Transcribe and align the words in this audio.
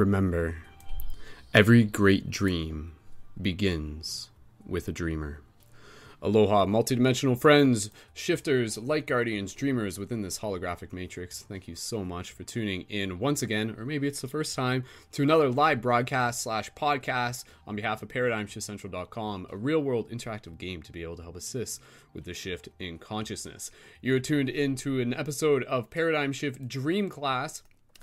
Remember, 0.00 0.54
every 1.52 1.84
great 1.84 2.30
dream 2.30 2.92
begins 3.38 4.30
with 4.66 4.88
a 4.88 4.92
dreamer. 4.92 5.42
Aloha, 6.22 6.64
multidimensional 6.64 7.38
friends, 7.38 7.90
shifters, 8.14 8.78
light 8.78 9.06
guardians, 9.06 9.52
dreamers 9.52 9.98
within 9.98 10.22
this 10.22 10.38
holographic 10.38 10.94
matrix. 10.94 11.42
Thank 11.42 11.68
you 11.68 11.74
so 11.74 12.02
much 12.02 12.32
for 12.32 12.44
tuning 12.44 12.86
in 12.88 13.18
once 13.18 13.42
again, 13.42 13.74
or 13.76 13.84
maybe 13.84 14.08
it's 14.08 14.22
the 14.22 14.28
first 14.28 14.56
time, 14.56 14.84
to 15.12 15.22
another 15.22 15.50
live 15.50 15.82
broadcast 15.82 16.42
slash 16.42 16.72
podcast 16.72 17.44
on 17.66 17.76
behalf 17.76 18.02
of 18.02 18.08
ParadigmShiftCentral.com, 18.08 19.48
a 19.50 19.56
real 19.58 19.80
world 19.80 20.08
interactive 20.08 20.56
game 20.56 20.80
to 20.80 20.92
be 20.92 21.02
able 21.02 21.16
to 21.16 21.22
help 21.22 21.36
assist 21.36 21.82
with 22.14 22.24
the 22.24 22.32
shift 22.32 22.70
in 22.78 22.96
consciousness. 22.96 23.70
You're 24.00 24.18
tuned 24.18 24.48
into 24.48 24.98
an 24.98 25.12
episode 25.12 25.62
of 25.64 25.90
Paradigm 25.90 26.32
Shift 26.32 26.66
Dream 26.66 27.10
Class 27.10 27.62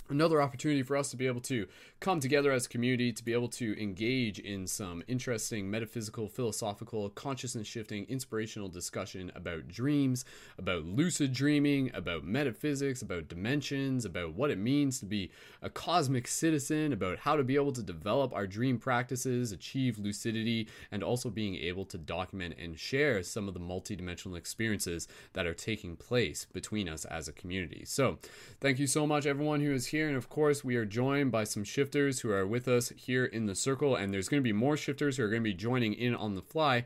another 0.09 0.41
opportunity 0.41 0.84
for 0.84 0.95
us 0.95 1.09
to 1.12 1.18
be 1.18 1.28
able 1.28 1.41
to 1.41 1.68
come 2.00 2.19
together 2.19 2.51
as 2.51 2.66
a 2.66 2.69
community 2.69 3.12
to 3.12 3.23
be 3.23 3.34
able 3.34 3.47
to 3.47 3.81
engage 3.81 4.40
in 4.40 4.68
some 4.68 5.03
interesting 5.07 5.69
metaphysical 5.69 6.28
philosophical 6.28 7.09
consciousness 7.09 7.68
shifting 7.68 8.06
inspirational 8.07 8.68
discussion 8.68 9.31
about 9.35 9.68
dreams 9.68 10.23
about 10.57 10.85
lucid 10.85 11.34
dreaming 11.34 11.91
about 11.94 12.23
metaphysics 12.23 13.01
about 13.01 13.28
dimensions 13.28 14.06
about 14.06 14.34
what 14.34 14.51
it 14.51 14.57
means 14.57 15.00
to 15.00 15.06
be 15.06 15.29
a 15.62 15.69
cosmic 15.69 16.28
citizen 16.28 16.94
about 16.94 17.19
how 17.19 17.35
to 17.35 17.44
be 17.44 17.56
able 17.56 17.72
to 17.72 17.84
develop 17.84 18.34
our 18.34 18.47
dream 18.47 18.78
practices 18.78 19.51
achieve 19.51 19.97
lucidity 19.97 20.68
and 20.91 21.03
also 21.03 21.29
being 21.29 21.56
able 21.56 21.85
to 21.85 21.97
document 21.97 22.56
and 22.59 22.79
share 22.79 23.24
some 23.24 23.47
of 23.47 23.53
the 23.53 23.59
multidimensional 23.59 24.38
experiences 24.38 25.07
that 25.34 25.45
are 25.45 25.53
taking 25.53 25.95
place 25.95 26.45
between 26.53 26.88
us 26.88 27.06
as 27.06 27.28
a 27.28 27.34
community. 27.34 27.84
So 27.85 28.19
thank 28.59 28.79
you 28.79 28.88
so 28.88 29.07
much 29.07 29.25
everyone 29.25 29.62
who 29.62 29.74
is 29.74 29.88
here 29.88 29.96
here. 29.97 30.07
And 30.07 30.15
of 30.15 30.29
course, 30.29 30.63
we 30.63 30.75
are 30.75 30.85
joined 30.85 31.31
by 31.31 31.43
some 31.43 31.63
shifters 31.63 32.19
who 32.19 32.31
are 32.31 32.45
with 32.45 32.67
us 32.67 32.89
here 32.95 33.25
in 33.25 33.47
the 33.47 33.55
circle. 33.55 33.95
And 33.95 34.13
there's 34.13 34.29
going 34.29 34.41
to 34.41 34.47
be 34.47 34.53
more 34.53 34.77
shifters 34.77 35.17
who 35.17 35.23
are 35.23 35.29
going 35.29 35.41
to 35.41 35.49
be 35.49 35.55
joining 35.55 35.93
in 35.93 36.13
on 36.13 36.35
the 36.35 36.41
fly. 36.41 36.85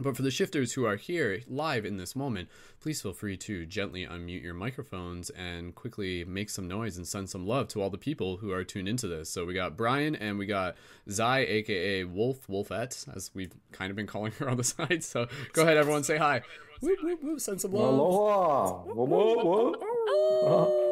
But 0.00 0.16
for 0.16 0.22
the 0.22 0.32
shifters 0.32 0.72
who 0.72 0.84
are 0.84 0.96
here 0.96 1.42
live 1.46 1.84
in 1.84 1.96
this 1.96 2.16
moment, 2.16 2.48
please 2.80 3.00
feel 3.00 3.12
free 3.12 3.36
to 3.36 3.64
gently 3.64 4.04
unmute 4.04 4.42
your 4.42 4.52
microphones 4.52 5.30
and 5.30 5.72
quickly 5.76 6.24
make 6.24 6.50
some 6.50 6.66
noise 6.66 6.96
and 6.96 7.06
send 7.06 7.30
some 7.30 7.46
love 7.46 7.68
to 7.68 7.80
all 7.80 7.90
the 7.90 7.96
people 7.96 8.38
who 8.38 8.50
are 8.50 8.64
tuned 8.64 8.88
into 8.88 9.06
this. 9.06 9.30
So 9.30 9.44
we 9.44 9.54
got 9.54 9.76
Brian 9.76 10.16
and 10.16 10.36
we 10.36 10.46
got 10.46 10.74
Zai, 11.08 11.38
aka 11.42 12.02
Wolf, 12.02 12.48
Wolfette, 12.48 13.06
as 13.14 13.30
we've 13.34 13.52
kind 13.70 13.90
of 13.90 13.96
been 13.96 14.08
calling 14.08 14.32
her 14.40 14.50
on 14.50 14.56
the 14.56 14.64
side. 14.74 15.04
So 15.04 15.28
go 15.52 15.62
ahead, 15.62 15.76
everyone, 15.76 16.02
say 16.02 16.16
hi. 16.16 16.42
Whoop, 16.80 16.98
whoop, 17.00 17.22
whoop, 17.22 17.40
send 17.40 17.60
some 17.60 17.72
love. 17.72 17.94
Aloha. 17.94 18.82
Whoop, 18.86 19.08
whoop, 19.08 19.44
whoop. 19.44 20.84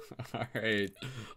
All 0.34 0.46
right. 0.54 0.90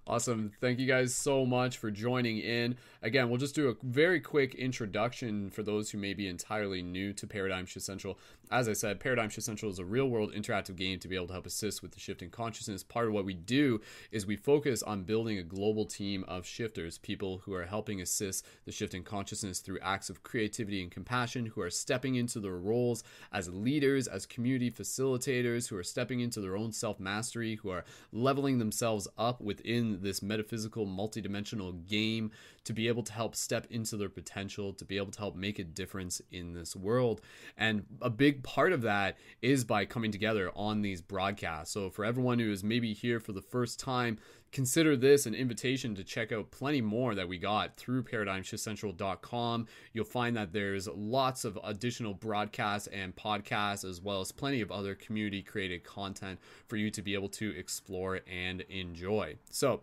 Awesome. 0.08 0.52
Thank 0.62 0.80
you 0.80 0.88
guys 0.88 1.14
so 1.14 1.46
much 1.46 1.78
for 1.78 1.92
joining 1.92 2.38
in. 2.40 2.78
Again, 3.02 3.30
we'll 3.30 3.40
just 3.40 3.56
do 3.56 3.70
a 3.70 3.76
very 3.84 4.20
quick 4.20 4.56
introduction 4.56 5.50
for 5.50 5.64
those 5.64 5.92
who 5.92 5.98
may 5.98 6.14
be 6.14 6.28
entirely 6.28 6.82
new 6.82 7.14
to 7.14 7.28
Paradigm 7.28 7.66
Shift 7.66 7.86
Central. 7.86 8.18
As 8.52 8.70
I 8.70 8.74
said, 8.74 9.00
Paradigm 9.00 9.30
Shift 9.30 9.46
Central 9.46 9.72
is 9.72 9.80
a 9.80 9.86
real 9.86 10.08
world 10.08 10.32
interactive 10.34 10.76
game 10.76 11.00
to 11.00 11.08
be 11.08 11.16
able 11.16 11.28
to 11.28 11.34
help 11.34 11.48
assist 11.48 11.82
with 11.82 11.92
the 11.92 12.00
shift 12.00 12.22
in 12.22 12.30
consciousness. 12.30 12.84
Part 12.84 13.08
of 13.08 13.14
what 13.14 13.26
we 13.26 13.34
do 13.34 13.82
is 14.12 14.28
we 14.28 14.36
focus 14.36 14.84
on 14.84 15.04
building 15.04 15.40
a 15.40 15.44
global 15.44 15.86
team 15.86 16.24
of 16.28 16.46
shifters, 16.46 17.00
people 17.00 17.40
who 17.46 17.54
are 17.54 17.66
helping 17.66 18.02
assist 18.02 18.46
the 18.66 18.72
shift 18.72 18.94
in 18.94 19.04
consciousness 19.04 19.60
through 19.60 19.80
acts 19.82 20.10
of 20.10 20.22
creativity 20.22 20.82
and 20.84 20.92
compassion, 20.92 21.48
who 21.48 21.62
are 21.62 21.72
stepping 21.72 22.16
into 22.16 22.40
their 22.40 22.58
roles 22.58 23.04
as 23.32 23.50
leaders, 23.50 24.08
as 24.08 24.26
community 24.28 24.70
facilitators, 24.70 25.68
who 25.68 25.78
are 25.78 25.84
stepping 25.84 26.20
into 26.20 26.40
their 26.40 26.56
own 26.56 26.72
self 26.72 27.00
mastery, 27.00 27.56
who 27.56 27.70
are 27.70 27.84
leveling 28.12 28.45
themselves 28.54 29.08
up 29.18 29.42
within 29.42 30.02
this 30.02 30.22
metaphysical, 30.22 30.86
multidimensional 30.86 31.86
game 31.86 32.32
to 32.64 32.74
be 32.74 32.88
able 32.88 33.04
to 33.04 33.14
help 33.14 33.36
step 33.36 33.68
into 33.70 33.98
their 33.98 34.10
potential, 34.10 34.74
to 34.74 34.86
be 34.86 34.98
able 34.98 35.12
to 35.12 35.20
help 35.20 35.36
make 35.36 35.60
a 35.60 35.64
difference 35.64 36.22
in 36.32 36.54
this 36.54 36.76
world. 36.76 37.22
And 37.58 37.86
a 38.02 38.10
big 38.10 38.44
part 38.44 38.72
of 38.72 38.82
that 38.84 39.18
is 39.42 39.64
by 39.64 39.86
coming 39.86 40.12
together 40.12 40.52
on 40.56 40.82
these 40.82 41.02
broadcasts. 41.02 41.74
So, 41.74 41.90
for 41.90 42.06
everyone 42.06 42.40
who 42.40 42.52
is 42.52 42.64
maybe 42.64 42.94
here 42.94 43.20
for 43.20 43.34
the 43.34 43.42
first 43.42 43.80
time, 43.80 44.20
consider 44.56 44.96
this 44.96 45.26
an 45.26 45.36
invitation 45.36 45.94
to 45.94 46.02
check 46.02 46.32
out 46.32 46.50
plenty 46.50 46.80
more 46.80 47.14
that 47.14 47.28
we 47.28 47.38
got 47.38 47.76
through 47.76 48.02
paradigmshiftcentral.com. 48.02 49.68
You'll 49.92 50.06
find 50.06 50.38
that 50.38 50.54
there's 50.54 50.88
lots 50.88 51.44
of 51.44 51.60
additional 51.62 52.14
broadcasts 52.14 52.88
and 52.88 53.14
podcasts, 53.14 53.84
as 53.84 54.00
well 54.00 54.22
as 54.22 54.32
plenty 54.32 54.62
of 54.62 54.72
other 54.72 54.96
community 54.96 55.42
created 55.42 55.84
content 55.84 56.40
for 56.68 56.78
you 56.78 56.90
to 56.92 57.02
be 57.02 57.16
able 57.16 57.28
to 57.30 57.54
explore 57.58 58.22
and 58.32 58.62
enjoy. 58.62 59.36
So, 59.50 59.82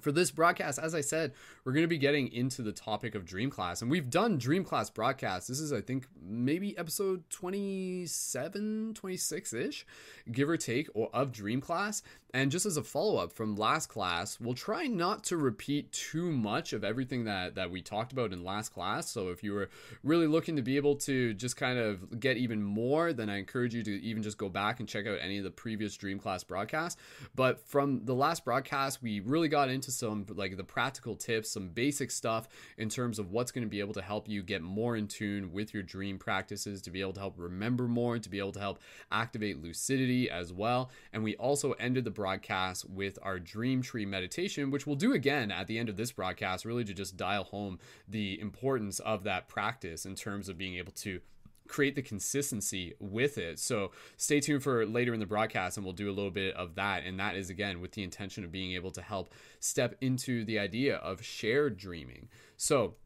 for 0.00 0.12
this 0.12 0.30
broadcast, 0.30 0.78
as 0.78 0.94
I 0.94 1.00
said, 1.00 1.32
we're 1.64 1.72
going 1.72 1.82
to 1.84 1.88
be 1.88 1.98
getting 1.98 2.32
into 2.32 2.62
the 2.62 2.72
topic 2.72 3.14
of 3.14 3.24
Dream 3.24 3.50
Class. 3.50 3.82
And 3.82 3.90
we've 3.90 4.10
done 4.10 4.38
Dream 4.38 4.62
Class 4.62 4.90
broadcasts. 4.90 5.48
This 5.48 5.58
is, 5.58 5.72
I 5.72 5.80
think, 5.80 6.06
maybe 6.22 6.76
episode 6.78 7.28
27, 7.30 8.94
26 8.94 9.52
ish, 9.52 9.86
give 10.30 10.48
or 10.48 10.56
take, 10.56 10.88
or 10.94 11.10
of 11.12 11.32
Dream 11.32 11.60
Class. 11.60 12.02
And 12.36 12.50
just 12.50 12.66
as 12.66 12.76
a 12.76 12.82
follow 12.82 13.16
up 13.16 13.32
from 13.32 13.56
last 13.56 13.86
class, 13.86 14.38
we'll 14.38 14.52
try 14.52 14.88
not 14.88 15.24
to 15.24 15.38
repeat 15.38 15.90
too 15.90 16.30
much 16.30 16.74
of 16.74 16.84
everything 16.84 17.24
that, 17.24 17.54
that 17.54 17.70
we 17.70 17.80
talked 17.80 18.12
about 18.12 18.30
in 18.30 18.44
last 18.44 18.74
class. 18.74 19.10
So 19.10 19.30
if 19.30 19.42
you 19.42 19.54
were 19.54 19.70
really 20.02 20.26
looking 20.26 20.54
to 20.56 20.62
be 20.62 20.76
able 20.76 20.96
to 20.96 21.32
just 21.32 21.56
kind 21.56 21.78
of 21.78 22.20
get 22.20 22.36
even 22.36 22.62
more, 22.62 23.14
then 23.14 23.30
I 23.30 23.38
encourage 23.38 23.74
you 23.74 23.82
to 23.84 24.02
even 24.02 24.22
just 24.22 24.36
go 24.36 24.50
back 24.50 24.80
and 24.80 24.86
check 24.86 25.06
out 25.06 25.18
any 25.22 25.38
of 25.38 25.44
the 25.44 25.50
previous 25.50 25.96
Dream 25.96 26.18
Class 26.18 26.44
broadcasts. 26.44 27.00
But 27.34 27.66
from 27.66 28.04
the 28.04 28.14
last 28.14 28.44
broadcast, 28.44 29.02
we 29.02 29.20
really 29.20 29.48
got 29.48 29.70
into 29.70 29.90
some 29.90 30.26
like 30.28 30.58
the 30.58 30.64
practical 30.64 31.16
tips, 31.16 31.50
some 31.50 31.70
basic 31.70 32.10
stuff 32.10 32.50
in 32.76 32.90
terms 32.90 33.18
of 33.18 33.30
what's 33.30 33.50
going 33.50 33.64
to 33.64 33.70
be 33.70 33.80
able 33.80 33.94
to 33.94 34.02
help 34.02 34.28
you 34.28 34.42
get 34.42 34.60
more 34.60 34.94
in 34.94 35.08
tune 35.08 35.54
with 35.54 35.72
your 35.72 35.82
dream 35.82 36.18
practices, 36.18 36.82
to 36.82 36.90
be 36.90 37.00
able 37.00 37.14
to 37.14 37.20
help 37.20 37.36
remember 37.38 37.88
more, 37.88 38.18
to 38.18 38.28
be 38.28 38.38
able 38.38 38.52
to 38.52 38.60
help 38.60 38.78
activate 39.10 39.62
lucidity 39.62 40.28
as 40.28 40.52
well. 40.52 40.90
And 41.14 41.24
we 41.24 41.34
also 41.36 41.72
ended 41.72 42.04
the 42.04 42.10
broadcast 42.10 42.25
broadcast 42.26 42.90
with 42.90 43.20
our 43.22 43.38
dream 43.38 43.80
tree 43.80 44.04
meditation, 44.04 44.72
which 44.72 44.84
we'll 44.84 44.96
do 44.96 45.12
again 45.12 45.52
at 45.52 45.68
the 45.68 45.78
end 45.78 45.88
of 45.88 45.96
this 45.96 46.10
broadcast, 46.10 46.64
really 46.64 46.82
to 46.82 46.92
just 46.92 47.16
dial 47.16 47.44
home 47.44 47.78
the 48.08 48.40
importance 48.40 48.98
of 48.98 49.22
that 49.22 49.46
practice 49.46 50.04
in 50.04 50.16
terms 50.16 50.48
of 50.48 50.58
being 50.58 50.74
able 50.74 50.90
to 50.90 51.20
create 51.68 51.94
the 51.94 52.02
consistency 52.02 52.94
with 52.98 53.38
it. 53.38 53.60
So 53.60 53.92
stay 54.16 54.40
tuned 54.40 54.64
for 54.64 54.84
later 54.84 55.14
in 55.14 55.20
the 55.20 55.26
broadcast 55.26 55.76
and 55.76 55.86
we'll 55.86 55.94
do 55.94 56.10
a 56.10 56.16
little 56.16 56.32
bit 56.32 56.52
of 56.56 56.74
that. 56.74 57.04
And 57.04 57.20
that 57.20 57.36
is 57.36 57.48
again 57.48 57.80
with 57.80 57.92
the 57.92 58.02
intention 58.02 58.42
of 58.42 58.50
being 58.50 58.72
able 58.72 58.90
to 58.90 59.02
help 59.02 59.32
step 59.60 59.94
into 60.00 60.44
the 60.44 60.58
idea 60.58 60.96
of 60.96 61.24
shared 61.24 61.76
dreaming. 61.76 62.28
So 62.56 62.96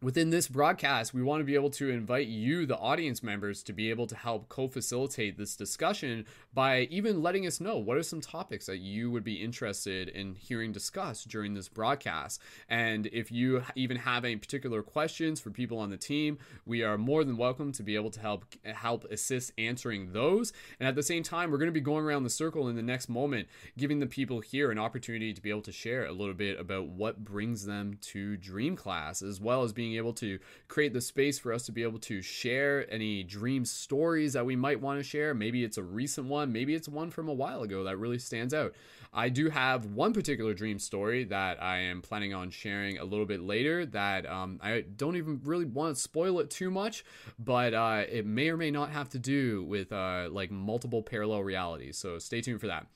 Within 0.00 0.30
this 0.30 0.46
broadcast, 0.46 1.12
we 1.12 1.24
want 1.24 1.40
to 1.40 1.44
be 1.44 1.56
able 1.56 1.70
to 1.70 1.90
invite 1.90 2.28
you, 2.28 2.66
the 2.66 2.76
audience 2.76 3.20
members, 3.20 3.64
to 3.64 3.72
be 3.72 3.90
able 3.90 4.06
to 4.06 4.14
help 4.14 4.48
co 4.48 4.68
facilitate 4.68 5.36
this 5.36 5.56
discussion 5.56 6.24
by 6.54 6.82
even 6.82 7.20
letting 7.20 7.48
us 7.48 7.60
know 7.60 7.78
what 7.78 7.96
are 7.96 8.02
some 8.04 8.20
topics 8.20 8.66
that 8.66 8.78
you 8.78 9.10
would 9.10 9.24
be 9.24 9.42
interested 9.42 10.08
in 10.08 10.36
hearing 10.36 10.70
discussed 10.70 11.26
during 11.26 11.54
this 11.54 11.68
broadcast. 11.68 12.40
And 12.68 13.06
if 13.06 13.32
you 13.32 13.64
even 13.74 13.96
have 13.96 14.24
any 14.24 14.36
particular 14.36 14.84
questions 14.84 15.40
for 15.40 15.50
people 15.50 15.80
on 15.80 15.90
the 15.90 15.96
team, 15.96 16.38
we 16.64 16.84
are 16.84 16.96
more 16.96 17.24
than 17.24 17.36
welcome 17.36 17.72
to 17.72 17.82
be 17.82 17.96
able 17.96 18.12
to 18.12 18.20
help 18.20 18.44
help 18.64 19.04
assist 19.10 19.50
answering 19.58 20.12
those. 20.12 20.52
And 20.78 20.88
at 20.88 20.94
the 20.94 21.02
same 21.02 21.24
time, 21.24 21.50
we're 21.50 21.58
going 21.58 21.66
to 21.66 21.72
be 21.72 21.80
going 21.80 22.04
around 22.04 22.22
the 22.22 22.30
circle 22.30 22.68
in 22.68 22.76
the 22.76 22.82
next 22.82 23.08
moment, 23.08 23.48
giving 23.76 23.98
the 23.98 24.06
people 24.06 24.38
here 24.38 24.70
an 24.70 24.78
opportunity 24.78 25.34
to 25.34 25.42
be 25.42 25.50
able 25.50 25.62
to 25.62 25.72
share 25.72 26.06
a 26.06 26.12
little 26.12 26.34
bit 26.34 26.60
about 26.60 26.86
what 26.86 27.24
brings 27.24 27.66
them 27.66 27.98
to 28.02 28.36
Dream 28.36 28.76
Class, 28.76 29.22
as 29.22 29.40
well 29.40 29.64
as 29.64 29.72
being 29.72 29.87
being 29.88 29.96
able 29.96 30.12
to 30.12 30.38
create 30.68 30.92
the 30.92 31.00
space 31.00 31.38
for 31.38 31.52
us 31.52 31.64
to 31.66 31.72
be 31.72 31.82
able 31.82 31.98
to 31.98 32.20
share 32.20 32.86
any 32.92 33.22
dream 33.22 33.64
stories 33.64 34.34
that 34.34 34.44
we 34.44 34.56
might 34.56 34.80
want 34.80 34.98
to 34.98 35.02
share. 35.02 35.34
Maybe 35.34 35.64
it's 35.64 35.78
a 35.78 35.82
recent 35.82 36.26
one, 36.26 36.52
maybe 36.52 36.74
it's 36.74 36.88
one 36.88 37.10
from 37.10 37.28
a 37.28 37.32
while 37.32 37.62
ago 37.62 37.84
that 37.84 37.96
really 37.96 38.18
stands 38.18 38.52
out. 38.52 38.74
I 39.12 39.30
do 39.30 39.48
have 39.48 39.86
one 39.86 40.12
particular 40.12 40.52
dream 40.52 40.78
story 40.78 41.24
that 41.24 41.62
I 41.62 41.78
am 41.78 42.02
planning 42.02 42.34
on 42.34 42.50
sharing 42.50 42.98
a 42.98 43.04
little 43.04 43.24
bit 43.24 43.40
later 43.40 43.86
that 43.86 44.26
um, 44.26 44.60
I 44.62 44.84
don't 44.96 45.16
even 45.16 45.40
really 45.44 45.64
want 45.64 45.96
to 45.96 46.02
spoil 46.02 46.40
it 46.40 46.50
too 46.50 46.70
much, 46.70 47.04
but 47.38 47.72
uh, 47.72 48.04
it 48.08 48.26
may 48.26 48.50
or 48.50 48.58
may 48.58 48.70
not 48.70 48.90
have 48.90 49.08
to 49.10 49.18
do 49.18 49.64
with 49.64 49.92
uh, 49.92 50.28
like 50.30 50.50
multiple 50.50 51.02
parallel 51.02 51.42
realities. 51.42 51.96
So 51.96 52.18
stay 52.18 52.42
tuned 52.42 52.60
for 52.60 52.66
that. 52.66 52.86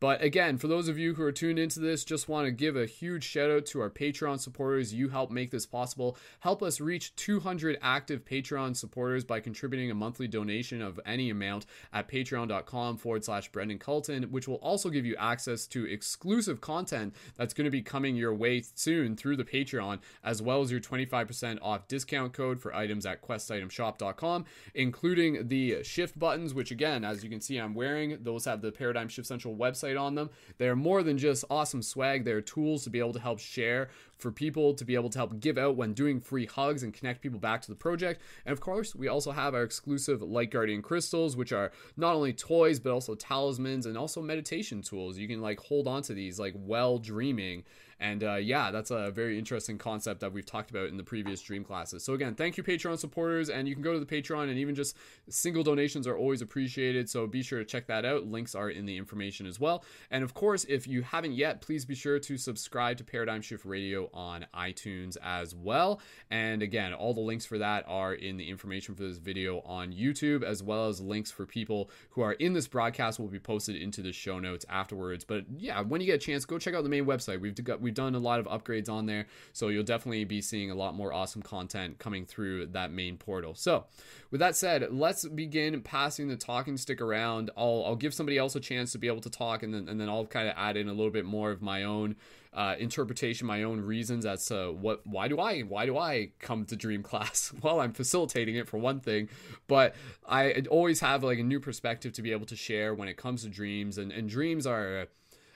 But 0.00 0.22
again, 0.22 0.58
for 0.58 0.66
those 0.66 0.88
of 0.88 0.98
you 0.98 1.14
who 1.14 1.22
are 1.22 1.32
tuned 1.32 1.58
into 1.58 1.78
this, 1.78 2.04
just 2.04 2.28
want 2.28 2.46
to 2.46 2.50
give 2.50 2.76
a 2.76 2.86
huge 2.86 3.22
shout 3.22 3.50
out 3.50 3.66
to 3.66 3.80
our 3.80 3.90
Patreon 3.90 4.40
supporters. 4.40 4.92
You 4.92 5.10
help 5.10 5.30
make 5.30 5.52
this 5.52 5.66
possible. 5.66 6.16
Help 6.40 6.62
us 6.62 6.80
reach 6.80 7.14
200 7.16 7.78
active 7.82 8.24
Patreon 8.24 8.74
supporters 8.74 9.24
by 9.24 9.40
contributing 9.40 9.90
a 9.90 9.94
monthly 9.94 10.26
donation 10.26 10.80
of 10.80 10.98
any 11.04 11.30
amount 11.30 11.66
at 11.92 12.08
patreon.com 12.08 12.96
forward 12.96 13.24
slash 13.24 13.50
Brendon 13.52 13.78
Culliton, 13.78 14.30
which 14.30 14.48
will 14.48 14.56
also 14.56 14.88
give 14.88 15.04
you 15.04 15.14
access 15.16 15.66
to 15.68 15.84
exclusive 15.84 16.60
content 16.60 17.14
that's 17.36 17.54
going 17.54 17.66
to 17.66 17.70
be 17.70 17.82
coming 17.82 18.16
your 18.16 18.34
way 18.34 18.62
soon 18.74 19.16
through 19.16 19.36
the 19.36 19.44
Patreon, 19.44 19.98
as 20.24 20.40
well 20.40 20.62
as 20.62 20.70
your 20.70 20.80
25% 20.80 21.58
off 21.60 21.86
discount 21.88 22.32
code 22.32 22.60
for 22.60 22.74
items 22.74 23.04
at 23.04 23.22
questitemshop.com, 23.22 24.44
including 24.74 25.48
the 25.48 25.82
shift 25.82 26.18
buttons, 26.18 26.54
which 26.54 26.70
again, 26.70 27.04
as 27.04 27.22
you 27.22 27.28
can 27.28 27.40
see, 27.40 27.58
I'm 27.58 27.74
wearing. 27.74 28.18
Those 28.22 28.46
have 28.46 28.62
the 28.62 28.72
Paradigm 28.72 29.08
Shift 29.08 29.28
Central 29.28 29.54
website 29.54 30.00
on 30.00 30.14
them. 30.14 30.30
They're 30.56 30.76
more 30.76 31.02
than 31.02 31.18
just 31.18 31.44
awesome 31.50 31.82
swag, 31.82 32.24
they're 32.24 32.40
tools 32.40 32.84
to 32.84 32.90
be 32.90 32.98
able 32.98 33.12
to 33.12 33.20
help 33.20 33.40
share 33.40 33.90
for 34.20 34.30
people 34.30 34.74
to 34.74 34.84
be 34.84 34.94
able 34.94 35.10
to 35.10 35.18
help 35.18 35.40
give 35.40 35.58
out 35.58 35.76
when 35.76 35.92
doing 35.92 36.20
free 36.20 36.46
hugs 36.46 36.82
and 36.82 36.92
connect 36.94 37.22
people 37.22 37.38
back 37.38 37.62
to 37.62 37.68
the 37.68 37.76
project. 37.76 38.20
And 38.44 38.52
of 38.52 38.60
course, 38.60 38.94
we 38.94 39.08
also 39.08 39.32
have 39.32 39.54
our 39.54 39.62
exclusive 39.62 40.22
Light 40.22 40.50
Guardian 40.50 40.82
crystals, 40.82 41.36
which 41.36 41.52
are 41.52 41.72
not 41.96 42.14
only 42.14 42.32
toys 42.32 42.80
but 42.80 42.92
also 42.92 43.14
talismans 43.14 43.86
and 43.86 43.96
also 43.96 44.22
meditation 44.22 44.82
tools. 44.82 45.18
You 45.18 45.28
can 45.28 45.40
like 45.40 45.60
hold 45.60 45.86
on 45.86 46.02
to 46.02 46.14
these 46.14 46.38
like 46.38 46.54
well 46.56 46.98
dreaming 46.98 47.64
and 48.00 48.24
uh, 48.24 48.36
yeah, 48.36 48.70
that's 48.70 48.90
a 48.90 49.10
very 49.10 49.38
interesting 49.38 49.76
concept 49.78 50.20
that 50.20 50.32
we've 50.32 50.46
talked 50.46 50.70
about 50.70 50.88
in 50.88 50.96
the 50.96 51.04
previous 51.04 51.42
dream 51.42 51.62
classes. 51.62 52.02
So 52.02 52.14
again, 52.14 52.34
thank 52.34 52.56
you 52.56 52.64
Patreon 52.64 52.98
supporters, 52.98 53.50
and 53.50 53.68
you 53.68 53.74
can 53.74 53.82
go 53.82 53.92
to 53.92 54.00
the 54.00 54.06
Patreon, 54.06 54.48
and 54.48 54.58
even 54.58 54.74
just 54.74 54.96
single 55.28 55.62
donations 55.62 56.06
are 56.06 56.16
always 56.16 56.40
appreciated. 56.40 57.08
So 57.10 57.26
be 57.26 57.42
sure 57.42 57.58
to 57.58 57.64
check 57.64 57.86
that 57.88 58.04
out. 58.06 58.26
Links 58.26 58.54
are 58.54 58.70
in 58.70 58.86
the 58.86 58.96
information 58.96 59.46
as 59.46 59.60
well. 59.60 59.84
And 60.10 60.24
of 60.24 60.32
course, 60.32 60.64
if 60.64 60.88
you 60.88 61.02
haven't 61.02 61.32
yet, 61.32 61.60
please 61.60 61.84
be 61.84 61.94
sure 61.94 62.18
to 62.18 62.38
subscribe 62.38 62.96
to 62.98 63.04
Paradigm 63.04 63.42
Shift 63.42 63.64
Radio 63.66 64.08
on 64.14 64.46
iTunes 64.54 65.18
as 65.22 65.54
well. 65.54 66.00
And 66.30 66.62
again, 66.62 66.94
all 66.94 67.12
the 67.12 67.20
links 67.20 67.44
for 67.44 67.58
that 67.58 67.84
are 67.86 68.14
in 68.14 68.38
the 68.38 68.48
information 68.48 68.94
for 68.94 69.02
this 69.02 69.18
video 69.18 69.60
on 69.60 69.92
YouTube, 69.92 70.42
as 70.42 70.62
well 70.62 70.88
as 70.88 71.00
links 71.00 71.30
for 71.30 71.44
people 71.44 71.90
who 72.10 72.22
are 72.22 72.32
in 72.32 72.54
this 72.54 72.66
broadcast 72.66 73.20
will 73.20 73.28
be 73.28 73.38
posted 73.38 73.76
into 73.76 74.00
the 74.00 74.12
show 74.12 74.38
notes 74.38 74.64
afterwards. 74.70 75.24
But 75.24 75.44
yeah, 75.58 75.82
when 75.82 76.00
you 76.00 76.06
get 76.06 76.14
a 76.14 76.18
chance, 76.18 76.44
go 76.46 76.58
check 76.58 76.74
out 76.74 76.82
the 76.82 76.88
main 76.88 77.04
website. 77.04 77.40
We've 77.40 77.54
got 77.62 77.80
we 77.80 77.89
we've 77.90 77.94
done 77.96 78.14
a 78.14 78.20
lot 78.20 78.38
of 78.38 78.46
upgrades 78.46 78.88
on 78.88 79.06
there, 79.06 79.26
so 79.52 79.68
you'll 79.68 79.82
definitely 79.82 80.24
be 80.24 80.40
seeing 80.40 80.70
a 80.70 80.74
lot 80.76 80.94
more 80.94 81.12
awesome 81.12 81.42
content 81.42 81.98
coming 81.98 82.24
through 82.24 82.66
that 82.66 82.92
main 82.92 83.16
portal. 83.16 83.54
So, 83.54 83.86
with 84.30 84.38
that 84.38 84.54
said, 84.54 84.92
let's 84.92 85.26
begin 85.26 85.82
passing 85.82 86.28
the 86.28 86.36
talking 86.36 86.76
stick 86.76 87.00
around. 87.00 87.50
I'll 87.56 87.82
I'll 87.84 87.96
give 87.96 88.14
somebody 88.14 88.38
else 88.38 88.54
a 88.54 88.60
chance 88.60 88.92
to 88.92 88.98
be 88.98 89.08
able 89.08 89.22
to 89.22 89.30
talk, 89.30 89.64
and 89.64 89.74
then 89.74 89.88
and 89.88 90.00
then 90.00 90.08
I'll 90.08 90.26
kind 90.26 90.48
of 90.48 90.54
add 90.56 90.76
in 90.76 90.88
a 90.88 90.92
little 90.92 91.10
bit 91.10 91.24
more 91.24 91.50
of 91.50 91.62
my 91.62 91.82
own 91.82 92.14
uh, 92.52 92.76
interpretation, 92.78 93.46
my 93.46 93.64
own 93.64 93.80
reasons 93.80 94.24
as 94.24 94.46
to 94.46 94.72
what 94.72 95.04
why 95.04 95.26
do 95.26 95.40
I 95.40 95.62
why 95.62 95.86
do 95.86 95.98
I 95.98 96.30
come 96.38 96.64
to 96.66 96.76
Dream 96.76 97.02
Class? 97.02 97.52
well, 97.62 97.80
I'm 97.80 97.92
facilitating 97.92 98.54
it 98.54 98.68
for 98.68 98.78
one 98.78 99.00
thing, 99.00 99.28
but 99.66 99.96
I 100.28 100.62
always 100.70 101.00
have 101.00 101.24
like 101.24 101.40
a 101.40 101.44
new 101.44 101.58
perspective 101.58 102.12
to 102.12 102.22
be 102.22 102.30
able 102.30 102.46
to 102.46 102.56
share 102.56 102.94
when 102.94 103.08
it 103.08 103.16
comes 103.16 103.42
to 103.42 103.48
dreams, 103.48 103.98
and 103.98 104.12
and 104.12 104.28
dreams 104.28 104.64
are 104.64 105.08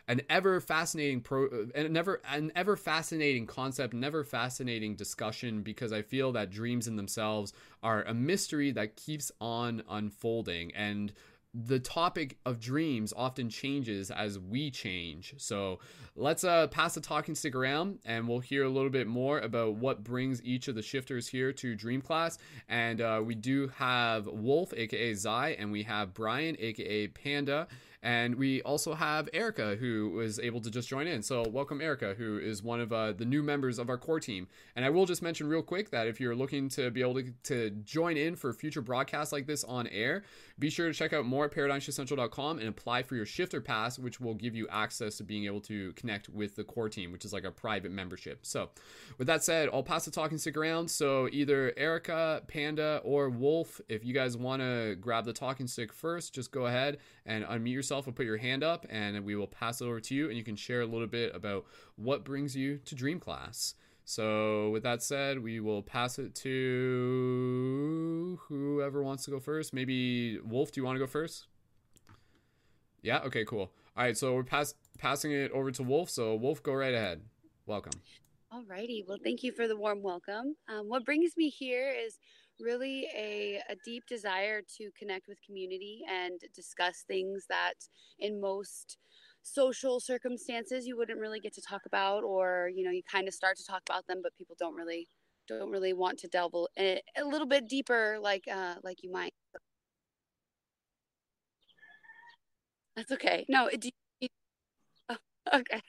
an 0.09 0.21
ever 0.29 0.61
fascinating 0.61 1.21
pro 1.21 1.49
and 1.75 1.93
never 1.93 2.21
an 2.31 2.53
ever 2.55 2.77
fascinating 2.77 3.47
concept 3.47 3.95
never 3.95 4.25
fascinating 4.25 4.95
discussion 4.95 5.63
because 5.63 5.93
i 5.93 6.03
feel 6.03 6.33
that 6.33 6.51
dreams 6.51 6.87
in 6.87 6.97
themselves 6.97 7.53
are 7.83 8.03
a 8.03 8.15
mystery 8.15 8.71
that 8.71 8.97
keeps 8.97 9.33
on 9.41 9.83
unfolding 9.89 10.73
and 10.75 11.13
the 11.55 11.79
topic 11.79 12.37
of 12.45 12.59
dreams 12.59 13.13
often 13.17 13.49
changes 13.49 14.11
as 14.11 14.39
we 14.39 14.73
change. 14.73 15.35
So 15.37 15.79
let's 16.17 16.43
uh, 16.43 16.67
pass 16.67 16.95
the 16.95 17.01
talking 17.01 17.37
stick 17.37 17.55
around 17.55 18.01
and 18.05 18.27
we'll 18.27 18.41
hear 18.41 18.65
a 18.65 18.69
little 18.69 18.91
bit 18.91 19.07
more 19.07 19.39
about 19.39 19.77
what 19.77 20.03
brings 20.03 20.43
each 20.43 20.67
of 20.67 20.75
the 20.75 20.83
shifters 20.83 21.29
here 21.29 21.53
to 21.53 21.77
Dream 21.77 22.01
Class. 22.01 22.39
And 22.69 23.01
uh, 23.01 23.23
we 23.25 23.37
do 23.37 23.69
have 23.77 24.27
Wolf, 24.27 24.75
aka 24.77 25.15
Zai, 25.15 25.51
and 25.51 25.71
we 25.71 25.85
have 25.85 26.13
Brian, 26.13 26.57
aka 26.59 27.07
Panda. 27.09 27.69
And 28.05 28.35
we 28.35 28.61
also 28.63 28.93
have 28.93 29.31
Erica, 29.33 29.77
who 29.77 30.11
was 30.11 30.39
able 30.39 30.61
to 30.61 30.71
just 30.71 30.91
join 30.91 31.07
in. 31.07 31.23
So, 31.23 31.43
welcome, 31.49 31.81
Erica, 31.81 32.13
who 32.13 32.37
is 32.37 32.63
one 32.63 32.79
of 32.79 32.93
uh, 32.93 33.13
the 33.13 33.25
new 33.25 33.43
members 33.43 33.79
of 33.79 33.89
our 33.89 33.97
core 33.97 34.21
team. 34.21 34.47
And 34.77 34.85
I 34.85 34.91
will 34.91 35.07
just 35.07 35.23
mention 35.23 35.49
real 35.49 35.63
quick 35.63 35.89
that 35.89 36.07
if 36.07 36.21
you're 36.21 36.37
looking 36.37 36.69
to 36.71 36.91
be 36.91 37.01
able 37.01 37.15
to, 37.15 37.33
to 37.45 37.71
join 37.71 38.19
in 38.19 38.37
for 38.37 38.53
future 38.53 38.83
broadcasts 38.83 39.33
like 39.33 39.47
this 39.47 39.65
on 39.65 39.87
air, 39.87 40.23
be 40.59 40.71
sure 40.71 40.87
to 40.87 40.95
check 40.95 41.13
out 41.13 41.25
more 41.25 41.47
at 41.47 41.53
paradigmshiftcentral.com 41.53 42.59
and 42.59 42.69
apply 42.69 43.03
for 43.03 43.17
your 43.17 43.27
shifter 43.27 43.61
pass, 43.61 43.99
which 43.99 44.21
will 44.21 44.35
give 44.35 44.55
you 44.55 44.69
access 44.69 45.17
to 45.17 45.25
being 45.25 45.47
able 45.47 45.61
to 45.63 45.93
connect 45.95 46.29
with 46.29 46.55
the 46.55 46.63
core 46.63 46.89
team, 46.89 47.11
which 47.11 47.25
is 47.25 47.33
like 47.33 47.45
a 47.45 47.51
private 47.51 47.91
membership. 47.91 48.47
So, 48.47 48.71
with 49.19 49.27
that 49.27 49.43
said, 49.43 49.69
I'll 49.73 49.83
pass 49.83 50.05
the 50.05 50.11
talking 50.13 50.39
stick 50.39 50.57
around. 50.57 50.91
So, 50.91 51.29
either 51.33 51.73
Erica, 51.77 52.43
Panda, 52.47 53.01
or 53.05 53.31
Wolf, 53.31 53.81
if 53.89 54.05
you 54.05 54.15
guys 54.15 54.37
want 54.37 54.63
to 54.63 54.97
grab 55.01 55.25
the 55.25 55.33
talking 55.33 55.67
stick 55.67 55.93
first, 55.93 56.35
just 56.35 56.53
go 56.53 56.67
ahead 56.67 56.99
and 57.27 57.45
unmute 57.45 57.73
yourself 57.73 58.07
and 58.07 58.15
put 58.15 58.27
your 58.27 58.37
hand 58.37 58.63
up, 58.63 58.87
and 58.91 59.25
we 59.25 59.35
will 59.35 59.49
pass 59.49 59.81
it 59.81 59.87
over 59.87 60.01
to 60.01 60.15
you, 60.15 60.29
and 60.29 60.37
you 60.37 60.45
can 60.45 60.57
share 60.57 60.83
a 60.83 60.87
little 60.87 61.09
bit 61.09 61.35
about 61.35 61.65
what 61.97 62.25
brings 62.25 62.55
you 62.55 62.79
to 62.79 62.95
Dream 62.95 63.19
Class. 63.19 63.75
So, 64.05 64.71
with 64.71 64.83
that 64.83 65.03
said, 65.03 65.43
we 65.43 65.61
will 65.61 65.83
pass 65.83 66.19
it 66.19 66.35
to 66.37 68.39
whoever 68.49 69.03
wants 69.03 69.25
to 69.25 69.31
go 69.31 69.41
first. 69.41 69.73
Maybe 69.73 70.39
Wolf, 70.41 70.73
do 70.73 70.81
you 70.81 70.85
want 70.85 70.97
to 70.97 71.01
go 71.01 71.07
first? 71.07 71.47
Yeah. 73.03 73.21
Okay. 73.21 73.45
Cool. 73.45 73.71
All 73.97 74.05
right. 74.05 74.17
So 74.17 74.35
we're 74.35 74.45
pass 74.45 74.75
passing 74.99 75.33
it 75.33 75.53
over 75.53 75.71
to 75.71 75.83
Wolf. 75.83 76.11
So 76.11 76.35
Wolf, 76.35 76.63
go 76.63 76.73
right 76.73 76.95
ahead. 76.95 77.23
Welcome. 77.67 77.93
Alrighty. 78.53 79.05
Well, 79.07 79.19
thank 79.23 79.43
you 79.43 79.53
for 79.53 79.69
the 79.69 79.77
warm 79.77 80.03
welcome. 80.03 80.57
Um, 80.69 80.89
what 80.89 81.05
brings 81.05 81.33
me 81.37 81.49
here 81.49 81.91
is 81.91 82.19
really 82.61 83.07
a, 83.15 83.61
a 83.69 83.77
deep 83.85 84.05
desire 84.09 84.63
to 84.79 84.91
connect 84.99 85.29
with 85.29 85.39
community 85.45 86.03
and 86.09 86.41
discuss 86.55 87.05
things 87.07 87.47
that 87.49 87.75
in 88.19 88.41
most 88.41 88.99
social 89.45 90.01
circumstances 90.01 90.87
you 90.87 90.97
wouldn't 90.97 91.21
really 91.21 91.39
get 91.39 91.55
to 91.55 91.61
talk 91.63 91.83
about 91.87 92.25
or 92.25 92.71
you 92.75 92.83
know 92.85 92.91
you 92.91 93.03
kind 93.11 93.29
of 93.29 93.35
start 93.35 93.57
to 93.57 93.65
talk 93.65 93.83
about 93.89 94.07
them 94.07 94.21
but 94.23 94.35
people 94.37 94.57
don't 94.59 94.75
really 94.75 95.07
don't 95.49 95.71
really 95.71 95.93
want 95.93 96.19
to 96.19 96.29
delve 96.29 96.55
a, 96.79 97.01
a 97.19 97.25
little 97.25 97.47
bit 97.47 97.69
deeper 97.69 98.19
like 98.21 98.45
uh 98.51 98.75
like 98.83 99.03
you 99.03 99.13
might. 99.13 99.35
That's 102.97 103.13
okay. 103.13 103.45
No 103.49 103.67
it, 103.67 103.85
oh, 105.11 105.17
okay. 105.55 105.81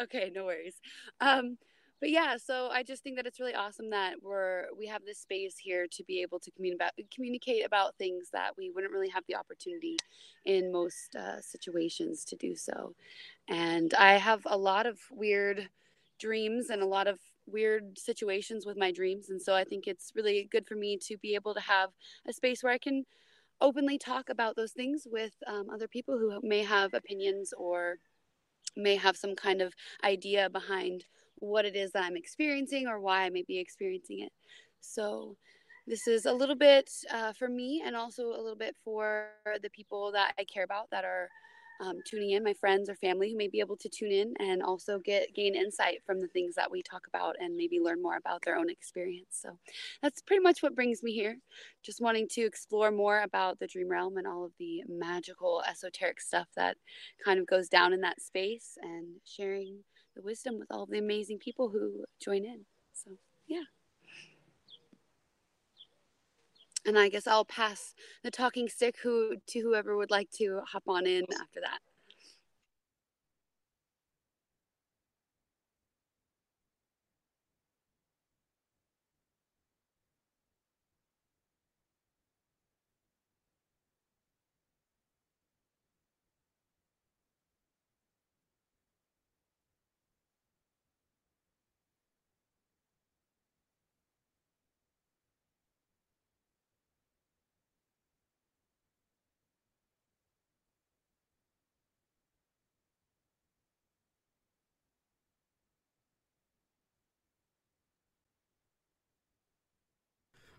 Okay 0.00 0.30
no 0.34 0.44
worries. 0.44 0.76
Um 1.20 1.58
but 2.00 2.10
yeah, 2.10 2.36
so 2.36 2.68
I 2.72 2.82
just 2.82 3.02
think 3.02 3.16
that 3.16 3.26
it's 3.26 3.40
really 3.40 3.54
awesome 3.54 3.90
that 3.90 4.14
we're 4.22 4.66
we 4.76 4.86
have 4.86 5.04
this 5.04 5.18
space 5.18 5.56
here 5.58 5.86
to 5.92 6.04
be 6.04 6.22
able 6.22 6.38
to 6.40 6.50
about, 6.74 6.92
communicate 7.14 7.64
about 7.66 7.96
things 7.96 8.28
that 8.32 8.52
we 8.56 8.70
wouldn't 8.70 8.92
really 8.92 9.08
have 9.08 9.24
the 9.28 9.36
opportunity 9.36 9.96
in 10.44 10.72
most 10.72 11.16
uh, 11.16 11.40
situations 11.40 12.24
to 12.26 12.36
do 12.36 12.54
so. 12.54 12.94
And 13.48 13.94
I 13.94 14.14
have 14.14 14.42
a 14.46 14.56
lot 14.56 14.86
of 14.86 14.98
weird 15.10 15.68
dreams 16.20 16.70
and 16.70 16.82
a 16.82 16.86
lot 16.86 17.06
of 17.06 17.18
weird 17.46 17.98
situations 17.98 18.66
with 18.66 18.76
my 18.76 18.92
dreams, 18.92 19.30
and 19.30 19.40
so 19.40 19.54
I 19.54 19.64
think 19.64 19.86
it's 19.86 20.12
really 20.14 20.48
good 20.50 20.66
for 20.66 20.76
me 20.76 20.98
to 21.02 21.16
be 21.16 21.34
able 21.34 21.54
to 21.54 21.60
have 21.60 21.90
a 22.28 22.32
space 22.32 22.62
where 22.62 22.72
I 22.72 22.78
can 22.78 23.04
openly 23.60 23.98
talk 23.98 24.28
about 24.28 24.54
those 24.54 24.72
things 24.72 25.06
with 25.10 25.32
um, 25.46 25.68
other 25.70 25.88
people 25.88 26.16
who 26.16 26.38
may 26.42 26.62
have 26.62 26.94
opinions 26.94 27.52
or 27.58 27.96
may 28.76 28.96
have 28.96 29.16
some 29.16 29.34
kind 29.34 29.60
of 29.60 29.74
idea 30.04 30.48
behind 30.48 31.04
what 31.40 31.64
it 31.64 31.76
is 31.76 31.92
that 31.92 32.04
I'm 32.04 32.16
experiencing 32.16 32.86
or 32.86 33.00
why 33.00 33.24
I 33.24 33.30
may 33.30 33.42
be 33.42 33.58
experiencing 33.58 34.20
it. 34.20 34.32
So, 34.80 35.36
this 35.86 36.06
is 36.06 36.26
a 36.26 36.32
little 36.32 36.54
bit 36.54 36.90
uh, 37.10 37.32
for 37.32 37.48
me 37.48 37.82
and 37.84 37.96
also 37.96 38.26
a 38.26 38.42
little 38.42 38.56
bit 38.56 38.76
for 38.84 39.28
the 39.62 39.70
people 39.70 40.12
that 40.12 40.34
I 40.38 40.44
care 40.44 40.64
about 40.64 40.90
that 40.90 41.04
are 41.04 41.30
um, 41.80 42.00
tuning 42.04 42.32
in, 42.32 42.42
my 42.42 42.54
friends 42.54 42.88
or 42.88 42.94
family 42.96 43.30
who 43.30 43.36
may 43.36 43.48
be 43.48 43.60
able 43.60 43.76
to 43.76 43.88
tune 43.88 44.10
in 44.10 44.34
and 44.40 44.62
also 44.62 44.98
get 44.98 45.34
gain 45.34 45.54
insight 45.54 46.02
from 46.04 46.20
the 46.20 46.26
things 46.28 46.54
that 46.56 46.70
we 46.70 46.82
talk 46.82 47.06
about 47.06 47.36
and 47.38 47.56
maybe 47.56 47.80
learn 47.80 48.02
more 48.02 48.16
about 48.16 48.42
their 48.44 48.56
own 48.56 48.68
experience. 48.68 49.38
So 49.40 49.58
that's 50.02 50.20
pretty 50.20 50.42
much 50.42 50.62
what 50.62 50.74
brings 50.74 51.02
me 51.02 51.12
here. 51.12 51.36
Just 51.84 52.00
wanting 52.00 52.28
to 52.32 52.42
explore 52.42 52.90
more 52.90 53.22
about 53.22 53.58
the 53.58 53.68
dream 53.68 53.88
realm 53.88 54.16
and 54.16 54.26
all 54.26 54.44
of 54.44 54.52
the 54.58 54.82
magical, 54.88 55.62
esoteric 55.68 56.20
stuff 56.20 56.48
that 56.56 56.76
kind 57.24 57.38
of 57.38 57.46
goes 57.46 57.68
down 57.68 57.92
in 57.92 58.00
that 58.00 58.20
space 58.20 58.76
and 58.82 59.06
sharing 59.24 59.78
the 60.18 60.24
wisdom 60.24 60.58
with 60.58 60.70
all 60.70 60.84
the 60.84 60.98
amazing 60.98 61.38
people 61.38 61.68
who 61.68 62.04
join 62.20 62.44
in. 62.44 62.60
So, 62.92 63.12
yeah. 63.46 63.62
And 66.84 66.98
I 66.98 67.08
guess 67.08 67.26
I'll 67.26 67.44
pass 67.44 67.94
the 68.24 68.30
talking 68.30 68.68
stick 68.68 68.96
who 69.02 69.36
to 69.48 69.60
whoever 69.60 69.96
would 69.96 70.10
like 70.10 70.30
to 70.32 70.60
hop 70.66 70.82
on 70.88 71.06
in 71.06 71.24
after 71.40 71.60
that. 71.60 71.78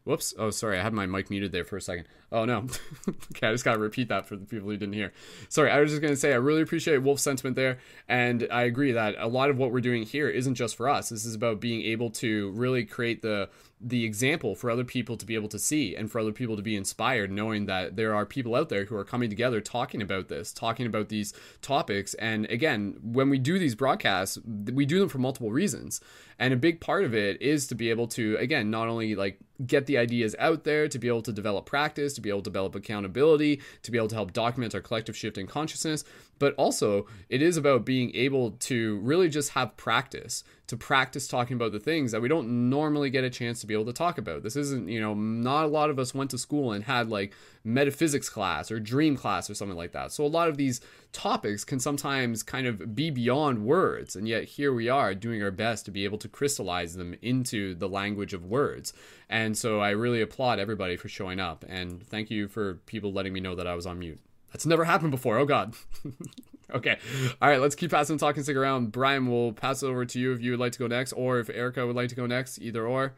Whoops. 0.10 0.34
Oh, 0.40 0.50
sorry. 0.50 0.80
I 0.80 0.82
had 0.82 0.92
my 0.92 1.06
mic 1.06 1.30
muted 1.30 1.52
there 1.52 1.64
for 1.64 1.78
a 1.78 1.82
second. 1.82 2.08
Oh, 2.32 2.44
no. 2.44 2.66
okay, 3.08 3.48
I 3.48 3.52
just 3.52 3.64
got 3.64 3.74
to 3.74 3.80
repeat 3.80 4.10
that 4.10 4.26
for 4.26 4.36
the 4.36 4.44
people 4.44 4.68
who 4.68 4.76
didn't 4.76 4.96
hear. 4.96 5.14
Sorry, 5.50 5.70
I 5.70 5.80
was 5.80 5.92
just 5.92 6.02
going 6.02 6.12
to 6.12 6.20
say 6.20 6.34
I 6.34 6.38
really 6.38 6.64
appreciate 6.64 6.98
Wolf's 7.04 7.22
sentiment 7.22 7.56
there. 7.56 7.78
And 8.08 8.48
I 8.50 8.64
agree 8.64 8.94
that 8.94 9.18
a 9.20 9.28
lot 9.28 9.52
of 9.52 9.60
what 9.60 9.72
we're 9.72 9.82
doing 9.82 10.02
here 10.02 10.28
isn't 10.28 10.56
just 10.56 10.78
for 10.78 10.90
us. 10.90 11.10
This 11.10 11.26
is 11.26 11.36
about 11.36 11.60
being 11.60 11.84
able 11.84 12.10
to 12.10 12.50
really 12.54 12.86
create 12.86 13.22
the 13.22 13.50
the 13.82 14.04
example 14.04 14.56
for 14.56 14.70
other 14.70 14.84
people 14.84 15.16
to 15.16 15.26
be 15.26 15.36
able 15.36 15.48
to 15.48 15.60
see 15.60 15.96
and 15.96 16.12
for 16.12 16.20
other 16.20 16.34
people 16.34 16.58
to 16.58 16.62
be 16.62 16.76
inspired 16.76 17.32
knowing 17.32 17.66
that 17.66 17.96
there 17.96 18.14
are 18.14 18.26
people 18.26 18.54
out 18.54 18.68
there 18.68 18.84
who 18.84 18.96
are 18.96 19.06
coming 19.06 19.30
together 19.30 19.62
talking 19.62 20.02
about 20.02 20.28
this 20.28 20.52
talking 20.52 20.86
about 20.86 21.08
these 21.08 21.34
topics. 21.62 22.14
And 22.16 22.46
again 22.48 22.98
when 23.02 23.30
we 23.30 23.40
do 23.40 23.58
these 23.58 23.76
broadcasts 23.76 24.38
we 24.46 24.86
do 24.86 25.00
them 25.00 25.08
for 25.08 25.20
multiple 25.20 25.52
reasons. 25.52 26.02
And 26.38 26.54
a 26.54 26.58
big 26.58 26.80
part 26.80 27.04
of 27.04 27.14
it 27.14 27.42
is 27.42 27.68
to 27.68 27.76
be 27.76 27.90
able 27.90 28.08
to 28.10 28.36
again 28.38 28.70
not 28.70 28.90
only 28.90 29.16
like 29.16 29.40
get 29.66 29.86
the 29.86 29.98
ideas 29.98 30.36
out 30.40 30.66
there 30.66 30.90
to 30.90 31.00
be 31.00 31.08
able 31.08 31.22
to 31.22 31.32
develop 31.32 31.66
practice 31.66 32.14
to 32.14 32.22
be 32.22 32.30
able 32.30 32.42
to 32.42 32.50
develop 32.50 32.76
accountability 32.76 33.62
to 33.84 33.92
be 33.92 33.98
able 33.98 34.08
to 34.10 34.16
help 34.16 34.34
document 34.34 34.76
our 34.76 34.82
collective 34.82 35.16
shift 35.16 35.38
in 35.38 35.48
consciousness 35.48 36.04
but 36.40 36.56
also 36.56 37.06
it 37.30 37.42
is 37.42 37.58
about 37.58 37.86
being 37.86 38.16
able 38.16 38.52
to 38.52 38.98
really 39.00 39.30
just 39.30 39.52
have 39.52 39.78
practice 39.78 40.44
to 40.70 40.78
practice 40.78 41.28
talking 41.28 41.56
about 41.56 41.72
the 41.72 41.80
things 41.80 42.12
that 42.12 42.22
we 42.22 42.28
don't 42.28 42.70
normally 42.70 43.10
get 43.10 43.24
a 43.24 43.30
chance 43.30 43.60
to 43.60 43.66
be 43.66 43.74
able 43.74 43.86
to 43.86 43.94
talk 43.94 44.20
about. 44.20 44.44
This 44.44 44.56
isn't, 44.56 44.88
you 44.88 45.02
know, 45.02 45.16
not 45.16 45.66
a 45.66 45.68
lot 45.68 45.90
of 45.90 45.98
us 45.98 46.14
went 46.14 46.30
to 46.30 46.38
school 46.38 46.74
and 46.74 46.84
had 46.84 47.10
like 47.10 47.34
metaphysics 47.64 48.30
class 48.30 48.70
or 48.70 48.80
dream 48.80 49.18
class 49.18 49.50
or 49.50 49.56
something 49.56 49.76
like 49.76 49.94
that. 49.94 50.12
So 50.12 50.24
a 50.24 50.28
lot 50.28 50.48
of 50.48 50.58
these 50.58 50.80
topics 51.12 51.64
can 51.64 51.80
sometimes 51.80 52.44
kind 52.44 52.68
of 52.68 52.96
be 52.96 53.10
beyond 53.10 53.66
words. 53.66 54.16
And 54.16 54.28
yet 54.28 54.44
here 54.44 54.72
we 54.72 54.90
are 54.90 55.16
doing 55.16 55.42
our 55.42 55.50
best 55.50 55.86
to 55.86 55.92
be 55.92 56.04
able 56.04 56.20
to 56.20 56.30
crystallize 56.30 56.96
them 56.96 57.16
into 57.24 57.74
the 57.74 57.90
language 57.90 58.36
of 58.36 58.46
words. 58.46 58.94
And 59.28 59.58
so 59.58 59.80
I 59.80 59.90
really 59.90 60.22
applaud 60.22 60.60
everybody 60.60 60.98
for 60.98 61.10
showing 61.10 61.40
up. 61.40 61.66
And 61.68 62.06
thank 62.06 62.30
you 62.30 62.48
for 62.48 62.76
people 62.86 63.12
letting 63.12 63.34
me 63.34 63.40
know 63.40 63.56
that 63.56 63.66
I 63.66 63.74
was 63.74 63.88
on 63.88 63.98
mute. 63.98 64.20
That's 64.52 64.66
never 64.66 64.86
happened 64.86 65.12
before. 65.12 65.38
Oh, 65.38 65.46
God. 65.46 65.76
okay. 66.74 66.98
All 67.42 67.50
right. 67.50 67.62
Let's 67.62 67.76
keep 67.76 67.92
passing 67.92 68.18
the 68.18 68.20
talking 68.20 68.44
stick 68.44 68.56
around. 68.56 68.92
Brian, 68.92 69.28
we'll 69.28 69.54
pass 69.54 69.84
it 69.84 69.88
over 69.88 70.06
to 70.06 70.20
you 70.20 70.34
if 70.34 70.42
you 70.42 70.52
would 70.52 70.60
like 70.60 70.74
to 70.74 70.80
go 70.80 70.88
next, 70.88 71.14
or 71.14 71.40
if 71.40 71.50
Erica 71.50 71.86
would 71.86 71.96
like 71.96 72.10
to 72.10 72.16
go 72.16 72.26
next, 72.26 72.60
either 72.60 72.86
or. 72.86 73.14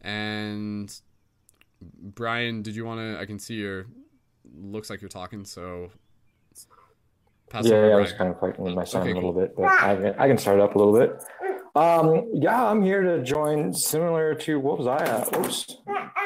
And 0.00 0.92
Brian, 1.80 2.62
did 2.62 2.76
you 2.76 2.84
want 2.84 3.00
to? 3.00 3.20
I 3.20 3.26
can 3.26 3.38
see 3.38 3.54
your. 3.54 3.86
Looks 4.58 4.90
like 4.90 5.00
you're 5.00 5.08
talking, 5.08 5.44
so. 5.44 5.90
Pass 7.50 7.64
yeah, 7.66 7.88
yeah 7.88 7.96
I 7.96 8.00
was 8.00 8.12
kind 8.12 8.30
of 8.30 8.40
fighting 8.40 8.64
with 8.64 8.74
my 8.74 8.84
son 8.84 9.02
okay, 9.02 9.12
a 9.12 9.14
little 9.14 9.32
cool. 9.32 9.42
bit, 9.42 9.56
but 9.56 9.66
I 9.66 9.94
can, 9.94 10.14
I 10.18 10.26
can 10.26 10.36
start 10.36 10.58
up 10.58 10.74
a 10.74 10.78
little 10.78 10.98
bit. 10.98 11.22
Um, 11.76 12.28
yeah, 12.32 12.64
I'm 12.64 12.82
here 12.82 13.02
to 13.02 13.22
join, 13.22 13.72
similar 13.72 14.34
to 14.34 14.58
what 14.58 14.78
was 14.78 14.86
I 14.88 14.96
at? 15.04 15.36
Oops. 15.36 15.76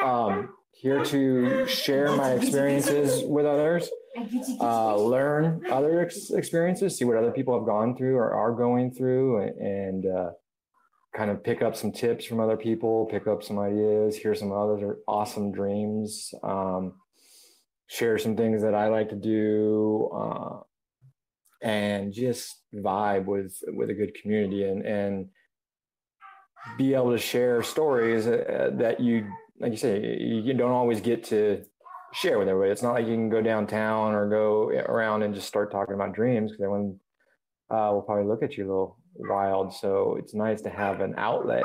Um, 0.02 0.54
here 0.72 1.04
to 1.04 1.66
share 1.66 2.14
my 2.16 2.32
experiences 2.32 3.22
with 3.24 3.44
others 3.44 3.90
uh, 4.60 4.96
learn 4.96 5.62
other 5.70 6.00
ex- 6.00 6.30
experiences, 6.30 6.96
see 6.96 7.04
what 7.04 7.16
other 7.16 7.30
people 7.30 7.56
have 7.56 7.66
gone 7.66 7.96
through 7.96 8.16
or 8.16 8.32
are 8.34 8.52
going 8.52 8.92
through, 8.92 9.42
and 9.42 10.06
uh, 10.06 10.30
kind 11.14 11.30
of 11.30 11.42
pick 11.42 11.62
up 11.62 11.76
some 11.76 11.92
tips 11.92 12.24
from 12.24 12.40
other 12.40 12.56
people, 12.56 13.06
pick 13.06 13.26
up 13.26 13.42
some 13.42 13.58
ideas, 13.58 14.16
hear 14.16 14.34
some 14.34 14.52
other 14.52 14.98
awesome 15.06 15.52
dreams, 15.52 16.32
um, 16.42 16.94
share 17.86 18.18
some 18.18 18.36
things 18.36 18.62
that 18.62 18.74
I 18.74 18.88
like 18.88 19.08
to 19.10 19.16
do, 19.16 20.10
uh, 20.14 20.60
and 21.62 22.12
just 22.12 22.62
vibe 22.74 23.26
with 23.26 23.56
with 23.68 23.90
a 23.90 23.94
good 23.94 24.14
community 24.14 24.64
and 24.64 24.84
and 24.86 25.28
be 26.78 26.94
able 26.94 27.10
to 27.10 27.18
share 27.18 27.62
stories 27.62 28.26
uh, 28.26 28.70
that 28.74 29.00
you 29.00 29.26
like 29.58 29.72
you 29.72 29.78
say 29.78 30.16
you 30.18 30.54
don't 30.54 30.72
always 30.72 31.00
get 31.00 31.24
to 31.24 31.64
share 32.12 32.38
with 32.38 32.48
everybody. 32.48 32.72
It's 32.72 32.82
not 32.82 32.94
like 32.94 33.06
you 33.06 33.14
can 33.14 33.28
go 33.28 33.42
downtown 33.42 34.14
or 34.14 34.28
go 34.28 34.68
around 34.70 35.22
and 35.22 35.34
just 35.34 35.48
start 35.48 35.70
talking 35.70 35.94
about 35.94 36.12
dreams 36.12 36.50
because 36.50 36.62
everyone 36.62 36.98
uh, 37.70 37.90
will 37.92 38.02
probably 38.02 38.24
look 38.24 38.42
at 38.42 38.56
you 38.56 38.64
a 38.64 38.68
little 38.68 38.98
wild. 39.16 39.72
So 39.72 40.16
it's 40.18 40.34
nice 40.34 40.60
to 40.62 40.70
have 40.70 41.00
an 41.00 41.14
outlet 41.16 41.64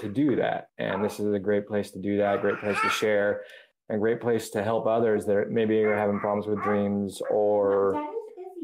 to 0.00 0.08
do 0.08 0.36
that. 0.36 0.68
And 0.78 1.04
this 1.04 1.20
is 1.20 1.32
a 1.34 1.38
great 1.38 1.66
place 1.66 1.90
to 1.92 1.98
do 1.98 2.18
that, 2.18 2.40
great 2.40 2.60
place 2.60 2.80
to 2.80 2.88
share, 2.88 3.42
and 3.88 4.00
great 4.00 4.20
place 4.20 4.50
to 4.50 4.62
help 4.62 4.86
others 4.86 5.26
that 5.26 5.50
maybe 5.50 5.82
are 5.82 5.96
having 5.96 6.20
problems 6.20 6.46
with 6.46 6.62
dreams 6.62 7.20
or 7.30 8.02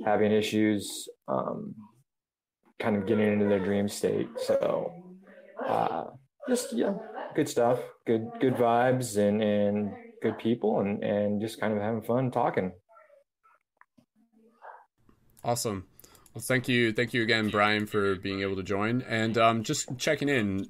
having 0.05 0.33
issues 0.33 1.09
um, 1.29 1.75
kind 2.79 2.97
of 2.97 3.07
getting 3.07 3.33
into 3.33 3.47
their 3.47 3.65
dream 3.65 3.89
state. 3.89 4.29
So 4.39 4.93
uh, 5.67 6.05
just 6.49 6.73
yeah, 6.73 6.95
good 7.35 7.49
stuff, 7.49 7.81
good 8.07 8.29
good 8.41 8.55
vibes 8.55 9.17
and 9.17 9.43
and 9.43 9.93
good 10.25 10.39
people 10.39 10.81
and 10.81 11.05
and 11.05 11.41
just 11.41 11.61
kind 11.61 11.73
of 11.73 11.81
having 11.81 12.03
fun 12.03 12.33
talking. 12.33 12.73
Awesome. 15.45 15.87
Well, 16.35 16.43
thank 16.43 16.67
you, 16.67 16.93
thank 16.93 17.15
you 17.15 17.23
again, 17.23 17.49
Brian, 17.49 17.87
for 17.87 18.17
being 18.17 18.41
able 18.41 18.57
to 18.57 18.65
join. 18.65 19.03
And 19.03 19.39
um, 19.39 19.63
just 19.63 19.97
checking 19.99 20.29
in, 20.29 20.67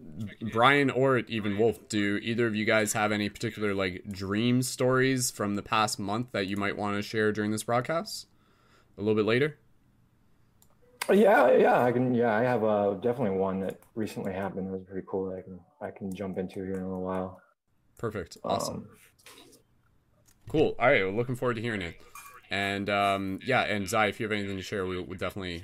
Brian 0.52 0.90
or 0.90 1.18
even 1.20 1.56
Wolf, 1.56 1.88
do 1.88 2.18
either 2.23 2.46
of 2.46 2.54
you 2.54 2.66
guys 2.66 2.92
have 2.92 3.12
any 3.12 3.30
particular 3.30 3.73
like 3.73 4.04
dream 4.11 4.61
stories 4.61 5.30
from 5.30 5.54
the 5.54 5.62
past 5.62 5.99
month 5.99 6.32
that 6.32 6.49
you 6.49 6.58
might 6.58 6.76
want 6.76 6.96
to 6.96 7.02
share 7.02 7.32
during 7.32 7.50
this 7.50 7.62
broadcast? 7.62 8.26
A 8.99 9.00
little 9.00 9.14
bit 9.14 9.25
later. 9.25 9.56
Yeah, 11.11 11.56
yeah, 11.56 11.82
I 11.82 11.92
can. 11.92 12.14
Yeah, 12.14 12.34
I 12.34 12.42
have 12.42 12.64
uh, 12.64 12.94
definitely 12.94 13.38
one 13.38 13.61
that 13.61 13.78
recently 13.94 14.32
happened. 14.32 14.68
that 14.68 14.73
was 14.73 14.84
pretty 14.84 15.06
cool. 15.08 15.34
I 15.34 15.42
can 15.42 15.61
I 15.80 15.90
can 15.90 16.14
jump 16.14 16.38
into 16.38 16.56
here 16.56 16.75
in 16.75 16.82
a 16.82 16.87
little 16.87 17.02
while. 17.02 17.40
Perfect. 17.99 18.38
Awesome. 18.44 18.76
Um, 18.76 18.88
Cool. 20.49 20.75
All 20.79 20.87
right. 20.89 21.01
We're 21.03 21.09
well, 21.09 21.17
looking 21.17 21.37
forward 21.37 21.55
to 21.55 21.63
hearing 21.63 21.83
it. 21.83 21.97
And 22.51 22.89
um, 22.91 23.41
yeah, 23.45 23.63
and 23.63 23.89
Zai, 23.89 24.07
if 24.07 24.21
you 24.21 24.25
have 24.25 24.33
anything 24.33 24.57
to 24.57 24.63
share, 24.63 24.87
we 24.87 25.01
would 25.01 25.19
definitely, 25.19 25.63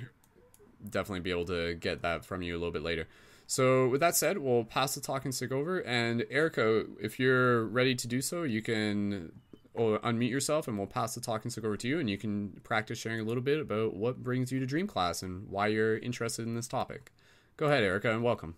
definitely 0.89 1.21
be 1.21 1.31
able 1.31 1.45
to 1.45 1.75
get 1.75 2.01
that 2.01 2.25
from 2.25 2.41
you 2.41 2.53
a 2.55 2.59
little 2.59 2.71
bit 2.71 2.83
later. 2.83 3.07
So 3.47 3.89
with 3.89 4.01
that 4.01 4.15
said, 4.15 4.37
we'll 4.39 4.65
pass 4.65 4.95
the 4.95 5.01
talking 5.01 5.31
stick 5.31 5.51
over. 5.51 5.79
And 5.81 6.25
Erica, 6.29 6.85
if 7.01 7.19
you're 7.19 7.65
ready 7.65 7.95
to 7.95 8.07
do 8.07 8.21
so, 8.21 8.43
you 8.43 8.61
can 8.61 9.31
or 9.73 9.99
unmute 9.99 10.29
yourself 10.31 10.67
and 10.67 10.77
we'll 10.77 10.87
pass 10.87 11.15
the 11.15 11.21
talking 11.21 11.51
stick 11.51 11.63
over 11.63 11.77
to 11.77 11.87
you 11.87 11.99
and 11.99 12.09
you 12.09 12.17
can 12.17 12.49
practice 12.63 12.97
sharing 12.99 13.21
a 13.21 13.23
little 13.23 13.43
bit 13.43 13.59
about 13.59 13.95
what 13.95 14.23
brings 14.23 14.51
you 14.51 14.59
to 14.59 14.65
dream 14.65 14.87
class 14.87 15.23
and 15.23 15.47
why 15.49 15.67
you're 15.67 15.97
interested 15.99 16.45
in 16.47 16.55
this 16.55 16.67
topic 16.67 17.11
go 17.57 17.67
ahead 17.67 17.83
erica 17.83 18.11
and 18.11 18.23
welcome 18.23 18.55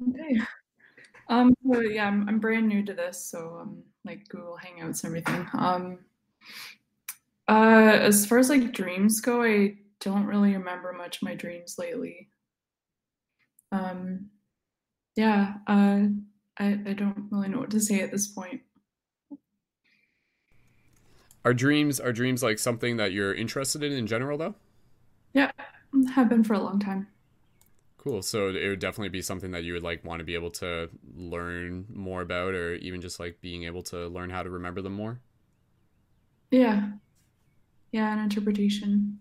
okay 0.00 0.40
um 1.30 1.54
so 1.72 1.80
yeah 1.80 2.06
i'm, 2.06 2.28
I'm 2.28 2.38
brand 2.38 2.68
new 2.68 2.84
to 2.84 2.92
this 2.92 3.30
so 3.30 3.58
um 3.62 3.82
like 4.04 4.28
google 4.28 4.58
hangouts 4.62 5.04
and 5.04 5.16
everything 5.16 5.46
um 5.54 5.98
uh 7.48 7.98
as 8.02 8.26
far 8.26 8.38
as 8.38 8.50
like 8.50 8.72
dreams 8.72 9.20
go 9.20 9.42
i 9.42 9.74
don't 10.00 10.26
really 10.26 10.52
remember 10.52 10.92
much 10.92 11.16
of 11.16 11.22
my 11.22 11.34
dreams 11.34 11.76
lately 11.78 12.28
um 13.72 14.30
yeah, 15.16 15.54
uh, 15.66 16.00
I, 16.58 16.66
I 16.86 16.92
don't 16.94 17.28
really 17.30 17.48
know 17.48 17.58
what 17.58 17.70
to 17.70 17.80
say 17.80 18.00
at 18.00 18.10
this 18.10 18.28
point. 18.28 18.62
Are 21.44 21.54
dreams 21.54 21.98
are 21.98 22.12
dreams 22.12 22.42
like 22.42 22.58
something 22.58 22.98
that 22.98 23.12
you're 23.12 23.34
interested 23.34 23.82
in 23.82 23.92
in 23.92 24.06
general 24.06 24.36
though? 24.36 24.54
Yeah, 25.32 25.50
have 26.14 26.28
been 26.28 26.44
for 26.44 26.54
a 26.54 26.58
long 26.58 26.78
time. 26.78 27.08
Cool. 28.00 28.22
So 28.22 28.48
it 28.48 28.66
would 28.66 28.78
definitely 28.78 29.10
be 29.10 29.20
something 29.20 29.50
that 29.50 29.62
you 29.62 29.74
would 29.74 29.82
like 29.82 30.04
want 30.04 30.20
to 30.20 30.24
be 30.24 30.34
able 30.34 30.50
to 30.52 30.88
learn 31.14 31.84
more 31.92 32.22
about 32.22 32.54
or 32.54 32.74
even 32.76 33.02
just 33.02 33.20
like 33.20 33.42
being 33.42 33.64
able 33.64 33.82
to 33.84 34.08
learn 34.08 34.30
how 34.30 34.42
to 34.42 34.48
remember 34.48 34.80
them 34.80 34.94
more? 34.94 35.20
Yeah. 36.50 36.92
Yeah, 37.92 38.12
an 38.12 38.18
interpretation. 38.20 39.20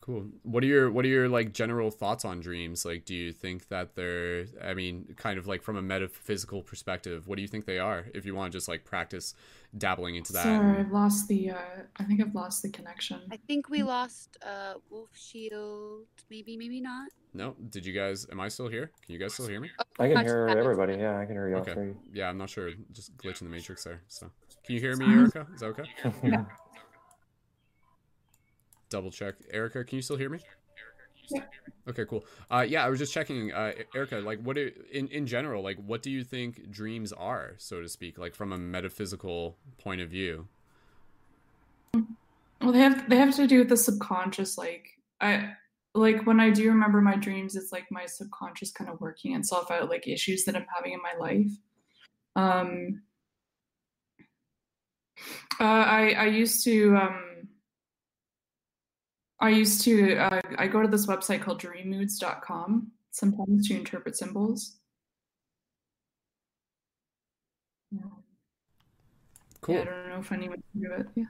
Cool. 0.00 0.26
What 0.42 0.62
are 0.62 0.66
your 0.66 0.90
what 0.90 1.06
are 1.06 1.08
your 1.08 1.30
like 1.30 1.54
general 1.54 1.90
thoughts 1.90 2.26
on 2.26 2.40
dreams? 2.40 2.84
Like 2.84 3.06
do 3.06 3.14
you 3.14 3.32
think 3.32 3.68
that 3.68 3.94
they're 3.94 4.44
I 4.62 4.74
mean, 4.74 5.14
kind 5.16 5.38
of 5.38 5.46
like 5.46 5.62
from 5.62 5.76
a 5.76 5.82
metaphysical 5.82 6.62
perspective, 6.62 7.26
what 7.26 7.36
do 7.36 7.42
you 7.42 7.48
think 7.48 7.64
they 7.64 7.78
are? 7.78 8.06
If 8.12 8.26
you 8.26 8.34
want 8.34 8.52
to 8.52 8.58
just 8.58 8.68
like 8.68 8.84
practice 8.84 9.34
dabbling 9.78 10.16
into 10.16 10.34
that. 10.34 10.42
Sorry, 10.42 10.78
I've 10.78 10.92
lost 10.92 11.26
the 11.26 11.50
uh 11.50 11.84
I 11.96 12.04
think 12.04 12.20
I've 12.20 12.34
lost 12.34 12.62
the 12.62 12.68
connection. 12.68 13.22
I 13.32 13.38
think 13.46 13.70
we 13.70 13.82
lost 13.82 14.36
uh 14.44 14.74
Wolf 14.90 15.08
Shield. 15.14 16.04
Maybe, 16.28 16.58
maybe 16.58 16.82
not. 16.82 17.08
No. 17.34 17.56
Did 17.70 17.84
you 17.84 17.92
guys 17.92 18.26
am 18.30 18.40
I 18.40 18.48
still 18.48 18.68
here? 18.68 18.90
Can 19.04 19.12
you 19.12 19.18
guys 19.18 19.34
still 19.34 19.48
hear 19.48 19.60
me? 19.60 19.70
I 19.98 20.08
can 20.08 20.24
hear 20.24 20.48
everybody. 20.48 20.94
Yeah, 20.94 21.18
I 21.18 21.24
can 21.24 21.34
hear 21.34 21.48
you 21.48 21.56
okay. 21.56 21.74
three. 21.74 21.94
Yeah, 22.12 22.28
I'm 22.28 22.38
not 22.38 22.48
sure. 22.48 22.70
Just 22.92 23.16
glitch 23.16 23.40
in 23.40 23.48
the 23.48 23.52
matrix 23.52 23.84
there. 23.84 24.00
So 24.08 24.30
can 24.64 24.74
you 24.74 24.80
hear 24.80 24.96
me, 24.96 25.06
Erica? 25.06 25.46
Is 25.52 25.60
that 25.60 25.66
okay? 25.66 25.84
yeah 26.22 26.44
double 28.94 29.10
check. 29.10 29.34
Erica, 29.50 29.84
can 29.84 29.96
you 29.96 30.02
still 30.02 30.16
hear 30.16 30.30
me? 30.30 30.38
Okay, 31.88 32.04
cool. 32.04 32.24
Uh, 32.50 32.64
yeah, 32.66 32.84
I 32.84 32.88
was 32.88 32.98
just 32.98 33.12
checking, 33.12 33.52
uh, 33.52 33.72
Erica. 33.94 34.16
Like, 34.16 34.40
what 34.40 34.56
are, 34.56 34.70
in 34.92 35.08
in 35.08 35.26
general, 35.26 35.62
like, 35.62 35.78
what 35.84 36.02
do 36.02 36.10
you 36.10 36.22
think 36.22 36.70
dreams 36.70 37.12
are, 37.12 37.54
so 37.58 37.80
to 37.80 37.88
speak, 37.88 38.18
like 38.18 38.34
from 38.34 38.52
a 38.52 38.58
metaphysical 38.58 39.56
point 39.78 40.00
of 40.00 40.10
view? 40.10 40.46
Well, 42.60 42.72
they 42.72 42.78
have 42.78 43.08
they 43.08 43.16
have 43.16 43.34
to 43.36 43.46
do 43.46 43.58
with 43.58 43.68
the 43.68 43.76
subconscious. 43.76 44.56
Like, 44.56 44.98
I 45.20 45.54
like 45.94 46.26
when 46.26 46.40
I 46.40 46.50
do 46.50 46.68
remember 46.68 47.00
my 47.00 47.16
dreams, 47.16 47.56
it's 47.56 47.72
like 47.72 47.86
my 47.90 48.06
subconscious 48.06 48.72
kind 48.72 48.90
of 48.90 49.00
working 49.00 49.34
itself 49.34 49.70
out, 49.70 49.88
like 49.88 50.08
issues 50.08 50.44
that 50.44 50.56
I'm 50.56 50.66
having 50.74 50.92
in 50.92 51.00
my 51.02 51.14
life. 51.18 51.50
Um, 52.36 53.02
uh, 55.60 55.64
I 55.64 56.14
I 56.18 56.26
used 56.26 56.64
to 56.64 56.96
um 56.96 57.48
I 59.40 59.50
used 59.50 59.82
to, 59.82 60.16
uh, 60.16 60.40
I 60.56 60.68
go 60.68 60.80
to 60.80 60.88
this 60.88 61.06
website 61.06 61.42
called 61.42 61.60
dreammoods.com 61.60 62.92
sometimes 63.10 63.68
to 63.68 63.76
interpret 63.76 64.16
symbols. 64.16 64.76
Cool. 69.60 69.74
Yeah, 69.74 69.80
I 69.82 69.84
don't 69.84 70.08
know 70.08 70.18
if 70.18 70.32
anyone 70.32 70.62
do 70.78 70.92
it. 70.92 71.06
Yeah. 71.14 71.24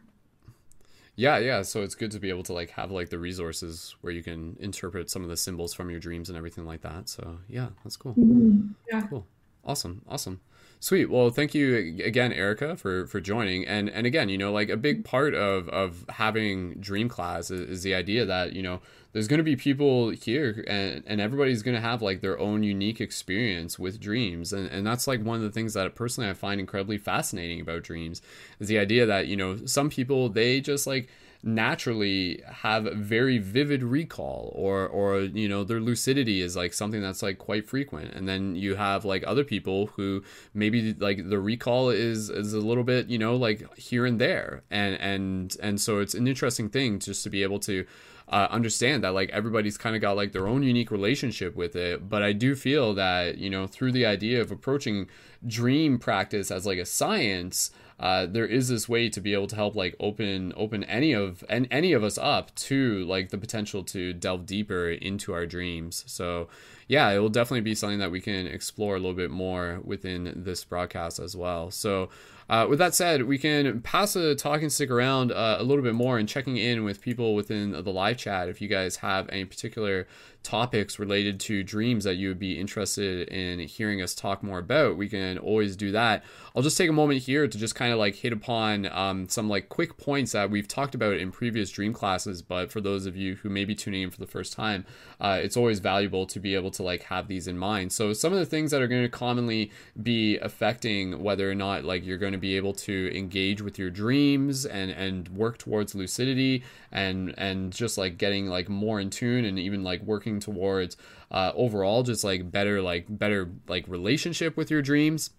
Yeah, 1.16 1.38
yeah. 1.38 1.62
So 1.62 1.82
it's 1.82 1.94
good 1.94 2.10
to 2.12 2.18
be 2.18 2.28
able 2.28 2.42
to 2.44 2.52
like 2.52 2.70
have 2.70 2.90
like 2.90 3.10
the 3.10 3.18
resources 3.18 3.94
where 4.00 4.12
you 4.12 4.22
can 4.22 4.56
interpret 4.60 5.10
some 5.10 5.22
of 5.22 5.28
the 5.28 5.36
symbols 5.36 5.72
from 5.72 5.90
your 5.90 6.00
dreams 6.00 6.28
and 6.28 6.36
everything 6.36 6.66
like 6.66 6.82
that. 6.82 7.08
So 7.08 7.38
yeah, 7.48 7.68
that's 7.84 7.96
cool. 7.96 8.14
Mm-hmm. 8.14 8.68
Yeah. 8.90 9.02
Cool. 9.02 9.26
Awesome. 9.64 10.02
Awesome. 10.08 10.40
Sweet. 10.84 11.06
Well, 11.06 11.30
thank 11.30 11.54
you 11.54 11.76
again, 12.04 12.30
Erica, 12.30 12.76
for 12.76 13.06
for 13.06 13.18
joining. 13.18 13.66
And 13.66 13.88
and 13.88 14.06
again, 14.06 14.28
you 14.28 14.36
know, 14.36 14.52
like 14.52 14.68
a 14.68 14.76
big 14.76 15.02
part 15.02 15.34
of 15.34 15.66
of 15.70 16.04
having 16.10 16.74
Dream 16.74 17.08
Class 17.08 17.50
is, 17.50 17.62
is 17.70 17.82
the 17.84 17.94
idea 17.94 18.26
that 18.26 18.52
you 18.52 18.62
know 18.62 18.82
there's 19.14 19.26
going 19.26 19.38
to 19.38 19.44
be 19.44 19.56
people 19.56 20.10
here, 20.10 20.62
and 20.68 21.02
and 21.06 21.22
everybody's 21.22 21.62
going 21.62 21.74
to 21.74 21.80
have 21.80 22.02
like 22.02 22.20
their 22.20 22.38
own 22.38 22.62
unique 22.62 23.00
experience 23.00 23.78
with 23.78 23.98
dreams, 23.98 24.52
and 24.52 24.68
and 24.68 24.86
that's 24.86 25.06
like 25.06 25.24
one 25.24 25.36
of 25.36 25.42
the 25.42 25.50
things 25.50 25.72
that 25.72 25.94
personally 25.94 26.28
I 26.28 26.34
find 26.34 26.60
incredibly 26.60 26.98
fascinating 26.98 27.62
about 27.62 27.82
dreams 27.82 28.20
is 28.60 28.68
the 28.68 28.78
idea 28.78 29.06
that 29.06 29.26
you 29.26 29.38
know 29.38 29.64
some 29.64 29.88
people 29.88 30.28
they 30.28 30.60
just 30.60 30.86
like 30.86 31.08
naturally 31.46 32.42
have 32.46 32.84
very 32.84 33.36
vivid 33.36 33.82
recall 33.82 34.50
or 34.54 34.88
or 34.88 35.20
you 35.20 35.46
know 35.46 35.62
their 35.62 35.78
lucidity 35.78 36.40
is 36.40 36.56
like 36.56 36.72
something 36.72 37.02
that's 37.02 37.22
like 37.22 37.36
quite 37.36 37.68
frequent. 37.68 38.14
And 38.14 38.26
then 38.26 38.56
you 38.56 38.76
have 38.76 39.04
like 39.04 39.22
other 39.26 39.44
people 39.44 39.86
who 39.88 40.24
maybe 40.54 40.94
like 40.94 41.28
the 41.28 41.38
recall 41.38 41.90
is 41.90 42.30
is 42.30 42.54
a 42.54 42.60
little 42.60 42.84
bit 42.84 43.08
you 43.08 43.18
know 43.18 43.36
like 43.36 43.76
here 43.76 44.06
and 44.06 44.18
there. 44.18 44.62
And 44.70 44.98
and 45.00 45.56
and 45.62 45.80
so 45.80 45.98
it's 45.98 46.14
an 46.14 46.26
interesting 46.26 46.70
thing 46.70 46.98
just 46.98 47.22
to 47.24 47.30
be 47.30 47.42
able 47.42 47.60
to 47.60 47.84
uh, 48.26 48.48
understand 48.50 49.04
that 49.04 49.12
like 49.12 49.28
everybody's 49.30 49.76
kind 49.76 49.94
of 49.94 50.00
got 50.00 50.16
like 50.16 50.32
their 50.32 50.48
own 50.48 50.62
unique 50.62 50.90
relationship 50.90 51.54
with 51.54 51.76
it. 51.76 52.08
But 52.08 52.22
i 52.22 52.32
do 52.32 52.54
feel 52.54 52.94
that 52.94 53.36
you 53.36 53.50
know 53.50 53.66
through 53.66 53.92
the 53.92 54.06
idea 54.06 54.40
of 54.40 54.50
approaching 54.50 55.08
dream 55.46 55.98
practice 55.98 56.50
as 56.50 56.64
like 56.64 56.78
a 56.78 56.86
science 56.86 57.70
uh, 58.00 58.26
there 58.26 58.46
is 58.46 58.68
this 58.68 58.88
way 58.88 59.08
to 59.08 59.20
be 59.20 59.32
able 59.32 59.46
to 59.46 59.56
help 59.56 59.76
like 59.76 59.94
open 60.00 60.52
open 60.56 60.82
any 60.84 61.12
of 61.12 61.44
and 61.48 61.68
any 61.70 61.92
of 61.92 62.02
us 62.02 62.18
up 62.18 62.54
to 62.56 63.04
like 63.04 63.30
the 63.30 63.38
potential 63.38 63.84
to 63.84 64.12
delve 64.12 64.46
deeper 64.46 64.90
into 64.90 65.32
our 65.32 65.46
dreams. 65.46 66.04
So 66.06 66.48
yeah 66.88 67.10
it 67.10 67.18
will 67.18 67.28
definitely 67.28 67.60
be 67.60 67.74
something 67.74 68.00
that 68.00 68.10
we 68.10 68.20
can 68.20 68.46
explore 68.46 68.96
a 68.96 68.98
little 68.98 69.14
bit 69.14 69.30
more 69.30 69.80
within 69.84 70.32
this 70.36 70.64
broadcast 70.64 71.18
as 71.18 71.36
well. 71.36 71.70
So 71.70 72.10
uh, 72.48 72.66
with 72.68 72.78
that 72.78 72.94
said, 72.94 73.22
we 73.22 73.38
can 73.38 73.80
pass 73.80 74.12
the 74.12 74.34
talking 74.34 74.68
stick 74.68 74.90
around 74.90 75.32
uh, 75.32 75.56
a 75.58 75.62
little 75.62 75.82
bit 75.82 75.94
more 75.94 76.18
and 76.18 76.28
checking 76.28 76.58
in 76.58 76.84
with 76.84 77.00
people 77.00 77.34
within 77.34 77.70
the 77.70 77.92
live 77.92 78.18
chat 78.18 78.48
if 78.48 78.60
you 78.60 78.68
guys 78.68 78.96
have 78.96 79.28
any 79.30 79.46
particular 79.46 80.06
topics 80.44 80.98
related 80.98 81.40
to 81.40 81.64
dreams 81.64 82.04
that 82.04 82.14
you 82.14 82.28
would 82.28 82.38
be 82.38 82.60
interested 82.60 83.28
in 83.28 83.58
hearing 83.60 84.00
us 84.00 84.14
talk 84.14 84.42
more 84.42 84.58
about, 84.58 84.96
we 84.96 85.08
can 85.08 85.38
always 85.38 85.74
do 85.74 85.90
that. 85.92 86.22
I'll 86.54 86.62
just 86.62 86.78
take 86.78 86.88
a 86.88 86.92
moment 86.92 87.22
here 87.22 87.48
to 87.48 87.58
just 87.58 87.74
kind 87.74 87.92
of 87.92 87.98
like 87.98 88.14
hit 88.14 88.32
upon 88.32 88.86
um, 88.92 89.28
some 89.28 89.48
like 89.48 89.68
quick 89.68 89.96
points 89.96 90.32
that 90.32 90.50
we've 90.50 90.68
talked 90.68 90.94
about 90.94 91.16
in 91.16 91.32
previous 91.32 91.70
dream 91.70 91.92
classes, 91.92 92.42
but 92.42 92.70
for 92.70 92.80
those 92.80 93.06
of 93.06 93.16
you 93.16 93.34
who 93.36 93.48
may 93.48 93.64
be 93.64 93.74
tuning 93.74 94.02
in 94.02 94.10
for 94.10 94.20
the 94.20 94.26
first 94.26 94.52
time, 94.52 94.86
uh, 95.20 95.40
it's 95.42 95.56
always 95.56 95.80
valuable 95.80 96.26
to 96.26 96.38
be 96.38 96.54
able 96.54 96.70
to 96.70 96.82
like 96.82 97.04
have 97.04 97.26
these 97.26 97.48
in 97.48 97.58
mind. 97.58 97.92
So 97.92 98.12
some 98.12 98.32
of 98.32 98.38
the 98.38 98.46
things 98.46 98.70
that 98.70 98.82
are 98.82 98.86
going 98.86 99.02
to 99.02 99.08
commonly 99.08 99.72
be 100.00 100.38
affecting 100.38 101.22
whether 101.22 101.50
or 101.50 101.54
not 101.54 101.84
like 101.84 102.04
you're 102.04 102.18
going 102.18 102.32
to 102.32 102.38
be 102.38 102.56
able 102.56 102.74
to 102.74 103.10
engage 103.16 103.60
with 103.62 103.78
your 103.78 103.90
dreams 103.90 104.66
and 104.66 104.90
and 104.90 105.28
work 105.28 105.58
towards 105.58 105.94
lucidity 105.94 106.62
and 106.92 107.34
and 107.38 107.72
just 107.72 107.98
like 107.98 108.18
getting 108.18 108.46
like 108.46 108.68
more 108.68 109.00
in 109.00 109.10
tune 109.10 109.44
and 109.44 109.58
even 109.58 109.82
like 109.82 110.02
working 110.02 110.33
towards 110.40 110.96
uh, 111.30 111.52
overall 111.54 112.02
just 112.02 112.24
like 112.24 112.50
better 112.50 112.80
like 112.80 113.06
better 113.08 113.50
like 113.68 113.86
relationship 113.88 114.56
with 114.56 114.70
your 114.70 114.82
dreams 114.82 115.30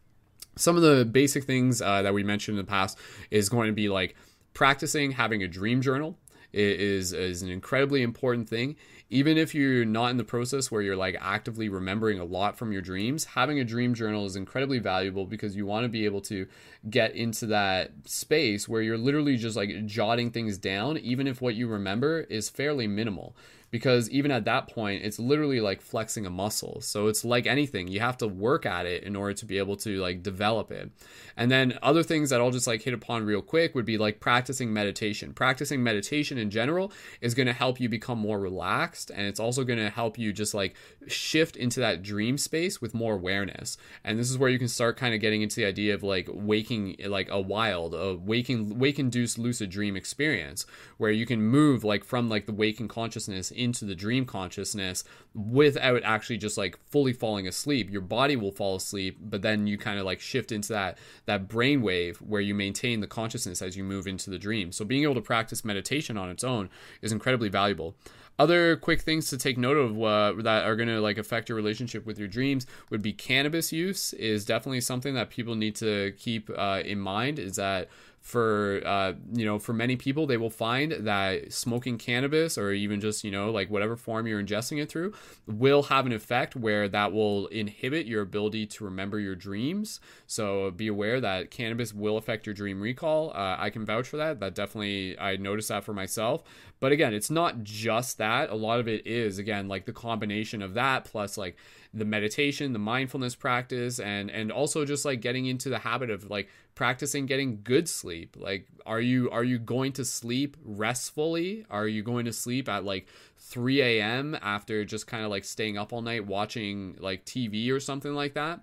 some 0.58 0.76
of 0.76 0.82
the 0.82 1.06
basic 1.06 1.44
things 1.44 1.82
uh, 1.82 2.02
that 2.02 2.14
we 2.14 2.24
mentioned 2.24 2.58
in 2.58 2.66
the 2.66 2.70
past 2.70 2.98
is 3.32 3.50
going 3.50 3.68
to 3.68 3.74
be 3.74 3.90
like 3.90 4.16
practicing 4.54 5.12
having 5.12 5.44
a 5.44 5.48
dream 5.48 5.82
journal 5.82 6.18
is 6.54 7.12
is 7.14 7.42
an 7.42 7.50
incredibly 7.50 8.02
important 8.02 8.48
thing 8.48 8.76
even 9.10 9.38
if 9.38 9.54
you're 9.54 9.86
not 9.86 10.10
in 10.10 10.18
the 10.18 10.24
process 10.24 10.72
where 10.72 10.82
you're 10.82 10.96
like 10.96 11.16
actively 11.22 11.70
remembering 11.70 12.20
a 12.20 12.24
lot 12.26 12.58
from 12.58 12.72
your 12.72 12.82
dreams, 12.82 13.24
having 13.24 13.60
a 13.60 13.64
dream 13.64 13.94
journal 13.94 14.26
is 14.26 14.36
incredibly 14.36 14.80
valuable 14.80 15.26
because 15.26 15.56
you 15.56 15.66
want 15.66 15.84
to 15.84 15.90
be 15.90 16.06
able 16.06 16.22
to 16.22 16.48
get 16.90 17.14
into 17.14 17.46
that 17.46 17.92
space 18.06 18.68
where 18.68 18.82
you're 18.82 18.98
literally 18.98 19.38
just 19.38 19.56
like 19.56 19.86
jotting 19.86 20.32
things 20.32 20.58
down, 20.58 20.98
even 20.98 21.28
if 21.28 21.40
what 21.40 21.54
you 21.54 21.68
remember 21.68 22.22
is 22.22 22.50
fairly 22.50 22.88
minimal. 22.88 23.36
Because 23.71 24.10
even 24.10 24.32
at 24.32 24.45
that 24.45 24.69
point 24.69 25.04
it's 25.04 25.19
literally 25.19 25.60
like 25.60 25.82
flexing 25.82 26.25
a 26.25 26.30
muscle. 26.30 26.80
So 26.82 27.08
it's 27.08 27.25
like 27.25 27.45
anything 27.45 27.88
you 27.88 27.99
have 27.99 28.17
to 28.17 28.28
work 28.28 28.65
at 28.65 28.86
it 28.86 29.04
in 29.04 29.15
order 29.15 29.34
to 29.34 29.45
be 29.45 29.58
able 29.58 29.75
to 29.78 29.99
like 29.99 30.23
develop 30.23 30.71
it. 30.71 30.91
And 31.38 31.51
then 31.51 31.78
other 31.82 32.04
things 32.04 32.30
that 32.30 32.41
i'll 32.41 32.51
just 32.51 32.67
like 32.67 32.82
hit 32.82 32.93
upon 32.93 33.25
real 33.25 33.41
quick 33.41 33.75
would 33.75 33.86
be 33.86 33.97
like 33.97 34.19
practicing 34.19 34.71
meditation. 34.73 35.34
Practicing 35.34 35.84
meditation 35.84 36.38
in 36.38 36.49
general 36.49 36.91
is 37.21 37.34
going 37.34 37.47
to 37.47 37.54
help 37.54 37.80
you 37.80 37.89
become 37.89 38.19
more 38.19 38.39
relaxed 38.39 39.12
and 39.12 39.28
it's 39.28 39.39
also 39.39 39.63
going 39.63 39.80
to 39.80 39.89
help 39.89 40.17
you 40.17 40.32
just 40.32 40.54
like 40.54 40.75
shift 41.08 41.56
into 41.56 41.80
that 41.80 42.01
dream 42.01 42.38
space 42.38 42.82
with 42.82 42.93
more 42.93 43.13
awareness. 43.13 43.78
And 44.04 44.17
this 44.17 44.30
is 44.30 44.38
where 44.38 44.49
you 44.49 44.60
can 44.60 44.67
start 44.67 44.97
kind 44.97 45.13
of 45.13 45.21
getting 45.21 45.41
into 45.41 45.58
the 45.58 45.65
idea 45.65 45.93
of 45.93 46.04
like 46.04 46.30
waking 46.32 46.95
like 47.06 47.30
a 47.30 47.41
wild 47.41 47.93
a 47.93 48.15
waking 48.15 48.80
wake 48.80 48.99
induced 48.99 49.38
lucid 49.38 49.69
dream 49.69 49.95
experience 49.95 50.65
where 50.97 51.12
you 51.12 51.25
can 51.25 51.41
move 51.41 51.84
like 51.84 52.04
from 52.04 52.30
like 52.30 52.45
the 52.45 52.54
waking 52.54 52.88
consciousness 52.88 53.51
into 53.56 53.86
the 53.86 53.96
dream 53.96 54.26
consciousness 54.26 55.04
without 55.34 56.02
actually 56.04 56.38
just 56.38 56.58
like 56.58 56.78
fully 56.89 57.13
falling 57.13 57.48
asleep. 57.48 57.89
Your 57.89 58.02
body 58.02 58.36
will 58.36 58.52
fall 58.52 58.76
asleep, 58.76 59.18
but 59.22 59.41
then 59.41 59.68
you 59.68 59.78
kind 59.78 60.00
of 60.00 60.06
like 60.06 60.20
shift 60.20 60.52
into 60.52 60.74
that 60.74 60.98
that 61.26 61.48
brain 61.48 61.82
wave 61.82 62.18
where 62.18 62.41
you 62.41 62.54
maintain 62.54 63.00
the 63.00 63.08
consciousness 63.08 63.62
as 63.62 63.76
you 63.76 63.84
move 63.84 64.08
into 64.08 64.30
the 64.30 64.39
dream. 64.39 64.72
So 64.72 64.86
being 64.86 65.04
able 65.04 65.15
to 65.15 65.22
practice 65.22 65.65
meditation 65.65 66.18
on 66.18 66.30
its 66.30 66.44
own 66.44 66.70
is 67.02 67.12
incredibly 67.12 67.50
valuable. 67.50 67.96
Other 68.38 68.76
quick 68.76 69.02
things 69.02 69.30
to 69.30 69.38
take 69.38 69.58
note 69.58 69.78
of 69.78 70.04
uh, 70.04 70.41
that 70.41 70.65
are 70.65 70.76
going 70.76 70.89
to 70.89 71.00
like 71.00 71.18
affect 71.18 71.48
your 71.48 71.56
relationship 71.56 72.06
with 72.06 72.20
your 72.20 72.28
dreams 72.28 72.68
would 72.89 73.02
be 73.02 73.13
cannabis 73.13 73.72
use 73.72 74.12
is 74.13 74.44
definitely 74.44 74.82
something 74.82 75.13
that 75.13 75.30
people 75.30 75.56
need 75.56 75.76
to 75.78 76.13
keep 76.18 76.50
uh, 76.58 76.82
in 76.84 77.00
mind. 77.00 77.39
Is 77.39 77.56
that 77.56 77.88
for 78.26 78.82
uh, 78.88 79.14
you 79.34 79.46
know 79.46 79.60
for 79.60 79.72
many 79.72 79.96
people 79.96 80.26
they 80.26 80.36
will 80.36 80.50
find 80.50 80.92
that 80.94 81.54
smoking 81.54 81.96
cannabis 81.96 82.58
or 82.58 82.72
even 82.72 83.00
just 83.00 83.24
you 83.24 83.30
know 83.30 83.52
like 83.52 83.70
whatever 83.70 83.96
form 83.96 84.26
you're 84.26 84.42
ingesting 84.42 84.82
it 84.82 84.90
through 84.90 85.14
will 85.46 85.84
have 85.84 86.08
an 86.08 86.12
effect 86.12 86.56
where 86.56 86.90
that 86.90 87.14
will 87.14 87.46
inhibit 87.48 88.08
your 88.08 88.24
ability 88.24 88.66
to 88.66 88.84
remember 88.84 89.20
your 89.20 89.36
dreams. 89.36 90.00
So 90.26 90.72
be 90.72 90.88
aware 90.88 91.22
that 91.22 91.52
cannabis 91.52 91.94
will 91.94 92.18
affect 92.18 92.48
your 92.48 92.56
dream 92.56 92.82
recall. 92.82 93.30
Uh, 93.30 93.58
i 93.60 93.70
can 93.70 93.86
vouch 93.86 94.08
for 94.08 94.18
that. 94.18 94.40
That 94.40 94.56
definitely 94.56 95.16
i 95.20 95.36
noticed 95.38 95.68
that 95.70 95.84
for 95.84 95.94
myself 95.94 96.42
but 96.80 96.92
again 96.92 97.14
it's 97.14 97.30
not 97.30 97.64
just 97.64 98.18
that 98.18 98.50
a 98.50 98.56
lot 98.56 98.80
of 98.80 98.88
it 98.88 99.06
is 99.06 99.38
again 99.38 99.68
like 99.68 99.86
the 99.86 99.94
combination 99.94 100.62
of 100.62 100.74
that 100.74 101.06
plus 101.06 101.38
like 101.38 101.56
the 101.96 102.06
meditation, 102.06 102.74
the 102.74 102.80
mindfulness 102.80 103.36
practice, 103.36 104.00
and 104.00 104.30
and 104.30 104.52
also 104.52 104.86
just 104.86 105.06
like 105.06 105.22
getting 105.22 105.46
into 105.46 105.70
the 105.70 105.80
habit 105.80 106.10
of 106.10 106.30
like 106.30 106.50
practicing 106.76 107.26
getting 107.26 107.62
good 107.64 107.88
sleep. 107.88 108.36
Like, 108.38 108.68
are 108.86 109.00
you 109.00 109.32
are 109.32 109.46
you 109.46 109.58
going 109.58 109.94
to 109.94 110.06
sleep 110.06 110.58
restfully? 110.64 111.66
Are 111.70 111.88
you 111.88 112.04
going 112.04 112.26
to 112.26 112.34
sleep 112.34 112.68
at 112.68 112.84
like 112.84 113.08
3 113.38 113.82
a.m. 113.82 114.38
after 114.42 114.84
just 114.84 115.08
kind 115.08 115.24
of 115.24 115.32
like 115.32 115.46
staying 115.46 115.78
up 115.78 115.94
all 115.94 116.02
night 116.02 116.28
watching 116.28 116.98
like 117.00 117.26
TV 117.26 117.72
or 117.72 117.80
something 117.80 118.14
like 118.14 118.34
that? 118.34 118.60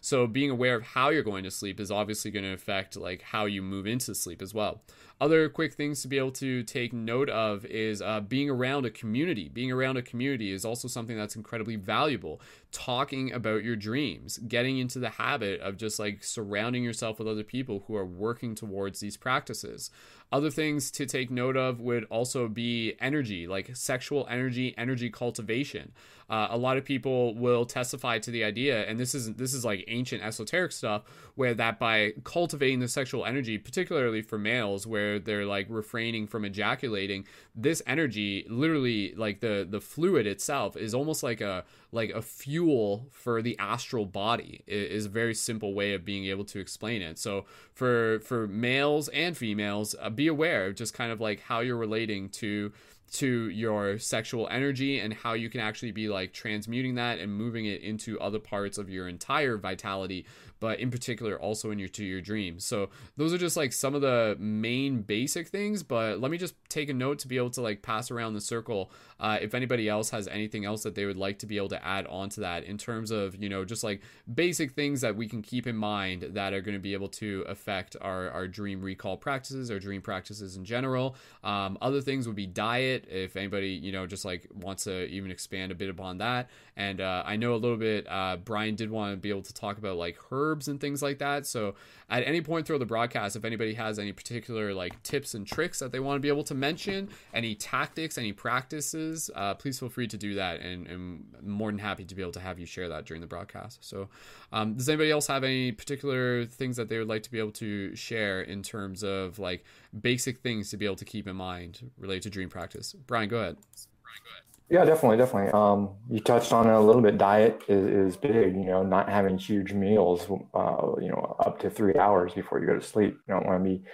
So 0.00 0.28
being 0.28 0.50
aware 0.50 0.76
of 0.76 0.84
how 0.84 1.08
you're 1.08 1.24
going 1.24 1.42
to 1.42 1.50
sleep 1.50 1.80
is 1.80 1.90
obviously 1.90 2.30
going 2.30 2.44
to 2.44 2.52
affect 2.52 2.96
like 2.96 3.22
how 3.22 3.46
you 3.46 3.62
move 3.62 3.88
into 3.88 4.14
sleep 4.14 4.40
as 4.40 4.54
well. 4.54 4.82
Other 5.18 5.48
quick 5.48 5.72
things 5.72 6.02
to 6.02 6.08
be 6.08 6.18
able 6.18 6.32
to 6.32 6.62
take 6.62 6.92
note 6.92 7.30
of 7.30 7.64
is 7.64 8.02
uh, 8.02 8.20
being 8.20 8.50
around 8.50 8.84
a 8.84 8.90
community. 8.90 9.48
Being 9.48 9.72
around 9.72 9.96
a 9.96 10.02
community 10.02 10.52
is 10.52 10.66
also 10.66 10.88
something 10.88 11.16
that's 11.16 11.36
incredibly 11.36 11.76
valuable. 11.76 12.40
Talking 12.70 13.32
about 13.32 13.64
your 13.64 13.76
dreams, 13.76 14.36
getting 14.46 14.76
into 14.76 14.98
the 14.98 15.08
habit 15.08 15.60
of 15.60 15.78
just 15.78 15.98
like 15.98 16.22
surrounding 16.22 16.84
yourself 16.84 17.18
with 17.18 17.28
other 17.28 17.44
people 17.44 17.84
who 17.86 17.96
are 17.96 18.04
working 18.04 18.54
towards 18.54 19.00
these 19.00 19.16
practices. 19.16 19.90
Other 20.32 20.50
things 20.50 20.90
to 20.90 21.06
take 21.06 21.30
note 21.30 21.56
of 21.56 21.80
would 21.80 22.04
also 22.04 22.48
be 22.48 22.94
energy, 23.00 23.46
like 23.46 23.74
sexual 23.74 24.26
energy, 24.28 24.74
energy 24.76 25.08
cultivation. 25.08 25.92
Uh, 26.28 26.48
a 26.50 26.58
lot 26.58 26.76
of 26.76 26.84
people 26.84 27.36
will 27.36 27.64
testify 27.64 28.18
to 28.18 28.32
the 28.32 28.42
idea, 28.42 28.84
and 28.86 28.98
this 28.98 29.14
is 29.14 29.34
this 29.34 29.54
is 29.54 29.64
like 29.64 29.84
ancient 29.86 30.24
esoteric 30.24 30.72
stuff, 30.72 31.04
where 31.36 31.54
that 31.54 31.78
by 31.78 32.12
cultivating 32.24 32.80
the 32.80 32.88
sexual 32.88 33.24
energy, 33.24 33.56
particularly 33.56 34.20
for 34.20 34.36
males, 34.36 34.84
where 34.84 35.05
they're 35.18 35.46
like 35.46 35.66
refraining 35.68 36.26
from 36.26 36.44
ejaculating, 36.44 37.26
this 37.54 37.82
energy, 37.86 38.46
literally 38.48 39.14
like 39.16 39.40
the 39.40 39.66
the 39.68 39.80
fluid 39.80 40.26
itself, 40.26 40.76
is 40.76 40.94
almost 40.94 41.22
like 41.22 41.40
a 41.40 41.64
like 41.92 42.10
a 42.10 42.22
fuel 42.22 43.08
for 43.10 43.42
the 43.42 43.58
astral 43.58 44.06
body. 44.06 44.62
It 44.66 44.90
is 44.92 45.06
a 45.06 45.10
very 45.10 45.34
simple 45.34 45.74
way 45.74 45.94
of 45.94 46.04
being 46.04 46.26
able 46.26 46.44
to 46.46 46.60
explain 46.60 47.02
it. 47.02 47.18
So 47.18 47.46
for 47.72 48.20
for 48.20 48.46
males 48.46 49.08
and 49.08 49.36
females, 49.36 49.94
uh, 50.00 50.10
be 50.10 50.28
aware 50.28 50.66
of 50.66 50.74
just 50.74 50.94
kind 50.94 51.12
of 51.12 51.20
like 51.20 51.40
how 51.40 51.60
you're 51.60 51.76
relating 51.76 52.28
to 52.30 52.72
to 53.12 53.48
your 53.50 53.98
sexual 53.98 54.48
energy 54.50 54.98
and 54.98 55.14
how 55.14 55.34
you 55.34 55.48
can 55.48 55.60
actually 55.60 55.92
be 55.92 56.08
like 56.08 56.32
transmuting 56.32 56.96
that 56.96 57.18
and 57.18 57.32
moving 57.32 57.66
it 57.66 57.80
into 57.82 58.18
other 58.20 58.38
parts 58.38 58.78
of 58.78 58.90
your 58.90 59.08
entire 59.08 59.56
vitality 59.56 60.26
but 60.60 60.80
in 60.80 60.90
particular 60.90 61.40
also 61.40 61.70
in 61.70 61.78
your 61.78 61.88
to 61.88 62.04
your 62.04 62.20
dreams. 62.20 62.64
So 62.64 62.90
those 63.16 63.32
are 63.32 63.38
just 63.38 63.56
like 63.56 63.72
some 63.72 63.94
of 63.94 64.00
the 64.00 64.36
main 64.38 65.02
basic 65.02 65.48
things. 65.48 65.82
But 65.82 66.20
let 66.20 66.30
me 66.30 66.38
just 66.38 66.54
take 66.68 66.88
a 66.88 66.94
note 66.94 67.18
to 67.20 67.28
be 67.28 67.36
able 67.36 67.50
to 67.50 67.60
like 67.60 67.82
pass 67.82 68.10
around 68.10 68.34
the 68.34 68.40
circle. 68.40 68.90
Uh, 69.18 69.38
if 69.40 69.54
anybody 69.54 69.88
else 69.88 70.10
has 70.10 70.28
anything 70.28 70.64
else 70.64 70.82
that 70.82 70.94
they 70.94 71.06
would 71.06 71.16
like 71.16 71.38
to 71.38 71.46
be 71.46 71.56
able 71.56 71.68
to 71.68 71.86
add 71.86 72.06
on 72.06 72.28
to 72.28 72.40
that 72.40 72.64
in 72.64 72.76
terms 72.76 73.10
of 73.10 73.40
you 73.42 73.48
know 73.48 73.64
just 73.64 73.82
like 73.82 74.00
basic 74.34 74.72
things 74.72 75.00
that 75.00 75.16
we 75.16 75.26
can 75.28 75.42
keep 75.42 75.66
in 75.66 75.76
mind 75.76 76.22
that 76.22 76.52
are 76.52 76.60
going 76.60 76.74
to 76.74 76.80
be 76.80 76.92
able 76.92 77.08
to 77.08 77.44
affect 77.48 77.96
our 78.00 78.30
our 78.30 78.46
dream 78.46 78.82
recall 78.82 79.16
practices 79.16 79.70
or 79.70 79.78
dream 79.78 80.02
practices 80.02 80.56
in 80.56 80.64
general. 80.64 81.16
Um, 81.44 81.78
other 81.80 82.00
things 82.00 82.26
would 82.26 82.36
be 82.36 82.46
diet. 82.46 83.06
If 83.10 83.36
anybody 83.36 83.70
you 83.70 83.92
know 83.92 84.06
just 84.06 84.24
like 84.24 84.46
wants 84.54 84.84
to 84.84 85.06
even 85.06 85.30
expand 85.30 85.72
a 85.72 85.74
bit 85.74 85.90
upon 85.90 86.18
that. 86.18 86.50
And 86.76 87.00
uh, 87.00 87.22
I 87.24 87.36
know 87.36 87.54
a 87.54 87.56
little 87.56 87.78
bit. 87.78 88.06
Uh, 88.06 88.36
Brian 88.36 88.74
did 88.74 88.90
want 88.90 89.14
to 89.14 89.16
be 89.16 89.30
able 89.30 89.42
to 89.42 89.54
talk 89.54 89.78
about 89.78 89.96
like 89.96 90.18
herbs 90.30 90.68
and 90.68 90.78
things 90.78 91.02
like 91.02 91.18
that. 91.18 91.46
So 91.46 91.74
at 92.10 92.22
any 92.26 92.42
point 92.42 92.66
through 92.66 92.78
the 92.78 92.86
broadcast, 92.86 93.34
if 93.34 93.44
anybody 93.44 93.74
has 93.74 93.98
any 93.98 94.12
particular 94.12 94.74
like 94.74 95.02
tips 95.02 95.34
and 95.34 95.46
tricks 95.46 95.78
that 95.78 95.90
they 95.90 96.00
want 96.00 96.16
to 96.16 96.20
be 96.20 96.28
able 96.28 96.44
to 96.44 96.54
mention, 96.54 97.08
any 97.32 97.54
tactics, 97.54 98.18
any 98.18 98.32
practices, 98.32 99.05
uh, 99.34 99.54
please 99.54 99.78
feel 99.78 99.88
free 99.88 100.06
to 100.08 100.16
do 100.16 100.34
that. 100.34 100.60
And, 100.60 100.86
and 100.86 101.24
I'm 101.38 101.48
more 101.48 101.70
than 101.70 101.78
happy 101.78 102.04
to 102.04 102.14
be 102.14 102.22
able 102.22 102.32
to 102.32 102.40
have 102.40 102.58
you 102.58 102.66
share 102.66 102.88
that 102.88 103.04
during 103.04 103.20
the 103.20 103.26
broadcast. 103.26 103.84
So 103.84 104.08
um, 104.52 104.74
does 104.74 104.88
anybody 104.88 105.10
else 105.10 105.26
have 105.26 105.44
any 105.44 105.72
particular 105.72 106.44
things 106.44 106.76
that 106.76 106.88
they 106.88 106.98
would 106.98 107.08
like 107.08 107.22
to 107.24 107.30
be 107.30 107.38
able 107.38 107.52
to 107.52 107.94
share 107.96 108.42
in 108.42 108.62
terms 108.62 109.02
of 109.02 109.38
like 109.38 109.64
basic 110.00 110.38
things 110.38 110.70
to 110.70 110.76
be 110.76 110.84
able 110.84 110.96
to 110.96 111.04
keep 111.04 111.26
in 111.26 111.36
mind 111.36 111.90
related 111.98 112.24
to 112.24 112.30
dream 112.30 112.48
practice? 112.48 112.94
Brian, 113.06 113.28
go 113.28 113.38
ahead. 113.38 113.56
Brian, 113.56 114.20
go 114.24 114.30
ahead. 114.30 114.42
Yeah, 114.68 114.84
definitely, 114.84 115.16
definitely. 115.16 115.52
Um, 115.52 115.90
you 116.10 116.18
touched 116.18 116.52
on 116.52 116.68
it 116.68 116.72
a 116.72 116.80
little 116.80 117.02
bit. 117.02 117.18
Diet 117.18 117.62
is, 117.68 118.14
is 118.14 118.16
big. 118.16 118.56
You 118.56 118.64
know, 118.64 118.82
not 118.82 119.08
having 119.08 119.38
huge 119.38 119.72
meals. 119.72 120.26
Uh, 120.52 120.92
you 121.00 121.08
know, 121.08 121.36
up 121.38 121.60
to 121.60 121.70
three 121.70 121.94
hours 121.94 122.32
before 122.34 122.60
you 122.60 122.66
go 122.66 122.74
to 122.74 122.82
sleep. 122.82 123.16
You 123.28 123.34
don't 123.34 123.46
want 123.46 123.62
to 123.62 123.70
be 123.70 123.84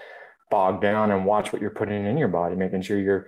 bogged 0.50 0.80
down 0.80 1.10
and 1.10 1.26
watch 1.26 1.52
what 1.52 1.60
you're 1.60 1.70
putting 1.70 2.06
in 2.06 2.16
your 2.16 2.28
body. 2.28 2.56
Making 2.56 2.80
sure 2.80 2.98
you're 2.98 3.26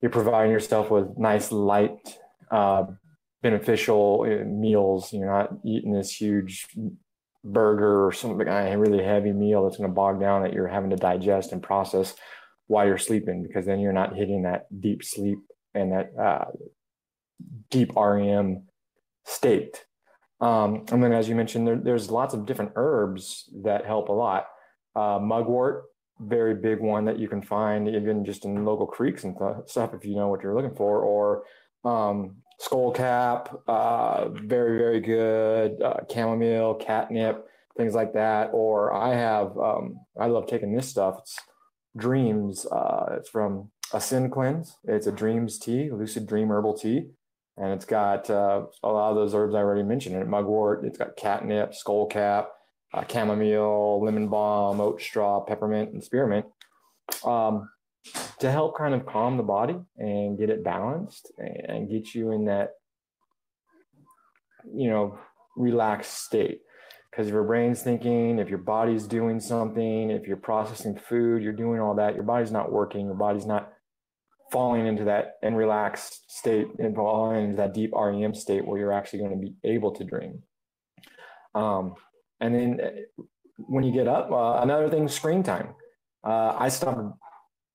you're 0.00 0.10
providing 0.10 0.52
yourself 0.52 0.90
with 0.90 1.16
nice, 1.16 1.50
light, 1.50 2.18
uh, 2.50 2.84
beneficial 3.42 4.26
uh, 4.26 4.44
meals. 4.44 5.12
You're 5.12 5.30
not 5.30 5.52
eating 5.64 5.92
this 5.92 6.10
huge 6.20 6.66
burger 7.44 8.06
or 8.06 8.12
something, 8.12 8.48
a 8.48 8.78
really 8.78 9.02
heavy 9.02 9.32
meal 9.32 9.64
that's 9.64 9.76
going 9.76 9.88
to 9.88 9.94
bog 9.94 10.20
down 10.20 10.42
that 10.42 10.52
you're 10.52 10.68
having 10.68 10.90
to 10.90 10.96
digest 10.96 11.52
and 11.52 11.62
process 11.62 12.14
while 12.66 12.86
you're 12.86 12.98
sleeping, 12.98 13.42
because 13.42 13.66
then 13.66 13.80
you're 13.80 13.92
not 13.92 14.16
hitting 14.16 14.42
that 14.42 14.66
deep 14.80 15.04
sleep 15.04 15.38
and 15.74 15.92
that 15.92 16.10
uh, 16.18 16.46
deep 17.70 17.94
REM 17.94 18.64
state. 19.24 19.84
Um, 20.40 20.84
and 20.90 21.02
then, 21.02 21.12
as 21.12 21.28
you 21.28 21.34
mentioned, 21.34 21.66
there, 21.66 21.76
there's 21.76 22.10
lots 22.10 22.34
of 22.34 22.46
different 22.46 22.72
herbs 22.76 23.50
that 23.62 23.84
help 23.84 24.08
a 24.08 24.12
lot. 24.12 24.46
Uh, 24.96 25.18
mugwort, 25.20 25.84
very 26.26 26.54
big 26.54 26.80
one 26.80 27.04
that 27.04 27.18
you 27.18 27.28
can 27.28 27.42
find 27.42 27.88
even 27.88 28.24
just 28.24 28.44
in 28.44 28.64
local 28.64 28.86
creeks 28.86 29.24
and 29.24 29.36
stuff 29.66 29.94
if 29.94 30.04
you 30.04 30.14
know 30.14 30.28
what 30.28 30.42
you're 30.42 30.54
looking 30.54 30.76
for. 30.76 31.00
Or 31.00 31.44
um, 31.84 32.36
skullcap, 32.60 33.56
uh, 33.68 34.28
very 34.30 34.78
very 34.78 35.00
good. 35.00 35.80
Uh, 35.82 36.00
chamomile, 36.12 36.74
catnip, 36.74 37.46
things 37.76 37.94
like 37.94 38.12
that. 38.14 38.50
Or 38.52 38.92
I 38.94 39.14
have, 39.14 39.56
um, 39.58 40.00
I 40.18 40.26
love 40.26 40.46
taking 40.46 40.74
this 40.74 40.88
stuff. 40.88 41.18
It's 41.20 41.38
Dreams. 41.96 42.66
Uh, 42.66 43.16
it's 43.18 43.28
from 43.28 43.70
Ascend 43.92 44.32
Cleanse. 44.32 44.76
It's 44.84 45.06
a 45.06 45.12
dreams 45.12 45.58
tea, 45.58 45.90
lucid 45.90 46.26
dream 46.26 46.48
herbal 46.48 46.74
tea. 46.76 47.06
And 47.56 47.72
it's 47.72 47.84
got 47.84 48.28
uh, 48.30 48.62
a 48.82 48.88
lot 48.88 49.10
of 49.10 49.16
those 49.16 49.34
herbs 49.34 49.54
I 49.54 49.58
already 49.58 49.84
mentioned 49.84 50.16
it 50.16 50.26
mugwort, 50.26 50.84
it's 50.84 50.98
got 50.98 51.16
catnip, 51.16 51.72
skullcap, 51.72 52.46
uh, 52.94 53.04
chamomile, 53.10 54.02
lemon 54.02 54.28
balm, 54.28 54.80
oat 54.80 55.00
straw, 55.00 55.40
peppermint, 55.40 55.92
and 55.92 56.02
spearmint 56.02 56.46
um, 57.24 57.68
to 58.38 58.50
help 58.50 58.76
kind 58.76 58.94
of 58.94 59.04
calm 59.06 59.36
the 59.36 59.42
body 59.42 59.76
and 59.98 60.38
get 60.38 60.50
it 60.50 60.62
balanced 60.62 61.32
and 61.38 61.90
get 61.90 62.14
you 62.14 62.32
in 62.32 62.44
that, 62.44 62.70
you 64.72 64.88
know, 64.88 65.18
relaxed 65.56 66.24
state. 66.24 66.60
Because 67.10 67.28
if 67.28 67.32
your 67.32 67.44
brain's 67.44 67.82
thinking, 67.82 68.38
if 68.38 68.48
your 68.48 68.58
body's 68.58 69.06
doing 69.06 69.38
something, 69.38 70.10
if 70.10 70.26
you're 70.26 70.36
processing 70.36 70.96
food, 70.96 71.42
you're 71.42 71.52
doing 71.52 71.80
all 71.80 71.94
that, 71.94 72.14
your 72.14 72.24
body's 72.24 72.50
not 72.50 72.72
working, 72.72 73.06
your 73.06 73.14
body's 73.14 73.46
not 73.46 73.72
falling 74.50 74.86
into 74.86 75.04
that 75.04 75.34
and 75.42 75.56
relaxed 75.56 76.30
state 76.30 76.66
and 76.78 76.94
falling 76.94 77.44
into 77.44 77.56
that 77.56 77.72
deep 77.72 77.92
REM 77.92 78.34
state 78.34 78.64
where 78.64 78.78
you're 78.78 78.92
actually 78.92 79.20
going 79.20 79.30
to 79.30 79.36
be 79.36 79.54
able 79.64 79.92
to 79.92 80.04
dream. 80.04 80.42
Um, 81.54 81.94
and 82.40 82.54
then 82.54 82.80
uh, 82.80 83.22
when 83.56 83.84
you 83.84 83.92
get 83.92 84.08
up, 84.08 84.30
uh, 84.30 84.60
another 84.62 84.88
thing, 84.90 85.08
screen 85.08 85.42
time. 85.42 85.74
Uh, 86.24 86.56
I 86.58 86.68
stop 86.68 87.18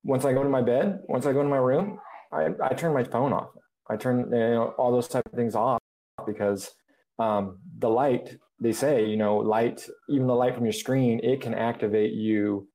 once 0.04 0.26
I 0.26 0.34
go 0.34 0.43
to 0.43 0.50
my 0.50 0.62
bed, 0.62 1.00
once 1.08 1.26
I 1.26 1.34
go 1.34 1.43
to 1.43 1.50
my 1.50 1.58
room, 1.58 2.00
I, 2.32 2.50
I 2.63 2.74
turn 2.74 2.93
my 2.93 3.04
phone 3.04 3.34
off. 3.34 3.50
I 3.89 3.98
turn 3.98 4.19
you 4.32 4.39
know, 4.39 4.74
all 4.78 4.91
those 4.91 5.08
type 5.08 5.26
of 5.26 5.34
things 5.34 5.56
off 5.56 5.80
because 6.26 6.72
um, 7.17 7.58
the 7.80 7.89
light, 7.89 8.38
they 8.60 8.72
say, 8.72 9.06
you 9.06 9.17
know, 9.17 9.38
light, 9.38 9.88
even 10.10 10.28
the 10.28 10.36
light 10.36 10.56
from 10.56 10.65
your 10.65 10.74
screen, 10.74 11.19
it 11.24 11.41
can 11.41 11.54
activate 11.54 12.13
you 12.13 12.67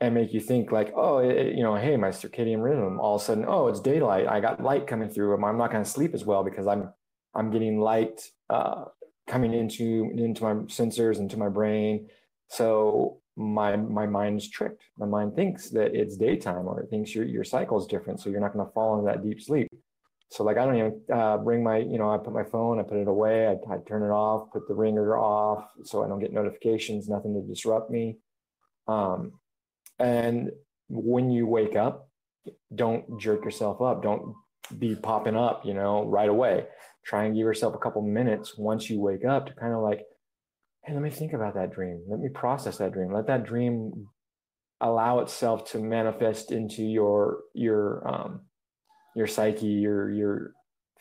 and 0.00 0.14
make 0.14 0.34
you 0.34 0.40
think 0.40 0.72
like, 0.72 0.92
oh, 0.94 1.18
it, 1.18 1.54
you 1.54 1.62
know, 1.62 1.74
hey, 1.76 1.96
my 1.96 2.08
circadian 2.08 2.62
rhythm. 2.62 3.00
All 3.00 3.16
of 3.16 3.22
a 3.22 3.24
sudden, 3.24 3.44
oh, 3.48 3.68
it's 3.68 3.80
daylight. 3.80 4.26
I 4.26 4.40
got 4.40 4.62
light 4.62 4.86
coming 4.86 5.08
through. 5.08 5.34
I'm 5.34 5.56
not 5.56 5.70
going 5.70 5.84
to 5.84 5.88
sleep 5.88 6.14
as 6.14 6.24
well 6.24 6.44
because 6.44 6.66
I'm 6.66 6.92
I'm 7.34 7.50
getting 7.50 7.80
light 7.80 8.20
uh, 8.48 8.84
coming 9.26 9.52
into 9.52 10.10
into 10.16 10.42
my 10.42 10.54
sensors 10.66 11.18
into 11.18 11.36
my 11.36 11.48
brain. 11.48 12.08
So 12.48 13.20
my 13.36 13.76
my 13.76 14.06
mind's 14.06 14.48
tricked. 14.48 14.84
My 14.98 15.06
mind 15.06 15.34
thinks 15.34 15.70
that 15.70 15.94
it's 15.94 16.16
daytime 16.16 16.66
or 16.66 16.80
it 16.80 16.90
thinks 16.90 17.14
your 17.14 17.24
your 17.24 17.44
cycle 17.44 17.78
is 17.78 17.86
different, 17.86 18.20
so 18.20 18.30
you're 18.30 18.40
not 18.40 18.52
going 18.52 18.66
to 18.66 18.72
fall 18.72 18.98
into 18.98 19.10
that 19.10 19.22
deep 19.22 19.40
sleep. 19.42 19.68
So 20.30 20.42
like 20.42 20.56
I 20.56 20.64
don't 20.64 20.76
even 20.76 21.00
uh, 21.12 21.38
bring 21.38 21.62
my 21.62 21.78
you 21.78 21.98
know 21.98 22.10
I 22.10 22.18
put 22.18 22.32
my 22.32 22.44
phone, 22.44 22.80
I 22.80 22.82
put 22.82 22.98
it 22.98 23.08
away, 23.08 23.46
I, 23.46 23.74
I 23.74 23.78
turn 23.86 24.02
it 24.02 24.12
off, 24.12 24.50
put 24.52 24.66
the 24.68 24.74
ringer 24.74 25.16
off, 25.16 25.68
so 25.84 26.02
I 26.02 26.08
don't 26.08 26.20
get 26.20 26.32
notifications, 26.32 27.08
nothing 27.08 27.34
to 27.34 27.42
disrupt 27.42 27.90
me. 27.90 28.18
Um, 28.88 29.32
and 29.98 30.50
when 30.88 31.30
you 31.30 31.46
wake 31.46 31.76
up, 31.76 32.08
don't 32.74 33.20
jerk 33.20 33.44
yourself 33.44 33.80
up. 33.80 34.02
Don't 34.02 34.34
be 34.78 34.94
popping 34.94 35.36
up, 35.36 35.64
you 35.64 35.74
know, 35.74 36.04
right 36.04 36.28
away. 36.28 36.66
Try 37.06 37.24
and 37.24 37.34
give 37.34 37.44
yourself 37.44 37.74
a 37.74 37.78
couple 37.78 38.02
minutes 38.02 38.58
once 38.58 38.90
you 38.90 39.00
wake 39.00 39.24
up 39.24 39.46
to 39.46 39.54
kind 39.54 39.72
of 39.72 39.82
like 39.82 40.00
hey, 40.86 40.94
let 40.94 41.02
me 41.02 41.10
think 41.10 41.32
about 41.32 41.54
that 41.54 41.72
dream. 41.72 42.02
Let 42.08 42.20
me 42.20 42.28
process 42.28 42.78
that 42.78 42.92
dream. 42.92 43.12
Let 43.12 43.26
that 43.26 43.44
dream 43.44 44.06
allow 44.80 45.18
itself 45.18 45.70
to 45.72 45.78
manifest 45.78 46.52
into 46.52 46.82
your 46.82 47.40
your 47.54 48.06
um, 48.06 48.40
your 49.14 49.26
psyche, 49.26 49.66
your 49.66 50.10
your 50.10 50.52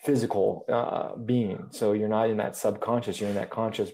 physical 0.03 0.65
uh, 0.71 1.15
being. 1.17 1.67
So 1.69 1.93
you're 1.93 2.09
not 2.09 2.29
in 2.29 2.37
that 2.37 2.55
subconscious. 2.55 3.19
You're 3.19 3.29
in 3.29 3.35
that 3.35 3.51
conscious 3.51 3.91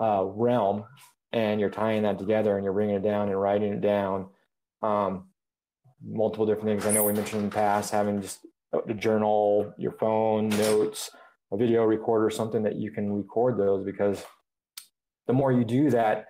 uh, 0.00 0.24
realm, 0.24 0.84
and 1.32 1.58
you're 1.58 1.70
tying 1.70 2.02
that 2.02 2.18
together, 2.18 2.56
and 2.56 2.64
you're 2.64 2.74
bringing 2.74 2.96
it 2.96 3.02
down 3.02 3.28
and 3.28 3.40
writing 3.40 3.74
it 3.74 3.80
down. 3.80 4.28
Um, 4.82 5.28
multiple 6.06 6.44
different 6.44 6.68
things. 6.68 6.86
I 6.86 6.92
know 6.92 7.04
we 7.04 7.14
mentioned 7.14 7.44
in 7.44 7.48
the 7.48 7.54
past 7.54 7.92
having 7.92 8.20
just 8.20 8.40
a 8.88 8.92
journal, 8.92 9.72
your 9.78 9.92
phone, 9.92 10.50
notes, 10.50 11.10
a 11.52 11.56
video 11.56 11.84
recorder, 11.84 12.30
something 12.30 12.62
that 12.62 12.76
you 12.76 12.90
can 12.90 13.12
record 13.12 13.58
those 13.58 13.84
because 13.84 14.24
the 15.26 15.32
more 15.32 15.52
you 15.52 15.64
do 15.64 15.90
that, 15.90 16.26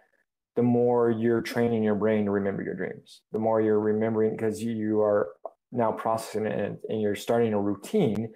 the 0.57 0.63
more 0.63 1.11
you're 1.11 1.41
training 1.41 1.83
your 1.83 1.95
brain 1.95 2.27
to 2.27 2.31
remember 2.31 2.63
your 2.63 2.75
dreams. 2.75 3.23
The 3.33 3.39
more 3.39 3.61
you're 3.61 3.81
remembering 3.81 4.37
because 4.37 4.63
you, 4.63 4.73
you 4.73 5.01
are 5.01 5.31
now 5.73 5.93
processing 5.93 6.47
it 6.47 6.59
and, 6.59 6.79
and 6.89 7.01
you're 7.01 7.17
starting 7.17 7.53
a 7.53 7.61
routine 7.61 8.29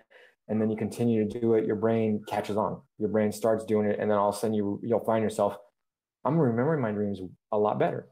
and 0.48 0.60
then 0.60 0.70
you 0.70 0.76
continue 0.76 1.28
to 1.28 1.40
do 1.40 1.54
it, 1.54 1.66
your 1.66 1.76
brain 1.76 2.22
catches 2.26 2.56
on. 2.56 2.80
Your 2.98 3.10
brain 3.10 3.32
starts 3.32 3.64
doing 3.64 3.88
it, 3.88 3.98
and 4.00 4.10
then 4.10 4.18
all 4.18 4.30
of 4.30 4.34
a 4.34 4.38
sudden 4.38 4.54
you 4.54 4.80
you'll 4.82 5.04
find 5.04 5.22
yourself, 5.22 5.56
I'm 6.24 6.38
remembering 6.38 6.80
my 6.80 6.90
dreams 6.90 7.20
a 7.52 7.58
lot 7.58 7.78
better. 7.78 8.08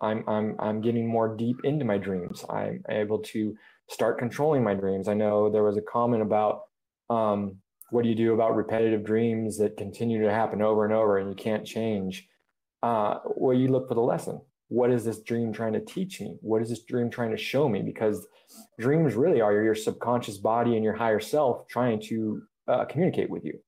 I'm 0.00 0.24
I'm 0.26 0.56
I'm 0.58 0.80
getting 0.80 1.06
more 1.06 1.36
deep 1.36 1.58
into 1.64 1.84
my 1.84 1.98
dreams. 1.98 2.44
I'm 2.48 2.82
able 2.88 3.18
to 3.18 3.54
start 3.88 4.18
controlling 4.18 4.64
my 4.64 4.74
dreams. 4.74 5.06
I 5.06 5.14
know 5.14 5.50
there 5.50 5.62
was 5.62 5.76
a 5.76 5.82
comment 5.82 6.22
about 6.22 6.62
um, 7.10 7.56
what 7.90 8.02
do 8.02 8.08
you 8.08 8.14
do 8.14 8.34
about 8.34 8.56
repetitive 8.56 9.04
dreams 9.04 9.58
that 9.58 9.76
continue 9.76 10.22
to 10.22 10.32
happen 10.32 10.62
over 10.62 10.84
and 10.84 10.92
over 10.92 11.18
and 11.18 11.30
you 11.30 11.36
can't 11.36 11.66
change? 11.66 12.28
Uh, 12.82 13.18
well, 13.36 13.56
you 13.56 13.68
look 13.68 13.88
for 13.88 13.94
the 13.94 14.00
lesson. 14.00 14.40
What 14.68 14.90
is 14.90 15.04
this 15.04 15.20
dream 15.22 15.52
trying 15.52 15.74
to 15.74 15.84
teach 15.84 16.20
me? 16.20 16.36
What 16.40 16.62
is 16.62 16.68
this 16.68 16.82
dream 16.82 17.10
trying 17.10 17.30
to 17.30 17.36
show 17.36 17.68
me? 17.68 17.82
Because 17.82 18.26
dreams 18.80 19.14
really 19.14 19.40
are 19.40 19.52
your 19.52 19.74
subconscious 19.74 20.38
body 20.38 20.74
and 20.74 20.84
your 20.84 20.94
higher 20.94 21.20
self 21.20 21.68
trying 21.68 22.00
to 22.02 22.42
uh, 22.66 22.84
communicate 22.86 23.30
with 23.30 23.44
you, 23.44 23.58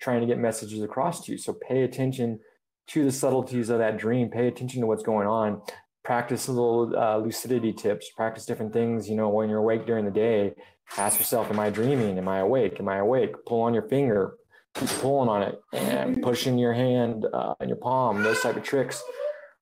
trying 0.00 0.20
to 0.20 0.26
get 0.26 0.38
messages 0.38 0.82
across 0.82 1.24
to 1.26 1.32
you. 1.32 1.38
So 1.38 1.52
pay 1.52 1.82
attention 1.82 2.40
to 2.88 3.04
the 3.04 3.12
subtleties 3.12 3.68
of 3.68 3.78
that 3.78 3.98
dream. 3.98 4.30
Pay 4.30 4.48
attention 4.48 4.80
to 4.80 4.86
what's 4.86 5.02
going 5.02 5.26
on. 5.26 5.60
Practice 6.04 6.48
little 6.48 6.96
uh, 6.96 7.18
lucidity 7.18 7.72
tips. 7.72 8.10
Practice 8.16 8.46
different 8.46 8.72
things. 8.72 9.10
You 9.10 9.16
know, 9.16 9.28
when 9.28 9.50
you're 9.50 9.58
awake 9.58 9.86
during 9.86 10.04
the 10.04 10.10
day, 10.10 10.54
ask 10.96 11.18
yourself, 11.18 11.50
am 11.50 11.60
I 11.60 11.70
dreaming? 11.70 12.18
Am 12.18 12.28
I 12.28 12.38
awake? 12.38 12.78
Am 12.80 12.88
I 12.88 12.98
awake? 12.98 13.34
Pull 13.46 13.62
on 13.62 13.74
your 13.74 13.88
finger, 13.88 14.36
keep 14.74 14.88
pulling 14.88 15.28
on 15.28 15.42
it 15.42 15.60
and 15.72 16.22
pushing 16.22 16.58
your 16.58 16.72
hand 16.72 17.26
uh, 17.32 17.54
in 17.60 17.68
your 17.68 17.78
palm, 17.78 18.22
those 18.22 18.40
type 18.40 18.56
of 18.56 18.62
tricks, 18.62 19.02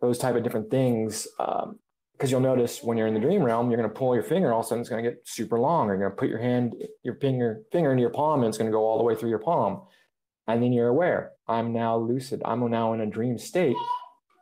those 0.01 0.19
type 0.19 0.37
of 0.37 0.43
different 0.43 0.71
things. 0.71 1.27
Um, 1.39 1.79
because 2.13 2.31
you'll 2.31 2.41
notice 2.41 2.81
when 2.81 2.97
you're 2.97 3.09
in 3.09 3.15
the 3.15 3.21
dream 3.21 3.43
realm, 3.43 3.71
you're 3.71 3.77
going 3.77 3.91
to 3.91 3.95
pull 3.95 4.15
your 4.15 4.23
finger, 4.23 4.53
all 4.53 4.61
of 4.61 4.67
a 4.67 4.69
sudden 4.69 4.83
it's 4.83 4.89
going 4.89 5.03
to 5.03 5.11
get 5.11 5.27
super 5.27 5.59
long. 5.59 5.89
You're 5.89 5.99
going 5.99 6.11
to 6.11 6.17
put 6.17 6.29
your 6.29 6.39
hand, 6.39 6.75
your 7.03 7.17
finger, 7.17 7.63
finger 7.73 7.91
into 7.91 8.03
your 8.03 8.11
palm, 8.11 8.41
and 8.41 8.49
it's 8.49 8.57
going 8.57 8.71
to 8.71 8.73
go 8.73 8.85
all 8.85 8.99
the 8.99 9.05
way 9.05 9.17
through 9.17 9.31
your 9.31 9.41
palm. 9.41 9.83
And 10.47 10.63
then 10.63 10.73
you're 10.73 10.89
aware. 10.89 11.33
I'm 11.49 11.73
now 11.73 11.97
lucid. 11.97 12.41
I'm 12.45 12.71
now 12.71 12.93
in 12.93 13.01
a 13.01 13.07
dream 13.07 13.37
state. 13.37 13.77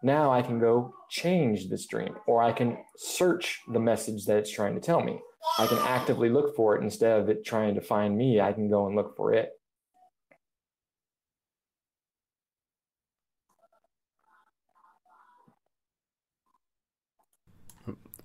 Now 0.03 0.31
I 0.31 0.43
can 0.43 0.59
go 0.59 0.93
change 1.09 1.71
this 1.71 1.87
dream, 1.87 2.15
or 2.27 2.43
I 2.43 2.53
can 2.53 2.77
search 2.97 3.61
the 3.73 3.81
message 3.81 4.27
that 4.27 4.37
it's 4.37 4.53
trying 4.53 4.75
to 4.75 4.81
tell 4.81 5.03
me. 5.03 5.21
I 5.59 5.67
can 5.67 5.79
actively 5.79 6.29
look 6.29 6.57
for 6.57 6.77
it 6.77 6.83
instead 6.83 7.21
of 7.21 7.29
it 7.29 7.45
trying 7.45 7.75
to 7.75 7.81
find 7.81 8.17
me. 8.17 8.41
I 8.41 8.53
can 8.53 8.69
go 8.71 8.87
and 8.87 8.97
look 8.97 9.17
for 9.17 9.35
it. 9.35 9.51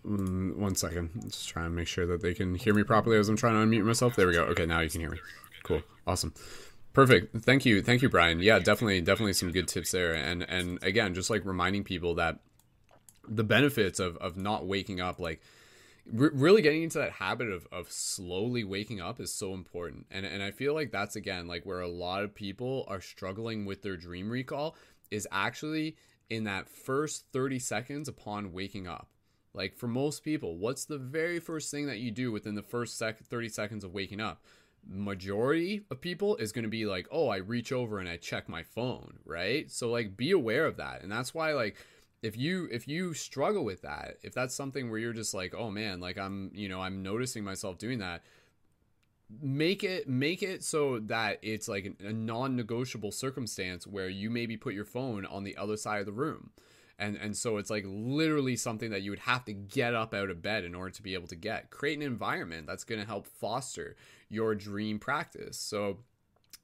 Mm, 0.06 0.56
one 0.56 0.76
second. 0.76 1.10
Just 1.28 1.50
trying 1.50 1.66
to 1.66 1.70
make 1.70 1.88
sure 1.88 2.06
that 2.08 2.22
they 2.22 2.34
can 2.34 2.56
hear 2.56 2.74
me 2.74 2.84
properly 2.84 3.18
as 3.18 3.28
I'm 3.28 3.36
trying 3.36 3.56
to 3.56 3.60
unmute 3.60 3.86
myself. 3.86 4.16
There 4.16 4.28
we 4.28 4.34
go. 4.34 4.44
Okay, 4.46 4.66
now 4.66 4.80
you 4.80 4.90
can 4.90 5.02
hear 5.02 5.10
me. 5.10 5.20
Cool. 5.64 5.82
Awesome. 6.06 6.34
Perfect. 6.94 7.44
Thank 7.44 7.66
you. 7.66 7.82
Thank 7.82 8.02
you, 8.02 8.10
Brian. 8.10 8.40
Yeah, 8.40 8.60
definitely, 8.60 9.02
definitely 9.02 9.34
some 9.34 9.52
good 9.52 9.68
tips 9.68 9.92
there. 9.92 10.14
And 10.14 10.44
and 10.44 10.82
again, 10.82 11.14
just 11.14 11.30
like 11.30 11.46
reminding 11.46 11.84
people 11.84 12.16
that 12.16 12.40
the 13.28 13.44
benefits 13.44 14.00
of 14.00 14.16
of 14.18 14.38
not 14.38 14.66
waking 14.66 15.02
up 15.02 15.20
like 15.20 15.42
really 16.12 16.62
getting 16.62 16.84
into 16.84 17.00
that 17.00 17.12
habit 17.12 17.50
of, 17.50 17.67
of 17.72 17.91
slowly 17.91 18.63
waking 18.63 19.02
up 19.02 19.20
is 19.20 19.34
so 19.34 19.54
important. 19.54 20.06
And, 20.12 20.26
and 20.26 20.41
i 20.41 20.52
feel 20.52 20.74
like 20.74 20.91
that's 20.91 21.15
again 21.15 21.48
like 21.48 21.65
where 21.65 21.82
a 21.82 21.88
lot 21.88 22.24
of 22.24 22.36
people 22.36 22.86
are 22.88 23.02
struggling 23.02 23.65
with 23.65 23.82
their 23.82 23.98
dream 23.98 24.30
recall 24.30 24.76
is 25.12 25.28
actually 25.32 25.96
in 26.30 26.43
that 26.46 26.70
first 26.70 27.26
30 27.32 27.60
seconds 27.60 28.08
upon 28.08 28.52
waking 28.52 28.88
up. 28.88 29.10
Like 29.54 29.76
for 29.76 29.88
most 29.88 30.24
people 30.24 30.58
what's 30.58 30.86
the 30.86 30.98
very 30.98 31.39
first 31.39 31.72
thing 31.72 31.88
that 31.88 32.00
you 32.00 32.12
do 32.12 32.32
within 32.32 32.56
the 32.56 32.62
first 32.62 32.98
sec- 32.98 33.26
30 33.26 33.50
seconds 33.50 33.84
of 33.84 33.93
waking 33.93 34.22
up? 34.22 34.43
Majority 34.89 35.84
of 35.91 36.00
people 36.00 36.38
is 36.38 36.52
going 36.54 36.63
to 36.63 36.70
be 36.70 36.86
like 36.86 37.08
oh 37.12 37.28
i 37.28 37.38
reach 37.38 37.72
over 37.72 38.00
and 38.00 38.08
i 38.08 38.15
check 38.15 38.48
my 38.48 38.63
phone 38.63 39.20
right? 39.26 39.70
So 39.70 39.89
like 39.89 40.15
be 40.15 40.32
aware 40.32 40.65
of 40.65 40.78
that. 40.78 41.02
And 41.04 41.12
that's 41.12 41.34
why 41.34 41.54
like 41.54 41.76
if 42.28 42.38
you 42.38 42.68
if 42.72 42.88
you 42.88 43.13
struggle 43.13 43.63
with 43.66 43.82
that 43.82 44.18
if 44.22 44.34
that's 44.34 44.54
something 44.54 44.90
where 44.90 45.00
you're 45.00 45.13
just 45.13 45.34
like 45.34 45.54
oh 45.56 45.72
man 45.72 46.00
like 46.00 46.18
i'm 46.18 46.52
you 46.54 46.70
know 46.70 46.82
i'm 46.82 47.02
noticing 47.02 47.44
myself 47.44 47.78
doing 47.78 48.00
that 48.00 48.22
make 49.42 49.84
it 49.84 50.08
make 50.08 50.42
it 50.42 50.63
so 50.63 51.00
that 51.00 51.40
it's 51.42 51.68
like 51.68 51.96
a 52.04 52.13
non-negotiable 52.13 53.12
circumstance 53.12 53.86
where 53.86 54.10
you 54.10 54.30
maybe 54.30 54.56
put 54.56 54.74
your 54.74 54.86
phone 54.86 55.26
on 55.26 55.44
the 55.44 55.58
other 55.58 55.78
side 55.78 56.00
of 56.00 56.06
the 56.06 56.12
room. 56.12 56.52
And 57.00 57.16
and 57.18 57.38
so 57.38 57.58
it's 57.58 57.70
like 57.70 57.84
literally 57.86 58.56
something 58.56 58.90
that 58.90 59.02
you 59.04 59.12
would 59.12 59.20
have 59.20 59.46
to 59.46 59.54
get 59.54 59.94
up 59.94 60.13
out 60.13 60.30
of 60.32 60.42
bed 60.42 60.63
in 60.63 60.74
order 60.74 60.92
to 60.92 61.04
be 61.04 61.13
able 61.13 61.28
to 61.28 61.36
get. 61.36 61.70
Create 61.70 61.98
an 61.98 62.04
environment 62.04 62.66
that's 62.66 62.84
going 62.84 63.00
to 63.00 63.06
help 63.06 63.28
foster 63.28 63.96
your 64.30 64.56
dream 64.56 64.98
practice. 64.98 65.60
So 65.60 66.00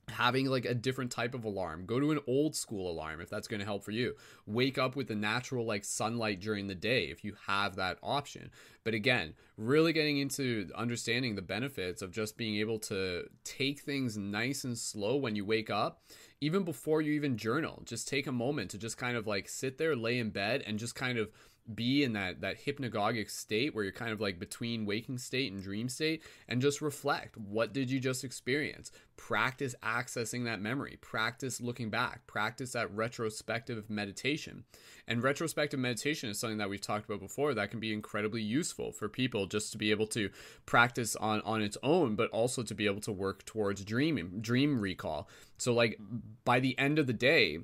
having 0.10 0.48
like 0.48 0.66
a 0.66 0.74
different 0.74 1.12
type 1.12 1.34
of 1.34 1.46
alarm. 1.46 1.86
Go 1.86 2.00
to 2.00 2.12
an 2.12 2.20
old 2.28 2.56
school 2.56 2.92
alarm 2.92 3.22
if 3.22 3.30
that's 3.30 3.48
going 3.48 3.60
to 3.60 3.66
help 3.66 3.84
for 3.84 3.92
you. 3.92 4.16
Wake 4.46 4.78
up 4.78 4.96
with 4.96 5.08
the 5.08 5.16
natural 5.16 5.66
like 5.66 5.86
sunlight 5.86 6.40
during 6.40 6.68
the 6.68 6.76
day 6.76 7.06
if 7.06 7.24
you 7.24 7.36
have 7.48 7.76
that 7.76 7.98
option. 8.04 8.52
But 8.84 8.94
again 8.94 9.34
really 9.58 9.94
getting 9.94 10.18
into 10.18 10.68
understanding 10.76 11.36
the 11.36 11.42
benefits 11.42 12.02
of 12.02 12.12
just 12.12 12.38
being 12.38 12.56
able 12.56 12.80
to 12.80 13.24
take 13.44 13.82
things 13.82 14.18
nice 14.18 14.64
and 14.64 14.78
slow 14.78 15.16
when 15.16 15.36
you 15.36 15.46
wake 15.46 15.70
up 15.70 16.02
even 16.42 16.64
before 16.64 17.02
you 17.02 17.14
even 17.14 17.38
journal. 17.38 17.82
Just 17.86 18.08
take 18.08 18.28
a 18.28 18.32
moment 18.32 18.72
to 18.72 18.78
just 18.78 18.98
kind 18.98 19.16
of 19.16 19.28
like 19.28 19.48
sit 19.48 19.78
there 19.78 19.96
lay 19.96 20.18
in 20.18 20.32
bed 20.32 20.64
and 20.66 20.80
just 20.80 20.96
kind 20.96 21.18
of 21.18 21.30
be 21.74 22.04
in 22.04 22.14
that 22.14 22.42
that 22.42 22.66
hypnagogic 22.66 23.30
state 23.30 23.74
where 23.74 23.84
you're 23.84 23.94
kind 23.94 24.12
of 24.12 24.20
like 24.20 24.40
between 24.40 24.86
waking 24.86 25.18
state 25.18 25.52
and 25.52 25.64
dream 25.64 25.88
state 25.88 26.24
and 26.48 26.62
just 26.62 26.82
reflect. 26.82 27.38
What 27.38 27.74
did 27.74 27.90
you 27.90 28.00
just 28.00 28.24
experience? 28.24 28.92
Practice 29.16 29.76
accessing 29.82 30.46
that 30.46 30.62
memory. 30.62 30.98
Practice 31.00 31.62
looking 31.62 31.90
back. 31.90 32.28
Practice 32.28 32.74
that 32.74 32.94
retrospective 32.94 33.90
meditation. 33.90 34.66
And 35.08 35.24
retrospective 35.24 35.80
meditation 35.80 36.30
is 36.30 36.40
something 36.40 36.58
that 36.58 36.70
we've 36.70 36.82
talked 36.82 37.06
about 37.06 37.22
before 37.22 37.54
that 37.54 37.72
can 37.72 37.80
be 37.80 37.94
incredibly 37.94 38.42
useful 38.42 38.92
for 38.92 39.08
people 39.08 39.46
just 39.46 39.72
to 39.72 39.78
be 39.78 39.92
able 39.92 40.08
to 40.08 40.30
practice 40.66 41.16
on 41.16 41.42
on 41.42 41.62
its 41.62 41.78
own 41.82 42.16
but 42.16 42.30
also 42.32 42.64
to 42.64 42.76
be 42.76 42.86
able 42.86 43.02
to 43.02 43.12
work 43.12 43.46
towards 43.46 43.86
dreaming 43.86 44.42
dream 44.42 44.82
recall. 44.82 45.30
So 45.58 45.74
like 45.74 46.00
by 46.44 46.60
the 46.60 46.78
end 46.78 47.00
of 47.00 47.08
the 47.08 47.14
day 47.14 47.60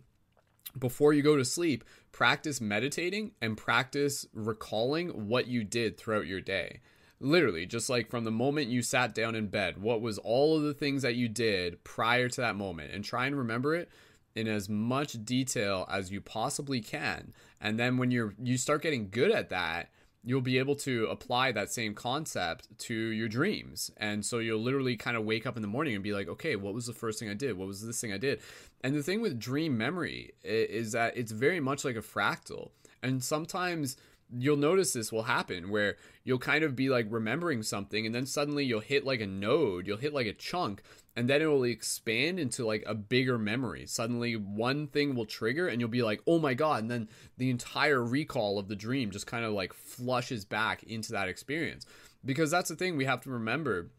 before 0.77 1.13
you 1.13 1.21
go 1.21 1.36
to 1.36 1.45
sleep, 1.45 1.84
practice 2.12 2.62
meditating 2.62 3.32
and 3.41 3.58
practice 3.58 4.25
recalling 4.34 5.27
what 5.27 5.47
you 5.47 5.63
did 5.63 5.97
throughout 5.97 6.27
your 6.27 6.41
day. 6.41 6.82
Literally, 7.19 7.65
just 7.65 7.89
like 7.89 8.10
from 8.10 8.23
the 8.23 8.32
moment 8.32 8.67
you 8.67 8.82
sat 8.82 9.13
down 9.13 9.36
in 9.36 9.47
bed, 9.47 9.82
what 9.82 10.01
was 10.01 10.17
all 10.19 10.55
of 10.55 10.63
the 10.63 10.73
things 10.73 11.01
that 11.01 11.15
you 11.15 11.27
did 11.27 11.84
prior 11.84 12.29
to 12.29 12.41
that 12.41 12.55
moment, 12.55 12.93
and 12.93 13.03
try 13.03 13.25
and 13.25 13.38
remember 13.38 13.75
it 13.75 13.89
in 14.36 14.47
as 14.47 14.69
much 14.69 15.25
detail 15.25 15.86
as 15.91 16.12
you 16.12 16.21
possibly 16.21 16.79
can. 16.79 17.34
And 17.60 17.77
then 17.77 17.97
when 17.97 18.12
you're 18.12 18.34
you 18.41 18.58
start 18.58 18.82
getting 18.82 19.10
good 19.10 19.32
at 19.32 19.49
that, 19.49 19.89
you'll 20.23 20.41
be 20.41 20.58
able 20.58 20.75
to 20.75 21.05
apply 21.05 21.51
that 21.51 21.71
same 21.71 21.93
concept 21.93 22.67
to 22.77 22.93
your 22.93 23.29
dreams. 23.29 23.89
And 23.97 24.25
so 24.25 24.39
you'll 24.39 24.62
literally 24.62 24.97
kind 24.97 25.15
of 25.15 25.23
wake 25.23 25.47
up 25.47 25.55
in 25.55 25.62
the 25.62 25.67
morning 25.67 25.95
and 25.95 26.03
be 26.03 26.13
like, 26.13 26.27
okay, 26.27 26.55
what 26.55 26.73
was 26.73 26.86
the 26.86 26.93
first 26.93 27.19
thing 27.19 27.29
I 27.29 27.34
did? 27.34 27.58
What 27.58 27.67
was 27.67 27.86
this 27.86 28.01
thing 28.01 28.12
I 28.12 28.17
did? 28.17 28.41
And 28.82 28.95
the 28.95 29.03
thing 29.03 29.21
with 29.21 29.39
dream 29.39 29.77
memory 29.77 30.32
is 30.43 30.91
that 30.91 31.17
it's 31.17 31.32
very 31.32 31.60
much 31.60 31.86
like 31.86 31.95
a 31.95 32.01
fractal. 32.01 32.71
And 33.01 33.23
sometimes 33.23 33.95
you'll 34.37 34.57
notice 34.57 34.93
this 34.93 35.11
will 35.11 35.23
happen 35.23 35.69
where 35.69 35.97
you'll 36.23 36.37
kind 36.37 36.63
of 36.63 36.75
be 36.75 36.89
like 36.89 37.07
remembering 37.09 37.63
something 37.63 38.05
and 38.05 38.13
then 38.13 38.25
suddenly 38.25 38.63
you'll 38.63 38.79
hit 38.79 39.05
like 39.05 39.21
a 39.21 39.27
node, 39.27 39.87
you'll 39.87 39.97
hit 39.97 40.13
like 40.13 40.27
a 40.27 40.33
chunk 40.33 40.83
and 41.15 41.29
then 41.29 41.41
it 41.41 41.47
will 41.47 41.63
expand 41.63 42.39
into 42.39 42.65
like 42.65 42.83
a 42.85 42.93
bigger 42.93 43.37
memory. 43.37 43.85
Suddenly 43.85 44.35
one 44.35 44.87
thing 44.87 45.15
will 45.15 45.25
trigger 45.25 45.67
and 45.67 45.81
you'll 45.81 45.89
be 45.89 46.03
like, 46.03 46.21
"Oh 46.27 46.39
my 46.39 46.53
god." 46.53 46.83
And 46.83 46.91
then 46.91 47.09
the 47.37 47.49
entire 47.49 48.03
recall 48.03 48.59
of 48.59 48.67
the 48.67 48.75
dream 48.75 49.11
just 49.11 49.27
kind 49.27 49.43
of 49.43 49.53
like 49.53 49.73
flushes 49.73 50.45
back 50.45 50.83
into 50.83 51.11
that 51.13 51.27
experience. 51.27 51.85
Because 52.23 52.51
that's 52.51 52.69
the 52.69 52.75
thing 52.75 52.95
we 52.95 53.05
have 53.05 53.21
to 53.21 53.31
remember. 53.31 53.91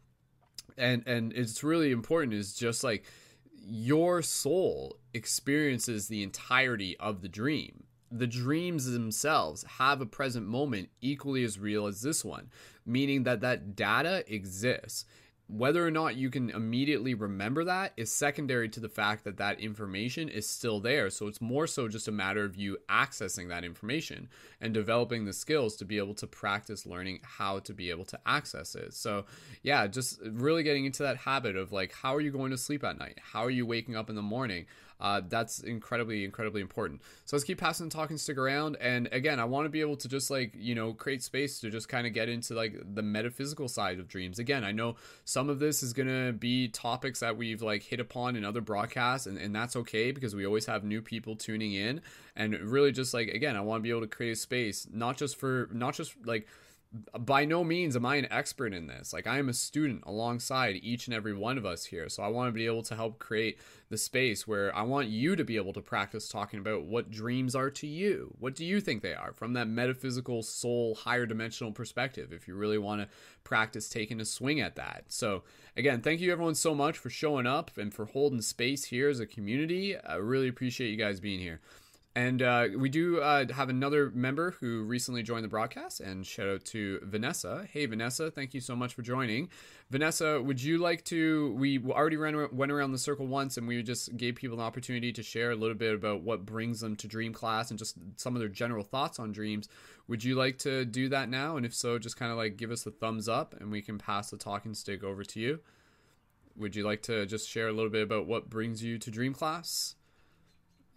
And 0.77 1.03
and 1.05 1.33
it's 1.33 1.63
really 1.63 1.91
important 1.91 2.33
is 2.33 2.55
just 2.55 2.83
like 2.83 3.03
your 3.53 4.21
soul 4.21 4.97
experiences 5.13 6.07
the 6.07 6.23
entirety 6.23 6.97
of 6.97 7.21
the 7.21 7.29
dream 7.29 7.83
the 8.11 8.27
dreams 8.27 8.85
themselves 8.85 9.63
have 9.77 10.01
a 10.01 10.05
present 10.05 10.45
moment 10.45 10.89
equally 10.99 11.43
as 11.43 11.57
real 11.57 11.87
as 11.87 12.01
this 12.01 12.25
one, 12.25 12.49
meaning 12.85 13.23
that 13.23 13.41
that 13.41 13.75
data 13.75 14.23
exists. 14.27 15.05
Whether 15.47 15.85
or 15.85 15.91
not 15.91 16.15
you 16.15 16.29
can 16.29 16.49
immediately 16.49 17.13
remember 17.13 17.65
that 17.65 17.91
is 17.97 18.09
secondary 18.09 18.69
to 18.69 18.79
the 18.79 18.87
fact 18.87 19.25
that 19.25 19.35
that 19.37 19.59
information 19.59 20.29
is 20.29 20.47
still 20.47 20.79
there. 20.79 21.09
So 21.09 21.27
it's 21.27 21.41
more 21.41 21.67
so 21.67 21.89
just 21.89 22.07
a 22.07 22.11
matter 22.11 22.45
of 22.45 22.55
you 22.55 22.77
accessing 22.87 23.49
that 23.49 23.65
information 23.65 24.29
and 24.61 24.73
developing 24.73 25.25
the 25.25 25.33
skills 25.33 25.75
to 25.77 25.85
be 25.85 25.97
able 25.97 26.13
to 26.15 26.27
practice 26.27 26.85
learning 26.85 27.19
how 27.23 27.59
to 27.59 27.73
be 27.73 27.89
able 27.89 28.05
to 28.05 28.19
access 28.25 28.75
it. 28.75 28.93
So, 28.93 29.25
yeah, 29.61 29.87
just 29.87 30.21
really 30.23 30.63
getting 30.63 30.85
into 30.85 31.03
that 31.03 31.17
habit 31.17 31.57
of 31.57 31.73
like, 31.73 31.91
how 31.91 32.15
are 32.15 32.21
you 32.21 32.31
going 32.31 32.51
to 32.51 32.57
sleep 32.57 32.85
at 32.85 32.97
night? 32.97 33.19
How 33.21 33.43
are 33.43 33.49
you 33.49 33.65
waking 33.65 33.97
up 33.97 34.09
in 34.09 34.15
the 34.15 34.21
morning? 34.21 34.67
Uh, 35.01 35.21
that's 35.27 35.59
incredibly 35.59 36.23
incredibly 36.23 36.61
important. 36.61 37.01
So 37.25 37.35
let's 37.35 37.43
keep 37.43 37.57
passing 37.57 37.89
the 37.89 37.95
talking 37.95 38.17
stick 38.17 38.37
around. 38.37 38.77
And 38.79 39.09
again 39.11 39.39
i 39.39 39.45
want 39.45 39.65
to 39.65 39.69
be 39.69 39.81
able 39.81 39.97
to 39.97 40.07
just 40.07 40.29
like 40.29 40.53
you 40.55 40.75
know 40.75 40.93
create 40.93 41.23
space 41.23 41.59
to 41.59 41.69
just 41.69 41.89
kind 41.89 42.05
of 42.07 42.13
get 42.13 42.29
into 42.29 42.53
like 42.53 42.75
the 42.93 43.01
metaphysical 43.01 43.67
side 43.67 43.99
of 43.99 44.07
dreams. 44.07 44.39
Again 44.39 44.63
i 44.63 44.71
know 44.71 44.95
some 45.25 45.49
of 45.49 45.59
this 45.59 45.83
is 45.83 45.93
going 45.93 46.07
to 46.07 46.31
be 46.33 46.67
topics 46.67 47.19
that 47.19 47.35
we've 47.35 47.61
like 47.61 47.83
hit 47.83 47.99
upon 47.99 48.35
in 48.35 48.45
other 48.45 48.61
broadcasts 48.61 49.27
and, 49.27 49.37
and 49.37 49.55
that's 49.55 49.75
okay 49.75 50.11
because 50.11 50.35
we 50.35 50.45
always 50.45 50.65
have 50.65 50.83
new 50.83 51.01
people 51.01 51.35
tuning 51.35 51.73
in. 51.73 52.01
And 52.35 52.53
really 52.59 52.91
just 52.91 53.13
like 53.13 53.27
again 53.29 53.55
i 53.55 53.61
want 53.61 53.79
to 53.79 53.83
be 53.83 53.89
able 53.89 54.01
to 54.01 54.07
create 54.07 54.31
a 54.31 54.35
space 54.35 54.87
not 54.91 55.17
just 55.17 55.35
for 55.35 55.69
not 55.73 55.95
just 55.95 56.15
like 56.25 56.47
by 57.17 57.45
no 57.45 57.63
means 57.63 57.95
am 57.95 58.05
I 58.05 58.17
an 58.17 58.27
expert 58.29 58.73
in 58.73 58.87
this. 58.87 59.13
Like 59.13 59.25
I 59.25 59.39
am 59.39 59.47
a 59.47 59.53
student 59.53 60.03
alongside 60.05 60.75
each 60.81 61.07
and 61.07 61.13
every 61.13 61.33
one 61.33 61.57
of 61.57 61.65
us 61.65 61.85
here. 61.85 62.09
So 62.09 62.21
I 62.21 62.27
want 62.27 62.49
to 62.49 62.51
be 62.51 62.65
able 62.65 62.83
to 62.83 62.95
help 62.95 63.17
create 63.17 63.57
the 63.89 63.97
space 63.97 64.45
where 64.45 64.75
I 64.75 64.81
want 64.81 65.07
you 65.07 65.37
to 65.37 65.43
be 65.45 65.55
able 65.55 65.71
to 65.73 65.81
practice 65.81 66.27
talking 66.27 66.59
about 66.59 66.83
what 66.83 67.09
dreams 67.09 67.55
are 67.55 67.69
to 67.69 67.87
you. 67.87 68.35
What 68.39 68.55
do 68.55 68.65
you 68.65 68.81
think 68.81 69.01
they 69.01 69.13
are 69.13 69.31
from 69.31 69.53
that 69.53 69.69
metaphysical 69.69 70.43
soul 70.43 70.95
higher 70.95 71.25
dimensional 71.25 71.71
perspective 71.71 72.33
if 72.33 72.45
you 72.45 72.55
really 72.55 72.77
want 72.77 73.01
to 73.01 73.07
practice 73.45 73.87
taking 73.87 74.19
a 74.19 74.25
swing 74.25 74.59
at 74.59 74.75
that. 74.75 75.05
So 75.07 75.43
again, 75.77 76.01
thank 76.01 76.19
you 76.19 76.31
everyone 76.31 76.55
so 76.55 76.75
much 76.75 76.97
for 76.97 77.09
showing 77.09 77.47
up 77.47 77.71
and 77.77 77.93
for 77.93 78.05
holding 78.05 78.41
space 78.41 78.85
here 78.85 79.07
as 79.07 79.21
a 79.21 79.25
community. 79.25 79.97
I 79.97 80.15
really 80.15 80.49
appreciate 80.49 80.89
you 80.89 80.97
guys 80.97 81.21
being 81.21 81.39
here. 81.39 81.61
And 82.13 82.41
uh, 82.41 82.67
we 82.75 82.89
do 82.89 83.21
uh, 83.21 83.45
have 83.53 83.69
another 83.69 84.11
member 84.13 84.51
who 84.59 84.83
recently 84.83 85.23
joined 85.23 85.45
the 85.45 85.49
broadcast, 85.49 86.01
and 86.01 86.27
shout 86.27 86.49
out 86.49 86.65
to 86.65 86.99
Vanessa. 87.03 87.65
Hey, 87.71 87.85
Vanessa, 87.85 88.29
thank 88.29 88.53
you 88.53 88.59
so 88.59 88.75
much 88.75 88.93
for 88.93 89.01
joining. 89.01 89.47
Vanessa, 89.89 90.41
would 90.41 90.61
you 90.61 90.77
like 90.77 91.05
to? 91.05 91.53
We 91.53 91.79
already 91.79 92.17
ran, 92.17 92.49
went 92.51 92.69
around 92.69 92.91
the 92.91 92.97
circle 92.97 93.27
once, 93.27 93.55
and 93.55 93.65
we 93.65 93.81
just 93.81 94.17
gave 94.17 94.35
people 94.35 94.59
an 94.59 94.63
opportunity 94.63 95.13
to 95.13 95.23
share 95.23 95.51
a 95.51 95.55
little 95.55 95.75
bit 95.75 95.95
about 95.95 96.21
what 96.21 96.45
brings 96.45 96.81
them 96.81 96.97
to 96.97 97.07
Dream 97.07 97.31
Class 97.31 97.69
and 97.69 97.79
just 97.79 97.95
some 98.17 98.35
of 98.35 98.41
their 98.41 98.49
general 98.49 98.83
thoughts 98.83 99.17
on 99.17 99.31
dreams. 99.31 99.69
Would 100.09 100.21
you 100.21 100.35
like 100.35 100.57
to 100.59 100.83
do 100.83 101.07
that 101.09 101.29
now? 101.29 101.55
And 101.55 101.65
if 101.65 101.73
so, 101.73 101.97
just 101.97 102.17
kind 102.17 102.29
of 102.29 102.37
like 102.37 102.57
give 102.57 102.71
us 102.71 102.85
a 102.85 102.91
thumbs 102.91 103.29
up, 103.29 103.55
and 103.57 103.71
we 103.71 103.81
can 103.81 103.97
pass 103.97 104.31
the 104.31 104.37
talking 104.37 104.73
stick 104.73 105.01
over 105.01 105.23
to 105.23 105.39
you. 105.39 105.61
Would 106.57 106.75
you 106.75 106.83
like 106.83 107.03
to 107.03 107.25
just 107.25 107.49
share 107.49 107.69
a 107.69 107.73
little 107.73 107.89
bit 107.89 108.03
about 108.03 108.25
what 108.25 108.49
brings 108.49 108.83
you 108.83 108.97
to 108.97 109.09
Dream 109.09 109.33
Class? 109.33 109.95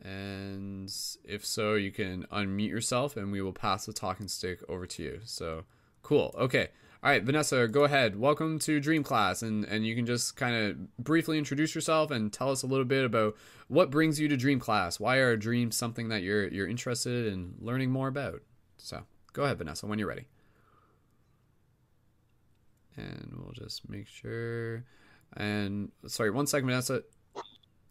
And 0.02 0.92
if 1.24 1.44
so, 1.44 1.74
you 1.74 1.90
can 1.90 2.26
unmute 2.32 2.68
yourself 2.68 3.16
and 3.16 3.32
we 3.32 3.40
will 3.40 3.52
pass 3.52 3.86
the 3.86 3.92
talking 3.92 4.28
stick 4.28 4.60
over 4.68 4.86
to 4.86 5.02
you. 5.02 5.20
So 5.24 5.64
cool. 6.02 6.34
Okay. 6.38 6.68
All 7.02 7.10
right, 7.10 7.22
Vanessa, 7.22 7.68
go 7.68 7.84
ahead. 7.84 8.18
Welcome 8.18 8.58
to 8.60 8.80
Dream 8.80 9.02
Class, 9.02 9.42
and, 9.42 9.66
and 9.66 9.86
you 9.86 9.94
can 9.94 10.06
just 10.06 10.36
kind 10.36 10.56
of 10.56 10.96
briefly 10.96 11.36
introduce 11.36 11.74
yourself 11.74 12.10
and 12.10 12.32
tell 12.32 12.50
us 12.50 12.62
a 12.62 12.66
little 12.66 12.86
bit 12.86 13.04
about 13.04 13.36
what 13.68 13.90
brings 13.90 14.18
you 14.18 14.26
to 14.28 14.38
Dream 14.38 14.58
Class. 14.58 14.98
Why 14.98 15.16
are 15.16 15.36
dreams 15.36 15.76
something 15.76 16.08
that 16.08 16.22
you're 16.22 16.48
you're 16.48 16.66
interested 16.66 17.30
in 17.30 17.56
learning 17.60 17.90
more 17.90 18.08
about? 18.08 18.40
So 18.78 19.02
go 19.34 19.42
ahead, 19.44 19.58
Vanessa, 19.58 19.86
when 19.86 19.98
you're 19.98 20.08
ready. 20.08 20.24
And 22.96 23.34
we'll 23.36 23.52
just 23.52 23.86
make 23.86 24.06
sure. 24.06 24.84
And 25.36 25.90
sorry, 26.06 26.30
one 26.30 26.46
second, 26.46 26.68
Vanessa. 26.68 27.02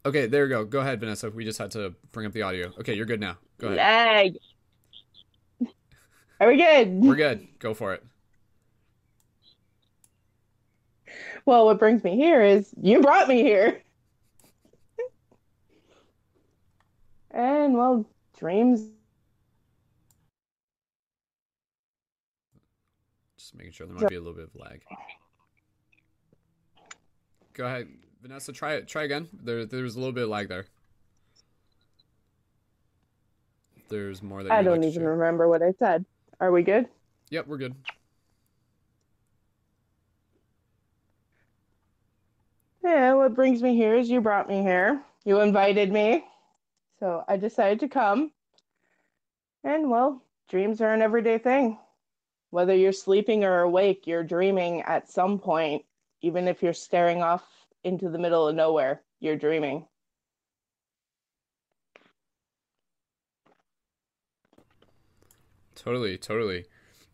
Okay, 0.06 0.26
there 0.26 0.44
we 0.44 0.50
go. 0.50 0.66
Go 0.66 0.80
ahead, 0.82 1.00
Vanessa. 1.00 1.30
We 1.30 1.46
just 1.46 1.58
had 1.58 1.72
to 1.72 1.96
bring 2.12 2.26
up 2.26 2.34
the 2.34 2.42
audio. 2.42 2.74
Okay, 2.80 2.94
you're 2.94 3.06
good 3.06 3.22
now. 3.22 3.38
Go 3.58 3.68
ahead. 3.68 3.78
Lag. 5.62 5.70
Are 6.42 6.48
we 6.50 6.58
good? 6.58 6.89
We're 6.89 7.16
good. 7.16 7.48
Go 7.60 7.74
for 7.74 7.94
it. 7.94 8.04
Well, 11.46 11.66
what 11.66 11.80
brings 11.80 12.04
me 12.04 12.18
here 12.18 12.42
is 12.42 12.74
you 12.82 13.02
brought 13.02 13.30
me 13.30 13.42
here. 13.44 13.82
and 17.32 17.74
well, 17.74 18.06
dreams. 18.38 18.89
Just 23.38 23.56
making 23.56 23.72
sure 23.72 23.88
there 23.88 23.96
might 23.96 24.10
be 24.10 24.16
a 24.16 24.20
little 24.20 24.34
bit 24.34 24.50
of 24.54 24.56
lag. 24.56 24.82
Go 27.54 27.66
ahead. 27.66 27.88
Vanessa, 28.23 28.53
try 28.53 28.75
it. 28.75 28.88
Try 28.88 29.03
again. 29.03 29.27
There, 29.33 29.65
there's 29.65 29.95
a 29.95 29.99
little 29.99 30.13
bit 30.13 30.23
of 30.23 30.29
lag 30.29 30.47
there. 30.47 30.65
There's 33.89 34.23
more 34.23 34.41
that 34.43 34.51
I 34.51 34.63
don't 34.63 34.79
like 34.81 34.91
even 34.91 35.03
remember 35.03 35.49
what 35.49 35.62
I 35.62 35.73
said. 35.77 36.05
Are 36.39 36.49
we 36.49 36.63
good? 36.63 36.88
Yep, 37.31 37.47
we're 37.47 37.57
good. 37.57 37.75
Yeah, 42.81 43.13
what 43.15 43.36
brings 43.36 43.62
me 43.62 43.75
here 43.75 43.93
is 43.95 44.09
you 44.09 44.21
brought 44.21 44.47
me 44.47 44.62
here. 44.62 45.01
You 45.25 45.41
invited 45.41 45.91
me. 45.91 46.23
So 47.01 47.25
I 47.27 47.36
decided 47.36 47.81
to 47.81 47.89
come. 47.89 48.31
And 49.65 49.89
well, 49.89 50.23
dreams 50.49 50.79
are 50.79 50.93
an 50.93 51.01
everyday 51.01 51.39
thing. 51.39 51.77
Whether 52.51 52.73
you're 52.73 52.93
sleeping 52.93 53.43
or 53.43 53.62
awake, 53.62 54.07
you're 54.07 54.23
dreaming 54.23 54.81
at 54.83 55.12
some 55.12 55.39
point, 55.39 55.83
even 56.21 56.47
if 56.47 56.63
you're 56.63 56.73
staring 56.73 57.21
off 57.21 57.43
into 57.84 58.10
the 58.10 58.17
middle 58.19 58.48
of 58.48 58.56
nowhere. 58.56 59.02
You're 59.19 59.38
dreaming. 59.38 59.88
Totally, 65.76 66.17
totally. 66.17 66.65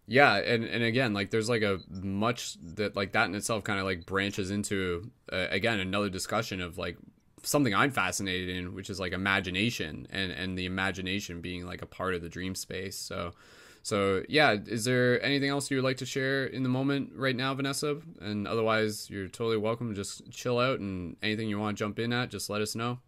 Yeah, 0.07 0.37
and 0.37 0.63
and 0.63 0.83
again, 0.83 1.13
like 1.13 1.29
there's 1.29 1.49
like 1.49 1.61
a 1.61 1.79
much 1.89 2.57
that 2.75 2.95
like 2.95 3.11
that 3.13 3.27
in 3.29 3.35
itself 3.35 3.63
kind 3.63 3.79
of 3.79 3.85
like 3.85 4.05
branches 4.05 4.49
into 4.51 5.11
uh, 5.31 5.47
again 5.51 5.79
another 5.79 6.09
discussion 6.09 6.61
of 6.61 6.77
like 6.77 6.97
something 7.43 7.73
I'm 7.73 7.91
fascinated 7.91 8.49
in, 8.49 8.73
which 8.73 8.89
is 8.89 8.99
like 8.99 9.13
imagination 9.13 10.07
and 10.09 10.31
and 10.31 10.57
the 10.57 10.65
imagination 10.65 11.41
being 11.41 11.65
like 11.65 11.81
a 11.81 11.85
part 11.85 12.15
of 12.15 12.21
the 12.21 12.29
dream 12.29 12.55
space. 12.55 12.97
So 12.97 13.33
So 13.81 14.23
yeah, 14.29 14.55
is 14.65 14.85
there 14.85 15.23
anything 15.23 15.49
else 15.49 15.71
you 15.71 15.77
would 15.77 15.83
like 15.83 15.97
to 15.97 16.05
share 16.05 16.45
in 16.45 16.63
the 16.63 16.69
moment 16.69 17.11
right 17.15 17.35
now, 17.35 17.53
Vanessa? 17.53 17.97
And 18.21 18.47
otherwise, 18.47 19.09
you're 19.09 19.27
totally 19.27 19.57
welcome. 19.57 19.89
To 19.89 19.95
just 19.95 20.29
chill 20.31 20.59
out 20.59 20.79
and 20.79 21.15
anything 21.23 21.49
you 21.49 21.59
want 21.59 21.77
to 21.77 21.83
jump 21.83 21.99
in 21.99 22.13
at, 22.13 22.29
just 22.29 22.49
let 22.49 22.61
us 22.61 22.75
know. 22.75 22.99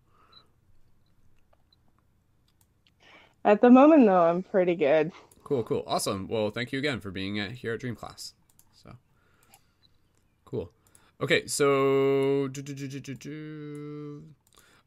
At 3.43 3.61
the 3.61 3.69
moment, 3.69 4.05
though, 4.05 4.21
I'm 4.21 4.43
pretty 4.43 4.75
good. 4.75 5.11
Cool, 5.43 5.63
cool, 5.63 5.83
awesome. 5.87 6.27
Well, 6.27 6.51
thank 6.51 6.71
you 6.71 6.79
again 6.79 6.99
for 6.99 7.11
being 7.11 7.39
at, 7.39 7.51
here 7.51 7.73
at 7.73 7.79
Dream 7.79 7.95
Class. 7.95 8.33
So 8.73 8.95
cool. 10.45 10.71
Okay, 11.19 11.45
so 11.47 12.49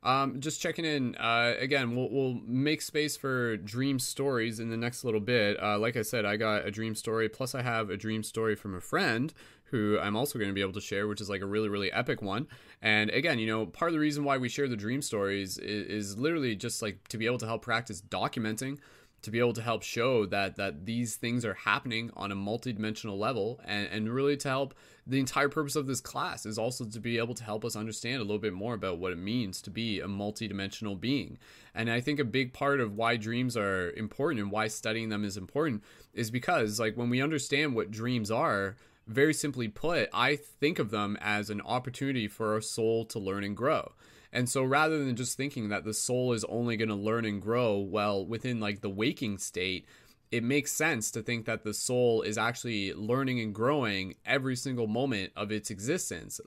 um, 0.04 0.40
just 0.40 0.60
checking 0.60 0.84
in. 0.84 1.16
Uh, 1.16 1.54
again, 1.58 1.96
we'll, 1.96 2.10
we'll 2.10 2.40
make 2.46 2.82
space 2.82 3.16
for 3.16 3.56
dream 3.56 3.98
stories 3.98 4.60
in 4.60 4.68
the 4.68 4.76
next 4.76 5.04
little 5.04 5.20
bit. 5.20 5.60
Uh, 5.62 5.78
like 5.78 5.96
I 5.96 6.02
said, 6.02 6.24
I 6.24 6.36
got 6.36 6.66
a 6.66 6.70
dream 6.70 6.94
story, 6.94 7.28
plus 7.28 7.54
I 7.54 7.62
have 7.62 7.90
a 7.90 7.96
dream 7.96 8.22
story 8.22 8.54
from 8.54 8.74
a 8.74 8.80
friend 8.80 9.32
who 9.64 9.98
I'm 10.00 10.14
also 10.14 10.38
going 10.38 10.50
to 10.50 10.54
be 10.54 10.60
able 10.60 10.74
to 10.74 10.80
share, 10.80 11.08
which 11.08 11.20
is 11.20 11.28
like 11.28 11.40
a 11.40 11.46
really, 11.46 11.68
really 11.68 11.90
epic 11.90 12.22
one. 12.22 12.46
And 12.80 13.10
again, 13.10 13.38
you 13.38 13.46
know, 13.46 13.66
part 13.66 13.88
of 13.88 13.94
the 13.94 13.98
reason 13.98 14.22
why 14.22 14.36
we 14.38 14.48
share 14.48 14.68
the 14.68 14.76
dream 14.76 15.02
stories 15.02 15.58
is, 15.58 15.86
is 15.86 16.18
literally 16.18 16.54
just 16.54 16.82
like 16.82 17.08
to 17.08 17.18
be 17.18 17.26
able 17.26 17.38
to 17.38 17.46
help 17.46 17.62
practice 17.62 18.00
documenting 18.00 18.78
to 19.24 19.30
be 19.30 19.38
able 19.38 19.52
to 19.52 19.62
help 19.62 19.82
show 19.82 20.26
that 20.26 20.56
that 20.56 20.86
these 20.86 21.16
things 21.16 21.44
are 21.44 21.54
happening 21.54 22.10
on 22.16 22.30
a 22.30 22.36
multidimensional 22.36 23.18
level 23.18 23.60
and, 23.64 23.88
and 23.88 24.08
really 24.08 24.36
to 24.36 24.48
help 24.48 24.74
the 25.06 25.20
entire 25.20 25.48
purpose 25.48 25.76
of 25.76 25.86
this 25.86 26.00
class 26.00 26.46
is 26.46 26.58
also 26.58 26.84
to 26.84 27.00
be 27.00 27.18
able 27.18 27.34
to 27.34 27.44
help 27.44 27.64
us 27.64 27.76
understand 27.76 28.16
a 28.16 28.24
little 28.24 28.38
bit 28.38 28.54
more 28.54 28.74
about 28.74 28.98
what 28.98 29.12
it 29.12 29.18
means 29.18 29.60
to 29.62 29.70
be 29.70 30.00
a 30.00 30.06
multidimensional 30.06 30.98
being. 30.98 31.38
And 31.74 31.90
I 31.90 32.00
think 32.00 32.18
a 32.18 32.24
big 32.24 32.54
part 32.54 32.80
of 32.80 32.96
why 32.96 33.16
dreams 33.16 33.56
are 33.56 33.90
important 33.92 34.40
and 34.40 34.50
why 34.50 34.68
studying 34.68 35.10
them 35.10 35.24
is 35.24 35.36
important 35.36 35.82
is 36.14 36.30
because 36.30 36.80
like 36.80 36.96
when 36.96 37.10
we 37.10 37.20
understand 37.20 37.74
what 37.74 37.90
dreams 37.90 38.30
are, 38.30 38.76
very 39.06 39.34
simply 39.34 39.68
put, 39.68 40.08
I 40.14 40.36
think 40.36 40.78
of 40.78 40.90
them 40.90 41.18
as 41.20 41.50
an 41.50 41.60
opportunity 41.60 42.26
for 42.26 42.54
our 42.54 42.62
soul 42.62 43.04
to 43.06 43.18
learn 43.18 43.44
and 43.44 43.54
grow. 43.54 43.92
And 44.34 44.48
so 44.48 44.64
rather 44.64 45.02
than 45.02 45.14
just 45.14 45.36
thinking 45.36 45.68
that 45.68 45.84
the 45.84 45.94
soul 45.94 46.32
is 46.32 46.44
only 46.46 46.76
going 46.76 46.88
to 46.88 46.94
learn 46.96 47.24
and 47.24 47.40
grow 47.40 47.78
well 47.78 48.26
within 48.26 48.58
like 48.58 48.80
the 48.80 48.90
waking 48.90 49.38
state, 49.38 49.86
it 50.32 50.42
makes 50.42 50.72
sense 50.72 51.12
to 51.12 51.22
think 51.22 51.46
that 51.46 51.62
the 51.62 51.72
soul 51.72 52.22
is 52.22 52.36
actually 52.36 52.92
learning 52.94 53.38
and 53.38 53.54
growing 53.54 54.16
every 54.26 54.56
single 54.56 54.88
moment 54.88 55.32
of 55.36 55.52
its 55.52 55.70
existence, 55.70 56.40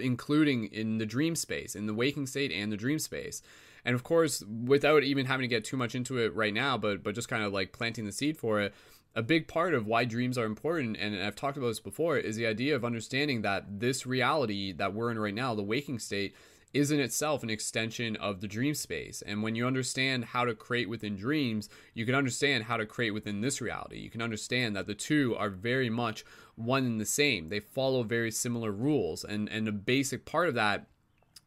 including 0.00 0.64
in 0.72 0.96
the 0.96 1.04
dream 1.04 1.36
space, 1.36 1.76
in 1.76 1.84
the 1.84 1.92
waking 1.92 2.26
state 2.26 2.50
and 2.50 2.72
the 2.72 2.78
dream 2.78 2.98
space. 2.98 3.42
And 3.84 3.94
of 3.94 4.02
course, 4.02 4.42
without 4.64 5.02
even 5.02 5.26
having 5.26 5.44
to 5.44 5.54
get 5.54 5.66
too 5.66 5.76
much 5.76 5.94
into 5.94 6.16
it 6.16 6.34
right 6.34 6.54
now, 6.54 6.78
but 6.78 7.02
but 7.02 7.14
just 7.14 7.28
kind 7.28 7.44
of 7.44 7.52
like 7.52 7.72
planting 7.72 8.06
the 8.06 8.12
seed 8.12 8.38
for 8.38 8.62
it, 8.62 8.72
a 9.14 9.22
big 9.22 9.46
part 9.46 9.74
of 9.74 9.86
why 9.86 10.06
dreams 10.06 10.38
are 10.38 10.46
important, 10.46 10.96
and 10.96 11.22
I've 11.22 11.36
talked 11.36 11.58
about 11.58 11.68
this 11.68 11.80
before, 11.80 12.16
is 12.16 12.36
the 12.36 12.46
idea 12.46 12.74
of 12.74 12.86
understanding 12.86 13.42
that 13.42 13.80
this 13.80 14.06
reality 14.06 14.72
that 14.72 14.94
we're 14.94 15.10
in 15.10 15.18
right 15.18 15.34
now, 15.34 15.54
the 15.54 15.62
waking 15.62 15.98
state, 15.98 16.34
is 16.74 16.90
in 16.90 16.98
itself 16.98 17.42
an 17.42 17.50
extension 17.50 18.16
of 18.16 18.40
the 18.40 18.48
dream 18.48 18.74
space. 18.74 19.22
And 19.24 19.42
when 19.42 19.54
you 19.54 19.66
understand 19.66 20.24
how 20.24 20.44
to 20.44 20.54
create 20.54 20.88
within 20.88 21.16
dreams, 21.16 21.68
you 21.94 22.04
can 22.04 22.16
understand 22.16 22.64
how 22.64 22.76
to 22.76 22.84
create 22.84 23.12
within 23.12 23.40
this 23.40 23.60
reality. 23.60 23.98
You 23.98 24.10
can 24.10 24.20
understand 24.20 24.74
that 24.74 24.86
the 24.86 24.94
two 24.94 25.36
are 25.38 25.48
very 25.48 25.88
much 25.88 26.24
one 26.56 26.84
and 26.84 27.00
the 27.00 27.06
same. 27.06 27.48
They 27.48 27.60
follow 27.60 28.02
very 28.02 28.32
similar 28.32 28.72
rules. 28.72 29.24
And 29.24 29.48
and 29.48 29.68
a 29.68 29.72
basic 29.72 30.24
part 30.24 30.48
of 30.48 30.54
that 30.56 30.86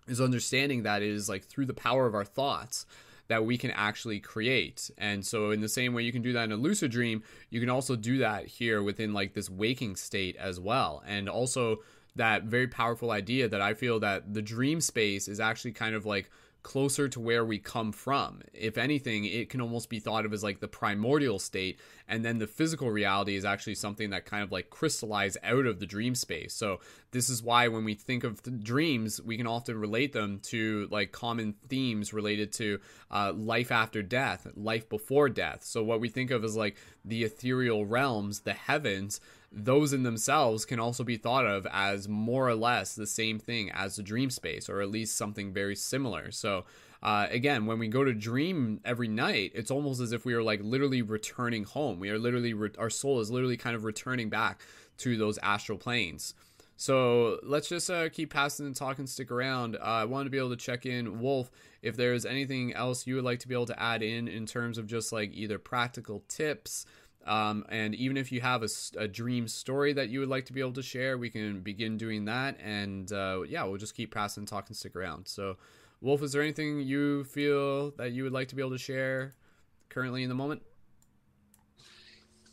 is 0.07 0.21
understanding 0.21 0.83
that 0.83 1.01
it 1.01 1.09
is 1.09 1.27
like 1.27 1.43
through 1.43 1.65
the 1.65 1.73
power 1.73 2.07
of 2.07 2.15
our 2.15 2.25
thoughts 2.25 2.85
that 3.27 3.45
we 3.45 3.57
can 3.57 3.71
actually 3.71 4.21
create. 4.21 4.89
And 4.97 5.25
so 5.25 5.51
in 5.51 5.59
the 5.59 5.67
same 5.67 5.93
way 5.93 6.03
you 6.03 6.13
can 6.13 6.21
do 6.21 6.31
that 6.33 6.45
in 6.45 6.53
a 6.53 6.55
lucid 6.55 6.91
dream, 6.91 7.23
you 7.49 7.59
can 7.59 7.69
also 7.69 7.97
do 7.97 8.19
that 8.19 8.47
here 8.47 8.81
within 8.81 9.13
like 9.13 9.33
this 9.33 9.49
waking 9.49 9.97
state 9.97 10.37
as 10.37 10.59
well. 10.59 11.03
And 11.05 11.27
also 11.27 11.79
that 12.17 12.43
very 12.43 12.67
powerful 12.67 13.11
idea 13.11 13.47
that 13.47 13.61
I 13.61 13.73
feel 13.73 13.99
that 14.01 14.33
the 14.33 14.41
dream 14.41 14.81
space 14.81 15.27
is 15.27 15.39
actually 15.39 15.71
kind 15.71 15.95
of 15.95 16.05
like 16.05 16.29
closer 16.67 17.07
to 17.07 17.21
where 17.21 17.45
we 17.45 17.57
come 17.57 17.93
from. 17.93 18.41
If 18.53 18.77
anything, 18.77 19.23
it 19.23 19.49
can 19.49 19.61
almost 19.61 19.89
be 19.89 19.99
thought 19.99 20.25
of 20.25 20.33
as 20.33 20.43
like 20.43 20.59
the 20.59 20.67
primordial 20.67 21.39
state, 21.39 21.79
and 22.09 22.25
then 22.25 22.39
the 22.39 22.45
physical 22.47 22.91
reality 22.91 23.37
is 23.37 23.45
actually 23.45 23.75
something 23.75 24.09
that 24.09 24.25
kind 24.25 24.43
of 24.43 24.51
like 24.51 24.69
crystallize 24.69 25.37
out 25.43 25.65
of 25.65 25.79
the 25.79 25.85
dream 25.85 26.13
space. 26.13 26.53
So 26.53 26.81
this 27.11 27.29
is 27.29 27.41
why 27.41 27.69
when 27.69 27.85
we 27.85 27.93
think 27.93 28.25
of 28.25 28.41
dreams, 28.63 29.21
we 29.21 29.37
can 29.37 29.47
often 29.47 29.79
relate 29.79 30.11
them 30.11 30.39
to 30.43 30.89
like 30.91 31.13
common 31.13 31.55
themes 31.69 32.11
related 32.11 32.51
to 32.53 32.79
uh, 33.11 33.31
life 33.33 33.71
after 33.71 34.03
death, 34.03 34.45
life 34.55 34.89
before 34.89 35.29
death. 35.29 35.63
So 35.63 35.83
what 35.83 36.01
we 36.01 36.09
think 36.09 36.31
of 36.31 36.43
as 36.43 36.57
like 36.57 36.75
the 37.05 37.23
ethereal 37.23 37.85
realms, 37.85 38.41
the 38.41 38.51
heavens 38.51 39.21
those 39.51 39.93
in 39.93 40.03
themselves 40.03 40.65
can 40.65 40.79
also 40.79 41.03
be 41.03 41.17
thought 41.17 41.45
of 41.45 41.65
as 41.71 42.07
more 42.07 42.47
or 42.47 42.55
less 42.55 42.95
the 42.95 43.07
same 43.07 43.39
thing 43.39 43.71
as 43.71 43.95
the 43.95 44.03
dream 44.03 44.29
space, 44.29 44.69
or 44.69 44.81
at 44.81 44.89
least 44.89 45.17
something 45.17 45.53
very 45.53 45.75
similar. 45.75 46.31
So, 46.31 46.65
uh, 47.01 47.27
again, 47.29 47.65
when 47.65 47.79
we 47.79 47.87
go 47.87 48.03
to 48.03 48.13
dream 48.13 48.81
every 48.83 49.07
night, 49.07 49.51
it's 49.55 49.71
almost 49.71 50.01
as 50.01 50.11
if 50.11 50.25
we 50.25 50.33
are 50.33 50.43
like 50.43 50.59
literally 50.63 51.01
returning 51.01 51.63
home. 51.63 51.99
We 51.99 52.09
are 52.09 52.19
literally, 52.19 52.53
re- 52.53 52.71
our 52.77 52.89
soul 52.89 53.19
is 53.19 53.31
literally 53.31 53.57
kind 53.57 53.75
of 53.75 53.83
returning 53.83 54.29
back 54.29 54.61
to 54.97 55.17
those 55.17 55.37
astral 55.39 55.77
planes. 55.77 56.33
So 56.75 57.39
let's 57.41 57.69
just 57.69 57.89
uh, 57.89 58.09
keep 58.09 58.31
passing 58.31 58.67
and 58.67 58.75
talking, 58.75 59.07
stick 59.07 59.31
around. 59.31 59.77
Uh, 59.77 59.79
I 59.79 60.05
wanted 60.05 60.25
to 60.25 60.29
be 60.29 60.37
able 60.37 60.51
to 60.51 60.55
check 60.55 60.85
in, 60.85 61.19
Wolf, 61.19 61.49
if 61.81 61.95
there's 61.95 62.25
anything 62.25 62.73
else 62.73 63.07
you 63.07 63.15
would 63.15 63.23
like 63.23 63.39
to 63.39 63.47
be 63.47 63.55
able 63.55 63.65
to 63.67 63.81
add 63.81 64.03
in 64.03 64.27
in 64.27 64.45
terms 64.45 64.77
of 64.77 64.85
just 64.85 65.11
like 65.11 65.31
either 65.33 65.57
practical 65.57 66.23
tips, 66.27 66.85
um, 67.27 67.65
and 67.69 67.93
even 67.95 68.17
if 68.17 68.31
you 68.31 68.41
have 68.41 68.63
a, 68.63 68.69
a, 68.97 69.07
dream 69.07 69.47
story 69.47 69.93
that 69.93 70.09
you 70.09 70.21
would 70.21 70.29
like 70.29 70.45
to 70.45 70.53
be 70.53 70.61
able 70.61 70.73
to 70.73 70.81
share, 70.81 71.17
we 71.17 71.29
can 71.29 71.59
begin 71.59 71.97
doing 71.97 72.25
that. 72.25 72.57
And 72.63 73.11
uh, 73.11 73.41
yeah, 73.47 73.63
we'll 73.63 73.77
just 73.77 73.95
keep 73.95 74.13
passing, 74.13 74.45
talking, 74.45 74.75
stick 74.75 74.95
around. 74.95 75.27
So, 75.27 75.57
Wolf, 75.99 76.23
is 76.23 76.31
there 76.31 76.41
anything 76.41 76.79
you 76.81 77.25
feel 77.25 77.91
that 77.91 78.11
you 78.11 78.23
would 78.23 78.31
like 78.31 78.47
to 78.49 78.55
be 78.55 78.61
able 78.61 78.71
to 78.71 78.77
share 78.77 79.33
currently 79.89 80.23
in 80.23 80.29
the 80.29 80.35
moment? 80.35 80.61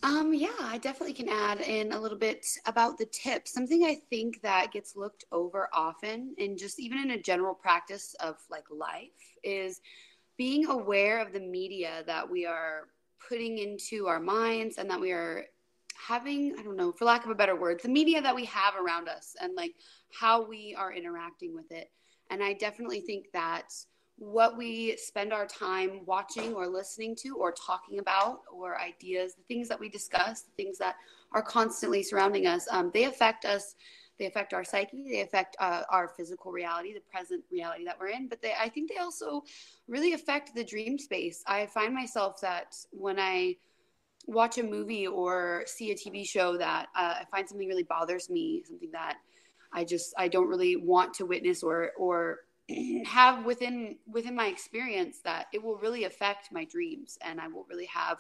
Um, 0.03 0.35
yeah, 0.35 0.51
I 0.61 0.77
definitely 0.79 1.14
can 1.14 1.31
add 1.31 1.61
in 1.61 1.93
a 1.93 1.99
little 1.99 2.18
bit 2.18 2.45
about 2.66 2.99
the 2.99 3.07
tips. 3.07 3.55
Something 3.55 3.85
I 3.85 3.97
think 4.11 4.43
that 4.43 4.72
gets 4.72 4.97
looked 4.97 5.25
over 5.33 5.68
often, 5.72 6.35
and 6.39 6.59
just 6.59 6.79
even 6.79 6.99
in 6.99 7.12
a 7.12 7.22
general 7.22 7.55
practice 7.55 8.14
of 8.20 8.37
like 8.51 8.64
life, 8.70 9.09
is 9.43 9.81
being 10.37 10.66
aware 10.66 11.20
of 11.20 11.33
the 11.33 11.41
media 11.41 12.03
that 12.07 12.29
we 12.29 12.45
are 12.45 12.89
putting 13.29 13.59
into 13.59 14.07
our 14.07 14.20
minds 14.20 14.79
and 14.79 14.89
that 14.91 15.01
we 15.01 15.12
are 15.12 15.45
having 15.97 16.55
i 16.59 16.62
don't 16.62 16.77
know 16.77 16.93
for 16.93 17.05
lack 17.05 17.25
of 17.25 17.31
a 17.31 17.35
better 17.35 17.57
word 17.57 17.81
the 17.83 17.89
media 17.89 18.20
that 18.20 18.35
we 18.35 18.45
have 18.45 18.75
around 18.75 19.09
us 19.09 19.37
and 19.41 19.55
like 19.55 19.75
how 20.12 20.47
we 20.47 20.75
are 20.79 20.93
interacting 20.93 21.55
with 21.55 21.70
it. 21.70 21.91
And 22.31 22.43
i 22.43 22.53
definitely 22.53 23.01
think 23.01 23.27
that 23.33 23.72
what 24.16 24.57
we 24.57 24.97
spend 24.97 25.33
our 25.33 25.47
time 25.47 26.01
watching 26.07 26.55
or 26.55 26.68
listening 26.68 27.16
to 27.16 27.37
or 27.37 27.53
talking 27.53 27.99
about 27.99 28.43
or 28.53 28.81
ideas 28.81 29.35
the 29.35 29.43
things 29.43 29.68
that 29.68 29.81
we 29.81 29.89
discuss 29.89 30.43
the 30.43 30.53
things 30.57 30.79
that 30.79 30.97
are 31.33 31.43
constantly 31.43 32.03
surrounding 32.03 32.47
us 32.47 32.68
um, 32.70 32.91
they 32.95 33.05
affect 33.05 33.45
us 33.45 33.75
they 34.19 34.27
affect 34.27 34.55
our 34.55 34.65
psyche 34.65 35.07
they 35.11 35.21
affect 35.21 35.57
uh, 35.61 35.83
our 35.91 36.09
physical 36.09 36.53
reality 36.53 36.93
the 36.93 37.01
present 37.12 37.43
reality 37.51 37.85
that 37.85 37.99
we're 37.99 38.09
in 38.09 38.29
but 38.29 38.41
they 38.43 38.53
i 38.61 38.69
think 38.69 38.91
they 38.91 38.99
also 38.99 39.43
really 39.89 40.12
affect 40.12 40.55
the 40.55 40.65
dream 40.65 40.99
space. 40.99 41.43
I 41.47 41.67
find 41.67 41.95
myself 41.95 42.41
that 42.41 42.75
when 42.91 43.19
i 43.19 43.57
watch 44.27 44.59
a 44.59 44.62
movie 44.62 45.07
or 45.07 45.65
see 45.67 45.91
a 45.91 45.95
tv 45.95 46.27
show 46.27 46.57
that 46.57 46.87
uh, 46.97 47.15
i 47.21 47.25
find 47.31 47.49
something 47.49 47.69
really 47.69 47.83
bothers 47.83 48.31
me 48.31 48.62
something 48.67 48.91
that 48.91 49.19
i 49.73 49.85
just 49.85 50.15
i 50.17 50.29
don't 50.29 50.49
really 50.49 50.77
want 50.77 51.12
to 51.15 51.27
witness 51.27 51.62
or 51.62 51.91
or 51.99 52.39
have 53.05 53.45
within 53.45 53.97
within 54.11 54.35
my 54.35 54.47
experience 54.47 55.21
that 55.21 55.47
it 55.53 55.62
will 55.62 55.77
really 55.77 56.05
affect 56.05 56.51
my 56.53 56.65
dreams 56.65 57.19
and 57.21 57.41
i 57.41 57.49
will 57.49 57.67
really 57.69 57.87
have 57.87 58.19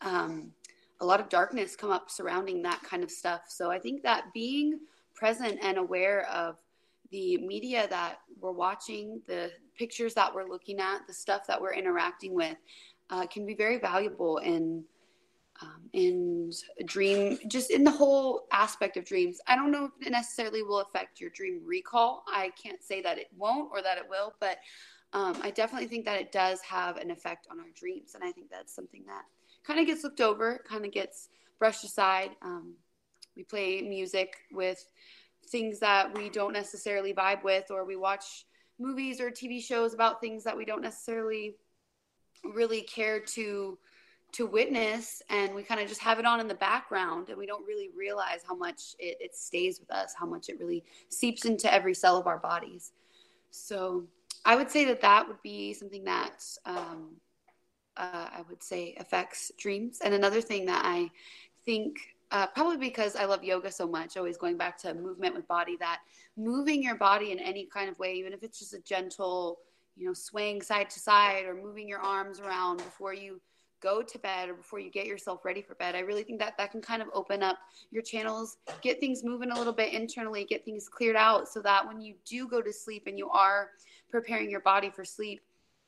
um 0.00 0.50
a 1.00 1.06
lot 1.06 1.20
of 1.20 1.28
darkness 1.28 1.76
come 1.76 1.90
up 1.90 2.10
surrounding 2.10 2.62
that 2.62 2.82
kind 2.82 3.02
of 3.02 3.10
stuff. 3.10 3.42
So 3.48 3.70
I 3.70 3.78
think 3.78 4.02
that 4.02 4.32
being 4.34 4.80
present 5.14 5.58
and 5.62 5.78
aware 5.78 6.28
of 6.28 6.56
the 7.10 7.38
media 7.38 7.86
that 7.88 8.20
we're 8.40 8.52
watching, 8.52 9.22
the 9.26 9.50
pictures 9.76 10.14
that 10.14 10.34
we're 10.34 10.48
looking 10.48 10.80
at, 10.80 11.06
the 11.06 11.14
stuff 11.14 11.46
that 11.46 11.60
we're 11.60 11.74
interacting 11.74 12.34
with, 12.34 12.56
uh, 13.10 13.26
can 13.26 13.46
be 13.46 13.54
very 13.54 13.78
valuable 13.78 14.38
in 14.38 14.84
um, 15.60 15.90
in 15.92 16.52
dream, 16.84 17.36
just 17.48 17.72
in 17.72 17.82
the 17.82 17.90
whole 17.90 18.46
aspect 18.52 18.96
of 18.96 19.04
dreams. 19.04 19.40
I 19.48 19.56
don't 19.56 19.72
know 19.72 19.86
if 19.86 20.06
it 20.06 20.12
necessarily 20.12 20.62
will 20.62 20.78
affect 20.78 21.20
your 21.20 21.30
dream 21.30 21.62
recall. 21.64 22.22
I 22.28 22.52
can't 22.62 22.80
say 22.80 23.02
that 23.02 23.18
it 23.18 23.26
won't 23.36 23.70
or 23.72 23.82
that 23.82 23.98
it 23.98 24.04
will, 24.08 24.34
but 24.38 24.58
um, 25.12 25.36
I 25.42 25.50
definitely 25.50 25.88
think 25.88 26.04
that 26.04 26.20
it 26.20 26.30
does 26.30 26.60
have 26.60 26.96
an 26.98 27.10
effect 27.10 27.48
on 27.50 27.58
our 27.58 27.70
dreams, 27.74 28.14
and 28.14 28.22
I 28.22 28.30
think 28.30 28.50
that's 28.50 28.72
something 28.72 29.02
that 29.06 29.24
kind 29.64 29.80
of 29.80 29.86
gets 29.86 30.04
looked 30.04 30.20
over, 30.20 30.62
kind 30.68 30.84
of 30.84 30.92
gets 30.92 31.28
brushed 31.58 31.84
aside. 31.84 32.30
Um, 32.42 32.74
we 33.36 33.44
play 33.44 33.82
music 33.82 34.36
with 34.52 34.84
things 35.48 35.78
that 35.80 36.16
we 36.16 36.28
don't 36.28 36.52
necessarily 36.52 37.14
vibe 37.14 37.42
with, 37.42 37.70
or 37.70 37.84
we 37.84 37.96
watch 37.96 38.44
movies 38.78 39.20
or 39.20 39.30
TV 39.30 39.62
shows 39.62 39.94
about 39.94 40.20
things 40.20 40.44
that 40.44 40.56
we 40.56 40.64
don't 40.64 40.82
necessarily 40.82 41.56
really 42.44 42.82
care 42.82 43.20
to 43.20 43.78
to 44.30 44.46
witness 44.46 45.22
and 45.30 45.54
we 45.54 45.62
kind 45.62 45.80
of 45.80 45.88
just 45.88 46.02
have 46.02 46.18
it 46.18 46.26
on 46.26 46.38
in 46.38 46.46
the 46.46 46.54
background 46.54 47.30
and 47.30 47.38
we 47.38 47.46
don't 47.46 47.66
really 47.66 47.88
realize 47.96 48.40
how 48.46 48.54
much 48.54 48.94
it, 48.98 49.16
it 49.20 49.34
stays 49.34 49.80
with 49.80 49.90
us 49.90 50.14
how 50.14 50.26
much 50.26 50.48
it 50.48 50.58
really 50.60 50.84
seeps 51.08 51.46
into 51.46 51.72
every 51.72 51.94
cell 51.94 52.16
of 52.16 52.26
our 52.26 52.38
bodies 52.38 52.92
so 53.50 54.04
i 54.44 54.54
would 54.54 54.70
say 54.70 54.84
that 54.84 55.00
that 55.00 55.26
would 55.26 55.40
be 55.42 55.72
something 55.72 56.04
that 56.04 56.44
um, 56.66 57.08
uh, 57.98 58.28
i 58.32 58.42
would 58.48 58.62
say 58.62 58.94
affects 58.98 59.52
dreams 59.58 60.00
and 60.02 60.14
another 60.14 60.40
thing 60.40 60.64
that 60.64 60.82
i 60.84 61.10
think 61.64 61.98
uh, 62.30 62.46
probably 62.46 62.76
because 62.76 63.16
I 63.16 63.24
love 63.24 63.42
yoga 63.42 63.70
so 63.70 63.86
much, 63.86 64.16
always 64.16 64.36
going 64.36 64.56
back 64.58 64.76
to 64.78 64.92
movement 64.94 65.34
with 65.34 65.48
body, 65.48 65.76
that 65.80 66.00
moving 66.36 66.82
your 66.82 66.96
body 66.96 67.32
in 67.32 67.38
any 67.38 67.64
kind 67.64 67.88
of 67.88 67.98
way, 67.98 68.14
even 68.14 68.32
if 68.32 68.42
it's 68.42 68.58
just 68.58 68.74
a 68.74 68.80
gentle, 68.80 69.60
you 69.96 70.06
know, 70.06 70.12
swaying 70.12 70.62
side 70.62 70.90
to 70.90 71.00
side 71.00 71.46
or 71.46 71.54
moving 71.54 71.88
your 71.88 72.00
arms 72.00 72.38
around 72.40 72.78
before 72.78 73.14
you 73.14 73.40
go 73.80 74.02
to 74.02 74.18
bed 74.18 74.48
or 74.48 74.54
before 74.54 74.80
you 74.80 74.90
get 74.90 75.06
yourself 75.06 75.44
ready 75.44 75.62
for 75.62 75.74
bed. 75.76 75.94
I 75.94 76.00
really 76.00 76.22
think 76.22 76.40
that 76.40 76.58
that 76.58 76.70
can 76.70 76.82
kind 76.82 77.00
of 77.00 77.08
open 77.14 77.42
up 77.42 77.58
your 77.90 78.02
channels, 78.02 78.58
get 78.82 79.00
things 79.00 79.24
moving 79.24 79.50
a 79.50 79.56
little 79.56 79.72
bit 79.72 79.94
internally, 79.94 80.44
get 80.44 80.64
things 80.64 80.88
cleared 80.88 81.16
out 81.16 81.48
so 81.48 81.62
that 81.62 81.86
when 81.86 82.00
you 82.00 82.14
do 82.26 82.48
go 82.48 82.60
to 82.60 82.72
sleep 82.72 83.04
and 83.06 83.16
you 83.16 83.30
are 83.30 83.70
preparing 84.10 84.50
your 84.50 84.60
body 84.60 84.90
for 84.90 85.04
sleep, 85.04 85.40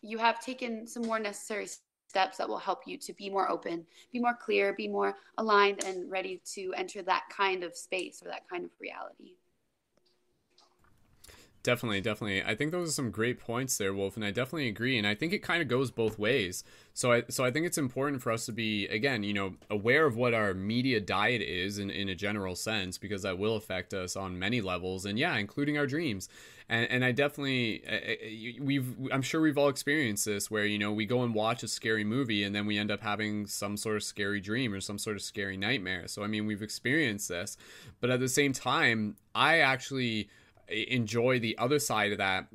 you 0.03 0.19
have 0.19 0.41
taken 0.41 0.87
some 0.87 1.03
more 1.03 1.19
necessary 1.19 1.67
steps 2.11 2.37
that 2.39 2.49
will 2.49 2.59
help 2.59 2.81
you 2.87 2.99
to 2.99 3.13
be 3.15 3.31
more 3.31 3.49
open, 3.49 3.87
be 4.13 4.19
more 4.19 4.35
clear, 4.35 4.75
be 4.75 4.89
more 4.89 5.15
aligned 5.39 5.85
and 5.85 6.11
ready 6.11 6.43
to 6.55 6.75
enter 6.77 7.03
that 7.03 7.23
kind 7.31 7.63
of 7.63 7.77
space 7.77 8.21
or 8.23 8.29
that 8.29 8.49
kind 8.51 8.65
of 8.65 8.71
reality. 8.81 9.37
Definitely, 11.63 12.01
definitely. 12.01 12.43
I 12.43 12.55
think 12.55 12.73
those 12.73 12.89
are 12.89 12.93
some 12.93 13.11
great 13.11 13.39
points 13.39 13.77
there, 13.77 13.93
Wolf, 13.93 14.17
and 14.17 14.25
I 14.25 14.31
definitely 14.31 14.69
agree. 14.69 14.97
And 14.97 15.07
I 15.07 15.15
think 15.15 15.35
it 15.35 15.41
kind 15.41 15.61
of 15.61 15.69
goes 15.69 15.91
both 15.91 16.19
ways. 16.19 16.65
So 16.95 17.13
I 17.13 17.25
so 17.29 17.45
I 17.45 17.51
think 17.51 17.67
it's 17.67 17.77
important 17.77 18.23
for 18.23 18.33
us 18.33 18.47
to 18.47 18.53
be 18.53 18.87
again, 18.89 19.23
you 19.23 19.35
know, 19.35 19.57
aware 19.69 20.07
of 20.07 20.17
what 20.17 20.33
our 20.33 20.55
media 20.55 21.01
diet 21.01 21.43
is 21.43 21.79
in, 21.79 21.91
in 21.91 22.09
a 22.09 22.15
general 22.15 22.57
sense, 22.57 22.97
because 22.97 23.23
that 23.23 23.39
will 23.39 23.57
affect 23.57 23.93
us 23.93 24.17
on 24.17 24.39
many 24.39 24.63
levels, 24.63 25.05
and 25.05 25.19
yeah, 25.19 25.37
including 25.37 25.77
our 25.77 25.87
dreams. 25.87 26.31
And 26.71 26.91
and 26.91 27.05
I 27.05 27.13
definitely 27.13 27.83
eh, 27.87 28.01
eh, 28.05 28.17
eh, 28.23 28.53
we've 28.59 28.97
I'm 29.13 29.21
sure 29.23 29.43
we've 29.43 29.59
all 29.59 29.69
experienced 29.69 30.25
this 30.25 30.51
where 30.51 30.65
you 30.65 30.79
know 30.79 30.93
we 30.93 31.05
go 31.05 31.23
and 31.23 31.35
watch 31.35 31.63
a 31.63 31.69
scary 31.69 32.05
movie 32.05 32.43
and 32.43 32.55
then 32.55 32.65
we 32.65 32.79
end 32.79 32.91
up 32.91 33.01
having 33.01 33.47
some 33.47 33.77
sort 33.77 33.97
of 33.97 34.03
scary 34.03 34.41
dream 34.41 34.73
or 34.73 34.81
some 34.81 34.99
sort 34.99 35.17
of 35.17 35.21
scary 35.23 35.59
nightmare. 35.59 36.09
So 36.09 36.23
I 36.23 36.27
mean, 36.27 36.47
we've 36.47 36.63
experienced 36.63 37.29
this, 37.29 37.59
but 38.01 38.09
at 38.09 38.21
the 38.21 38.29
same 38.31 38.55
time, 38.55 39.17
I 39.35 39.59
actually 39.59 40.31
enjoy 40.71 41.39
the 41.39 41.57
other 41.59 41.79
side 41.79 42.13
of 42.13 42.19
that 42.19 42.47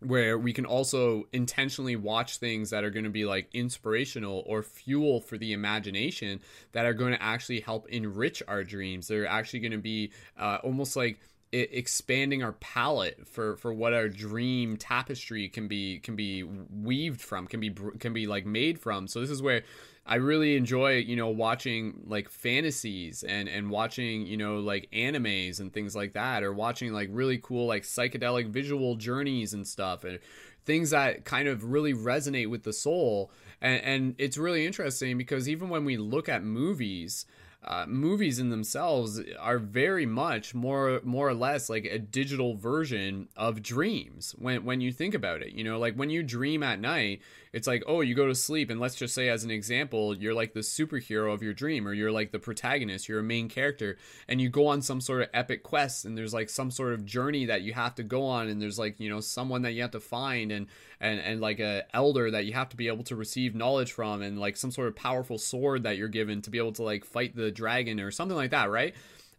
where 0.00 0.36
we 0.36 0.52
can 0.52 0.66
also 0.66 1.26
intentionally 1.32 1.96
watch 1.96 2.36
things 2.36 2.70
that 2.70 2.84
are 2.84 2.90
going 2.90 3.04
to 3.04 3.10
be 3.10 3.24
like 3.24 3.48
inspirational 3.54 4.42
or 4.46 4.62
fuel 4.62 5.20
for 5.20 5.38
the 5.38 5.52
imagination 5.52 6.40
that 6.72 6.84
are 6.84 6.92
going 6.92 7.12
to 7.12 7.22
actually 7.22 7.60
help 7.60 7.88
enrich 7.88 8.42
our 8.46 8.62
dreams. 8.62 9.08
They're 9.08 9.26
actually 9.26 9.60
going 9.60 9.72
to 9.72 9.78
be 9.78 10.12
uh, 10.38 10.58
almost 10.62 10.96
like 10.96 11.18
expanding 11.52 12.42
our 12.42 12.52
palette 12.52 13.26
for 13.26 13.56
for 13.56 13.72
what 13.72 13.94
our 13.94 14.08
dream 14.08 14.76
tapestry 14.76 15.48
can 15.48 15.68
be 15.68 16.00
can 16.00 16.16
be 16.16 16.42
weaved 16.42 17.20
from 17.20 17.46
can 17.46 17.60
be 17.60 17.74
can 17.98 18.12
be 18.12 18.26
like 18.26 18.44
made 18.44 18.78
from. 18.78 19.08
So 19.08 19.20
this 19.20 19.30
is 19.30 19.40
where 19.40 19.62
I 20.06 20.16
really 20.16 20.56
enjoy, 20.56 20.98
you 20.98 21.16
know, 21.16 21.28
watching 21.28 22.04
like 22.06 22.30
fantasies 22.30 23.24
and 23.24 23.48
and 23.48 23.70
watching, 23.70 24.26
you 24.26 24.36
know, 24.36 24.60
like 24.60 24.88
animes 24.92 25.58
and 25.58 25.72
things 25.72 25.96
like 25.96 26.12
that 26.12 26.44
or 26.44 26.52
watching 26.52 26.92
like 26.92 27.08
really 27.10 27.38
cool 27.38 27.66
like 27.66 27.82
psychedelic 27.82 28.48
visual 28.48 28.94
journeys 28.94 29.52
and 29.52 29.66
stuff 29.66 30.04
and 30.04 30.20
things 30.64 30.90
that 30.90 31.24
kind 31.24 31.48
of 31.48 31.64
really 31.64 31.92
resonate 31.92 32.48
with 32.48 32.62
the 32.62 32.72
soul. 32.72 33.32
And 33.60 33.82
and 33.82 34.14
it's 34.18 34.38
really 34.38 34.64
interesting 34.64 35.18
because 35.18 35.48
even 35.48 35.68
when 35.68 35.84
we 35.84 35.96
look 35.96 36.28
at 36.28 36.44
movies, 36.44 37.26
uh, 37.66 37.84
movies 37.88 38.38
in 38.38 38.50
themselves 38.50 39.20
are 39.40 39.58
very 39.58 40.06
much 40.06 40.54
more 40.54 41.00
more 41.02 41.28
or 41.28 41.34
less 41.34 41.68
like 41.68 41.84
a 41.84 41.98
digital 41.98 42.54
version 42.54 43.28
of 43.36 43.60
dreams 43.60 44.36
when 44.38 44.64
when 44.64 44.80
you 44.80 44.92
think 44.92 45.14
about 45.14 45.42
it 45.42 45.52
you 45.52 45.64
know 45.64 45.76
like 45.76 45.94
when 45.94 46.08
you 46.08 46.22
dream 46.22 46.62
at 46.62 46.78
night 46.78 47.20
it's 47.52 47.66
like 47.66 47.82
oh 47.88 48.02
you 48.02 48.14
go 48.14 48.28
to 48.28 48.36
sleep 48.36 48.70
and 48.70 48.78
let's 48.78 48.94
just 48.94 49.14
say 49.14 49.28
as 49.28 49.42
an 49.42 49.50
example 49.50 50.16
you're 50.16 50.34
like 50.34 50.52
the 50.52 50.60
superhero 50.60 51.34
of 51.34 51.42
your 51.42 51.52
dream 51.52 51.88
or 51.88 51.92
you're 51.92 52.12
like 52.12 52.30
the 52.30 52.38
protagonist 52.38 53.08
you're 53.08 53.18
a 53.18 53.24
main 53.24 53.48
character 53.48 53.96
and 54.28 54.40
you 54.40 54.48
go 54.48 54.68
on 54.68 54.80
some 54.80 55.00
sort 55.00 55.22
of 55.22 55.28
epic 55.34 55.64
quest 55.64 56.04
and 56.04 56.16
there's 56.16 56.34
like 56.34 56.48
some 56.48 56.70
sort 56.70 56.92
of 56.92 57.04
journey 57.04 57.46
that 57.46 57.62
you 57.62 57.72
have 57.72 57.96
to 57.96 58.04
go 58.04 58.24
on 58.24 58.46
and 58.48 58.62
there's 58.62 58.78
like 58.78 59.00
you 59.00 59.10
know 59.10 59.20
someone 59.20 59.62
that 59.62 59.72
you 59.72 59.82
have 59.82 59.90
to 59.90 59.98
find 59.98 60.52
and 60.52 60.68
and 61.00 61.18
and 61.20 61.40
like 61.40 61.58
a 61.58 61.84
elder 61.92 62.30
that 62.30 62.44
you 62.44 62.52
have 62.52 62.68
to 62.68 62.76
be 62.76 62.86
able 62.86 63.04
to 63.04 63.16
receive 63.16 63.54
knowledge 63.54 63.92
from 63.92 64.22
and 64.22 64.38
like 64.38 64.56
some 64.56 64.70
sort 64.70 64.86
of 64.86 64.94
powerful 64.94 65.36
sword 65.36 65.82
that 65.82 65.96
you're 65.96 66.08
given 66.08 66.40
to 66.40 66.50
be 66.50 66.58
able 66.58 66.72
to 66.72 66.82
like 66.82 67.04
fight 67.04 67.34
the 67.34 67.50
dragon 67.56 67.98
or 67.98 68.10
something 68.10 68.36
like 68.36 68.50
that 68.50 68.70
right? 68.70 68.94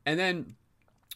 And 0.05 0.19
then 0.19 0.55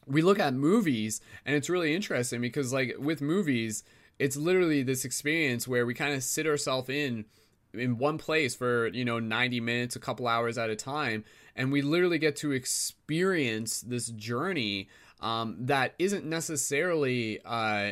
we 0.08 0.22
look 0.22 0.40
at 0.40 0.54
movies 0.54 1.22
and 1.46 1.56
it's 1.56 1.70
really 1.70 1.94
interesting 1.96 2.42
because 2.42 2.74
like 2.74 2.96
with 3.00 3.22
movies 3.22 3.84
it's 4.20 4.38
literally 4.38 4.84
this 4.84 5.06
experience 5.06 5.68
where 5.68 5.86
we 5.86 5.94
kind 5.94 6.14
of 6.14 6.24
sit 6.24 6.46
ourselves 6.46 6.90
in 6.90 7.26
in 7.74 7.98
one 7.98 8.18
place 8.18 8.56
for 8.56 8.88
you 8.88 9.06
know 9.06 9.20
90 9.20 9.60
minutes 9.60 9.96
a 9.96 10.00
couple 10.00 10.28
hours 10.28 10.58
at 10.58 10.70
a 10.70 10.76
time 10.76 11.24
and 11.56 11.72
we 11.72 11.82
literally 11.82 12.18
get 12.18 12.36
to 12.38 12.52
experience 12.52 13.82
this 13.82 14.08
journey 14.08 14.90
um, 15.22 15.56
that 15.60 15.94
isn't 16.00 16.26
necessarily 16.26 17.40
uh, 17.46 17.92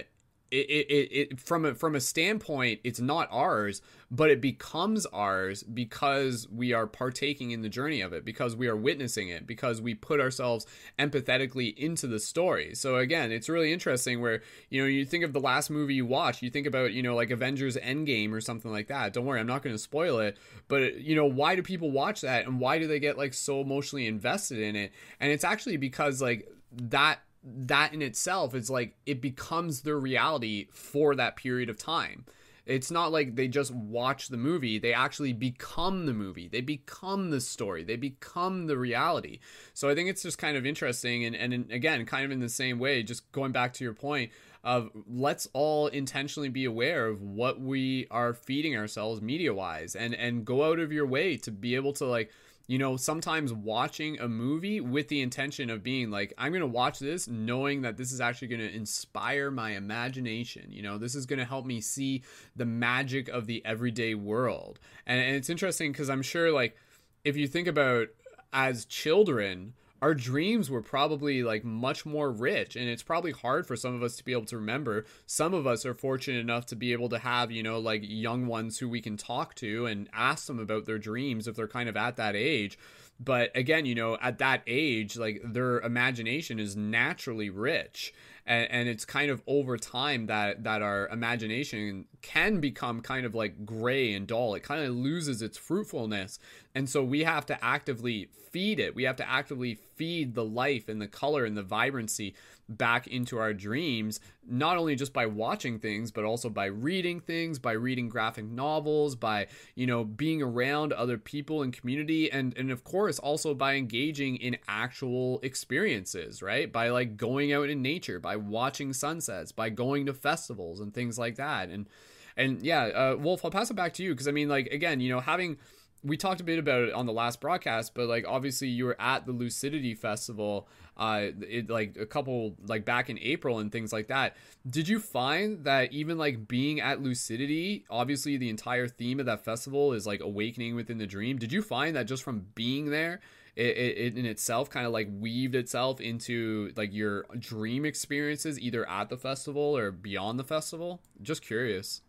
it, 0.52 0.88
it, 0.90 1.32
it 1.32 1.40
from 1.40 1.66
a 1.66 1.76
from 1.76 1.96
a 1.96 2.00
standpoint 2.00 2.80
it's 2.84 3.00
not 3.00 3.28
ours 3.32 3.82
but 4.12 4.32
it 4.32 4.42
becomes 4.42 5.06
ours 5.08 5.62
because 5.62 6.48
we 6.50 6.74
are 6.74 6.88
partaking 6.88 7.52
in 7.52 7.62
the 7.62 7.70
journey 7.70 8.02
of 8.02 8.12
it 8.12 8.26
because 8.26 8.56
we 8.56 8.68
are 8.68 8.76
witnessing 8.76 9.30
it 9.30 9.46
because 9.46 9.82
we 9.82 9.94
put 9.94 10.20
ourselves 10.20 10.66
empathetically 10.98 11.78
into 11.78 12.08
the 12.08 12.20
story. 12.20 12.74
So 12.74 12.96
again 12.96 13.32
it's 13.32 13.50
really 13.50 13.72
interesting 13.72 14.22
where 14.22 14.42
you 14.70 14.82
know 14.82 14.88
you 14.88 15.06
think 15.06 15.24
of 15.24 15.34
the 15.34 15.40
last 15.40 15.70
movie 15.70 15.94
you 15.94 16.06
watch 16.06 16.42
you 16.42 16.50
think 16.50 16.66
about 16.66 16.92
you 16.94 17.04
know 17.04 17.16
like 17.16 17.30
avengers 17.30 17.78
endgame 17.78 18.34
or 18.34 18.42
something 18.42 18.72
like 18.72 18.88
that. 18.88 19.14
Don't 19.14 19.26
worry 19.26 19.40
i'm 19.40 19.48
not 19.48 19.62
going 19.62 19.76
to 19.76 19.80
spoil 19.80 20.20
it. 20.20 20.38
But 20.68 21.02
you 21.02 21.16
know 21.16 21.26
why 21.26 21.56
do 21.56 21.62
people 21.62 21.92
watch 21.92 22.22
that 22.22 22.46
and 22.48 22.60
why 22.60 22.80
do 22.80 22.88
they 22.88 23.00
get 23.00 23.18
like 23.18 23.34
so 23.34 23.62
emotionally 23.62 24.08
invested 24.08 24.60
in 24.60 24.76
it? 24.76 24.92
And 25.20 25.32
it's 25.32 25.44
actually 25.44 25.78
because 25.78 26.22
like 26.22 26.50
that 26.72 27.20
that 27.44 27.94
in 27.94 28.02
itself 28.02 28.54
is 28.54 28.70
like 28.70 28.96
it 29.06 29.22
becomes 29.22 29.82
their 29.82 30.00
reality 30.00 30.68
for 30.72 31.16
that 31.16 31.36
period 31.36 31.70
of 31.70 31.78
time. 31.78 32.26
It's 32.66 32.92
not 32.92 33.12
like 33.12 33.36
they 33.36 33.48
just 33.48 33.74
watch 33.74 34.28
the 34.28 34.38
movie, 34.38 34.78
they 34.78 34.94
actually 34.94 35.34
become 35.34 36.06
the 36.06 36.14
movie. 36.14 36.48
They 36.48 36.62
become 36.62 37.32
the 37.32 37.42
story. 37.42 37.84
They 37.84 37.96
become 37.96 38.68
the 38.68 38.78
reality. 38.78 39.40
So 39.74 39.90
I 39.90 39.96
think 39.96 40.08
it's 40.08 40.22
just 40.22 40.38
kind 40.38 40.56
of 40.56 40.68
interesting 40.68 41.26
and 41.26 41.36
and 41.36 41.72
again, 41.72 42.06
kind 42.06 42.26
of 42.26 42.32
in 42.32 42.40
the 42.40 42.50
same 42.50 42.78
way, 42.78 43.02
just 43.02 43.32
going 43.32 43.52
back 43.52 43.74
to 43.74 43.84
your 43.84 43.94
point 43.94 44.32
of 44.64 44.90
let's 45.08 45.48
all 45.54 45.88
intentionally 45.88 46.50
be 46.50 46.66
aware 46.66 47.08
of 47.08 47.22
what 47.22 47.62
we 47.62 48.06
are 48.12 48.34
feeding 48.34 48.76
ourselves 48.76 49.22
media 49.22 49.54
wise 49.54 49.96
and 49.96 50.14
and 50.14 50.46
go 50.46 50.70
out 50.70 50.80
of 50.80 50.92
your 50.92 51.06
way 51.06 51.38
to 51.38 51.52
be 51.52 51.76
able 51.76 51.94
to 51.94 52.06
like 52.06 52.30
you 52.70 52.78
know, 52.78 52.98
sometimes 52.98 53.52
watching 53.52 54.20
a 54.20 54.28
movie 54.28 54.80
with 54.80 55.08
the 55.08 55.22
intention 55.22 55.72
of 55.72 55.82
being 55.82 56.12
like, 56.12 56.32
I'm 56.38 56.52
going 56.52 56.62
to 56.62 56.68
watch 56.68 57.00
this 57.00 57.28
knowing 57.28 57.82
that 57.82 57.98
this 57.98 58.12
is 58.12 58.22
actually 58.22 58.50
going 58.50 58.62
to 58.62 58.72
inspire 58.72 59.50
my 59.50 59.72
imagination. 59.72 60.68
You 60.70 60.84
know, 60.84 61.00
this 61.00 61.16
is 61.16 61.26
going 61.26 61.40
to 61.40 61.46
help 61.46 61.66
me 61.66 61.82
see 61.82 62.22
the 62.56 62.68
magic 62.68 63.28
of 63.28 63.48
the 63.48 63.66
everyday 63.66 64.14
world. 64.14 64.80
And, 65.08 65.20
and 65.20 65.36
it's 65.36 65.50
interesting 65.50 65.92
because 65.92 66.12
I'm 66.12 66.22
sure, 66.22 66.52
like, 66.52 66.78
if 67.24 67.36
you 67.36 67.48
think 67.48 67.68
about 67.68 68.10
as 68.54 68.86
children, 68.86 69.74
our 70.02 70.14
dreams 70.14 70.70
were 70.70 70.82
probably 70.82 71.44
like 71.44 71.64
much 71.64 72.06
more 72.06 72.32
rich 72.32 72.76
and 72.76 72.88
it's 72.88 73.04
probably 73.04 73.32
hard 73.32 73.66
for 73.66 73.76
some 73.76 73.94
of 73.94 74.04
us 74.04 74.16
to 74.18 74.24
be 74.24 74.32
able 74.32 74.46
to 74.46 74.58
remember. 74.58 75.06
Some 75.26 75.54
of 75.54 75.68
us 75.68 75.86
are 75.86 75.94
fortunate 75.94 76.40
enough 76.40 76.66
to 76.68 76.76
be 76.76 76.94
able 76.94 77.10
to 77.10 77.20
have 77.20 77.52
you 77.52 77.64
know 77.64 77.80
like 77.80 78.02
young 78.04 78.48
ones 78.48 78.80
who 78.80 78.90
we 78.90 79.02
can 79.02 79.18
talk 79.18 79.56
to 79.56 79.86
and 79.86 80.10
ask 80.14 80.48
them 80.48 80.60
about 80.60 80.86
their 80.86 80.98
dreams 81.00 81.48
if 81.48 81.56
they're 81.56 81.68
kind 81.68 81.90
of 81.90 81.98
at 81.98 82.16
that 82.18 82.36
age. 82.36 82.78
But 83.20 83.52
again 83.56 83.86
you 83.86 83.96
know 83.96 84.18
at 84.22 84.38
that 84.40 84.62
age 84.68 85.18
like 85.18 85.42
their 85.44 85.80
imagination 85.82 86.60
is 86.60 86.76
naturally 86.76 87.50
rich 87.50 88.14
and, 88.46 88.72
and 88.72 88.90
it's 88.90 89.06
kind 89.06 89.30
of 89.30 89.44
over 89.48 89.78
time 89.78 90.28
that 90.28 90.64
that 90.64 90.82
our 90.82 91.08
imagination 91.10 92.06
can 92.22 92.62
become 92.62 93.02
kind 93.02 93.26
of 93.26 93.36
like 93.36 93.66
gray 93.66 94.14
and 94.14 94.28
dull. 94.28 94.56
It 94.56 94.64
kind 94.64 94.86
of 94.86 94.96
loses 94.96 95.42
its 95.42 95.58
fruitfulness 95.58 96.40
and 96.74 96.90
so 96.90 97.04
we 97.04 97.24
have 97.26 97.46
to 97.48 97.64
actively 97.64 98.30
feed 98.52 98.80
it 98.80 98.96
we 98.96 99.04
have 99.04 99.16
to 99.16 99.30
actively 99.30 99.76
feed 99.96 100.34
the 100.34 100.46
life 100.46 100.90
and 100.90 101.02
the 101.02 101.08
color 101.08 101.46
and 101.46 101.56
the 101.58 101.64
vibrancy 101.64 102.34
back 102.70 103.08
into 103.08 103.38
our 103.38 103.54
dreams, 103.54 104.20
not 104.48 104.78
only 104.78 104.96
just 104.96 105.12
by 105.12 105.26
watching 105.26 105.80
things, 105.80 106.12
but 106.12 106.24
also 106.24 106.50
by 106.50 106.66
reading 106.66 107.20
things, 107.20 107.58
by 107.58 107.72
reading 107.72 108.08
graphic 108.08 108.46
novels, 108.46 109.16
by, 109.16 109.48
you 109.76 109.88
know, 109.88 110.04
being 110.04 110.42
around 110.42 110.94
other 110.94 111.18
people 111.18 111.64
and 111.64 111.74
community, 111.74 112.32
and, 112.32 112.56
and 112.58 112.72
of 112.72 112.84
course, 112.84 113.18
also 113.20 113.54
by 113.54 113.74
engaging 113.74 114.38
in 114.38 114.58
actual 114.68 115.40
experiences, 115.42 116.42
right? 116.42 116.72
By 116.72 116.90
like 116.90 117.18
going 117.18 117.52
out 117.52 117.70
in 117.70 117.82
nature, 117.82 118.20
by 118.20 118.36
watching 118.36 118.94
sunsets, 118.94 119.52
by 119.52 119.70
going 119.70 120.06
to 120.06 120.14
festivals 120.14 120.80
and 120.80 120.94
things 120.94 121.18
like 121.18 121.36
that. 121.36 121.70
And, 121.70 121.90
and 122.38 122.62
yeah, 122.62 122.84
uh, 122.84 123.16
Wolf, 123.20 123.44
I'll 123.44 123.52
pass 123.52 123.72
it 123.72 123.76
back 123.76 123.94
to 123.96 124.04
you 124.04 124.12
because 124.12 124.28
I 124.28 124.32
mean, 124.32 124.48
like, 124.48 124.68
again, 124.68 125.02
you 125.02 125.10
know, 125.10 125.20
having 125.20 125.58
we 126.04 126.18
talked 126.18 126.40
a 126.40 126.44
bit 126.44 126.60
about 126.60 126.84
it 126.84 126.94
on 126.94 127.06
the 127.06 127.14
last 127.14 127.42
broadcast, 127.42 127.94
but 127.94 128.08
like 128.08 128.26
obviously 128.28 128.68
you 128.68 128.86
were 128.86 129.00
at 129.00 129.26
the 129.26 129.32
Lucidity 129.32 129.96
Festival, 129.96 130.68
uh, 130.96 131.28
it 131.42 131.70
like 131.70 131.98
a 131.98 132.06
couple 132.06 132.56
like 132.68 132.86
back 132.86 133.10
in 133.10 133.20
April 133.20 133.60
and 133.60 133.72
things 133.72 133.92
like 133.92 134.08
that. 134.08 134.38
Did 134.70 134.88
you 134.88 135.00
find 135.00 135.64
that 135.66 135.92
even 135.92 136.18
like 136.18 136.48
being 136.48 136.80
at 136.80 137.02
Lucidity, 137.02 137.86
obviously 137.90 138.38
the 138.38 138.50
entire 138.50 138.88
theme 138.88 139.20
of 139.20 139.26
that 139.26 139.44
festival 139.44 139.94
is 139.94 140.08
like 140.08 140.22
awakening 140.22 140.76
within 140.76 140.98
the 140.98 141.08
dream. 141.08 141.38
Did 141.38 141.52
you 141.52 141.62
find 141.62 141.96
that 141.96 142.04
just 142.04 142.24
from 142.24 142.46
being 142.56 142.90
there, 142.90 143.20
it, 143.56 143.76
it, 143.76 144.18
in 144.18 144.26
itself 144.26 144.70
kind 144.70 144.86
of 144.86 144.94
like 144.94 145.10
weaved 145.20 145.56
itself 145.56 146.00
into 146.00 146.72
like 146.78 146.94
your 146.94 147.26
dream 147.38 147.84
experiences 147.84 148.58
either 148.60 148.88
at 148.90 149.10
the 149.10 149.18
festival 149.18 149.76
or 149.76 149.92
beyond 149.92 150.40
the 150.40 150.46
festival? 150.46 151.02
Just 151.22 151.42
curious. 151.42 152.02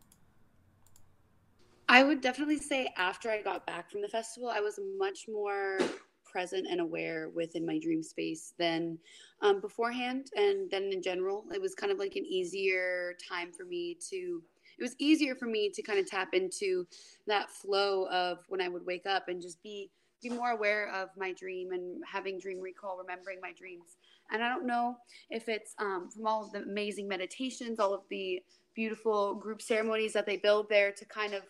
I 1.91 2.05
would 2.05 2.21
definitely 2.21 2.59
say 2.59 2.89
after 2.97 3.33
I 3.33 3.43
got 3.43 3.67
back 3.67 3.91
from 3.91 4.01
the 4.01 4.07
festival, 4.07 4.49
I 4.49 4.61
was 4.61 4.79
much 4.97 5.27
more 5.29 5.77
present 6.25 6.69
and 6.71 6.81
aware 6.81 7.31
within 7.31 7.67
my 7.67 7.81
dream 7.81 8.01
space 8.01 8.55
than 8.61 8.97
um, 9.43 9.61
beforehand 9.61 10.29
and 10.37 10.71
then 10.71 10.93
in 10.93 11.03
general. 11.03 11.47
It 11.53 11.61
was 11.61 11.75
kind 11.75 11.91
of 11.91 11.99
like 11.99 12.15
an 12.15 12.25
easier 12.25 13.17
time 13.29 13.51
for 13.51 13.65
me 13.65 13.99
to. 14.09 14.41
It 14.79 14.83
was 14.83 14.95
easier 15.01 15.35
for 15.35 15.47
me 15.47 15.69
to 15.69 15.83
kind 15.83 15.99
of 15.99 16.07
tap 16.07 16.29
into 16.33 16.87
that 17.27 17.51
flow 17.51 18.07
of 18.07 18.39
when 18.47 18.61
I 18.61 18.69
would 18.69 18.87
wake 18.87 19.07
up 19.07 19.27
and 19.27 19.43
just 19.43 19.61
be 19.61 19.91
be 20.23 20.29
more 20.29 20.51
aware 20.51 20.93
of 20.95 21.09
my 21.17 21.33
dream 21.33 21.73
and 21.73 22.05
having 22.07 22.39
dream 22.39 22.61
recall, 22.61 22.99
remembering 22.99 23.41
my 23.43 23.53
dreams. 23.53 23.97
And 24.31 24.45
I 24.45 24.49
don't 24.49 24.65
know 24.65 24.97
if 25.29 25.49
it's 25.49 25.75
um, 25.81 26.09
from 26.09 26.29
all 26.29 26.45
of 26.45 26.53
the 26.53 26.63
amazing 26.63 27.09
meditations, 27.09 27.81
all 27.81 27.93
of 27.93 28.03
the 28.11 28.41
beautiful 28.77 29.35
group 29.35 29.61
ceremonies 29.61 30.13
that 30.13 30.27
they 30.27 30.37
build 30.37 30.69
there 30.69 30.93
to 30.93 31.05
kind 31.07 31.35
of 31.35 31.43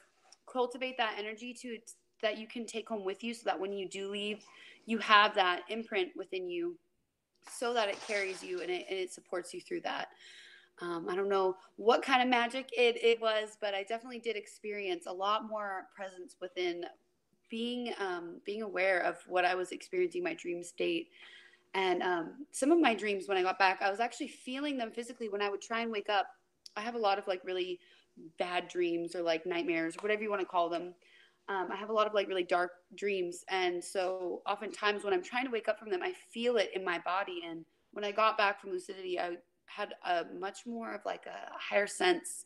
cultivate 0.51 0.97
that 0.97 1.15
energy 1.19 1.55
to 1.55 1.79
that 2.23 2.39
you 2.39 2.47
can 2.47 2.67
take 2.67 2.89
home 2.89 3.05
with 3.05 3.25
you 3.25 3.33
so 3.33 3.43
that 3.45 3.59
when 3.59 3.73
you 3.73 3.89
do 3.89 4.11
leave 4.11 4.45
you 4.87 4.99
have 4.99 5.35
that 5.35 5.63
imprint 5.69 6.11
within 6.17 6.49
you 6.49 6.77
so 7.51 7.73
that 7.73 7.89
it 7.89 7.99
carries 8.07 8.43
you 8.43 8.61
and 8.61 8.71
it, 8.71 8.87
and 8.89 8.99
it 8.99 9.13
supports 9.13 9.55
you 9.55 9.61
through 9.61 9.81
that. 9.81 10.09
Um, 10.83 11.09
i 11.11 11.15
don't 11.15 11.29
know 11.29 11.57
what 11.77 12.03
kind 12.03 12.23
of 12.23 12.29
magic 12.29 12.71
it, 12.73 12.97
it 13.05 13.21
was 13.21 13.59
but 13.61 13.75
i 13.75 13.83
definitely 13.83 14.19
did 14.19 14.35
experience 14.35 15.05
a 15.07 15.13
lot 15.13 15.47
more 15.47 15.89
presence 15.95 16.37
within 16.41 16.87
being 17.51 17.93
um, 17.99 18.41
being 18.47 18.63
aware 18.63 19.01
of 19.01 19.19
what 19.27 19.45
i 19.45 19.55
was 19.55 19.73
experiencing 19.73 20.23
my 20.23 20.35
dream 20.35 20.63
state. 20.63 21.09
And 21.75 22.03
um, 22.03 22.47
some 22.51 22.73
of 22.73 22.81
my 22.81 22.95
dreams 22.95 23.29
when 23.29 23.37
i 23.37 23.43
got 23.43 23.59
back 23.59 23.83
i 23.83 23.91
was 23.91 24.01
actually 24.01 24.29
feeling 24.29 24.79
them 24.79 24.91
physically 24.91 25.29
when 25.29 25.43
i 25.43 25.51
would 25.51 25.61
try 25.61 25.81
and 25.81 25.93
wake 25.93 26.09
up. 26.09 26.27
I 26.77 26.81
have 26.81 26.95
a 26.95 26.99
lot 26.99 27.19
of 27.19 27.27
like 27.27 27.43
really 27.45 27.79
bad 28.39 28.68
dreams 28.68 29.14
or 29.14 29.23
like 29.23 29.47
nightmares, 29.47 29.97
whatever 30.01 30.23
you 30.23 30.31
want 30.31 30.41
to 30.41 30.47
call 30.47 30.68
them. 30.68 30.95
Um, 31.49 31.68
I 31.73 31.77
have 31.77 31.91
a 31.91 31.93
lot 31.93 32.07
of 32.07 32.14
like 32.14 32.29
really 32.29 32.45
dark 32.45 32.73
dreams. 32.95 33.45
And 33.49 33.83
so 33.83 34.43
oftentimes 34.47 35.03
when 35.03 35.12
I'm 35.12 35.23
trying 35.23 35.45
to 35.47 35.51
wake 35.51 35.68
up 35.68 35.79
from 35.79 35.91
them, 35.91 36.01
I 36.03 36.12
feel 36.33 36.57
it 36.57 36.71
in 36.75 36.85
my 36.85 36.99
body. 37.01 37.43
And 37.49 37.64
when 37.93 38.05
I 38.05 38.12
got 38.12 38.39
back 38.39 38.61
from 38.61 38.71
lucidity, 38.71 39.18
I 39.18 39.37
had 39.66 39.95
a 40.07 40.25
much 40.39 40.66
more 40.66 40.95
of 40.95 41.01
like 41.05 41.27
a 41.27 41.51
higher 41.59 41.87
sense 41.87 42.45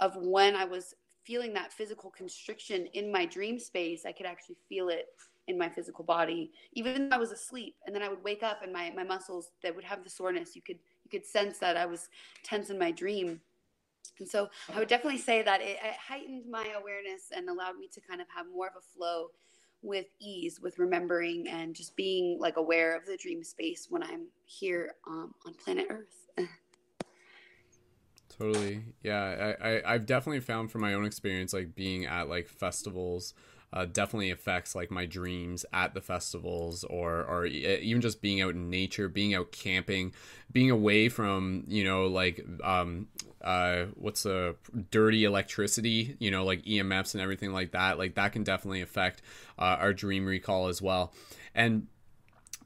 of 0.00 0.16
when 0.16 0.54
I 0.54 0.64
was 0.64 0.94
feeling 1.24 1.52
that 1.54 1.72
physical 1.72 2.10
constriction 2.10 2.86
in 2.94 3.10
my 3.10 3.26
dream 3.26 3.58
space. 3.58 4.06
I 4.06 4.12
could 4.12 4.26
actually 4.26 4.56
feel 4.68 4.88
it 4.88 5.08
in 5.48 5.58
my 5.58 5.68
physical 5.68 6.04
body, 6.04 6.50
even 6.72 7.08
though 7.08 7.16
I 7.16 7.18
was 7.18 7.32
asleep. 7.32 7.76
And 7.86 7.94
then 7.94 8.02
I 8.02 8.08
would 8.08 8.22
wake 8.22 8.42
up 8.42 8.62
and 8.62 8.72
my, 8.72 8.90
my 8.94 9.04
muscles 9.04 9.50
that 9.62 9.74
would 9.74 9.84
have 9.84 10.02
the 10.02 10.10
soreness. 10.10 10.56
You 10.56 10.62
could, 10.62 10.78
you 11.04 11.10
could 11.10 11.26
sense 11.26 11.58
that 11.58 11.76
I 11.76 11.86
was 11.86 12.08
tense 12.42 12.70
in 12.70 12.78
my 12.78 12.90
dream. 12.90 13.40
And 14.18 14.28
so 14.28 14.48
I 14.74 14.78
would 14.78 14.88
definitely 14.88 15.18
say 15.18 15.42
that 15.42 15.60
it, 15.60 15.78
it, 15.82 15.94
heightened 16.08 16.44
my 16.50 16.66
awareness 16.78 17.30
and 17.34 17.48
allowed 17.48 17.76
me 17.78 17.88
to 17.92 18.00
kind 18.00 18.20
of 18.20 18.26
have 18.34 18.46
more 18.52 18.68
of 18.68 18.74
a 18.76 18.96
flow 18.96 19.28
with 19.82 20.06
ease, 20.20 20.60
with 20.60 20.78
remembering 20.78 21.48
and 21.48 21.74
just 21.74 21.96
being 21.96 22.38
like 22.40 22.56
aware 22.56 22.96
of 22.96 23.06
the 23.06 23.16
dream 23.16 23.44
space 23.44 23.86
when 23.88 24.02
I'm 24.02 24.26
here 24.44 24.94
um, 25.06 25.34
on 25.46 25.54
planet 25.54 25.86
Earth. 25.90 26.28
totally. 28.38 28.84
Yeah. 29.02 29.54
I, 29.60 29.68
I, 29.68 29.94
I've 29.94 30.06
definitely 30.06 30.40
found 30.40 30.70
from 30.70 30.80
my 30.80 30.94
own 30.94 31.04
experience, 31.04 31.52
like 31.52 31.74
being 31.74 32.06
at 32.06 32.28
like 32.28 32.48
festivals, 32.48 33.34
uh, 33.72 33.84
definitely 33.84 34.30
affects 34.30 34.74
like 34.74 34.90
my 34.90 35.06
dreams 35.06 35.66
at 35.72 35.94
the 35.94 36.00
festivals 36.00 36.84
or 36.84 37.24
or 37.24 37.46
even 37.46 38.00
just 38.00 38.22
being 38.22 38.40
out 38.40 38.54
in 38.54 38.70
nature 38.70 39.08
being 39.08 39.34
out 39.34 39.52
camping 39.52 40.12
being 40.52 40.70
away 40.70 41.08
from 41.08 41.64
you 41.66 41.84
know 41.84 42.06
like 42.06 42.44
um 42.62 43.06
uh, 43.46 43.86
what's 43.94 44.26
a 44.26 44.56
dirty 44.90 45.24
electricity, 45.24 46.16
you 46.18 46.32
know, 46.32 46.44
like 46.44 46.64
EMFs 46.64 47.14
and 47.14 47.22
everything 47.22 47.52
like 47.52 47.70
that. 47.72 47.96
Like 47.96 48.16
that 48.16 48.32
can 48.32 48.42
definitely 48.42 48.80
affect 48.80 49.22
uh, 49.56 49.76
our 49.78 49.92
dream 49.92 50.26
recall 50.26 50.66
as 50.66 50.82
well. 50.82 51.12
And 51.54 51.86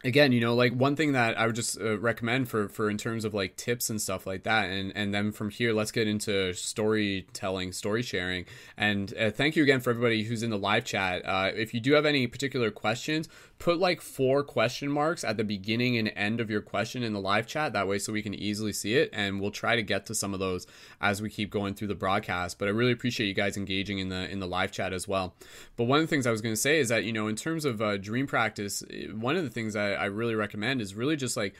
again 0.05 0.33
you 0.33 0.41
know 0.41 0.55
like 0.55 0.73
one 0.73 0.97
thing 0.97 1.13
that 1.13 1.39
i 1.39 1.47
would 1.47 1.55
just 1.55 1.81
uh, 1.81 1.99
recommend 1.99 2.49
for 2.49 2.69
for 2.69 2.89
in 2.89 2.97
terms 2.97 3.25
of 3.25 3.35
like 3.35 3.57
tips 3.57 3.91
and 3.91 4.01
stuff 4.01 4.27
like 4.27 4.45
that 4.45 4.71
and 4.71 4.93
and 4.95 5.13
then 5.13 5.33
from 5.33 5.51
here 5.51 5.73
let's 5.73 5.91
get 5.91 6.07
into 6.07 6.53
storytelling 6.55 7.73
story 7.73 8.03
sharing. 8.03 8.45
And 8.77 9.13
uh, 9.19 9.31
thank 9.31 9.57
you 9.57 9.63
again 9.63 9.81
for 9.81 9.91
everybody 9.91 10.25
who's 10.25 10.43
in 10.43 10.51
the 10.51 10.59
live 10.59 10.85
chat. 10.85 11.23
Uh, 11.25 11.51
if 11.55 11.75
you 11.75 11.81
do 11.81 11.93
have 11.93 12.07
any 12.07 12.27
particular 12.27 12.71
questions 12.71 13.29
put 13.59 13.79
like 13.79 14.01
four 14.01 14.43
question 14.43 14.91
marks 14.91 15.23
at 15.23 15.37
the 15.37 15.45
beginning 15.45 15.99
and 15.99 16.11
end 16.17 16.41
of 16.41 16.51
your 16.51 16.63
question 16.63 17.03
in 17.03 17.13
the 17.13 17.21
live 17.21 17.47
chat. 17.47 17.73
That 17.75 17.87
way 17.87 17.99
so 17.99 18.13
we 18.13 18.23
can 18.23 18.35
easily 18.35 18.73
see 18.73 18.95
it 18.95 19.11
and 19.13 19.41
we'll 19.41 19.51
try 19.51 19.77
to 19.77 19.83
get 19.83 20.07
to 20.07 20.15
some 20.15 20.33
of 20.33 20.41
those 20.41 20.67
as 21.01 21.23
we 21.23 21.31
keep 21.31 21.51
going 21.51 21.75
through 21.75 21.89
the 21.89 21.95
broadcast 21.95 22.59
but 22.59 22.69
i 22.69 22.71
really 22.71 22.93
appreciate 22.93 23.27
you 23.27 23.35
guys 23.35 23.57
engaging 23.57 23.99
in 23.99 24.09
the 24.09 24.31
in 24.31 24.41
the 24.41 24.47
live 24.47 24.73
chat 24.73 24.93
as 24.93 25.07
well. 25.09 25.35
But 25.77 25.85
one 25.85 25.99
of 25.99 26.05
the 26.05 26.09
things 26.09 26.27
i 26.27 26.31
was 26.31 26.41
going 26.41 26.55
to 26.55 26.61
say 26.61 26.79
is 26.79 26.89
that 26.89 27.05
you 27.05 27.13
know 27.13 27.29
in 27.29 27.37
terms 27.37 27.65
of 27.65 27.81
uh, 27.81 27.97
dream 27.97 28.27
practice 28.27 28.83
one 29.13 29.37
of 29.37 29.45
the 29.45 29.51
things 29.51 29.77
I 29.77 30.05
really 30.07 30.35
recommend 30.35 30.81
is 30.81 30.95
really 30.95 31.17
just 31.17 31.37
like 31.37 31.55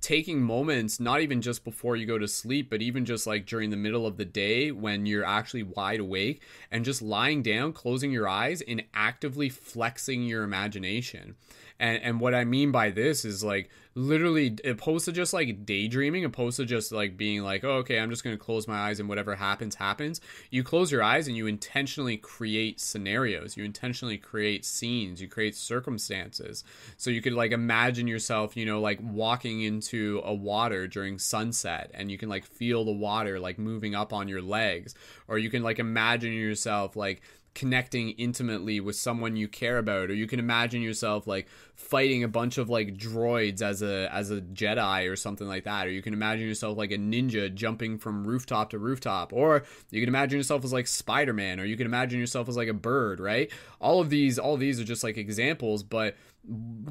taking 0.00 0.42
moments 0.42 1.00
not 1.00 1.20
even 1.20 1.40
just 1.40 1.64
before 1.64 1.96
you 1.96 2.06
go 2.06 2.18
to 2.18 2.28
sleep 2.28 2.70
but 2.70 2.82
even 2.82 3.04
just 3.04 3.26
like 3.26 3.46
during 3.46 3.70
the 3.70 3.76
middle 3.76 4.06
of 4.06 4.16
the 4.16 4.24
day 4.24 4.70
when 4.70 5.06
you're 5.06 5.24
actually 5.24 5.62
wide 5.62 6.00
awake 6.00 6.42
and 6.70 6.84
just 6.84 7.02
lying 7.02 7.42
down 7.42 7.72
closing 7.72 8.10
your 8.10 8.28
eyes 8.28 8.62
and 8.62 8.82
actively 8.94 9.48
flexing 9.48 10.22
your 10.22 10.42
imagination. 10.42 11.36
And 11.78 12.02
and 12.02 12.20
what 12.20 12.34
I 12.34 12.44
mean 12.44 12.72
by 12.72 12.90
this 12.90 13.24
is 13.24 13.44
like 13.44 13.70
literally 13.96 14.54
opposed 14.62 15.06
to 15.06 15.12
just 15.12 15.32
like 15.32 15.64
daydreaming, 15.64 16.24
opposed 16.24 16.58
to 16.58 16.66
just 16.66 16.92
like 16.92 17.16
being 17.16 17.42
like, 17.42 17.64
oh, 17.64 17.78
okay, 17.78 17.98
I'm 17.98 18.10
just 18.10 18.22
gonna 18.22 18.36
close 18.36 18.68
my 18.68 18.76
eyes 18.76 19.00
and 19.00 19.08
whatever 19.08 19.34
happens, 19.34 19.74
happens. 19.74 20.20
You 20.50 20.62
close 20.62 20.92
your 20.92 21.02
eyes 21.02 21.26
and 21.26 21.36
you 21.36 21.46
intentionally 21.46 22.18
create 22.18 22.78
scenarios. 22.78 23.56
You 23.56 23.64
intentionally 23.64 24.18
create 24.18 24.66
scenes. 24.66 25.22
You 25.22 25.28
create 25.28 25.56
circumstances. 25.56 26.62
So 26.98 27.10
you 27.10 27.22
could 27.22 27.32
like 27.32 27.52
imagine 27.52 28.06
yourself, 28.06 28.54
you 28.54 28.66
know, 28.66 28.82
like 28.82 28.98
walking 29.02 29.62
into 29.62 30.20
a 30.24 30.34
water 30.34 30.86
during 30.86 31.18
sunset 31.18 31.90
and 31.94 32.10
you 32.10 32.18
can 32.18 32.28
like 32.28 32.44
feel 32.44 32.84
the 32.84 32.92
water 32.92 33.40
like 33.40 33.58
moving 33.58 33.94
up 33.94 34.12
on 34.12 34.28
your 34.28 34.42
legs. 34.42 34.94
Or 35.26 35.38
you 35.38 35.48
can 35.48 35.62
like 35.62 35.78
imagine 35.78 36.34
yourself 36.34 36.96
like 36.96 37.22
connecting 37.56 38.10
intimately 38.10 38.80
with 38.80 38.94
someone 38.94 39.34
you 39.34 39.48
care 39.48 39.78
about 39.78 40.10
or 40.10 40.14
you 40.14 40.26
can 40.26 40.38
imagine 40.38 40.82
yourself 40.82 41.26
like 41.26 41.48
fighting 41.74 42.22
a 42.22 42.28
bunch 42.28 42.58
of 42.58 42.68
like 42.68 42.98
droids 42.98 43.62
as 43.62 43.80
a 43.80 44.12
as 44.12 44.30
a 44.30 44.42
jedi 44.42 45.10
or 45.10 45.16
something 45.16 45.48
like 45.48 45.64
that 45.64 45.86
or 45.86 45.90
you 45.90 46.02
can 46.02 46.12
imagine 46.12 46.46
yourself 46.46 46.76
like 46.76 46.90
a 46.90 46.98
ninja 46.98 47.52
jumping 47.52 47.96
from 47.96 48.26
rooftop 48.26 48.68
to 48.68 48.78
rooftop 48.78 49.32
or 49.32 49.64
you 49.90 50.02
can 50.02 50.08
imagine 50.08 50.38
yourself 50.38 50.62
as 50.64 50.72
like 50.72 50.86
spider-man 50.86 51.58
or 51.58 51.64
you 51.64 51.78
can 51.78 51.86
imagine 51.86 52.20
yourself 52.20 52.46
as 52.46 52.58
like 52.58 52.68
a 52.68 52.74
bird 52.74 53.20
right? 53.20 53.50
All 53.80 54.00
of 54.00 54.10
these 54.10 54.38
all 54.38 54.52
of 54.52 54.60
these 54.60 54.78
are 54.78 54.84
just 54.84 55.02
like 55.02 55.16
examples 55.16 55.82
but 55.82 56.14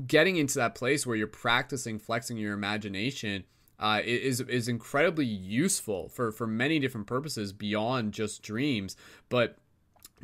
getting 0.08 0.38
into 0.38 0.56
that 0.56 0.74
place 0.74 1.06
where 1.06 1.16
you're 1.16 1.28
practicing 1.28 2.00
flexing 2.00 2.38
your 2.38 2.54
imagination 2.54 3.44
uh, 3.80 4.02
is 4.04 4.42
is 4.42 4.68
incredibly 4.68 5.26
useful 5.26 6.10
for 6.10 6.32
for 6.32 6.48
many 6.48 6.80
different 6.80 7.06
purposes 7.06 7.54
beyond 7.54 8.14
just 8.14 8.42
dreams 8.42 8.96
but 9.30 9.60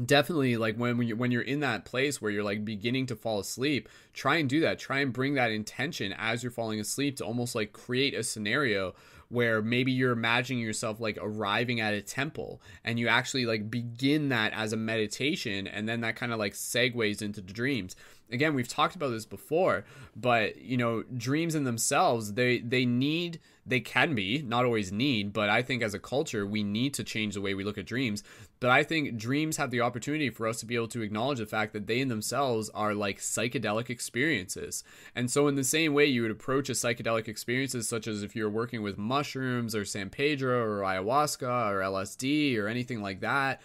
definitely 0.03 0.57
like 0.57 0.75
when 0.77 0.97
when 0.97 1.07
you're, 1.07 1.17
when 1.17 1.31
you're 1.31 1.41
in 1.41 1.59
that 1.59 1.85
place 1.85 2.21
where 2.21 2.31
you're 2.31 2.43
like 2.43 2.63
beginning 2.63 3.05
to 3.05 3.15
fall 3.15 3.39
asleep 3.39 3.89
try 4.13 4.37
and 4.37 4.49
do 4.49 4.59
that. 4.61 4.79
Try 4.79 4.99
and 4.99 5.13
bring 5.13 5.35
that 5.35 5.51
intention 5.51 6.13
as 6.17 6.43
you're 6.43 6.51
falling 6.51 6.79
asleep 6.79 7.17
to 7.17 7.25
almost 7.25 7.55
like 7.55 7.73
create 7.73 8.13
a 8.13 8.23
scenario 8.23 8.93
where 9.29 9.61
maybe 9.61 9.93
you're 9.93 10.11
imagining 10.11 10.61
yourself 10.61 10.99
like 10.99 11.17
arriving 11.21 11.79
at 11.79 11.93
a 11.93 12.01
temple 12.01 12.61
and 12.83 12.99
you 12.99 13.07
actually 13.07 13.45
like 13.45 13.71
begin 13.71 14.29
that 14.29 14.51
as 14.53 14.73
a 14.73 14.77
meditation 14.77 15.67
and 15.67 15.87
then 15.87 16.01
that 16.01 16.17
kind 16.17 16.33
of 16.33 16.39
like 16.39 16.53
segues 16.53 17.21
into 17.21 17.39
the 17.39 17.53
dreams. 17.53 17.95
Again 18.31 18.53
we've 18.53 18.67
talked 18.67 18.95
about 18.95 19.09
this 19.09 19.25
before 19.25 19.85
but 20.15 20.57
you 20.61 20.77
know 20.77 21.03
dreams 21.15 21.55
in 21.55 21.63
themselves 21.63 22.33
they 22.33 22.59
they 22.59 22.85
need 22.85 23.39
they 23.65 23.79
can 23.79 24.15
be 24.15 24.41
not 24.41 24.65
always 24.65 24.91
need 24.91 25.31
but 25.31 25.49
i 25.49 25.61
think 25.61 25.83
as 25.83 25.93
a 25.93 25.99
culture 25.99 26.45
we 26.45 26.63
need 26.63 26.93
to 26.93 27.03
change 27.03 27.35
the 27.35 27.41
way 27.41 27.53
we 27.53 27.63
look 27.63 27.77
at 27.77 27.85
dreams. 27.85 28.23
But 28.59 28.69
i 28.69 28.83
think 28.83 29.17
dreams 29.17 29.57
have 29.57 29.71
the 29.71 29.81
opportunity 29.81 30.29
for 30.29 30.47
us 30.47 30.59
to 30.59 30.65
be 30.65 30.75
able 30.75 30.87
to 30.89 31.01
acknowledge 31.01 31.39
the 31.39 31.45
fact 31.45 31.73
that 31.73 31.87
they 31.87 31.99
in 31.99 32.07
themselves 32.07 32.69
are 32.69 32.93
like 32.93 33.19
psychedelic 33.19 33.89
experiences. 33.89 34.83
And 35.15 35.29
so 35.29 35.47
in 35.47 35.55
the 35.55 35.63
same 35.63 35.93
way 35.93 36.05
you 36.05 36.21
would 36.21 36.31
approach 36.31 36.69
a 36.69 36.73
psychedelic 36.73 37.27
experiences 37.27 37.87
such 37.87 38.07
as 38.07 38.23
if 38.23 38.35
you're 38.35 38.49
working 38.49 38.81
with 38.81 38.97
mushrooms 38.97 39.75
or 39.75 39.85
san 39.85 40.09
pedro 40.09 40.61
or 40.61 40.79
ayahuasca 40.81 41.71
or 41.71 41.79
lsd 41.79 42.57
or 42.57 42.67
anything 42.67 43.01
like 43.01 43.21
that 43.21 43.61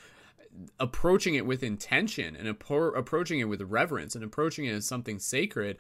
approaching 0.81 1.35
it 1.35 1.47
with 1.47 1.63
intention 1.63 2.37
and 2.37 2.49
appro- 2.49 2.97
approaching 2.97 3.41
it 3.41 3.45
with 3.45 3.61
reverence 3.63 4.15
and 4.15 4.25
approaching 4.25 4.65
it 4.65 4.73
as 4.73 4.87
something 4.87 5.19
sacred 5.19 5.77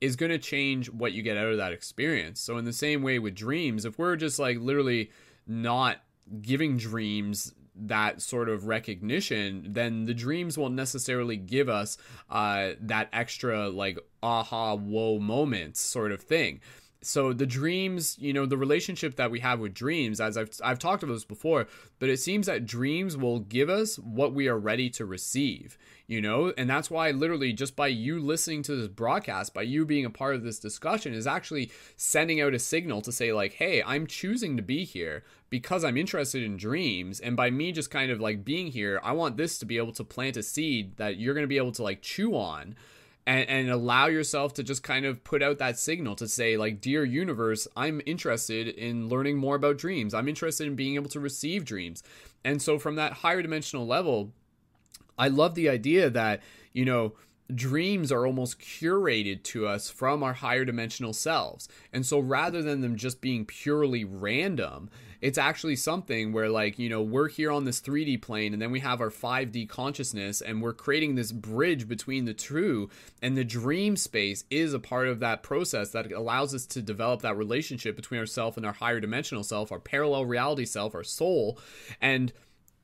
is 0.00 0.16
going 0.16 0.30
to 0.30 0.38
change 0.38 0.90
what 0.90 1.12
you 1.12 1.22
get 1.22 1.36
out 1.36 1.50
of 1.50 1.56
that 1.58 1.72
experience. 1.72 2.40
So 2.40 2.56
in 2.56 2.64
the 2.64 2.72
same 2.72 3.02
way 3.02 3.18
with 3.18 3.34
dreams, 3.34 3.84
if 3.84 3.98
we're 3.98 4.16
just 4.16 4.38
like 4.38 4.58
literally 4.58 5.10
not 5.46 5.98
giving 6.40 6.76
dreams 6.76 7.52
that 7.74 8.20
sort 8.20 8.48
of 8.48 8.66
recognition, 8.66 9.66
then 9.70 10.04
the 10.04 10.14
dreams 10.14 10.58
won't 10.58 10.74
necessarily 10.74 11.36
give 11.36 11.68
us 11.68 11.96
uh, 12.30 12.70
that 12.80 13.08
extra 13.12 13.68
like 13.68 13.98
aha 14.22 14.76
whoa 14.76 15.18
moments 15.18 15.80
sort 15.80 16.12
of 16.12 16.20
thing 16.20 16.60
so 17.00 17.32
the 17.32 17.46
dreams 17.46 18.16
you 18.18 18.32
know 18.32 18.46
the 18.46 18.56
relationship 18.56 19.16
that 19.16 19.30
we 19.30 19.40
have 19.40 19.60
with 19.60 19.74
dreams 19.74 20.20
as 20.20 20.36
I've, 20.36 20.50
I've 20.62 20.78
talked 20.78 21.02
about 21.02 21.14
this 21.14 21.24
before 21.24 21.66
but 21.98 22.08
it 22.08 22.18
seems 22.18 22.46
that 22.46 22.66
dreams 22.66 23.16
will 23.16 23.40
give 23.40 23.68
us 23.68 23.98
what 23.98 24.34
we 24.34 24.48
are 24.48 24.58
ready 24.58 24.90
to 24.90 25.04
receive 25.04 25.78
you 26.08 26.22
know? 26.22 26.54
And 26.56 26.68
that's 26.68 26.90
why 26.90 27.10
literally 27.10 27.52
just 27.52 27.76
by 27.76 27.88
you 27.88 28.18
listening 28.18 28.62
to 28.62 28.74
this 28.74 28.88
broadcast 28.88 29.52
by 29.54 29.62
you 29.62 29.84
being 29.84 30.06
a 30.06 30.10
part 30.10 30.34
of 30.34 30.42
this 30.42 30.58
discussion 30.58 31.12
is 31.12 31.26
actually 31.26 31.70
sending 31.96 32.40
out 32.40 32.54
a 32.54 32.58
signal 32.58 33.02
to 33.02 33.12
say 33.12 33.32
like 33.32 33.52
hey 33.52 33.82
i'm 33.82 34.06
choosing 34.06 34.56
to 34.56 34.62
be 34.62 34.84
here 34.84 35.22
because 35.50 35.84
i'm 35.84 35.96
interested 35.96 36.42
in 36.42 36.56
dreams. 36.56 37.20
And 37.20 37.36
by 37.36 37.50
me 37.50 37.72
just 37.72 37.90
kind 37.90 38.10
of 38.10 38.20
like 38.20 38.44
being 38.44 38.68
here 38.68 39.00
i 39.04 39.12
want 39.12 39.36
this 39.36 39.58
to 39.58 39.66
be 39.66 39.76
able 39.76 39.92
to 39.92 40.04
plant 40.04 40.38
a 40.38 40.42
seed 40.42 40.96
that 40.96 41.18
you're 41.18 41.34
going 41.34 41.44
to 41.44 41.48
be 41.48 41.58
able 41.58 41.72
to 41.72 41.82
like 41.82 42.00
chew 42.00 42.34
on 42.34 42.74
and, 43.28 43.46
and 43.50 43.70
allow 43.70 44.06
yourself 44.06 44.54
to 44.54 44.62
just 44.62 44.82
kind 44.82 45.04
of 45.04 45.22
put 45.22 45.42
out 45.42 45.58
that 45.58 45.78
signal 45.78 46.16
to 46.16 46.26
say 46.26 46.56
like 46.56 46.80
dear 46.80 47.04
universe 47.04 47.68
i'm 47.76 48.00
interested 48.06 48.66
in 48.66 49.08
learning 49.08 49.36
more 49.36 49.54
about 49.54 49.76
dreams 49.76 50.14
i'm 50.14 50.28
interested 50.28 50.66
in 50.66 50.74
being 50.74 50.94
able 50.94 51.10
to 51.10 51.20
receive 51.20 51.64
dreams 51.64 52.02
and 52.42 52.60
so 52.62 52.78
from 52.78 52.96
that 52.96 53.12
higher 53.12 53.42
dimensional 53.42 53.86
level 53.86 54.32
i 55.18 55.28
love 55.28 55.54
the 55.54 55.68
idea 55.68 56.08
that 56.08 56.42
you 56.72 56.86
know 56.86 57.12
dreams 57.54 58.10
are 58.12 58.26
almost 58.26 58.58
curated 58.58 59.42
to 59.42 59.66
us 59.66 59.90
from 59.90 60.22
our 60.22 60.34
higher 60.34 60.66
dimensional 60.66 61.14
selves. 61.14 61.66
And 61.94 62.04
so 62.04 62.18
rather 62.18 62.62
than 62.62 62.82
them 62.82 62.96
just 62.96 63.22
being 63.22 63.46
purely 63.46 64.04
random, 64.04 64.90
it's 65.20 65.38
actually 65.38 65.76
something 65.76 66.32
where 66.32 66.48
like 66.48 66.78
you 66.78 66.88
know 66.88 67.02
we're 67.02 67.28
here 67.28 67.50
on 67.50 67.64
this 67.64 67.80
3d 67.80 68.22
plane 68.22 68.52
and 68.52 68.62
then 68.62 68.70
we 68.70 68.80
have 68.80 69.00
our 69.00 69.10
5d 69.10 69.68
consciousness 69.68 70.40
and 70.40 70.62
we're 70.62 70.72
creating 70.72 71.14
this 71.14 71.32
bridge 71.32 71.88
between 71.88 72.24
the 72.24 72.34
two 72.34 72.88
and 73.22 73.36
the 73.36 73.44
dream 73.44 73.96
space 73.96 74.44
is 74.50 74.74
a 74.74 74.78
part 74.78 75.08
of 75.08 75.20
that 75.20 75.42
process 75.42 75.90
that 75.90 76.12
allows 76.12 76.54
us 76.54 76.66
to 76.66 76.82
develop 76.82 77.22
that 77.22 77.36
relationship 77.36 77.96
between 77.96 78.20
ourself 78.20 78.56
and 78.56 78.64
our 78.64 78.72
higher 78.72 79.00
dimensional 79.00 79.42
self 79.42 79.72
our 79.72 79.80
parallel 79.80 80.24
reality 80.24 80.64
self 80.64 80.94
our 80.94 81.04
soul. 81.04 81.58
And 82.00 82.32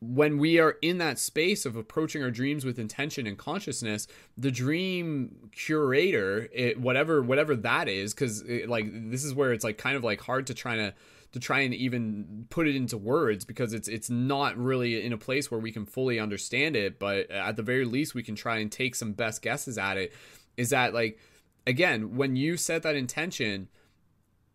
when 0.00 0.38
we 0.38 0.58
are 0.58 0.76
in 0.82 0.98
that 0.98 1.18
space 1.18 1.64
of 1.64 1.76
approaching 1.76 2.22
our 2.22 2.30
dreams 2.30 2.64
with 2.64 2.78
intention 2.78 3.26
and 3.26 3.38
consciousness 3.38 4.06
the 4.36 4.50
dream 4.50 5.50
curator 5.52 6.48
it, 6.52 6.78
whatever 6.78 7.22
whatever 7.22 7.56
that 7.56 7.88
is 7.88 8.12
because 8.12 8.44
like 8.66 8.86
this 9.10 9.24
is 9.24 9.32
where 9.32 9.52
it's 9.52 9.64
like 9.64 9.78
kind 9.78 9.96
of 9.96 10.04
like 10.04 10.20
hard 10.20 10.46
to 10.46 10.52
try 10.52 10.76
to 10.76 10.92
to 11.34 11.40
try 11.40 11.58
and 11.60 11.74
even 11.74 12.46
put 12.48 12.68
it 12.68 12.76
into 12.76 12.96
words 12.96 13.44
because 13.44 13.72
it's 13.72 13.88
it's 13.88 14.08
not 14.08 14.56
really 14.56 15.04
in 15.04 15.12
a 15.12 15.18
place 15.18 15.50
where 15.50 15.58
we 15.58 15.72
can 15.72 15.84
fully 15.84 16.20
understand 16.20 16.76
it 16.76 17.00
but 17.00 17.28
at 17.28 17.56
the 17.56 17.62
very 17.62 17.84
least 17.84 18.14
we 18.14 18.22
can 18.22 18.36
try 18.36 18.58
and 18.58 18.70
take 18.70 18.94
some 18.94 19.12
best 19.12 19.42
guesses 19.42 19.76
at 19.76 19.96
it. 19.96 20.12
Is 20.56 20.70
that 20.70 20.94
like 20.94 21.18
again 21.66 22.16
when 22.16 22.36
you 22.36 22.56
set 22.56 22.84
that 22.84 22.94
intention 22.94 23.68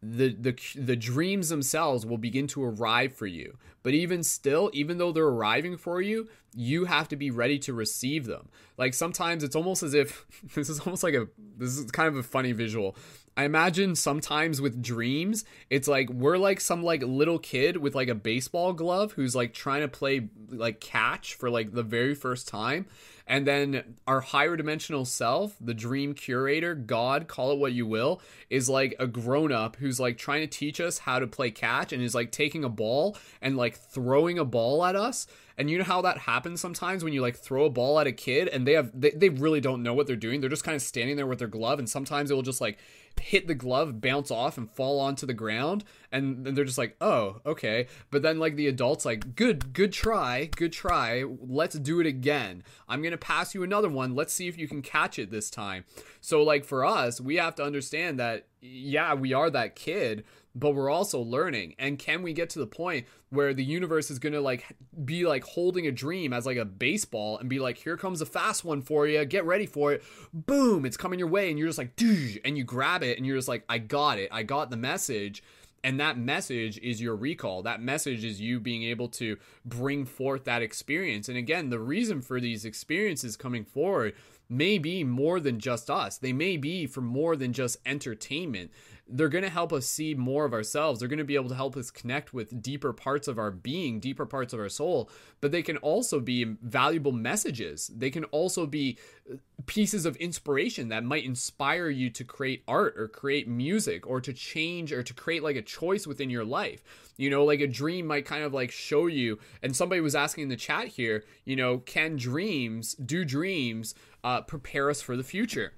the 0.01 0.29
the 0.29 0.57
the 0.77 0.95
dreams 0.95 1.49
themselves 1.49 2.05
will 2.05 2.17
begin 2.17 2.47
to 2.47 2.63
arrive 2.63 3.13
for 3.13 3.27
you. 3.27 3.57
But 3.83 3.93
even 3.93 4.23
still 4.23 4.71
even 4.71 4.99
though 4.99 5.11
they're 5.11 5.25
arriving 5.25 5.75
for 5.75 6.01
you 6.01 6.29
you 6.55 6.85
have 6.85 7.09
to 7.09 7.17
be 7.17 7.29
ready 7.29 7.59
to 7.59 7.73
receive 7.73 8.25
them. 8.25 8.47
Like 8.77 8.93
sometimes 8.93 9.43
it's 9.43 9.55
almost 9.57 9.83
as 9.83 9.93
if 9.93 10.25
this 10.55 10.69
is 10.69 10.79
almost 10.79 11.03
like 11.03 11.13
a 11.13 11.27
this 11.57 11.77
is 11.77 11.91
kind 11.91 12.07
of 12.07 12.15
a 12.15 12.23
funny 12.23 12.53
visual 12.53 12.95
I 13.39 13.45
imagine 13.45 13.95
sometimes 13.95 14.59
with 14.59 14.81
dreams, 14.81 15.45
it's 15.69 15.87
like 15.87 16.09
we're 16.09 16.37
like 16.37 16.59
some 16.59 16.83
like 16.83 17.01
little 17.03 17.39
kid 17.39 17.77
with 17.77 17.95
like 17.95 18.09
a 18.09 18.13
baseball 18.13 18.73
glove 18.73 19.13
who's 19.13 19.33
like 19.33 19.53
trying 19.53 19.79
to 19.79 19.87
play 19.87 20.27
like 20.49 20.81
catch 20.81 21.35
for 21.35 21.49
like 21.49 21.71
the 21.71 21.81
very 21.81 22.15
first 22.15 22.49
time. 22.49 22.85
And 23.25 23.47
then 23.47 23.95
our 24.05 24.19
higher 24.19 24.57
dimensional 24.57 25.05
self, 25.05 25.55
the 25.61 25.73
dream 25.73 26.15
curator, 26.15 26.75
God, 26.75 27.29
call 27.29 27.51
it 27.53 27.59
what 27.59 27.71
you 27.71 27.85
will, 27.85 28.21
is 28.49 28.67
like 28.67 28.95
a 28.99 29.07
grown 29.07 29.53
up 29.53 29.77
who's 29.77 30.01
like 30.01 30.17
trying 30.17 30.41
to 30.41 30.47
teach 30.47 30.81
us 30.81 30.97
how 30.97 31.19
to 31.19 31.27
play 31.27 31.49
catch 31.49 31.93
and 31.93 32.03
is 32.03 32.15
like 32.15 32.31
taking 32.31 32.65
a 32.65 32.69
ball 32.69 33.15
and 33.41 33.55
like 33.55 33.77
throwing 33.77 34.37
a 34.37 34.43
ball 34.43 34.83
at 34.83 34.97
us. 34.97 35.27
And 35.59 35.69
you 35.69 35.77
know 35.77 35.83
how 35.83 36.01
that 36.01 36.17
happens 36.17 36.59
sometimes 36.59 37.03
when 37.03 37.13
you 37.13 37.21
like 37.21 37.35
throw 37.35 37.65
a 37.65 37.69
ball 37.69 37.99
at 37.99 38.07
a 38.07 38.11
kid 38.11 38.47
and 38.47 38.65
they 38.65 38.73
have 38.73 38.91
they, 38.99 39.11
they 39.11 39.29
really 39.29 39.61
don't 39.61 39.83
know 39.83 39.93
what 39.93 40.07
they're 40.07 40.15
doing. 40.15 40.41
They're 40.41 40.49
just 40.49 40.63
kind 40.63 40.75
of 40.75 40.81
standing 40.81 41.15
there 41.15 41.27
with 41.27 41.39
their 41.39 41.47
glove 41.47 41.79
and 41.79 41.87
sometimes 41.87 42.31
it 42.31 42.33
will 42.33 42.41
just 42.41 42.61
like 42.61 42.79
hit 43.19 43.47
the 43.47 43.55
glove, 43.55 44.01
bounce 44.01 44.31
off, 44.31 44.57
and 44.57 44.69
fall 44.71 44.99
onto 44.99 45.25
the 45.25 45.33
ground. 45.33 45.83
And 46.11 46.45
then 46.45 46.55
they're 46.55 46.65
just 46.65 46.77
like, 46.77 46.95
oh, 46.99 47.41
okay. 47.45 47.87
But 48.11 48.21
then 48.21 48.39
like 48.39 48.55
the 48.55 48.67
adults 48.67 49.05
like, 49.05 49.35
good, 49.35 49.73
good 49.73 49.91
try, 49.91 50.49
good 50.55 50.73
try. 50.73 51.23
Let's 51.23 51.77
do 51.77 51.99
it 51.99 52.07
again. 52.07 52.63
I'm 52.87 53.01
gonna 53.01 53.17
pass 53.17 53.53
you 53.53 53.63
another 53.63 53.89
one. 53.89 54.15
Let's 54.15 54.33
see 54.33 54.47
if 54.47 54.57
you 54.57 54.67
can 54.67 54.81
catch 54.81 55.19
it 55.19 55.31
this 55.31 55.49
time. 55.49 55.85
So 56.21 56.43
like 56.43 56.65
for 56.65 56.85
us, 56.85 57.21
we 57.21 57.35
have 57.35 57.55
to 57.55 57.63
understand 57.63 58.19
that 58.19 58.47
yeah, 58.61 59.13
we 59.13 59.33
are 59.33 59.49
that 59.49 59.75
kid, 59.75 60.25
but 60.59 60.71
we're 60.71 60.89
also 60.89 61.19
learning. 61.19 61.75
And 61.79 61.97
can 61.97 62.21
we 62.21 62.33
get 62.33 62.49
to 62.51 62.59
the 62.59 62.67
point 62.67 63.07
where 63.29 63.53
the 63.53 63.63
universe 63.63 64.11
is 64.11 64.19
going 64.19 64.33
to 64.33 64.41
like 64.41 64.65
be 65.05 65.25
like 65.25 65.43
holding 65.43 65.87
a 65.87 65.91
dream 65.91 66.33
as 66.33 66.45
like 66.45 66.57
a 66.57 66.65
baseball 66.65 67.37
and 67.37 67.49
be 67.49 67.59
like, 67.59 67.77
here 67.77 67.97
comes 67.97 68.21
a 68.21 68.25
fast 68.25 68.65
one 68.65 68.81
for 68.81 69.07
you. 69.07 69.23
Get 69.25 69.45
ready 69.45 69.65
for 69.65 69.93
it. 69.93 70.03
Boom, 70.33 70.85
it's 70.85 70.97
coming 70.97 71.19
your 71.19 71.27
way. 71.27 71.49
And 71.49 71.57
you're 71.57 71.67
just 71.67 71.77
like, 71.77 71.99
and 72.01 72.57
you 72.57 72.63
grab 72.63 73.03
it 73.03 73.17
and 73.17 73.25
you're 73.25 73.37
just 73.37 73.47
like, 73.47 73.63
I 73.69 73.77
got 73.77 74.17
it. 74.17 74.29
I 74.31 74.43
got 74.43 74.69
the 74.69 74.77
message. 74.77 75.43
And 75.81 75.99
that 76.01 76.17
message 76.17 76.77
is 76.79 77.01
your 77.01 77.15
recall. 77.15 77.63
That 77.63 77.81
message 77.81 78.25
is 78.25 78.41
you 78.41 78.59
being 78.59 78.83
able 78.83 79.07
to 79.09 79.37
bring 79.63 80.05
forth 80.05 80.43
that 80.43 80.61
experience. 80.61 81.29
And 81.29 81.37
again, 81.37 81.69
the 81.69 81.79
reason 81.79 82.21
for 82.21 82.41
these 82.41 82.65
experiences 82.65 83.37
coming 83.37 83.63
forward 83.63 84.13
may 84.49 84.77
be 84.77 85.03
more 85.03 85.39
than 85.39 85.59
just 85.59 85.89
us. 85.89 86.17
They 86.17 86.33
may 86.33 86.57
be 86.57 86.87
for 86.87 87.01
more 87.01 87.35
than 87.35 87.53
just 87.53 87.77
entertainment 87.85 88.71
they're 89.11 89.29
going 89.29 89.43
to 89.43 89.49
help 89.49 89.73
us 89.73 89.87
see 89.87 90.13
more 90.13 90.45
of 90.45 90.53
ourselves. 90.53 90.99
They're 90.99 91.09
going 91.09 91.17
to 91.17 91.25
be 91.25 91.35
able 91.35 91.49
to 91.49 91.55
help 91.55 91.75
us 91.75 91.89
connect 91.89 92.33
with 92.33 92.61
deeper 92.61 92.93
parts 92.93 93.27
of 93.27 93.39
our 93.39 93.51
being, 93.51 93.99
deeper 93.99 94.25
parts 94.25 94.53
of 94.53 94.59
our 94.59 94.69
soul. 94.69 95.09
But 95.41 95.51
they 95.51 95.63
can 95.63 95.77
also 95.77 96.19
be 96.19 96.43
valuable 96.61 97.11
messages. 97.11 97.91
They 97.95 98.11
can 98.11 98.25
also 98.25 98.65
be 98.65 98.97
uh, 99.31 99.37
pieces 99.65 100.05
of 100.05 100.15
inspiration 100.17 100.89
that 100.89 101.03
might 101.03 101.25
inspire 101.25 101.89
you 101.89 102.09
to 102.11 102.23
create 102.23 102.63
art 102.67 102.95
or 102.97 103.07
create 103.07 103.47
music 103.47 104.07
or 104.07 104.21
to 104.21 104.33
change 104.33 104.93
or 104.93 105.03
to 105.03 105.13
create 105.13 105.43
like 105.43 105.55
a 105.55 105.61
choice 105.61 106.05
within 106.05 106.29
your 106.29 106.45
life. 106.45 106.83
You 107.17 107.29
know, 107.29 107.43
like 107.43 107.61
a 107.61 107.67
dream 107.67 108.07
might 108.07 108.25
kind 108.25 108.43
of 108.43 108.53
like 108.53 108.71
show 108.71 109.07
you. 109.07 109.39
And 109.63 109.75
somebody 109.75 110.01
was 110.01 110.15
asking 110.15 110.43
in 110.43 110.49
the 110.49 110.55
chat 110.55 110.87
here, 110.87 111.23
you 111.45 111.55
know, 111.55 111.79
can 111.79 112.15
dreams, 112.15 112.93
do 112.93 113.25
dreams 113.25 113.95
uh, 114.23 114.41
prepare 114.41 114.89
us 114.89 115.01
for 115.01 115.17
the 115.17 115.23
future? 115.23 115.73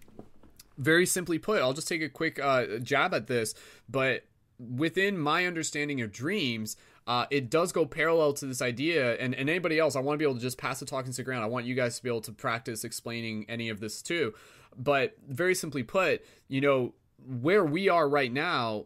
Very 0.82 1.06
simply 1.06 1.38
put, 1.40 1.62
I'll 1.62 1.74
just 1.74 1.88
take 1.88 2.02
a 2.02 2.10
quick 2.10 2.40
uh, 2.40 2.80
jab 2.82 3.14
at 3.14 3.28
this, 3.28 3.54
but 3.88 4.24
within 4.60 5.18
my 5.18 5.46
understanding 5.46 6.02
of 6.02 6.12
dreams, 6.12 6.76
uh, 7.08 7.26
it 7.30 7.50
does 7.50 7.72
go 7.72 7.86
parallel 7.86 8.34
to 8.34 8.46
this 8.46 8.62
idea. 8.62 9.16
And, 9.18 9.34
and 9.34 9.50
anybody 9.50 9.80
else, 9.80 9.96
I 9.96 10.00
want 10.00 10.16
to 10.16 10.18
be 10.20 10.26
able 10.26 10.36
to 10.36 10.42
just 10.42 10.58
pass 10.58 10.80
the 10.80 10.86
talk 10.86 11.06
and 11.06 11.14
stick 11.14 11.28
around. 11.28 11.44
I 11.44 11.48
want 11.48 11.66
you 11.66 11.76
guys 11.76 11.98
to 11.98 12.04
be 12.04 12.10
able 12.10 12.22
to 12.22 12.32
practice 12.32 12.84
explaining 12.84 13.46
any 13.50 13.70
of 13.70 13.80
this 13.80 14.02
too. 14.02 14.34
But 14.78 15.16
very 15.28 15.56
simply 15.56 15.84
put, 15.84 16.24
you 16.48 16.62
know, 16.62 16.94
where 17.26 17.66
we 17.66 17.90
are 17.90 18.08
right 18.08 18.32
now 18.32 18.86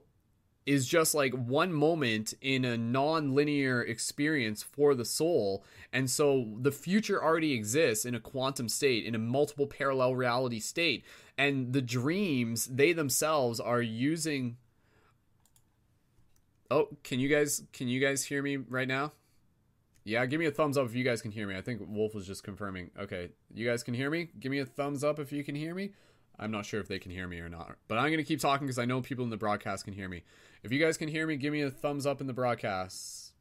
is 0.66 0.88
just 0.88 1.13
like 1.13 1.34
one 1.34 1.72
moment 1.72 2.34
in 2.41 2.66
a 2.66 2.78
non-linear 2.78 3.84
experience 3.84 4.63
for 4.63 4.95
the 4.95 5.05
soul. 5.05 5.63
And 5.93 6.09
so 6.09 6.47
the 6.59 6.72
future 6.72 7.24
already 7.24 7.53
exists 7.53 8.05
in 8.05 8.16
a 8.16 8.20
quantum 8.20 8.68
state 8.68 9.05
in 9.05 9.13
a 9.13 9.20
multiple 9.20 9.68
parallel 9.68 10.16
reality 10.16 10.59
state. 10.59 11.05
And 11.38 11.74
the 11.74 11.82
dreams 11.82 12.66
they 12.66 12.93
themselves 12.93 13.59
are 13.59 13.82
using 13.82 14.57
oh 16.72 16.88
can 17.03 17.20
you 17.20 17.30
guys 17.30 17.61
can 17.72 17.88
you 17.88 17.99
guys 17.99 18.24
hear 18.24 18.41
me 18.41 18.57
right 18.57 18.88
now? 18.88 19.11
Yeah 20.03 20.26
give 20.26 20.39
me 20.39 20.47
a 20.47 20.51
thumbs 20.51 20.78
up 20.78 20.88
if 20.88 20.95
you 20.95 21.03
guys 21.03 21.22
can 21.22 21.32
hear 21.32 21.47
me. 21.47 21.55
I 21.55 21.61
think 21.61 21.82
wolf 21.88 22.16
was 22.16 22.26
just 22.26 22.43
confirming. 22.43 22.89
Okay 22.99 23.30
you 23.53 23.68
guys 23.68 23.84
can 23.84 23.93
hear 23.93 24.09
me? 24.09 24.30
Give 24.39 24.51
me 24.51 24.59
a 24.59 24.66
thumbs 24.66 25.03
up 25.03 25.20
if 25.20 25.32
you 25.32 25.43
can 25.43 25.53
hear 25.53 25.76
me. 25.76 25.91
I'm 26.38 26.51
not 26.51 26.66
sure 26.66 26.82
if 26.82 26.88
they 26.88 26.99
can 26.99 27.11
hear 27.11 27.28
me 27.28 27.39
or 27.39 27.47
not 27.47 27.78
but 27.88 27.97
i'm 27.97 28.07
going 28.07 28.18
to 28.18 28.24
keep 28.24 28.41
talking 28.41 28.68
because 28.68 28.78
i 28.78 28.84
know 28.84 28.99
people 28.99 29.24
in 29.24 29.30
the 29.30 29.38
broadcast 29.38 29.86
can 29.86 29.93
hear 29.93 30.09
me 30.09 30.24
if 30.66 30.72
you 30.72 30.80
guys 30.80 30.97
can 30.97 31.07
hear 31.07 31.26
me 31.26 31.38
give 31.38 31.53
me 31.53 31.61
a 31.61 31.72
thumbs 31.72 32.05
up 32.05 32.20
in 32.20 32.28
the 32.28 32.34
broadcast 32.34 33.32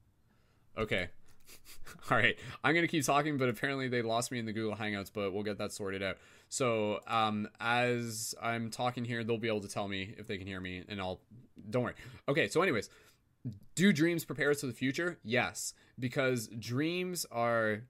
okay 0.78 1.08
all 2.10 2.16
right 2.16 2.38
i'm 2.62 2.74
to 2.74 2.88
keep 2.88 3.04
talking 3.04 3.36
but 3.36 3.48
apparently 3.48 3.88
they 3.88 4.02
lost 4.02 4.30
me 4.30 4.38
in 4.38 4.46
the 4.46 4.52
google 4.52 4.76
hangouts 4.76 5.10
but 5.12 5.32
we'll 5.32 5.42
get 5.42 5.58
that 5.58 5.72
sorted 5.72 6.02
out 6.02 6.16
so 6.54 7.00
um, 7.08 7.48
as 7.58 8.32
I'm 8.40 8.70
talking 8.70 9.04
here, 9.04 9.24
they'll 9.24 9.38
be 9.38 9.48
able 9.48 9.62
to 9.62 9.68
tell 9.68 9.88
me 9.88 10.14
if 10.16 10.28
they 10.28 10.38
can 10.38 10.46
hear 10.46 10.60
me, 10.60 10.84
and 10.88 11.00
I'll. 11.00 11.20
Don't 11.68 11.82
worry. 11.82 11.94
Okay. 12.28 12.48
So, 12.48 12.62
anyways, 12.62 12.88
do 13.74 13.92
dreams 13.92 14.24
prepare 14.24 14.50
us 14.50 14.60
for 14.60 14.68
the 14.68 14.72
future? 14.72 15.18
Yes, 15.24 15.74
because 15.98 16.46
dreams 16.46 17.26
are 17.32 17.82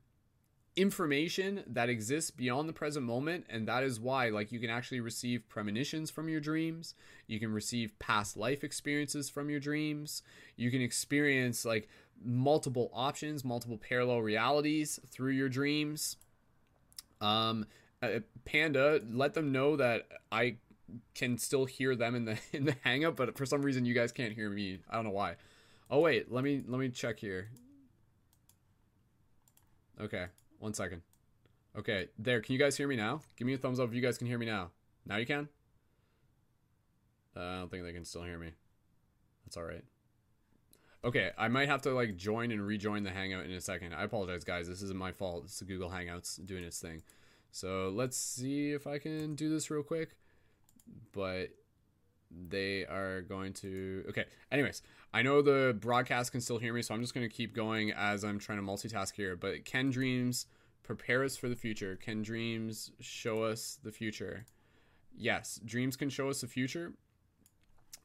information 0.77 1.62
that 1.68 1.89
exists 1.89 2.31
beyond 2.31 2.68
the 2.68 2.72
present 2.72 3.07
moment 3.07 3.47
and 3.49 3.68
that 3.68 3.85
is 3.85 4.01
why 4.01 4.29
like 4.29 4.51
you 4.51 4.59
can 4.59 4.70
actually 4.70 5.01
receive 5.01 5.49
premonitions 5.49 6.11
from 6.11 6.29
your 6.29 6.41
dreams. 6.41 6.95
You 7.29 7.39
can 7.39 7.53
receive 7.53 7.97
past 8.01 8.37
life 8.37 8.64
experiences 8.64 9.31
from 9.31 9.51
your 9.51 9.61
dreams. 9.61 10.22
You 10.57 10.70
can 10.70 10.83
experience 10.83 11.64
like 11.64 11.89
multiple 12.25 12.91
options 12.93 13.45
multiple 13.45 13.79
parallel 13.79 14.20
realities 14.20 14.99
through 15.09 15.33
your 15.33 15.49
dreams. 15.49 16.16
Um 17.20 17.66
uh, 18.03 18.20
panda 18.45 19.01
let 19.11 19.33
them 19.33 19.51
know 19.51 19.77
that 19.77 20.07
i 20.31 20.57
can 21.14 21.39
still 21.39 21.64
hear 21.64 21.97
them 21.97 22.14
in 22.14 22.27
the 22.27 22.39
in 22.53 22.64
the 22.64 22.77
hangout 22.83 23.16
but 23.16 23.39
for 23.39 23.47
some 23.47 23.62
reason 23.62 23.85
you 23.85 23.95
guys 23.95 24.11
can't 24.11 24.33
hear 24.33 24.51
me. 24.51 24.81
I 24.91 24.97
don't 24.97 25.05
know 25.05 25.11
why. 25.11 25.37
Oh 25.89 26.01
wait 26.01 26.33
let 26.33 26.43
me 26.43 26.64
let 26.66 26.81
me 26.81 26.89
check 26.89 27.20
here. 27.20 27.51
Okay 30.01 30.27
one 30.65 30.75
second. 30.75 31.03
Okay, 31.77 32.09
there. 32.19 32.41
Can 32.41 32.55
you 32.55 32.59
guys 32.59 32.77
hear 32.77 32.89
me 32.89 32.97
now? 32.97 33.21
Give 33.37 33.47
me 33.47 33.53
a 33.53 33.59
thumbs 33.59 33.79
up 33.79 33.89
if 33.89 33.95
you 33.95 34.01
guys 34.01 34.17
can 34.17 34.27
hear 34.27 34.39
me 34.39 34.47
now. 34.47 34.71
Now 35.07 35.19
you 35.19 35.27
can? 35.27 35.49
Uh, 37.37 37.41
I 37.41 37.59
don't 37.59 37.71
think 37.71 37.85
they 37.85 37.93
can 37.93 38.05
still 38.05 38.23
hear 38.23 38.39
me. 38.39 38.53
That's 39.45 39.59
all 39.59 39.65
right. 39.65 39.85
Okay, 41.05 41.33
I 41.37 41.49
might 41.49 41.69
have 41.69 41.83
to 41.83 41.91
like 41.91 42.17
join 42.17 42.51
and 42.51 42.67
rejoin 42.67 43.03
the 43.03 43.11
Hangout 43.11 43.45
in 43.45 43.53
a 43.53 43.61
second. 43.61 43.93
I 43.93 44.05
apologize, 44.05 44.43
guys. 44.43 44.67
This 44.67 44.81
isn't 44.81 44.99
my 44.99 45.12
fault. 45.12 45.45
It's 45.45 45.59
the 45.59 45.67
Google 45.67 45.91
Hangouts 45.91 46.45
doing 46.47 46.65
its 46.65 46.81
thing. 46.81 47.03
So 47.53 47.93
let's 47.95 48.17
see 48.17 48.71
if 48.71 48.87
I 48.87 48.99
can 48.99 49.35
do 49.35 49.51
this 49.51 49.71
real 49.71 49.83
quick. 49.83 50.17
But 51.12 51.51
they 52.49 52.85
are 52.87 53.22
going 53.22 53.53
to. 53.55 54.05
Okay. 54.09 54.24
Anyways, 54.51 54.82
I 55.12 55.22
know 55.22 55.43
the 55.43 55.76
broadcast 55.78 56.32
can 56.32 56.41
still 56.41 56.59
hear 56.59 56.72
me, 56.72 56.82
so 56.82 56.95
I'm 56.95 57.01
just 57.01 57.14
going 57.14 57.28
to 57.28 57.35
keep 57.35 57.55
going 57.55 57.93
as 57.93 58.24
I'm 58.24 58.39
trying 58.39 58.59
to 58.59 58.64
multitask 58.64 59.14
here. 59.14 59.37
But 59.37 59.64
can 59.64 59.91
dreams 59.91 60.47
prepare 60.82 61.24
us 61.24 61.37
for 61.37 61.49
the 61.49 61.57
future? 61.57 61.97
Can 61.97 62.22
dreams 62.22 62.91
show 63.01 63.43
us 63.43 63.78
the 63.82 63.93
future? 63.93 64.47
Yes, 65.16 65.61
dreams 65.64 65.97
can 65.97 66.11
show 66.11 66.28
us 66.28 66.41
the 66.41 66.49
future 66.49 66.95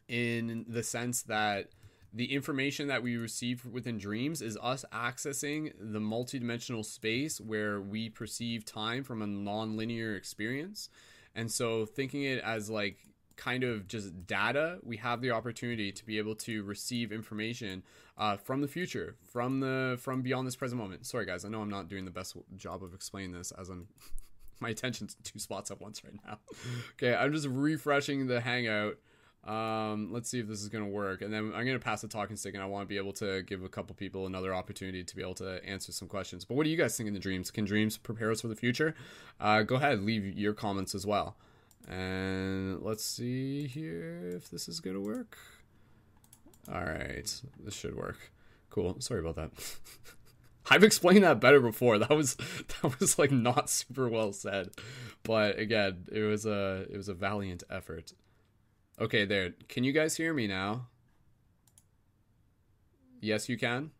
in 0.07 0.65
the 0.67 0.83
sense 0.83 1.23
that 1.23 1.69
the 2.11 2.33
information 2.33 2.87
that 2.87 3.03
we 3.03 3.17
receive 3.17 3.65
within 3.65 3.97
dreams 3.97 4.41
is 4.41 4.57
us 4.61 4.83
accessing 4.91 5.71
the 5.79 5.99
multidimensional 5.99 6.83
space 6.83 7.39
where 7.39 7.79
we 7.79 8.09
perceive 8.09 8.65
time 8.65 9.03
from 9.03 9.21
a 9.21 9.27
non-linear 9.27 10.15
experience. 10.15 10.89
And 11.35 11.51
so 11.51 11.85
thinking 11.85 12.23
it 12.23 12.39
as 12.43 12.69
like 12.69 12.97
kind 13.39 13.63
of 13.63 13.87
just 13.87 14.27
data, 14.27 14.79
we 14.83 14.97
have 14.97 15.21
the 15.21 15.31
opportunity 15.31 15.93
to 15.93 16.05
be 16.05 16.17
able 16.17 16.35
to 16.35 16.61
receive 16.63 17.11
information 17.13 17.83
uh, 18.17 18.35
from 18.35 18.59
the 18.59 18.67
future, 18.67 19.15
from 19.23 19.61
the 19.61 19.97
from 20.01 20.21
beyond 20.21 20.45
this 20.45 20.57
present 20.57 20.79
moment. 20.79 21.05
Sorry, 21.07 21.25
guys, 21.25 21.45
I 21.45 21.49
know 21.49 21.61
I'm 21.61 21.69
not 21.69 21.87
doing 21.87 22.03
the 22.03 22.11
best 22.11 22.35
job 22.57 22.83
of 22.83 22.93
explaining 22.93 23.31
this 23.31 23.51
as 23.51 23.69
I'm 23.69 23.87
my 24.59 24.69
attention's 24.69 25.15
two 25.23 25.39
spots 25.39 25.71
at 25.71 25.79
once 25.79 26.03
right 26.03 26.13
now. 26.27 26.37
okay, 26.93 27.15
I'm 27.15 27.31
just 27.31 27.47
refreshing 27.47 28.27
the 28.27 28.41
Hangout. 28.41 28.97
Um, 29.47 30.11
let's 30.11 30.29
see 30.29 30.39
if 30.39 30.47
this 30.49 30.61
is 30.61 30.67
gonna 30.67 30.89
work, 30.89 31.21
and 31.21 31.33
then 31.33 31.53
I'm 31.55 31.65
gonna 31.65 31.79
pass 31.79 32.01
the 32.01 32.09
talking 32.09 32.35
stick, 32.35 32.55
and 32.55 32.61
I 32.61 32.65
want 32.65 32.83
to 32.83 32.89
be 32.89 32.97
able 32.97 33.13
to 33.13 33.41
give 33.43 33.63
a 33.63 33.69
couple 33.69 33.95
people 33.95 34.27
another 34.27 34.53
opportunity 34.53 35.05
to 35.05 35.15
be 35.15 35.21
able 35.21 35.35
to 35.35 35.65
answer 35.65 35.93
some 35.93 36.09
questions. 36.09 36.43
But 36.43 36.55
what 36.55 36.65
do 36.65 36.69
you 36.69 36.77
guys 36.77 36.97
think 36.97 37.07
in 37.07 37.13
the 37.13 37.21
dreams? 37.21 37.51
Can 37.51 37.63
dreams 37.63 37.97
prepare 37.97 38.31
us 38.31 38.41
for 38.41 38.49
the 38.49 38.55
future? 38.57 38.95
Uh, 39.39 39.61
go 39.63 39.75
ahead, 39.75 40.01
leave 40.01 40.37
your 40.37 40.53
comments 40.53 40.93
as 40.93 41.05
well. 41.07 41.37
And 41.89 42.81
let's 42.81 43.03
see 43.03 43.65
here 43.65 44.33
if 44.35 44.49
this 44.49 44.69
is 44.69 44.79
to 44.79 45.01
work. 45.01 45.37
All 46.71 46.83
right, 46.83 47.41
this 47.59 47.73
should 47.73 47.95
work. 47.95 48.31
Cool. 48.69 48.97
Sorry 48.99 49.19
about 49.19 49.35
that. 49.35 49.51
I've 50.69 50.83
explained 50.83 51.23
that 51.23 51.39
better 51.39 51.59
before. 51.59 51.97
That 51.97 52.11
was 52.11 52.35
that 52.81 52.99
was 52.99 53.17
like 53.17 53.31
not 53.31 53.69
super 53.69 54.07
well 54.07 54.31
said. 54.33 54.69
But 55.23 55.57
again, 55.57 56.05
it 56.11 56.21
was 56.21 56.45
a 56.45 56.85
it 56.91 56.95
was 56.95 57.09
a 57.09 57.15
valiant 57.15 57.63
effort. 57.71 58.13
Okay, 59.01 59.25
there. 59.25 59.53
Can 59.67 59.83
you 59.83 59.91
guys 59.91 60.17
hear 60.17 60.33
me 60.33 60.45
now? 60.45 60.87
Yes, 63.21 63.49
you 63.49 63.57
can. 63.57 63.91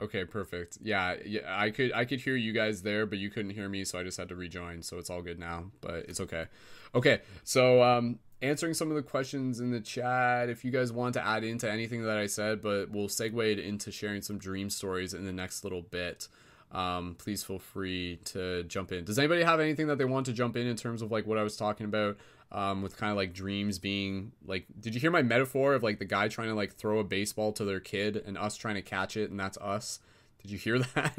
Okay, 0.00 0.24
perfect. 0.24 0.78
Yeah, 0.82 1.16
yeah, 1.24 1.40
I 1.46 1.70
could 1.70 1.92
I 1.92 2.04
could 2.04 2.20
hear 2.20 2.36
you 2.36 2.52
guys 2.52 2.82
there, 2.82 3.04
but 3.04 3.18
you 3.18 3.30
couldn't 3.30 3.50
hear 3.50 3.68
me, 3.68 3.84
so 3.84 3.98
I 3.98 4.02
just 4.02 4.16
had 4.16 4.28
to 4.30 4.34
rejoin. 4.36 4.82
So 4.82 4.98
it's 4.98 5.10
all 5.10 5.22
good 5.22 5.38
now, 5.38 5.66
but 5.80 6.06
it's 6.08 6.20
okay. 6.20 6.46
Okay, 6.94 7.20
so 7.44 7.82
um, 7.82 8.18
answering 8.42 8.74
some 8.74 8.88
of 8.90 8.96
the 8.96 9.02
questions 9.02 9.60
in 9.60 9.70
the 9.70 9.80
chat. 9.80 10.48
If 10.48 10.64
you 10.64 10.70
guys 10.70 10.92
want 10.92 11.14
to 11.14 11.26
add 11.26 11.44
into 11.44 11.70
anything 11.70 12.02
that 12.04 12.16
I 12.16 12.26
said, 12.26 12.62
but 12.62 12.90
we'll 12.90 13.08
segue 13.08 13.52
it 13.52 13.58
into 13.58 13.92
sharing 13.92 14.22
some 14.22 14.38
dream 14.38 14.70
stories 14.70 15.12
in 15.12 15.24
the 15.24 15.32
next 15.32 15.64
little 15.64 15.82
bit. 15.82 16.28
Um, 16.72 17.16
please 17.18 17.42
feel 17.42 17.58
free 17.58 18.20
to 18.26 18.62
jump 18.64 18.92
in. 18.92 19.04
Does 19.04 19.18
anybody 19.18 19.42
have 19.42 19.60
anything 19.60 19.88
that 19.88 19.98
they 19.98 20.04
want 20.04 20.26
to 20.26 20.32
jump 20.32 20.56
in 20.56 20.66
in 20.66 20.76
terms 20.76 21.02
of 21.02 21.10
like 21.10 21.26
what 21.26 21.36
I 21.36 21.42
was 21.42 21.56
talking 21.56 21.84
about? 21.84 22.16
Um, 22.52 22.82
with 22.82 22.96
kind 22.96 23.10
of 23.10 23.16
like 23.16 23.32
dreams 23.32 23.78
being 23.78 24.32
like 24.44 24.66
did 24.80 24.94
you 24.94 25.00
hear 25.00 25.10
my 25.10 25.22
metaphor 25.22 25.74
of 25.74 25.82
like 25.82 25.98
the 25.98 26.04
guy 26.04 26.28
trying 26.28 26.48
to 26.48 26.54
like 26.54 26.74
throw 26.74 26.98
a 26.98 27.04
baseball 27.04 27.52
to 27.52 27.64
their 27.64 27.80
kid 27.80 28.16
and 28.16 28.36
us 28.36 28.56
trying 28.56 28.74
to 28.74 28.82
catch 28.82 29.16
it 29.16 29.30
and 29.30 29.38
that's 29.38 29.58
us? 29.58 30.00
Did 30.42 30.50
you 30.50 30.58
hear 30.58 30.78
that? 30.94 31.18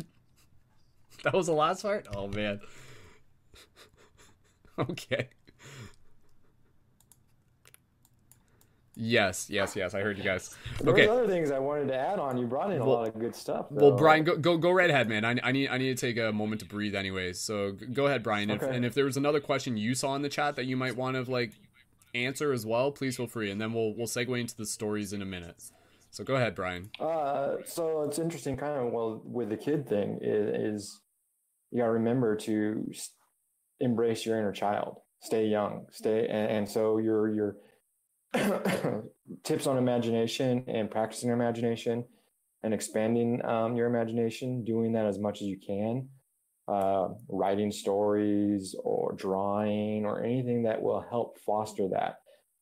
That 1.24 1.34
was 1.34 1.48
the 1.48 1.54
last 1.54 1.84
part? 1.84 2.08
Oh 2.16 2.28
man. 2.28 2.60
Okay 4.80 5.28
Yes, 9.04 9.50
yes, 9.50 9.76
yes. 9.76 9.96
I 9.96 10.02
heard 10.02 10.20
you 10.20 10.24
guys. 10.24 10.56
Okay. 10.86 11.08
There 11.08 11.12
other 11.12 11.28
things 11.28 11.50
I 11.50 11.58
wanted 11.58 11.88
to 11.88 11.98
add 11.98 12.20
on. 12.20 12.38
You 12.38 12.46
brought 12.46 12.72
in 12.72 12.82
a 12.82 12.86
lot 12.86 13.08
of 13.08 13.18
good 13.18 13.36
stuff. 13.36 13.66
Though. 13.72 13.90
Well, 13.90 13.98
Brian, 13.98 14.24
go 14.24 14.38
go 14.38 14.58
go 14.58 14.70
right 14.70 14.92
ahead, 14.92 15.10
man. 15.10 15.26
I, 15.26 15.38
I 15.42 15.52
need 15.52 15.70
I 15.70 15.80
need 15.80 15.98
to 15.98 16.00
take 16.00 16.20
a 16.20 16.32
moment 16.32 16.62
to 16.62 16.68
breathe, 16.68 16.94
anyways. 16.94 17.40
So 17.40 17.72
go 17.72 18.06
ahead, 18.06 18.22
Brian. 18.22 18.52
Okay. 18.52 18.64
If, 18.64 18.72
and 18.72 18.86
if 18.86 18.94
there 18.94 19.06
was 19.06 19.18
another 19.18 19.40
question 19.40 19.76
you 19.76 19.96
saw 19.96 20.16
in 20.16 20.22
the 20.22 20.30
chat 20.30 20.56
that 20.56 20.66
you 20.66 20.78
might 20.78 20.96
want 20.96 21.16
to 21.16 21.30
like 21.30 21.54
answer 22.14 22.54
as 22.54 22.64
well, 22.64 22.92
please 22.92 23.18
feel 23.18 23.26
free, 23.26 23.50
and 23.50 23.60
then 23.60 23.74
we'll 23.74 23.96
we'll 23.96 24.06
segue 24.06 24.40
into 24.40 24.56
the 24.56 24.68
stories 24.68 25.14
in 25.14 25.24
a 25.24 25.26
minute. 25.26 25.64
So 26.12 26.24
go 26.24 26.36
ahead, 26.36 26.54
Brian. 26.54 26.92
Uh, 27.00 27.56
so 27.66 28.04
it's 28.04 28.20
interesting, 28.20 28.56
kind 28.56 28.74
of. 28.86 28.94
Well, 28.94 29.24
with 29.26 29.50
the 29.50 29.58
kid 29.58 29.90
thing 29.90 30.20
is, 30.22 30.76
is 30.76 31.02
you 31.72 31.80
got 31.80 31.86
to 31.86 31.92
remember 31.94 32.36
to 32.36 32.92
embrace 33.80 34.28
your 34.28 34.38
inner 34.38 34.52
child. 34.52 34.98
Stay 35.22 35.48
young. 35.48 35.88
Stay, 35.90 36.28
and, 36.28 36.52
and 36.52 36.70
so 36.70 37.00
you're 37.00 37.34
you're 37.34 37.56
tips 39.44 39.68
on 39.68 39.78
imagination 39.78 40.64
and 40.68 40.90
practicing 40.90 41.30
imagination 41.30 42.06
and 42.64 42.74
expanding 42.74 43.44
um, 43.46 43.76
your 43.76 43.88
imagination, 43.88 44.64
doing 44.64 44.94
that 44.94 45.06
as 45.06 45.18
much 45.18 45.42
as 45.42 45.48
you 45.48 45.58
can, 45.58 46.08
uh, 46.68 47.10
writing 47.28 47.72
stories 47.72 48.76
or 48.84 49.14
drawing 49.14 50.06
or 50.06 50.24
anything 50.24 50.64
that 50.64 50.82
will 50.82 51.04
help 51.10 51.40
foster 51.40 51.90
that. 51.90 52.20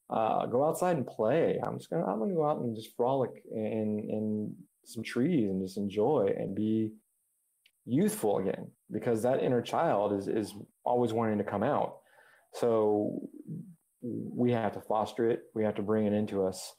Uh, 0.10 0.46
go 0.48 0.66
outside 0.66 0.98
and 0.98 1.06
play. 1.06 1.60
I'm 1.64 1.78
just 1.78 1.90
gonna 1.90 2.06
I'm 2.06 2.18
gonna 2.18 2.34
go 2.34 2.48
out 2.50 2.58
and 2.58 2.76
just 2.76 2.96
frolic 2.96 3.30
in 3.52 4.00
in 4.10 4.56
some 4.86 5.04
trees 5.04 5.50
and 5.50 5.62
just 5.62 5.78
enjoy 5.78 6.34
and 6.36 6.56
be 6.56 6.92
youthful 7.86 8.40
again 8.40 8.72
because 8.92 9.22
that 9.22 9.44
inner 9.44 9.62
child 9.62 10.14
is 10.14 10.28
is 10.28 10.56
always 10.84 11.14
wanting 11.14 11.38
to 11.38 11.44
come 11.44 11.62
out. 11.62 11.98
So 12.54 13.30
we 14.02 14.52
have 14.52 14.74
to 14.74 14.82
foster 14.82 15.30
it. 15.30 15.44
We 15.54 15.64
have 15.64 15.76
to 15.76 15.82
bring 15.82 16.06
it 16.06 16.14
into 16.14 16.46
us, 16.46 16.74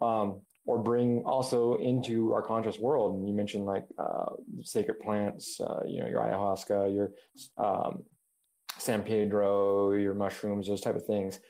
um, 0.00 0.40
or 0.66 0.82
bring 0.82 1.22
also 1.24 1.74
into 1.76 2.32
our 2.32 2.42
conscious 2.42 2.78
world. 2.78 3.16
And 3.16 3.28
you 3.28 3.34
mentioned 3.34 3.66
like 3.66 3.84
uh, 3.98 4.32
sacred 4.62 5.00
plants, 5.00 5.60
uh, 5.60 5.80
you 5.86 6.00
know, 6.00 6.08
your 6.08 6.20
ayahuasca, 6.20 6.94
your 6.94 7.10
um, 7.58 8.02
San 8.78 9.02
Pedro, 9.02 9.92
your 9.92 10.14
mushrooms, 10.14 10.66
those 10.66 10.80
type 10.80 10.96
of 10.96 11.06
things. 11.06 11.40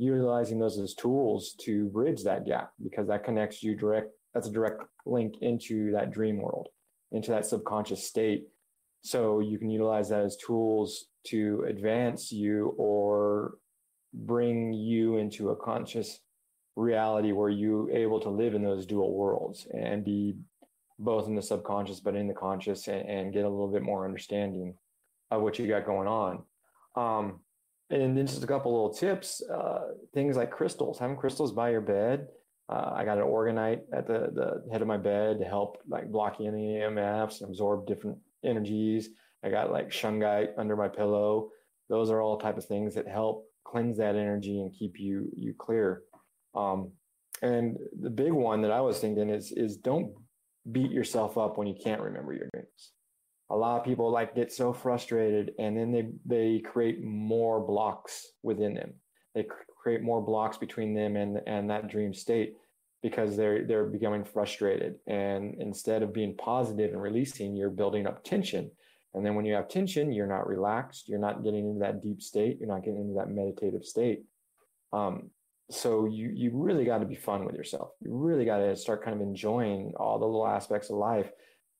Utilizing 0.00 0.60
those 0.60 0.78
as 0.78 0.94
tools 0.94 1.54
to 1.62 1.86
bridge 1.86 2.22
that 2.22 2.46
gap 2.46 2.70
because 2.82 3.08
that 3.08 3.24
connects 3.24 3.64
you 3.64 3.74
direct. 3.74 4.12
That's 4.32 4.46
a 4.46 4.52
direct 4.52 4.82
link 5.06 5.34
into 5.40 5.90
that 5.92 6.12
dream 6.12 6.36
world, 6.36 6.68
into 7.10 7.32
that 7.32 7.46
subconscious 7.46 8.06
state. 8.06 8.44
So 9.02 9.40
you 9.40 9.58
can 9.58 9.70
utilize 9.70 10.10
that 10.10 10.24
as 10.24 10.36
tools 10.36 11.06
to 11.28 11.64
advance 11.68 12.30
you 12.30 12.74
or 12.78 13.54
bring 14.12 14.72
you 14.72 15.16
into 15.16 15.50
a 15.50 15.56
conscious 15.56 16.20
reality 16.76 17.32
where 17.32 17.50
you're 17.50 17.90
able 17.90 18.20
to 18.20 18.30
live 18.30 18.54
in 18.54 18.62
those 18.62 18.86
dual 18.86 19.12
worlds 19.12 19.66
and 19.74 20.04
be 20.04 20.36
both 20.98 21.26
in 21.26 21.34
the 21.34 21.42
subconscious 21.42 22.00
but 22.00 22.14
in 22.14 22.26
the 22.28 22.34
conscious 22.34 22.88
and, 22.88 23.08
and 23.08 23.32
get 23.32 23.44
a 23.44 23.48
little 23.48 23.70
bit 23.70 23.82
more 23.82 24.04
understanding 24.04 24.74
of 25.30 25.42
what 25.42 25.58
you 25.58 25.66
got 25.66 25.84
going 25.84 26.08
on. 26.08 26.42
Um, 26.96 27.40
and 27.90 28.16
then 28.16 28.26
just 28.26 28.42
a 28.42 28.46
couple 28.46 28.72
little 28.72 28.92
tips 28.92 29.42
uh, 29.52 29.92
things 30.14 30.36
like 30.36 30.50
crystals 30.50 30.98
having 30.98 31.16
crystals 31.16 31.52
by 31.52 31.70
your 31.70 31.80
bed. 31.80 32.28
Uh, 32.70 32.92
i 32.94 33.04
got 33.04 33.16
an 33.16 33.24
orgonite 33.24 33.80
at 33.94 34.06
the, 34.06 34.30
the 34.34 34.62
head 34.70 34.82
of 34.82 34.88
my 34.88 34.98
bed 34.98 35.38
to 35.38 35.44
help 35.44 35.78
like 35.88 36.12
block 36.12 36.36
any 36.40 36.74
emfs 36.74 37.40
and 37.40 37.48
absorb 37.48 37.86
different 37.86 38.18
energies. 38.44 39.08
I 39.42 39.50
got 39.50 39.72
like 39.72 39.90
shungite 39.90 40.50
under 40.58 40.76
my 40.76 40.88
pillow. 40.88 41.50
Those 41.88 42.10
are 42.10 42.20
all 42.20 42.36
type 42.36 42.58
of 42.58 42.66
things 42.66 42.94
that 42.94 43.08
help 43.08 43.47
cleanse 43.70 43.98
that 43.98 44.16
energy 44.16 44.60
and 44.60 44.72
keep 44.78 44.98
you 44.98 45.30
you 45.36 45.54
clear. 45.58 46.02
Um, 46.54 46.92
and 47.42 47.76
the 48.00 48.10
big 48.10 48.32
one 48.32 48.62
that 48.62 48.72
I 48.72 48.80
was 48.80 48.98
thinking 48.98 49.30
is 49.30 49.52
is 49.52 49.76
don't 49.76 50.12
beat 50.72 50.90
yourself 50.90 51.38
up 51.38 51.56
when 51.56 51.66
you 51.66 51.74
can't 51.82 52.02
remember 52.02 52.32
your 52.32 52.48
dreams. 52.52 52.92
a 53.50 53.56
lot 53.56 53.78
of 53.78 53.84
people 53.84 54.10
like 54.10 54.34
get 54.34 54.52
so 54.52 54.72
frustrated 54.72 55.52
and 55.58 55.76
then 55.76 55.90
they 55.92 56.04
they 56.26 56.60
create 56.60 57.02
more 57.02 57.60
blocks 57.60 58.26
within 58.42 58.74
them 58.74 58.92
they 59.34 59.46
create 59.82 60.02
more 60.02 60.20
blocks 60.20 60.58
between 60.58 60.94
them 60.94 61.16
and 61.16 61.40
and 61.46 61.70
that 61.70 61.88
dream 61.88 62.12
state 62.12 62.54
because 63.02 63.36
they're 63.36 63.64
they're 63.66 63.86
becoming 63.86 64.24
frustrated 64.24 64.96
and 65.06 65.54
instead 65.60 66.02
of 66.02 66.12
being 66.12 66.36
positive 66.36 66.92
and 66.92 67.02
releasing 67.02 67.56
you're 67.56 67.70
building 67.70 68.06
up 68.06 68.22
tension 68.24 68.70
and 69.14 69.24
then 69.24 69.34
when 69.34 69.44
you 69.44 69.54
have 69.54 69.68
tension 69.68 70.12
you're 70.12 70.26
not 70.26 70.46
relaxed 70.46 71.08
you're 71.08 71.18
not 71.18 71.42
getting 71.42 71.66
into 71.66 71.80
that 71.80 72.02
deep 72.02 72.22
state 72.22 72.58
you're 72.58 72.68
not 72.68 72.84
getting 72.84 73.00
into 73.00 73.14
that 73.14 73.30
meditative 73.30 73.84
state. 73.84 74.22
Um, 74.92 75.30
so 75.70 76.06
you 76.06 76.30
you 76.34 76.50
really 76.54 76.84
got 76.84 76.98
to 76.98 77.06
be 77.06 77.14
fun 77.14 77.44
with 77.44 77.54
yourself. 77.54 77.90
You 78.00 78.16
really 78.16 78.44
got 78.44 78.58
to 78.58 78.74
start 78.76 79.04
kind 79.04 79.14
of 79.14 79.22
enjoying 79.22 79.92
all 79.96 80.18
the 80.18 80.24
little 80.24 80.46
aspects 80.46 80.90
of 80.90 80.96
life. 80.96 81.30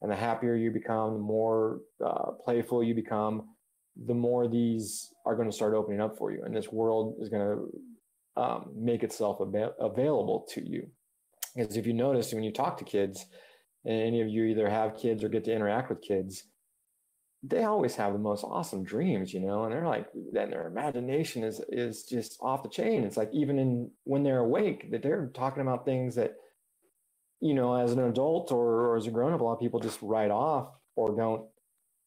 And 0.00 0.10
the 0.10 0.16
happier 0.16 0.54
you 0.54 0.70
become 0.70 1.14
the 1.14 1.18
more 1.20 1.80
uh, 2.04 2.32
playful 2.44 2.84
you 2.84 2.94
become 2.94 3.48
the 4.06 4.14
more 4.14 4.46
these 4.46 5.12
are 5.26 5.34
going 5.34 5.50
to 5.50 5.56
start 5.56 5.74
opening 5.74 6.00
up 6.00 6.16
for 6.16 6.30
you. 6.30 6.42
And 6.44 6.54
this 6.54 6.70
world 6.70 7.16
is 7.20 7.28
going 7.28 7.42
to 7.42 8.40
um, 8.40 8.70
make 8.76 9.02
itself 9.02 9.40
av- 9.40 9.72
available 9.80 10.46
to 10.50 10.64
you. 10.64 10.86
Because 11.56 11.76
if 11.76 11.86
you 11.86 11.94
notice 11.94 12.32
when 12.32 12.44
you 12.44 12.52
talk 12.52 12.76
to 12.78 12.84
kids 12.84 13.26
and 13.84 14.00
any 14.00 14.20
of 14.20 14.28
you 14.28 14.44
either 14.44 14.70
have 14.70 14.96
kids 14.96 15.24
or 15.24 15.28
get 15.28 15.44
to 15.44 15.52
interact 15.52 15.88
with 15.88 16.00
kids 16.00 16.44
they 17.42 17.62
always 17.62 17.94
have 17.94 18.12
the 18.12 18.18
most 18.18 18.42
awesome 18.42 18.82
dreams 18.82 19.32
you 19.32 19.40
know 19.40 19.64
and 19.64 19.72
they're 19.72 19.86
like 19.86 20.08
then 20.32 20.50
their 20.50 20.66
imagination 20.66 21.44
is 21.44 21.60
is 21.68 22.04
just 22.04 22.36
off 22.40 22.62
the 22.62 22.68
chain. 22.68 23.04
It's 23.04 23.16
like 23.16 23.30
even 23.32 23.58
in 23.58 23.90
when 24.04 24.22
they're 24.22 24.38
awake 24.38 24.90
that 24.90 25.02
they're 25.02 25.30
talking 25.34 25.62
about 25.62 25.84
things 25.84 26.16
that 26.16 26.34
you 27.40 27.54
know 27.54 27.74
as 27.74 27.92
an 27.92 28.00
adult 28.00 28.50
or, 28.50 28.86
or 28.86 28.96
as 28.96 29.06
a 29.06 29.10
grown-up 29.10 29.40
a 29.40 29.44
lot 29.44 29.52
of 29.52 29.60
people 29.60 29.78
just 29.78 30.02
write 30.02 30.30
off 30.30 30.68
or 30.96 31.16
don't 31.16 31.44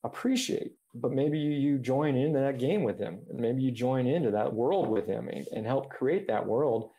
appreciate. 0.04 0.74
But 0.94 1.14
maybe 1.14 1.40
you, 1.40 1.52
you 1.52 1.78
join 1.78 2.18
into 2.18 2.40
that 2.40 2.60
game 2.60 2.84
with 2.84 3.00
him 3.00 3.20
and 3.30 3.40
maybe 3.40 3.62
you 3.62 3.72
join 3.72 4.08
into 4.08 4.32
that 4.32 4.54
world 4.54 4.90
with 4.90 5.08
him 5.08 5.30
and, 5.30 5.48
and 5.56 5.66
help 5.66 5.90
create 5.90 6.28
that 6.28 6.46
world. 6.46 6.90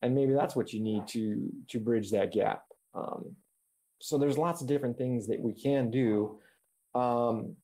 And 0.00 0.14
maybe 0.14 0.32
that's 0.32 0.56
what 0.56 0.72
you 0.72 0.80
need 0.80 1.06
to 1.08 1.50
to 1.68 1.78
bridge 1.78 2.10
that 2.12 2.32
gap. 2.32 2.64
Um, 2.94 3.36
so 4.00 4.18
there's 4.18 4.38
lots 4.38 4.62
of 4.62 4.66
different 4.66 4.96
things 4.96 5.26
that 5.28 5.40
we 5.40 5.52
can 5.52 5.90
do. 5.90 6.38
Um, 6.94 7.56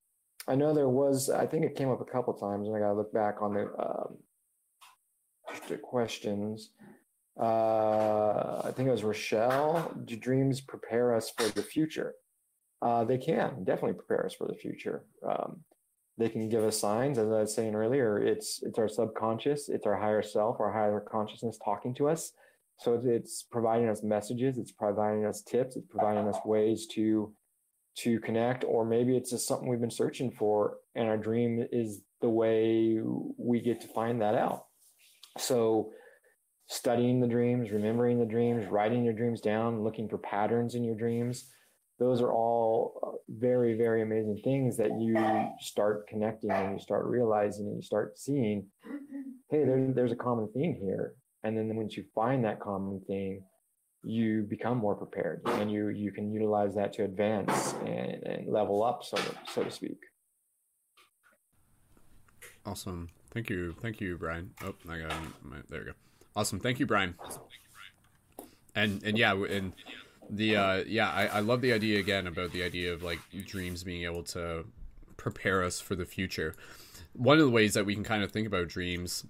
i 0.49 0.55
know 0.55 0.75
there 0.75 0.89
was 0.89 1.31
i 1.31 1.47
think 1.47 1.65
it 1.65 1.77
came 1.77 1.91
up 1.91 2.01
a 2.01 2.05
couple 2.05 2.33
times 2.35 2.67
and 2.67 2.77
i 2.77 2.81
got 2.81 2.89
to 2.89 2.95
look 2.95 3.13
back 3.13 3.41
on 3.41 3.55
the 3.55 3.69
um, 3.79 4.17
the 5.69 5.77
questions. 5.77 6.71
Uh, 7.41 8.63
i 8.65 8.73
think 8.75 8.89
it 8.89 8.93
was 8.93 9.05
rochelle 9.05 9.93
do 10.05 10.17
dreams 10.17 10.61
prepare 10.61 11.15
us 11.15 11.31
for 11.31 11.49
the 11.49 11.63
future? 11.63 12.15
Uh, 12.83 13.05
they 13.05 13.19
can 13.19 13.65
definitely 13.65 13.95
prepare 13.95 14.25
us 14.25 14.35
for 14.35 14.47
the 14.47 14.55
future. 14.55 15.05
Um, 15.29 15.65
they 16.17 16.29
can 16.29 16.49
give 16.49 16.65
us 16.65 16.79
signs 16.79 17.19
as 17.19 17.27
i 17.29 17.41
was 17.41 17.55
saying 17.55 17.77
earlier 17.77 18.19
it's 18.19 18.61
it's 18.63 18.79
our 18.79 18.89
subconscious 18.89 19.69
it's 19.69 19.87
our 19.87 19.97
higher 19.97 20.23
self 20.23 20.59
our 20.59 20.73
higher 20.73 21.01
consciousness 21.01 21.59
talking 21.65 21.95
to 21.95 22.09
us. 22.09 22.33
So 22.81 23.01
it's 23.05 23.45
providing 23.45 23.89
us 23.89 24.03
messages 24.03 24.59
it's 24.59 24.73
providing 24.73 25.25
us 25.25 25.43
tips 25.43 25.77
it's 25.77 25.87
providing 25.87 26.27
us 26.29 26.39
ways 26.45 26.87
to 26.95 27.33
to 27.99 28.19
connect 28.21 28.65
or 28.65 28.85
maybe 28.85 29.17
it's 29.17 29.31
just 29.31 29.47
something 29.47 29.69
we've 29.69 29.81
been 29.81 29.91
searching 29.91 30.31
for 30.31 30.77
and 30.95 31.09
our 31.09 31.17
dream 31.17 31.65
is 31.73 32.03
the 32.21 32.29
way 32.29 32.99
we 33.37 33.61
get 33.61 33.81
to 33.81 33.89
find 33.89 34.21
that 34.21 34.35
out. 34.35 34.65
So 35.39 35.91
studying 36.69 37.21
the 37.21 37.27
dreams 37.27 37.71
remembering 37.71 38.19
the 38.19 38.27
dreams 38.27 38.67
writing 38.67 39.05
your 39.05 39.15
dreams 39.15 39.41
down 39.41 39.83
looking 39.83 40.07
for 40.07 40.19
patterns 40.19 40.75
in 40.75 40.85
your 40.85 40.95
dreams 40.95 41.49
those 41.99 42.21
are 42.21 42.31
all 42.31 43.01
uh, 43.03 43.17
very 43.31 43.75
very 43.75 44.03
amazing 44.03 44.39
things 44.45 44.77
that 44.77 44.91
you 45.01 45.17
start 45.61 46.07
connecting 46.07 46.51
and 46.51 46.75
you 46.75 46.79
start 46.79 47.07
realizing 47.07 47.67
and 47.69 47.77
you 47.77 47.83
start 47.83 48.19
seeing 48.19 48.67
hey 49.51 49.65
there, 49.65 49.93
there's 49.95 50.13
a 50.13 50.17
common 50.17 50.49
theme 50.53 50.77
here. 50.81 51.15
And 51.43 51.57
then 51.57 51.75
once 51.75 51.97
you 51.97 52.05
find 52.15 52.45
that 52.45 52.61
common 52.61 53.01
theme 53.07 53.43
you 54.05 54.43
become 54.43 54.79
more 54.79 54.95
prepared 54.95 55.43
and 55.47 55.71
you 55.71 55.89
you 55.89 56.13
can 56.13 56.33
utilize 56.33 56.75
that 56.75 56.93
to 56.93 57.05
advance 57.05 57.75
and, 57.85 58.23
and 58.25 58.49
level 58.49 58.83
up 58.83 59.03
so 59.05 59.17
to, 59.17 59.35
so 59.53 59.65
to 59.65 59.71
speak. 59.71 59.99
Awesome. 62.65 63.09
Thank 63.33 63.51
you. 63.51 63.75
Thank 63.81 64.01
you 64.01 64.17
brian. 64.17 64.51
Oh 64.63 64.75
i 64.89 64.99
got 64.99 65.13
my, 65.43 65.57
there 65.69 65.81
we 65.81 65.87
go. 65.87 65.93
Awesome. 66.37 66.61
Thank 66.61 66.79
you 66.79 66.87
brian. 66.87 67.15
And 68.75 69.03
and 69.03 69.19
yeah 69.19 69.35
and 69.35 69.73
the 70.31 70.57
uh, 70.57 70.85
yeah, 70.87 71.11
I, 71.11 71.27
I 71.27 71.41
love 71.41 71.61
the 71.61 71.73
idea 71.73 71.99
again 71.99 72.27
about 72.27 72.53
the 72.53 72.63
idea 72.63 72.93
of 72.93 73.03
like 73.03 73.19
dreams 73.47 73.83
being 73.83 74.05
able 74.05 74.23
to 74.25 74.65
prepare 75.17 75.63
us 75.65 75.81
for 75.81 75.95
the 75.95 76.05
future. 76.05 76.55
One 77.15 77.39
of 77.39 77.45
the 77.45 77.51
ways 77.51 77.75
that 77.75 77.87
we 77.87 77.95
can 77.95 78.05
kind 78.05 78.23
of 78.23 78.31
think 78.31 78.47
about 78.47 78.69
dreams 78.69 79.25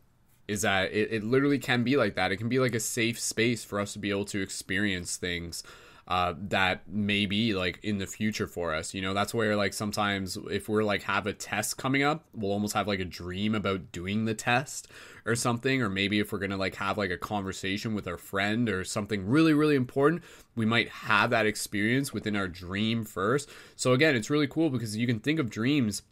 is 0.49 0.63
that 0.63 0.91
it, 0.93 1.13
it 1.13 1.25
literally 1.25 1.59
can 1.59 1.85
be 1.85 1.97
like 1.97 2.15
that. 2.17 2.33
It 2.33 2.39
can 2.39 2.49
be 2.49 2.59
like 2.59 2.75
a 2.75 2.81
safe 2.81 3.21
space 3.21 3.65
for 3.65 3.79
us 3.79 3.93
to 3.93 3.99
be 3.99 4.11
able 4.11 4.25
to 4.27 4.41
experience 4.41 5.17
things 5.17 5.63
uh, 6.09 6.33
that 6.49 6.89
may 6.89 7.27
be 7.27 7.55
like 7.55 7.79
in 7.83 7.99
the 7.99 8.07
future 8.07 8.47
for 8.47 8.75
us. 8.75 8.95
You 8.95 9.03
know, 9.03 9.13
that's 9.13 9.35
where 9.35 9.55
like 9.57 9.75
sometimes 9.75 10.39
if 10.51 10.67
we're 10.67 10.83
like 10.83 11.03
have 11.03 11.27
a 11.27 11.35
test 11.35 11.77
coming 11.77 12.03
up, 12.03 12.25
we'll 12.35 12.51
almost 12.51 12.73
have 12.73 12.89
like 12.89 12.99
a 12.99 13.05
dream 13.05 13.55
about 13.55 13.93
doing 13.93 14.25
the 14.25 14.35
test 14.35 14.89
or 15.27 15.37
something. 15.37 15.83
Or 15.83 15.91
maybe 15.91 16.19
if 16.19 16.33
we're 16.33 16.39
gonna 16.39 16.57
like 16.57 16.77
have 16.77 16.97
like 16.97 17.11
a 17.11 17.19
conversation 17.19 17.95
with 17.95 18.09
our 18.09 18.17
friend 18.17 18.71
or 18.71 18.85
something 18.85 19.27
really, 19.27 19.53
really 19.53 19.77
important, 19.77 20.23
we 20.57 20.65
might 20.65 20.89
have 20.89 21.29
that 21.29 21.45
experience 21.45 22.15
within 22.15 22.35
our 22.35 22.49
dream 22.49 23.05
first. 23.05 23.51
So 23.77 23.93
again, 23.93 24.17
it's 24.17 24.31
really 24.31 24.49
cool 24.49 24.71
because 24.71 24.97
you 24.97 25.07
can 25.07 25.21
think 25.21 25.39
of 25.39 25.51
dreams 25.51 26.03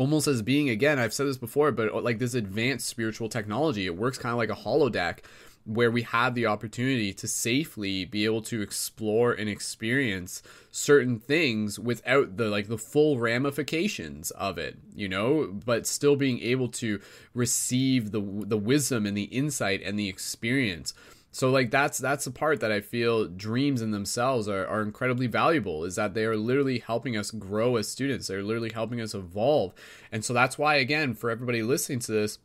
almost 0.00 0.26
as 0.26 0.40
being 0.40 0.70
again 0.70 0.98
i've 0.98 1.12
said 1.12 1.26
this 1.26 1.36
before 1.36 1.70
but 1.70 2.02
like 2.02 2.18
this 2.18 2.32
advanced 2.32 2.88
spiritual 2.88 3.28
technology 3.28 3.84
it 3.84 3.94
works 3.94 4.16
kind 4.16 4.32
of 4.32 4.38
like 4.38 4.48
a 4.48 4.54
holodeck 4.54 5.18
where 5.66 5.90
we 5.90 6.00
have 6.00 6.34
the 6.34 6.46
opportunity 6.46 7.12
to 7.12 7.28
safely 7.28 8.06
be 8.06 8.24
able 8.24 8.40
to 8.40 8.62
explore 8.62 9.32
and 9.32 9.46
experience 9.46 10.42
certain 10.70 11.20
things 11.20 11.78
without 11.78 12.38
the 12.38 12.48
like 12.48 12.66
the 12.66 12.78
full 12.78 13.18
ramifications 13.18 14.30
of 14.30 14.56
it 14.56 14.78
you 14.94 15.08
know? 15.08 15.46
But 15.64 15.86
still 15.86 16.16
being 16.16 16.40
able 16.40 16.68
to 16.68 17.00
receive 17.34 18.10
the 18.10 18.20
the 18.20 18.58
wisdom 18.58 19.06
and 19.06 19.16
the 19.16 19.24
insight 19.24 19.82
and 19.82 19.98
the 19.98 20.08
experience 20.08 20.94
so 21.32 21.50
like 21.50 21.70
that's 21.70 21.98
that's 21.98 22.24
the 22.24 22.30
part 22.30 22.60
that 22.60 22.72
I 22.72 22.80
feel 22.80 23.26
dreams 23.26 23.82
in 23.82 23.92
themselves 23.92 24.48
are, 24.48 24.66
are 24.66 24.82
incredibly 24.82 25.28
valuable 25.28 25.84
is 25.84 25.94
that 25.94 26.14
they 26.14 26.24
are 26.24 26.36
literally 26.36 26.80
helping 26.80 27.16
us 27.16 27.30
grow 27.30 27.76
as 27.76 27.88
students. 27.88 28.26
They're 28.26 28.42
literally 28.42 28.72
helping 28.72 29.00
us 29.00 29.14
evolve. 29.14 29.72
And 30.10 30.24
so 30.24 30.32
that's 30.32 30.58
why 30.58 30.76
again 30.76 31.14
for 31.14 31.30
everybody 31.30 31.62
listening 31.62 32.00
to 32.00 32.12
this 32.12 32.38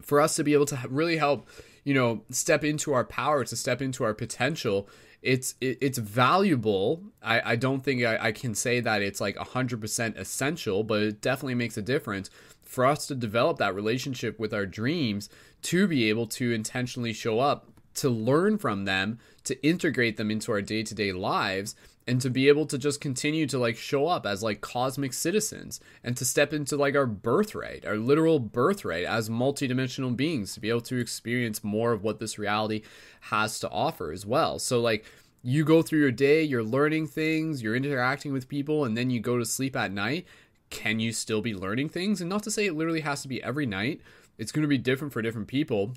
for 0.00 0.20
us 0.20 0.36
to 0.36 0.44
be 0.44 0.52
able 0.52 0.66
to 0.66 0.78
really 0.88 1.16
help 1.16 1.48
you 1.84 1.94
know 1.94 2.22
step 2.30 2.64
into 2.64 2.92
our 2.92 3.04
power 3.04 3.44
to 3.44 3.56
step 3.56 3.82
into 3.82 4.04
our 4.04 4.14
potential 4.14 4.88
it's 5.22 5.54
it, 5.60 5.78
it's 5.80 5.98
valuable 5.98 7.02
i 7.22 7.52
i 7.52 7.56
don't 7.56 7.82
think 7.82 8.04
I, 8.04 8.26
I 8.26 8.32
can 8.32 8.54
say 8.54 8.78
that 8.80 9.02
it's 9.02 9.20
like 9.20 9.36
100% 9.36 10.16
essential 10.16 10.84
but 10.84 11.02
it 11.02 11.20
definitely 11.20 11.56
makes 11.56 11.76
a 11.76 11.82
difference 11.82 12.30
for 12.62 12.84
us 12.84 13.06
to 13.08 13.14
develop 13.14 13.58
that 13.58 13.74
relationship 13.74 14.38
with 14.38 14.52
our 14.52 14.66
dreams 14.66 15.28
to 15.62 15.88
be 15.88 16.08
able 16.08 16.26
to 16.26 16.52
intentionally 16.52 17.12
show 17.12 17.40
up 17.40 17.66
to 17.98 18.08
learn 18.08 18.58
from 18.58 18.84
them 18.84 19.18
to 19.44 19.60
integrate 19.66 20.16
them 20.16 20.30
into 20.30 20.52
our 20.52 20.62
day-to-day 20.62 21.12
lives 21.12 21.74
and 22.06 22.22
to 22.22 22.30
be 22.30 22.48
able 22.48 22.64
to 22.64 22.78
just 22.78 23.02
continue 23.02 23.46
to 23.46 23.58
like 23.58 23.76
show 23.76 24.06
up 24.06 24.24
as 24.24 24.42
like 24.42 24.62
cosmic 24.62 25.12
citizens 25.12 25.78
and 26.02 26.16
to 26.16 26.24
step 26.24 26.54
into 26.54 26.76
like 26.76 26.96
our 26.96 27.06
birthright, 27.06 27.84
our 27.84 27.96
literal 27.96 28.38
birthright 28.38 29.04
as 29.04 29.28
multidimensional 29.28 30.16
beings 30.16 30.54
to 30.54 30.60
be 30.60 30.70
able 30.70 30.80
to 30.80 30.96
experience 30.96 31.62
more 31.62 31.92
of 31.92 32.02
what 32.02 32.18
this 32.18 32.38
reality 32.38 32.82
has 33.20 33.58
to 33.60 33.68
offer 33.68 34.10
as 34.10 34.24
well. 34.24 34.58
So 34.58 34.80
like 34.80 35.04
you 35.42 35.64
go 35.64 35.82
through 35.82 36.00
your 36.00 36.10
day, 36.10 36.42
you're 36.42 36.64
learning 36.64 37.08
things, 37.08 37.62
you're 37.62 37.76
interacting 37.76 38.32
with 38.32 38.48
people 38.48 38.84
and 38.84 38.96
then 38.96 39.10
you 39.10 39.20
go 39.20 39.36
to 39.36 39.44
sleep 39.44 39.76
at 39.76 39.92
night, 39.92 40.26
can 40.70 41.00
you 41.00 41.12
still 41.12 41.42
be 41.42 41.54
learning 41.54 41.90
things? 41.90 42.22
And 42.22 42.30
not 42.30 42.42
to 42.44 42.50
say 42.50 42.64
it 42.64 42.74
literally 42.74 43.00
has 43.00 43.20
to 43.22 43.28
be 43.28 43.42
every 43.42 43.66
night. 43.66 44.00
It's 44.38 44.52
going 44.52 44.62
to 44.62 44.68
be 44.68 44.78
different 44.78 45.12
for 45.12 45.20
different 45.20 45.48
people 45.48 45.92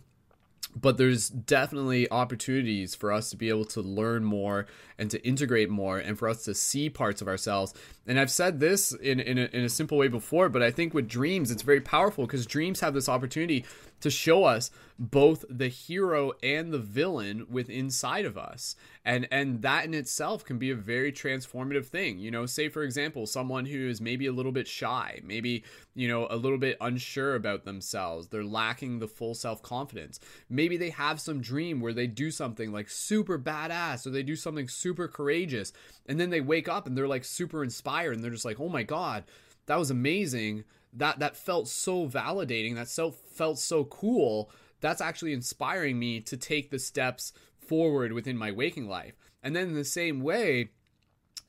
but 0.76 0.98
there's 0.98 1.30
definitely 1.30 2.10
opportunities 2.12 2.96
for 2.96 3.12
us 3.12 3.30
to 3.30 3.38
be 3.38 3.50
able 3.50 3.66
to 3.66 3.82
learn 3.82 4.24
more 4.24 4.68
and 4.98 5.12
to 5.12 5.26
integrate 5.26 5.70
more 5.70 5.98
and 5.98 6.18
for 6.18 6.30
us 6.30 6.46
to 6.46 6.54
see 6.54 6.90
parts 6.90 7.22
of 7.22 7.28
ourselves 7.28 7.74
and 8.12 8.20
i've 8.20 8.30
said 8.30 8.60
this 8.60 8.92
in, 8.92 9.22
in, 9.22 9.38
a, 9.38 9.46
in 9.54 9.64
a 9.64 9.70
simple 9.70 9.98
way 9.98 10.10
before 10.10 10.50
but 10.50 10.62
i 10.62 10.70
think 10.70 10.94
with 10.94 11.08
dreams 11.08 11.50
it's 11.50 11.64
very 11.64 11.80
powerful 11.80 12.26
because 12.26 12.46
dreams 12.46 12.82
have 12.82 12.94
this 12.94 13.08
opportunity 13.08 13.64
to 14.02 14.10
show 14.10 14.44
us 14.44 14.72
both 15.00 15.46
the 15.50 15.68
hero 15.68 16.34
and 16.44 16.72
the 16.72 16.80
villain 16.80 17.48
within 17.50 17.76
inside 17.76 18.26
of 18.26 18.38
us. 18.38 18.76
And 19.04 19.28
and 19.32 19.64
that 19.64 19.86
in 19.86 19.96
itself 19.96 20.46
can 20.46 20.60
be 20.60 20.70
a 20.70 20.76
very 20.76 21.12
transformative 21.12 21.88
thing. 21.88 22.20
You 22.20 22.30
know 22.30 22.46
say 22.46 22.70
for 22.70 22.84
example 22.84 23.26
someone 23.26 23.66
who 23.66 23.90
is 23.90 24.00
maybe 24.00 24.28
a 24.28 24.32
little 24.32 24.52
bit 24.52 24.68
shy 24.68 25.22
maybe 25.24 25.64
you 25.96 26.08
know 26.08 26.28
a 26.30 26.36
little 26.36 26.60
bit 26.60 26.78
unsure 26.82 27.34
about 27.34 27.66
themselves 27.66 28.28
they're 28.28 28.44
lacking 28.44 29.00
the 29.00 29.08
full 29.08 29.34
self-confidence. 29.34 30.20
Maybe 30.50 30.78
they 30.78 30.92
have 30.92 31.20
some 31.20 31.42
dream 31.42 31.80
where 31.80 31.94
they 31.94 32.06
do 32.06 32.30
something 32.30 32.72
like 32.72 32.90
super 32.90 33.40
badass 33.40 34.06
or 34.06 34.12
they 34.12 34.24
do 34.24 34.36
something 34.36 34.68
super 34.68 35.08
courageous 35.08 35.74
and 36.06 36.20
then 36.20 36.30
they 36.30 36.42
wake 36.42 36.70
up 36.70 36.86
and 36.86 36.96
they're 36.96 37.08
like 37.08 37.26
super 37.26 37.64
inspired 37.64 38.01
and 38.10 38.24
they're 38.24 38.32
just 38.32 38.46
like 38.46 38.60
oh 38.60 38.70
my 38.70 38.84
god 38.84 39.24
that 39.66 39.80
was 39.80 39.92
amazing. 39.92 40.64
That 40.94 41.20
that 41.20 41.38
felt 41.38 41.68
so 41.68 42.08
validating. 42.08 42.76
That 42.76 42.90
so 42.90 43.12
felt 43.12 43.60
so 43.60 43.86
cool. 43.86 44.52
That's 44.82 45.02
actually 45.02 45.34
inspiring 45.34 46.00
me 46.00 46.20
to 46.22 46.36
take 46.36 46.72
the 46.72 46.80
steps 46.80 47.34
forward 47.58 48.12
within 48.12 48.38
my 48.38 48.52
waking 48.52 48.88
life. 48.88 49.14
And 49.44 49.56
then 49.56 49.70
in 49.70 49.76
the 49.76 49.86
same 49.86 50.22
way 50.22 50.72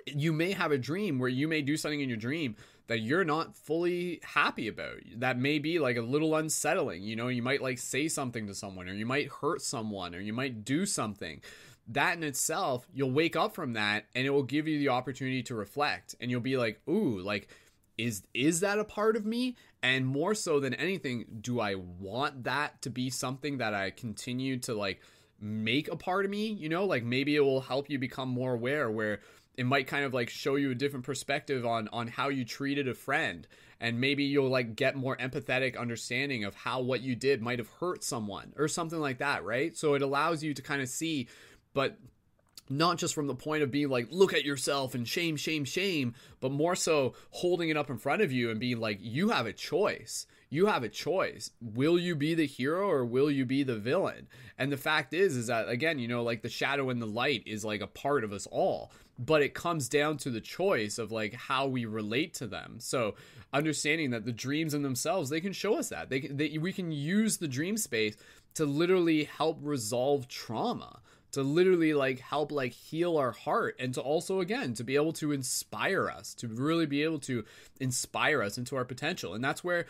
you 0.07 0.33
may 0.33 0.53
have 0.53 0.73
a 0.73 0.79
dream 0.79 1.19
where 1.19 1.29
you 1.29 1.47
may 1.47 1.63
do 1.63 1.77
something 1.77 2.01
in 2.01 2.09
your 2.09 2.19
dream 2.19 2.57
that 2.89 2.99
you're 2.99 3.25
not 3.25 3.55
fully 3.55 4.21
happy 4.23 4.67
about. 4.67 4.99
That 5.17 5.39
may 5.39 5.61
be 5.61 5.79
like 5.79 5.97
a 5.97 6.03
little 6.03 6.35
unsettling. 6.35 7.03
You 7.03 7.17
know 7.17 7.29
you 7.29 7.43
might 7.43 7.63
like 7.63 7.79
say 7.79 8.09
something 8.09 8.47
to 8.47 8.55
someone 8.55 8.89
or 8.89 8.95
you 8.95 9.07
might 9.07 9.29
hurt 9.29 9.63
someone 9.63 10.15
or 10.15 10.21
you 10.21 10.33
might 10.33 10.65
do 10.65 10.87
something 10.87 11.41
that 11.89 12.17
in 12.17 12.23
itself 12.23 12.87
you'll 12.93 13.11
wake 13.11 13.37
up 13.37 13.55
from 13.55 13.73
that 13.73 14.05
and 14.15 14.27
it 14.27 14.31
will 14.31 14.43
give 14.43 14.69
you 14.69 14.79
the 14.79 14.89
opportunity 14.89 15.43
to 15.43 15.55
reflect 15.55 16.15
and 16.21 16.31
you'll 16.31 16.41
be 16.41 16.57
like 16.57 16.81
ooh 16.89 17.21
like 17.21 17.49
is 17.99 18.23
is 18.35 18.61
that 18.61 18.79
a 18.79 18.85
part 18.85 19.17
of 19.17 19.27
me? 19.27 19.57
And 19.83 20.07
more 20.07 20.35
so 20.35 20.61
than 20.61 20.75
anything 20.75 21.25
do 21.41 21.61
i 21.61 21.75
want 21.75 22.45
that 22.45 22.81
to 22.83 22.91
be 22.91 23.11
something 23.11 23.59
that 23.59 23.75
i 23.75 23.91
continue 23.91 24.59
to 24.59 24.75
like 24.75 25.01
make 25.41 25.89
a 25.89 25.97
part 25.97 26.25
of 26.25 26.31
me? 26.31 26.47
You 26.49 26.69
know 26.69 26.85
like 26.85 27.05
maybe 27.05 27.37
it 27.37 27.41
will 27.41 27.61
help 27.61 27.91
you 27.91 27.99
become 27.99 28.29
more 28.29 28.55
aware 28.55 28.91
where 28.91 29.21
it 29.57 29.67
might 29.67 29.87
kind 29.87 30.05
of 30.05 30.15
like 30.15 30.31
show 30.31 30.57
you 30.57 30.71
a 30.71 30.75
different 30.75 31.05
perspective 31.05 31.67
on 31.67 31.89
on 31.93 32.09
how 32.09 32.29
you 32.29 32.45
treated 32.45 32.89
a 32.89 32.95
friend. 32.95 33.47
And 33.81 34.01
maybe 34.01 34.23
you'll 34.23 34.49
like 34.49 34.77
get 34.77 34.95
more 34.95 35.17
empathetic 35.17 35.77
understanding 35.77 36.45
of 36.45 36.55
how 36.55 36.81
what 36.81 37.01
you 37.01 37.17
did 37.17 37.43
might 37.43 37.59
have 37.59 37.69
hurt 37.81 38.05
someone 38.05 38.53
or 38.57 38.69
something 38.69 39.01
like 39.01 39.19
that 39.19 39.45
right? 39.45 39.77
So 39.77 39.95
it 39.95 40.03
allows 40.03 40.43
you 40.43 40.55
to 40.55 40.63
kind 40.63 40.81
of 40.81 40.89
see 40.89 41.29
but 41.75 41.99
not 42.69 42.97
just 42.97 43.15
from 43.15 43.27
the 43.27 43.35
point 43.35 43.63
of 43.63 43.71
being 43.71 43.89
like 43.89 44.09
look 44.11 44.33
at 44.33 44.45
yourself 44.45 44.95
and 44.95 45.07
shame 45.07 45.37
shame 45.37 45.65
shame 45.65 46.15
but 46.41 46.51
more 46.51 46.75
so 46.75 47.15
holding 47.31 47.69
it 47.69 47.77
up 47.77 47.91
in 47.91 47.99
front 47.99 48.23
of 48.23 48.33
you 48.33 48.51
and 48.51 48.61
being 48.61 48.81
like 48.81 48.99
you 49.01 49.31
have 49.31 49.47
a 49.47 49.53
choice. 49.53 50.27
You 50.49 50.67
have 50.67 50.83
a 50.83 50.89
choice. 50.91 51.51
Will 51.63 51.99
you 51.99 52.15
be 52.15 52.35
the 52.35 52.47
hero 52.47 52.87
or 52.91 53.07
will 53.07 53.31
you 53.31 53.47
be 53.47 53.63
the 53.63 53.77
villain? 53.77 54.29
And 54.59 54.71
the 54.71 54.77
fact 54.77 55.15
is 55.15 55.37
is 55.37 55.47
that 55.49 55.69
again 55.69 55.99
you 55.99 56.09
know 56.09 56.23
like 56.23 56.43
the 56.43 56.49
shadow 56.49 56.91
and 56.91 57.01
the 57.01 57.07
light 57.07 57.43
is 57.47 57.65
like 57.65 57.81
a 57.81 57.87
part 57.87 58.25
of 58.25 58.33
us 58.33 58.47
all 58.51 58.91
but 59.19 59.43
it 59.43 59.55
comes 59.55 59.89
down 59.89 60.17
to 60.17 60.31
the 60.31 60.41
choice 60.41 60.99
of 60.99 61.13
like 61.13 61.35
how 61.35 61.67
we 61.67 61.85
relate 61.85 62.35
to 62.35 62.47
them. 62.47 62.77
So 62.79 63.15
understanding 63.53 64.11
that 64.11 64.25
the 64.25 64.33
dreams 64.33 64.73
in 64.73 64.83
themselves 64.83 65.31
they 65.31 65.41
can 65.41 65.53
show 65.53 65.79
us 65.79 65.91
that. 65.91 66.09
They, 66.09 66.21
they 66.21 66.59
we 66.59 66.73
can 66.73 66.93
use 66.93 67.37
the 67.37 67.49
dream 67.49 67.77
space 67.77 68.17
to 68.55 68.65
literally 68.67 69.25
help 69.25 69.59
resolve 69.63 70.29
trauma 70.29 71.01
to 71.33 71.43
literally 71.43 71.95
like 71.95 72.21
help 72.21 72.53
like 72.53 72.73
heal 72.73 73.17
our 73.17 73.33
heart 73.33 73.77
and 73.79 73.95
to 73.95 74.01
also 74.01 74.41
again 74.41 74.75
to 74.75 74.85
be 74.85 74.97
able 74.97 75.13
to 75.15 75.33
inspire 75.33 76.09
us 76.09 76.35
to 76.35 76.47
really 76.47 76.87
be 76.87 77.03
able 77.03 77.19
to 77.19 77.45
inspire 77.81 78.43
us 78.43 78.59
into 78.59 78.77
our 78.77 78.85
potential. 78.85 79.35
And 79.35 79.43
that's 79.43 79.65
where 79.65 79.87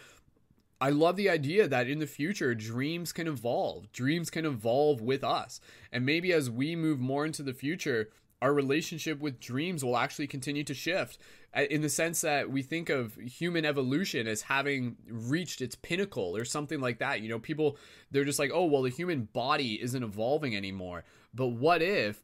I 0.80 0.90
love 0.90 1.16
the 1.16 1.30
idea 1.30 1.68
that 1.68 1.88
in 1.88 1.98
the 1.98 2.06
future 2.06 2.54
dreams 2.54 3.12
can 3.12 3.28
evolve. 3.28 3.92
Dreams 3.92 4.30
can 4.30 4.44
evolve 4.44 5.00
with 5.00 5.22
us. 5.22 5.60
And 5.92 6.04
maybe 6.06 6.32
as 6.32 6.50
we 6.50 6.74
move 6.74 6.98
more 6.98 7.26
into 7.26 7.42
the 7.42 7.54
future 7.54 8.08
our 8.42 8.52
relationship 8.52 9.20
with 9.20 9.38
dreams 9.38 9.84
will 9.84 9.96
actually 9.96 10.26
continue 10.26 10.64
to 10.64 10.74
shift 10.74 11.16
in 11.54 11.82
the 11.82 11.88
sense 11.88 12.22
that 12.22 12.50
we 12.50 12.62
think 12.62 12.88
of 12.88 13.14
human 13.16 13.64
evolution 13.64 14.26
as 14.26 14.42
having 14.42 14.96
reached 15.06 15.60
its 15.60 15.74
pinnacle 15.74 16.36
or 16.36 16.44
something 16.44 16.80
like 16.80 16.98
that. 16.98 17.20
You 17.20 17.28
know, 17.28 17.38
people, 17.38 17.76
they're 18.10 18.24
just 18.24 18.38
like, 18.38 18.50
oh, 18.52 18.64
well, 18.64 18.82
the 18.82 18.90
human 18.90 19.28
body 19.32 19.80
isn't 19.82 20.02
evolving 20.02 20.56
anymore. 20.56 21.04
But 21.34 21.48
what 21.48 21.82
if 21.82 22.22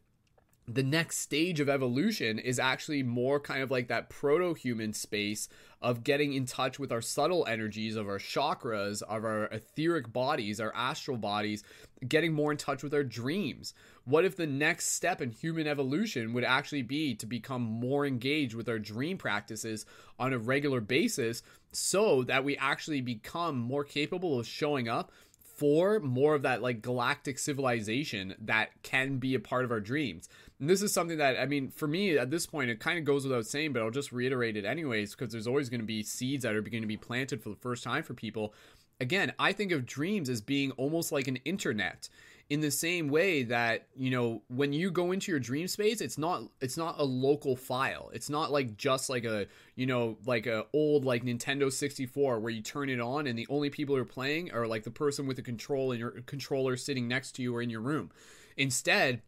the 0.66 0.82
next 0.82 1.18
stage 1.18 1.60
of 1.60 1.68
evolution 1.68 2.38
is 2.38 2.58
actually 2.58 3.02
more 3.02 3.40
kind 3.40 3.62
of 3.62 3.70
like 3.70 3.88
that 3.88 4.10
proto 4.10 4.52
human 4.52 4.92
space 4.92 5.48
of 5.80 6.04
getting 6.04 6.34
in 6.34 6.44
touch 6.44 6.78
with 6.78 6.92
our 6.92 7.00
subtle 7.00 7.46
energies 7.46 7.96
of 7.96 8.06
our 8.06 8.18
chakras, 8.18 9.00
of 9.02 9.24
our 9.24 9.44
etheric 9.46 10.12
bodies, 10.12 10.60
our 10.60 10.74
astral 10.74 11.16
bodies, 11.16 11.62
getting 12.06 12.34
more 12.34 12.50
in 12.50 12.58
touch 12.58 12.82
with 12.82 12.92
our 12.92 13.04
dreams. 13.04 13.72
What 14.08 14.24
if 14.24 14.36
the 14.36 14.46
next 14.46 14.94
step 14.94 15.20
in 15.20 15.32
human 15.32 15.66
evolution 15.66 16.32
would 16.32 16.42
actually 16.42 16.80
be 16.80 17.14
to 17.16 17.26
become 17.26 17.60
more 17.60 18.06
engaged 18.06 18.54
with 18.54 18.66
our 18.66 18.78
dream 18.78 19.18
practices 19.18 19.84
on 20.18 20.32
a 20.32 20.38
regular 20.38 20.80
basis 20.80 21.42
so 21.72 22.22
that 22.22 22.42
we 22.42 22.56
actually 22.56 23.02
become 23.02 23.58
more 23.58 23.84
capable 23.84 24.38
of 24.38 24.46
showing 24.46 24.88
up 24.88 25.12
for 25.58 26.00
more 26.00 26.34
of 26.34 26.40
that 26.40 26.62
like 26.62 26.80
galactic 26.80 27.38
civilization 27.38 28.34
that 28.40 28.70
can 28.82 29.18
be 29.18 29.34
a 29.34 29.40
part 29.40 29.66
of 29.66 29.70
our 29.70 29.80
dreams. 29.80 30.30
And 30.58 30.70
this 30.70 30.80
is 30.80 30.90
something 30.90 31.18
that 31.18 31.38
I 31.38 31.44
mean, 31.44 31.68
for 31.68 31.86
me 31.86 32.16
at 32.16 32.30
this 32.30 32.46
point, 32.46 32.70
it 32.70 32.80
kind 32.80 32.98
of 32.98 33.04
goes 33.04 33.24
without 33.24 33.44
saying, 33.44 33.74
but 33.74 33.82
I'll 33.82 33.90
just 33.90 34.10
reiterate 34.10 34.56
it 34.56 34.64
anyways 34.64 35.14
because 35.14 35.32
there's 35.32 35.46
always 35.46 35.68
going 35.68 35.80
to 35.80 35.86
be 35.86 36.02
seeds 36.02 36.44
that 36.44 36.54
are 36.54 36.62
going 36.62 36.80
to 36.80 36.88
be 36.88 36.96
planted 36.96 37.42
for 37.42 37.50
the 37.50 37.56
first 37.56 37.84
time 37.84 38.02
for 38.02 38.14
people. 38.14 38.54
Again, 39.00 39.34
I 39.38 39.52
think 39.52 39.70
of 39.70 39.84
dreams 39.84 40.30
as 40.30 40.40
being 40.40 40.70
almost 40.72 41.12
like 41.12 41.28
an 41.28 41.36
internet 41.44 42.08
in 42.50 42.60
the 42.60 42.70
same 42.70 43.08
way 43.08 43.42
that 43.42 43.86
you 43.94 44.10
know 44.10 44.42
when 44.48 44.72
you 44.72 44.90
go 44.90 45.12
into 45.12 45.30
your 45.30 45.38
dream 45.38 45.68
space 45.68 46.00
it's 46.00 46.16
not 46.16 46.42
it's 46.60 46.76
not 46.76 46.98
a 46.98 47.04
local 47.04 47.56
file. 47.56 48.10
It's 48.12 48.30
not 48.30 48.50
like 48.50 48.76
just 48.76 49.10
like 49.10 49.24
a 49.24 49.46
you 49.74 49.86
know 49.86 50.16
like 50.24 50.46
a 50.46 50.66
old 50.72 51.04
like 51.04 51.24
nintendo 51.24 51.70
64 51.70 52.40
where 52.40 52.50
you 52.50 52.62
turn 52.62 52.88
it 52.88 53.00
on 53.00 53.26
and 53.26 53.38
the 53.38 53.46
only 53.50 53.70
people 53.70 53.94
who 53.94 54.00
are 54.00 54.06
playing 54.06 54.50
are 54.52 54.66
like 54.66 54.84
the 54.84 54.90
person 54.90 55.26
with 55.26 55.36
the 55.36 55.42
control 55.42 55.92
and 55.92 56.00
your 56.00 56.10
controller 56.26 56.76
sitting 56.76 57.06
next 57.06 57.32
to 57.32 57.42
you 57.42 57.54
or 57.54 57.62
in 57.62 57.70
your 57.70 57.80
room. 57.80 58.10
Instead 58.56 59.22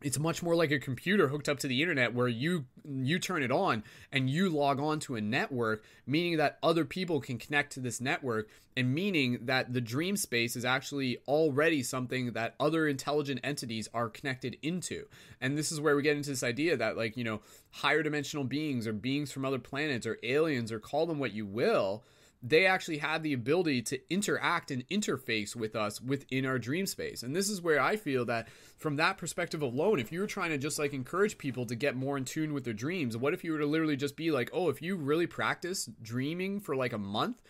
it's 0.00 0.18
much 0.18 0.42
more 0.42 0.54
like 0.54 0.70
a 0.70 0.78
computer 0.78 1.28
hooked 1.28 1.48
up 1.48 1.58
to 1.60 1.66
the 1.66 1.82
internet 1.82 2.14
where 2.14 2.28
you 2.28 2.64
you 2.84 3.18
turn 3.18 3.42
it 3.42 3.50
on 3.50 3.82
and 4.12 4.30
you 4.30 4.48
log 4.48 4.80
on 4.80 5.00
to 5.00 5.16
a 5.16 5.20
network 5.20 5.84
meaning 6.06 6.36
that 6.36 6.58
other 6.62 6.84
people 6.84 7.20
can 7.20 7.38
connect 7.38 7.72
to 7.72 7.80
this 7.80 8.00
network 8.00 8.48
and 8.76 8.94
meaning 8.94 9.40
that 9.42 9.72
the 9.72 9.80
dream 9.80 10.16
space 10.16 10.54
is 10.54 10.64
actually 10.64 11.18
already 11.26 11.82
something 11.82 12.32
that 12.32 12.54
other 12.60 12.86
intelligent 12.86 13.40
entities 13.42 13.88
are 13.92 14.08
connected 14.08 14.56
into. 14.62 15.04
And 15.40 15.58
this 15.58 15.72
is 15.72 15.80
where 15.80 15.96
we 15.96 16.02
get 16.02 16.16
into 16.16 16.30
this 16.30 16.44
idea 16.44 16.76
that 16.76 16.96
like 16.96 17.16
you 17.16 17.24
know 17.24 17.40
higher 17.72 18.02
dimensional 18.02 18.44
beings 18.44 18.86
or 18.86 18.92
beings 18.92 19.32
from 19.32 19.44
other 19.44 19.58
planets 19.58 20.06
or 20.06 20.18
aliens 20.22 20.70
or 20.70 20.78
call 20.78 21.06
them 21.06 21.18
what 21.18 21.32
you 21.32 21.44
will 21.44 22.04
they 22.42 22.66
actually 22.66 22.98
have 22.98 23.22
the 23.22 23.32
ability 23.32 23.82
to 23.82 24.00
interact 24.12 24.70
and 24.70 24.86
interface 24.88 25.56
with 25.56 25.74
us 25.74 26.00
within 26.00 26.46
our 26.46 26.58
dream 26.58 26.86
space. 26.86 27.22
And 27.22 27.34
this 27.34 27.48
is 27.48 27.60
where 27.60 27.80
I 27.80 27.96
feel 27.96 28.24
that 28.26 28.48
from 28.76 28.96
that 28.96 29.18
perspective 29.18 29.60
alone, 29.60 29.98
if 29.98 30.12
you 30.12 30.20
were 30.20 30.26
trying 30.26 30.50
to 30.50 30.58
just 30.58 30.78
like 30.78 30.92
encourage 30.92 31.36
people 31.36 31.66
to 31.66 31.74
get 31.74 31.96
more 31.96 32.16
in 32.16 32.24
tune 32.24 32.54
with 32.54 32.64
their 32.64 32.74
dreams, 32.74 33.16
what 33.16 33.34
if 33.34 33.42
you 33.42 33.52
were 33.52 33.58
to 33.58 33.66
literally 33.66 33.96
just 33.96 34.16
be 34.16 34.30
like, 34.30 34.50
oh, 34.52 34.68
if 34.68 34.80
you 34.80 34.96
really 34.96 35.26
practice 35.26 35.90
dreaming 36.00 36.60
for 36.60 36.76
like 36.76 36.92
a 36.92 36.98
month, 36.98 37.42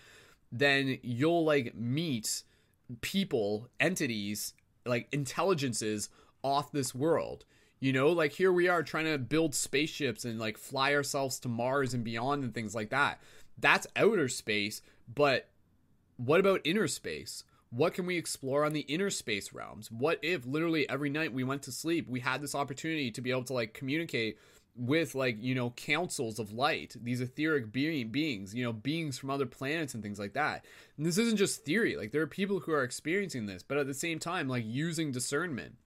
then 0.50 0.98
you'll 1.02 1.44
like 1.44 1.74
meet 1.74 2.42
people, 3.02 3.68
entities, 3.78 4.54
like 4.86 5.06
intelligences 5.12 6.08
off 6.42 6.72
this 6.72 6.94
world. 6.94 7.44
You 7.80 7.92
know, 7.92 8.08
like 8.08 8.32
here 8.32 8.52
we 8.52 8.68
are 8.68 8.82
trying 8.82 9.04
to 9.04 9.18
build 9.18 9.54
spaceships 9.54 10.24
and 10.24 10.38
like 10.38 10.58
fly 10.58 10.94
ourselves 10.94 11.38
to 11.40 11.48
Mars 11.48 11.94
and 11.94 12.02
beyond 12.02 12.42
and 12.42 12.52
things 12.54 12.74
like 12.74 12.90
that 12.90 13.20
that's 13.60 13.86
outer 13.96 14.28
space, 14.28 14.82
but 15.12 15.48
what 16.16 16.40
about 16.40 16.60
inner 16.64 16.88
space? 16.88 17.44
What 17.70 17.94
can 17.94 18.06
we 18.06 18.16
explore 18.16 18.64
on 18.64 18.72
the 18.72 18.80
inner 18.80 19.10
space 19.10 19.52
realms? 19.52 19.90
What 19.90 20.18
if 20.22 20.46
literally 20.46 20.88
every 20.88 21.10
night 21.10 21.32
we 21.32 21.44
went 21.44 21.62
to 21.64 21.72
sleep, 21.72 22.08
we 22.08 22.20
had 22.20 22.40
this 22.40 22.54
opportunity 22.54 23.10
to 23.10 23.20
be 23.20 23.30
able 23.30 23.44
to 23.44 23.52
like 23.52 23.74
communicate 23.74 24.38
with 24.74 25.14
like, 25.14 25.36
you 25.42 25.54
know, 25.54 25.70
councils 25.70 26.38
of 26.38 26.52
light, 26.52 26.94
these 27.02 27.20
etheric 27.20 27.72
being, 27.72 28.08
beings, 28.08 28.54
you 28.54 28.62
know, 28.64 28.72
beings 28.72 29.18
from 29.18 29.28
other 29.28 29.44
planets 29.44 29.92
and 29.92 30.02
things 30.02 30.18
like 30.18 30.34
that. 30.34 30.64
And 30.96 31.04
this 31.04 31.18
isn't 31.18 31.36
just 31.36 31.64
theory. 31.64 31.96
Like 31.96 32.12
there 32.12 32.22
are 32.22 32.28
people 32.28 32.60
who 32.60 32.72
are 32.72 32.84
experiencing 32.84 33.46
this, 33.46 33.62
but 33.62 33.76
at 33.76 33.86
the 33.86 33.94
same 33.94 34.18
time 34.18 34.48
like 34.48 34.64
using 34.66 35.10
discernment. 35.10 35.76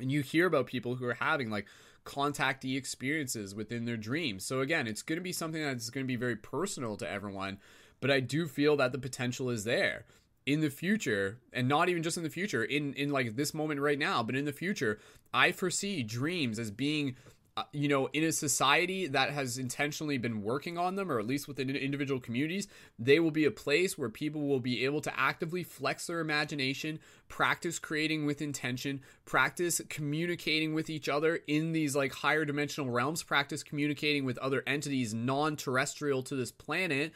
And 0.00 0.10
you 0.10 0.22
hear 0.22 0.46
about 0.46 0.66
people 0.66 0.96
who 0.96 1.06
are 1.06 1.14
having 1.14 1.48
like 1.48 1.66
contactee 2.04 2.76
experiences 2.76 3.54
within 3.54 3.84
their 3.84 3.96
dreams. 3.96 4.44
So 4.44 4.60
again, 4.60 4.86
it's 4.86 5.02
going 5.02 5.18
to 5.18 5.22
be 5.22 5.32
something 5.32 5.62
that's 5.62 5.90
going 5.90 6.04
to 6.04 6.08
be 6.08 6.16
very 6.16 6.36
personal 6.36 6.96
to 6.96 7.10
everyone, 7.10 7.58
but 8.00 8.10
I 8.10 8.20
do 8.20 8.46
feel 8.46 8.76
that 8.76 8.92
the 8.92 8.98
potential 8.98 9.50
is 9.50 9.64
there 9.64 10.04
in 10.46 10.60
the 10.60 10.70
future 10.70 11.38
and 11.52 11.68
not 11.68 11.88
even 11.88 12.02
just 12.02 12.16
in 12.16 12.22
the 12.22 12.30
future 12.30 12.62
in 12.62 12.92
in 12.94 13.10
like 13.10 13.34
this 13.34 13.54
moment 13.54 13.80
right 13.80 13.98
now 13.98 14.22
but 14.22 14.36
in 14.36 14.44
the 14.44 14.52
future 14.52 14.98
i 15.32 15.50
foresee 15.50 16.02
dreams 16.02 16.58
as 16.58 16.70
being 16.70 17.16
uh, 17.56 17.62
you 17.72 17.86
know, 17.86 18.08
in 18.12 18.24
a 18.24 18.32
society 18.32 19.06
that 19.06 19.30
has 19.30 19.58
intentionally 19.58 20.18
been 20.18 20.42
working 20.42 20.76
on 20.76 20.96
them, 20.96 21.10
or 21.10 21.20
at 21.20 21.26
least 21.26 21.46
within 21.46 21.70
individual 21.70 22.20
communities, 22.20 22.66
they 22.98 23.20
will 23.20 23.30
be 23.30 23.44
a 23.44 23.50
place 23.50 23.96
where 23.96 24.08
people 24.08 24.48
will 24.48 24.58
be 24.58 24.84
able 24.84 25.00
to 25.00 25.20
actively 25.20 25.62
flex 25.62 26.08
their 26.08 26.18
imagination, 26.18 26.98
practice 27.28 27.78
creating 27.78 28.26
with 28.26 28.42
intention, 28.42 29.00
practice 29.24 29.80
communicating 29.88 30.74
with 30.74 30.90
each 30.90 31.08
other 31.08 31.38
in 31.46 31.70
these 31.70 31.94
like 31.94 32.12
higher 32.12 32.44
dimensional 32.44 32.90
realms, 32.90 33.22
practice 33.22 33.62
communicating 33.62 34.24
with 34.24 34.36
other 34.38 34.64
entities 34.66 35.14
non 35.14 35.54
terrestrial 35.54 36.24
to 36.24 36.34
this 36.34 36.50
planet 36.50 37.12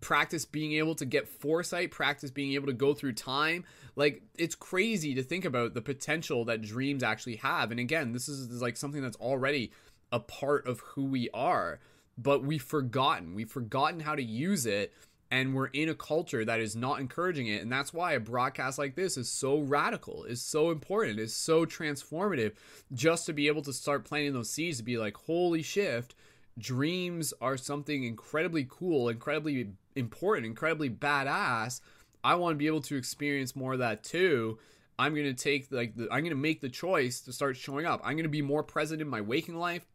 practice 0.00 0.44
being 0.44 0.74
able 0.74 0.94
to 0.94 1.04
get 1.04 1.26
foresight, 1.28 1.90
practice 1.90 2.30
being 2.30 2.52
able 2.52 2.66
to 2.66 2.72
go 2.72 2.94
through 2.94 3.14
time. 3.14 3.64
Like 3.96 4.22
it's 4.38 4.54
crazy 4.54 5.14
to 5.14 5.22
think 5.22 5.44
about 5.44 5.74
the 5.74 5.82
potential 5.82 6.44
that 6.44 6.62
dreams 6.62 7.02
actually 7.02 7.36
have. 7.36 7.70
And 7.70 7.80
again, 7.80 8.12
this 8.12 8.28
is 8.28 8.62
like 8.62 8.76
something 8.76 9.02
that's 9.02 9.16
already 9.16 9.72
a 10.12 10.20
part 10.20 10.66
of 10.66 10.80
who 10.80 11.04
we 11.04 11.28
are, 11.34 11.80
but 12.16 12.44
we've 12.44 12.62
forgotten. 12.62 13.34
We've 13.34 13.50
forgotten 13.50 14.00
how 14.00 14.14
to 14.14 14.22
use 14.22 14.66
it 14.66 14.92
and 15.30 15.54
we're 15.54 15.66
in 15.66 15.88
a 15.88 15.94
culture 15.94 16.44
that 16.44 16.60
is 16.60 16.74
not 16.74 17.00
encouraging 17.00 17.46
it 17.46 17.62
and 17.62 17.70
that's 17.70 17.94
why 17.94 18.12
a 18.12 18.20
broadcast 18.20 18.78
like 18.78 18.96
this 18.96 19.16
is 19.16 19.28
so 19.30 19.60
radical 19.60 20.24
is 20.24 20.42
so 20.42 20.70
important 20.70 21.20
is 21.20 21.34
so 21.34 21.64
transformative 21.64 22.52
just 22.92 23.26
to 23.26 23.32
be 23.32 23.46
able 23.46 23.62
to 23.62 23.72
start 23.72 24.04
planting 24.04 24.32
those 24.32 24.50
seeds 24.50 24.78
to 24.78 24.82
be 24.82 24.98
like 24.98 25.16
holy 25.16 25.62
shift 25.62 26.14
dreams 26.60 27.32
are 27.40 27.56
something 27.56 28.04
incredibly 28.04 28.66
cool, 28.68 29.08
incredibly 29.08 29.70
important, 29.96 30.46
incredibly 30.46 30.90
badass. 30.90 31.80
I 32.22 32.34
want 32.34 32.54
to 32.54 32.58
be 32.58 32.66
able 32.66 32.82
to 32.82 32.96
experience 32.96 33.56
more 33.56 33.72
of 33.72 33.78
that 33.78 34.04
too. 34.04 34.58
I'm 34.98 35.14
going 35.14 35.26
to 35.26 35.42
take 35.42 35.72
like 35.72 35.96
the, 35.96 36.04
I'm 36.04 36.20
going 36.20 36.30
to 36.30 36.36
make 36.36 36.60
the 36.60 36.68
choice 36.68 37.20
to 37.22 37.32
start 37.32 37.56
showing 37.56 37.86
up. 37.86 38.00
I'm 38.04 38.12
going 38.12 38.24
to 38.24 38.28
be 38.28 38.42
more 38.42 38.62
present 38.62 39.00
in 39.00 39.08
my 39.08 39.22
waking 39.22 39.56
life. 39.56 39.86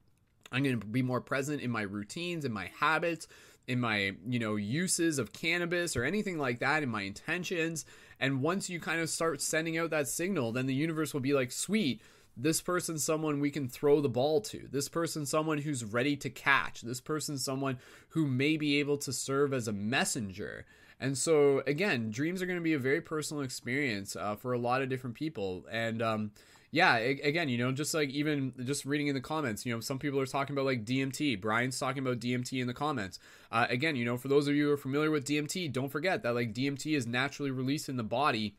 I'm 0.51 0.63
going 0.63 0.79
to 0.79 0.85
be 0.85 1.01
more 1.01 1.21
present 1.21 1.61
in 1.61 1.69
my 1.69 1.83
routines, 1.83 2.45
in 2.45 2.51
my 2.51 2.71
habits, 2.79 3.27
in 3.67 3.79
my, 3.79 4.13
you 4.27 4.39
know, 4.39 4.55
uses 4.55 5.19
of 5.19 5.33
cannabis 5.33 5.95
or 5.95 6.03
anything 6.03 6.37
like 6.37 6.59
that, 6.59 6.83
in 6.83 6.89
my 6.89 7.01
intentions. 7.03 7.85
And 8.19 8.41
once 8.41 8.69
you 8.69 8.79
kind 8.79 9.01
of 9.01 9.09
start 9.09 9.41
sending 9.41 9.77
out 9.77 9.89
that 9.89 10.07
signal, 10.07 10.51
then 10.51 10.65
the 10.65 10.73
universe 10.73 11.13
will 11.13 11.21
be 11.21 11.33
like, 11.33 11.51
"Sweet, 11.51 12.01
this 12.37 12.61
person's 12.61 13.03
someone 13.03 13.39
we 13.39 13.51
can 13.51 13.69
throw 13.69 14.01
the 14.01 14.09
ball 14.09 14.41
to. 14.41 14.67
This 14.71 14.89
person's 14.89 15.29
someone 15.29 15.59
who's 15.59 15.83
ready 15.85 16.15
to 16.17 16.29
catch. 16.29 16.81
This 16.81 17.01
person's 17.01 17.43
someone 17.43 17.79
who 18.09 18.27
may 18.27 18.57
be 18.57 18.79
able 18.79 18.97
to 18.99 19.13
serve 19.13 19.53
as 19.53 19.67
a 19.67 19.73
messenger. 19.73 20.65
And 20.99 21.17
so, 21.17 21.61
again, 21.67 22.11
dreams 22.11 22.41
are 22.41 22.45
going 22.45 22.59
to 22.59 22.63
be 22.63 22.73
a 22.73 22.79
very 22.79 23.01
personal 23.01 23.43
experience 23.43 24.15
uh, 24.15 24.35
for 24.35 24.53
a 24.53 24.57
lot 24.57 24.81
of 24.81 24.89
different 24.89 25.15
people. 25.15 25.65
And 25.69 26.01
um, 26.01 26.31
yeah, 26.71 26.97
again, 26.97 27.47
you 27.47 27.57
know, 27.57 27.71
just 27.71 27.93
like 27.93 28.09
even 28.09 28.53
just 28.65 28.85
reading 28.85 29.07
in 29.07 29.15
the 29.15 29.21
comments, 29.21 29.65
you 29.65 29.73
know, 29.73 29.79
some 29.79 29.99
people 29.99 30.19
are 30.19 30.25
talking 30.25 30.53
about 30.53 30.65
like 30.65 30.83
DMT. 30.83 31.39
Brian's 31.39 31.79
talking 31.79 32.05
about 32.05 32.19
DMT 32.19 32.59
in 32.59 32.67
the 32.67 32.73
comments. 32.73 33.17
Uh, 33.49 33.65
again, 33.69 33.95
you 33.95 34.03
know, 34.03 34.17
for 34.17 34.27
those 34.27 34.49
of 34.49 34.55
you 34.55 34.67
who 34.67 34.73
are 34.73 34.77
familiar 34.77 35.09
with 35.09 35.25
DMT, 35.25 35.71
don't 35.71 35.89
forget 35.89 36.21
that 36.23 36.35
like 36.35 36.53
DMT 36.53 36.95
is 36.97 37.07
naturally 37.07 37.51
released 37.51 37.87
in 37.87 37.95
the 37.95 38.03
body 38.03 38.55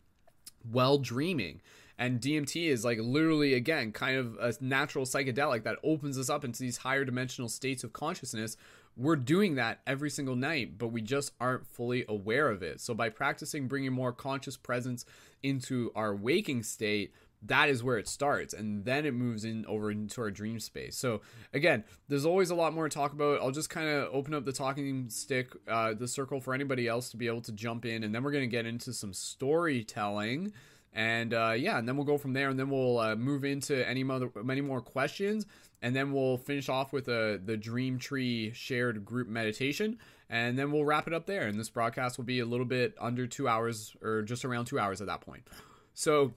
while 0.71 0.97
dreaming 0.99 1.61
and 1.99 2.21
DMT 2.21 2.69
is 2.69 2.85
like 2.85 2.99
literally 3.01 3.55
again 3.55 3.93
kind 3.93 4.17
of 4.17 4.37
a 4.41 4.53
natural 4.61 5.05
psychedelic 5.05 5.65
that 5.65 5.79
opens 5.83 6.19
us 6.19 6.31
up 6.31 6.45
into 6.45 6.61
these 6.61 6.79
higher 6.79 7.05
dimensional 7.05 7.49
states 7.49 7.85
of 7.85 7.93
consciousness. 7.93 8.57
We're 8.97 9.17
doing 9.17 9.57
that 9.57 9.81
every 9.87 10.09
single 10.09 10.37
night, 10.37 10.79
but 10.79 10.89
we 10.89 11.03
just 11.03 11.33
aren't 11.39 11.67
fully 11.67 12.07
aware 12.09 12.49
of 12.49 12.63
it. 12.63 12.81
So 12.81 12.95
by 12.95 13.11
practicing 13.11 13.69
bringing 13.69 13.93
more 13.93 14.13
conscious 14.13 14.57
presence 14.57 15.05
into 15.43 15.93
our 15.95 16.15
waking 16.15 16.63
state, 16.63 17.13
that 17.43 17.69
is 17.69 17.83
where 17.83 17.99
it 17.99 18.09
starts 18.09 18.55
and 18.55 18.85
then 18.85 19.05
it 19.05 19.13
moves 19.13 19.45
in 19.45 19.65
over 19.67 19.91
into 19.91 20.21
our 20.21 20.31
dream 20.31 20.59
space 20.59 20.97
so 20.97 21.21
again 21.53 21.85
there's 22.09 22.25
always 22.25 22.51
a 22.51 22.55
lot 22.55 22.73
more 22.73 22.89
to 22.89 22.95
talk 22.95 23.13
about 23.13 23.41
i'll 23.41 23.51
just 23.51 23.71
kind 23.71 23.89
of 23.89 24.09
open 24.13 24.35
up 24.35 24.45
the 24.45 24.53
talking 24.53 25.09
stick 25.09 25.53
uh, 25.69 25.93
the 25.95 26.09
circle 26.09 26.41
for 26.41 26.55
anybody 26.55 26.89
else 26.89 27.11
to 27.11 27.17
be 27.17 27.27
able 27.27 27.41
to 27.41 27.53
jump 27.53 27.85
in 27.85 28.05
and 28.05 28.15
then 28.15 28.23
we're 28.23 28.33
going 28.33 28.43
to 28.43 28.49
get 28.49 28.67
into 28.67 28.93
some 28.93 29.13
storytelling 29.13 30.53
and 30.97 31.35
uh, 31.35 31.53
yeah, 31.55 31.79
and 31.79 31.87
then 31.87 31.97
we'll 31.97 32.07
go 32.07 32.17
from 32.17 32.33
there, 32.33 32.49
and 32.49 32.59
then 32.59 32.71
we'll 32.71 32.99
uh, 32.99 33.15
move 33.15 33.45
into 33.45 33.87
any 33.87 34.03
other 34.09 34.31
many 34.43 34.63
more 34.63 34.81
questions, 34.81 35.45
and 35.83 35.95
then 35.95 36.11
we'll 36.11 36.39
finish 36.39 36.71
off 36.71 36.91
with 36.93 37.07
uh, 37.07 37.37
the 37.45 37.57
Dream 37.57 37.99
Tree 37.99 38.51
shared 38.55 39.05
group 39.05 39.29
meditation, 39.29 39.99
and 40.31 40.59
then 40.59 40.73
we'll 40.73 40.87
wrap 40.87 41.07
it 41.07 41.13
up 41.13 41.27
there. 41.27 41.43
And 41.43 41.61
this 41.61 41.69
broadcast 41.69 42.17
will 42.17 42.25
be 42.25 42.41
a 42.41 42.47
little 42.47 42.65
bit 42.65 42.95
under 42.99 43.27
two 43.27 43.47
hours, 43.47 43.95
or 44.03 44.23
just 44.23 44.47
around 44.47 44.65
two 44.65 44.79
hours 44.79 45.03
at 45.03 45.07
that 45.07 45.21
point. 45.21 45.47
So, 45.93 46.33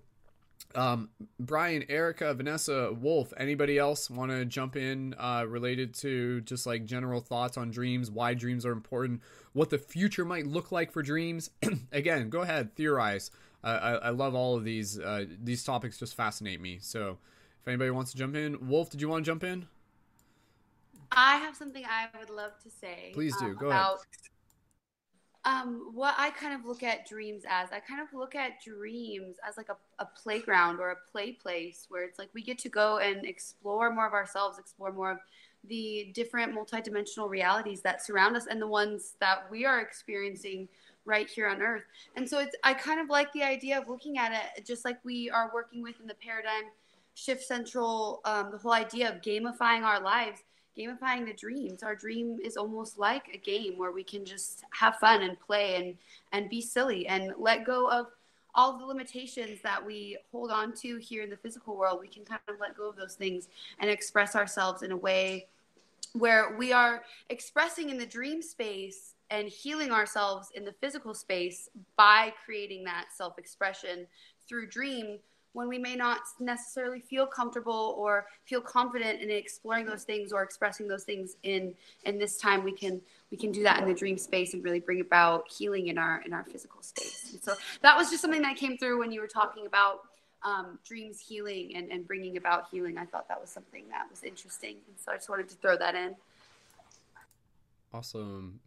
um, 0.75 1.07
Brian, 1.39 1.85
Erica, 1.87 2.33
Vanessa, 2.33 2.91
Wolf, 2.91 3.31
anybody 3.37 3.77
else 3.77 4.09
want 4.09 4.29
to 4.31 4.43
jump 4.43 4.75
in 4.75 5.15
uh, 5.17 5.45
related 5.47 5.93
to 5.95 6.41
just 6.41 6.67
like 6.67 6.83
general 6.83 7.21
thoughts 7.21 7.57
on 7.57 7.71
dreams, 7.71 8.11
why 8.11 8.33
dreams 8.33 8.65
are 8.65 8.73
important, 8.73 9.21
what 9.53 9.69
the 9.69 9.77
future 9.77 10.25
might 10.25 10.45
look 10.45 10.69
like 10.73 10.91
for 10.91 11.01
dreams? 11.01 11.49
Again, 11.93 12.29
go 12.29 12.41
ahead, 12.41 12.75
theorize. 12.75 13.31
I, 13.63 13.71
I 13.95 14.09
love 14.09 14.35
all 14.35 14.55
of 14.55 14.63
these. 14.63 14.99
Uh, 14.99 15.25
these 15.43 15.63
topics 15.63 15.97
just 15.97 16.15
fascinate 16.15 16.61
me. 16.61 16.79
So, 16.81 17.17
if 17.61 17.67
anybody 17.67 17.91
wants 17.91 18.11
to 18.11 18.17
jump 18.17 18.35
in, 18.35 18.67
Wolf, 18.67 18.89
did 18.89 19.01
you 19.01 19.09
want 19.09 19.25
to 19.25 19.29
jump 19.29 19.43
in? 19.43 19.67
I 21.11 21.37
have 21.37 21.55
something 21.55 21.83
I 21.85 22.07
would 22.17 22.29
love 22.29 22.53
to 22.63 22.69
say. 22.69 23.11
Please 23.13 23.35
do. 23.37 23.47
Um, 23.47 23.55
Go 23.55 23.67
about, 23.67 23.95
ahead. 23.95 24.05
Um, 25.45 25.91
what 25.93 26.15
I 26.17 26.29
kind 26.31 26.53
of 26.53 26.65
look 26.65 26.83
at 26.83 27.07
dreams 27.07 27.43
as, 27.49 27.69
I 27.71 27.79
kind 27.79 28.01
of 28.01 28.13
look 28.13 28.35
at 28.35 28.61
dreams 28.61 29.37
as 29.47 29.57
like 29.57 29.69
a, 29.69 29.77
a 29.97 30.05
playground 30.05 30.79
or 30.79 30.91
a 30.91 30.97
play 31.11 31.31
place 31.31 31.85
where 31.89 32.03
it's 32.03 32.19
like 32.19 32.29
we 32.33 32.43
get 32.43 32.59
to 32.59 32.69
go 32.69 32.97
and 32.99 33.25
explore 33.25 33.91
more 33.91 34.05
of 34.05 34.13
ourselves, 34.13 34.59
explore 34.59 34.91
more 34.91 35.11
of 35.11 35.19
the 35.67 36.11
different 36.13 36.53
multidimensional 36.53 37.29
realities 37.29 37.81
that 37.81 38.05
surround 38.05 38.35
us 38.35 38.47
and 38.47 38.61
the 38.61 38.67
ones 38.67 39.13
that 39.19 39.49
we 39.49 39.65
are 39.65 39.79
experiencing 39.79 40.67
right 41.09 41.27
here 41.27 41.47
on 41.47 41.61
earth. 41.61 41.83
And 42.15 42.29
so 42.29 42.39
it's 42.39 42.55
I 42.63 42.73
kind 42.73 43.01
of 43.01 43.09
like 43.09 43.33
the 43.33 43.43
idea 43.43 43.79
of 43.79 43.89
looking 43.89 44.17
at 44.17 44.31
it 44.31 44.65
just 44.65 44.85
like 44.85 44.99
we 45.03 45.29
are 45.29 45.51
working 45.53 45.81
with 45.81 45.99
in 45.99 46.07
the 46.07 46.13
paradigm 46.13 46.69
shift 47.15 47.43
central 47.43 48.21
um, 48.23 48.49
the 48.51 48.57
whole 48.57 48.71
idea 48.71 49.09
of 49.09 49.21
gamifying 49.21 49.83
our 49.83 49.99
lives 49.99 50.41
gamifying 50.77 51.25
the 51.25 51.33
dreams 51.33 51.83
our 51.83 51.95
dream 51.95 52.37
is 52.41 52.55
almost 52.55 52.97
like 52.97 53.23
a 53.33 53.37
game 53.37 53.77
where 53.77 53.91
we 53.91 54.03
can 54.03 54.23
just 54.23 54.63
have 54.69 54.95
fun 54.97 55.21
and 55.23 55.37
play 55.41 55.75
and 55.75 55.97
and 56.31 56.49
be 56.49 56.61
silly 56.61 57.07
and 57.07 57.33
let 57.37 57.65
go 57.65 57.89
of 57.89 58.05
all 58.55 58.77
the 58.77 58.85
limitations 58.85 59.59
that 59.61 59.85
we 59.85 60.17
hold 60.31 60.49
on 60.49 60.73
to 60.73 60.97
here 60.97 61.21
in 61.21 61.29
the 61.29 61.35
physical 61.35 61.75
world 61.75 61.99
we 61.99 62.07
can 62.07 62.23
kind 62.23 62.39
of 62.47 62.55
let 62.61 62.77
go 62.77 62.87
of 62.87 62.95
those 62.95 63.15
things 63.15 63.49
and 63.79 63.89
express 63.89 64.33
ourselves 64.35 64.81
in 64.81 64.91
a 64.91 64.97
way 64.97 65.45
where 66.13 66.55
we 66.57 66.71
are 66.71 67.03
expressing 67.29 67.89
in 67.89 67.97
the 67.97 68.05
dream 68.05 68.41
space 68.41 69.15
and 69.31 69.47
healing 69.47 69.91
ourselves 69.91 70.49
in 70.55 70.65
the 70.65 70.73
physical 70.73 71.13
space 71.13 71.69
by 71.95 72.33
creating 72.43 72.83
that 72.85 73.07
self 73.15 73.37
expression 73.37 74.07
through 74.47 74.67
dream 74.67 75.19
when 75.53 75.67
we 75.67 75.77
may 75.77 75.95
not 75.95 76.19
necessarily 76.39 76.99
feel 76.99 77.25
comfortable 77.25 77.95
or 77.97 78.27
feel 78.45 78.61
confident 78.61 79.21
in 79.21 79.31
exploring 79.31 79.85
those 79.85 80.03
things 80.03 80.31
or 80.31 80.43
expressing 80.43 80.87
those 80.87 81.03
things 81.03 81.37
in 81.43 81.73
in 82.05 82.19
this 82.19 82.37
time 82.37 82.63
we 82.63 82.71
can 82.71 83.01
we 83.31 83.37
can 83.37 83.51
do 83.51 83.63
that 83.63 83.81
in 83.81 83.87
the 83.87 83.93
dream 83.93 84.17
space 84.17 84.53
and 84.53 84.63
really 84.63 84.79
bring 84.79 85.01
about 85.01 85.49
healing 85.51 85.87
in 85.87 85.97
our 85.97 86.21
in 86.25 86.33
our 86.33 86.43
physical 86.43 86.81
space. 86.81 87.31
And 87.33 87.41
so 87.41 87.53
that 87.81 87.97
was 87.97 88.09
just 88.09 88.21
something 88.21 88.41
that 88.41 88.57
came 88.57 88.77
through 88.77 88.99
when 88.99 89.11
you 89.11 89.21
were 89.21 89.27
talking 89.27 89.65
about 89.65 90.01
um, 90.41 90.79
dreams 90.85 91.19
healing 91.19 91.75
and, 91.75 91.91
and 91.91 92.07
bringing 92.07 92.37
about 92.37 92.67
healing. 92.71 92.97
I 92.97 93.05
thought 93.05 93.27
that 93.27 93.39
was 93.39 93.49
something 93.49 93.83
that 93.89 94.09
was 94.09 94.23
interesting. 94.23 94.77
And 94.87 94.95
so 94.97 95.11
i 95.11 95.15
just 95.15 95.29
wanted 95.29 95.49
to 95.49 95.55
throw 95.55 95.77
that 95.77 95.95
in. 95.95 96.15
Awesome 97.93 98.59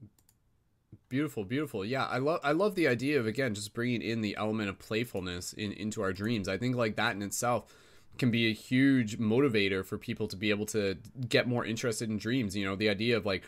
Beautiful, 1.13 1.45
beautiful. 1.45 1.85
Yeah, 1.85 2.07
I 2.07 2.17
love 2.17 2.41
I 2.43 2.53
love 2.53 2.75
the 2.75 2.89
idea 2.89 3.21
of 3.21 3.27
again 3.27 3.53
just 3.53 3.75
bringing 3.75 4.01
in 4.01 4.23
the 4.23 4.35
element 4.39 4.71
of 4.71 4.79
playfulness 4.79 5.53
in 5.53 5.73
into 5.73 6.01
our 6.01 6.11
dreams. 6.11 6.49
I 6.49 6.57
think 6.57 6.75
like 6.75 6.97
that 6.97 7.15
in 7.15 7.21
itself 7.21 7.67
can 8.17 8.31
be 8.31 8.49
a 8.49 8.55
huge 8.55 9.19
motivator 9.19 9.85
for 9.85 9.99
people 9.99 10.27
to 10.29 10.37
be 10.37 10.49
able 10.49 10.65
to 10.65 10.97
get 11.29 11.47
more 11.47 11.67
interested 11.67 12.09
in 12.09 12.17
dreams. 12.17 12.57
You 12.57 12.65
know, 12.65 12.77
the 12.77 12.89
idea 12.89 13.19
of 13.19 13.27
like 13.27 13.43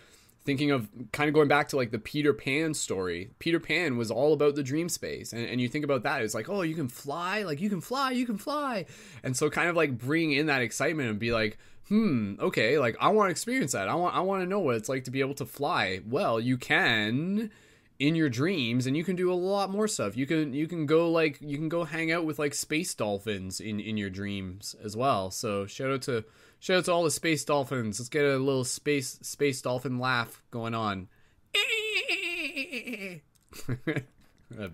thinking 0.44 0.72
of 0.72 0.90
kind 1.12 1.28
of 1.28 1.32
going 1.32 1.48
back 1.48 1.68
to 1.68 1.76
like 1.76 1.90
the 1.90 1.98
Peter 1.98 2.34
Pan 2.34 2.74
story. 2.74 3.30
Peter 3.38 3.58
Pan 3.58 3.96
was 3.96 4.10
all 4.10 4.34
about 4.34 4.56
the 4.56 4.62
dream 4.62 4.90
space. 4.90 5.32
And, 5.32 5.46
and 5.48 5.58
you 5.58 5.70
think 5.70 5.86
about 5.86 6.02
that, 6.02 6.20
it's 6.20 6.34
like, 6.34 6.50
oh, 6.50 6.60
you 6.60 6.74
can 6.74 6.88
fly, 6.88 7.44
like 7.44 7.62
you 7.62 7.70
can 7.70 7.80
fly, 7.80 8.10
you 8.10 8.26
can 8.26 8.36
fly. 8.36 8.84
And 9.22 9.34
so 9.34 9.48
kind 9.48 9.70
of 9.70 9.74
like 9.74 9.96
bring 9.96 10.32
in 10.32 10.46
that 10.46 10.60
excitement 10.60 11.08
and 11.08 11.18
be 11.18 11.32
like, 11.32 11.56
hmm, 11.88 12.34
okay, 12.40 12.78
like 12.78 12.96
I 13.00 13.08
want 13.08 13.28
to 13.28 13.30
experience 13.30 13.72
that. 13.72 13.88
I 13.88 13.94
want 13.94 14.14
I 14.14 14.20
want 14.20 14.42
to 14.42 14.48
know 14.48 14.60
what 14.60 14.76
it's 14.76 14.88
like 14.88 15.04
to 15.04 15.10
be 15.10 15.20
able 15.20 15.34
to 15.34 15.46
fly. 15.46 16.00
Well, 16.06 16.40
you 16.40 16.56
can 16.56 17.50
in 17.98 18.14
your 18.16 18.28
dreams 18.28 18.86
and 18.86 18.96
you 18.96 19.04
can 19.04 19.16
do 19.16 19.32
a 19.32 19.34
lot 19.34 19.70
more 19.70 19.86
stuff. 19.86 20.16
You 20.16 20.26
can 20.26 20.52
you 20.52 20.66
can 20.66 20.86
go 20.86 21.10
like 21.10 21.38
you 21.40 21.56
can 21.56 21.68
go 21.68 21.84
hang 21.84 22.10
out 22.10 22.24
with 22.24 22.38
like 22.38 22.54
space 22.54 22.94
dolphins 22.94 23.60
in 23.60 23.80
in 23.80 23.96
your 23.96 24.10
dreams 24.10 24.74
as 24.82 24.96
well. 24.96 25.30
So 25.30 25.66
shout 25.66 25.90
out 25.90 26.02
to 26.02 26.24
shout 26.58 26.78
out 26.78 26.84
to 26.86 26.92
all 26.92 27.04
the 27.04 27.10
space 27.10 27.44
dolphins. 27.44 28.00
Let's 28.00 28.08
get 28.08 28.24
a 28.24 28.36
little 28.36 28.64
space 28.64 29.18
space 29.22 29.60
dolphin 29.62 29.98
laugh 29.98 30.42
going 30.50 30.74
on. 30.74 31.08
I 31.54 33.20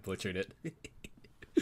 butchered 0.02 0.36
it. 0.36 0.52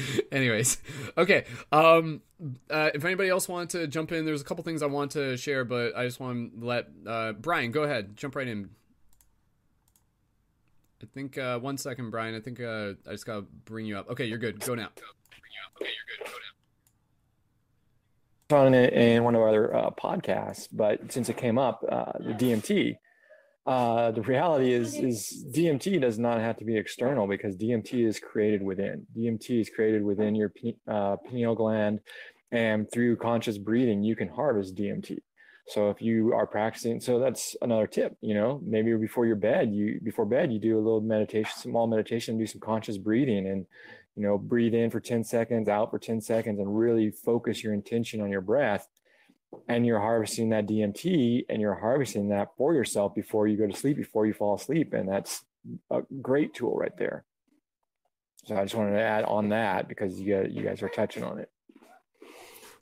Anyways, 0.32 0.78
okay. 1.16 1.44
Um, 1.72 2.22
uh, 2.70 2.90
if 2.94 3.04
anybody 3.04 3.28
else 3.28 3.48
wanted 3.48 3.70
to 3.70 3.86
jump 3.86 4.12
in, 4.12 4.24
there's 4.24 4.40
a 4.40 4.44
couple 4.44 4.64
things 4.64 4.82
I 4.82 4.86
want 4.86 5.12
to 5.12 5.36
share, 5.36 5.64
but 5.64 5.96
I 5.96 6.04
just 6.04 6.20
want 6.20 6.60
to 6.60 6.66
let 6.66 6.88
uh, 7.06 7.32
Brian 7.32 7.70
go 7.70 7.82
ahead, 7.82 8.16
jump 8.16 8.36
right 8.36 8.46
in. 8.46 8.70
I 11.02 11.06
think 11.14 11.38
uh, 11.38 11.58
one 11.58 11.78
second, 11.78 12.10
Brian. 12.10 12.34
I 12.34 12.40
think 12.40 12.60
uh, 12.60 12.94
I 13.06 13.12
just 13.12 13.26
gotta 13.26 13.42
bring 13.42 13.86
you 13.86 13.96
up. 13.96 14.10
Okay, 14.10 14.26
you're 14.26 14.38
good. 14.38 14.58
Go 14.60 14.74
now. 14.74 14.88
Okay, 14.96 15.00
you're 15.80 16.18
good. 16.18 16.26
Go 16.26 16.32
now. 18.50 18.64
On 18.64 18.74
it 18.74 18.92
in 18.94 19.24
one 19.24 19.34
of 19.34 19.42
our 19.42 19.48
other 19.48 19.76
uh, 19.76 19.90
podcasts, 19.90 20.68
but 20.72 21.12
since 21.12 21.28
it 21.28 21.36
came 21.36 21.58
up, 21.58 21.84
uh, 21.88 22.12
the 22.18 22.32
DMT, 22.32 22.96
uh, 23.68 24.10
the 24.12 24.22
reality 24.22 24.72
is 24.72 24.94
is 24.96 25.44
DMT 25.54 26.00
does 26.00 26.18
not 26.18 26.40
have 26.40 26.56
to 26.56 26.64
be 26.64 26.78
external 26.78 27.26
because 27.26 27.54
DMT 27.54 28.08
is 28.08 28.18
created 28.18 28.62
within. 28.62 29.06
DMT 29.14 29.60
is 29.60 29.68
created 29.68 30.02
within 30.02 30.34
your 30.34 30.50
uh, 30.90 31.16
pineal 31.16 31.54
gland, 31.54 32.00
and 32.50 32.90
through 32.90 33.16
conscious 33.16 33.58
breathing, 33.58 34.02
you 34.02 34.16
can 34.16 34.28
harvest 34.28 34.74
DMT. 34.74 35.18
So 35.66 35.90
if 35.90 36.00
you 36.00 36.32
are 36.32 36.46
practicing, 36.46 36.98
so 36.98 37.18
that's 37.18 37.56
another 37.60 37.86
tip. 37.86 38.16
You 38.22 38.32
know, 38.32 38.58
maybe 38.64 38.96
before 38.96 39.26
your 39.26 39.36
bed, 39.36 39.70
you 39.70 40.00
before 40.02 40.24
bed 40.24 40.50
you 40.50 40.58
do 40.58 40.76
a 40.76 40.80
little 40.80 41.02
meditation, 41.02 41.52
small 41.54 41.86
meditation, 41.86 42.38
do 42.38 42.46
some 42.46 42.62
conscious 42.62 42.96
breathing, 42.96 43.46
and 43.46 43.66
you 44.16 44.22
know, 44.22 44.38
breathe 44.38 44.72
in 44.72 44.90
for 44.90 45.00
ten 45.00 45.22
seconds, 45.22 45.68
out 45.68 45.90
for 45.90 45.98
ten 45.98 46.22
seconds, 46.22 46.58
and 46.58 46.74
really 46.74 47.10
focus 47.10 47.62
your 47.62 47.74
intention 47.74 48.22
on 48.22 48.30
your 48.30 48.40
breath 48.40 48.88
and 49.68 49.86
you're 49.86 50.00
harvesting 50.00 50.50
that 50.50 50.66
DMT 50.66 51.46
and 51.48 51.60
you're 51.60 51.74
harvesting 51.74 52.28
that 52.28 52.48
for 52.56 52.74
yourself 52.74 53.14
before 53.14 53.46
you 53.46 53.56
go 53.56 53.66
to 53.66 53.76
sleep, 53.76 53.96
before 53.96 54.26
you 54.26 54.34
fall 54.34 54.54
asleep. 54.54 54.92
And 54.92 55.08
that's 55.08 55.44
a 55.90 56.02
great 56.22 56.54
tool 56.54 56.76
right 56.76 56.96
there. 56.98 57.24
So 58.44 58.56
I 58.56 58.62
just 58.62 58.74
wanted 58.74 58.92
to 58.92 59.02
add 59.02 59.24
on 59.24 59.50
that 59.50 59.88
because 59.88 60.18
you 60.18 60.42
you 60.48 60.62
guys 60.62 60.82
are 60.82 60.88
touching 60.88 61.22
on 61.22 61.38
it. 61.38 61.50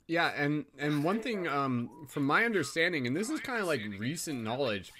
Yeah, 0.07 0.31
and 0.37 0.65
and 0.79 1.03
one 1.03 1.19
thing 1.19 1.47
um, 1.47 1.89
from 2.07 2.23
my 2.23 2.45
understanding, 2.45 3.05
and 3.05 3.15
this 3.15 3.29
is 3.29 3.41
kind 3.41 3.59
of 3.59 3.67
like 3.67 3.81
recent 3.99 4.41
knowledge, 4.41 4.93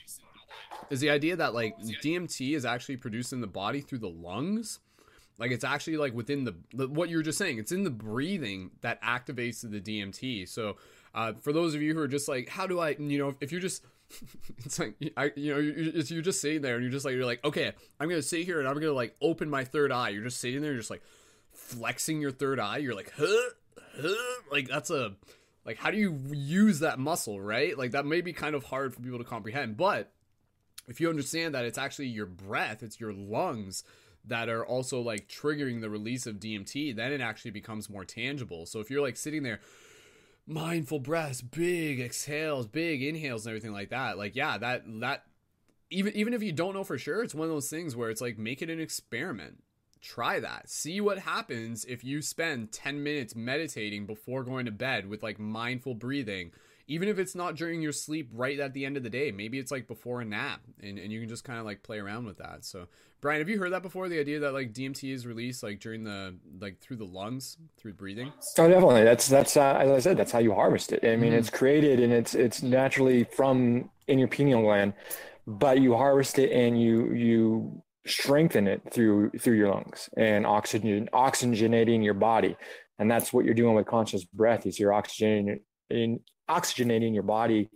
is 0.90 1.00
the 1.00 1.10
idea 1.10 1.38
that 1.38 1.54
like 1.54 1.78
DMT 1.80 2.56
is 2.56 2.66
actually 2.66 2.98
produced 2.98 3.32
in 3.32 3.40
the 3.40 3.48
body 3.48 3.80
through 3.80 4.00
the 4.00 4.10
lungs. 4.10 4.80
Like 5.40 5.52
it's 5.52 5.64
actually 5.64 5.98
like 5.98 6.14
within 6.14 6.44
the 6.44 6.88
what 6.88 7.08
you 7.08 7.18
were 7.18 7.24
just 7.24 7.38
saying. 7.38 7.60
It's 7.60 7.72
in 7.72 7.84
the 7.84 7.90
breathing 7.90 8.72
that 8.82 9.02
activates 9.02 9.62
the 9.62 9.80
DMT. 9.80 10.50
So 10.50 10.76
uh, 11.18 11.34
for 11.42 11.52
those 11.52 11.74
of 11.74 11.82
you 11.82 11.96
who 11.96 12.00
are 12.00 12.08
just 12.08 12.28
like, 12.28 12.48
how 12.48 12.68
do 12.68 12.80
I, 12.80 12.90
you 13.00 13.18
know, 13.18 13.34
if 13.42 13.52
you're 13.52 13.60
just, 13.60 13.84
it's 14.60 14.78
like, 14.78 14.94
I, 15.18 15.32
you 15.36 15.52
know, 15.52 15.60
you're, 15.60 15.74
you're 15.74 16.22
just 16.22 16.40
sitting 16.40 16.62
there 16.62 16.76
and 16.76 16.84
you're 16.84 16.92
just 16.92 17.06
like, 17.06 17.16
you're 17.16 17.26
like, 17.26 17.44
okay, 17.44 17.74
I'm 18.00 18.08
gonna 18.08 18.22
sit 18.22 18.46
here 18.46 18.60
and 18.60 18.68
I'm 18.70 18.76
gonna 18.76 18.94
like 18.94 19.16
open 19.20 19.50
my 19.50 19.64
third 19.64 19.92
eye. 19.92 20.10
You're 20.10 20.26
just 20.26 20.40
sitting 20.40 20.62
there, 20.62 20.72
you're 20.72 20.80
just 20.80 20.92
like 20.92 21.02
flexing 21.54 22.22
your 22.22 22.30
third 22.30 22.60
eye. 22.60 22.78
You're 22.78 22.94
like, 22.94 23.12
huh, 23.18 23.50
huh, 24.00 24.42
like 24.52 24.68
that's 24.68 24.92
a, 24.92 25.16
like 25.66 25.78
how 25.78 25.90
do 25.90 25.98
you 25.98 26.20
use 26.32 26.82
that 26.82 27.00
muscle, 27.00 27.42
right? 27.42 27.76
Like 27.76 27.92
that 27.92 28.06
may 28.06 28.22
be 28.22 28.32
kind 28.32 28.54
of 28.54 28.66
hard 28.66 28.94
for 28.94 29.02
people 29.02 29.18
to 29.18 29.26
comprehend, 29.26 29.76
but 29.76 30.12
if 30.88 31.02
you 31.02 31.10
understand 31.10 31.56
that 31.56 31.66
it's 31.66 31.80
actually 31.80 32.10
your 32.10 32.28
breath, 32.28 32.84
it's 32.84 33.00
your 33.00 33.12
lungs 33.12 33.84
that 34.24 34.50
are 34.50 34.64
also 34.64 35.02
like 35.02 35.28
triggering 35.28 35.82
the 35.82 35.90
release 35.90 36.28
of 36.28 36.36
DMT, 36.36 36.96
then 36.96 37.12
it 37.12 37.22
actually 37.22 37.52
becomes 37.52 37.90
more 37.90 38.06
tangible. 38.06 38.68
So 38.68 38.82
if 38.82 38.92
you're 38.92 39.02
like 39.02 39.18
sitting 39.18 39.42
there 39.42 39.62
mindful 40.48 41.00
breaths, 41.00 41.42
big 41.42 42.00
exhales, 42.00 42.66
big 42.66 43.04
inhales, 43.04 43.46
and 43.46 43.52
everything 43.52 43.74
like 43.74 43.90
that. 43.90 44.18
Like, 44.18 44.36
yeah, 44.36 44.58
that 44.58 44.84
that 45.02 45.24
even 45.90 46.16
even 46.16 46.34
if 46.34 46.42
you 46.42 46.52
don't 46.52 46.74
know 46.74 46.84
for 46.84 46.98
sure, 46.98 47.24
it's 47.24 47.36
one 47.36 47.48
of 47.48 47.54
those 47.54 47.70
things 47.70 47.96
where 47.96 48.10
it's 48.10 48.22
like 48.22 48.38
make 48.38 48.62
it 48.62 48.70
an 48.70 48.80
experiment. 48.80 49.64
Try 50.02 50.40
that. 50.40 50.70
See 50.70 51.02
what 51.02 51.20
happens 51.20 51.84
if 51.86 52.04
you 52.04 52.22
spend 52.22 52.72
10 52.72 53.04
minutes 53.04 53.36
meditating 53.36 54.06
before 54.06 54.44
going 54.44 54.66
to 54.66 54.72
bed 54.72 55.10
with 55.10 55.24
like 55.24 55.40
mindful 55.40 55.96
breathing. 55.96 56.52
Even 56.88 57.10
if 57.10 57.20
it's 57.20 57.36
not 57.36 57.56
during 57.56 57.82
your 57.82 57.92
sleep 57.92 58.30
right 58.34 58.60
at 58.60 58.74
the 58.74 58.86
end 58.86 58.98
of 58.98 59.04
the 59.04 59.10
day, 59.10 59.32
maybe 59.32 59.60
it's 59.60 59.72
like 59.72 59.88
before 59.88 60.22
a 60.22 60.26
nap 60.26 60.62
and, 60.82 60.98
and 60.98 61.12
you 61.12 61.20
can 61.20 61.30
just 61.30 61.44
kind 61.44 61.60
of 61.60 61.66
like 61.66 61.84
play 61.84 62.00
around 62.00 62.26
with 62.26 62.38
that. 62.38 62.64
So 62.64 62.88
Brian, 63.20 63.42
have 63.42 63.50
you 63.50 63.58
heard 63.58 63.74
that 63.74 63.82
before? 63.82 64.10
The 64.10 64.20
idea 64.20 64.40
that 64.40 64.54
like 64.54 64.74
DMT 64.74 65.12
is 65.12 65.26
released 65.26 65.64
like 65.64 65.80
during 65.80 66.04
the 66.04 66.36
like 66.60 66.80
through 66.80 66.98
the 66.98 67.06
lungs 67.06 67.58
through 67.78 67.94
breathing. 67.94 68.32
Oh, 68.60 68.70
definitely. 68.70 69.04
That's 69.04 69.28
that's 69.28 69.58
uh, 69.58 69.76
as 69.80 69.90
I 69.90 70.00
said, 70.00 70.18
that's 70.18 70.32
how 70.32 70.40
you 70.40 70.54
harvest 70.54 70.92
it. 70.92 71.04
I 71.04 71.16
mean, 71.16 71.32
mm-hmm. 71.32 71.40
it's 71.40 71.50
created 71.50 72.00
and 72.00 72.14
it's 72.14 72.36
it's 72.36 72.62
naturally 72.62 73.24
from 73.24 73.90
in 74.08 74.20
your 74.20 74.28
pineal 74.28 74.62
gland, 74.62 74.94
but 75.48 75.82
you 75.82 75.96
harvest 75.96 76.38
it 76.38 76.52
and 76.52 76.80
you 76.80 77.12
you 77.14 77.84
strengthen 78.06 78.68
it 78.68 78.82
through 78.92 79.32
through 79.32 79.56
your 79.56 79.70
lungs 79.70 80.10
and 80.16 80.46
oxygen 80.46 81.10
oxygenating 81.12 82.04
your 82.04 82.14
body, 82.14 82.56
and 83.00 83.10
that's 83.10 83.34
what 83.34 83.46
you're 83.46 83.56
doing 83.56 83.76
with 83.76 83.88
conscious 83.88 84.26
breath. 84.26 84.68
Is 84.68 84.80
you're 84.80 84.92
oxygenating 84.92 85.62
in 85.90 86.20
oxygenating 86.50 87.14
your 87.14 87.24
body 87.24 87.70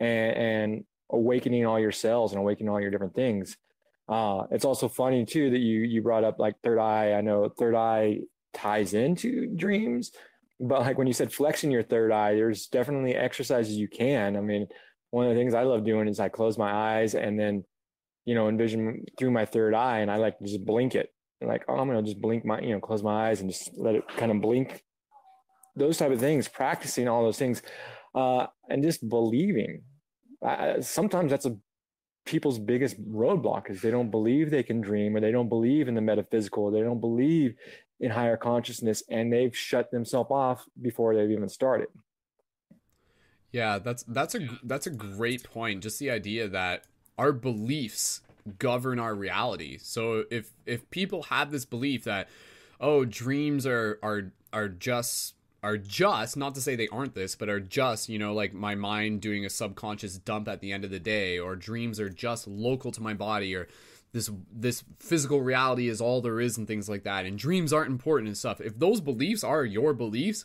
and, 0.00 0.36
and 0.36 0.84
awakening 1.10 1.66
all 1.66 1.78
your 1.78 1.92
cells 1.92 2.32
and 2.32 2.40
awakening 2.40 2.68
all 2.68 2.80
your 2.80 2.90
different 2.90 3.14
things 3.14 3.56
uh, 4.08 4.42
it's 4.50 4.64
also 4.64 4.88
funny 4.88 5.24
too 5.24 5.50
that 5.50 5.60
you 5.60 5.80
you 5.80 6.02
brought 6.02 6.24
up 6.24 6.38
like 6.38 6.56
third 6.62 6.78
eye. 6.78 7.12
I 7.12 7.20
know 7.20 7.48
third 7.48 7.74
eye 7.74 8.20
ties 8.52 8.94
into 8.94 9.46
dreams, 9.46 10.12
but 10.60 10.80
like 10.80 10.98
when 10.98 11.06
you 11.06 11.12
said 11.12 11.32
flexing 11.32 11.70
your 11.70 11.82
third 11.82 12.12
eye, 12.12 12.34
there's 12.34 12.66
definitely 12.66 13.14
exercises 13.14 13.76
you 13.76 13.88
can. 13.88 14.36
I 14.36 14.40
mean, 14.40 14.66
one 15.10 15.26
of 15.26 15.34
the 15.34 15.40
things 15.40 15.54
I 15.54 15.62
love 15.62 15.84
doing 15.84 16.08
is 16.08 16.20
I 16.20 16.28
close 16.28 16.58
my 16.58 16.70
eyes 16.70 17.14
and 17.14 17.38
then, 17.38 17.64
you 18.26 18.34
know, 18.34 18.48
envision 18.48 19.04
through 19.18 19.30
my 19.30 19.46
third 19.46 19.74
eye, 19.74 20.00
and 20.00 20.10
I 20.10 20.16
like 20.16 20.38
just 20.40 20.64
blink 20.64 20.94
it. 20.94 21.10
Like, 21.40 21.64
oh, 21.68 21.76
I'm 21.76 21.88
gonna 21.88 22.02
just 22.02 22.20
blink 22.20 22.44
my, 22.44 22.60
you 22.60 22.72
know, 22.74 22.80
close 22.80 23.02
my 23.02 23.28
eyes 23.28 23.40
and 23.40 23.50
just 23.50 23.70
let 23.76 23.94
it 23.94 24.04
kind 24.16 24.32
of 24.32 24.40
blink. 24.42 24.82
Those 25.76 25.96
type 25.96 26.12
of 26.12 26.20
things, 26.20 26.46
practicing 26.46 27.08
all 27.08 27.24
those 27.24 27.38
things, 27.38 27.62
uh, 28.14 28.46
and 28.68 28.82
just 28.82 29.08
believing. 29.08 29.82
Uh, 30.44 30.80
sometimes 30.80 31.30
that's 31.30 31.46
a 31.46 31.56
people's 32.24 32.58
biggest 32.58 33.02
roadblock 33.10 33.70
is 33.70 33.82
they 33.82 33.90
don't 33.90 34.10
believe 34.10 34.50
they 34.50 34.62
can 34.62 34.80
dream 34.80 35.16
or 35.16 35.20
they 35.20 35.32
don't 35.32 35.48
believe 35.48 35.88
in 35.88 35.94
the 35.94 36.00
metaphysical 36.00 36.70
they 36.70 36.80
don't 36.80 37.00
believe 37.00 37.54
in 38.00 38.10
higher 38.10 38.36
consciousness 38.36 39.02
and 39.10 39.32
they've 39.32 39.56
shut 39.56 39.90
themselves 39.90 40.30
off 40.30 40.64
before 40.80 41.14
they've 41.14 41.30
even 41.30 41.48
started 41.48 41.88
yeah 43.52 43.78
that's 43.78 44.02
that's 44.04 44.34
a 44.34 44.48
that's 44.64 44.86
a 44.86 44.90
great 44.90 45.44
point 45.44 45.82
just 45.82 45.98
the 45.98 46.10
idea 46.10 46.48
that 46.48 46.84
our 47.18 47.32
beliefs 47.32 48.22
govern 48.58 48.98
our 48.98 49.14
reality 49.14 49.78
so 49.78 50.24
if 50.30 50.50
if 50.66 50.88
people 50.90 51.24
have 51.24 51.50
this 51.50 51.64
belief 51.64 52.04
that 52.04 52.28
oh 52.80 53.04
dreams 53.04 53.66
are 53.66 53.98
are 54.02 54.32
are 54.52 54.68
just 54.68 55.34
are 55.64 55.78
just 55.78 56.36
not 56.36 56.54
to 56.54 56.60
say 56.60 56.76
they 56.76 56.88
aren't 56.88 57.14
this 57.14 57.34
but 57.34 57.48
are 57.48 57.58
just 57.58 58.08
you 58.08 58.18
know 58.18 58.34
like 58.34 58.52
my 58.52 58.74
mind 58.74 59.20
doing 59.20 59.44
a 59.44 59.50
subconscious 59.50 60.18
dump 60.18 60.46
at 60.46 60.60
the 60.60 60.72
end 60.72 60.84
of 60.84 60.90
the 60.90 61.00
day 61.00 61.38
or 61.38 61.56
dreams 61.56 61.98
are 61.98 62.10
just 62.10 62.46
local 62.46 62.92
to 62.92 63.02
my 63.02 63.14
body 63.14 63.54
or 63.54 63.66
this 64.12 64.30
this 64.52 64.84
physical 65.00 65.40
reality 65.40 65.88
is 65.88 66.00
all 66.00 66.20
there 66.20 66.40
is 66.40 66.58
and 66.58 66.68
things 66.68 66.88
like 66.88 67.02
that 67.02 67.24
and 67.24 67.38
dreams 67.38 67.72
aren't 67.72 67.90
important 67.90 68.28
and 68.28 68.36
stuff 68.36 68.60
if 68.60 68.78
those 68.78 69.00
beliefs 69.00 69.42
are 69.42 69.64
your 69.64 69.94
beliefs 69.94 70.44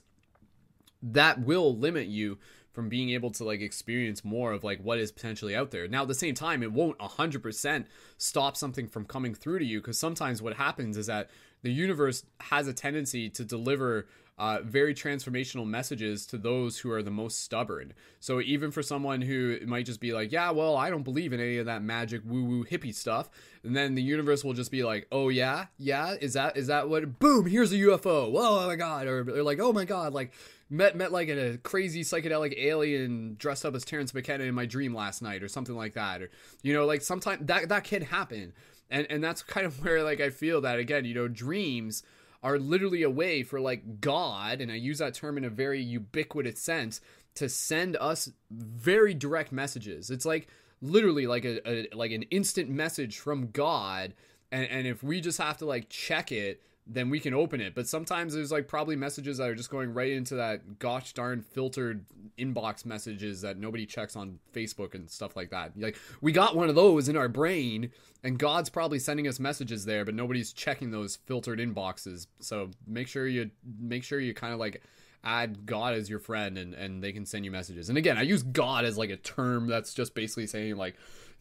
that 1.02 1.42
will 1.42 1.76
limit 1.76 2.08
you 2.08 2.38
from 2.72 2.88
being 2.88 3.10
able 3.10 3.32
to 3.32 3.44
like 3.44 3.62
experience 3.62 4.24
more 4.24 4.52
of 4.52 4.64
like 4.64 4.80
what 4.82 5.00
is 5.00 5.12
potentially 5.12 5.56
out 5.56 5.72
there. 5.72 5.88
Now 5.88 6.04
at 6.04 6.08
the 6.08 6.14
same 6.14 6.36
time 6.36 6.64
it 6.64 6.72
won't 6.72 6.98
100% 7.00 7.86
stop 8.18 8.56
something 8.56 8.88
from 8.88 9.06
coming 9.06 9.34
through 9.34 9.60
to 9.60 9.66
you 9.66 9.82
because 9.82 10.00
sometimes 10.00 10.42
what 10.42 10.56
happens 10.56 10.96
is 10.96 11.08
that 11.08 11.30
the 11.62 11.72
universe 11.72 12.24
has 12.40 12.68
a 12.68 12.74
tendency 12.74 13.30
to 13.32 13.44
deliver 13.44 14.08
uh, 14.40 14.62
very 14.64 14.94
transformational 14.94 15.68
messages 15.68 16.26
to 16.26 16.38
those 16.38 16.80
who 16.80 16.90
are 16.90 17.04
the 17.04 17.12
most 17.12 17.44
stubborn. 17.44 17.94
So 18.22 18.40
even 18.40 18.72
for 18.72 18.82
someone 18.82 19.22
who 19.22 19.60
might 19.66 19.86
just 19.86 20.00
be 20.00 20.14
like, 20.14 20.32
yeah, 20.32 20.50
well, 20.52 20.78
I 20.78 20.90
don't 20.90 21.04
believe 21.04 21.34
in 21.34 21.42
any 21.42 21.58
of 21.58 21.66
that 21.66 21.84
magic 21.84 22.22
woo 22.26 22.46
woo 22.46 22.64
hippie 22.64 22.96
stuff, 22.96 23.30
and 23.64 23.76
then 23.76 23.96
the 23.96 24.02
universe 24.02 24.46
will 24.46 24.54
just 24.54 24.72
be 24.72 24.82
like, 24.82 25.08
oh 25.12 25.28
yeah, 25.28 25.66
yeah, 25.78 26.16
is 26.22 26.34
that 26.34 26.56
is 26.56 26.68
that 26.68 26.88
what? 26.88 27.20
Boom, 27.20 27.48
here's 27.48 27.74
a 27.74 27.76
UFO. 27.76 28.32
Oh 28.34 28.66
my 28.66 28.78
god, 28.78 29.08
or 29.08 29.26
they're 29.26 29.44
like, 29.44 29.60
oh 29.60 29.74
my 29.74 29.84
god, 29.84 30.14
like 30.14 30.32
met 30.70 30.96
met 30.96 31.12
like 31.12 31.28
a 31.28 31.58
crazy 31.58 32.02
psychedelic 32.02 32.58
alien 32.58 33.36
dressed 33.38 33.66
up 33.66 33.76
as 33.76 33.84
Terrence 33.84 34.14
McKenna 34.14 34.46
in 34.46 34.56
my 34.56 34.66
dream 34.66 34.94
last 34.94 35.22
night, 35.22 35.44
or 35.44 35.50
something 35.50 35.76
like 35.76 35.96
that, 35.96 36.22
or 36.22 36.30
you 36.64 36.74
know, 36.74 36.86
like 36.86 37.02
sometimes 37.02 37.46
that 37.48 37.68
that 37.68 37.84
can 37.84 38.04
happen, 38.04 38.54
and 38.90 39.06
and 39.10 39.22
that's 39.22 39.44
kind 39.44 39.66
of 39.68 39.84
where 39.84 40.02
like 40.02 40.22
I 40.22 40.30
feel 40.30 40.62
that 40.62 40.80
again, 40.80 41.04
you 41.04 41.14
know, 41.14 41.28
dreams 41.28 42.04
are 42.42 42.58
literally 42.58 43.04
a 43.04 43.10
way 43.10 43.44
for 43.44 43.60
like 43.60 44.02
God, 44.02 44.62
and 44.62 44.72
I 44.72 44.76
use 44.76 45.00
that 45.00 45.14
term 45.14 45.38
in 45.38 45.44
a 45.44 45.50
very 45.50 45.82
ubiquitous 45.82 46.60
sense, 46.60 47.02
to 47.36 47.50
send 47.50 47.96
us 47.98 48.32
very 48.52 49.14
direct 49.14 49.52
messages. 49.52 50.10
It's 50.10 50.26
like 50.26 50.48
literally 50.82 51.28
like 51.28 51.46
a, 51.46 51.68
a 51.70 51.88
like 51.96 52.12
an 52.12 52.24
instant 52.24 52.70
message 52.70 53.20
from 53.20 53.52
God, 53.52 54.14
and 54.52 54.66
and 54.70 54.88
if 54.88 55.04
we 55.04 55.22
just 55.22 55.38
have 55.38 55.58
to 55.58 55.66
like 55.66 55.90
check 55.90 56.32
it, 56.32 56.64
then 56.92 57.10
we 57.10 57.20
can 57.20 57.36
open 57.36 57.62
it. 57.62 57.76
But 57.76 57.88
sometimes 57.88 58.34
there's 58.34 58.52
like 58.52 58.68
probably 58.68 58.96
messages 58.96 59.38
that 59.38 59.48
are 59.48 59.56
just 59.56 59.70
going 59.70 59.94
right 59.94 60.12
into 60.12 60.36
that 60.36 60.80
gosh 60.80 61.14
darn 61.14 61.42
filtered 61.42 62.04
inbox 62.38 62.84
messages 62.84 63.42
that 63.42 63.58
nobody 63.58 63.86
checks 63.86 64.16
on 64.16 64.40
Facebook 64.54 64.96
and 64.96 65.10
stuff 65.10 65.36
like 65.36 65.52
that. 65.52 65.74
Like 65.78 65.98
we 66.20 66.32
got 66.32 66.56
one 66.56 66.68
of 66.68 66.76
those 66.76 67.08
in 67.08 67.16
our 67.16 67.30
brain 67.30 67.92
and 68.24 68.40
God's 68.40 68.70
probably 68.70 68.98
sending 68.98 69.28
us 69.28 69.40
messages 69.40 69.86
there, 69.86 70.04
but 70.04 70.16
nobody's 70.16 70.52
checking 70.52 70.90
those 70.90 71.16
filtered 71.16 71.60
inboxes. 71.60 72.26
So 72.40 72.72
make 72.88 73.08
sure 73.08 73.28
you 73.28 73.52
make 73.80 74.04
sure 74.04 74.20
you 74.20 74.34
kind 74.34 74.54
of 74.54 74.60
like 74.60 74.82
add 75.24 75.66
God 75.68 75.94
as 75.94 76.10
your 76.10 76.20
friend 76.20 76.58
and 76.58 76.74
and 76.74 77.04
they 77.04 77.12
can 77.12 77.26
send 77.26 77.46
you 77.46 77.52
messages. 77.52 77.90
And 77.90 78.00
again, 78.00 78.18
I 78.18 78.24
use 78.24 78.42
God 78.42 78.84
as 78.84 78.98
like 78.98 79.12
a 79.12 79.18
term 79.18 79.68
that's 79.68 79.94
just 79.94 80.16
basically 80.16 80.48
saying 80.48 80.76
like 80.76 80.96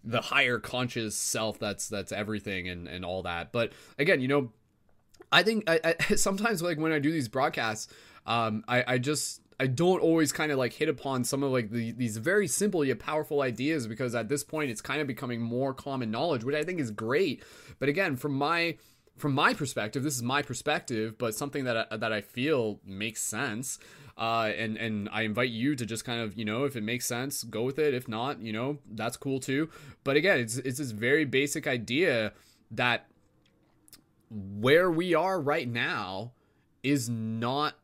the 0.05 0.20
higher 0.20 0.59
conscious 0.59 1.16
self 1.16 1.59
that's 1.59 1.89
that's 1.89 2.12
everything 2.12 2.69
and 2.69 2.87
and 2.87 3.03
all 3.03 3.23
that. 3.23 3.51
But 3.51 3.73
again, 3.99 4.20
you 4.20 4.29
know, 4.29 4.53
I 5.30 5.42
think 5.42 5.64
I, 5.68 5.94
I 6.10 6.14
sometimes 6.16 6.62
like 6.62 6.78
when 6.78 6.92
I 6.92 6.98
do 6.98 7.10
these 7.10 7.28
broadcasts, 7.28 7.92
um, 8.26 8.64
I, 8.68 8.94
I 8.94 8.98
just 8.98 9.40
I 9.60 9.66
don't 9.66 10.00
always 10.00 10.30
kind 10.30 10.52
of 10.52 10.59
like 10.59 10.72
hit 10.72 10.88
upon 10.88 11.24
some 11.24 11.42
of 11.42 11.50
like 11.50 11.70
the, 11.70 11.92
these 11.92 12.16
very 12.16 12.46
simple 12.46 12.84
yet 12.84 13.00
powerful 13.00 13.42
ideas 13.42 13.86
because 13.86 14.14
at 14.14 14.28
this 14.28 14.44
point 14.44 14.70
it's 14.70 14.80
kind 14.80 15.00
of 15.00 15.06
becoming 15.06 15.40
more 15.40 15.74
common 15.74 16.10
knowledge, 16.10 16.44
which 16.44 16.55
I 16.55 16.62
think 16.62 16.80
is 16.80 16.90
great. 16.90 17.42
But 17.78 17.88
again, 17.88 18.16
from 18.16 18.34
my 18.34 18.76
from 19.16 19.34
my 19.34 19.52
perspective, 19.52 20.05
this 20.05 20.14
is 20.14 20.22
my 20.22 20.42
perspective, 20.42 21.18
but 21.18 21.34
something 21.34 21.64
that 21.64 21.88
I, 21.90 21.96
that 21.96 22.12
I 22.12 22.20
feel 22.20 22.78
makes 22.84 23.20
sense. 23.20 23.80
Uh, 24.16 24.52
and 24.56 24.76
and 24.76 25.09
I 25.12 25.22
invite 25.22 25.50
you 25.50 25.74
to 25.74 25.84
just 25.84 26.05
kind 26.05 26.20
of 26.20 26.36
you 26.38 26.44
know 26.44 26.64
if 26.64 26.76
it 26.76 26.82
makes 26.82 27.06
sense, 27.06 27.42
go 27.42 27.62
with 27.62 27.78
it. 27.78 27.94
If 27.94 28.09
not, 28.09 28.40
you 28.40 28.52
know 28.52 28.78
that's 28.92 29.16
cool 29.16 29.40
too. 29.40 29.70
But 30.05 30.16
again, 30.16 30.38
it's 30.38 30.56
it's 30.59 30.78
this 30.78 30.92
very 30.92 31.24
basic 31.24 31.66
idea 31.66 32.32
that 32.70 33.06
where 34.30 34.90
we 34.90 35.14
are 35.14 35.40
right 35.40 35.68
now 35.68 36.32
is 36.82 37.09
not 37.09 37.74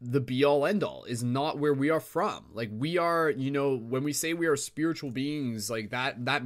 the 0.00 0.20
be 0.20 0.44
all 0.44 0.66
end 0.66 0.84
all 0.84 1.04
is 1.04 1.22
not 1.24 1.58
where 1.58 1.72
we 1.72 1.88
are 1.88 2.00
from. 2.00 2.44
Like 2.52 2.70
we 2.72 2.98
are 2.98 3.30
you 3.30 3.50
know 3.50 3.76
when 3.76 4.04
we 4.04 4.12
say 4.12 4.34
we 4.34 4.46
are 4.46 4.56
spiritual 4.56 5.10
beings 5.10 5.70
like 5.70 5.90
that 5.90 6.24
that 6.26 6.42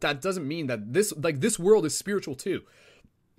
that 0.00 0.20
doesn't 0.20 0.46
mean 0.48 0.68
that 0.68 0.92
this 0.92 1.12
like 1.16 1.40
this 1.40 1.58
world 1.58 1.84
is 1.84 1.96
spiritual 1.96 2.34
too. 2.34 2.62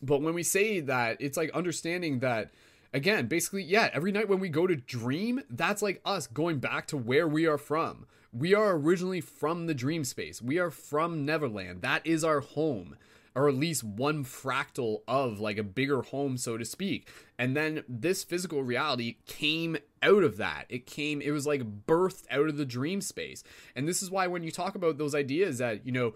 But 0.01 0.21
when 0.21 0.33
we 0.33 0.43
say 0.43 0.81
that 0.81 1.17
it's 1.19 1.37
like 1.37 1.51
understanding 1.51 2.19
that 2.19 2.51
again 2.93 3.27
basically 3.27 3.63
yeah 3.63 3.89
every 3.93 4.11
night 4.11 4.29
when 4.29 4.39
we 4.39 4.49
go 4.49 4.67
to 4.67 4.75
dream 4.75 5.41
that's 5.49 5.81
like 5.81 6.01
us 6.05 6.27
going 6.27 6.59
back 6.59 6.87
to 6.87 6.97
where 6.97 7.27
we 7.27 7.47
are 7.47 7.57
from. 7.57 8.05
We 8.31 8.55
are 8.55 8.75
originally 8.75 9.21
from 9.21 9.67
the 9.67 9.75
dream 9.75 10.03
space. 10.03 10.41
We 10.41 10.57
are 10.57 10.71
from 10.71 11.23
neverland. 11.23 11.83
That 11.83 12.05
is 12.05 12.23
our 12.23 12.39
home 12.39 12.95
or 13.35 13.49
at 13.49 13.55
least 13.55 13.83
one 13.83 14.23
fractal 14.23 15.01
of 15.07 15.39
like 15.39 15.57
a 15.57 15.63
bigger 15.63 16.01
home, 16.01 16.37
so 16.37 16.57
to 16.57 16.65
speak. 16.65 17.09
And 17.37 17.55
then 17.55 17.83
this 17.87 18.23
physical 18.23 18.63
reality 18.63 19.17
came 19.25 19.77
out 20.01 20.23
of 20.23 20.37
that. 20.37 20.65
It 20.69 20.85
came, 20.85 21.21
it 21.21 21.31
was 21.31 21.47
like 21.47 21.85
birthed 21.85 22.25
out 22.29 22.47
of 22.47 22.57
the 22.57 22.65
dream 22.65 23.01
space. 23.01 23.43
And 23.75 23.87
this 23.87 24.03
is 24.03 24.11
why 24.11 24.27
when 24.27 24.43
you 24.43 24.51
talk 24.51 24.75
about 24.75 24.97
those 24.97 25.15
ideas 25.15 25.57
that, 25.57 25.85
you 25.85 25.91
know, 25.91 26.13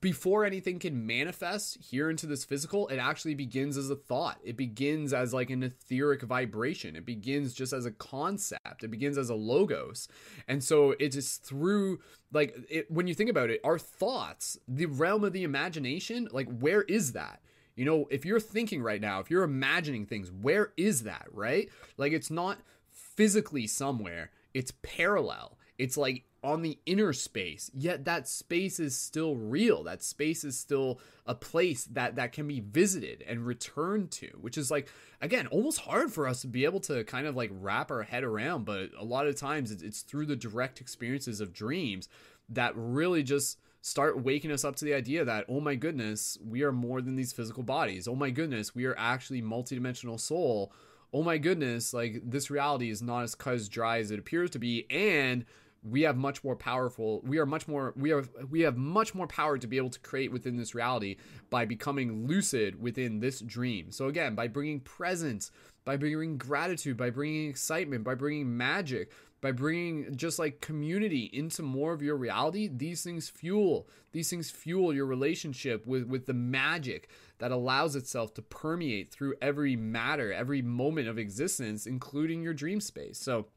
before 0.00 0.44
anything 0.44 0.78
can 0.78 1.06
manifest 1.06 1.78
here 1.80 2.10
into 2.10 2.26
this 2.26 2.44
physical, 2.44 2.88
it 2.88 2.96
actually 2.96 3.34
begins 3.34 3.76
as 3.76 3.90
a 3.90 3.96
thought. 3.96 4.38
It 4.44 4.56
begins 4.56 5.12
as 5.12 5.32
like 5.32 5.50
an 5.50 5.62
etheric 5.62 6.22
vibration. 6.22 6.96
It 6.96 7.06
begins 7.06 7.54
just 7.54 7.72
as 7.72 7.86
a 7.86 7.90
concept. 7.90 8.84
It 8.84 8.90
begins 8.90 9.18
as 9.18 9.30
a 9.30 9.34
logos. 9.34 10.08
And 10.48 10.62
so 10.62 10.94
it 10.98 11.14
is 11.16 11.36
through 11.36 12.00
like 12.32 12.54
it, 12.68 12.90
when 12.90 13.06
you 13.06 13.14
think 13.14 13.30
about 13.30 13.50
it, 13.50 13.60
our 13.64 13.78
thoughts, 13.78 14.58
the 14.68 14.86
realm 14.86 15.24
of 15.24 15.32
the 15.32 15.44
imagination, 15.44 16.28
like 16.32 16.48
where 16.58 16.82
is 16.82 17.12
that? 17.12 17.40
You 17.76 17.84
know, 17.84 18.06
if 18.10 18.24
you're 18.24 18.40
thinking 18.40 18.82
right 18.82 19.00
now, 19.00 19.20
if 19.20 19.30
you're 19.30 19.42
imagining 19.42 20.06
things, 20.06 20.30
where 20.30 20.72
is 20.76 21.04
that, 21.04 21.26
right? 21.32 21.68
Like 21.96 22.12
it's 22.12 22.30
not 22.30 22.58
physically 22.90 23.66
somewhere. 23.66 24.30
It's 24.52 24.72
parallel. 24.82 25.58
It's 25.78 25.96
like 25.96 26.24
on 26.44 26.62
the 26.62 26.78
inner 26.86 27.12
space 27.12 27.70
yet 27.74 28.04
that 28.04 28.28
space 28.28 28.78
is 28.78 28.96
still 28.96 29.34
real. 29.34 29.82
That 29.82 30.02
space 30.02 30.44
is 30.44 30.56
still 30.58 31.00
a 31.26 31.34
place 31.34 31.84
that 31.86 32.16
that 32.16 32.32
can 32.32 32.46
be 32.46 32.60
visited 32.60 33.24
and 33.26 33.46
returned 33.46 34.10
to 34.12 34.28
which 34.40 34.58
is 34.58 34.70
like 34.70 34.88
again 35.20 35.46
almost 35.48 35.80
hard 35.80 36.12
for 36.12 36.28
us 36.28 36.42
to 36.42 36.46
be 36.46 36.64
able 36.64 36.80
to 36.80 37.02
kind 37.04 37.26
of 37.26 37.34
like 37.34 37.50
wrap 37.52 37.90
our 37.90 38.02
head 38.02 38.22
around 38.22 38.64
but 38.64 38.90
a 38.98 39.04
lot 39.04 39.26
of 39.26 39.34
times 39.36 39.72
it's 39.72 40.02
through 40.02 40.26
the 40.26 40.36
direct 40.36 40.80
experiences 40.80 41.40
of 41.40 41.52
dreams 41.52 42.08
that 42.50 42.72
really 42.76 43.22
just 43.22 43.58
start 43.80 44.22
waking 44.22 44.50
us 44.50 44.64
up 44.64 44.76
to 44.76 44.84
the 44.84 44.94
idea 44.94 45.24
that 45.24 45.44
oh 45.48 45.60
my 45.60 45.74
goodness 45.74 46.38
we 46.42 46.62
are 46.62 46.72
more 46.72 47.02
than 47.02 47.16
these 47.16 47.32
physical 47.34 47.62
bodies. 47.62 48.08
Oh 48.08 48.14
my 48.14 48.30
goodness 48.30 48.74
we 48.74 48.86
are 48.86 48.96
actually 48.98 49.42
multidimensional 49.42 50.18
soul. 50.18 50.72
Oh 51.12 51.22
my 51.22 51.36
goodness 51.36 51.92
like 51.92 52.22
this 52.24 52.50
reality 52.50 52.90
is 52.90 53.02
not 53.02 53.24
as 53.24 53.34
cut 53.34 53.54
as 53.54 53.68
dry 53.68 53.98
as 53.98 54.10
it 54.10 54.18
appears 54.18 54.50
to 54.50 54.58
be. 54.58 54.86
And 54.90 55.44
we 55.84 56.02
have 56.02 56.16
much 56.16 56.42
more 56.42 56.56
powerful 56.56 57.20
we 57.24 57.38
are 57.38 57.46
much 57.46 57.68
more 57.68 57.92
we 57.96 58.12
are 58.12 58.24
we 58.50 58.62
have 58.62 58.76
much 58.76 59.14
more 59.14 59.26
power 59.26 59.58
to 59.58 59.66
be 59.66 59.76
able 59.76 59.90
to 59.90 60.00
create 60.00 60.32
within 60.32 60.56
this 60.56 60.74
reality 60.74 61.16
by 61.50 61.64
becoming 61.64 62.26
lucid 62.26 62.80
within 62.80 63.20
this 63.20 63.40
dream. 63.40 63.92
So 63.92 64.08
again 64.08 64.34
by 64.34 64.48
bringing 64.48 64.80
presence 64.80 65.50
by 65.84 65.96
bringing 65.96 66.38
gratitude 66.38 66.96
by 66.96 67.10
bringing 67.10 67.50
excitement 67.50 68.04
by 68.04 68.14
bringing 68.14 68.56
magic 68.56 69.12
by 69.40 69.52
bringing 69.52 70.16
just 70.16 70.38
like 70.38 70.62
community 70.62 71.28
into 71.34 71.62
more 71.62 71.92
of 71.92 72.00
your 72.00 72.16
reality 72.16 72.68
these 72.72 73.04
things 73.04 73.28
fuel 73.28 73.86
these 74.12 74.30
things 74.30 74.50
fuel 74.50 74.94
your 74.94 75.04
relationship 75.04 75.86
with 75.86 76.04
with 76.06 76.24
the 76.24 76.32
magic 76.32 77.10
that 77.38 77.50
allows 77.50 77.94
itself 77.94 78.32
to 78.32 78.40
permeate 78.40 79.10
through 79.10 79.34
every 79.42 79.76
matter 79.76 80.32
every 80.32 80.62
moment 80.62 81.08
of 81.08 81.18
existence 81.18 81.86
including 81.86 82.42
your 82.42 82.54
dream 82.54 82.80
space. 82.80 83.18
So 83.18 83.48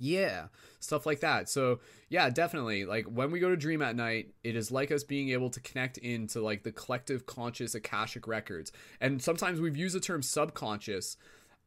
yeah 0.00 0.46
stuff 0.80 1.06
like 1.06 1.20
that. 1.20 1.48
So 1.48 1.80
yeah 2.08 2.30
definitely. 2.30 2.84
Like 2.84 3.06
when 3.06 3.30
we 3.30 3.38
go 3.38 3.50
to 3.50 3.56
dream 3.56 3.82
at 3.82 3.94
night 3.94 4.34
it 4.42 4.56
is 4.56 4.70
like 4.70 4.90
us 4.90 5.04
being 5.04 5.30
able 5.30 5.50
to 5.50 5.60
connect 5.60 5.98
into 5.98 6.40
like 6.40 6.62
the 6.62 6.72
collective 6.72 7.26
conscious 7.26 7.74
akashic 7.74 8.26
records. 8.26 8.72
And 9.00 9.22
sometimes 9.22 9.60
we've 9.60 9.76
used 9.76 9.94
the 9.94 10.00
term 10.00 10.22
subconscious. 10.22 11.16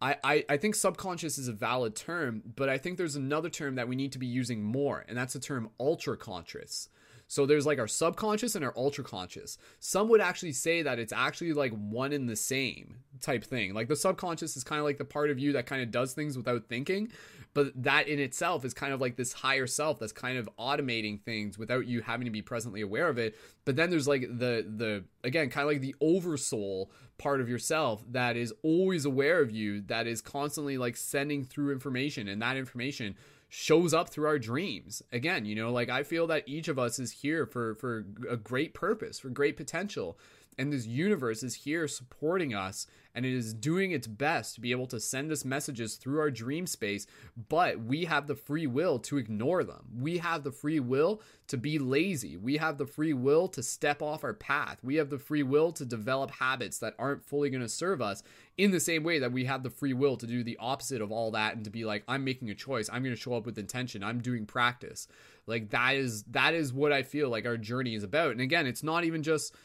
I, 0.01 0.17
I, 0.21 0.45
I 0.49 0.57
think 0.57 0.75
subconscious 0.75 1.37
is 1.37 1.47
a 1.47 1.53
valid 1.53 1.95
term, 1.95 2.43
but 2.57 2.67
I 2.67 2.77
think 2.77 2.97
there's 2.97 3.15
another 3.15 3.49
term 3.49 3.75
that 3.75 3.87
we 3.87 3.95
need 3.95 4.11
to 4.11 4.19
be 4.19 4.25
using 4.25 4.61
more, 4.61 5.05
and 5.07 5.17
that's 5.17 5.31
the 5.31 5.39
term 5.39 5.69
ultra 5.79 6.17
conscious. 6.17 6.89
So 7.33 7.47
there's 7.47 7.65
like 7.65 7.79
our 7.79 7.87
subconscious 7.87 8.53
and 8.53 8.63
our 8.63 8.75
ultra 8.77 9.03
conscious. 9.03 9.57
Some 9.79 10.07
would 10.09 10.21
actually 10.21 10.53
say 10.53 10.83
that 10.83 10.99
it's 10.99 11.11
actually 11.11 11.53
like 11.53 11.71
one 11.71 12.13
and 12.13 12.29
the 12.29 12.35
same 12.35 12.97
type 13.21 13.43
thing. 13.43 13.73
Like 13.73 13.87
the 13.87 13.95
subconscious 13.95 14.55
is 14.55 14.63
kind 14.63 14.77
of 14.77 14.85
like 14.85 14.99
the 14.99 15.03
part 15.03 15.31
of 15.31 15.39
you 15.39 15.53
that 15.53 15.65
kind 15.65 15.81
of 15.81 15.89
does 15.89 16.13
things 16.13 16.37
without 16.37 16.65
thinking, 16.69 17.11
but 17.55 17.71
that 17.81 18.07
in 18.07 18.19
itself 18.19 18.63
is 18.63 18.75
kind 18.75 18.93
of 18.93 19.01
like 19.01 19.15
this 19.15 19.33
higher 19.33 19.65
self 19.65 19.97
that's 19.97 20.11
kind 20.11 20.37
of 20.37 20.47
automating 20.59 21.19
things 21.21 21.57
without 21.57 21.87
you 21.87 22.01
having 22.01 22.25
to 22.25 22.31
be 22.31 22.43
presently 22.43 22.81
aware 22.81 23.07
of 23.07 23.17
it 23.17 23.35
but 23.65 23.75
then 23.75 23.89
there's 23.89 24.07
like 24.07 24.21
the 24.21 24.65
the 24.75 25.03
again 25.23 25.49
kind 25.49 25.63
of 25.65 25.71
like 25.71 25.81
the 25.81 25.95
oversoul 26.01 26.91
part 27.17 27.41
of 27.41 27.47
yourself 27.47 28.03
that 28.11 28.35
is 28.35 28.53
always 28.63 29.05
aware 29.05 29.39
of 29.41 29.51
you 29.51 29.81
that 29.81 30.07
is 30.07 30.21
constantly 30.21 30.77
like 30.77 30.97
sending 30.97 31.43
through 31.43 31.71
information 31.71 32.27
and 32.27 32.41
that 32.41 32.57
information 32.57 33.15
shows 33.53 33.93
up 33.93 34.09
through 34.09 34.25
our 34.25 34.39
dreams. 34.39 35.03
Again 35.11 35.45
you 35.45 35.53
know 35.53 35.71
like 35.71 35.87
i 35.87 36.01
feel 36.01 36.25
that 36.25 36.43
each 36.47 36.67
of 36.67 36.79
us 36.79 36.97
is 36.97 37.11
here 37.11 37.45
for 37.45 37.75
for 37.75 38.03
a 38.27 38.35
great 38.35 38.73
purpose 38.73 39.19
for 39.19 39.29
great 39.29 39.55
potential. 39.55 40.17
And 40.57 40.71
this 40.71 40.85
universe 40.85 41.41
is 41.43 41.55
here 41.55 41.87
supporting 41.87 42.53
us 42.53 42.87
and 43.15 43.25
it 43.25 43.33
is 43.33 43.53
doing 43.53 43.91
its 43.91 44.07
best 44.07 44.55
to 44.55 44.61
be 44.61 44.71
able 44.71 44.87
to 44.87 44.99
send 44.99 45.31
us 45.31 45.45
messages 45.45 45.95
through 45.95 46.19
our 46.19 46.31
dream 46.31 46.65
space. 46.65 47.05
But 47.49 47.79
we 47.79 48.05
have 48.05 48.27
the 48.27 48.35
free 48.35 48.65
will 48.65 48.99
to 48.99 49.17
ignore 49.17 49.63
them. 49.63 49.85
We 49.99 50.17
have 50.17 50.43
the 50.43 50.51
free 50.51 50.79
will 50.79 51.21
to 51.47 51.57
be 51.57 51.77
lazy. 51.77 52.37
We 52.37 52.57
have 52.57 52.77
the 52.77 52.87
free 52.87 53.13
will 53.13 53.47
to 53.49 53.61
step 53.61 54.01
off 54.01 54.23
our 54.23 54.33
path. 54.33 54.79
We 54.83 54.95
have 54.95 55.09
the 55.09 55.19
free 55.19 55.43
will 55.43 55.71
to 55.73 55.85
develop 55.85 56.31
habits 56.31 56.79
that 56.79 56.95
aren't 56.97 57.25
fully 57.25 57.49
going 57.49 57.61
to 57.61 57.69
serve 57.69 58.01
us 58.01 58.23
in 58.57 58.71
the 58.71 58.79
same 58.79 59.03
way 59.03 59.19
that 59.19 59.31
we 59.31 59.45
have 59.45 59.63
the 59.63 59.69
free 59.69 59.93
will 59.93 60.15
to 60.15 60.27
do 60.27 60.43
the 60.43 60.57
opposite 60.59 61.01
of 61.01 61.11
all 61.11 61.31
that 61.31 61.55
and 61.55 61.63
to 61.63 61.71
be 61.71 61.85
like 61.85 62.03
i'm 62.07 62.23
making 62.23 62.49
a 62.49 62.55
choice 62.55 62.89
i'm 62.91 63.03
going 63.03 63.15
to 63.15 63.21
show 63.21 63.33
up 63.33 63.45
with 63.45 63.57
intention 63.57 64.03
i'm 64.03 64.19
doing 64.19 64.45
practice 64.45 65.07
like 65.47 65.69
that 65.71 65.95
is 65.95 66.23
that 66.23 66.53
is 66.53 66.71
what 66.71 66.91
i 66.91 67.01
feel 67.01 67.29
like 67.29 67.45
our 67.45 67.57
journey 67.57 67.95
is 67.95 68.03
about 68.03 68.31
and 68.31 68.41
again 68.41 68.67
it's 68.67 68.83
not 68.83 69.03
even 69.03 69.23
just 69.23 69.55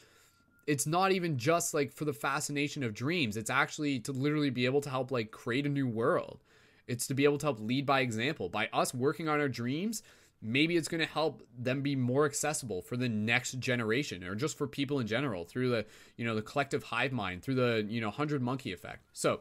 it's 0.69 0.87
not 0.87 1.13
even 1.13 1.39
just 1.39 1.73
like 1.73 1.91
for 1.91 2.05
the 2.05 2.13
fascination 2.13 2.85
of 2.85 2.93
dreams. 2.93 3.39
It's 3.39 3.49
actually 3.49 4.01
to 4.01 4.13
literally 4.13 4.51
be 4.51 4.67
able 4.67 4.83
to 4.83 4.91
help 4.91 5.11
like 5.11 5.31
create 5.31 5.65
a 5.65 5.71
new 5.71 5.89
world. 5.89 6.45
It's 6.87 7.07
to 7.07 7.15
be 7.15 7.25
able 7.25 7.39
to 7.39 7.47
help 7.47 7.59
lead 7.59 7.87
by 7.87 8.01
example. 8.01 8.51
By 8.51 8.69
us 8.75 8.93
working 8.93 9.31
on 9.31 9.41
our 9.41 9.49
dreams, 9.49 10.03
maybe 10.41 10.77
it's 10.77 10.89
going 10.89 11.01
to 11.01 11.07
help 11.07 11.43
them 11.59 11.83
be 11.83 11.97
more 11.97 12.25
accessible 12.25 12.83
for 12.83 12.97
the 12.97 13.09
next 13.09 13.59
generation 13.59 14.23
or 14.25 14.35
just 14.35 14.57
for 14.57 14.67
people 14.67 15.01
in 15.01 15.07
general 15.07 15.45
through 15.45 15.71
the, 15.71 15.85
you 16.17 16.25
know, 16.25 16.35
the 16.35 16.43
collective 16.43 16.85
hive 16.85 17.13
mind, 17.13 17.43
through 17.43 17.57
the, 17.57 17.87
you 17.89 18.01
know, 18.01 18.09
100 18.09 18.41
monkey 18.41 18.73
effect. 18.73 19.09
So, 19.13 19.41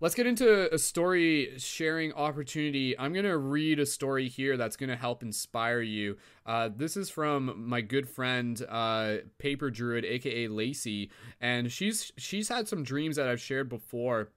let's 0.00 0.14
get 0.14 0.26
into 0.26 0.72
a 0.72 0.78
story 0.78 1.54
sharing 1.58 2.12
opportunity. 2.12 2.98
I'm 2.98 3.12
going 3.12 3.24
to 3.24 3.38
read 3.38 3.78
a 3.78 3.86
story 3.86 4.28
here 4.28 4.56
that's 4.56 4.76
going 4.76 4.90
to 4.90 4.96
help 4.96 5.22
inspire 5.22 5.80
you. 5.80 6.16
Uh, 6.44 6.70
this 6.74 6.96
is 6.96 7.10
from 7.10 7.68
my 7.68 7.80
good 7.80 8.08
friend, 8.08 8.60
uh, 8.68 9.16
Paper 9.38 9.70
Druid, 9.70 10.04
aka 10.04 10.48
Lacey, 10.48 11.10
and 11.40 11.70
she's 11.70 12.12
she's 12.16 12.48
had 12.48 12.68
some 12.68 12.82
dreams 12.82 13.16
that 13.16 13.28
I've 13.28 13.40
shared 13.40 13.68
before 13.68 14.30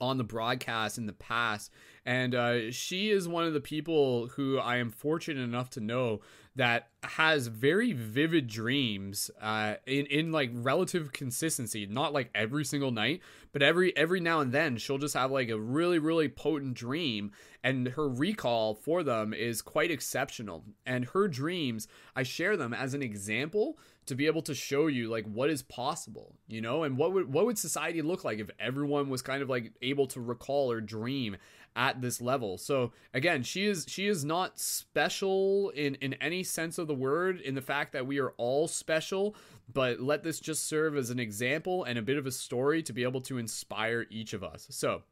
on 0.00 0.18
the 0.18 0.24
broadcast 0.24 0.98
in 0.98 1.06
the 1.06 1.12
past. 1.12 1.70
And 2.04 2.34
uh, 2.34 2.70
she 2.70 3.10
is 3.10 3.26
one 3.26 3.44
of 3.44 3.54
the 3.54 3.60
people 3.60 4.28
who 4.28 4.58
I 4.58 4.76
am 4.76 4.90
fortunate 4.90 5.42
enough 5.42 5.70
to 5.70 5.80
know 5.80 6.20
that 6.56 6.88
has 7.02 7.48
very 7.48 7.92
vivid 7.92 8.46
dreams 8.46 9.30
uh, 9.40 9.74
in 9.86 10.06
in 10.06 10.32
like 10.32 10.50
relative 10.52 11.12
consistency. 11.12 11.86
Not 11.86 12.12
like 12.12 12.30
every 12.34 12.64
single 12.64 12.92
night, 12.92 13.20
but 13.52 13.62
every 13.62 13.96
every 13.96 14.20
now 14.20 14.40
and 14.40 14.52
then 14.52 14.76
she'll 14.76 14.98
just 14.98 15.14
have 15.14 15.30
like 15.30 15.48
a 15.48 15.58
really 15.58 15.98
really 15.98 16.28
potent 16.28 16.74
dream, 16.74 17.32
and 17.62 17.88
her 17.88 18.08
recall 18.08 18.74
for 18.74 19.02
them 19.02 19.34
is 19.34 19.62
quite 19.62 19.90
exceptional. 19.90 20.64
And 20.86 21.06
her 21.06 21.26
dreams, 21.26 21.88
I 22.14 22.22
share 22.22 22.56
them 22.56 22.72
as 22.72 22.94
an 22.94 23.02
example 23.02 23.78
to 24.06 24.14
be 24.14 24.26
able 24.26 24.42
to 24.42 24.54
show 24.54 24.86
you 24.86 25.08
like 25.08 25.24
what 25.24 25.50
is 25.50 25.62
possible, 25.62 26.36
you 26.46 26.60
know, 26.60 26.84
and 26.84 26.96
what 26.96 27.12
would 27.12 27.32
what 27.32 27.46
would 27.46 27.58
society 27.58 28.02
look 28.02 28.24
like 28.24 28.38
if 28.38 28.50
everyone 28.60 29.08
was 29.08 29.22
kind 29.22 29.42
of 29.42 29.48
like 29.48 29.72
able 29.82 30.06
to 30.08 30.20
recall 30.20 30.70
or 30.70 30.80
dream 30.80 31.36
at 31.76 32.00
this 32.00 32.20
level. 32.20 32.58
So 32.58 32.92
again, 33.12 33.42
she 33.42 33.66
is 33.66 33.86
she 33.88 34.06
is 34.06 34.24
not 34.24 34.58
special 34.58 35.70
in 35.70 35.96
in 35.96 36.14
any 36.14 36.42
sense 36.42 36.78
of 36.78 36.86
the 36.86 36.94
word 36.94 37.40
in 37.40 37.54
the 37.54 37.62
fact 37.62 37.92
that 37.92 38.06
we 38.06 38.20
are 38.20 38.30
all 38.36 38.68
special, 38.68 39.34
but 39.72 40.00
let 40.00 40.22
this 40.22 40.40
just 40.40 40.66
serve 40.66 40.96
as 40.96 41.10
an 41.10 41.18
example 41.18 41.84
and 41.84 41.98
a 41.98 42.02
bit 42.02 42.16
of 42.16 42.26
a 42.26 42.30
story 42.30 42.82
to 42.82 42.92
be 42.92 43.02
able 43.02 43.20
to 43.22 43.38
inspire 43.38 44.06
each 44.10 44.32
of 44.32 44.44
us. 44.44 44.66
So, 44.70 45.02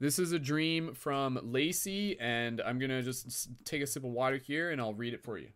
this 0.00 0.18
is 0.18 0.32
a 0.32 0.38
dream 0.38 0.94
from 0.94 1.38
Lacey 1.42 2.18
and 2.20 2.60
I'm 2.60 2.78
going 2.78 2.90
to 2.90 3.02
just 3.02 3.48
take 3.64 3.82
a 3.82 3.86
sip 3.86 4.04
of 4.04 4.10
water 4.10 4.36
here 4.36 4.70
and 4.70 4.80
I'll 4.80 4.94
read 4.94 5.14
it 5.14 5.22
for 5.22 5.38
you. 5.38 5.48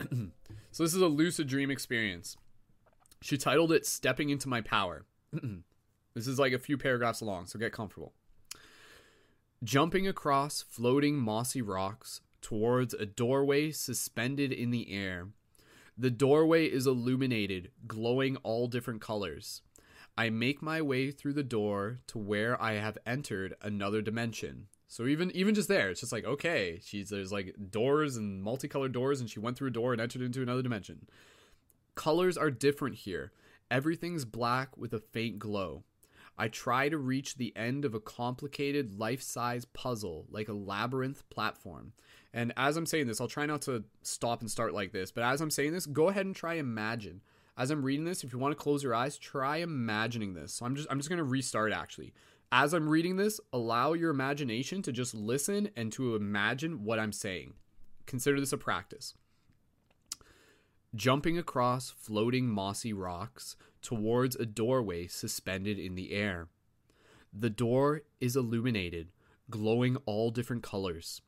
so 0.70 0.82
this 0.82 0.94
is 0.94 1.02
a 1.02 1.06
lucid 1.06 1.48
dream 1.48 1.70
experience. 1.70 2.36
She 3.20 3.36
titled 3.36 3.72
it 3.72 3.84
Stepping 3.84 4.30
into 4.30 4.48
My 4.48 4.60
Power. 4.60 5.04
this 6.14 6.26
is 6.26 6.38
like 6.38 6.52
a 6.52 6.58
few 6.58 6.76
paragraphs 6.76 7.22
long, 7.22 7.46
so 7.46 7.58
get 7.58 7.72
comfortable. 7.72 8.12
Jumping 9.62 10.06
across 10.06 10.62
floating 10.62 11.16
mossy 11.16 11.62
rocks 11.62 12.20
towards 12.40 12.94
a 12.94 13.06
doorway 13.06 13.70
suspended 13.70 14.52
in 14.52 14.70
the 14.70 14.92
air. 14.92 15.28
The 15.96 16.10
doorway 16.10 16.66
is 16.66 16.86
illuminated, 16.86 17.72
glowing 17.86 18.36
all 18.38 18.68
different 18.68 19.00
colors. 19.00 19.62
I 20.16 20.30
make 20.30 20.62
my 20.62 20.80
way 20.80 21.10
through 21.10 21.34
the 21.34 21.42
door 21.42 22.00
to 22.08 22.18
where 22.18 22.60
I 22.60 22.74
have 22.74 22.98
entered 23.06 23.54
another 23.62 24.02
dimension. 24.02 24.68
So 24.88 25.06
even 25.06 25.30
even 25.32 25.54
just 25.54 25.68
there, 25.68 25.90
it's 25.90 26.00
just 26.00 26.12
like 26.12 26.24
okay, 26.24 26.80
she's 26.82 27.10
there's 27.10 27.30
like 27.32 27.54
doors 27.70 28.16
and 28.16 28.42
multicolored 28.42 28.92
doors, 28.92 29.20
and 29.20 29.28
she 29.28 29.38
went 29.38 29.56
through 29.56 29.68
a 29.68 29.72
door 29.72 29.92
and 29.92 30.00
entered 30.00 30.22
into 30.22 30.42
another 30.42 30.62
dimension. 30.62 31.06
Colors 31.94 32.38
are 32.38 32.50
different 32.50 32.96
here. 32.96 33.32
Everything's 33.70 34.24
black 34.24 34.76
with 34.76 34.92
a 34.92 34.98
faint 34.98 35.38
glow. 35.38 35.84
I 36.38 36.48
try 36.48 36.88
to 36.88 36.96
reach 36.96 37.36
the 37.36 37.54
end 37.56 37.84
of 37.84 37.94
a 37.94 38.00
complicated 38.00 38.98
life-size 38.98 39.64
puzzle, 39.66 40.26
like 40.30 40.48
a 40.48 40.52
labyrinth 40.52 41.28
platform. 41.30 41.92
And 42.32 42.52
as 42.56 42.76
I'm 42.76 42.86
saying 42.86 43.08
this, 43.08 43.20
I'll 43.20 43.28
try 43.28 43.46
not 43.46 43.62
to 43.62 43.84
stop 44.02 44.40
and 44.40 44.50
start 44.50 44.72
like 44.72 44.92
this, 44.92 45.10
but 45.10 45.24
as 45.24 45.40
I'm 45.40 45.50
saying 45.50 45.72
this, 45.72 45.86
go 45.86 46.08
ahead 46.08 46.26
and 46.26 46.36
try 46.36 46.54
imagine. 46.54 47.22
As 47.56 47.70
I'm 47.72 47.82
reading 47.82 48.04
this, 48.04 48.22
if 48.22 48.32
you 48.32 48.38
want 48.38 48.52
to 48.56 48.62
close 48.62 48.84
your 48.84 48.94
eyes, 48.94 49.18
try 49.18 49.56
imagining 49.56 50.34
this. 50.34 50.52
So 50.52 50.64
I'm 50.64 50.76
just 50.76 50.86
I'm 50.90 50.98
just 50.98 51.08
going 51.08 51.16
to 51.18 51.24
restart 51.24 51.72
actually 51.72 52.12
as 52.50 52.72
I'm 52.72 52.88
reading 52.88 53.16
this, 53.16 53.40
allow 53.52 53.92
your 53.92 54.10
imagination 54.10 54.80
to 54.82 54.92
just 54.92 55.14
listen 55.14 55.70
and 55.76 55.92
to 55.92 56.16
imagine 56.16 56.84
what 56.84 56.98
I'm 56.98 57.12
saying. 57.12 57.54
Consider 58.06 58.40
this 58.40 58.52
a 58.52 58.58
practice. 58.58 59.14
Jumping 60.94 61.36
across 61.36 61.90
floating 61.90 62.48
mossy 62.48 62.94
rocks 62.94 63.56
towards 63.82 64.36
a 64.36 64.46
doorway 64.46 65.06
suspended 65.06 65.78
in 65.78 65.94
the 65.94 66.12
air. 66.12 66.48
The 67.32 67.50
door 67.50 68.02
is 68.20 68.36
illuminated, 68.36 69.08
glowing 69.50 69.96
all 70.06 70.30
different 70.30 70.62
colors. 70.62 71.20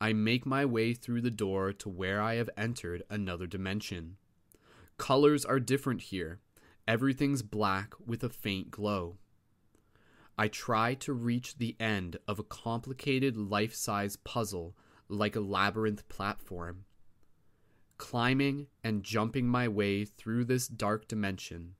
I 0.00 0.12
make 0.12 0.46
my 0.46 0.64
way 0.64 0.94
through 0.94 1.20
the 1.20 1.30
door 1.30 1.72
to 1.74 1.88
where 1.88 2.22
I 2.22 2.34
have 2.36 2.50
entered 2.56 3.02
another 3.10 3.46
dimension. 3.46 4.16
Colors 4.96 5.44
are 5.44 5.60
different 5.60 6.02
here. 6.02 6.40
Everything's 6.88 7.42
black 7.42 7.94
with 8.04 8.24
a 8.24 8.28
faint 8.28 8.70
glow. 8.70 9.16
I 10.38 10.48
try 10.48 10.94
to 10.94 11.12
reach 11.12 11.58
the 11.58 11.76
end 11.78 12.18
of 12.26 12.38
a 12.38 12.44
complicated 12.44 13.36
life 13.36 13.74
size 13.74 14.16
puzzle 14.16 14.74
like 15.08 15.36
a 15.36 15.40
labyrinth 15.40 16.08
platform. 16.08 16.84
Climbing 17.98 18.68
and 18.82 19.02
jumping 19.02 19.46
my 19.46 19.68
way 19.68 20.06
through 20.06 20.46
this 20.46 20.66
dark 20.66 21.06
dimension. 21.06 21.74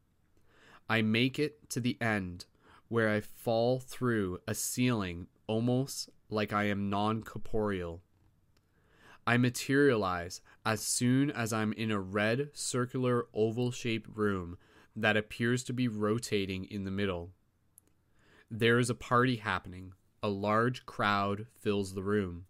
I 0.91 1.03
make 1.03 1.39
it 1.39 1.71
to 1.71 1.79
the 1.79 1.97
end 2.01 2.47
where 2.89 3.09
I 3.09 3.21
fall 3.21 3.79
through 3.79 4.41
a 4.49 4.57
ceiling 4.57 5.29
almost 5.47 6.11
like 6.29 6.53
I 6.53 6.65
am 6.65 6.91
non 6.91 7.23
corporeal. 7.23 8.03
I 9.25 9.37
materialize 9.37 10.41
as 10.67 10.81
soon 10.81 11.31
as 11.31 11.53
I'm 11.53 11.73
in 11.75 11.93
a 11.93 12.01
red, 12.01 12.49
circular, 12.55 13.29
oval 13.33 13.71
shaped 13.71 14.11
room 14.17 14.59
that 14.97 15.17
appears 15.17 15.63
to 15.65 15.73
be 15.73 15.87
rotating 15.87 16.65
in 16.65 16.83
the 16.83 16.91
middle. 16.91 17.31
There 18.51 18.81
is 18.81 18.91
a 18.91 18.95
party 18.97 19.37
happening. 19.37 19.93
A 20.25 20.29
large 20.29 20.87
crowd 20.87 21.47
fills 21.61 21.95
the 21.95 22.03
room. 22.03 22.47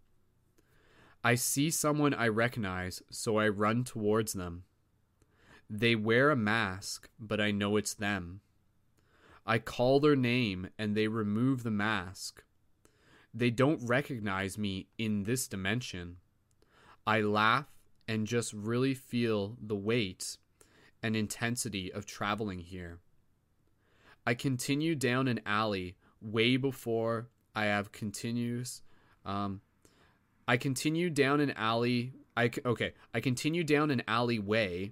I 1.23 1.35
see 1.35 1.69
someone 1.69 2.15
I 2.15 2.27
recognize, 2.29 3.03
so 3.11 3.37
I 3.37 3.49
run 3.49 3.83
towards 3.83 4.33
them. 4.33 4.63
They 5.73 5.95
wear 5.95 6.31
a 6.31 6.35
mask, 6.35 7.07
but 7.17 7.39
I 7.39 7.51
know 7.51 7.77
it's 7.77 7.93
them. 7.93 8.41
I 9.45 9.57
call 9.57 10.01
their 10.01 10.17
name 10.17 10.67
and 10.77 10.97
they 10.97 11.07
remove 11.07 11.63
the 11.63 11.71
mask. 11.71 12.43
They 13.33 13.51
don't 13.51 13.87
recognize 13.87 14.57
me 14.57 14.87
in 14.97 15.23
this 15.23 15.47
dimension. 15.47 16.17
I 17.07 17.21
laugh 17.21 17.67
and 18.05 18.27
just 18.27 18.51
really 18.51 18.93
feel 18.93 19.55
the 19.65 19.77
weight 19.77 20.35
and 21.01 21.15
intensity 21.15 21.89
of 21.89 22.05
traveling 22.05 22.59
here. 22.59 22.99
I 24.27 24.33
continue 24.33 24.93
down 24.93 25.29
an 25.29 25.39
alley 25.45 25.95
way 26.21 26.57
before 26.57 27.29
I 27.55 27.65
have 27.65 27.93
continues. 27.93 28.81
Um, 29.25 29.61
I 30.49 30.57
continue 30.57 31.09
down 31.09 31.39
an 31.39 31.51
alley. 31.51 32.11
I 32.35 32.51
okay. 32.65 32.91
I 33.13 33.21
continue 33.21 33.63
down 33.63 33.89
an 33.89 34.03
alleyway 34.05 34.91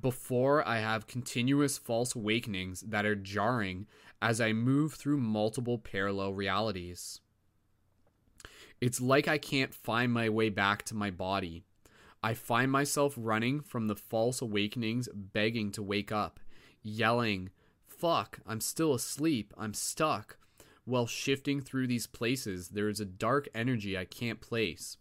before 0.00 0.66
I 0.66 0.78
have 0.78 1.06
continuous 1.06 1.78
false 1.78 2.14
awakenings 2.14 2.80
that 2.82 3.06
are 3.06 3.14
jarring 3.14 3.86
as 4.20 4.40
I 4.40 4.52
move 4.52 4.94
through 4.94 5.18
multiple 5.18 5.78
parallel 5.78 6.32
realities. 6.34 7.20
It's 8.80 9.00
like 9.00 9.28
I 9.28 9.38
can't 9.38 9.74
find 9.74 10.12
my 10.12 10.28
way 10.28 10.48
back 10.48 10.82
to 10.84 10.94
my 10.94 11.10
body. 11.10 11.62
I 12.22 12.34
find 12.34 12.70
myself 12.70 13.14
running 13.16 13.60
from 13.60 13.86
the 13.86 13.96
false 13.96 14.40
awakenings, 14.40 15.08
begging 15.14 15.70
to 15.72 15.82
wake 15.82 16.10
up, 16.10 16.40
yelling, 16.82 17.50
fuck, 17.86 18.40
I'm 18.46 18.60
still 18.60 18.94
asleep, 18.94 19.52
I'm 19.56 19.74
stuck. 19.74 20.38
While 20.84 21.06
shifting 21.06 21.60
through 21.60 21.86
these 21.86 22.06
places, 22.06 22.68
there 22.68 22.88
is 22.88 23.00
a 23.00 23.06
dark 23.06 23.48
energy 23.54 23.96
I 23.96 24.04
can't 24.04 24.40
place. 24.40 24.98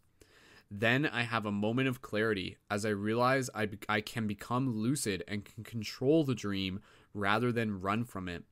Then 0.75 1.05
I 1.05 1.21
have 1.21 1.45
a 1.45 1.51
moment 1.51 1.87
of 1.87 2.01
clarity 2.01 2.57
as 2.67 2.83
I 2.83 2.89
realize 2.89 3.47
I, 3.53 3.67
be- 3.67 3.77
I 3.87 4.01
can 4.01 4.25
become 4.25 4.75
lucid 4.75 5.23
and 5.27 5.45
can 5.45 5.63
control 5.63 6.23
the 6.23 6.33
dream 6.33 6.79
rather 7.13 7.51
than 7.51 7.79
run 7.79 8.05
from 8.05 8.27
it. 8.27 8.43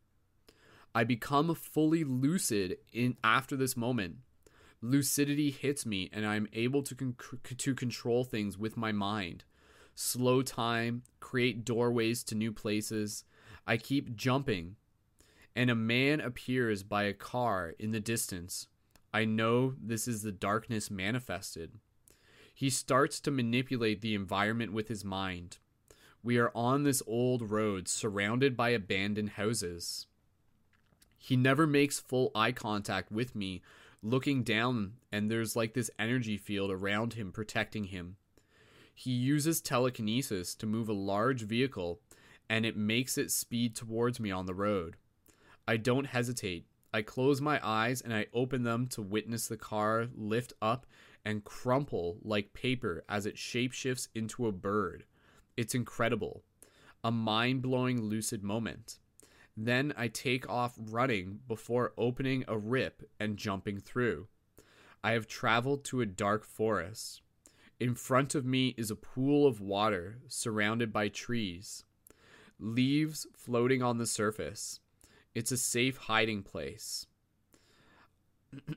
I 0.94 1.04
become 1.04 1.56
fully 1.56 2.04
lucid 2.04 2.78
in 2.94 3.18
after 3.24 3.56
this 3.56 3.76
moment. 3.76 4.18
Lucidity 4.84 5.50
hits 5.50 5.84
me 5.84 6.12
and 6.14 6.24
I 6.28 6.36
am 6.36 6.48
able 6.54 6.84
to 6.84 6.94
con- 6.94 7.16
to 7.58 7.74
control 7.74 8.24
things 8.24 8.56
with 8.56 8.78
my 8.78 8.92
mind. 8.92 9.44
Slow 9.96 10.44
time, 10.44 11.02
create 11.20 11.66
doorways 11.66 12.24
to 12.26 12.36
new 12.36 12.52
places, 12.52 13.24
I 13.66 13.78
keep 13.78 14.16
jumping, 14.16 14.76
and 15.56 15.72
a 15.72 15.76
man 15.76 16.22
appears 16.22 16.84
by 16.84 17.04
a 17.06 17.14
car 17.14 17.74
in 17.80 17.94
the 17.94 18.00
distance. 18.00 18.68
I 19.12 19.26
know 19.26 19.74
this 19.82 20.08
is 20.08 20.22
the 20.22 20.32
darkness 20.32 20.92
manifested. 20.92 21.80
He 22.54 22.70
starts 22.70 23.20
to 23.22 23.32
manipulate 23.32 24.02
the 24.02 24.16
environment 24.16 24.74
with 24.74 24.88
his 24.88 25.04
mind. 25.04 25.58
We 26.24 26.38
are 26.38 26.52
on 26.54 26.84
this 26.84 27.02
old 27.08 27.50
road 27.50 27.88
surrounded 27.88 28.56
by 28.56 28.70
abandoned 28.70 29.32
houses. 29.32 30.06
He 31.18 31.36
never 31.36 31.66
makes 31.66 32.00
full 32.00 32.32
eye 32.36 32.52
contact 32.52 33.12
with 33.12 33.36
me, 33.36 33.62
looking 34.04 34.44
down, 34.44 34.94
and 35.12 35.30
there's 35.30 35.56
like 35.56 35.74
this 35.74 35.92
energy 35.98 36.38
field 36.38 36.72
around 36.72 37.14
him 37.14 37.32
protecting 37.32 37.86
him. 37.86 38.18
He 38.94 39.12
uses 39.12 39.62
telekinesis 39.62 40.54
to 40.56 40.66
move 40.66 40.90
a 40.90 40.94
large 40.94 41.44
vehicle 41.44 42.00
and 42.50 42.66
it 42.66 42.76
makes 42.76 43.18
it 43.18 43.32
speed 43.32 43.76
towards 43.76 44.20
me 44.20 44.30
on 44.30 44.46
the 44.46 44.54
road. 44.54 44.98
I 45.68 45.78
don't 45.78 46.06
hesitate. 46.06 46.66
I 46.94 47.02
close 47.02 47.40
my 47.40 47.60
eyes 47.64 48.02
and 48.02 48.14
I 48.14 48.28
open 48.34 48.64
them 48.64 48.88
to 48.88 49.02
witness 49.02 49.48
the 49.48 49.58
car 49.58 50.08
lift 50.14 50.54
up 50.62 50.86
and 51.26 51.44
crumple 51.44 52.18
like 52.24 52.54
paper 52.54 53.04
as 53.08 53.26
it 53.26 53.36
shapeshifts 53.36 54.08
into 54.16 54.48
a 54.48 54.52
bird. 54.52 55.06
It's 55.58 55.76
incredible. 55.76 56.44
A 57.04 57.12
mind 57.12 57.62
blowing 57.62 58.02
lucid 58.02 58.44
moment. 58.44 59.00
Then 59.58 59.94
I 59.98 60.08
take 60.08 60.50
off 60.50 60.74
running 60.78 61.40
before 61.48 61.94
opening 61.98 62.46
a 62.48 62.58
rip 62.58 63.10
and 63.20 63.38
jumping 63.38 63.80
through. 63.80 64.28
I 65.04 65.12
have 65.12 65.28
traveled 65.28 65.84
to 65.86 66.02
a 66.02 66.06
dark 66.06 66.46
forest. 66.46 67.22
In 67.80 67.96
front 67.96 68.36
of 68.36 68.46
me 68.46 68.76
is 68.78 68.92
a 68.92 68.96
pool 68.96 69.48
of 69.48 69.60
water 69.60 70.20
surrounded 70.28 70.94
by 70.94 71.08
trees, 71.08 71.84
leaves 72.60 73.26
floating 73.36 73.82
on 73.82 73.98
the 73.98 74.06
surface. 74.06 74.80
It's 75.34 75.52
a 75.52 75.58
safe 75.58 75.98
hiding 75.98 76.44
place. 76.44 77.08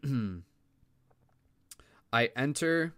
I 2.14 2.30
enter. 2.36 2.94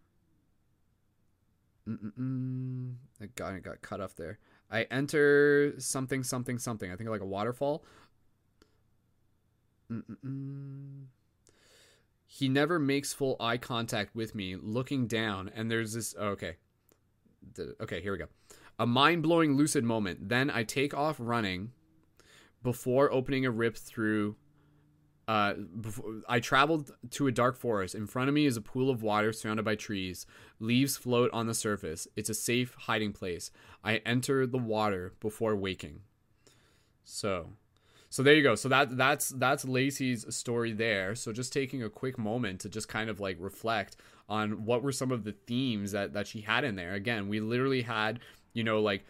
I 1.89 3.27
got, 3.35 3.55
I 3.55 3.61
got 3.61 3.81
cut 3.81 4.03
off 4.03 4.15
there. 4.15 4.39
I 4.71 4.83
enter 4.91 5.73
something, 5.79 6.23
something, 6.23 6.59
something. 6.59 6.93
I 6.93 6.97
think 6.97 7.09
like 7.09 7.23
a 7.23 7.27
waterfall. 7.27 7.83
Mm-mm-mm. 9.91 11.05
He 12.27 12.51
never 12.51 12.79
makes 12.79 13.15
full 13.15 13.37
eye 13.41 13.57
contact 13.57 14.15
with 14.15 14.35
me, 14.35 14.55
looking 14.55 15.07
down, 15.07 15.51
and 15.55 15.71
there's 15.71 15.95
this. 15.95 16.15
Oh, 16.19 16.27
okay. 16.29 16.57
The, 17.55 17.75
okay, 17.81 18.03
here 18.03 18.13
we 18.13 18.19
go. 18.19 18.27
A 18.79 18.87
mind 18.87 19.23
blowing 19.23 19.57
lucid 19.57 19.83
moment. 19.83 20.29
Then 20.29 20.51
I 20.51 20.63
take 20.63 20.93
off 20.93 21.17
running 21.19 21.71
before 22.63 23.11
opening 23.11 23.47
a 23.47 23.51
rip 23.51 23.79
through. 23.79 24.37
Uh, 25.29 25.55
before, 25.81 26.21
I 26.29 26.39
traveled 26.39 26.93
to 27.11 27.27
a 27.27 27.33
dark 27.33 27.57
forest. 27.57 27.95
In 27.95 28.07
front 28.07 28.29
of 28.29 28.35
me 28.35 28.47
is 28.47 28.57
a 28.57 28.61
pool 28.61 28.91
of 28.91 29.03
water 29.03 29.33
surrounded 29.33 29.65
by 29.65 29.75
trees. 29.75 30.25
Leaves 30.61 30.97
float 30.97 31.31
on 31.33 31.47
the 31.47 31.55
surface. 31.55 32.07
It's 32.15 32.31
a 32.31 32.35
safe 32.35 32.75
hiding 32.81 33.13
place. 33.13 33.51
I 33.83 33.97
enter 34.07 34.47
the 34.47 34.59
water 34.59 35.15
before 35.19 35.57
waking. 35.57 36.03
So, 37.05 37.51
so 38.09 38.23
there 38.23 38.35
you 38.35 38.43
go. 38.43 38.55
So 38.55 38.69
that 38.69 38.97
that's 38.97 39.31
that's 39.31 39.65
Lacey's 39.65 40.33
story 40.35 40.73
there. 40.73 41.17
So 41.17 41.33
just 41.33 41.53
taking 41.53 41.83
a 41.83 41.91
quick 41.91 42.19
moment 42.19 42.61
to 42.61 42.69
just 42.69 42.89
kind 42.89 43.11
of 43.11 43.19
like 43.19 43.37
reflect 43.41 43.97
on 44.29 44.65
what 44.65 44.83
were 44.83 44.93
some 44.93 45.11
of 45.11 45.25
the 45.25 45.33
themes 45.33 45.91
that 45.93 46.13
that 46.13 46.29
she 46.29 46.43
had 46.43 46.63
in 46.63 46.77
there. 46.77 46.95
Again, 46.95 47.29
we 47.29 47.41
literally 47.41 47.83
had, 47.83 48.21
you 48.53 48.63
know, 48.63 48.81
like 48.81 49.05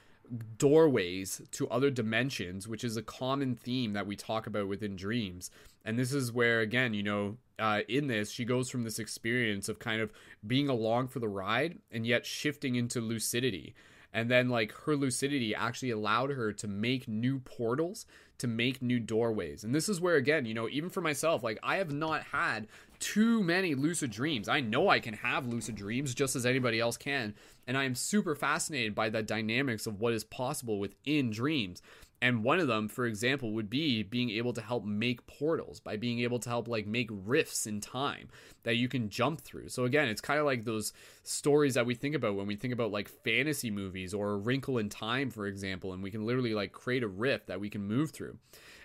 doorways 0.58 1.42
to 1.52 1.68
other 1.68 1.90
dimensions, 1.90 2.68
which 2.68 2.84
is 2.84 2.96
a 2.96 3.02
common 3.02 3.54
theme 3.54 3.92
that 3.92 4.06
we 4.06 4.16
talk 4.16 4.46
about 4.46 4.68
within 4.68 4.96
dreams. 4.96 5.50
And 5.84 5.98
this 5.98 6.12
is 6.12 6.32
where, 6.32 6.60
again, 6.60 6.94
you 6.94 7.02
know, 7.02 7.36
uh, 7.58 7.80
in 7.88 8.06
this, 8.08 8.30
she 8.30 8.44
goes 8.44 8.68
from 8.68 8.82
this 8.82 8.98
experience 8.98 9.68
of 9.68 9.78
kind 9.78 10.00
of 10.00 10.12
being 10.46 10.68
along 10.68 11.08
for 11.08 11.20
the 11.20 11.28
ride 11.28 11.78
and 11.90 12.06
yet 12.06 12.26
shifting 12.26 12.74
into 12.74 13.00
lucidity. 13.00 13.74
And 14.12 14.30
then, 14.30 14.48
like, 14.48 14.72
her 14.84 14.96
lucidity 14.96 15.54
actually 15.54 15.90
allowed 15.90 16.30
her 16.30 16.52
to 16.54 16.66
make 16.66 17.06
new 17.06 17.38
portals, 17.40 18.06
to 18.38 18.46
make 18.46 18.80
new 18.80 18.98
doorways. 18.98 19.62
And 19.62 19.74
this 19.74 19.88
is 19.88 20.00
where, 20.00 20.16
again, 20.16 20.46
you 20.46 20.54
know, 20.54 20.68
even 20.68 20.90
for 20.90 21.00
myself, 21.00 21.42
like, 21.42 21.58
I 21.62 21.76
have 21.76 21.92
not 21.92 22.22
had 22.22 22.66
too 22.98 23.42
many 23.42 23.74
lucid 23.74 24.10
dreams. 24.10 24.48
I 24.48 24.60
know 24.60 24.88
I 24.88 25.00
can 25.00 25.14
have 25.14 25.46
lucid 25.46 25.74
dreams 25.74 26.14
just 26.14 26.36
as 26.36 26.46
anybody 26.46 26.80
else 26.80 26.96
can. 26.96 27.34
And 27.66 27.76
I 27.76 27.84
am 27.84 27.94
super 27.94 28.34
fascinated 28.34 28.94
by 28.94 29.08
the 29.08 29.22
dynamics 29.22 29.86
of 29.86 30.00
what 30.00 30.12
is 30.12 30.24
possible 30.24 30.78
within 30.78 31.30
dreams. 31.30 31.82
And 32.22 32.42
one 32.42 32.60
of 32.60 32.66
them, 32.66 32.88
for 32.88 33.04
example, 33.04 33.52
would 33.52 33.68
be 33.68 34.02
being 34.02 34.30
able 34.30 34.54
to 34.54 34.62
help 34.62 34.84
make 34.84 35.26
portals 35.26 35.80
by 35.80 35.96
being 35.96 36.20
able 36.20 36.38
to 36.38 36.48
help 36.48 36.66
like 36.66 36.86
make 36.86 37.10
rifts 37.12 37.66
in 37.66 37.80
time 37.80 38.28
that 38.62 38.76
you 38.76 38.88
can 38.88 39.10
jump 39.10 39.42
through. 39.42 39.68
So 39.68 39.84
again, 39.84 40.08
it's 40.08 40.22
kind 40.22 40.40
of 40.40 40.46
like 40.46 40.64
those 40.64 40.94
stories 41.24 41.74
that 41.74 41.84
we 41.84 41.94
think 41.94 42.14
about 42.14 42.34
when 42.34 42.46
we 42.46 42.56
think 42.56 42.72
about 42.72 42.90
like 42.90 43.08
fantasy 43.08 43.70
movies 43.70 44.14
or 44.14 44.30
a 44.30 44.36
wrinkle 44.38 44.78
in 44.78 44.88
time, 44.88 45.30
for 45.30 45.46
example, 45.46 45.92
and 45.92 46.02
we 46.02 46.10
can 46.10 46.24
literally 46.24 46.54
like 46.54 46.72
create 46.72 47.02
a 47.02 47.08
rift 47.08 47.48
that 47.48 47.60
we 47.60 47.68
can 47.68 47.82
move 47.82 48.12
through. 48.12 48.38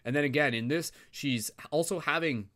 And 0.03 0.13
then 0.13 0.25
again, 0.25 0.53
in 0.53 0.67
this, 0.67 0.91
she's 1.09 1.51
also 1.71 1.99
having 1.99 2.49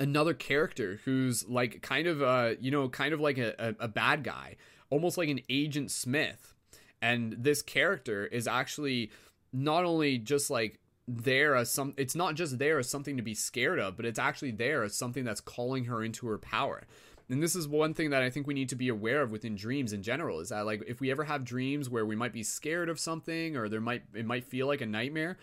another 0.00 0.34
character 0.34 1.00
who's 1.04 1.48
like 1.48 1.80
kind 1.80 2.06
of 2.06 2.20
uh 2.20 2.54
you 2.60 2.70
know 2.70 2.88
kind 2.88 3.14
of 3.14 3.20
like 3.20 3.38
a, 3.38 3.54
a, 3.58 3.84
a 3.84 3.88
bad 3.88 4.24
guy 4.24 4.56
almost 4.94 5.18
like 5.18 5.28
an 5.28 5.40
agent 5.48 5.90
smith. 5.90 6.54
And 7.02 7.36
this 7.38 7.62
character 7.62 8.26
is 8.26 8.46
actually 8.46 9.10
not 9.52 9.84
only 9.84 10.18
just 10.18 10.50
like 10.50 10.78
there 11.06 11.54
as 11.54 11.70
some 11.70 11.92
it's 11.96 12.14
not 12.14 12.34
just 12.34 12.58
there 12.58 12.78
as 12.78 12.88
something 12.88 13.16
to 13.18 13.22
be 13.22 13.34
scared 13.34 13.78
of 13.78 13.94
but 13.94 14.06
it's 14.06 14.18
actually 14.18 14.52
there 14.52 14.82
as 14.82 14.96
something 14.96 15.22
that's 15.22 15.40
calling 15.40 15.84
her 15.84 16.02
into 16.02 16.26
her 16.26 16.38
power. 16.38 16.84
And 17.28 17.42
this 17.42 17.56
is 17.56 17.66
one 17.66 17.94
thing 17.94 18.10
that 18.10 18.22
i 18.22 18.30
think 18.30 18.46
we 18.46 18.54
need 18.54 18.68
to 18.70 18.76
be 18.76 18.88
aware 18.88 19.22
of 19.22 19.30
within 19.30 19.56
dreams 19.56 19.92
in 19.92 20.02
general 20.02 20.40
is 20.40 20.50
that 20.50 20.66
like 20.66 20.82
if 20.86 21.00
we 21.00 21.10
ever 21.10 21.24
have 21.24 21.44
dreams 21.44 21.90
where 21.90 22.06
we 22.06 22.16
might 22.16 22.32
be 22.32 22.42
scared 22.42 22.88
of 22.88 23.00
something 23.00 23.56
or 23.56 23.68
there 23.68 23.80
might 23.80 24.02
it 24.14 24.26
might 24.26 24.44
feel 24.44 24.66
like 24.66 24.80
a 24.80 24.86
nightmare 24.86 25.36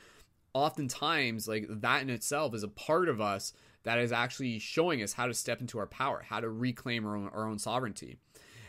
oftentimes 0.54 1.48
like 1.48 1.66
that 1.70 2.02
in 2.02 2.10
itself 2.10 2.54
is 2.54 2.64
a 2.64 2.68
part 2.68 3.10
of 3.10 3.20
us 3.20 3.54
that 3.84 4.00
is 4.00 4.12
actually 4.12 4.60
showing 4.60 5.02
us 5.02 5.14
how 5.14 5.28
to 5.28 5.34
step 5.34 5.62
into 5.62 5.80
our 5.80 5.88
power, 5.88 6.24
how 6.28 6.40
to 6.40 6.50
reclaim 6.50 7.06
our 7.06 7.16
own, 7.16 7.30
our 7.34 7.48
own 7.48 7.60
sovereignty. 7.60 8.18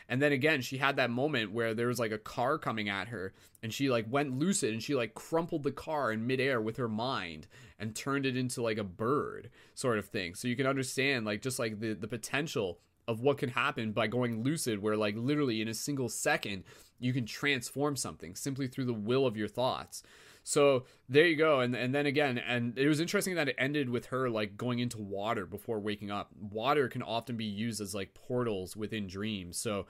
And 0.09 0.21
then 0.21 0.33
again, 0.33 0.61
she 0.61 0.79
had 0.79 0.97
that 0.97 1.11
moment 1.11 1.53
where 1.53 1.75
there 1.75 1.87
was 1.87 1.99
like 1.99 2.13
a 2.13 2.19
car 2.19 2.59
coming 2.59 2.89
at 2.89 3.09
her 3.09 3.33
and 3.63 3.73
she 3.73 3.89
like 3.89 4.07
went 4.11 4.39
lucid 4.39 4.73
and 4.73 4.83
she 4.83 4.95
like 4.95 5.15
crumpled 5.15 5.63
the 5.63 5.73
car 5.73 6.13
in 6.13 6.27
midair 6.27 6.61
with 6.61 6.77
her 6.77 6.89
mind 6.89 7.47
and 7.79 7.95
turned 7.95 8.27
it 8.27 8.37
into 8.37 8.63
like 8.63 8.79
a 8.79 8.85
bird 8.85 9.49
sort 9.75 9.99
of 9.99 10.07
thing. 10.07 10.35
So 10.35 10.49
you 10.49 10.57
can 10.57 10.67
understand 10.67 11.25
like 11.25 11.41
just 11.41 11.59
like 11.59 11.81
the, 11.81 11.95
the 11.95 12.09
potential 12.09 12.79
of 13.09 13.21
what 13.21 13.39
can 13.39 13.49
happen 13.49 13.93
by 13.93 14.07
going 14.07 14.43
lucid 14.43 14.83
where 14.83 14.97
like 14.97 15.17
literally 15.17 15.61
in 15.61 15.69
a 15.69 15.75
single 15.75 16.09
second 16.09 16.65
you 16.99 17.13
can 17.13 17.27
transform 17.27 17.97
something 17.97 18.35
simply 18.35 18.69
through 18.69 18.85
the 18.85 18.93
will 18.93 19.27
of 19.27 19.37
your 19.37 19.49
thoughts. 19.49 20.03
So 20.45 20.85
there 21.09 21.27
you 21.27 21.37
go. 21.37 21.61
And 21.61 21.75
and 21.75 21.95
then 21.95 22.07
again, 22.07 22.39
and 22.39 22.77
it 22.79 22.89
was 22.89 23.01
interesting 23.01 23.35
that 23.37 23.49
it 23.49 23.57
ended 23.59 23.89
with 23.89 24.07
her 24.07 24.29
like 24.29 24.57
going 24.57 24.79
into 24.79 24.99
water 24.99 25.47
before 25.47 25.79
waking 25.79 26.11
up. 26.11 26.31
Water 26.39 26.89
can 26.89 27.03
often 27.03 27.37
be 27.37 27.45
used 27.45 27.81
as 27.81 27.95
like 27.95 28.15
portals 28.15 28.77
within 28.77 29.07
dreams. 29.07 29.57
So 29.57 29.87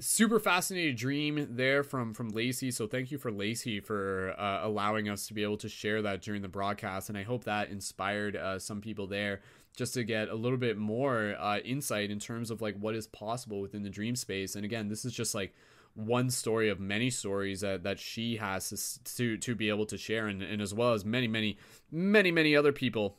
super 0.00 0.38
fascinating 0.38 0.94
dream 0.94 1.48
there 1.50 1.82
from 1.82 2.14
from 2.14 2.28
Lacey. 2.30 2.70
So 2.70 2.86
thank 2.86 3.10
you 3.10 3.18
for 3.18 3.30
Lacey 3.30 3.80
for 3.80 4.34
uh, 4.38 4.60
allowing 4.62 5.08
us 5.08 5.26
to 5.28 5.34
be 5.34 5.42
able 5.42 5.56
to 5.58 5.68
share 5.68 6.02
that 6.02 6.22
during 6.22 6.42
the 6.42 6.48
broadcast, 6.48 7.08
and 7.08 7.18
I 7.18 7.22
hope 7.22 7.44
that 7.44 7.70
inspired 7.70 8.36
uh, 8.36 8.58
some 8.58 8.80
people 8.80 9.06
there 9.06 9.40
just 9.76 9.94
to 9.94 10.02
get 10.02 10.28
a 10.28 10.34
little 10.34 10.58
bit 10.58 10.76
more 10.76 11.36
uh, 11.38 11.58
insight 11.58 12.10
in 12.10 12.18
terms 12.18 12.50
of 12.50 12.60
like 12.60 12.76
what 12.78 12.94
is 12.94 13.06
possible 13.06 13.60
within 13.60 13.82
the 13.82 13.90
dream 13.90 14.16
space. 14.16 14.56
And 14.56 14.64
again, 14.64 14.88
this 14.88 15.04
is 15.04 15.12
just 15.12 15.34
like 15.34 15.54
one 15.98 16.30
story 16.30 16.68
of 16.68 16.78
many 16.78 17.10
stories 17.10 17.60
that, 17.60 17.82
that 17.82 17.98
she 17.98 18.36
has 18.36 19.00
to, 19.16 19.36
to 19.36 19.54
be 19.54 19.68
able 19.68 19.86
to 19.86 19.98
share 19.98 20.28
and, 20.28 20.42
and 20.42 20.62
as 20.62 20.72
well 20.72 20.92
as 20.92 21.04
many 21.04 21.26
many 21.26 21.58
many 21.90 22.30
many 22.30 22.54
other 22.54 22.72
people 22.72 23.16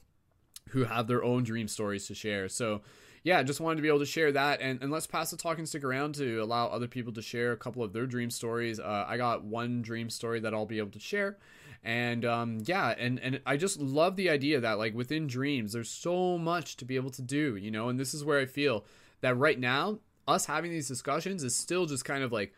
who 0.70 0.86
have 0.86 1.08
their 1.08 1.24
own 1.24 1.44
dream 1.44 1.68
stories 1.68 2.08
to 2.08 2.16
share. 2.16 2.48
So 2.48 2.82
yeah 3.24 3.44
just 3.44 3.60
wanted 3.60 3.76
to 3.76 3.82
be 3.82 3.88
able 3.88 4.00
to 4.00 4.06
share 4.06 4.32
that 4.32 4.62
and, 4.62 4.82
and 4.82 4.92
let's 4.92 5.08
pass 5.08 5.32
the 5.32 5.38
talking 5.38 5.66
stick 5.66 5.84
around 5.84 6.16
to 6.16 6.38
allow 6.38 6.68
other 6.68 6.88
people 6.88 7.12
to 7.14 7.22
share 7.22 7.52
a 7.52 7.58
couple 7.58 7.84
of 7.84 7.94
their 7.94 8.06
dream 8.06 8.30
stories. 8.30 8.80
Uh, 8.80 9.06
i 9.08 9.18
got 9.18 9.44
one 9.44 9.82
dream 9.82 10.10
story 10.10 10.40
that 10.40 10.54
i'll 10.54 10.66
be 10.66 10.78
able 10.78 10.92
to 10.92 11.00
share 11.00 11.38
and 11.84 12.26
um, 12.26 12.60
yeah 12.66 12.94
and 12.98 13.20
and 13.20 13.42
i 13.46 13.56
just 13.56 13.80
love 13.80 14.16
the 14.16 14.30
idea 14.30 14.60
that 14.60 14.78
like 14.78 14.94
within 14.94 15.28
dreams 15.28 15.74
there's 15.74 15.90
so 15.90 16.38
much 16.38 16.78
to 16.78 16.86
be 16.86 16.96
able 16.96 17.10
to 17.10 17.22
do 17.22 17.56
you 17.56 17.72
know 17.72 17.90
and 17.90 18.00
this 18.00 18.14
is 18.14 18.24
where 18.24 18.40
i 18.40 18.46
feel 18.46 18.86
that 19.22 19.38
right 19.38 19.60
now 19.60 20.00
us 20.28 20.46
having 20.46 20.72
these 20.72 20.88
discussions 20.88 21.44
is 21.44 21.56
still 21.56 21.86
just 21.86 22.06
kind 22.06 22.24
of 22.24 22.32
like 22.32 22.54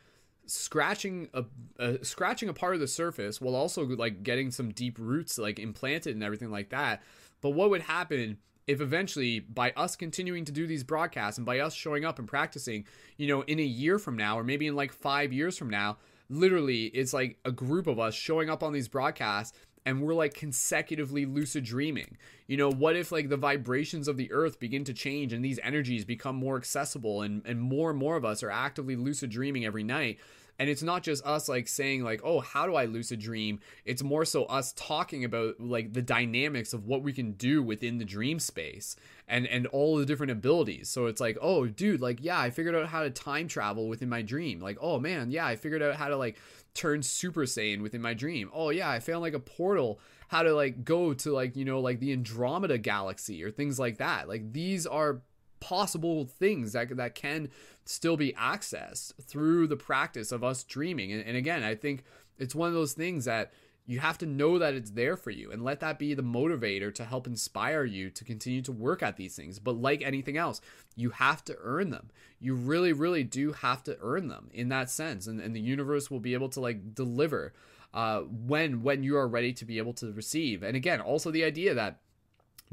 scratching 0.45 1.29
a 1.33 1.45
uh, 1.79 1.97
scratching 2.01 2.49
a 2.49 2.53
part 2.53 2.73
of 2.73 2.79
the 2.79 2.87
surface 2.87 3.39
while 3.39 3.55
also 3.55 3.85
like 3.85 4.23
getting 4.23 4.51
some 4.51 4.71
deep 4.71 4.97
roots 4.99 5.37
like 5.37 5.59
implanted 5.59 6.13
and 6.13 6.23
everything 6.23 6.51
like 6.51 6.69
that. 6.69 7.01
But 7.41 7.51
what 7.51 7.69
would 7.69 7.81
happen 7.81 8.37
if 8.67 8.81
eventually 8.81 9.39
by 9.39 9.71
us 9.71 9.95
continuing 9.95 10.45
to 10.45 10.51
do 10.51 10.67
these 10.67 10.83
broadcasts 10.83 11.37
and 11.37 11.45
by 11.45 11.59
us 11.59 11.73
showing 11.73 12.05
up 12.05 12.19
and 12.19 12.27
practicing, 12.27 12.85
you 13.17 13.27
know, 13.27 13.41
in 13.41 13.59
a 13.59 13.63
year 13.63 13.97
from 13.97 14.15
now 14.15 14.37
or 14.37 14.43
maybe 14.43 14.67
in 14.67 14.75
like 14.75 14.93
5 14.93 15.33
years 15.33 15.57
from 15.57 15.69
now, 15.69 15.97
literally 16.29 16.85
it's 16.85 17.13
like 17.13 17.37
a 17.43 17.51
group 17.51 17.87
of 17.87 17.99
us 17.99 18.13
showing 18.13 18.49
up 18.49 18.63
on 18.63 18.71
these 18.71 18.87
broadcasts 18.87 19.57
and 19.85 20.01
we're 20.01 20.13
like 20.13 20.33
consecutively 20.33 21.25
lucid 21.25 21.63
dreaming. 21.63 22.17
You 22.47 22.57
know, 22.57 22.71
what 22.71 22.95
if 22.95 23.11
like 23.11 23.29
the 23.29 23.37
vibrations 23.37 24.07
of 24.07 24.17
the 24.17 24.31
earth 24.31 24.59
begin 24.59 24.83
to 24.85 24.93
change 24.93 25.33
and 25.33 25.43
these 25.43 25.59
energies 25.63 26.05
become 26.05 26.35
more 26.35 26.57
accessible 26.57 27.21
and, 27.21 27.41
and 27.45 27.59
more 27.59 27.89
and 27.89 27.99
more 27.99 28.15
of 28.15 28.25
us 28.25 28.43
are 28.43 28.51
actively 28.51 28.95
lucid 28.95 29.29
dreaming 29.29 29.65
every 29.65 29.83
night? 29.83 30.19
And 30.61 30.69
it's 30.69 30.83
not 30.83 31.01
just 31.01 31.25
us 31.25 31.49
like 31.49 31.67
saying 31.67 32.03
like 32.03 32.21
oh 32.23 32.39
how 32.39 32.67
do 32.67 32.75
i 32.75 32.85
lucid 32.85 33.19
dream? 33.19 33.59
It's 33.83 34.03
more 34.03 34.25
so 34.25 34.45
us 34.45 34.73
talking 34.73 35.25
about 35.25 35.59
like 35.59 35.91
the 35.91 36.03
dynamics 36.03 36.71
of 36.71 36.85
what 36.85 37.01
we 37.01 37.13
can 37.13 37.31
do 37.31 37.63
within 37.63 37.97
the 37.97 38.05
dream 38.05 38.37
space 38.37 38.95
and 39.27 39.47
and 39.47 39.65
all 39.67 39.97
the 39.97 40.05
different 40.05 40.31
abilities. 40.31 40.87
So 40.87 41.07
it's 41.07 41.19
like 41.19 41.35
oh 41.41 41.65
dude 41.65 41.99
like 41.99 42.19
yeah 42.21 42.39
i 42.39 42.51
figured 42.51 42.75
out 42.75 42.85
how 42.85 43.01
to 43.01 43.09
time 43.09 43.47
travel 43.47 43.89
within 43.89 44.07
my 44.07 44.21
dream. 44.21 44.59
Like 44.59 44.77
oh 44.79 44.99
man 44.99 45.31
yeah 45.31 45.47
i 45.47 45.55
figured 45.55 45.81
out 45.81 45.95
how 45.95 46.09
to 46.09 46.15
like 46.15 46.37
turn 46.75 47.01
super 47.01 47.45
saiyan 47.45 47.81
within 47.81 48.03
my 48.03 48.13
dream. 48.13 48.51
Oh 48.53 48.69
yeah 48.69 48.89
i 48.91 48.99
found 48.99 49.21
like 49.21 49.33
a 49.33 49.39
portal 49.39 49.99
how 50.27 50.43
to 50.43 50.53
like 50.53 50.85
go 50.85 51.15
to 51.15 51.31
like 51.31 51.55
you 51.55 51.65
know 51.65 51.79
like 51.79 51.99
the 51.99 52.13
andromeda 52.13 52.77
galaxy 52.77 53.43
or 53.43 53.49
things 53.49 53.79
like 53.79 53.97
that. 53.97 54.29
Like 54.29 54.53
these 54.53 54.85
are 54.85 55.23
possible 55.61 56.25
things 56.25 56.73
that 56.73 56.95
that 56.97 57.15
can 57.15 57.49
still 57.85 58.17
be 58.17 58.33
accessed 58.33 59.13
through 59.21 59.67
the 59.67 59.75
practice 59.75 60.31
of 60.31 60.43
us 60.43 60.63
dreaming 60.63 61.11
and, 61.11 61.23
and 61.25 61.37
again 61.37 61.63
i 61.63 61.75
think 61.75 62.03
it's 62.37 62.55
one 62.55 62.67
of 62.67 62.73
those 62.73 62.93
things 62.93 63.25
that 63.25 63.51
you 63.85 63.99
have 63.99 64.17
to 64.19 64.25
know 64.25 64.59
that 64.59 64.73
it's 64.73 64.91
there 64.91 65.17
for 65.17 65.31
you 65.31 65.51
and 65.51 65.63
let 65.63 65.79
that 65.79 65.99
be 65.99 66.13
the 66.13 66.23
motivator 66.23 66.93
to 66.93 67.03
help 67.03 67.27
inspire 67.27 67.83
you 67.83 68.09
to 68.11 68.23
continue 68.23 68.61
to 68.61 68.71
work 68.71 69.01
at 69.01 69.17
these 69.17 69.35
things. 69.35 69.59
But 69.59 69.75
like 69.75 70.01
anything 70.01 70.37
else, 70.37 70.61
you 70.95 71.09
have 71.09 71.43
to 71.45 71.57
earn 71.61 71.89
them. 71.89 72.09
You 72.39 72.53
really, 72.53 72.93
really 72.93 73.23
do 73.23 73.51
have 73.51 73.83
to 73.83 73.97
earn 74.01 74.27
them 74.27 74.49
in 74.53 74.69
that 74.69 74.89
sense. 74.89 75.27
And, 75.27 75.41
and 75.41 75.55
the 75.55 75.59
universe 75.59 76.11
will 76.11 76.19
be 76.19 76.33
able 76.33 76.49
to 76.49 76.61
like 76.61 76.93
deliver 76.93 77.53
uh, 77.93 78.21
when 78.21 78.83
when 78.83 79.03
you 79.03 79.17
are 79.17 79.27
ready 79.27 79.51
to 79.51 79.65
be 79.65 79.77
able 79.77 79.93
to 79.93 80.13
receive. 80.13 80.63
And 80.63 80.77
again, 80.77 81.01
also 81.01 81.31
the 81.31 81.43
idea 81.43 81.73
that 81.73 81.99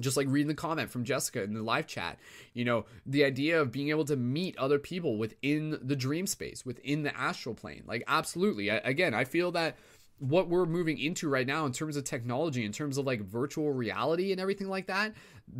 just 0.00 0.16
like 0.16 0.26
reading 0.28 0.48
the 0.48 0.54
comment 0.54 0.90
from 0.90 1.04
Jessica 1.04 1.42
in 1.42 1.54
the 1.54 1.62
live 1.62 1.86
chat, 1.86 2.18
you 2.54 2.64
know, 2.64 2.86
the 3.06 3.24
idea 3.24 3.60
of 3.60 3.72
being 3.72 3.90
able 3.90 4.04
to 4.06 4.16
meet 4.16 4.56
other 4.58 4.78
people 4.78 5.16
within 5.16 5.78
the 5.82 5.96
dream 5.96 6.26
space, 6.26 6.64
within 6.64 7.02
the 7.02 7.16
astral 7.16 7.54
plane. 7.54 7.82
Like, 7.86 8.04
absolutely. 8.06 8.70
I, 8.70 8.76
again, 8.76 9.14
I 9.14 9.24
feel 9.24 9.52
that 9.52 9.76
what 10.18 10.48
we're 10.48 10.66
moving 10.66 10.98
into 10.98 11.28
right 11.28 11.46
now 11.46 11.64
in 11.64 11.72
terms 11.72 11.96
of 11.96 12.04
technology, 12.04 12.64
in 12.64 12.72
terms 12.72 12.98
of 12.98 13.06
like 13.06 13.20
virtual 13.20 13.72
reality 13.72 14.32
and 14.32 14.40
everything 14.40 14.68
like 14.68 14.86
that, 14.86 15.12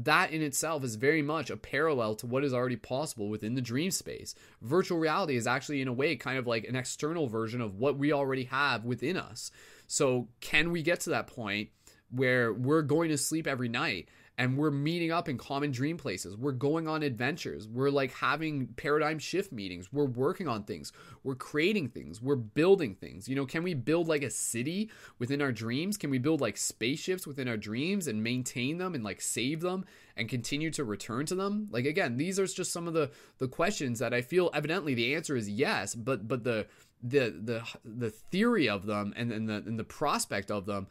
that 0.02 0.32
in 0.32 0.42
itself 0.42 0.82
is 0.82 0.96
very 0.96 1.22
much 1.22 1.50
a 1.50 1.56
parallel 1.56 2.16
to 2.16 2.26
what 2.26 2.44
is 2.44 2.52
already 2.52 2.76
possible 2.76 3.28
within 3.28 3.54
the 3.54 3.60
dream 3.60 3.90
space. 3.90 4.34
Virtual 4.60 4.98
reality 4.98 5.36
is 5.36 5.46
actually, 5.46 5.80
in 5.80 5.88
a 5.88 5.92
way, 5.92 6.16
kind 6.16 6.38
of 6.38 6.46
like 6.46 6.64
an 6.64 6.76
external 6.76 7.28
version 7.28 7.60
of 7.60 7.76
what 7.76 7.98
we 7.98 8.12
already 8.12 8.44
have 8.44 8.84
within 8.84 9.16
us. 9.16 9.50
So, 9.86 10.28
can 10.40 10.72
we 10.72 10.82
get 10.82 11.00
to 11.00 11.10
that 11.10 11.28
point 11.28 11.70
where 12.10 12.52
we're 12.52 12.82
going 12.82 13.10
to 13.10 13.18
sleep 13.18 13.46
every 13.46 13.68
night 13.68 14.08
and 14.38 14.56
we're 14.56 14.70
meeting 14.70 15.10
up 15.10 15.28
in 15.28 15.36
common 15.36 15.72
dream 15.72 15.96
places. 15.96 16.36
We're 16.36 16.52
going 16.52 16.86
on 16.86 17.02
adventures. 17.02 17.66
We're 17.66 17.90
like 17.90 18.12
having 18.12 18.68
paradigm 18.68 19.18
shift 19.18 19.50
meetings. 19.50 19.92
We're 19.92 20.04
working 20.04 20.46
on 20.46 20.62
things. 20.62 20.92
We're 21.24 21.34
creating 21.34 21.88
things. 21.88 22.22
We're 22.22 22.36
building 22.36 22.94
things. 22.94 23.28
You 23.28 23.34
know, 23.34 23.46
can 23.46 23.64
we 23.64 23.74
build 23.74 24.06
like 24.06 24.22
a 24.22 24.30
city 24.30 24.90
within 25.18 25.42
our 25.42 25.50
dreams? 25.50 25.96
Can 25.96 26.10
we 26.10 26.18
build 26.18 26.40
like 26.40 26.56
spaceships 26.56 27.26
within 27.26 27.48
our 27.48 27.56
dreams 27.56 28.06
and 28.06 28.22
maintain 28.22 28.78
them 28.78 28.94
and 28.94 29.02
like 29.02 29.20
save 29.20 29.60
them 29.60 29.84
and 30.16 30.28
continue 30.28 30.70
to 30.70 30.84
return 30.84 31.26
to 31.26 31.34
them? 31.34 31.66
Like 31.72 31.84
again, 31.84 32.16
these 32.16 32.38
are 32.38 32.46
just 32.46 32.72
some 32.72 32.86
of 32.86 32.94
the 32.94 33.10
the 33.38 33.48
questions 33.48 33.98
that 33.98 34.14
I 34.14 34.22
feel 34.22 34.50
evidently 34.54 34.94
the 34.94 35.16
answer 35.16 35.34
is 35.34 35.50
yes, 35.50 35.96
but 35.96 36.28
but 36.28 36.44
the 36.44 36.68
the 37.02 37.34
the 37.42 37.62
the 37.84 38.10
theory 38.10 38.68
of 38.68 38.86
them 38.86 39.12
and, 39.16 39.32
and 39.32 39.48
the 39.48 39.54
and 39.54 39.78
the 39.78 39.84
prospect 39.84 40.52
of 40.52 40.64
them 40.64 40.86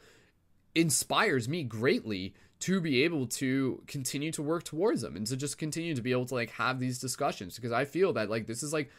inspires 0.76 1.50
me 1.50 1.64
greatly 1.64 2.34
to 2.60 2.82
be 2.82 3.04
able 3.04 3.28
to 3.28 3.84
continue 3.88 4.32
to 4.32 4.42
work 4.42 4.64
towards 4.64 5.02
them 5.02 5.16
and 5.16 5.28
to 5.28 5.38
just 5.38 5.58
continue 5.58 5.94
to 5.94 6.02
be 6.02 6.12
able 6.12 6.26
to 6.26 6.34
like 6.34 6.52
have 6.52 6.80
these 6.80 7.00
discussions 7.00 7.56
because 7.56 7.72
I 7.72 7.86
feel 7.86 8.14
that 8.14 8.30
like 8.30 8.48
this 8.48 8.64
is 8.64 8.74
like 8.74 8.90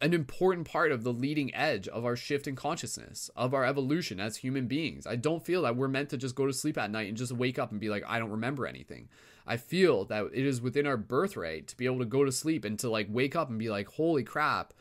an 0.00 0.14
important 0.14 0.66
part 0.66 0.92
of 0.92 1.02
the 1.02 1.12
leading 1.12 1.54
edge 1.54 1.88
of 1.88 2.04
our 2.04 2.14
shift 2.14 2.46
in 2.46 2.54
consciousness, 2.54 3.30
of 3.34 3.52
our 3.52 3.64
evolution 3.64 4.20
as 4.20 4.36
human 4.36 4.66
beings. 4.66 5.06
I 5.06 5.16
don't 5.16 5.44
feel 5.44 5.62
that 5.62 5.76
we're 5.76 5.88
meant 5.88 6.10
to 6.10 6.16
just 6.16 6.36
go 6.36 6.46
to 6.46 6.52
sleep 6.52 6.78
at 6.78 6.90
night 6.90 7.08
and 7.08 7.16
just 7.16 7.32
wake 7.32 7.58
up 7.58 7.72
and 7.72 7.80
be 7.80 7.88
like, 7.88 8.04
I 8.06 8.18
don't 8.18 8.30
remember 8.30 8.66
anything. 8.66 9.08
I 9.46 9.56
feel 9.56 10.04
that 10.06 10.26
it 10.32 10.46
is 10.46 10.60
within 10.60 10.86
our 10.86 10.96
birthright 10.96 11.66
to 11.68 11.76
be 11.76 11.86
able 11.86 11.98
to 11.98 12.04
go 12.04 12.24
to 12.24 12.30
sleep 12.30 12.64
and 12.64 12.78
to 12.78 12.88
like 12.88 13.08
wake 13.10 13.34
up 13.34 13.48
and 13.48 13.58
be 13.58 13.70
like, 13.70 13.88
holy 13.88 14.22
crap, 14.22 14.72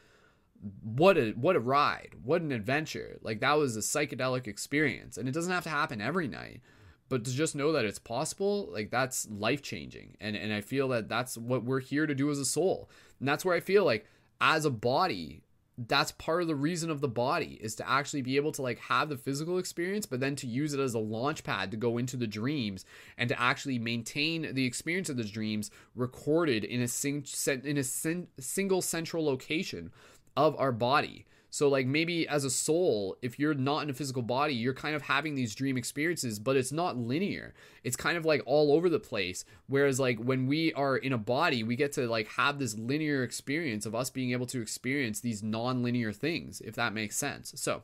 what 0.84 1.18
a 1.18 1.32
what 1.32 1.56
a 1.56 1.60
ride, 1.60 2.16
what 2.24 2.42
an 2.42 2.52
adventure. 2.52 3.18
Like 3.22 3.40
that 3.40 3.58
was 3.58 3.76
a 3.76 3.80
psychedelic 3.80 4.48
experience. 4.48 5.18
And 5.18 5.28
it 5.28 5.32
doesn't 5.32 5.52
have 5.52 5.64
to 5.64 5.70
happen 5.70 6.00
every 6.00 6.28
night 6.28 6.62
but 7.10 7.24
to 7.26 7.32
just 7.32 7.56
know 7.56 7.72
that 7.72 7.86
it's 7.86 8.00
possible 8.00 8.68
like 8.72 8.90
that's 8.90 9.28
life 9.30 9.62
changing 9.62 10.16
and 10.20 10.36
and 10.36 10.54
i 10.54 10.62
feel 10.62 10.88
that 10.88 11.10
that's 11.10 11.38
what 11.38 11.64
we're 11.64 11.80
here 11.80 12.06
to 12.06 12.16
do 12.16 12.30
as 12.30 12.40
a 12.40 12.46
soul. 12.46 12.90
And 13.20 13.28
that's 13.28 13.46
where 13.46 13.56
i 13.56 13.60
feel 13.60 13.86
like 13.86 14.06
as 14.40 14.66
a 14.66 14.72
body 14.72 15.42
that's 15.78 16.12
part 16.14 16.42
of 16.42 16.48
the 16.48 16.56
reason 16.56 16.90
of 16.90 17.02
the 17.02 17.08
body 17.08 17.60
is 17.62 17.76
to 17.76 17.88
actually 17.88 18.24
be 18.24 18.36
able 18.36 18.52
to 18.52 18.64
like 18.64 18.80
have 18.80 19.10
the 19.10 19.18
physical 19.18 19.60
experience 19.60 20.08
but 20.08 20.20
then 20.20 20.36
to 20.36 20.48
use 20.48 20.74
it 20.74 20.80
as 20.80 20.96
a 20.96 21.00
launch 21.00 21.44
pad 21.44 21.70
to 21.70 21.78
go 21.78 22.00
into 22.00 22.18
the 22.18 22.26
dreams 22.26 22.84
and 23.18 23.30
to 23.30 23.40
actually 23.40 23.78
maintain 23.78 24.54
the 24.56 24.66
experience 24.66 25.08
of 25.08 25.18
the 25.18 25.24
dreams 25.24 25.70
recorded 25.96 26.64
in 26.64 26.82
a 26.82 26.88
sing- 26.88 27.26
in 27.64 27.78
a 27.78 27.84
sin- 27.84 28.28
single 28.40 28.82
central 28.82 29.24
location 29.24 29.92
of 30.36 30.56
our 30.60 30.72
body 30.72 31.26
so, 31.58 31.70
like, 31.70 31.88
maybe 31.88 32.28
as 32.28 32.44
a 32.44 32.52
soul, 32.52 33.18
if 33.24 33.40
you're 33.40 33.56
not 33.56 33.80
in 33.80 33.90
a 33.90 33.94
physical 33.94 34.22
body, 34.22 34.54
you're 34.54 34.76
kind 34.76 34.96
of 34.96 35.02
having 35.02 35.34
these 35.34 35.56
dream 35.56 35.76
experiences, 35.76 36.38
but 36.38 36.56
it's 36.56 36.72
not 36.72 36.98
linear. 36.98 37.56
It's 37.84 37.96
kind 37.96 38.16
of 38.16 38.26
like 38.26 38.44
all 38.46 38.74
over 38.74 38.90
the 38.90 39.00
place. 39.00 39.44
Whereas, 39.66 40.00
like, 40.00 40.20
when 40.20 40.46
we 40.46 40.72
are 40.74 40.98
in 40.98 41.14
a 41.14 41.18
body, 41.18 41.64
we 41.64 41.76
get 41.76 41.94
to, 41.94 42.08
like, 42.08 42.28
have 42.28 42.60
this 42.60 42.78
linear 42.78 43.24
experience 43.24 43.88
of 43.88 43.96
us 43.96 44.12
being 44.12 44.34
able 44.34 44.46
to 44.46 44.62
experience 44.62 45.20
these 45.20 45.42
non 45.42 45.82
linear 45.82 46.14
things, 46.14 46.62
if 46.62 46.76
that 46.76 46.94
makes 46.94 47.18
sense. 47.18 47.54
So, 47.56 47.82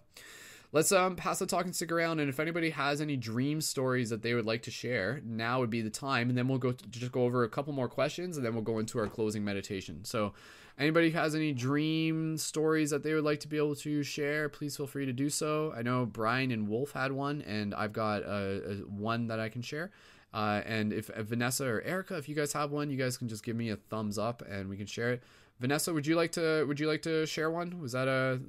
let's 0.72 0.92
um 0.92 1.16
pass 1.16 1.40
the 1.40 1.48
talk 1.48 1.66
and 1.66 1.76
stick 1.76 1.92
around 1.92 2.20
and 2.20 2.30
if 2.30 2.40
anybody 2.40 2.72
has 2.72 3.00
any 3.00 3.16
dream 3.16 3.62
stories 3.62 4.10
that 4.10 4.24
they 4.24 4.34
would 4.34 4.46
like 4.46 4.64
to 4.64 4.72
share 4.72 5.22
now 5.24 5.60
would 5.60 5.70
be 5.70 5.82
the 5.82 5.90
time 5.90 6.30
and 6.30 6.38
then 6.38 6.48
we'll 6.48 6.58
go 6.58 6.74
just 6.90 7.12
go 7.12 7.26
over 7.26 7.44
a 7.44 7.50
couple 7.50 7.72
more 7.72 7.88
questions 7.88 8.38
and 8.38 8.46
then 8.46 8.56
we'll 8.56 8.64
go 8.64 8.80
into 8.80 8.98
our 8.98 9.06
closing 9.06 9.46
meditation 9.46 10.04
so 10.04 10.34
Anybody 10.78 11.12
has 11.12 11.36
any 11.36 11.54
dream 11.54 12.36
stories 12.38 12.90
that 12.90 13.04
they 13.04 13.14
would 13.14 13.24
like 13.24 13.40
to 13.42 13.48
be 13.48 13.58
able 13.58 13.76
to 13.76 14.02
share, 14.02 14.50
please 14.50 14.76
feel 14.76 14.88
free 14.88 15.06
to 15.06 15.14
do 15.14 15.30
so. 15.30 15.72
I 15.76 15.84
know 15.84 16.06
Brian 16.06 16.52
and 16.52 16.68
Wolf 16.68 16.94
had 16.94 17.12
one, 17.12 17.44
and 17.44 17.76
I've 17.76 17.94
got 17.94 18.24
a, 18.24 18.62
a 18.72 18.76
one 18.88 19.28
that 19.28 19.40
I 19.40 19.50
can 19.50 19.62
share. 19.62 19.92
Uh, 20.34 20.62
and 20.66 20.92
if, 20.92 21.12
if, 21.12 21.28
Vanessa 21.28 21.66
or 21.66 21.82
Erica, 21.84 22.18
if 22.18 22.28
you 22.28 22.34
guys 22.34 22.54
have 22.54 22.72
one, 22.72 22.90
you 22.90 22.98
guys 22.98 23.18
can 23.18 23.28
just 23.28 23.44
give 23.44 23.56
me 23.56 23.70
a 23.70 23.76
thumbs 23.76 24.18
up 24.18 24.42
and 24.50 24.68
we 24.68 24.76
can 24.76 24.88
share 24.88 25.12
it. 25.12 25.24
Vanessa, 25.60 25.94
would 25.94 26.08
you 26.08 26.16
like 26.16 26.32
to 26.32 26.66
would 26.66 26.80
you 26.80 26.88
like 26.88 27.04
to 27.04 27.28
share 27.28 27.52
one? 27.52 27.80
Was 27.80 27.92
that 27.92 28.08
a 28.08 28.42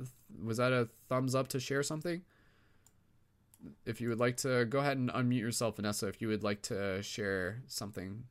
was 0.42 0.56
that 0.56 0.72
a 0.72 0.88
thumbs 1.10 1.34
up 1.34 1.48
to 1.48 1.60
share 1.60 1.82
something? 1.82 2.22
If 3.84 4.00
you 4.00 4.08
would 4.08 4.18
like 4.18 4.38
to 4.38 4.64
go 4.64 4.78
ahead 4.78 4.96
and 4.96 5.10
unmute 5.10 5.40
yourself, 5.40 5.76
Vanessa, 5.76 6.08
if 6.08 6.22
you 6.22 6.28
would 6.28 6.42
like 6.42 6.62
to 6.62 7.02
share 7.02 7.62
something 7.66 8.24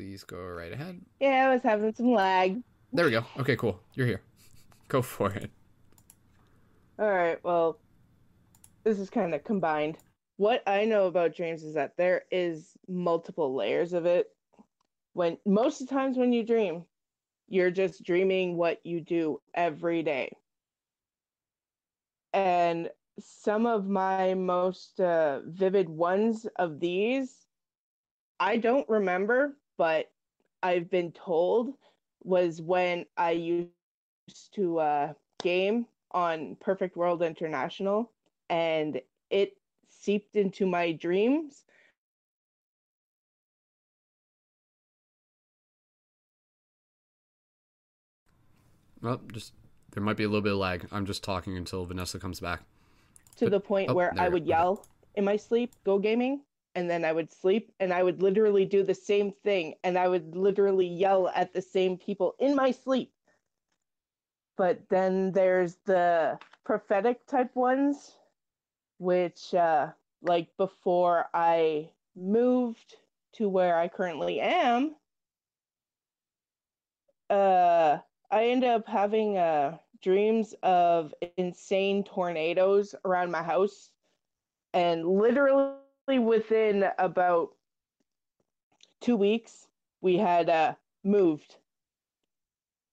please 0.00 0.24
go 0.24 0.38
right 0.38 0.72
ahead. 0.72 0.98
Yeah, 1.20 1.46
I 1.46 1.52
was 1.52 1.62
having 1.62 1.92
some 1.92 2.10
lag. 2.14 2.62
There 2.90 3.04
we 3.04 3.10
go. 3.10 3.22
Okay, 3.38 3.54
cool. 3.54 3.82
You're 3.92 4.06
here. 4.06 4.22
Go 4.88 5.02
for 5.02 5.30
it. 5.30 5.50
All 6.98 7.10
right. 7.10 7.38
Well, 7.44 7.78
this 8.82 8.98
is 8.98 9.10
kind 9.10 9.34
of 9.34 9.44
combined. 9.44 9.98
What 10.38 10.62
I 10.66 10.86
know 10.86 11.06
about 11.06 11.36
dreams 11.36 11.62
is 11.64 11.74
that 11.74 11.98
there 11.98 12.22
is 12.30 12.70
multiple 12.88 13.54
layers 13.54 13.92
of 13.92 14.06
it. 14.06 14.28
When 15.12 15.36
most 15.44 15.82
of 15.82 15.88
the 15.88 15.94
times 15.94 16.16
when 16.16 16.32
you 16.32 16.44
dream, 16.44 16.86
you're 17.46 17.70
just 17.70 18.02
dreaming 18.02 18.56
what 18.56 18.80
you 18.82 19.02
do 19.02 19.42
every 19.52 20.02
day. 20.02 20.32
And 22.32 22.88
some 23.18 23.66
of 23.66 23.86
my 23.86 24.32
most 24.32 24.98
uh, 24.98 25.40
vivid 25.44 25.90
ones 25.90 26.46
of 26.56 26.80
these, 26.80 27.36
I 28.40 28.56
don't 28.56 28.88
remember, 28.88 29.56
but 29.80 30.10
I've 30.62 30.90
been 30.90 31.10
told 31.12 31.72
was 32.22 32.60
when 32.60 33.06
I 33.16 33.30
used 33.30 33.70
to 34.52 34.78
uh, 34.78 35.12
game 35.42 35.86
on 36.10 36.58
Perfect 36.60 36.98
World 36.98 37.22
International, 37.22 38.12
and 38.50 39.00
it 39.30 39.56
seeped 39.88 40.36
into 40.36 40.66
my 40.66 40.92
dreams. 40.92 41.64
Well, 49.00 49.18
just 49.32 49.54
there 49.92 50.02
might 50.02 50.18
be 50.18 50.24
a 50.24 50.28
little 50.28 50.42
bit 50.42 50.52
of 50.52 50.58
lag. 50.58 50.86
I'm 50.92 51.06
just 51.06 51.24
talking 51.24 51.56
until 51.56 51.86
Vanessa 51.86 52.18
comes 52.18 52.38
back. 52.38 52.60
To 53.36 53.46
but, 53.46 53.50
the 53.52 53.60
point 53.60 53.88
oh, 53.88 53.94
where 53.94 54.12
I 54.18 54.28
would 54.28 54.46
yell 54.46 54.86
in 55.14 55.24
my 55.24 55.38
sleep, 55.38 55.72
"Go 55.84 55.98
gaming!" 55.98 56.42
And 56.74 56.88
then 56.90 57.04
I 57.04 57.12
would 57.12 57.32
sleep 57.32 57.72
and 57.80 57.92
I 57.92 58.02
would 58.02 58.22
literally 58.22 58.64
do 58.64 58.82
the 58.82 58.94
same 58.94 59.32
thing 59.32 59.74
and 59.84 59.98
I 59.98 60.08
would 60.08 60.36
literally 60.36 60.86
yell 60.86 61.28
at 61.28 61.52
the 61.52 61.62
same 61.62 61.98
people 61.98 62.34
in 62.38 62.54
my 62.54 62.70
sleep. 62.70 63.12
But 64.56 64.88
then 64.88 65.32
there's 65.32 65.76
the 65.86 66.38
prophetic 66.64 67.26
type 67.26 67.56
ones, 67.56 68.16
which, 68.98 69.54
uh, 69.54 69.92
like 70.22 70.54
before 70.56 71.26
I 71.32 71.90
moved 72.14 72.96
to 73.34 73.48
where 73.48 73.76
I 73.76 73.88
currently 73.88 74.40
am, 74.40 74.96
uh, 77.30 77.98
I 78.30 78.46
end 78.48 78.64
up 78.64 78.86
having 78.86 79.38
uh, 79.38 79.78
dreams 80.02 80.54
of 80.62 81.14
insane 81.36 82.04
tornadoes 82.04 82.94
around 83.04 83.30
my 83.30 83.42
house. 83.42 83.90
And 84.72 85.06
literally 85.06 85.79
within 86.18 86.86
about 86.98 87.50
two 89.00 89.16
weeks, 89.16 89.68
we 90.00 90.16
had 90.16 90.48
uh, 90.48 90.74
moved. 91.04 91.56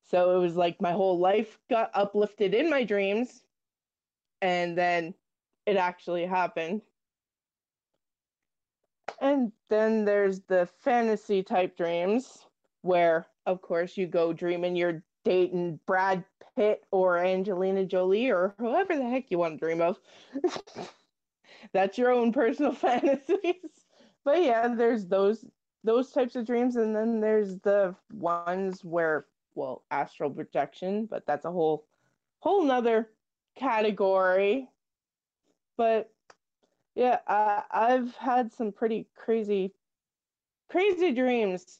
So 0.09 0.35
it 0.35 0.39
was 0.39 0.55
like 0.55 0.81
my 0.81 0.91
whole 0.91 1.19
life 1.19 1.59
got 1.69 1.91
uplifted 1.93 2.53
in 2.53 2.69
my 2.69 2.83
dreams. 2.83 3.43
And 4.41 4.77
then 4.77 5.13
it 5.65 5.75
actually 5.75 6.25
happened. 6.25 6.81
And 9.19 9.51
then 9.69 10.05
there's 10.05 10.41
the 10.41 10.67
fantasy 10.79 11.43
type 11.43 11.75
dreams 11.75 12.45
where, 12.81 13.25
of 13.45 13.61
course, 13.61 13.97
you 13.97 14.07
go 14.07 14.31
dreaming 14.31 14.75
you're 14.75 15.03
dating 15.25 15.79
Brad 15.85 16.23
Pitt 16.55 16.85
or 16.91 17.17
Angelina 17.17 17.85
Jolie 17.85 18.29
or 18.29 18.55
whoever 18.59 18.95
the 18.95 19.09
heck 19.09 19.29
you 19.29 19.37
want 19.37 19.59
to 19.59 19.65
dream 19.65 19.81
of. 19.81 19.99
That's 21.73 21.97
your 21.97 22.11
own 22.11 22.31
personal 22.31 22.71
fantasies. 22.73 23.85
But 24.23 24.43
yeah, 24.43 24.67
there's 24.67 25.07
those 25.07 25.45
those 25.83 26.11
types 26.11 26.35
of 26.35 26.45
dreams 26.45 26.75
and 26.75 26.95
then 26.95 27.21
there's 27.21 27.59
the 27.59 27.95
ones 28.11 28.83
where 28.83 29.27
well, 29.55 29.83
astral 29.89 30.29
projection, 30.29 31.05
but 31.05 31.25
that's 31.25 31.45
a 31.45 31.51
whole 31.51 31.85
whole 32.39 32.63
nother 32.63 33.09
category. 33.55 34.69
But 35.77 36.11
yeah, 36.95 37.19
I've 37.27 38.15
had 38.15 38.51
some 38.51 38.71
pretty 38.71 39.07
crazy 39.15 39.73
crazy 40.69 41.13
dreams 41.13 41.79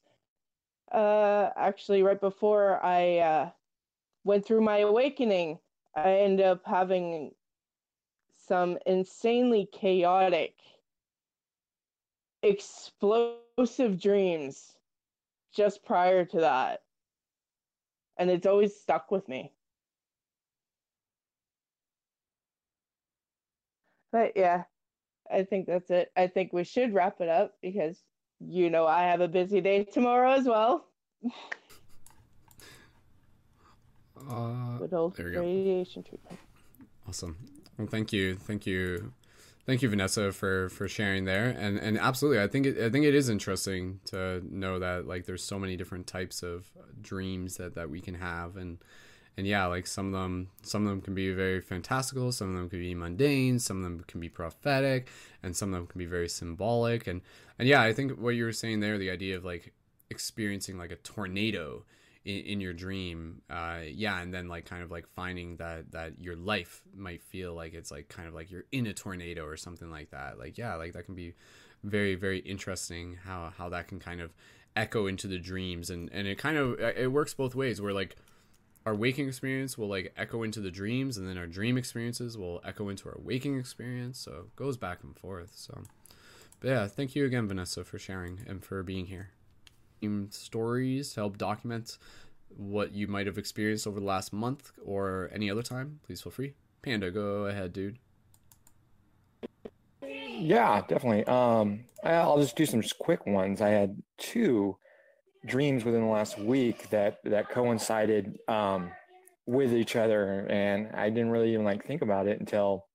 uh, 0.91 1.49
actually, 1.55 2.01
right 2.01 2.19
before 2.19 2.83
I 2.83 3.17
uh, 3.17 3.49
went 4.23 4.45
through 4.45 4.61
my 4.61 4.79
awakening, 4.79 5.59
I 5.95 6.19
ended 6.19 6.45
up 6.45 6.61
having 6.65 7.31
some 8.47 8.77
insanely 8.85 9.67
chaotic, 9.71 10.55
explosive 12.43 13.99
dreams 13.99 14.73
just 15.53 15.83
prior 15.83 16.23
to 16.25 16.39
that. 16.39 16.81
And 18.17 18.29
it's 18.29 18.47
always 18.47 18.75
stuck 18.75 19.11
with 19.11 19.27
me. 19.27 19.51
But 24.11 24.33
yeah, 24.35 24.63
I 25.31 25.43
think 25.43 25.67
that's 25.67 25.91
it. 25.91 26.11
I 26.15 26.27
think 26.27 26.53
we 26.53 26.63
should 26.63 26.93
wrap 26.93 27.19
it 27.19 27.29
up 27.29 27.55
because 27.61 28.01
you 28.39 28.69
know 28.69 28.87
I 28.87 29.03
have 29.03 29.21
a 29.21 29.27
busy 29.27 29.61
day 29.61 29.83
tomorrow 29.83 30.31
as 30.31 30.45
well. 30.45 30.87
Uh, 34.29 34.77
Good 34.79 34.93
old 34.93 35.19
radiation 35.19 36.01
go. 36.01 36.09
treatment. 36.09 36.39
Awesome. 37.07 37.37
Well, 37.77 37.87
thank 37.87 38.11
you, 38.11 38.35
thank 38.35 38.65
you, 38.65 39.13
thank 39.65 39.81
you, 39.81 39.89
Vanessa, 39.89 40.31
for 40.31 40.69
for 40.69 40.87
sharing 40.87 41.25
there. 41.25 41.49
And 41.49 41.77
and 41.77 41.97
absolutely, 41.99 42.41
I 42.41 42.47
think 42.47 42.65
it, 42.65 42.77
I 42.79 42.89
think 42.89 43.05
it 43.05 43.13
is 43.13 43.29
interesting 43.29 43.99
to 44.05 44.41
know 44.49 44.79
that 44.79 45.07
like 45.07 45.25
there's 45.25 45.43
so 45.43 45.59
many 45.59 45.77
different 45.77 46.07
types 46.07 46.43
of 46.43 46.65
dreams 47.01 47.57
that 47.57 47.75
that 47.75 47.89
we 47.89 48.01
can 48.01 48.15
have, 48.15 48.57
and 48.57 48.79
and 49.37 49.45
yeah, 49.45 49.67
like 49.67 49.85
some 49.85 50.07
of 50.07 50.13
them, 50.13 50.49
some 50.63 50.83
of 50.85 50.89
them 50.89 51.01
can 51.01 51.13
be 51.13 51.31
very 51.31 51.61
fantastical, 51.61 52.31
some 52.31 52.49
of 52.49 52.55
them 52.55 52.69
can 52.69 52.79
be 52.79 52.95
mundane, 52.95 53.59
some 53.59 53.77
of 53.77 53.83
them 53.83 54.03
can 54.07 54.19
be 54.19 54.29
prophetic, 54.29 55.09
and 55.43 55.55
some 55.55 55.73
of 55.73 55.79
them 55.79 55.87
can 55.87 55.99
be 55.99 56.07
very 56.07 56.27
symbolic. 56.27 57.05
And 57.05 57.21
and 57.59 57.67
yeah, 57.67 57.81
I 57.81 57.93
think 57.93 58.19
what 58.19 58.31
you 58.31 58.45
were 58.45 58.51
saying 58.51 58.79
there, 58.79 58.97
the 58.97 59.11
idea 59.11 59.37
of 59.37 59.45
like 59.45 59.73
experiencing 60.09 60.77
like 60.79 60.91
a 60.91 60.95
tornado 60.95 61.83
in, 62.27 62.45
in 62.45 62.61
your 62.61 62.73
dream 62.73 63.41
uh, 63.49 63.79
yeah 63.89 64.21
and 64.21 64.33
then 64.33 64.47
like 64.49 64.65
kind 64.65 64.83
of 64.83 64.91
like 64.91 65.07
finding 65.07 65.55
that 65.55 65.91
that 65.91 66.19
your 66.19 66.35
life 66.35 66.81
might 66.93 67.23
feel 67.23 67.53
like 67.53 67.73
it's 67.73 67.89
like 67.89 68.09
kind 68.09 68.27
of 68.27 68.33
like 68.33 68.51
you're 68.51 68.65
in 68.71 68.85
a 68.85 68.93
tornado 68.93 69.45
or 69.45 69.55
something 69.55 69.89
like 69.89 70.11
that. 70.11 70.37
Like 70.37 70.57
yeah 70.57 70.75
like 70.75 70.93
that 70.93 71.05
can 71.05 71.15
be 71.15 71.33
very 71.83 72.15
very 72.15 72.39
interesting 72.39 73.17
how 73.23 73.53
how 73.57 73.69
that 73.69 73.87
can 73.87 73.99
kind 73.99 74.19
of 74.19 74.33
echo 74.75 75.07
into 75.07 75.27
the 75.27 75.39
dreams. 75.39 75.89
And 75.89 76.09
and 76.11 76.27
it 76.27 76.37
kind 76.37 76.57
of 76.57 76.79
it 76.79 77.11
works 77.11 77.33
both 77.33 77.55
ways 77.55 77.79
where 77.81 77.93
like 77.93 78.17
our 78.85 78.93
waking 78.93 79.27
experience 79.27 79.77
will 79.77 79.87
like 79.87 80.13
echo 80.17 80.43
into 80.43 80.59
the 80.59 80.71
dreams 80.71 81.17
and 81.17 81.27
then 81.27 81.37
our 81.37 81.47
dream 81.47 81.77
experiences 81.77 82.37
will 82.37 82.61
echo 82.65 82.89
into 82.89 83.07
our 83.07 83.17
waking 83.19 83.57
experience. 83.57 84.19
So 84.19 84.31
it 84.47 84.55
goes 84.57 84.75
back 84.75 84.99
and 85.03 85.15
forth. 85.17 85.53
So 85.55 85.83
but 86.59 86.67
yeah 86.67 86.87
thank 86.87 87.15
you 87.15 87.23
again 87.23 87.47
vanessa 87.47 87.85
for 87.85 87.99
sharing 87.99 88.39
and 88.47 88.63
for 88.63 88.81
being 88.81 89.05
here 89.05 89.29
stories 90.29 91.13
to 91.13 91.21
help 91.21 91.37
document 91.37 91.97
what 92.49 92.91
you 92.93 93.07
might 93.07 93.27
have 93.27 93.37
experienced 93.37 93.87
over 93.87 93.99
the 93.99 94.05
last 94.05 94.33
month 94.33 94.71
or 94.83 95.29
any 95.33 95.49
other 95.49 95.61
time, 95.61 95.99
please 96.05 96.21
feel 96.21 96.31
free. 96.31 96.53
Panda, 96.81 97.11
go 97.11 97.45
ahead, 97.45 97.73
dude. 97.73 97.99
Yeah, 100.01 100.81
definitely. 100.87 101.25
Um, 101.25 101.85
I'll 102.03 102.39
just 102.39 102.55
do 102.55 102.65
some 102.65 102.83
quick 102.99 103.25
ones. 103.25 103.61
I 103.61 103.69
had 103.69 104.01
two 104.17 104.77
dreams 105.45 105.83
within 105.83 106.01
the 106.01 106.07
last 106.07 106.37
week 106.37 106.89
that 106.89 107.19
that 107.23 107.49
coincided 107.49 108.37
um, 108.47 108.91
with 109.45 109.73
each 109.73 109.95
other, 109.95 110.45
and 110.49 110.89
I 110.95 111.09
didn't 111.09 111.31
really 111.31 111.53
even 111.53 111.65
like 111.65 111.85
think 111.85 112.01
about 112.01 112.27
it 112.27 112.39
until 112.39 112.85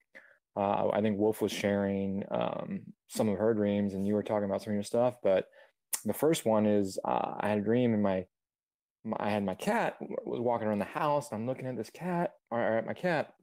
uh, 0.57 0.89
I 0.93 1.01
think 1.01 1.19
Wolf 1.19 1.43
was 1.43 1.53
sharing 1.53 2.25
um, 2.31 2.81
some 3.09 3.29
of 3.29 3.39
her 3.39 3.55
dreams, 3.55 3.95
and 3.95 4.07
you 4.07 4.15
were 4.15 4.23
talking 4.23 4.45
about 4.45 4.63
some 4.63 4.73
of 4.73 4.77
your 4.77 4.85
stuff. 4.85 5.17
But 5.23 5.49
the 6.11 6.19
first 6.19 6.45
one 6.45 6.67
is 6.67 6.99
uh, 7.05 7.35
I 7.41 7.49
had 7.49 7.59
a 7.59 7.63
dream 7.63 7.95
and 7.95 8.03
my, 8.03 8.25
my, 9.05 9.17
I 9.21 9.31
had 9.31 9.45
my 9.45 9.55
cat 9.55 9.97
was 10.01 10.41
walking 10.41 10.69
around 10.69 10.79
the 10.79 10.85
house. 10.85 11.31
and 11.31 11.41
I'm 11.41 11.47
looking 11.47 11.67
at 11.67 11.77
this 11.77 11.91
cat 11.91 12.33
or, 12.51 12.61
at 12.61 12.87
my 12.87 12.95
cat. 12.95 13.35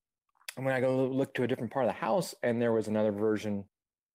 And 0.58 0.66
when 0.66 0.76
I 0.76 0.82
go 0.82 1.08
look 1.08 1.34
to 1.36 1.44
a 1.44 1.48
different 1.48 1.72
part 1.72 1.86
of 1.86 1.90
the 1.90 2.00
house, 2.00 2.36
and 2.44 2.62
there 2.62 2.74
was 2.74 2.88
another 2.88 3.12
version 3.12 3.66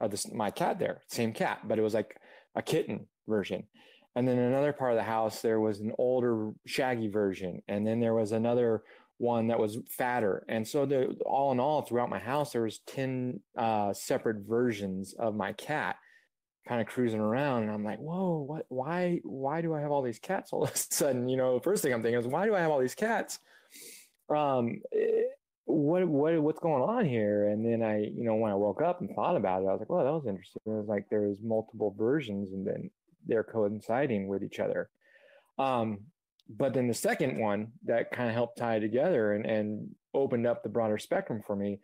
of 0.01 0.11
this 0.11 0.31
my 0.33 0.51
cat 0.51 0.79
there, 0.79 1.01
same 1.09 1.33
cat, 1.33 1.61
but 1.65 1.79
it 1.79 1.83
was 1.83 1.95
like 1.95 2.17
a 2.55 2.63
kitten 2.63 3.07
version. 3.29 3.65
And 4.17 4.29
then 4.29 4.39
another 4.39 4.73
part 4.73 4.93
of 4.93 4.97
the 4.97 5.05
house, 5.05 5.41
there 5.41 5.61
was 5.61 5.81
an 5.81 5.93
older 5.99 6.53
shaggy 6.67 7.09
version, 7.09 7.63
and 7.67 7.87
then 7.87 8.01
there 8.01 8.15
was 8.15 8.33
another 8.33 8.83
one 9.19 9.49
that 9.49 9.59
was 9.59 9.79
fatter. 9.91 10.45
And 10.49 10.67
so, 10.67 10.87
the, 10.87 11.17
all 11.25 11.53
in 11.53 11.61
all, 11.61 11.83
throughout 11.83 12.11
my 12.11 12.19
house, 12.19 12.53
there 12.53 12.63
was 12.63 12.81
ten 12.87 13.41
uh, 13.57 13.93
separate 13.93 14.47
versions 14.47 15.15
of 15.19 15.35
my 15.35 15.53
cat 15.53 15.97
kind 16.67 16.81
of 16.81 16.87
cruising 16.87 17.21
around 17.21 17.65
and 17.65 17.73
I'm 17.73 17.85
like, 17.85 17.99
whoa, 17.99 18.45
what 18.47 18.67
why 18.69 19.21
why 19.23 19.61
do 19.61 19.75
I 19.75 19.81
have 19.81 19.91
all 19.91 20.03
these 20.03 20.19
cats 20.19 20.53
all 20.53 20.65
of 20.65 20.73
a 20.73 20.77
sudden? 20.77 21.29
You 21.29 21.37
know, 21.37 21.61
first 21.61 21.83
thing 21.83 21.93
I'm 21.93 22.03
thinking 22.03 22.21
is 22.21 22.27
why 22.27 22.47
do 22.47 22.55
I 22.55 22.61
have 22.61 22.71
all 22.71 22.81
these 22.81 22.95
cats? 22.95 23.39
Um 24.35 24.81
eh, 24.93 25.23
what 25.67 26.07
what 26.07 26.41
what's 26.43 26.61
going 26.61 26.83
on 26.83 27.05
here? 27.05 27.49
And 27.49 27.65
then 27.65 27.83
I, 27.83 27.99
you 27.99 28.25
know, 28.25 28.35
when 28.35 28.53
I 28.53 28.55
woke 28.55 28.83
up 28.83 29.01
and 29.01 29.11
thought 29.15 29.37
about 29.37 29.63
it, 29.63 29.67
I 29.67 29.73
was 29.73 29.81
like, 29.81 29.91
well, 29.91 30.05
that 30.05 30.13
was 30.13 30.27
interesting. 30.27 30.63
It 30.67 30.71
was 30.71 30.89
like 30.89 31.07
there's 31.11 31.39
multiple 31.43 31.95
versions 31.97 32.53
and 32.53 32.67
then 32.67 32.91
they're 33.27 33.45
coinciding 33.45 34.29
with 34.29 34.43
each 34.43 34.61
other. 34.61 34.89
Um, 35.59 36.01
but 36.49 36.75
then 36.75 36.89
the 36.89 36.95
second 36.95 37.39
one 37.39 37.73
that 37.85 38.11
kind 38.11 38.29
of 38.29 38.35
helped 38.35 38.59
tie 38.59 38.79
together 38.79 39.33
and, 39.33 39.47
and 39.47 39.95
opened 40.13 40.47
up 40.47 40.63
the 40.63 40.69
broader 40.69 40.99
spectrum 40.99 41.43
for 41.47 41.57
me 41.57 41.79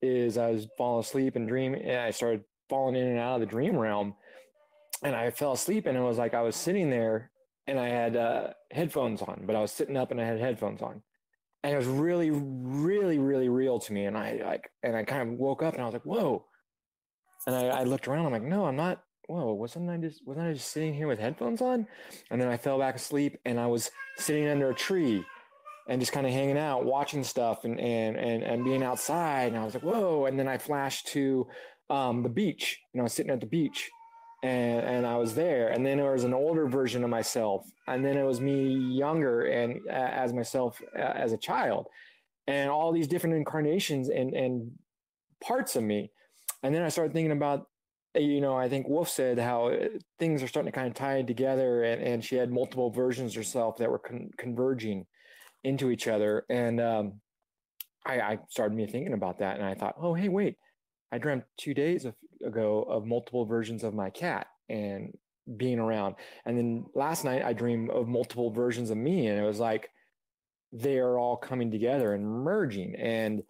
is 0.00 0.38
I 0.38 0.50
was 0.50 0.66
falling 0.78 1.04
asleep 1.04 1.36
and 1.36 1.48
dreaming 1.48 1.82
and 1.82 2.00
I 2.00 2.10
started 2.10 2.44
falling 2.68 2.96
in 2.96 3.06
and 3.06 3.18
out 3.18 3.34
of 3.34 3.40
the 3.40 3.46
dream 3.46 3.76
realm. 3.76 4.14
And 5.02 5.14
I 5.14 5.30
fell 5.30 5.52
asleep 5.52 5.86
and 5.86 5.96
it 5.96 6.00
was 6.00 6.18
like 6.18 6.34
I 6.34 6.42
was 6.42 6.56
sitting 6.56 6.90
there 6.90 7.30
and 7.66 7.78
I 7.78 7.88
had 7.88 8.16
uh, 8.16 8.48
headphones 8.70 9.22
on, 9.22 9.42
but 9.46 9.54
I 9.54 9.60
was 9.60 9.70
sitting 9.70 9.96
up 9.96 10.10
and 10.10 10.20
I 10.20 10.24
had 10.24 10.40
headphones 10.40 10.82
on. 10.82 11.02
And 11.62 11.74
it 11.74 11.76
was 11.76 11.86
really, 11.86 12.30
really, 12.30 13.18
really 13.18 13.48
real 13.48 13.78
to 13.80 13.92
me. 13.92 14.06
And 14.06 14.16
I 14.16 14.40
like, 14.44 14.70
and 14.82 14.96
I 14.96 15.04
kind 15.04 15.22
of 15.22 15.38
woke 15.38 15.62
up 15.62 15.74
and 15.74 15.82
I 15.82 15.86
was 15.86 15.92
like, 15.92 16.06
whoa. 16.06 16.46
And 17.46 17.54
I, 17.54 17.66
I 17.66 17.84
looked 17.84 18.08
around. 18.08 18.26
I'm 18.26 18.32
like, 18.32 18.42
no, 18.42 18.64
I'm 18.64 18.76
not. 18.76 19.02
Whoa, 19.28 19.52
wasn't 19.52 19.90
I 19.90 19.98
just 19.98 20.26
wasn't 20.26 20.46
I 20.46 20.52
just 20.54 20.72
sitting 20.72 20.94
here 20.94 21.06
with 21.06 21.18
headphones 21.18 21.60
on? 21.60 21.86
And 22.30 22.40
then 22.40 22.48
I 22.48 22.56
fell 22.56 22.78
back 22.78 22.96
asleep 22.96 23.36
and 23.44 23.60
I 23.60 23.66
was 23.66 23.90
sitting 24.16 24.48
under 24.48 24.70
a 24.70 24.74
tree 24.74 25.22
and 25.88 26.00
just 26.00 26.12
kind 26.12 26.26
of 26.26 26.32
hanging 26.32 26.56
out, 26.56 26.86
watching 26.86 27.22
stuff 27.22 27.64
and 27.64 27.78
and 27.78 28.16
and 28.16 28.42
and 28.42 28.64
being 28.64 28.82
outside. 28.82 29.48
And 29.48 29.58
I 29.58 29.64
was 29.64 29.74
like, 29.74 29.82
whoa. 29.82 30.24
And 30.24 30.38
then 30.38 30.48
I 30.48 30.56
flashed 30.56 31.08
to 31.08 31.46
um, 31.90 32.22
the 32.22 32.28
beach. 32.28 32.80
Know, 32.94 33.02
I 33.02 33.04
was 33.04 33.12
sitting 33.12 33.32
at 33.32 33.40
the 33.40 33.46
beach 33.46 33.90
and, 34.42 34.84
and 34.84 35.06
I 35.06 35.16
was 35.16 35.34
there. 35.34 35.68
And 35.68 35.84
then 35.84 35.98
there 35.98 36.12
was 36.12 36.24
an 36.24 36.34
older 36.34 36.66
version 36.66 37.04
of 37.04 37.10
myself. 37.10 37.66
And 37.86 38.04
then 38.04 38.16
it 38.16 38.24
was 38.24 38.40
me 38.40 38.72
younger 38.74 39.46
and 39.46 39.80
uh, 39.88 39.92
as 39.92 40.32
myself 40.32 40.80
uh, 40.96 41.00
as 41.00 41.32
a 41.32 41.38
child 41.38 41.86
and 42.46 42.70
all 42.70 42.92
these 42.92 43.08
different 43.08 43.36
incarnations 43.36 44.08
and, 44.08 44.34
and 44.34 44.70
parts 45.42 45.76
of 45.76 45.82
me. 45.82 46.10
And 46.62 46.74
then 46.74 46.82
I 46.82 46.88
started 46.88 47.12
thinking 47.12 47.32
about, 47.32 47.66
you 48.14 48.40
know, 48.40 48.56
I 48.56 48.68
think 48.68 48.88
Wolf 48.88 49.08
said 49.08 49.38
how 49.38 49.72
things 50.18 50.42
are 50.42 50.48
starting 50.48 50.72
to 50.72 50.76
kind 50.76 50.88
of 50.88 50.94
tie 50.94 51.22
together 51.22 51.84
and, 51.84 52.02
and 52.02 52.24
she 52.24 52.36
had 52.36 52.50
multiple 52.50 52.90
versions 52.90 53.34
herself 53.34 53.76
that 53.76 53.90
were 53.90 53.98
con- 53.98 54.30
converging 54.36 55.06
into 55.62 55.90
each 55.90 56.08
other. 56.08 56.44
And, 56.48 56.80
um, 56.80 57.20
I, 58.06 58.20
I 58.20 58.38
started 58.48 58.74
me 58.74 58.86
thinking 58.86 59.12
about 59.12 59.38
that 59.40 59.56
and 59.56 59.66
I 59.66 59.74
thought, 59.74 59.96
oh, 60.00 60.14
hey, 60.14 60.28
wait, 60.28 60.56
I 61.12 61.18
dreamt 61.18 61.44
two 61.56 61.74
days 61.74 62.06
ago 62.44 62.82
of 62.82 63.06
multiple 63.06 63.44
versions 63.44 63.84
of 63.84 63.94
my 63.94 64.10
cat 64.10 64.46
and 64.68 65.16
being 65.56 65.78
around. 65.78 66.16
And 66.44 66.56
then 66.58 66.86
last 66.94 67.24
night 67.24 67.42
I 67.44 67.52
dreamed 67.52 67.90
of 67.90 68.08
multiple 68.08 68.50
versions 68.50 68.90
of 68.90 68.96
me. 68.96 69.26
And 69.26 69.38
it 69.38 69.44
was 69.44 69.58
like, 69.58 69.90
they 70.72 70.98
are 70.98 71.18
all 71.18 71.36
coming 71.36 71.70
together 71.70 72.12
and 72.14 72.26
merging. 72.26 72.94
And 72.96 73.42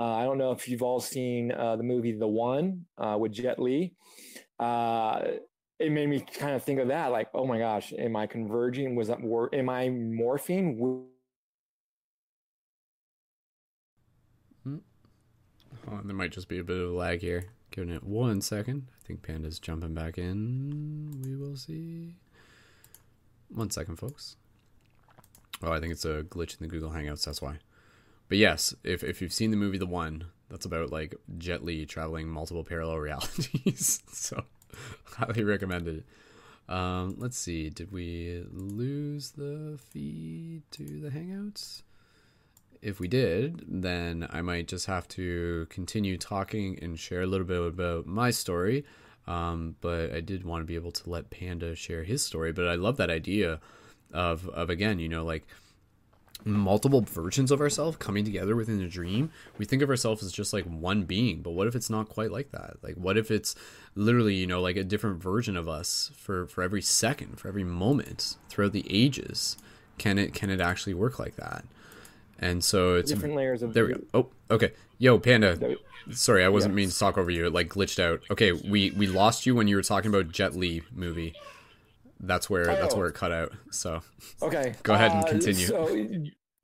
uh, 0.00 0.14
I 0.14 0.24
don't 0.24 0.38
know 0.38 0.52
if 0.52 0.68
you've 0.68 0.82
all 0.82 1.00
seen 1.00 1.52
uh, 1.52 1.76
the 1.76 1.82
movie 1.82 2.12
The 2.12 2.26
One 2.26 2.86
uh, 2.96 3.16
with 3.20 3.32
Jet 3.32 3.58
Li. 3.58 3.94
Uh, 4.58 5.20
it 5.78 5.90
made 5.90 6.08
me 6.08 6.20
kind 6.20 6.54
of 6.54 6.62
think 6.62 6.80
of 6.80 6.88
that, 6.88 7.12
like, 7.12 7.28
oh 7.34 7.46
my 7.46 7.58
gosh, 7.58 7.92
am 7.98 8.16
I 8.16 8.26
converging? 8.26 8.94
Was 8.94 9.08
that 9.08 9.18
am 9.18 9.68
I 9.68 9.88
morphing? 9.88 11.04
Hmm. 14.64 14.76
Oh, 15.92 16.00
there 16.02 16.16
might 16.16 16.32
just 16.32 16.48
be 16.48 16.58
a 16.58 16.64
bit 16.64 16.78
of 16.78 16.90
a 16.90 16.92
lag 16.94 17.20
here. 17.20 17.44
Giving 17.70 17.94
it 17.94 18.02
one 18.02 18.40
second. 18.40 18.86
I 18.88 19.06
think 19.06 19.22
Panda's 19.22 19.58
jumping 19.58 19.94
back 19.94 20.16
in. 20.16 21.20
We 21.22 21.36
will 21.36 21.56
see. 21.56 22.14
One 23.48 23.70
second, 23.70 23.96
folks. 23.96 24.36
Oh, 25.62 25.72
I 25.72 25.80
think 25.80 25.92
it's 25.92 26.04
a 26.04 26.22
glitch 26.22 26.58
in 26.58 26.66
the 26.66 26.68
Google 26.68 26.90
Hangouts. 26.90 27.24
That's 27.24 27.42
why. 27.42 27.58
But 28.28 28.38
yes, 28.38 28.74
if 28.84 29.04
if 29.04 29.20
you've 29.20 29.32
seen 29.32 29.50
the 29.50 29.56
movie 29.56 29.78
The 29.78 29.86
One, 29.86 30.24
that's 30.48 30.64
about 30.64 30.90
like 30.90 31.14
Jet 31.36 31.62
Li 31.62 31.84
traveling 31.84 32.28
multiple 32.28 32.64
parallel 32.64 32.96
realities. 32.98 34.02
so 34.12 34.44
highly 35.04 35.44
recommended. 35.44 36.04
Um, 36.68 37.16
let's 37.18 37.36
see. 37.36 37.68
Did 37.68 37.92
we 37.92 38.44
lose 38.50 39.32
the 39.32 39.78
feed 39.90 40.62
to 40.72 41.00
the 41.00 41.10
Hangouts? 41.10 41.82
If 42.82 42.98
we 42.98 43.06
did, 43.06 43.64
then 43.68 44.26
I 44.30 44.42
might 44.42 44.66
just 44.66 44.86
have 44.86 45.06
to 45.08 45.66
continue 45.70 46.18
talking 46.18 46.78
and 46.82 46.98
share 46.98 47.22
a 47.22 47.26
little 47.26 47.46
bit 47.46 47.62
about 47.62 48.06
my 48.06 48.30
story. 48.30 48.84
Um, 49.28 49.76
but 49.80 50.12
I 50.12 50.20
did 50.20 50.44
want 50.44 50.62
to 50.62 50.66
be 50.66 50.74
able 50.74 50.90
to 50.90 51.08
let 51.08 51.30
Panda 51.30 51.76
share 51.76 52.02
his 52.02 52.24
story. 52.24 52.52
But 52.52 52.66
I 52.66 52.74
love 52.74 52.96
that 52.96 53.08
idea 53.08 53.60
of 54.12 54.48
of 54.48 54.68
again, 54.68 54.98
you 54.98 55.08
know, 55.08 55.24
like 55.24 55.46
multiple 56.44 57.02
versions 57.02 57.50
of 57.50 57.60
ourselves 57.60 57.96
coming 57.98 58.24
together 58.24 58.56
within 58.56 58.80
a 58.80 58.88
dream 58.88 59.30
we 59.58 59.64
think 59.64 59.82
of 59.82 59.88
ourselves 59.88 60.22
as 60.24 60.32
just 60.32 60.52
like 60.52 60.64
one 60.64 61.04
being 61.04 61.40
but 61.40 61.50
what 61.52 61.68
if 61.68 61.74
it's 61.76 61.90
not 61.90 62.08
quite 62.08 62.32
like 62.32 62.50
that 62.50 62.76
like 62.82 62.94
what 62.96 63.16
if 63.16 63.30
it's 63.30 63.54
literally 63.94 64.34
you 64.34 64.46
know 64.46 64.60
like 64.60 64.76
a 64.76 64.82
different 64.84 65.22
version 65.22 65.56
of 65.56 65.68
us 65.68 66.10
for 66.16 66.46
for 66.46 66.62
every 66.62 66.82
second 66.82 67.38
for 67.38 67.48
every 67.48 67.64
moment 67.64 68.36
throughout 68.48 68.72
the 68.72 68.84
ages 68.90 69.56
can 69.98 70.18
it 70.18 70.34
can 70.34 70.50
it 70.50 70.60
actually 70.60 70.94
work 70.94 71.18
like 71.18 71.36
that 71.36 71.64
and 72.42 72.62
so 72.62 72.96
it's 72.96 73.10
different 73.10 73.34
layers 73.34 73.62
of 73.62 73.72
there 73.72 73.86
we 73.86 73.94
go 73.94 74.00
oh 74.14 74.28
okay 74.50 74.72
yo 74.98 75.18
panda 75.18 75.76
sorry 76.10 76.44
i 76.44 76.48
wasn't 76.48 76.74
meaning 76.74 76.90
to 76.90 76.98
talk 76.98 77.16
over 77.16 77.30
you 77.30 77.46
it 77.46 77.52
like 77.52 77.68
glitched 77.68 77.98
out 77.98 78.20
okay 78.30 78.52
we 78.52 78.90
we 78.92 79.06
lost 79.06 79.46
you 79.46 79.54
when 79.54 79.66
you 79.66 79.76
were 79.76 79.82
talking 79.82 80.10
about 80.10 80.30
jet 80.30 80.54
li 80.54 80.82
movie 80.92 81.34
that's 82.22 82.48
where 82.48 82.70
oh. 82.70 82.76
that's 82.76 82.94
where 82.94 83.08
it 83.08 83.14
cut 83.14 83.32
out. 83.32 83.52
So 83.70 84.00
okay, 84.40 84.74
go 84.82 84.94
ahead 84.94 85.12
and 85.12 85.24
uh, 85.24 85.28
continue. 85.28 85.66
Uh, 85.66 85.86
so 85.86 85.94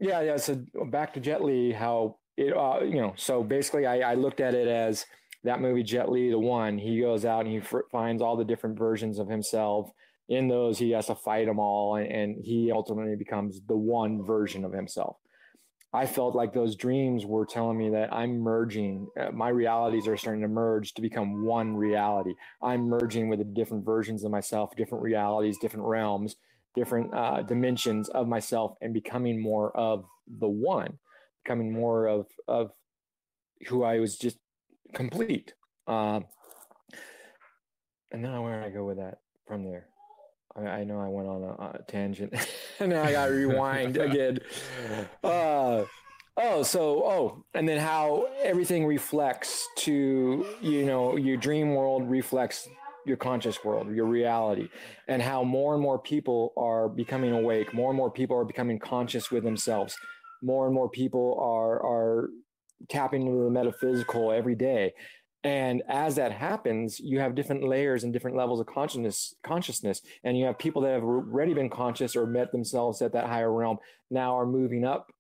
yeah, 0.00 0.20
yeah. 0.20 0.36
So 0.36 0.64
back 0.86 1.12
to 1.14 1.20
Jet 1.20 1.44
Li, 1.44 1.72
how 1.72 2.16
it 2.36 2.56
uh, 2.56 2.80
you 2.82 3.00
know. 3.00 3.14
So 3.16 3.42
basically, 3.42 3.84
I, 3.84 4.12
I 4.12 4.14
looked 4.14 4.40
at 4.40 4.54
it 4.54 4.68
as 4.68 5.04
that 5.44 5.60
movie 5.60 5.82
Jet 5.82 6.10
Li, 6.10 6.30
the 6.30 6.38
one. 6.38 6.78
He 6.78 7.00
goes 7.00 7.24
out 7.24 7.40
and 7.44 7.50
he 7.50 7.58
f- 7.58 7.74
finds 7.90 8.22
all 8.22 8.36
the 8.36 8.44
different 8.44 8.78
versions 8.78 9.18
of 9.18 9.28
himself. 9.28 9.90
In 10.28 10.46
those, 10.46 10.78
he 10.78 10.90
has 10.90 11.06
to 11.06 11.14
fight 11.14 11.46
them 11.46 11.58
all, 11.58 11.96
and, 11.96 12.06
and 12.06 12.44
he 12.44 12.70
ultimately 12.70 13.16
becomes 13.16 13.60
the 13.66 13.76
one 13.76 14.22
version 14.22 14.64
of 14.64 14.72
himself. 14.72 15.16
I 15.92 16.04
felt 16.06 16.34
like 16.34 16.52
those 16.52 16.76
dreams 16.76 17.24
were 17.24 17.46
telling 17.46 17.78
me 17.78 17.90
that 17.90 18.12
I'm 18.12 18.40
merging. 18.40 19.08
Uh, 19.18 19.30
my 19.32 19.48
realities 19.48 20.06
are 20.06 20.18
starting 20.18 20.42
to 20.42 20.48
merge 20.48 20.92
to 20.94 21.02
become 21.02 21.44
one 21.44 21.74
reality. 21.74 22.34
I'm 22.62 22.88
merging 22.88 23.28
with 23.28 23.38
the 23.38 23.44
different 23.46 23.86
versions 23.86 24.22
of 24.22 24.30
myself, 24.30 24.76
different 24.76 25.02
realities, 25.02 25.56
different 25.58 25.86
realms, 25.86 26.36
different 26.74 27.14
uh, 27.14 27.42
dimensions 27.42 28.10
of 28.10 28.28
myself, 28.28 28.76
and 28.82 28.92
becoming 28.92 29.40
more 29.40 29.74
of 29.74 30.04
the 30.38 30.48
one, 30.48 30.98
becoming 31.42 31.72
more 31.72 32.06
of 32.06 32.26
of 32.46 32.70
who 33.66 33.82
I 33.82 33.98
was 33.98 34.18
just 34.18 34.36
complete. 34.92 35.54
Uh, 35.86 36.20
and 38.12 38.22
now 38.22 38.42
where 38.42 38.62
I 38.62 38.68
go 38.68 38.84
with 38.84 38.98
that 38.98 39.20
from 39.46 39.64
there? 39.64 39.86
I, 40.66 40.84
know 40.84 41.00
I 41.00 41.08
went 41.08 41.28
on 41.28 41.42
a, 41.42 41.78
a 41.78 41.82
tangent, 41.86 42.34
and 42.80 42.92
I 42.94 43.12
got 43.12 43.30
rewind 43.30 43.96
again. 43.98 44.38
Uh, 45.22 45.84
oh, 46.36 46.62
so 46.62 47.04
oh, 47.04 47.44
and 47.54 47.68
then 47.68 47.78
how 47.78 48.28
everything 48.42 48.86
reflects 48.86 49.66
to 49.78 50.46
you 50.60 50.86
know 50.86 51.16
your 51.16 51.36
dream 51.36 51.74
world 51.74 52.08
reflects 52.08 52.68
your 53.04 53.16
conscious 53.16 53.64
world, 53.64 53.94
your 53.94 54.06
reality, 54.06 54.68
and 55.08 55.22
how 55.22 55.42
more 55.42 55.74
and 55.74 55.82
more 55.82 55.98
people 55.98 56.52
are 56.56 56.88
becoming 56.88 57.32
awake. 57.32 57.72
More 57.72 57.90
and 57.90 57.96
more 57.96 58.10
people 58.10 58.36
are 58.36 58.44
becoming 58.44 58.78
conscious 58.78 59.30
with 59.30 59.44
themselves. 59.44 59.96
More 60.42 60.66
and 60.66 60.74
more 60.74 60.88
people 60.88 61.38
are 61.40 61.82
are 61.84 62.30
tapping 62.88 63.26
into 63.26 63.44
the 63.44 63.50
metaphysical 63.50 64.30
every 64.30 64.54
day 64.54 64.92
and 65.48 65.82
as 65.88 66.16
that 66.16 66.30
happens, 66.30 67.00
you 67.00 67.20
have 67.20 67.34
different 67.34 67.64
layers 67.64 68.04
and 68.04 68.12
different 68.12 68.36
levels 68.36 68.60
of 68.60 68.66
consciousness, 68.66 69.34
consciousness, 69.42 70.02
and 70.22 70.36
you 70.36 70.44
have 70.44 70.58
people 70.58 70.82
that 70.82 70.92
have 70.92 71.02
already 71.02 71.54
been 71.54 71.70
conscious 71.70 72.14
or 72.14 72.26
met 72.26 72.52
themselves 72.52 73.00
at 73.00 73.14
that 73.14 73.28
higher 73.28 73.50
realm 73.50 73.78
now 74.10 74.36
are 74.36 74.44
moving 74.44 74.84
up 74.84 75.10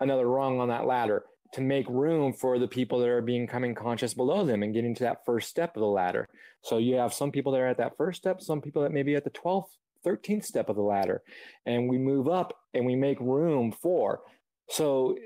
another 0.00 0.26
rung 0.26 0.58
on 0.58 0.68
that 0.68 0.86
ladder 0.86 1.24
to 1.52 1.60
make 1.60 1.86
room 1.86 2.32
for 2.32 2.58
the 2.58 2.66
people 2.66 2.98
that 2.98 3.10
are 3.10 3.20
becoming 3.20 3.74
conscious 3.74 4.14
below 4.14 4.46
them 4.46 4.62
and 4.62 4.72
getting 4.72 4.94
to 4.94 5.04
that 5.04 5.22
first 5.26 5.50
step 5.50 5.76
of 5.76 5.80
the 5.80 5.86
ladder. 5.86 6.30
So 6.62 6.78
you 6.78 6.94
have 6.94 7.12
some 7.12 7.30
people 7.30 7.52
that 7.52 7.60
are 7.60 7.68
at 7.68 7.76
that 7.76 7.98
first 7.98 8.22
step, 8.22 8.40
some 8.40 8.62
people 8.62 8.80
that 8.84 8.92
may 8.92 9.02
be 9.02 9.16
at 9.16 9.24
the 9.24 9.30
12th, 9.30 9.68
13th 10.06 10.46
step 10.46 10.70
of 10.70 10.76
the 10.76 10.82
ladder, 10.82 11.22
and 11.66 11.90
we 11.90 11.98
move 11.98 12.26
up 12.26 12.56
and 12.72 12.86
we 12.86 12.96
make 12.96 13.20
room 13.20 13.70
for. 13.70 14.22
So 14.70 15.18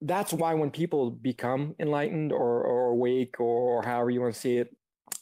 that's 0.00 0.32
why 0.32 0.54
when 0.54 0.70
people 0.70 1.10
become 1.10 1.74
enlightened 1.80 2.32
or, 2.32 2.62
or 2.62 2.90
awake 2.90 3.40
or, 3.40 3.78
or 3.78 3.82
however 3.82 4.10
you 4.10 4.20
want 4.20 4.34
to 4.34 4.40
see 4.40 4.58
it, 4.58 4.74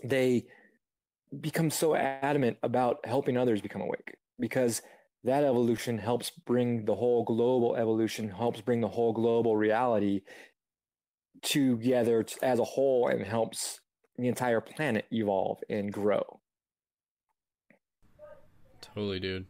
they 0.05 0.47
become 1.41 1.71
so 1.71 1.95
adamant 1.95 2.59
about 2.63 3.05
helping 3.05 3.37
others 3.37 3.61
become 3.61 3.81
awake 3.83 4.17
because 4.39 4.83
that 5.25 5.45
evolution 5.45 5.99
helps 5.99 6.31
bring 6.31 6.85
the 6.85 6.95
whole 6.95 7.25
global 7.25 7.75
evolution, 7.77 8.29
helps 8.29 8.61
bring 8.61 8.81
the 8.81 8.89
whole 8.89 9.13
global 9.13 9.57
reality 9.57 10.23
together 11.43 12.25
as 12.43 12.59
a 12.59 12.65
whole 12.65 13.09
and 13.09 13.25
helps 13.25 13.81
the 14.19 14.29
entire 14.29 14.61
planet 14.61 15.07
evolve 15.11 15.59
and 15.69 15.93
grow. 15.93 16.41
Totally, 18.81 19.21
dude. 19.21 19.47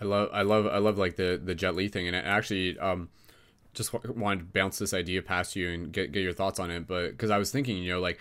I 0.00 0.04
love, 0.04 0.30
I 0.32 0.42
love, 0.42 0.66
I 0.66 0.78
love 0.78 0.96
like 0.96 1.16
the 1.16 1.40
the 1.42 1.54
Jet 1.54 1.76
Li 1.76 1.88
thing, 1.88 2.06
and 2.06 2.16
it 2.16 2.24
actually, 2.24 2.78
um, 2.78 3.10
just 3.74 3.92
wanted 3.92 4.38
to 4.38 4.44
bounce 4.44 4.78
this 4.78 4.94
idea 4.94 5.22
past 5.22 5.56
you 5.56 5.70
and 5.70 5.92
get 5.92 6.12
get 6.12 6.22
your 6.22 6.32
thoughts 6.32 6.58
on 6.58 6.70
it. 6.70 6.86
But 6.86 7.10
because 7.12 7.30
I 7.30 7.38
was 7.38 7.50
thinking, 7.50 7.78
you 7.78 7.92
know, 7.92 8.00
like 8.00 8.18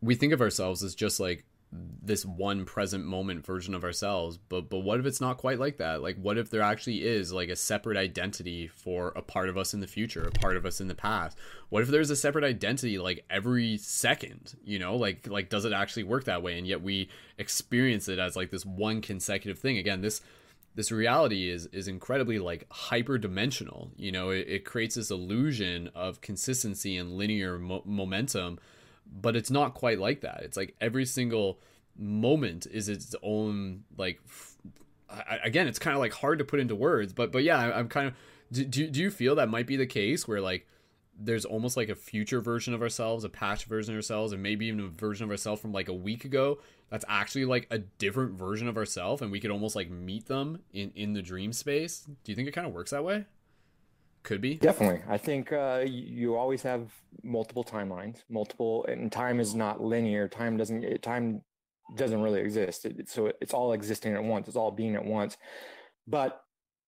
we 0.00 0.14
think 0.14 0.32
of 0.32 0.40
ourselves 0.40 0.82
as 0.82 0.94
just 0.94 1.20
like 1.20 1.44
this 1.70 2.24
one 2.24 2.64
present 2.64 3.04
moment 3.04 3.44
version 3.44 3.74
of 3.74 3.84
ourselves 3.84 4.38
but 4.48 4.70
but 4.70 4.78
what 4.78 4.98
if 4.98 5.04
it's 5.04 5.20
not 5.20 5.36
quite 5.36 5.58
like 5.58 5.76
that? 5.76 6.02
Like 6.02 6.16
what 6.16 6.38
if 6.38 6.48
there 6.48 6.62
actually 6.62 7.06
is 7.06 7.30
like 7.30 7.50
a 7.50 7.56
separate 7.56 7.98
identity 7.98 8.68
for 8.68 9.12
a 9.14 9.20
part 9.20 9.50
of 9.50 9.58
us 9.58 9.74
in 9.74 9.80
the 9.80 9.86
future 9.86 10.22
a 10.22 10.30
part 10.30 10.56
of 10.56 10.64
us 10.64 10.80
in 10.80 10.88
the 10.88 10.94
past? 10.94 11.36
What 11.68 11.82
if 11.82 11.88
there's 11.88 12.08
a 12.10 12.16
separate 12.16 12.44
identity 12.44 12.98
like 12.98 13.24
every 13.28 13.76
second 13.76 14.54
you 14.64 14.78
know? 14.78 14.96
Like 14.96 15.26
like 15.26 15.50
does 15.50 15.66
it 15.66 15.74
actually 15.74 16.04
work 16.04 16.24
that 16.24 16.42
way? 16.42 16.56
And 16.56 16.66
yet 16.66 16.82
we 16.82 17.10
experience 17.36 18.08
it 18.08 18.18
as 18.18 18.34
like 18.34 18.50
this 18.50 18.64
one 18.64 19.02
consecutive 19.02 19.58
thing. 19.58 19.76
Again 19.76 20.00
this 20.00 20.22
this 20.78 20.92
reality 20.92 21.50
is 21.50 21.66
is 21.72 21.88
incredibly 21.88 22.38
like 22.38 22.64
hyper 22.70 23.18
dimensional 23.18 23.90
you 23.96 24.12
know 24.12 24.30
it, 24.30 24.46
it, 24.48 24.64
creates 24.64 24.94
this 24.94 25.10
illusion 25.10 25.90
of 25.92 26.20
consistency 26.20 26.96
and 26.96 27.18
linear 27.18 27.58
mo- 27.58 27.82
momentum 27.84 28.60
but 29.10 29.36
it's 29.36 29.50
not 29.50 29.74
quite 29.74 29.98
like 29.98 30.20
that. 30.20 30.42
It's 30.42 30.56
like 30.56 30.74
every 30.80 31.06
single 31.06 31.58
moment 31.96 32.66
is 32.70 32.88
its 32.88 33.14
own 33.22 33.82
like 33.96 34.20
I, 35.10 35.40
again 35.44 35.66
it's 35.66 35.78
kind 35.78 35.94
of 35.94 36.00
like 36.00 36.12
hard 36.12 36.38
to 36.38 36.44
put 36.44 36.60
into 36.60 36.76
words 36.76 37.12
but 37.12 37.32
but 37.32 37.42
yeah 37.42 37.58
I, 37.58 37.80
am 37.80 37.88
kind 37.88 38.08
of 38.08 38.14
do, 38.52 38.64
do, 38.64 38.88
do 38.88 39.00
you 39.00 39.10
feel 39.10 39.34
that 39.34 39.48
might 39.48 39.66
be 39.66 39.76
the 39.76 39.86
case 39.86 40.28
where 40.28 40.40
like 40.40 40.68
there's 41.18 41.44
almost 41.44 41.76
like 41.76 41.88
a 41.88 41.94
future 41.94 42.40
version 42.40 42.74
of 42.74 42.82
ourselves, 42.82 43.24
a 43.24 43.28
patch 43.28 43.64
version 43.64 43.94
of 43.94 43.98
ourselves, 43.98 44.32
and 44.32 44.42
maybe 44.42 44.66
even 44.66 44.80
a 44.80 44.88
version 44.88 45.24
of 45.24 45.30
ourselves 45.30 45.60
from 45.60 45.72
like 45.72 45.88
a 45.88 45.94
week 45.94 46.24
ago 46.24 46.58
that's 46.90 47.04
actually 47.08 47.44
like 47.44 47.66
a 47.70 47.78
different 47.78 48.32
version 48.32 48.68
of 48.68 48.76
ourselves, 48.76 49.20
and 49.20 49.30
we 49.30 49.40
could 49.40 49.50
almost 49.50 49.76
like 49.76 49.90
meet 49.90 50.26
them 50.26 50.60
in 50.72 50.92
in 50.94 51.12
the 51.12 51.22
dream 51.22 51.52
space. 51.52 52.00
Do 52.24 52.32
you 52.32 52.36
think 52.36 52.48
it 52.48 52.52
kind 52.52 52.66
of 52.66 52.72
works 52.72 52.92
that 52.92 53.04
way? 53.04 53.26
Could 54.22 54.40
be. 54.40 54.56
Definitely. 54.56 55.02
I 55.08 55.16
think 55.16 55.52
uh, 55.52 55.84
you 55.86 56.36
always 56.36 56.62
have 56.62 56.90
multiple 57.22 57.64
timelines, 57.64 58.24
multiple, 58.28 58.84
and 58.86 59.10
time 59.10 59.40
is 59.40 59.54
not 59.54 59.80
linear. 59.80 60.28
Time 60.28 60.56
doesn't. 60.56 61.02
Time 61.02 61.42
doesn't 61.96 62.20
really 62.20 62.40
exist. 62.40 62.84
It, 62.84 63.08
so 63.08 63.32
it's 63.40 63.54
all 63.54 63.72
existing 63.72 64.14
at 64.14 64.22
once. 64.22 64.48
It's 64.48 64.56
all 64.56 64.70
being 64.70 64.94
at 64.94 65.04
once, 65.04 65.36
but 66.06 66.42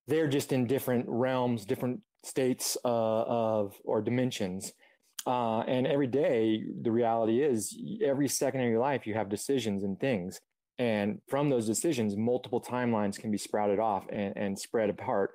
they're 0.07 0.28
just 0.28 0.52
in 0.52 0.66
different 0.66 1.07
realms, 1.09 1.65
different 1.65 2.01
states 2.22 2.76
uh, 2.84 2.88
of 2.88 3.74
or 3.84 4.02
dimensions. 4.02 4.72
Uh, 5.26 5.60
and 5.60 5.86
every 5.86 6.06
day, 6.06 6.64
the 6.82 6.90
reality 6.90 7.42
is 7.42 7.76
every 8.05 8.28
second 8.28 8.60
of 8.62 8.70
your 8.70 8.80
life, 8.80 9.06
you 9.06 9.14
have 9.14 9.28
decisions 9.28 9.84
and 9.84 10.01
things. 10.01 10.40
And 10.78 11.20
from 11.28 11.51
those 11.51 11.66
decisions, 11.66 12.16
multiple 12.16 12.60
timelines 12.60 13.18
can 13.18 13.30
be 13.30 13.38
sprouted 13.38 13.78
off 13.78 14.06
and, 14.10 14.36
and 14.36 14.59
spread 14.59 14.88
apart. 14.88 15.32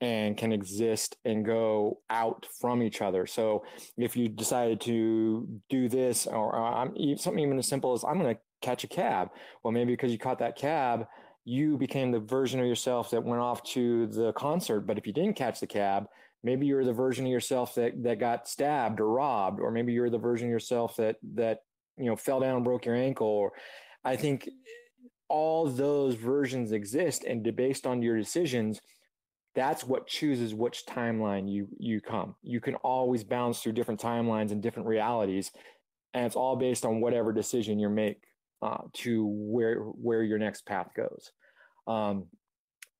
and 0.00 0.36
can 0.36 0.52
exist 0.52 1.16
and 1.24 1.44
go 1.44 2.00
out 2.08 2.46
from 2.60 2.82
each 2.82 3.02
other. 3.02 3.26
So 3.26 3.64
if 3.96 4.16
you 4.16 4.28
decided 4.28 4.80
to 4.82 5.48
do 5.68 5.88
this, 5.88 6.26
or 6.26 6.56
uh, 6.56 6.86
something 7.16 7.42
even 7.42 7.58
as 7.58 7.66
simple 7.66 7.92
as 7.92 8.04
I'm 8.04 8.18
going 8.20 8.34
to 8.34 8.40
catch 8.62 8.84
a 8.84 8.88
cab, 8.88 9.30
well, 9.62 9.72
maybe 9.72 9.92
because 9.92 10.12
you 10.12 10.18
caught 10.18 10.38
that 10.38 10.56
cab, 10.56 11.06
you 11.44 11.76
became 11.78 12.12
the 12.12 12.20
version 12.20 12.60
of 12.60 12.66
yourself 12.66 13.10
that 13.10 13.24
went 13.24 13.40
off 13.40 13.62
to 13.64 14.06
the 14.08 14.32
concert. 14.34 14.80
But 14.80 14.98
if 14.98 15.06
you 15.06 15.12
didn't 15.12 15.34
catch 15.34 15.60
the 15.60 15.66
cab, 15.66 16.06
maybe 16.42 16.66
you're 16.66 16.84
the 16.84 16.92
version 16.92 17.24
of 17.24 17.30
yourself 17.30 17.74
that 17.74 18.02
that 18.02 18.18
got 18.18 18.48
stabbed 18.48 19.00
or 19.00 19.10
robbed, 19.10 19.60
or 19.60 19.70
maybe 19.70 19.92
you're 19.92 20.10
the 20.10 20.18
version 20.18 20.48
of 20.48 20.52
yourself 20.52 20.96
that 20.96 21.16
that 21.34 21.60
you 21.96 22.06
know 22.06 22.16
fell 22.16 22.40
down 22.40 22.56
and 22.56 22.64
broke 22.64 22.86
your 22.86 22.94
ankle. 22.94 23.26
Or 23.26 23.52
I 24.04 24.16
think 24.16 24.48
all 25.28 25.68
those 25.68 26.14
versions 26.14 26.72
exist, 26.72 27.24
and 27.24 27.42
based 27.54 27.86
on 27.86 28.02
your 28.02 28.16
decisions 28.16 28.80
that's 29.58 29.82
what 29.82 30.06
chooses 30.06 30.54
which 30.54 30.86
timeline 30.86 31.50
you 31.50 31.66
you 31.78 32.00
come 32.00 32.36
you 32.42 32.60
can 32.60 32.76
always 32.76 33.24
bounce 33.24 33.60
through 33.60 33.72
different 33.72 34.00
timelines 34.00 34.52
and 34.52 34.62
different 34.62 34.86
realities 34.86 35.50
and 36.14 36.24
it's 36.24 36.36
all 36.36 36.54
based 36.54 36.84
on 36.84 37.00
whatever 37.00 37.32
decision 37.32 37.78
you 37.78 37.88
make 37.88 38.22
uh, 38.62 38.78
to 38.92 39.26
where 39.26 39.80
where 39.80 40.22
your 40.22 40.38
next 40.38 40.64
path 40.64 40.90
goes 40.94 41.32
um, 41.88 42.26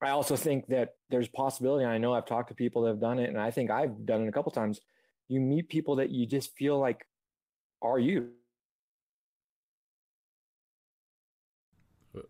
i 0.03 0.11
also 0.11 0.37
think 0.37 0.67
that 0.69 0.95
there's 1.11 1.29
possibility 1.29 1.85
i 1.85 1.99
know 1.99 2.15
i've 2.15 2.27
talked 2.27 2.49
to 2.49 2.55
people 2.55 2.83
that 2.83 2.89
have 2.89 3.01
done 3.01 3.19
it 3.19 3.29
and 3.29 3.39
i 3.39 3.51
think 3.51 3.71
i've 3.71 4.07
done 4.07 4.23
it 4.23 4.29
a 4.29 4.33
couple 4.33 4.53
times 4.53 4.81
you 5.29 5.41
meet 5.41 5.69
people 5.69 5.97
that 5.97 6.11
you 6.11 6.27
just 6.27 6.55
feel 6.57 6.79
like 6.79 7.07
are 7.83 7.99
you 7.99 8.31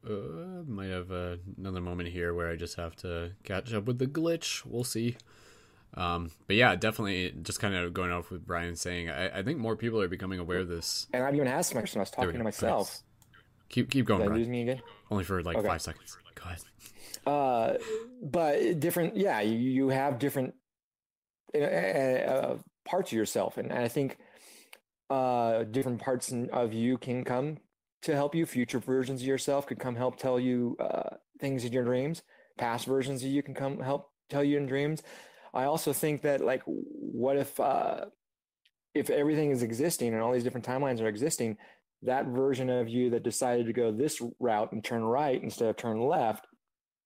uh, 0.05 0.63
might 0.67 0.91
have 0.91 1.11
uh, 1.11 1.37
another 1.57 1.81
moment 1.81 2.09
here 2.11 2.35
where 2.35 2.51
I 2.51 2.57
just 2.57 2.77
have 2.77 2.97
to 2.97 3.33
catch 3.45 3.73
up 3.73 3.85
with 3.85 3.99
the 3.99 4.07
glitch. 4.07 4.65
We'll 4.65 4.85
see. 4.85 5.17
Um, 5.95 6.31
but 6.47 6.57
yeah, 6.57 6.77
definitely 6.77 7.35
just 7.43 7.61
kind 7.61 7.75
of 7.75 7.95
going 7.95 8.13
off 8.13 8.31
with 8.31 8.47
Brian 8.47 8.77
saying, 8.77 9.09
I, 9.09 9.39
I, 9.39 9.43
think 9.43 9.59
more 9.59 9.75
people 9.75 10.01
are 10.03 10.09
becoming 10.09 10.39
aware 10.39 10.59
of 10.59 10.69
this. 10.69 11.07
And 11.13 11.25
I've 11.25 11.35
even 11.35 11.49
asked 11.49 11.75
my 11.75 11.81
question. 11.81 12.01
I 12.01 12.03
was 12.03 12.11
talking 12.11 12.33
to 12.35 12.45
myself. 12.45 12.89
Nice. 12.91 13.03
Keep 13.71 13.91
keep 13.91 14.07
going. 14.07 14.21
Did 14.21 14.27
Brian. 14.27 14.41
lose 14.41 14.49
me 14.49 14.63
again? 14.63 14.83
Only 15.11 15.25
for 15.25 15.43
like 15.43 15.57
okay. 15.57 15.67
five 15.67 15.83
seconds. 15.83 16.17
Go 16.35 16.45
ahead. 16.45 16.61
Uh, 17.29 17.77
but 18.23 18.81
different, 18.81 19.15
yeah, 19.15 19.41
you, 19.43 19.59
you 19.59 19.89
have 19.91 20.19
different 20.19 20.55
uh, 21.55 21.59
uh, 21.59 22.57
parts 22.87 23.13
of 23.13 23.19
yourself, 23.19 23.59
and 23.59 23.71
I 23.71 23.89
think 23.89 24.17
uh, 25.11 25.65
different 25.65 26.01
parts 26.01 26.33
of 26.53 26.73
you 26.73 26.97
can 26.97 27.25
come 27.25 27.59
to 28.03 28.15
help 28.15 28.35
you. 28.35 28.47
Future 28.47 28.79
versions 28.79 29.21
of 29.21 29.27
yourself 29.27 29.67
could 29.67 29.79
come 29.79 29.95
help 29.95 30.17
tell 30.17 30.41
you 30.41 30.77
uh, 30.81 31.17
things 31.39 31.65
in 31.67 31.73
your 31.73 31.85
dreams. 31.85 32.23
Past 32.57 32.87
versions 32.87 33.23
of 33.23 33.29
you 33.29 33.43
can 33.43 33.55
come 33.55 33.81
help 33.81 34.11
tell 34.31 34.43
you 34.43 34.57
in 34.57 34.67
dreams. 34.67 35.03
I 35.53 35.65
also 35.65 35.93
think 35.93 36.23
that 36.23 36.41
like, 36.41 36.63
what 36.65 37.37
if 37.37 37.61
uh, 37.61 38.07
if 38.95 39.11
everything 39.11 39.51
is 39.51 39.63
existing 39.63 40.15
and 40.15 40.23
all 40.23 40.33
these 40.33 40.45
different 40.45 40.67
timelines 40.67 41.03
are 41.03 41.09
existing, 41.09 41.59
that 42.03 42.27
version 42.27 42.71
of 42.71 42.89
you 42.89 43.11
that 43.11 43.23
decided 43.23 43.67
to 43.67 43.75
go 43.75 43.93
this 43.93 44.23
route 44.41 44.73
and 44.73 44.83
turn 44.83 45.03
right 45.03 45.43
instead 45.43 45.69
of 45.69 45.77
turn 45.77 46.01
left, 46.01 46.47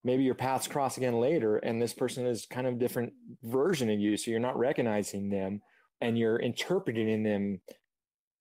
maybe 0.03 0.23
your 0.23 0.35
paths 0.35 0.67
cross 0.67 0.97
again 0.97 1.19
later, 1.19 1.57
and 1.57 1.81
this 1.81 1.93
person 1.93 2.25
is 2.25 2.45
kind 2.45 2.67
of 2.67 2.79
different 2.79 3.13
version 3.43 3.89
of 3.89 3.99
you, 3.99 4.17
so 4.17 4.31
you're 4.31 4.39
not 4.39 4.57
recognizing 4.57 5.29
them 5.29 5.61
and 6.01 6.17
you're 6.17 6.37
interpreting 6.37 7.23
them 7.23 7.61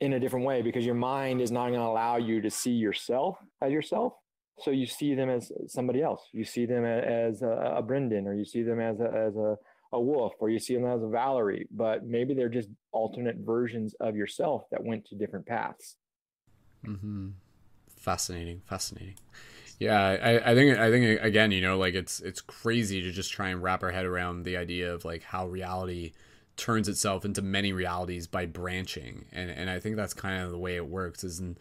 in 0.01 0.15
a 0.15 0.21
different 0.21 0.45
way 0.45 0.63
because 0.63 0.85
your 0.85 0.97
mind 0.97 1.41
is 1.41 1.53
not 1.53 1.69
going 1.69 1.79
to 1.79 1.87
allow 1.87 2.17
you 2.17 2.41
to 2.41 2.51
see 2.51 2.73
yourself 2.73 3.39
as 3.61 3.71
yourself. 3.71 4.15
So 4.59 4.71
you 4.71 4.87
see 4.87 5.15
them 5.15 5.31
as 5.31 5.53
somebody 5.69 6.03
else. 6.03 6.29
You 6.33 6.45
see 6.45 6.67
them 6.67 6.85
as 6.85 7.43
a, 7.43 7.75
a 7.77 7.83
Brendon, 7.83 8.27
or 8.27 8.35
you 8.35 8.45
see 8.45 8.63
them 8.63 8.81
as 8.81 9.01
a, 9.01 9.05
as 9.05 9.37
a, 9.37 9.57
a 9.93 10.01
wolf, 10.01 10.35
or 10.41 10.51
you 10.51 10.59
see 10.59 10.75
them 10.75 10.87
as 10.87 11.03
a 11.03 11.09
Valerie. 11.09 11.67
But 11.71 12.05
maybe 12.05 12.35
they're 12.35 12.49
just 12.49 12.69
alternate 12.91 13.37
versions 13.39 13.95
of 14.01 14.17
yourself 14.17 14.65
that 14.71 14.83
went 14.83 15.07
to 15.07 15.15
different 15.15 15.47
paths. 15.47 15.97
Mm-hmm. 16.85 17.29
Fascinating, 17.97 18.63
fascinating. 18.67 19.15
Yeah, 19.83 20.01
I, 20.01 20.53
I 20.53 20.55
think 20.55 20.79
I 20.79 20.91
think 20.93 21.21
again, 21.23 21.51
you 21.51 21.61
know, 21.61 21.77
like 21.77 21.95
it's 21.95 22.21
it's 22.21 22.41
crazy 22.41 23.03
to 23.03 23.11
just 23.11 23.33
try 23.33 23.49
and 23.49 23.61
wrap 23.61 23.83
our 23.83 23.91
head 23.91 24.05
around 24.05 24.45
the 24.45 24.57
idea 24.57 24.95
of 24.95 25.05
like 25.05 25.25
how 25.25 25.49
reality 25.49 26.13
turns 26.57 26.89
itself 26.89 27.25
into 27.25 27.43
many 27.43 27.73
realities 27.73 28.29
by 28.29 28.47
branching. 28.47 29.25
And 29.33 29.51
and 29.51 29.69
I 29.69 29.81
think 29.81 29.97
that's 29.97 30.15
kind 30.15 30.41
of 30.41 30.53
the 30.53 30.59
way 30.59 30.77
it 30.77 30.87
works 30.87 31.25
is 31.25 31.41
in, 31.41 31.59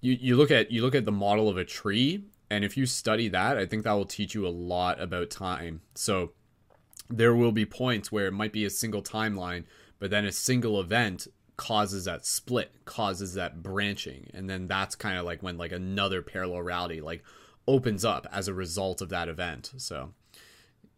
you 0.00 0.12
you 0.12 0.36
look 0.36 0.52
at 0.52 0.70
you 0.70 0.80
look 0.80 0.94
at 0.94 1.06
the 1.06 1.12
model 1.12 1.48
of 1.48 1.56
a 1.56 1.64
tree 1.64 2.22
and 2.50 2.64
if 2.64 2.76
you 2.76 2.86
study 2.86 3.26
that 3.30 3.58
I 3.58 3.66
think 3.66 3.82
that 3.82 3.94
will 3.94 4.04
teach 4.04 4.32
you 4.32 4.46
a 4.46 4.48
lot 4.48 5.00
about 5.00 5.30
time. 5.30 5.80
So 5.96 6.34
there 7.10 7.34
will 7.34 7.52
be 7.52 7.66
points 7.66 8.12
where 8.12 8.28
it 8.28 8.32
might 8.32 8.52
be 8.52 8.64
a 8.64 8.70
single 8.70 9.02
timeline 9.02 9.64
but 9.98 10.10
then 10.10 10.24
a 10.24 10.30
single 10.30 10.78
event 10.78 11.26
causes 11.56 12.04
that 12.04 12.24
split 12.24 12.70
causes 12.84 13.34
that 13.34 13.60
branching. 13.60 14.30
And 14.34 14.48
then 14.48 14.68
that's 14.68 14.94
kind 14.94 15.18
of 15.18 15.24
like 15.24 15.42
when 15.42 15.58
like 15.58 15.72
another 15.72 16.22
parallel 16.22 16.62
reality 16.62 17.00
like 17.00 17.24
opens 17.66 18.04
up 18.04 18.26
as 18.32 18.48
a 18.48 18.54
result 18.54 19.00
of 19.00 19.08
that 19.08 19.28
event 19.28 19.72
so 19.76 20.12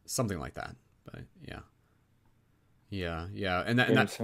something 0.07 0.39
like 0.39 0.55
that 0.55 0.77
but 1.05 1.23
yeah 1.47 1.61
yeah, 2.91 3.27
yeah, 3.35 3.63
and 3.67 3.79
that 3.79 3.89
and 3.89 3.99
that, 3.99 4.19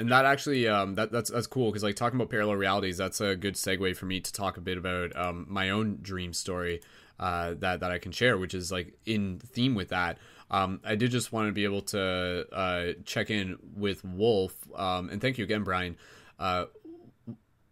and 0.00 0.10
that 0.10 0.24
actually 0.24 0.66
um 0.66 0.96
that 0.96 1.12
that's 1.12 1.30
that's 1.30 1.46
cool 1.46 1.70
because 1.70 1.84
like 1.84 1.94
talking 1.94 2.16
about 2.16 2.28
parallel 2.28 2.56
realities, 2.56 2.96
that's 2.96 3.20
a 3.20 3.36
good 3.36 3.54
segue 3.54 3.96
for 3.96 4.06
me 4.06 4.20
to 4.20 4.32
talk 4.32 4.56
a 4.56 4.60
bit 4.60 4.78
about 4.78 5.16
um 5.16 5.46
my 5.48 5.70
own 5.70 5.98
dream 6.02 6.32
story 6.32 6.80
uh 7.20 7.54
that 7.58 7.80
that 7.80 7.92
I 7.92 7.98
can 7.98 8.10
share, 8.10 8.36
which 8.36 8.52
is 8.52 8.72
like 8.72 8.98
in 9.06 9.38
theme 9.38 9.76
with 9.76 9.90
that. 9.90 10.18
Um, 10.50 10.80
I 10.82 10.96
did 10.96 11.12
just 11.12 11.30
want 11.30 11.48
to 11.48 11.52
be 11.52 11.62
able 11.62 11.82
to 11.82 12.46
uh 12.52 12.86
check 13.04 13.30
in 13.30 13.58
with 13.76 14.04
Wolf. 14.04 14.56
Um, 14.74 15.08
and 15.10 15.20
thank 15.20 15.38
you 15.38 15.44
again, 15.44 15.62
Brian. 15.62 15.96
Uh, 16.40 16.64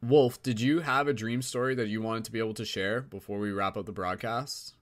Wolf, 0.01 0.41
did 0.43 0.61
you 0.61 0.81
have 0.81 1.09
a 1.09 1.13
dream 1.13 1.43
story 1.43 1.75
that 1.75 1.89
you 1.89 2.01
wanted 2.01 2.25
to 2.25 2.33
be 2.33 2.39
able 2.39 2.55
to 2.55 2.65
share 2.65 3.01
before 3.01 3.39
we 3.39 3.51
wrap 3.51 3.77
up 3.77 3.85
the 3.85 3.93
broadcast? 3.93 4.75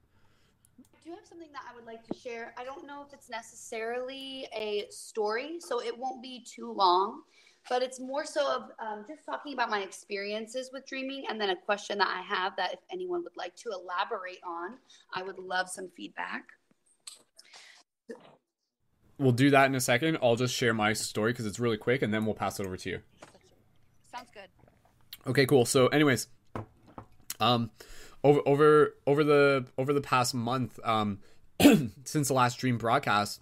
I 0.78 0.82
do 1.02 1.10
have 1.12 1.24
something 1.26 1.48
that 1.52 1.62
I 1.70 1.74
would 1.74 1.86
like 1.86 2.06
to 2.09 2.18
share. 2.18 2.52
I 2.59 2.64
don't 2.64 2.86
know 2.86 3.02
if 3.06 3.14
it's 3.14 3.30
necessarily 3.30 4.47
a 4.55 4.86
story, 4.90 5.56
so 5.60 5.80
it 5.80 5.97
won't 5.97 6.22
be 6.22 6.44
too 6.44 6.70
long, 6.70 7.22
but 7.70 7.82
it's 7.82 7.98
more 7.98 8.26
so 8.26 8.47
of 8.56 8.62
um, 8.78 9.06
just 9.09 9.24
talking 9.24 9.55
about 9.55 9.70
my 9.70 9.80
experiences 9.80 10.68
with 10.70 10.86
dreaming 10.86 11.24
and 11.30 11.40
then 11.40 11.48
a 11.48 11.56
question 11.56 11.97
that 11.97 12.09
I 12.09 12.20
have 12.20 12.55
that 12.56 12.74
if 12.74 12.80
anyone 12.93 13.22
would 13.24 13.36
like 13.38 13.56
to 13.56 13.70
elaborate 13.70 14.40
on, 14.47 14.76
I 15.14 15.22
would 15.22 15.38
love 15.38 15.70
some 15.70 15.88
feedback. 15.97 16.44
We'll 19.18 19.32
do 19.32 19.48
that 19.48 19.64
in 19.64 19.74
a 19.74 19.80
second. 19.80 20.18
I'll 20.22 20.36
just 20.36 20.55
share 20.55 20.74
my 20.74 20.93
story 20.93 21.32
because 21.32 21.47
it's 21.47 21.59
really 21.59 21.78
quick 21.78 22.02
and 22.02 22.12
then 22.12 22.26
we'll 22.26 22.34
pass 22.34 22.60
it 22.60 22.66
over 22.66 22.76
to 22.76 22.90
you. 22.90 23.01
Sounds 24.12 24.28
good. 24.30 24.48
Okay, 25.27 25.47
cool. 25.47 25.65
So, 25.65 25.89
anyways, 25.89 26.28
um, 27.40 27.70
over 28.23 28.40
over 28.47 28.94
over 29.07 29.24
the 29.24 29.66
over 29.77 29.93
the 29.93 30.01
past 30.01 30.35
month, 30.35 30.78
um, 30.85 31.19
since 32.05 32.28
the 32.28 32.35
last 32.35 32.59
dream 32.59 32.78
broadcast 32.78 33.40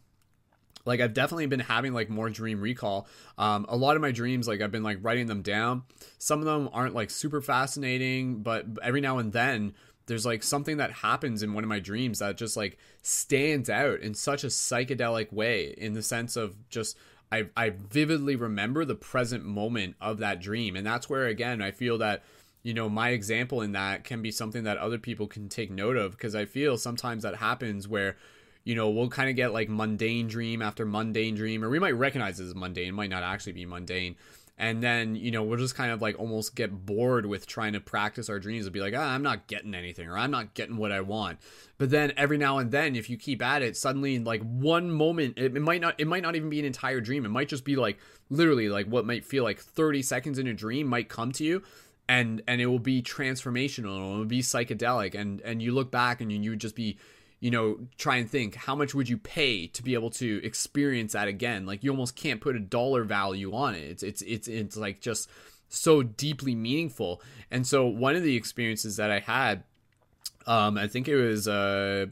like 0.87 1.01
i've 1.01 1.15
definitely 1.15 1.47
been 1.47 1.61
having 1.61 1.93
like 1.93 2.09
more 2.09 2.31
dream 2.31 2.61
recall 2.61 3.07
um, 3.39 3.67
a 3.69 3.77
lot 3.77 3.97
of 3.97 4.03
my 4.03 4.13
dreams 4.13 4.47
like 4.47 4.61
i've 4.61 4.71
been 4.71 4.83
like 4.83 4.99
writing 5.03 5.27
them 5.27 5.43
down 5.43 5.83
some 6.19 6.39
of 6.39 6.45
them 6.45 6.69
aren't 6.73 6.95
like 6.95 7.11
super 7.11 7.41
fascinating 7.41 8.43
but 8.43 8.67
every 8.83 9.01
now 9.01 9.19
and 9.19 9.33
then 9.33 9.75
there's 10.07 10.27
like 10.27 10.43
something 10.43 10.77
that 10.77 10.93
happens 10.93 11.43
in 11.43 11.55
one 11.55 11.65
of 11.65 11.69
my 11.69 11.81
dreams 11.81 12.19
that 12.19 12.37
just 12.37 12.57
like 12.57 12.77
stands 13.03 13.71
out 13.71 14.01
in 14.01 14.15
such 14.15 14.45
a 14.45 14.49
psychedelic 14.49 15.33
way 15.33 15.75
in 15.79 15.95
the 15.95 16.03
sense 16.03 16.37
of 16.37 16.69
just 16.69 16.97
I, 17.33 17.47
I 17.57 17.71
vividly 17.71 18.37
remember 18.37 18.85
the 18.85 18.95
present 18.95 19.45
moment 19.45 19.97
of 20.01 20.19
that 20.19 20.41
dream. 20.41 20.77
And 20.77 20.87
that's 20.87 21.09
where 21.09 21.27
again 21.27 21.63
i 21.63 21.71
feel 21.71 21.99
that 21.99 22.23
you 22.63 22.75
know 22.75 22.89
my 22.89 23.11
example 23.11 23.61
in 23.61 23.73
that 23.73 24.05
can 24.05 24.23
be 24.23 24.31
something 24.31 24.65
that 24.65 24.79
other 24.79 24.99
people 24.99 25.27
can 25.27 25.49
take 25.49 25.71
note 25.71 25.97
of. 25.97 26.13
Because 26.13 26.35
i 26.35 26.45
feel 26.45 26.77
sometimes 26.77 27.23
that 27.23 27.37
happens 27.37 27.89
where 27.89 28.17
you 28.65 28.75
know 28.75 28.89
we'll 28.91 29.09
kind 29.09 29.31
of 29.31 29.37
get 29.37 29.53
like 29.53 29.69
mundane 29.69 30.27
dream 30.27 30.63
after 30.63 30.85
mundane 30.85 31.35
dream 31.35 31.63
or 31.63 31.69
we 31.69 31.79
might 31.79 31.91
recognize 31.93 32.41
it 32.41 32.45
as 32.45 32.55
mundane 32.55 32.89
it 32.89 32.93
might 32.93 33.11
not 33.11 33.23
actually 33.23 33.53
be 33.53 33.67
mundane 33.67 34.17
and 34.57 34.83
then 34.83 35.17
you 35.17 35.31
know 35.31 35.43
we'll 35.43 35.59
just 35.59 35.75
kind 35.75 35.91
of 35.91 36.01
like 36.01 36.19
almost 36.19 36.55
get 36.55 36.87
bored 36.87 37.27
with 37.27 37.47
trying 37.47 37.73
to 37.73 37.81
practice 37.81 38.29
our 38.29 38.39
dreams 38.39 38.67
and 38.67 38.73
be 38.73 38.81
like 38.81 38.95
ah, 38.97 39.13
i'm 39.13 39.23
not 39.23 39.47
getting 39.47 39.75
anything 39.75 40.09
or 40.09 40.17
i'm 40.17 40.31
not 40.31 40.55
getting 40.55 40.77
what 40.77 40.93
i 40.93 41.01
want. 41.01 41.39
But 41.77 41.91
then 41.91 42.13
every 42.17 42.39
now 42.39 42.59
and 42.59 42.71
then 42.71 42.95
if 42.95 43.11
you 43.11 43.17
keep 43.17 43.43
at 43.43 43.63
it 43.63 43.77
suddenly 43.77 44.19
like 44.19 44.43
one 44.43 44.91
moment 44.91 45.39
it, 45.39 45.57
it 45.57 45.61
might 45.61 45.81
not 45.81 45.95
it 45.99 46.07
might 46.07 46.23
not 46.23 46.37
even 46.37 46.51
be 46.51 46.61
an 46.61 46.67
entire 46.67 47.01
dream. 47.01 47.25
It 47.25 47.31
might 47.31 47.49
just 47.49 47.65
be 47.65 47.77
like 47.77 47.99
literally 48.31 48.69
like 48.69 48.87
what 48.87 49.05
might 49.05 49.25
feel 49.25 49.43
like 49.45 49.59
30 49.59 50.03
seconds 50.03 50.39
in 50.39 50.47
a 50.47 50.55
dream 50.55 50.87
might 50.87 51.09
come 51.09 51.33
to 51.33 51.45
you 51.45 51.63
and 52.09 52.43
and 52.47 52.61
it 52.61 52.67
will 52.67 52.79
be 52.79 53.03
transformational 53.03 54.15
it 54.15 54.19
will 54.19 54.25
be 54.25 54.41
psychedelic 54.41 55.15
and 55.15 55.41
and 55.41 55.63
you 55.63 55.73
look 55.73 55.91
back 55.91 56.21
and 56.21 56.31
you, 56.31 56.39
you 56.39 56.51
would 56.51 56.59
just 56.59 56.77
be 56.77 56.99
you 57.45 57.51
know 57.51 57.77
try 57.99 58.17
and 58.17 58.31
think 58.31 58.55
how 58.55 58.75
much 58.75 58.95
would 58.95 59.07
you 59.07 59.19
pay 59.19 59.67
to 59.67 59.83
be 59.83 59.93
able 59.93 60.09
to 60.09 60.41
experience 60.43 61.13
that 61.13 61.29
again 61.29 61.67
like 61.67 61.85
you 61.85 61.91
almost 61.91 62.17
can't 62.17 62.41
put 62.41 62.57
a 62.57 62.59
dollar 62.59 63.05
value 63.05 63.55
on 63.55 63.75
it 63.75 63.83
it's 63.83 64.03
it's 64.03 64.23
it's, 64.23 64.49
it's 64.49 64.77
like 64.79 64.99
just 65.03 65.29
so 65.69 66.03
deeply 66.03 66.55
meaningful 66.55 67.21
and 67.51 67.67
so 67.67 67.87
one 67.87 68.17
of 68.17 68.23
the 68.23 68.35
experiences 68.35 68.97
that 68.97 69.11
i 69.11 69.19
had 69.19 69.63
um 70.47 70.79
i 70.79 70.89
think 70.89 71.07
it 71.07 71.17
was 71.17 71.47
uh 71.47 72.07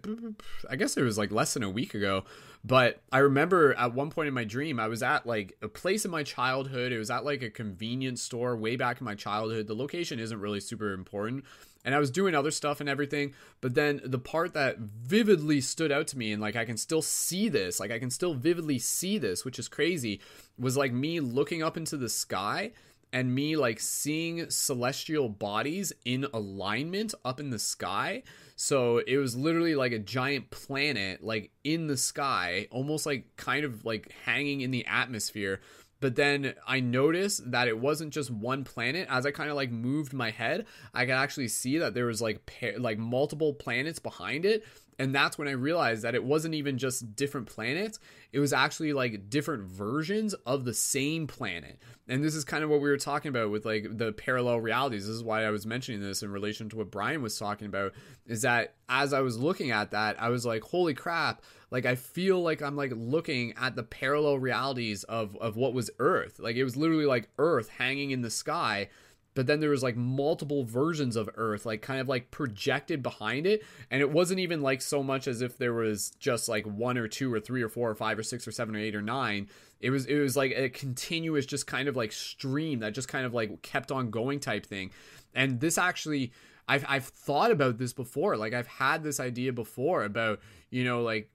i 0.69 0.77
guess 0.77 0.99
it 0.99 1.03
was 1.03 1.17
like 1.17 1.33
less 1.33 1.55
than 1.55 1.63
a 1.63 1.71
week 1.71 1.95
ago 1.95 2.25
But 2.65 3.03
I 3.11 3.19
remember 3.19 3.75
at 3.75 3.93
one 3.93 4.11
point 4.11 4.29
in 4.29 4.35
my 4.35 4.45
dream, 4.45 4.79
I 4.79 4.87
was 4.87 5.03
at 5.03 5.27
like 5.27 5.57
a 5.63 5.69
place 5.69 6.05
in 6.05 6.13
my 6.13 6.23
childhood. 6.23 6.93
It 6.93 6.99
was 6.99 7.11
at 7.11 7.25
like 7.25 7.43
a 7.43 7.51
convenience 7.51 8.23
store 8.23 8.57
way 8.57 8.77
back 8.77 9.01
in 9.01 9.05
my 9.05 9.17
childhood. 9.17 9.67
The 9.67 9.75
location 9.75 10.21
isn't 10.21 10.41
really 10.41 10.61
super 10.61 10.93
important. 10.93 11.45
And 11.85 11.95
I 11.95 11.99
was 11.99 12.11
doing 12.11 12.35
other 12.35 12.51
stuff 12.51 12.81
and 12.81 12.89
everything. 12.89 13.35
But 13.61 13.75
then 13.75 14.01
the 14.05 14.19
part 14.19 14.55
that 14.55 14.79
vividly 14.79 15.61
stood 15.61 15.91
out 15.91 16.07
to 16.09 16.19
me, 16.19 16.33
and 16.33 16.41
like 16.41 16.57
I 16.57 16.65
can 16.65 16.77
still 16.77 17.03
see 17.03 17.49
this, 17.49 17.81
like 17.81 17.91
I 17.91 17.99
can 17.99 18.11
still 18.11 18.35
vividly 18.35 18.79
see 18.79 19.19
this, 19.19 19.45
which 19.45 19.59
is 19.59 19.69
crazy, 19.69 20.21
was 20.59 20.77
like 20.77 20.93
me 20.93 21.21
looking 21.21 21.63
up 21.63 21.77
into 21.77 21.97
the 21.97 22.09
sky 22.09 22.73
and 23.13 23.35
me 23.35 23.57
like 23.57 23.79
seeing 23.79 24.49
celestial 24.49 25.29
bodies 25.29 25.93
in 26.05 26.27
alignment 26.33 27.15
up 27.25 27.41
in 27.41 27.51
the 27.51 27.59
sky. 27.59 28.23
So 28.57 28.99
it 28.99 29.19
was 29.19 29.37
literally 29.37 29.75
like 29.75 29.93
a 29.93 29.99
giant 29.99 30.51
planet 30.51 31.23
like 31.23 31.51
in 31.65 31.89
the 31.89 31.97
sky, 31.97 32.69
almost 32.71 33.05
like 33.05 33.37
kind 33.37 33.65
of 33.65 33.85
like 33.85 34.13
hanging 34.25 34.63
in 34.63 34.71
the 34.71 34.87
atmosphere. 34.87 35.61
But 36.03 36.17
then 36.17 36.55
I 36.67 36.81
noticed 36.81 37.53
that 37.53 37.69
it 37.69 37.79
wasn't 37.79 38.13
just 38.13 38.29
one 38.29 38.65
planet. 38.65 39.07
As 39.09 39.25
I 39.25 39.31
kind 39.31 39.49
of 39.49 39.57
like 39.57 39.71
moved 39.71 40.13
my 40.13 40.33
head, 40.33 40.67
I 40.93 41.07
could 41.07 41.15
actually 41.15 41.47
see 41.47 41.79
that 41.79 41.95
there 41.95 42.07
was 42.07 42.21
like 42.21 42.53
like 42.77 42.99
multiple 42.99 43.55
planets 43.55 44.01
behind 44.01 44.45
it 44.45 44.65
and 44.99 45.15
that's 45.15 45.39
when 45.39 45.49
I 45.49 45.53
realized 45.53 46.03
that 46.03 46.15
it 46.15 46.23
wasn't 46.23 46.55
even 46.55 46.79
just 46.79 47.17
different 47.17 47.49
planets, 47.49 47.99
it 48.33 48.39
was 48.39 48.53
actually 48.53 48.93
like 48.93 49.31
different 49.31 49.65
versions 49.65 50.35
of 50.47 50.65
the 50.65 50.75
same 50.75 51.27
planet. 51.27 51.81
And 52.09 52.23
this 52.23 52.35
is 52.35 52.45
kind 52.45 52.63
of 52.63 52.71
what 52.71 52.81
we 52.81 52.89
were 52.89 52.99
talking 52.99 53.31
about 53.31 53.51
with 53.51 53.65
like 53.65 53.87
the 53.91 54.13
parallel 54.13 54.61
realities. 54.61 55.07
This 55.07 55.17
is 55.17 55.25
why 55.25 55.45
I 55.45 55.51
was 55.51 55.67
mentioning 55.67 56.01
this 56.01 56.23
in 56.23 56.31
relation 56.31 56.69
to 56.69 56.77
what 56.77 56.91
Brian 56.91 57.23
was 57.23 57.39
talking 57.39 57.67
about 57.67 57.95
is 58.27 58.43
that 58.43 58.75
as 58.89 59.13
I 59.13 59.21
was 59.21 59.39
looking 59.39 59.71
at 59.71 59.91
that, 59.93 60.21
I 60.21 60.29
was 60.29 60.45
like, 60.45 60.63
holy 60.63 60.95
crap, 60.95 61.43
like 61.73 61.87
I 61.87 61.97
feel 61.97 62.41
like 62.41 62.63
I'm 62.63 62.77
like 62.77 62.93
looking 62.95 63.55
at 63.61 63.75
the 63.75 63.83
parallel 63.83 64.39
realities 64.39 65.03
of 65.05 65.37
of 65.39 65.57
what 65.57 65.75
was 65.75 65.91
Earth. 65.99 66.39
Like 66.39 66.55
it 66.55 66.63
was 66.63 66.77
literally 66.77 67.07
like 67.07 67.31
Earth 67.39 67.69
hanging 67.71 68.13
in 68.13 68.23
the 68.23 68.31
sky 68.31 68.89
but 69.35 69.47
then 69.47 69.61
there 69.61 69.71
was 69.71 69.83
like 69.83 69.97
multiple 69.97 70.65
versions 70.65 71.17
of 71.17 71.29
earth 71.37 71.65
like 71.65 71.83
kind 71.83 72.01
of 72.01 72.09
like 72.09 72.31
projected 72.31 73.03
behind 73.03 73.47
it 73.47 73.65
and 73.91 74.01
it 74.01 74.11
wasn't 74.11 74.39
even 74.39 74.61
like 74.61 74.83
so 74.83 75.03
much 75.03 75.27
as 75.27 75.41
if 75.41 75.57
there 75.57 75.73
was 75.73 76.11
just 76.19 76.49
like 76.49 76.65
one 76.67 76.99
or 76.99 77.09
two 77.09 77.33
or 77.33 77.41
three 77.41 77.63
or 77.63 77.69
four 77.69 77.91
or 77.91 77.95
five 77.95 78.19
or 78.19 78.23
six 78.23 78.47
or 78.47 78.53
seven 78.53 78.77
or 78.77 78.79
eight 78.79 78.95
or 78.95 79.03
nine. 79.03 79.49
It 79.81 79.91
was 79.91 80.07
it 80.07 80.19
was 80.19 80.37
like 80.37 80.53
a 80.53 80.69
continuous 80.69 81.47
just 81.47 81.67
kind 81.67 81.89
of 81.89 81.97
like 81.97 82.13
stream 82.13 82.81
that 82.81 82.95
just 82.95 83.09
kind 83.09 83.27
of 83.27 83.35
like 83.35 83.63
kept 83.63 83.91
on 83.91 84.11
going 84.11 84.41
type 84.41 84.67
thing. 84.67 84.91
And 85.35 85.61
this 85.61 85.79
actually 85.79 86.33
I've 86.69 86.85
I've 86.89 87.07
thought 87.07 87.51
about 87.51 87.79
this 87.79 87.93
before. 87.93 88.37
Like 88.37 88.55
I've 88.55 88.67
had 88.67 89.03
this 89.03 89.19
idea 89.19 89.53
before 89.53 90.05
about 90.05 90.41
you 90.71 90.85
know 90.85 91.03
like 91.03 91.31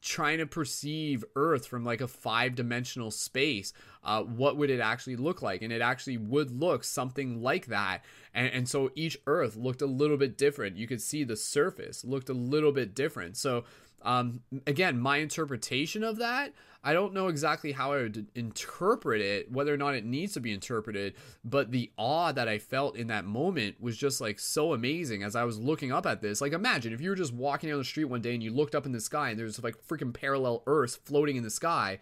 trying 0.00 0.38
to 0.38 0.46
perceive 0.46 1.24
Earth 1.34 1.66
from 1.66 1.84
like 1.84 2.00
a 2.00 2.08
five 2.08 2.54
dimensional 2.54 3.10
space, 3.10 3.72
uh, 4.08 4.22
what 4.22 4.56
would 4.56 4.70
it 4.70 4.80
actually 4.80 5.16
look 5.16 5.42
like? 5.42 5.60
And 5.60 5.70
it 5.70 5.82
actually 5.82 6.16
would 6.16 6.50
look 6.50 6.82
something 6.82 7.42
like 7.42 7.66
that. 7.66 8.02
And, 8.32 8.48
and 8.48 8.68
so 8.68 8.90
each 8.94 9.18
Earth 9.26 9.54
looked 9.54 9.82
a 9.82 9.86
little 9.86 10.16
bit 10.16 10.38
different. 10.38 10.78
You 10.78 10.86
could 10.86 11.02
see 11.02 11.24
the 11.24 11.36
surface 11.36 12.06
looked 12.06 12.30
a 12.30 12.32
little 12.32 12.72
bit 12.72 12.94
different. 12.94 13.36
So 13.36 13.64
um, 14.00 14.40
again, 14.66 14.98
my 14.98 15.18
interpretation 15.18 16.02
of 16.02 16.16
that, 16.16 16.54
I 16.82 16.94
don't 16.94 17.12
know 17.12 17.28
exactly 17.28 17.72
how 17.72 17.92
I 17.92 17.96
would 17.96 18.28
interpret 18.34 19.20
it, 19.20 19.52
whether 19.52 19.74
or 19.74 19.76
not 19.76 19.94
it 19.94 20.06
needs 20.06 20.32
to 20.34 20.40
be 20.40 20.54
interpreted, 20.54 21.12
but 21.44 21.70
the 21.70 21.90
awe 21.98 22.32
that 22.32 22.48
I 22.48 22.58
felt 22.58 22.96
in 22.96 23.08
that 23.08 23.26
moment 23.26 23.78
was 23.78 23.98
just 23.98 24.22
like 24.22 24.38
so 24.38 24.72
amazing 24.72 25.22
as 25.22 25.36
I 25.36 25.44
was 25.44 25.58
looking 25.58 25.92
up 25.92 26.06
at 26.06 26.22
this. 26.22 26.40
Like, 26.40 26.54
imagine 26.54 26.94
if 26.94 27.02
you 27.02 27.10
were 27.10 27.16
just 27.16 27.34
walking 27.34 27.68
down 27.68 27.78
the 27.78 27.84
street 27.84 28.06
one 28.06 28.22
day 28.22 28.32
and 28.32 28.42
you 28.42 28.54
looked 28.54 28.74
up 28.74 28.86
in 28.86 28.92
the 28.92 29.00
sky 29.02 29.28
and 29.28 29.38
there's 29.38 29.62
like 29.62 29.76
freaking 29.86 30.14
parallel 30.14 30.62
Earths 30.66 30.96
floating 30.96 31.36
in 31.36 31.42
the 31.42 31.50
sky 31.50 31.98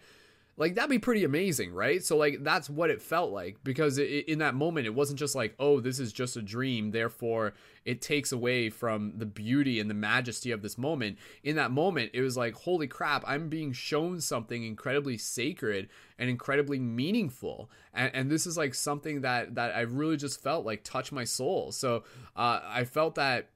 like 0.57 0.73
that'd 0.73 0.89
be 0.89 0.99
pretty 0.99 1.23
amazing 1.23 1.73
right? 1.73 2.03
So 2.03 2.17
like 2.17 2.43
that's 2.43 2.69
what 2.69 2.89
it 2.89 3.01
felt 3.01 3.31
like 3.31 3.57
because 3.63 3.97
it, 3.97 4.27
in 4.27 4.39
that 4.39 4.55
moment 4.55 4.87
it 4.87 4.95
wasn't 4.95 5.19
just 5.19 5.35
like 5.35 5.55
oh 5.59 5.79
this 5.79 5.99
is 5.99 6.11
just 6.11 6.35
a 6.35 6.41
dream 6.41 6.91
therefore 6.91 7.53
it 7.85 8.01
takes 8.01 8.31
away 8.31 8.69
from 8.69 9.13
the 9.17 9.25
beauty 9.25 9.79
and 9.79 9.89
the 9.89 9.93
majesty 9.93 10.51
of 10.51 10.61
this 10.61 10.77
moment. 10.77 11.17
In 11.43 11.55
that 11.55 11.71
moment 11.71 12.11
it 12.13 12.21
was 12.21 12.35
like 12.35 12.55
holy 12.55 12.87
crap 12.87 13.23
i'm 13.27 13.49
being 13.49 13.71
shown 13.71 14.19
something 14.19 14.63
incredibly 14.63 15.17
sacred 15.17 15.89
and 16.17 16.29
incredibly 16.29 16.79
meaningful. 16.79 17.69
And, 17.93 18.11
and 18.13 18.31
this 18.31 18.47
is 18.47 18.57
like 18.57 18.73
something 18.73 19.21
that 19.21 19.55
that 19.55 19.75
i 19.75 19.81
really 19.81 20.17
just 20.17 20.41
felt 20.41 20.65
like 20.65 20.83
touch 20.83 21.11
my 21.11 21.23
soul. 21.23 21.71
So 21.71 22.03
uh, 22.35 22.61
i 22.67 22.83
felt 22.83 23.15
that 23.15 23.49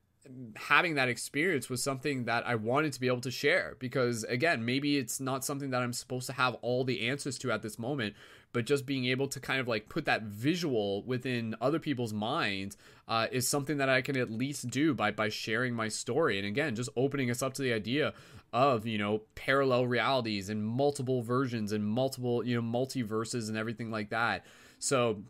having 0.55 0.95
that 0.95 1.09
experience 1.09 1.69
was 1.69 1.81
something 1.81 2.25
that 2.25 2.45
I 2.45 2.55
wanted 2.55 2.93
to 2.93 2.99
be 2.99 3.07
able 3.07 3.21
to 3.21 3.31
share 3.31 3.75
because 3.79 4.23
again, 4.25 4.63
maybe 4.65 4.97
it's 4.97 5.19
not 5.19 5.43
something 5.43 5.71
that 5.71 5.81
I'm 5.81 5.93
supposed 5.93 6.27
to 6.27 6.33
have 6.33 6.55
all 6.61 6.83
the 6.83 7.07
answers 7.09 7.37
to 7.39 7.51
at 7.51 7.63
this 7.63 7.79
moment, 7.79 8.15
but 8.53 8.65
just 8.65 8.85
being 8.85 9.05
able 9.05 9.27
to 9.29 9.39
kind 9.39 9.59
of 9.59 9.67
like 9.67 9.89
put 9.89 10.05
that 10.05 10.23
visual 10.23 11.03
within 11.03 11.55
other 11.59 11.79
people's 11.79 12.13
minds 12.13 12.77
uh, 13.07 13.27
is 13.31 13.47
something 13.47 13.77
that 13.77 13.89
I 13.89 14.01
can 14.01 14.15
at 14.15 14.29
least 14.29 14.69
do 14.69 14.93
by 14.93 15.11
by 15.11 15.29
sharing 15.29 15.73
my 15.73 15.87
story 15.87 16.37
and 16.37 16.47
again, 16.47 16.75
just 16.75 16.89
opening 16.95 17.31
us 17.31 17.41
up 17.41 17.53
to 17.55 17.61
the 17.61 17.73
idea 17.73 18.13
of 18.53 18.85
you 18.85 18.97
know 18.97 19.21
parallel 19.33 19.87
realities 19.87 20.49
and 20.49 20.63
multiple 20.63 21.21
versions 21.21 21.71
and 21.71 21.85
multiple 21.85 22.45
you 22.45 22.55
know 22.55 22.61
multiverses 22.61 23.49
and 23.49 23.57
everything 23.57 23.89
like 23.89 24.09
that. 24.09 24.45
So 24.77 25.23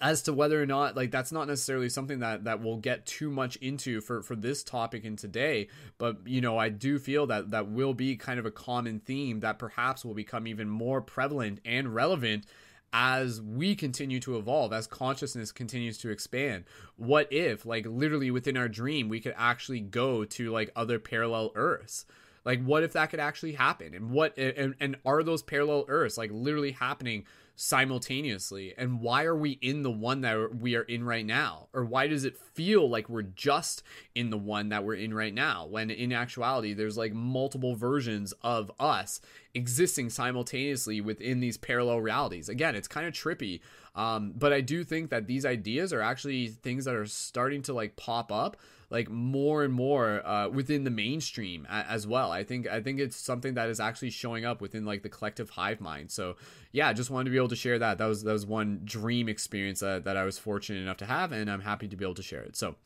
as 0.00 0.22
to 0.22 0.32
whether 0.32 0.60
or 0.60 0.66
not 0.66 0.96
like 0.96 1.10
that's 1.10 1.32
not 1.32 1.48
necessarily 1.48 1.88
something 1.88 2.20
that 2.20 2.44
that 2.44 2.60
we'll 2.60 2.76
get 2.76 3.06
too 3.06 3.30
much 3.30 3.56
into 3.56 4.00
for 4.00 4.22
for 4.22 4.36
this 4.36 4.62
topic 4.62 5.04
in 5.04 5.16
today 5.16 5.68
but 5.98 6.16
you 6.26 6.40
know 6.40 6.58
i 6.58 6.68
do 6.68 6.98
feel 6.98 7.26
that 7.26 7.50
that 7.50 7.68
will 7.68 7.94
be 7.94 8.16
kind 8.16 8.38
of 8.38 8.46
a 8.46 8.50
common 8.50 9.00
theme 9.00 9.40
that 9.40 9.58
perhaps 9.58 10.04
will 10.04 10.14
become 10.14 10.46
even 10.46 10.68
more 10.68 11.00
prevalent 11.00 11.60
and 11.64 11.94
relevant 11.94 12.44
as 12.92 13.40
we 13.40 13.74
continue 13.74 14.20
to 14.20 14.36
evolve 14.36 14.72
as 14.72 14.86
consciousness 14.86 15.50
continues 15.50 15.96
to 15.98 16.10
expand. 16.10 16.64
What 16.96 17.32
if 17.32 17.64
like 17.64 17.86
literally 17.86 18.30
within 18.30 18.56
our 18.56 18.68
dream 18.68 19.08
we 19.08 19.20
could 19.20 19.34
actually 19.36 19.80
go 19.80 20.24
to 20.24 20.50
like 20.50 20.70
other 20.76 20.98
parallel 20.98 21.52
earths? 21.54 22.04
Like 22.44 22.62
what 22.62 22.82
if 22.82 22.92
that 22.92 23.10
could 23.10 23.20
actually 23.20 23.52
happen? 23.52 23.94
And 23.94 24.10
what 24.10 24.36
and, 24.36 24.74
and 24.78 24.96
are 25.06 25.22
those 25.22 25.42
parallel 25.42 25.86
earths 25.88 26.18
like 26.18 26.30
literally 26.32 26.72
happening 26.72 27.24
simultaneously? 27.56 28.74
And 28.76 29.00
why 29.00 29.24
are 29.24 29.36
we 29.36 29.52
in 29.60 29.82
the 29.82 29.90
one 29.90 30.20
that 30.22 30.56
we 30.56 30.76
are 30.76 30.82
in 30.82 31.04
right 31.04 31.24
now? 31.26 31.68
Or 31.72 31.84
why 31.84 32.06
does 32.06 32.24
it 32.24 32.36
feel 32.36 32.88
like 32.88 33.08
we're 33.08 33.22
just 33.22 33.82
in 34.14 34.30
the 34.30 34.38
one 34.38 34.70
that 34.70 34.84
we're 34.84 34.94
in 34.94 35.14
right 35.14 35.34
now? 35.34 35.66
When 35.66 35.90
in 35.90 36.12
actuality 36.12 36.74
there's 36.74 36.96
like 36.96 37.12
multiple 37.12 37.74
versions 37.74 38.32
of 38.42 38.70
us 38.78 39.20
existing 39.54 40.10
simultaneously 40.10 41.00
within 41.00 41.40
these 41.40 41.56
parallel 41.56 42.00
realities. 42.00 42.48
Again 42.48 42.74
it's 42.74 42.88
kind 42.88 43.06
of 43.06 43.12
trippy 43.12 43.60
um, 43.94 44.32
but 44.36 44.52
i 44.52 44.60
do 44.60 44.84
think 44.84 45.10
that 45.10 45.26
these 45.26 45.44
ideas 45.44 45.92
are 45.92 46.00
actually 46.00 46.48
things 46.48 46.84
that 46.84 46.94
are 46.94 47.06
starting 47.06 47.62
to 47.62 47.72
like 47.72 47.96
pop 47.96 48.32
up 48.32 48.56
like 48.92 49.08
more 49.08 49.64
and 49.64 49.72
more 49.72 50.24
uh, 50.24 50.48
within 50.50 50.84
the 50.84 50.90
mainstream 50.90 51.66
as 51.70 52.06
well. 52.06 52.30
I 52.30 52.44
think 52.44 52.68
I 52.68 52.82
think 52.82 53.00
it's 53.00 53.16
something 53.16 53.54
that 53.54 53.70
is 53.70 53.80
actually 53.80 54.10
showing 54.10 54.44
up 54.44 54.60
within 54.60 54.84
like 54.84 55.02
the 55.02 55.08
collective 55.08 55.48
hive 55.48 55.80
mind. 55.80 56.10
So 56.10 56.36
yeah, 56.72 56.92
just 56.92 57.08
wanted 57.10 57.24
to 57.24 57.30
be 57.30 57.38
able 57.38 57.48
to 57.48 57.56
share 57.56 57.78
that. 57.78 57.96
That 57.96 58.04
was 58.04 58.22
that 58.22 58.32
was 58.32 58.44
one 58.44 58.82
dream 58.84 59.30
experience 59.30 59.80
that, 59.80 60.04
that 60.04 60.18
I 60.18 60.24
was 60.24 60.38
fortunate 60.38 60.80
enough 60.80 60.98
to 60.98 61.06
have, 61.06 61.32
and 61.32 61.50
I'm 61.50 61.62
happy 61.62 61.88
to 61.88 61.96
be 61.96 62.04
able 62.04 62.14
to 62.14 62.22
share 62.22 62.42
it. 62.42 62.54
So. 62.54 62.76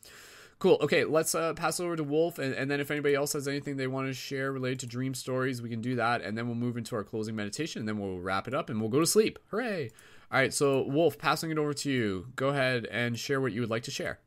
Cool. 0.59 0.79
Okay, 0.81 1.03
let's 1.03 1.35
uh, 1.35 1.53
pass 1.53 1.79
over 1.79 1.95
to 1.95 2.03
Wolf, 2.03 2.39
and, 2.39 2.51
and 2.55 2.71
then 2.71 2.79
if 2.79 2.89
anybody 2.89 3.13
else 3.13 3.33
has 3.33 3.47
anything 3.47 3.77
they 3.77 3.85
want 3.85 4.07
to 4.07 4.13
share 4.15 4.51
related 4.51 4.79
to 4.79 4.87
dream 4.87 5.13
stories, 5.13 5.61
we 5.61 5.69
can 5.69 5.81
do 5.81 5.97
that, 5.97 6.23
and 6.23 6.35
then 6.35 6.47
we'll 6.47 6.55
move 6.55 6.77
into 6.77 6.95
our 6.95 7.03
closing 7.03 7.35
meditation, 7.35 7.81
and 7.81 7.87
then 7.87 7.99
we'll 7.99 8.17
wrap 8.17 8.47
it 8.47 8.55
up, 8.55 8.71
and 8.71 8.81
we'll 8.81 8.89
go 8.89 8.99
to 8.99 9.05
sleep. 9.05 9.37
Hooray! 9.51 9.91
All 10.31 10.39
right, 10.39 10.51
so 10.51 10.81
Wolf, 10.81 11.19
passing 11.19 11.51
it 11.51 11.59
over 11.59 11.75
to 11.75 11.91
you. 11.91 12.29
Go 12.35 12.47
ahead 12.47 12.87
and 12.87 13.19
share 13.19 13.39
what 13.39 13.51
you 13.51 13.61
would 13.61 13.69
like 13.69 13.83
to 13.83 13.91
share 13.91 14.17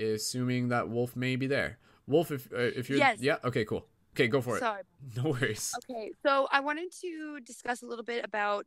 assuming 0.00 0.68
that 0.68 0.88
Wolf 0.88 1.16
may 1.16 1.36
be 1.36 1.46
there. 1.46 1.78
Wolf, 2.06 2.30
if 2.30 2.52
uh, 2.52 2.58
if 2.58 2.88
you're 2.88 2.98
yes. 2.98 3.18
yeah, 3.20 3.36
okay, 3.44 3.64
cool. 3.64 3.86
Okay, 4.14 4.26
go 4.26 4.40
for 4.40 4.56
it. 4.56 4.60
Sorry. 4.60 4.82
No 5.16 5.30
worries. 5.30 5.72
Okay, 5.78 6.10
so 6.24 6.48
I 6.50 6.60
wanted 6.60 6.92
to 7.00 7.40
discuss 7.40 7.82
a 7.82 7.86
little 7.86 8.04
bit 8.04 8.24
about 8.24 8.66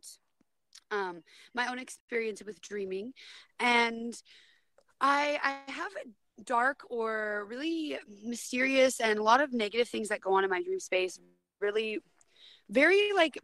um, 0.91 1.23
my 1.53 1.67
own 1.67 1.79
experience 1.79 2.41
with 2.43 2.61
dreaming, 2.61 3.13
and 3.59 4.13
I 5.01 5.39
I 5.43 5.71
have 5.71 5.91
a 6.05 6.41
dark 6.43 6.81
or 6.89 7.45
really 7.47 7.97
mysterious 8.23 8.99
and 8.99 9.19
a 9.19 9.23
lot 9.23 9.41
of 9.41 9.53
negative 9.53 9.87
things 9.87 10.09
that 10.09 10.21
go 10.21 10.33
on 10.33 10.43
in 10.43 10.49
my 10.49 10.61
dream 10.61 10.79
space. 10.79 11.19
Really, 11.59 11.99
very 12.69 13.11
like 13.13 13.37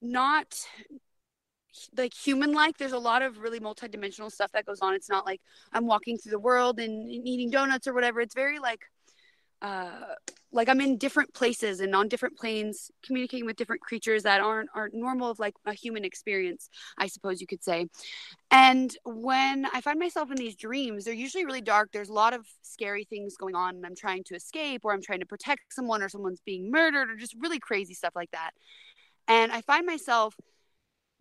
not 0.00 0.66
like 1.96 2.14
human 2.14 2.52
like 2.52 2.76
there's 2.78 2.92
a 2.92 2.98
lot 2.98 3.22
of 3.22 3.38
really 3.38 3.60
multidimensional 3.60 4.30
stuff 4.30 4.50
that 4.52 4.66
goes 4.66 4.80
on 4.80 4.94
it's 4.94 5.08
not 5.08 5.26
like 5.26 5.40
i'm 5.72 5.86
walking 5.86 6.16
through 6.16 6.32
the 6.32 6.38
world 6.38 6.78
and 6.78 7.10
eating 7.10 7.50
donuts 7.50 7.86
or 7.86 7.94
whatever 7.94 8.20
it's 8.20 8.34
very 8.34 8.58
like 8.58 8.80
uh 9.62 10.14
like 10.50 10.68
I'm 10.68 10.80
in 10.80 10.96
different 10.96 11.34
places 11.34 11.80
and 11.80 11.94
on 11.94 12.08
different 12.08 12.38
planes, 12.38 12.90
communicating 13.02 13.44
with 13.44 13.56
different 13.56 13.82
creatures 13.82 14.22
that 14.22 14.40
aren't 14.40 14.70
aren't 14.74 14.94
normal 14.94 15.30
of 15.30 15.38
like 15.38 15.54
a 15.66 15.74
human 15.74 16.04
experience, 16.04 16.70
I 16.96 17.06
suppose 17.06 17.40
you 17.40 17.46
could 17.46 17.62
say. 17.62 17.86
And 18.50 18.96
when 19.04 19.66
I 19.66 19.80
find 19.80 19.98
myself 19.98 20.30
in 20.30 20.36
these 20.36 20.56
dreams, 20.56 21.04
they're 21.04 21.14
usually 21.14 21.44
really 21.44 21.60
dark. 21.60 21.90
There's 21.92 22.08
a 22.08 22.14
lot 22.14 22.32
of 22.32 22.46
scary 22.62 23.04
things 23.04 23.36
going 23.36 23.54
on, 23.54 23.76
and 23.76 23.84
I'm 23.84 23.96
trying 23.96 24.24
to 24.24 24.34
escape, 24.34 24.82
or 24.84 24.92
I'm 24.92 25.02
trying 25.02 25.20
to 25.20 25.26
protect 25.26 25.72
someone, 25.72 26.02
or 26.02 26.08
someone's 26.08 26.40
being 26.40 26.70
murdered, 26.70 27.10
or 27.10 27.16
just 27.16 27.34
really 27.38 27.58
crazy 27.58 27.94
stuff 27.94 28.16
like 28.16 28.30
that. 28.30 28.52
And 29.26 29.52
I 29.52 29.60
find 29.60 29.84
myself 29.84 30.34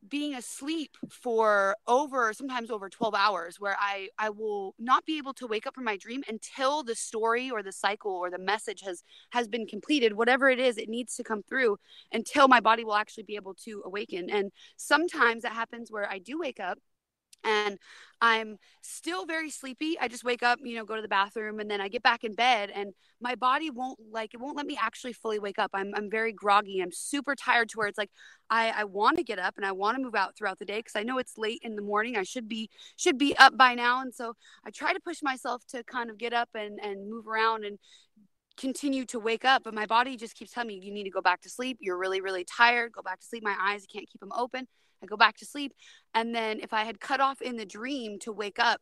being 0.09 0.35
asleep 0.35 0.97
for 1.09 1.75
over 1.87 2.33
sometimes 2.33 2.69
over 2.71 2.89
12 2.89 3.13
hours 3.15 3.59
where 3.59 3.75
I 3.79 4.09
I 4.17 4.29
will 4.29 4.75
not 4.79 5.05
be 5.05 5.17
able 5.17 5.33
to 5.35 5.47
wake 5.47 5.67
up 5.67 5.75
from 5.75 5.83
my 5.83 5.97
dream 5.97 6.23
until 6.27 6.83
the 6.83 6.95
story 6.95 7.49
or 7.49 7.63
the 7.63 7.71
cycle 7.71 8.11
or 8.11 8.29
the 8.29 8.39
message 8.39 8.81
has 8.81 9.03
has 9.31 9.47
been 9.47 9.65
completed 9.65 10.13
whatever 10.13 10.49
it 10.49 10.59
is 10.59 10.77
it 10.77 10.89
needs 10.89 11.15
to 11.15 11.23
come 11.23 11.43
through 11.43 11.77
until 12.11 12.47
my 12.47 12.59
body 12.59 12.83
will 12.83 12.95
actually 12.95 13.23
be 13.23 13.35
able 13.35 13.53
to 13.53 13.81
awaken. 13.85 14.29
And 14.29 14.51
sometimes 14.77 15.43
it 15.43 15.51
happens 15.51 15.91
where 15.91 16.09
I 16.09 16.19
do 16.19 16.39
wake 16.39 16.59
up 16.59 16.79
and 17.43 17.77
I'm 18.19 18.57
still 18.81 19.25
very 19.25 19.49
sleepy. 19.49 19.97
I 19.99 20.07
just 20.07 20.23
wake 20.23 20.41
up, 20.41 20.59
you 20.63 20.75
know, 20.75 20.85
go 20.85 20.95
to 20.95 21.01
the 21.01 21.07
bathroom 21.07 21.59
and 21.59 21.69
then 21.69 21.79
I 21.79 21.87
get 21.87 22.01
back 22.01 22.23
in 22.23 22.33
bed 22.33 22.71
and 22.73 22.93
my 23.21 23.35
body 23.35 23.69
won't 23.69 23.99
like 24.11 24.33
it 24.33 24.39
won't 24.39 24.57
let 24.57 24.65
me 24.65 24.77
actually 24.81 25.13
fully 25.13 25.37
wake 25.39 25.59
up. 25.59 25.71
I'm 25.73 25.93
I'm 25.95 26.09
very 26.09 26.33
groggy. 26.33 26.81
I'm 26.81 26.91
super 26.91 27.35
tired 27.35 27.69
to 27.69 27.77
where 27.77 27.87
it's 27.87 27.97
like 27.97 28.09
I 28.49 28.71
I 28.71 28.83
want 28.85 29.17
to 29.17 29.23
get 29.23 29.37
up 29.39 29.55
and 29.57 29.65
I 29.65 29.71
want 29.71 29.97
to 29.97 30.03
move 30.03 30.15
out 30.15 30.35
throughout 30.35 30.57
the 30.59 30.65
day 30.65 30.77
because 30.77 30.95
I 30.95 31.03
know 31.03 31.19
it's 31.19 31.37
late 31.37 31.59
in 31.61 31.75
the 31.75 31.81
morning. 31.81 32.17
I 32.17 32.23
should 32.23 32.47
be 32.47 32.69
should 32.95 33.17
be 33.17 33.35
up 33.37 33.55
by 33.55 33.75
now 33.75 34.01
and 34.01 34.13
so 34.13 34.33
I 34.65 34.71
try 34.71 34.93
to 34.93 34.99
push 34.99 35.21
myself 35.21 35.63
to 35.69 35.83
kind 35.83 36.09
of 36.09 36.17
get 36.17 36.33
up 36.33 36.49
and 36.55 36.79
and 36.81 37.09
move 37.09 37.27
around 37.27 37.65
and 37.65 37.77
continue 38.57 39.05
to 39.05 39.19
wake 39.19 39.45
up 39.45 39.63
but 39.63 39.75
my 39.75 39.85
body 39.85 40.17
just 40.17 40.35
keeps 40.35 40.51
telling 40.51 40.67
me 40.69 40.79
you 40.81 40.91
need 40.91 41.03
to 41.03 41.11
go 41.11 41.21
back 41.21 41.41
to 41.41 41.49
sleep. 41.49 41.77
You're 41.81 41.99
really 41.99 42.21
really 42.21 42.45
tired. 42.45 42.93
Go 42.93 43.03
back 43.03 43.19
to 43.19 43.25
sleep. 43.25 43.43
My 43.43 43.55
eyes 43.59 43.85
can't 43.91 44.09
keep 44.09 44.19
them 44.19 44.31
open 44.35 44.67
I 45.01 45.05
go 45.05 45.17
back 45.17 45.37
to 45.37 45.45
sleep. 45.45 45.73
And 46.13 46.33
then 46.33 46.59
if 46.59 46.73
I 46.73 46.83
had 46.83 46.99
cut 46.99 47.21
off 47.21 47.41
in 47.41 47.57
the 47.57 47.65
dream 47.65 48.19
to 48.19 48.31
wake 48.31 48.59
up, 48.59 48.81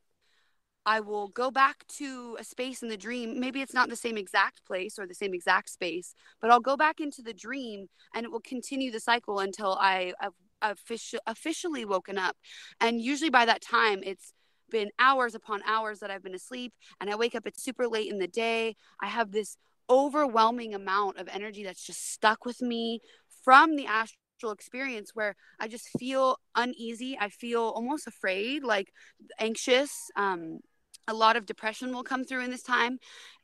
I 0.85 0.99
will 0.99 1.29
go 1.29 1.49
back 1.49 1.85
to 1.97 2.37
a 2.39 2.43
space 2.43 2.83
in 2.83 2.89
the 2.89 2.97
dream. 2.97 3.39
Maybe 3.39 3.61
it's 3.61 3.73
not 3.73 3.89
the 3.89 3.95
same 3.95 4.17
exact 4.17 4.63
place 4.65 4.99
or 4.99 5.07
the 5.07 5.15
same 5.15 5.33
exact 5.33 5.69
space, 5.69 6.13
but 6.39 6.51
I'll 6.51 6.59
go 6.59 6.77
back 6.77 6.99
into 6.99 7.23
the 7.23 7.33
dream 7.33 7.87
and 8.13 8.23
it 8.23 8.31
will 8.31 8.41
continue 8.41 8.91
the 8.91 8.99
cycle 8.99 9.39
until 9.39 9.73
I 9.73 10.13
have 10.19 10.33
officially 10.61 11.21
officially 11.25 11.85
woken 11.85 12.17
up. 12.17 12.37
And 12.79 13.01
usually 13.01 13.31
by 13.31 13.45
that 13.45 13.61
time, 13.61 14.01
it's 14.03 14.33
been 14.69 14.91
hours 14.99 15.33
upon 15.33 15.61
hours 15.63 15.99
that 15.99 16.11
I've 16.11 16.23
been 16.23 16.35
asleep 16.35 16.73
and 17.01 17.09
I 17.09 17.15
wake 17.15 17.35
up, 17.35 17.47
it's 17.47 17.63
super 17.63 17.87
late 17.87 18.11
in 18.11 18.19
the 18.19 18.27
day. 18.27 18.75
I 19.01 19.07
have 19.07 19.31
this 19.31 19.57
overwhelming 19.89 20.73
amount 20.73 21.17
of 21.17 21.27
energy 21.27 21.63
that's 21.63 21.85
just 21.85 22.11
stuck 22.11 22.45
with 22.45 22.61
me 22.61 23.01
from 23.43 23.75
the 23.75 23.85
astral 23.85 24.19
experience 24.43 25.11
where 25.13 25.35
I 25.59 25.67
just 25.67 25.87
feel 25.97 26.37
uneasy. 26.55 27.17
I 27.19 27.29
feel 27.29 27.61
almost 27.61 28.07
afraid, 28.07 28.63
like 28.63 28.91
anxious. 29.39 30.11
Um, 30.15 30.59
a 31.07 31.13
lot 31.13 31.35
of 31.35 31.45
depression 31.45 31.93
will 31.93 32.03
come 32.03 32.23
through 32.23 32.43
in 32.43 32.51
this 32.51 32.63
time. 32.63 32.97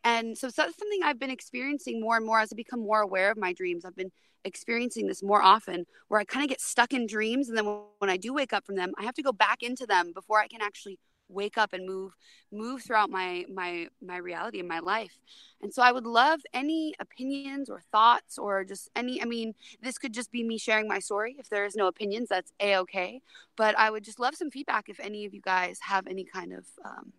And 0.04 0.38
so, 0.38 0.50
so 0.50 0.64
that's 0.64 0.78
something 0.78 1.02
I've 1.04 1.20
been 1.20 1.30
experiencing 1.30 2.02
more 2.02 2.18
and 2.18 2.26
more 2.26 2.40
as 2.40 2.52
I 2.52 2.56
become 2.56 2.82
more 2.82 3.02
aware 3.02 3.32
of 3.32 3.38
my 3.38 3.54
dreams. 3.54 3.86
I've 3.86 3.96
been 3.96 4.12
experiencing 4.44 5.06
this 5.06 5.22
more 5.22 5.42
often 5.42 5.86
where 6.08 6.20
I 6.20 6.24
kind 6.24 6.44
of 6.44 6.50
get 6.50 6.62
stuck 6.62 6.94
in 6.94 7.06
dreams. 7.06 7.50
And 7.50 7.58
then 7.58 7.66
when 8.00 8.10
I 8.10 8.18
do 8.18 8.34
wake 8.34 8.54
up 8.54 8.66
from 8.66 8.76
them, 8.76 8.94
I 8.98 9.04
have 9.04 9.14
to 9.16 9.24
go 9.24 9.32
back 9.32 9.62
into 9.62 9.86
them 9.86 10.12
before 10.14 10.40
I 10.40 10.48
can 10.48 10.62
actually 10.62 10.98
wake 11.32 11.58
up 11.58 11.74
and 11.74 11.86
move 11.86 12.14
move 12.52 12.84
throughout 12.84 13.10
my 13.10 13.46
my 13.54 13.88
my 14.02 14.18
reality 14.18 14.60
and 14.60 14.68
my 14.68 14.80
life. 14.80 15.18
And 15.62 15.74
so 15.74 15.82
i 15.82 15.92
would 15.92 16.06
love 16.06 16.42
any 16.54 16.94
opinions 17.00 17.70
or 17.70 17.82
thoughts 17.92 18.38
or 18.38 18.64
just 18.64 18.90
any 18.96 19.22
i 19.22 19.26
mean 19.26 19.54
this 19.82 19.98
could 19.98 20.14
just 20.14 20.32
be 20.32 20.44
me 20.44 20.58
sharing 20.58 20.88
my 20.88 21.00
story. 21.00 21.36
If 21.40 21.50
there 21.50 21.66
is 21.66 21.76
no 21.76 21.88
opinions 21.88 22.30
that's 22.30 22.52
a-okay 22.60 23.22
but 23.56 23.78
i 23.78 23.90
would 23.90 24.04
just 24.04 24.20
love 24.20 24.36
some 24.36 24.52
feedback 24.52 24.90
if 24.90 25.00
any 25.00 25.26
of 25.26 25.34
you 25.34 25.42
guys 25.42 25.80
have 25.82 26.08
any 26.08 26.24
kind 26.24 26.54
of 26.54 26.66
um, 26.86 27.14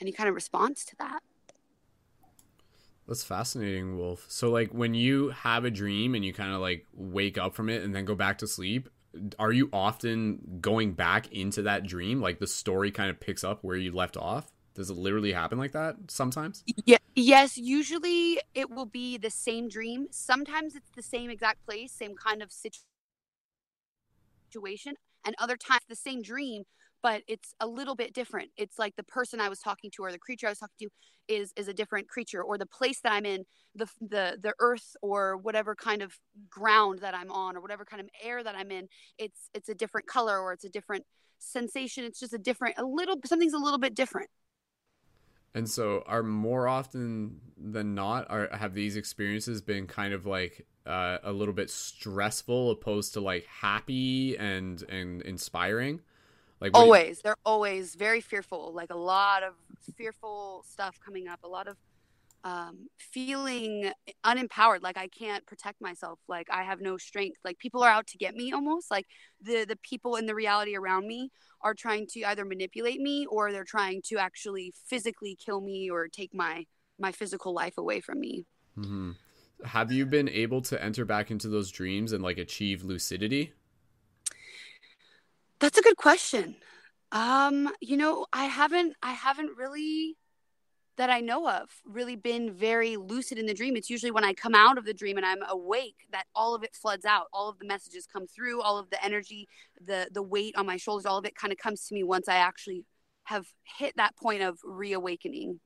any 0.00 0.12
kind 0.12 0.28
of 0.28 0.34
response 0.34 0.84
to 0.84 0.96
that. 0.98 1.22
That's 3.06 3.22
fascinating, 3.22 3.98
Wolf. 3.98 4.24
So, 4.28 4.50
like, 4.50 4.72
when 4.72 4.94
you 4.94 5.28
have 5.30 5.64
a 5.64 5.70
dream 5.70 6.14
and 6.14 6.24
you 6.24 6.32
kind 6.32 6.54
of 6.54 6.60
like 6.60 6.86
wake 6.94 7.36
up 7.36 7.54
from 7.54 7.68
it 7.68 7.82
and 7.82 7.94
then 7.94 8.06
go 8.06 8.14
back 8.14 8.38
to 8.38 8.46
sleep, 8.46 8.88
are 9.38 9.52
you 9.52 9.68
often 9.72 10.58
going 10.60 10.92
back 10.92 11.32
into 11.32 11.62
that 11.62 11.86
dream? 11.86 12.20
Like 12.20 12.38
the 12.38 12.46
story 12.46 12.90
kind 12.90 13.10
of 13.10 13.20
picks 13.20 13.44
up 13.44 13.62
where 13.62 13.76
you 13.76 13.92
left 13.92 14.16
off? 14.16 14.52
Does 14.74 14.90
it 14.90 14.96
literally 14.96 15.32
happen 15.32 15.58
like 15.58 15.72
that 15.72 15.96
sometimes? 16.08 16.64
Yeah 16.84 16.98
yes 17.14 17.56
usually 17.56 18.40
it 18.54 18.70
will 18.70 18.86
be 18.86 19.16
the 19.16 19.30
same 19.30 19.68
dream. 19.68 20.08
Sometimes 20.10 20.74
it's 20.74 20.90
the 20.96 21.02
same 21.02 21.30
exact 21.30 21.64
place 21.64 21.92
same 21.92 22.14
kind 22.16 22.42
of 22.42 22.50
situation 24.52 24.94
and 25.24 25.34
other 25.38 25.56
times 25.56 25.82
the 25.88 25.96
same 25.96 26.22
dream 26.22 26.64
but 27.04 27.22
it's 27.28 27.54
a 27.60 27.66
little 27.66 27.94
bit 27.94 28.14
different. 28.14 28.48
It's 28.56 28.78
like 28.78 28.96
the 28.96 29.02
person 29.02 29.38
I 29.38 29.50
was 29.50 29.60
talking 29.60 29.90
to 29.94 30.04
or 30.04 30.10
the 30.10 30.18
creature 30.18 30.46
I 30.46 30.50
was 30.52 30.58
talking 30.58 30.88
to 30.88 30.88
is 31.28 31.52
is 31.54 31.68
a 31.68 31.74
different 31.74 32.08
creature 32.08 32.42
or 32.42 32.56
the 32.56 32.64
place 32.66 33.00
that 33.02 33.12
I'm 33.12 33.26
in, 33.26 33.44
the 33.74 33.86
the 34.00 34.38
the 34.42 34.54
earth 34.58 34.96
or 35.02 35.36
whatever 35.36 35.74
kind 35.74 36.00
of 36.00 36.14
ground 36.48 37.00
that 37.00 37.14
I'm 37.14 37.30
on 37.30 37.58
or 37.58 37.60
whatever 37.60 37.84
kind 37.84 38.00
of 38.00 38.08
air 38.22 38.42
that 38.42 38.56
I'm 38.56 38.70
in, 38.70 38.88
it's 39.18 39.50
it's 39.52 39.68
a 39.68 39.74
different 39.74 40.06
color 40.06 40.40
or 40.40 40.54
it's 40.54 40.64
a 40.64 40.70
different 40.70 41.04
sensation. 41.38 42.04
It's 42.04 42.18
just 42.18 42.32
a 42.32 42.38
different 42.38 42.76
a 42.78 42.84
little 42.84 43.16
something's 43.26 43.52
a 43.52 43.58
little 43.58 43.78
bit 43.78 43.94
different. 43.94 44.30
And 45.54 45.68
so, 45.68 46.04
are 46.06 46.22
more 46.22 46.66
often 46.66 47.40
than 47.56 47.94
not, 47.94 48.26
are 48.30 48.48
have 48.50 48.72
these 48.72 48.96
experiences 48.96 49.60
been 49.60 49.86
kind 49.86 50.14
of 50.14 50.24
like 50.24 50.66
uh, 50.86 51.18
a 51.22 51.32
little 51.32 51.54
bit 51.54 51.68
stressful, 51.70 52.70
opposed 52.70 53.12
to 53.12 53.20
like 53.20 53.44
happy 53.44 54.38
and 54.38 54.82
and 54.88 55.20
inspiring? 55.20 56.00
Like 56.60 56.72
always, 56.74 57.18
you... 57.18 57.22
they're 57.24 57.36
always 57.44 57.94
very 57.94 58.20
fearful. 58.20 58.72
Like 58.72 58.90
a 58.90 58.96
lot 58.96 59.42
of 59.42 59.54
fearful 59.96 60.64
stuff 60.68 60.98
coming 61.04 61.28
up. 61.28 61.40
A 61.44 61.48
lot 61.48 61.68
of 61.68 61.76
um, 62.44 62.88
feeling 62.98 63.90
unempowered. 64.24 64.82
Like 64.82 64.98
I 64.98 65.08
can't 65.08 65.44
protect 65.46 65.80
myself. 65.80 66.18
Like 66.28 66.48
I 66.50 66.62
have 66.62 66.80
no 66.80 66.96
strength. 66.96 67.38
Like 67.44 67.58
people 67.58 67.82
are 67.82 67.90
out 67.90 68.06
to 68.08 68.18
get 68.18 68.34
me. 68.34 68.52
Almost 68.52 68.90
like 68.90 69.06
the 69.40 69.64
the 69.64 69.76
people 69.76 70.16
in 70.16 70.26
the 70.26 70.34
reality 70.34 70.76
around 70.76 71.06
me 71.06 71.30
are 71.62 71.74
trying 71.74 72.06
to 72.08 72.22
either 72.24 72.44
manipulate 72.44 73.00
me 73.00 73.26
or 73.26 73.50
they're 73.50 73.64
trying 73.64 74.02
to 74.06 74.18
actually 74.18 74.72
physically 74.86 75.36
kill 75.42 75.60
me 75.60 75.90
or 75.90 76.08
take 76.08 76.34
my 76.34 76.66
my 76.98 77.10
physical 77.10 77.54
life 77.54 77.78
away 77.78 78.00
from 78.00 78.20
me. 78.20 78.44
Mm-hmm. 78.78 79.12
Have 79.64 79.90
you 79.90 80.04
been 80.04 80.28
able 80.28 80.60
to 80.62 80.82
enter 80.82 81.04
back 81.04 81.30
into 81.30 81.48
those 81.48 81.70
dreams 81.70 82.12
and 82.12 82.22
like 82.22 82.38
achieve 82.38 82.84
lucidity? 82.84 83.54
That's 85.60 85.78
a 85.78 85.82
good 85.82 85.96
question. 85.96 86.56
Um, 87.12 87.70
you 87.80 87.96
know, 87.96 88.26
I 88.32 88.46
haven't 88.46 88.94
I 89.02 89.12
haven't 89.12 89.56
really 89.56 90.16
that 90.96 91.10
I 91.10 91.20
know 91.20 91.48
of 91.48 91.70
really 91.84 92.14
been 92.16 92.52
very 92.52 92.96
lucid 92.96 93.38
in 93.38 93.46
the 93.46 93.54
dream. 93.54 93.76
It's 93.76 93.90
usually 93.90 94.12
when 94.12 94.24
I 94.24 94.32
come 94.32 94.54
out 94.54 94.78
of 94.78 94.84
the 94.84 94.94
dream 94.94 95.16
and 95.16 95.26
I'm 95.26 95.42
awake 95.48 96.06
that 96.12 96.26
all 96.34 96.54
of 96.54 96.62
it 96.62 96.74
floods 96.74 97.04
out. 97.04 97.26
All 97.32 97.48
of 97.48 97.58
the 97.58 97.66
messages 97.66 98.06
come 98.06 98.26
through, 98.26 98.62
all 98.62 98.78
of 98.78 98.90
the 98.90 99.02
energy, 99.04 99.48
the 99.84 100.08
the 100.12 100.22
weight 100.22 100.56
on 100.56 100.66
my 100.66 100.76
shoulders, 100.76 101.06
all 101.06 101.18
of 101.18 101.24
it 101.24 101.34
kind 101.36 101.52
of 101.52 101.58
comes 101.58 101.86
to 101.86 101.94
me 101.94 102.02
once 102.02 102.28
I 102.28 102.36
actually 102.36 102.84
have 103.24 103.46
hit 103.78 103.94
that 103.96 104.16
point 104.16 104.42
of 104.42 104.58
reawakening. 104.64 105.60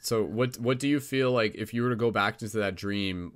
So 0.00 0.22
what 0.22 0.58
what 0.58 0.78
do 0.78 0.86
you 0.88 1.00
feel 1.00 1.32
like 1.32 1.54
if 1.54 1.72
you 1.74 1.82
were 1.82 1.90
to 1.90 1.96
go 1.96 2.10
back 2.10 2.40
into 2.42 2.58
that 2.58 2.74
dream 2.76 3.32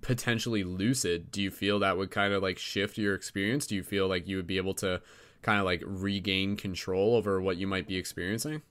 potentially 0.00 0.62
lucid, 0.64 1.30
do 1.30 1.42
you 1.42 1.50
feel 1.50 1.78
that 1.80 1.96
would 1.96 2.10
kind 2.10 2.32
of 2.32 2.42
like 2.42 2.58
shift 2.58 2.98
your 2.98 3.14
experience? 3.14 3.66
Do 3.66 3.74
you 3.74 3.82
feel 3.82 4.06
like 4.08 4.28
you 4.28 4.36
would 4.36 4.46
be 4.46 4.56
able 4.58 4.74
to 4.74 5.00
kind 5.42 5.58
of 5.58 5.64
like 5.64 5.82
regain 5.84 6.56
control 6.56 7.16
over 7.16 7.40
what 7.40 7.56
you 7.56 7.66
might 7.66 7.86
be 7.86 7.96
experiencing? 7.96 8.62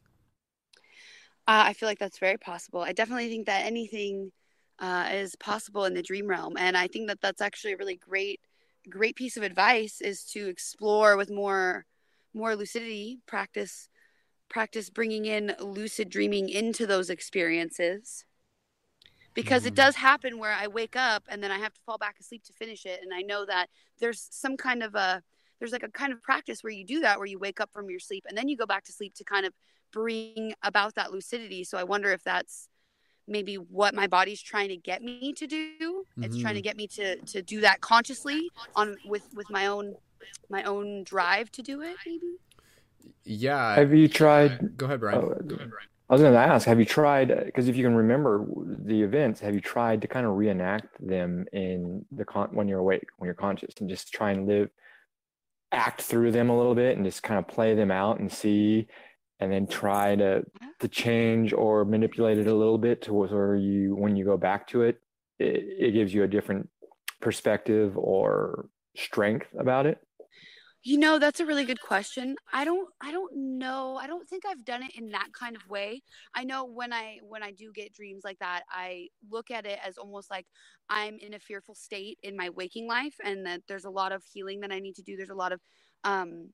Uh, 1.47 1.67
I 1.67 1.73
feel 1.73 1.89
like 1.89 1.99
that's 1.99 2.19
very 2.19 2.37
possible. 2.37 2.81
I 2.81 2.93
definitely 2.93 3.27
think 3.27 3.47
that 3.47 3.65
anything 3.65 4.31
uh, 4.79 5.09
is 5.11 5.35
possible 5.35 5.85
in 5.85 5.93
the 5.93 6.01
dream 6.01 6.27
realm, 6.27 6.55
and 6.57 6.77
I 6.77 6.87
think 6.87 7.07
that 7.07 7.19
that's 7.21 7.41
actually 7.41 7.73
a 7.73 7.77
really 7.77 7.97
great, 7.97 8.39
great 8.89 9.15
piece 9.15 9.35
of 9.35 9.43
advice 9.43 9.99
is 10.01 10.23
to 10.31 10.47
explore 10.47 11.17
with 11.17 11.29
more, 11.29 11.85
more 12.33 12.55
lucidity, 12.55 13.19
practice 13.27 13.89
practice 14.53 14.91
bringing 14.91 15.25
in 15.25 15.55
lucid 15.59 16.09
dreaming 16.09 16.47
into 16.47 16.85
those 16.85 17.09
experiences 17.09 18.23
because 19.33 19.63
mm-hmm. 19.63 19.69
it 19.69 19.73
does 19.73 19.95
happen 19.95 20.37
where 20.37 20.53
I 20.53 20.67
wake 20.67 20.95
up 20.95 21.23
and 21.27 21.41
then 21.41 21.49
I 21.51 21.57
have 21.57 21.73
to 21.73 21.81
fall 21.87 21.97
back 21.97 22.17
asleep 22.19 22.43
to 22.45 22.53
finish 22.53 22.85
it. 22.85 22.99
And 23.01 23.11
I 23.11 23.23
know 23.23 23.47
that 23.47 23.67
there's 23.99 24.27
some 24.29 24.55
kind 24.55 24.83
of 24.83 24.93
a, 24.93 25.23
there's 25.57 25.71
like 25.71 25.81
a 25.81 25.89
kind 25.89 26.13
of 26.13 26.21
practice 26.21 26.63
where 26.63 26.71
you 26.71 26.85
do 26.85 26.99
that, 26.99 27.17
where 27.17 27.25
you 27.25 27.39
wake 27.39 27.59
up 27.59 27.71
from 27.73 27.89
your 27.89 27.99
sleep 27.99 28.25
and 28.29 28.37
then 28.37 28.47
you 28.47 28.55
go 28.55 28.67
back 28.67 28.83
to 28.83 28.91
sleep 28.91 29.15
to 29.15 29.23
kind 29.23 29.47
of 29.47 29.53
bring 29.91 30.53
about 30.61 30.93
that 30.95 31.11
lucidity. 31.11 31.63
So 31.63 31.79
I 31.79 31.83
wonder 31.83 32.11
if 32.11 32.23
that's 32.23 32.69
maybe 33.27 33.55
what 33.55 33.95
my 33.95 34.05
body's 34.05 34.41
trying 34.41 34.69
to 34.69 34.77
get 34.77 35.01
me 35.01 35.33
to 35.33 35.47
do. 35.47 35.77
Mm-hmm. 35.79 36.23
It's 36.25 36.37
trying 36.37 36.53
to 36.53 36.59
mm-hmm. 36.59 36.63
get 36.63 36.77
me 36.77 36.87
to, 36.89 37.15
to 37.15 37.41
do 37.41 37.61
that 37.61 37.81
consciously 37.81 38.51
on 38.75 38.97
with, 39.03 39.27
with 39.33 39.49
my 39.49 39.65
own, 39.65 39.95
my 40.47 40.61
own 40.63 41.03
drive 41.03 41.51
to 41.53 41.63
do 41.63 41.81
it 41.81 41.95
maybe. 42.05 42.37
Yeah. 43.23 43.75
Have 43.75 43.93
you 43.93 44.07
tried? 44.07 44.77
Go 44.77 44.85
ahead, 44.85 44.99
Brian. 44.99 45.19
Oh, 45.19 45.29
go 45.29 45.55
ahead, 45.55 45.69
Brian. 45.69 45.87
I 46.09 46.13
was 46.13 46.21
going 46.21 46.33
to 46.33 46.39
ask, 46.39 46.67
have 46.67 46.79
you 46.79 46.85
tried? 46.85 47.45
Because 47.45 47.67
if 47.67 47.75
you 47.75 47.83
can 47.83 47.95
remember 47.95 48.45
the 48.55 49.01
events, 49.01 49.39
have 49.39 49.55
you 49.55 49.61
tried 49.61 50.01
to 50.01 50.07
kind 50.07 50.25
of 50.25 50.35
reenact 50.35 50.87
them 50.99 51.45
in 51.53 52.05
the 52.11 52.25
con 52.25 52.49
when 52.51 52.67
you're 52.67 52.79
awake, 52.79 53.07
when 53.17 53.25
you're 53.25 53.33
conscious, 53.33 53.73
and 53.79 53.89
just 53.89 54.11
try 54.11 54.31
and 54.31 54.47
live, 54.47 54.69
act 55.71 56.01
through 56.01 56.31
them 56.31 56.49
a 56.49 56.57
little 56.57 56.75
bit, 56.75 56.97
and 56.97 57.05
just 57.05 57.23
kind 57.23 57.39
of 57.39 57.47
play 57.47 57.73
them 57.73 57.89
out 57.89 58.19
and 58.19 58.31
see, 58.31 58.87
and 59.39 59.51
then 59.51 59.65
try 59.65 60.15
to 60.15 60.43
to 60.81 60.87
change 60.87 61.53
or 61.53 61.85
manipulate 61.85 62.37
it 62.37 62.47
a 62.47 62.53
little 62.53 62.77
bit 62.77 63.01
to 63.03 63.13
where 63.13 63.55
you, 63.55 63.95
when 63.95 64.15
you 64.15 64.25
go 64.25 64.37
back 64.37 64.67
to 64.67 64.83
it, 64.83 65.01
it, 65.39 65.65
it 65.79 65.91
gives 65.93 66.13
you 66.13 66.23
a 66.23 66.27
different 66.27 66.69
perspective 67.21 67.97
or 67.97 68.67
strength 68.95 69.47
about 69.57 69.85
it. 69.85 69.97
You 70.85 70.97
know, 70.97 71.17
that's 71.17 71.39
a 71.39 71.45
really 71.45 71.63
good 71.63 71.79
question. 71.81 72.35
I 72.51 72.65
don't 72.65 72.89
I 73.01 73.11
don't 73.11 73.31
know. 73.57 73.95
I 73.95 74.05
don't 74.05 74.27
think 74.27 74.43
I've 74.45 74.65
done 74.65 74.83
it 74.83 74.91
in 74.95 75.11
that 75.11 75.29
kind 75.31 75.55
of 75.55 75.65
way. 75.69 76.01
I 76.35 76.43
know 76.43 76.65
when 76.65 76.91
I 76.91 77.19
when 77.23 77.41
I 77.41 77.51
do 77.51 77.71
get 77.73 77.93
dreams 77.93 78.23
like 78.25 78.39
that, 78.39 78.63
I 78.69 79.07
look 79.31 79.49
at 79.49 79.65
it 79.65 79.79
as 79.85 79.97
almost 79.97 80.29
like 80.29 80.45
I'm 80.89 81.17
in 81.19 81.33
a 81.35 81.39
fearful 81.39 81.75
state 81.75 82.17
in 82.21 82.35
my 82.35 82.49
waking 82.49 82.87
life 82.87 83.15
and 83.23 83.45
that 83.45 83.61
there's 83.67 83.85
a 83.85 83.89
lot 83.89 84.11
of 84.11 84.23
healing 84.33 84.59
that 84.59 84.73
I 84.73 84.79
need 84.79 84.95
to 84.95 85.01
do. 85.03 85.15
There's 85.15 85.29
a 85.29 85.35
lot 85.35 85.53
of 85.53 85.61
um 86.03 86.49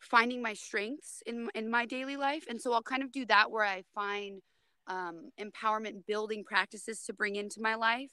finding 0.00 0.42
my 0.42 0.54
strengths 0.54 1.22
in 1.26 1.48
in 1.54 1.70
my 1.70 1.86
daily 1.86 2.16
life. 2.16 2.44
And 2.48 2.60
so 2.60 2.72
I'll 2.72 2.82
kind 2.82 3.02
of 3.02 3.12
do 3.12 3.26
that 3.26 3.50
where 3.50 3.64
I 3.64 3.82
find 3.94 4.42
um 4.86 5.30
empowerment 5.40 6.06
building 6.06 6.44
practices 6.44 7.02
to 7.06 7.12
bring 7.12 7.36
into 7.36 7.60
my 7.60 7.74
life, 7.74 8.12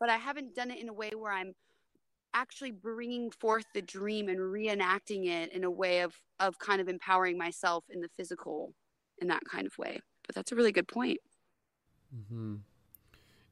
but 0.00 0.10
I 0.10 0.16
haven't 0.16 0.54
done 0.54 0.70
it 0.70 0.80
in 0.80 0.88
a 0.88 0.92
way 0.94 1.10
where 1.16 1.32
I'm 1.32 1.54
actually 2.34 2.70
bringing 2.70 3.30
forth 3.30 3.64
the 3.74 3.82
dream 3.82 4.28
and 4.28 4.38
reenacting 4.38 5.26
it 5.26 5.52
in 5.52 5.64
a 5.64 5.70
way 5.70 6.00
of 6.00 6.20
of 6.40 6.58
kind 6.58 6.80
of 6.80 6.88
empowering 6.88 7.38
myself 7.38 7.84
in 7.90 8.00
the 8.00 8.08
physical 8.16 8.74
in 9.18 9.28
that 9.28 9.42
kind 9.50 9.66
of 9.66 9.76
way 9.78 9.98
but 10.26 10.34
that's 10.34 10.52
a 10.52 10.54
really 10.54 10.72
good 10.72 10.88
point 10.88 11.18
mm-hmm. 12.14 12.56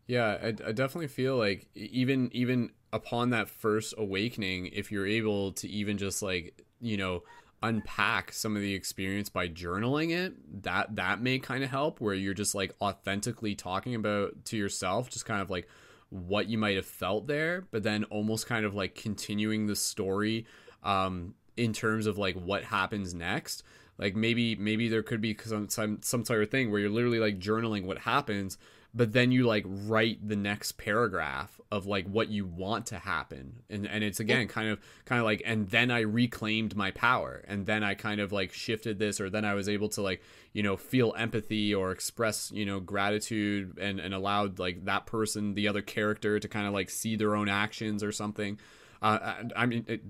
yeah 0.06 0.38
I, 0.42 0.48
I 0.48 0.72
definitely 0.72 1.08
feel 1.08 1.36
like 1.36 1.68
even 1.74 2.30
even 2.32 2.70
upon 2.92 3.30
that 3.30 3.48
first 3.48 3.94
awakening 3.98 4.66
if 4.66 4.92
you're 4.92 5.06
able 5.06 5.52
to 5.52 5.68
even 5.68 5.98
just 5.98 6.22
like 6.22 6.62
you 6.80 6.96
know 6.96 7.22
unpack 7.62 8.32
some 8.32 8.54
of 8.54 8.62
the 8.62 8.74
experience 8.74 9.28
by 9.28 9.48
journaling 9.48 10.14
it 10.14 10.62
that 10.62 10.94
that 10.94 11.20
may 11.20 11.38
kind 11.38 11.64
of 11.64 11.70
help 11.70 12.00
where 12.00 12.14
you're 12.14 12.34
just 12.34 12.54
like 12.54 12.74
authentically 12.82 13.54
talking 13.54 13.94
about 13.94 14.44
to 14.44 14.56
yourself 14.56 15.08
just 15.08 15.24
kind 15.24 15.40
of 15.40 15.50
like 15.50 15.66
what 16.10 16.48
you 16.48 16.58
might 16.58 16.76
have 16.76 16.86
felt 16.86 17.26
there, 17.26 17.66
but 17.70 17.82
then 17.82 18.04
almost 18.04 18.46
kind 18.46 18.64
of 18.64 18.74
like 18.74 18.94
continuing 18.94 19.66
the 19.66 19.76
story 19.76 20.46
um, 20.82 21.34
in 21.56 21.72
terms 21.72 22.06
of 22.06 22.18
like 22.18 22.36
what 22.36 22.64
happens 22.64 23.14
next. 23.14 23.62
Like 23.98 24.14
maybe 24.14 24.54
maybe 24.56 24.88
there 24.88 25.02
could 25.02 25.20
be 25.20 25.36
some 25.42 25.68
some 25.68 25.98
some 26.02 26.24
sort 26.24 26.42
of 26.42 26.50
thing 26.50 26.70
where 26.70 26.80
you're 26.80 26.90
literally 26.90 27.18
like 27.18 27.38
journaling 27.38 27.84
what 27.84 27.98
happens, 27.98 28.58
but 28.96 29.12
then 29.12 29.30
you 29.30 29.46
like 29.46 29.64
write 29.66 30.26
the 30.26 30.36
next 30.36 30.78
paragraph 30.78 31.60
of 31.70 31.86
like 31.86 32.06
what 32.06 32.28
you 32.28 32.46
want 32.46 32.86
to 32.86 32.98
happen. 32.98 33.62
And 33.68 33.86
and 33.86 34.02
it's 34.02 34.20
again 34.20 34.48
kind 34.48 34.70
of 34.70 34.80
kind 35.04 35.20
of 35.20 35.26
like 35.26 35.42
and 35.44 35.68
then 35.68 35.90
i 35.90 36.00
reclaimed 36.00 36.74
my 36.74 36.90
power. 36.92 37.44
And 37.46 37.66
then 37.66 37.84
i 37.84 37.94
kind 37.94 38.20
of 38.20 38.32
like 38.32 38.52
shifted 38.52 38.98
this 38.98 39.20
or 39.20 39.28
then 39.28 39.44
i 39.44 39.52
was 39.52 39.68
able 39.68 39.90
to 39.90 40.02
like 40.02 40.22
you 40.54 40.62
know 40.62 40.78
feel 40.78 41.14
empathy 41.18 41.74
or 41.74 41.92
express 41.92 42.50
you 42.52 42.64
know 42.64 42.80
gratitude 42.80 43.76
and 43.78 44.00
and 44.00 44.14
allowed 44.14 44.58
like 44.58 44.86
that 44.86 45.04
person 45.04 45.54
the 45.54 45.68
other 45.68 45.82
character 45.82 46.40
to 46.40 46.48
kind 46.48 46.66
of 46.66 46.72
like 46.72 46.88
see 46.88 47.16
their 47.16 47.36
own 47.36 47.48
actions 47.48 48.02
or 48.02 48.12
something. 48.12 48.58
Uh, 49.02 49.18
I, 49.20 49.62
I 49.62 49.66
mean 49.66 49.84
it, 49.86 50.00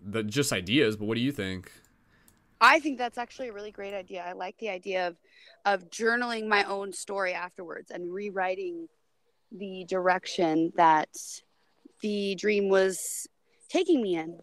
the 0.00 0.22
just 0.22 0.52
ideas 0.52 0.96
but 0.96 1.06
what 1.06 1.16
do 1.16 1.20
you 1.20 1.32
think 1.32 1.72
I 2.60 2.80
think 2.80 2.98
that's 2.98 3.18
actually 3.18 3.48
a 3.48 3.52
really 3.52 3.70
great 3.70 3.94
idea. 3.94 4.24
I 4.26 4.32
like 4.32 4.58
the 4.58 4.68
idea 4.68 5.08
of 5.08 5.16
of 5.64 5.90
journaling 5.90 6.48
my 6.48 6.64
own 6.64 6.92
story 6.92 7.34
afterwards 7.34 7.90
and 7.90 8.12
rewriting 8.12 8.88
the 9.52 9.84
direction 9.88 10.72
that 10.76 11.08
the 12.00 12.34
dream 12.34 12.68
was 12.68 13.26
taking 13.68 14.02
me 14.02 14.16
in. 14.16 14.38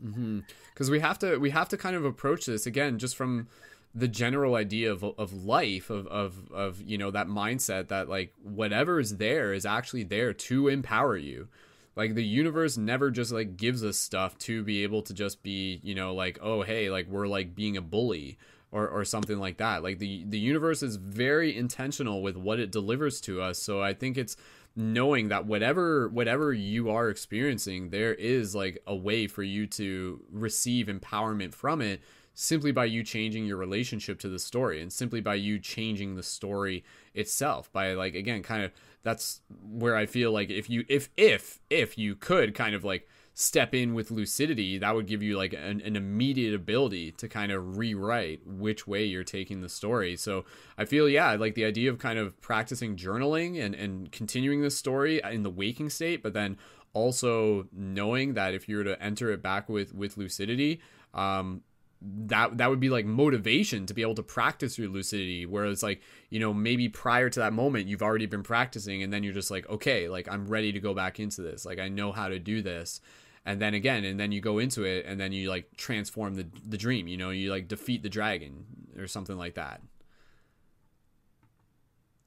Because 0.00 0.86
mm-hmm. 0.86 0.92
we 0.92 1.00
have 1.00 1.18
to 1.20 1.38
we 1.38 1.50
have 1.50 1.68
to 1.68 1.76
kind 1.76 1.96
of 1.96 2.04
approach 2.04 2.46
this 2.46 2.66
again 2.66 2.98
just 2.98 3.16
from 3.16 3.48
the 3.94 4.08
general 4.08 4.54
idea 4.54 4.90
of, 4.90 5.04
of 5.04 5.44
life 5.44 5.90
of, 5.90 6.06
of 6.06 6.50
of 6.52 6.82
you 6.82 6.96
know 6.96 7.10
that 7.10 7.28
mindset 7.28 7.88
that 7.88 8.08
like 8.08 8.32
whatever 8.42 8.98
is 8.98 9.18
there 9.18 9.52
is 9.52 9.66
actually 9.66 10.02
there 10.02 10.32
to 10.32 10.68
empower 10.68 11.16
you 11.16 11.48
like 11.96 12.14
the 12.14 12.24
universe 12.24 12.76
never 12.76 13.10
just 13.10 13.32
like 13.32 13.56
gives 13.56 13.84
us 13.84 13.98
stuff 13.98 14.38
to 14.38 14.62
be 14.62 14.82
able 14.82 15.02
to 15.02 15.14
just 15.14 15.42
be 15.42 15.80
you 15.82 15.94
know 15.94 16.14
like 16.14 16.38
oh 16.42 16.62
hey 16.62 16.90
like 16.90 17.06
we're 17.08 17.26
like 17.26 17.54
being 17.54 17.76
a 17.76 17.82
bully 17.82 18.38
or, 18.72 18.88
or 18.88 19.04
something 19.04 19.38
like 19.38 19.58
that. 19.58 19.82
Like 19.82 19.98
the 19.98 20.24
the 20.24 20.38
universe 20.38 20.82
is 20.82 20.96
very 20.96 21.56
intentional 21.56 22.22
with 22.22 22.36
what 22.36 22.58
it 22.58 22.72
delivers 22.72 23.20
to 23.22 23.40
us. 23.42 23.58
So 23.58 23.82
i 23.82 23.92
think 23.92 24.16
it's 24.16 24.36
knowing 24.74 25.28
that 25.28 25.44
whatever 25.44 26.08
whatever 26.08 26.52
you 26.52 26.90
are 26.90 27.10
experiencing 27.10 27.90
there 27.90 28.14
is 28.14 28.54
like 28.54 28.82
a 28.86 28.96
way 28.96 29.26
for 29.26 29.42
you 29.42 29.66
to 29.66 30.24
receive 30.30 30.86
empowerment 30.86 31.52
from 31.52 31.82
it 31.82 32.00
simply 32.34 32.72
by 32.72 32.84
you 32.84 33.02
changing 33.02 33.44
your 33.44 33.56
relationship 33.56 34.18
to 34.18 34.28
the 34.28 34.38
story 34.38 34.80
and 34.80 34.92
simply 34.92 35.20
by 35.20 35.34
you 35.34 35.58
changing 35.58 36.14
the 36.14 36.22
story 36.22 36.84
itself 37.14 37.70
by 37.72 37.92
like 37.92 38.14
again 38.14 38.42
kind 38.42 38.62
of 38.64 38.72
that's 39.02 39.40
where 39.68 39.96
I 39.96 40.06
feel 40.06 40.32
like 40.32 40.50
if 40.50 40.70
you 40.70 40.84
if 40.88 41.08
if 41.16 41.60
if 41.68 41.98
you 41.98 42.14
could 42.14 42.54
kind 42.54 42.74
of 42.74 42.84
like 42.84 43.08
step 43.34 43.74
in 43.74 43.94
with 43.94 44.10
lucidity, 44.10 44.78
that 44.78 44.94
would 44.94 45.06
give 45.06 45.22
you 45.22 45.36
like 45.36 45.54
an, 45.54 45.80
an, 45.80 45.96
immediate 45.96 46.54
ability 46.54 47.12
to 47.12 47.28
kind 47.28 47.50
of 47.50 47.78
rewrite 47.78 48.40
which 48.46 48.86
way 48.86 49.04
you're 49.04 49.24
taking 49.24 49.62
the 49.62 49.68
story. 49.68 50.16
So 50.16 50.44
I 50.76 50.84
feel, 50.84 51.08
yeah, 51.08 51.32
like 51.36 51.54
the 51.54 51.64
idea 51.64 51.90
of 51.90 51.98
kind 51.98 52.18
of 52.18 52.38
practicing 52.42 52.94
journaling 52.94 53.58
and, 53.58 53.74
and 53.74 54.12
continuing 54.12 54.60
the 54.60 54.70
story 54.70 55.20
in 55.30 55.44
the 55.44 55.50
waking 55.50 55.88
state, 55.88 56.22
but 56.22 56.34
then 56.34 56.58
also 56.92 57.68
knowing 57.72 58.34
that 58.34 58.52
if 58.52 58.68
you 58.68 58.76
were 58.76 58.84
to 58.84 59.02
enter 59.02 59.30
it 59.30 59.42
back 59.42 59.66
with, 59.66 59.94
with 59.94 60.18
lucidity, 60.18 60.82
um, 61.14 61.62
that 62.04 62.58
that 62.58 62.68
would 62.68 62.80
be 62.80 62.90
like 62.90 63.06
motivation 63.06 63.86
to 63.86 63.94
be 63.94 64.02
able 64.02 64.14
to 64.14 64.22
practice 64.22 64.76
your 64.78 64.88
lucidity 64.88 65.46
whereas 65.46 65.82
like 65.82 66.00
you 66.30 66.40
know 66.40 66.52
maybe 66.52 66.88
prior 66.88 67.30
to 67.30 67.40
that 67.40 67.52
moment 67.52 67.86
you've 67.86 68.02
already 68.02 68.26
been 68.26 68.42
practicing 68.42 69.02
and 69.02 69.12
then 69.12 69.22
you're 69.22 69.32
just 69.32 69.50
like 69.50 69.68
okay 69.68 70.08
like 70.08 70.28
i'm 70.28 70.46
ready 70.46 70.72
to 70.72 70.80
go 70.80 70.94
back 70.94 71.20
into 71.20 71.42
this. 71.42 71.64
Like 71.64 71.78
i 71.78 71.88
know 71.88 72.12
how 72.12 72.28
to 72.28 72.38
do 72.38 72.62
this. 72.62 73.00
And 73.44 73.60
then 73.60 73.74
again 73.74 74.04
and 74.04 74.18
then 74.20 74.30
you 74.30 74.40
go 74.40 74.58
into 74.58 74.84
it 74.84 75.04
and 75.06 75.18
then 75.18 75.32
you 75.32 75.48
like 75.48 75.76
transform 75.76 76.34
the 76.34 76.46
the 76.66 76.78
dream 76.78 77.08
you 77.08 77.16
know 77.16 77.30
you 77.30 77.50
like 77.50 77.68
defeat 77.68 78.02
the 78.02 78.08
dragon 78.08 78.64
or 78.96 79.06
something 79.06 79.36
like 79.36 79.54
that. 79.54 79.80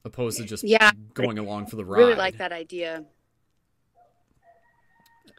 Opposed 0.04 0.38
to 0.38 0.44
just 0.44 0.64
yeah 0.64 0.92
going 1.14 1.38
along 1.38 1.66
for 1.66 1.76
the 1.76 1.84
ride 1.84 1.98
really 1.98 2.14
like 2.14 2.38
that 2.38 2.52
idea. 2.52 3.04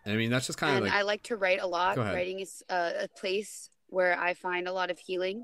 I 0.05 0.15
mean, 0.15 0.29
that's 0.29 0.47
just 0.47 0.57
kind 0.57 0.77
of 0.77 0.83
like. 0.85 0.93
I 0.93 1.01
like 1.01 1.23
to 1.23 1.35
write 1.35 1.59
a 1.61 1.67
lot. 1.67 1.97
Writing 1.97 2.39
is 2.39 2.63
a, 2.69 2.93
a 3.03 3.07
place 3.09 3.69
where 3.87 4.19
I 4.19 4.33
find 4.33 4.67
a 4.67 4.73
lot 4.73 4.91
of 4.91 4.99
healing. 4.99 5.43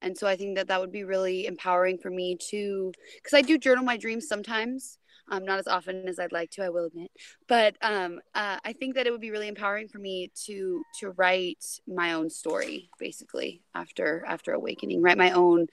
And 0.00 0.16
so 0.16 0.26
I 0.26 0.36
think 0.36 0.56
that 0.56 0.68
that 0.68 0.80
would 0.80 0.92
be 0.92 1.04
really 1.04 1.46
empowering 1.46 1.98
for 1.98 2.10
me 2.10 2.36
to, 2.50 2.92
because 3.16 3.36
I 3.36 3.42
do 3.42 3.58
journal 3.58 3.84
my 3.84 3.96
dreams 3.96 4.28
sometimes, 4.28 4.98
um, 5.30 5.44
not 5.44 5.58
as 5.58 5.66
often 5.66 6.08
as 6.08 6.18
I'd 6.18 6.32
like 6.32 6.50
to, 6.52 6.64
I 6.64 6.68
will 6.68 6.86
admit. 6.86 7.10
But 7.48 7.76
um, 7.82 8.20
uh, 8.34 8.58
I 8.64 8.72
think 8.72 8.94
that 8.94 9.06
it 9.06 9.10
would 9.10 9.20
be 9.20 9.30
really 9.30 9.48
empowering 9.48 9.88
for 9.88 9.98
me 9.98 10.30
to 10.46 10.82
to 11.00 11.10
write 11.10 11.64
my 11.86 12.12
own 12.12 12.30
story, 12.30 12.90
basically 12.98 13.62
after 13.74 14.24
after 14.26 14.52
awakening, 14.52 15.02
write 15.02 15.18
my 15.18 15.32
own 15.32 15.66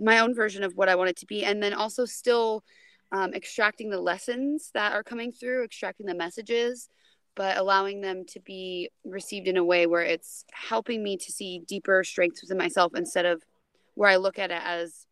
my 0.00 0.18
own 0.20 0.34
version 0.34 0.64
of 0.64 0.76
what 0.76 0.88
I 0.88 0.96
want 0.96 1.10
it 1.10 1.16
to 1.18 1.26
be, 1.26 1.44
and 1.44 1.62
then 1.62 1.74
also 1.74 2.04
still 2.04 2.64
um, 3.12 3.34
extracting 3.34 3.90
the 3.90 4.00
lessons 4.00 4.70
that 4.74 4.92
are 4.92 5.02
coming 5.02 5.32
through, 5.32 5.64
extracting 5.64 6.06
the 6.06 6.14
messages, 6.14 6.88
but 7.38 7.56
allowing 7.56 8.00
them 8.00 8.24
to 8.24 8.40
be 8.40 8.90
received 9.04 9.46
in 9.46 9.56
a 9.56 9.64
way 9.64 9.86
where 9.86 10.02
it's 10.02 10.44
helping 10.52 11.04
me 11.04 11.16
to 11.16 11.30
see 11.30 11.62
deeper 11.68 12.02
strengths 12.02 12.42
within 12.42 12.58
myself 12.58 12.92
instead 12.96 13.24
of 13.24 13.44
where 13.94 14.10
I 14.10 14.16
look 14.16 14.40
at 14.40 14.50
it 14.50 14.60
as 14.64 15.06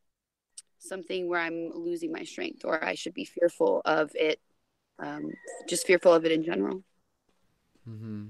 something 0.80 1.28
where 1.28 1.40
I'm 1.40 1.70
losing 1.72 2.10
my 2.10 2.24
strength 2.24 2.64
or 2.64 2.84
I 2.84 2.96
should 2.96 3.14
be 3.14 3.24
fearful 3.24 3.80
of 3.84 4.10
it, 4.14 4.40
um, 4.98 5.30
just 5.68 5.86
fearful 5.86 6.12
of 6.12 6.24
it 6.24 6.32
in 6.32 6.42
general. 6.42 6.82
Mm-hmm. 7.88 8.24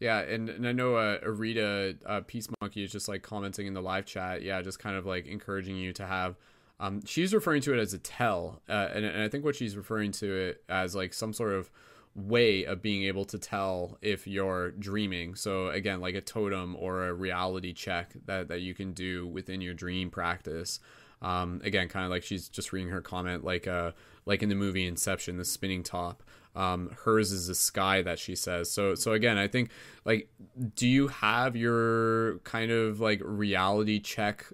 Yeah, 0.00 0.22
and, 0.22 0.48
and 0.48 0.66
I 0.66 0.72
know 0.72 0.96
uh, 0.96 1.20
Arita 1.20 1.98
uh, 2.04 2.22
Peace 2.26 2.48
Monkey 2.60 2.82
is 2.82 2.90
just 2.90 3.06
like 3.06 3.22
commenting 3.22 3.68
in 3.68 3.74
the 3.74 3.82
live 3.82 4.06
chat. 4.06 4.42
Yeah, 4.42 4.60
just 4.60 4.80
kind 4.80 4.96
of 4.96 5.06
like 5.06 5.28
encouraging 5.28 5.76
you 5.76 5.92
to 5.92 6.06
have. 6.06 6.34
Um, 6.80 7.04
she's 7.06 7.32
referring 7.32 7.62
to 7.62 7.74
it 7.74 7.78
as 7.78 7.94
a 7.94 7.98
tell, 7.98 8.60
uh, 8.68 8.88
and, 8.92 9.04
and 9.04 9.22
I 9.22 9.28
think 9.28 9.44
what 9.44 9.54
she's 9.54 9.76
referring 9.76 10.10
to 10.12 10.34
it 10.34 10.64
as 10.68 10.96
like 10.96 11.14
some 11.14 11.32
sort 11.32 11.52
of 11.52 11.70
way 12.14 12.64
of 12.64 12.82
being 12.82 13.04
able 13.04 13.24
to 13.26 13.38
tell 13.38 13.98
if 14.02 14.26
you're 14.26 14.72
dreaming. 14.72 15.34
So 15.36 15.68
again, 15.68 16.00
like 16.00 16.14
a 16.14 16.20
totem 16.20 16.76
or 16.76 17.06
a 17.08 17.14
reality 17.14 17.72
check 17.72 18.12
that, 18.26 18.48
that 18.48 18.60
you 18.60 18.74
can 18.74 18.92
do 18.92 19.26
within 19.26 19.60
your 19.60 19.74
dream 19.74 20.10
practice. 20.10 20.80
Um, 21.22 21.60
again, 21.64 21.88
kind 21.88 22.04
of 22.04 22.10
like 22.10 22.22
she's 22.24 22.48
just 22.48 22.72
reading 22.72 22.90
her 22.90 23.00
comment, 23.02 23.44
like 23.44 23.66
uh, 23.68 23.92
like 24.26 24.42
in 24.42 24.48
the 24.48 24.54
movie 24.54 24.86
Inception, 24.86 25.36
the 25.36 25.44
spinning 25.44 25.82
top. 25.82 26.22
um, 26.54 26.90
hers 27.04 27.30
is 27.30 27.46
the 27.46 27.54
sky 27.54 28.02
that 28.02 28.18
she 28.18 28.34
says. 28.34 28.70
So 28.70 28.94
so 28.94 29.12
again, 29.12 29.38
I 29.38 29.46
think 29.46 29.70
like 30.04 30.30
do 30.74 30.88
you 30.88 31.08
have 31.08 31.56
your 31.56 32.38
kind 32.40 32.70
of 32.72 33.00
like 33.00 33.20
reality 33.24 34.00
check 34.00 34.46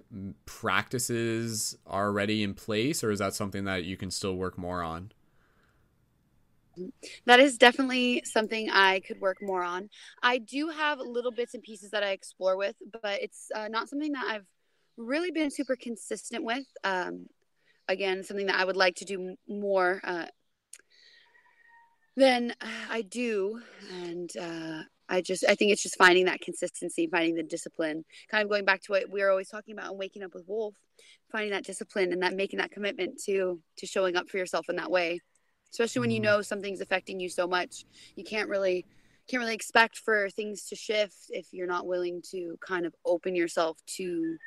practices 0.45 1.77
already 1.87 2.43
in 2.43 2.53
place 2.53 3.03
or 3.03 3.11
is 3.11 3.19
that 3.19 3.33
something 3.33 3.65
that 3.65 3.83
you 3.83 3.97
can 3.97 4.11
still 4.11 4.35
work 4.35 4.57
more 4.57 4.81
on? 4.83 5.11
That 7.25 7.39
is 7.39 7.57
definitely 7.57 8.23
something 8.25 8.69
I 8.69 9.01
could 9.01 9.19
work 9.19 9.37
more 9.41 9.63
on. 9.63 9.89
I 10.21 10.37
do 10.37 10.69
have 10.69 10.99
little 10.99 11.31
bits 11.31 11.53
and 11.53 11.63
pieces 11.63 11.91
that 11.91 12.03
I 12.03 12.11
explore 12.11 12.57
with, 12.57 12.75
but 13.01 13.21
it's 13.21 13.49
uh, 13.55 13.67
not 13.67 13.89
something 13.89 14.11
that 14.13 14.25
I've 14.27 14.45
really 14.97 15.31
been 15.31 15.51
super 15.51 15.75
consistent 15.75 16.43
with. 16.43 16.65
Um, 16.83 17.27
again, 17.87 18.23
something 18.23 18.47
that 18.47 18.59
I 18.59 18.65
would 18.65 18.75
like 18.75 18.95
to 18.95 19.05
do 19.05 19.35
more 19.47 20.01
uh, 20.03 20.25
than 22.15 22.53
I 22.89 23.03
do. 23.03 23.61
And 24.01 24.29
uh, 24.39 24.81
I 25.07 25.21
just, 25.21 25.45
I 25.47 25.55
think 25.55 25.71
it's 25.71 25.83
just 25.83 25.97
finding 25.97 26.25
that 26.25 26.41
consistency, 26.41 27.07
finding 27.07 27.35
the 27.35 27.43
discipline, 27.43 28.03
kind 28.29 28.43
of 28.43 28.49
going 28.49 28.65
back 28.65 28.81
to 28.83 28.91
what 28.91 29.09
we 29.09 29.21
are 29.21 29.29
always 29.29 29.49
talking 29.49 29.73
about 29.73 29.89
and 29.89 29.99
waking 29.99 30.23
up 30.23 30.33
with 30.33 30.43
Wolf, 30.47 30.75
finding 31.31 31.51
that 31.51 31.63
discipline 31.63 32.11
and 32.11 32.23
that 32.23 32.33
making 32.33 32.59
that 32.59 32.71
commitment 32.71 33.21
to, 33.25 33.61
to 33.77 33.85
showing 33.85 34.15
up 34.15 34.29
for 34.29 34.37
yourself 34.37 34.65
in 34.69 34.75
that 34.77 34.91
way. 34.91 35.21
Especially 35.71 35.99
when 35.99 36.11
you 36.11 36.21
mm-hmm. 36.21 36.35
know 36.37 36.41
something's 36.41 36.81
affecting 36.81 37.19
you 37.19 37.29
so 37.29 37.47
much, 37.47 37.85
you 38.15 38.23
can't 38.23 38.49
really 38.49 38.85
can't 39.27 39.41
really 39.41 39.55
expect 39.55 39.97
for 39.97 40.29
things 40.29 40.63
to 40.69 40.75
shift 40.75 41.15
if 41.29 41.47
you're 41.51 41.67
not 41.67 41.85
willing 41.85 42.21
to 42.31 42.57
kind 42.61 42.85
of 42.85 42.95
open 43.05 43.35
yourself 43.35 43.77
to 43.85 44.37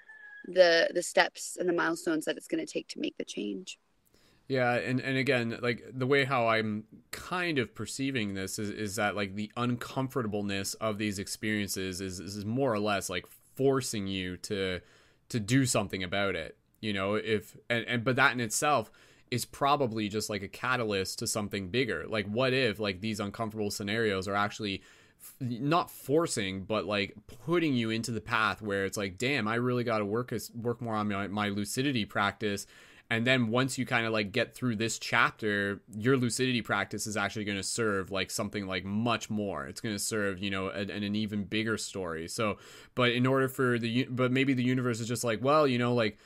the 0.46 0.88
the 0.94 1.02
steps 1.02 1.56
and 1.60 1.68
the 1.68 1.72
milestones 1.72 2.24
that 2.24 2.36
it's 2.36 2.48
going 2.48 2.64
to 2.64 2.72
take 2.72 2.88
to 2.88 2.98
make 2.98 3.16
the 3.18 3.24
change. 3.24 3.78
Yeah, 4.48 4.72
and, 4.72 4.98
and 4.98 5.16
again, 5.16 5.56
like 5.62 5.84
the 5.92 6.08
way 6.08 6.24
how 6.24 6.48
I'm 6.48 6.82
kind 7.12 7.60
of 7.60 7.72
perceiving 7.72 8.34
this 8.34 8.58
is, 8.58 8.68
is 8.68 8.96
that 8.96 9.14
like 9.14 9.36
the 9.36 9.52
uncomfortableness 9.56 10.74
of 10.74 10.98
these 10.98 11.20
experiences 11.20 12.00
is, 12.00 12.18
is 12.18 12.44
more 12.44 12.72
or 12.72 12.80
less 12.80 13.08
like 13.08 13.26
forcing 13.54 14.08
you 14.08 14.36
to 14.38 14.80
to 15.28 15.38
do 15.38 15.66
something 15.66 16.02
about 16.02 16.34
it. 16.34 16.56
You 16.80 16.92
know, 16.92 17.14
if 17.14 17.56
and, 17.68 17.84
and 17.86 18.02
but 18.02 18.16
that 18.16 18.32
in 18.32 18.40
itself 18.40 18.90
is 19.30 19.44
probably 19.44 20.08
just 20.08 20.28
like 20.28 20.42
a 20.42 20.48
catalyst 20.48 21.18
to 21.20 21.26
something 21.26 21.68
bigger. 21.68 22.04
Like 22.08 22.26
what 22.26 22.52
if 22.52 22.80
like 22.80 23.00
these 23.00 23.20
uncomfortable 23.20 23.70
scenarios 23.70 24.26
are 24.26 24.34
actually 24.34 24.82
not 25.38 25.90
forcing 25.90 26.64
but 26.64 26.86
like 26.86 27.14
putting 27.44 27.74
you 27.74 27.90
into 27.90 28.10
the 28.10 28.20
path 28.20 28.62
where 28.62 28.86
it's 28.86 28.96
like 28.96 29.18
damn 29.18 29.46
i 29.46 29.54
really 29.54 29.84
got 29.84 29.98
to 29.98 30.04
work 30.04 30.32
as 30.32 30.50
work 30.54 30.80
more 30.80 30.94
on 30.94 31.08
my, 31.08 31.26
my 31.28 31.48
lucidity 31.48 32.04
practice. 32.04 32.66
And 33.12 33.26
then 33.26 33.48
once 33.48 33.76
you 33.76 33.84
kind 33.84 34.06
of 34.06 34.12
like 34.12 34.30
get 34.30 34.54
through 34.54 34.76
this 34.76 34.98
chapter 34.98 35.82
your 35.94 36.16
lucidity 36.16 36.62
practice 36.62 37.06
is 37.06 37.16
actually 37.16 37.44
going 37.44 37.58
to 37.58 37.62
serve 37.62 38.10
like 38.10 38.30
something 38.30 38.66
like 38.66 38.84
much 38.84 39.28
more. 39.28 39.66
It's 39.66 39.80
going 39.80 39.94
to 39.94 39.98
serve 39.98 40.38
you 40.38 40.50
know 40.50 40.68
an, 40.68 40.90
an 40.90 41.14
even 41.14 41.44
bigger 41.44 41.76
story. 41.76 42.28
So 42.28 42.58
but 42.94 43.10
in 43.10 43.26
order 43.26 43.48
for 43.48 43.78
the 43.78 44.04
but 44.04 44.32
maybe 44.32 44.54
the 44.54 44.62
universe 44.62 45.00
is 45.00 45.08
just 45.08 45.24
like 45.24 45.42
well 45.42 45.66
you 45.66 45.78
know 45.78 45.92
like 45.92 46.18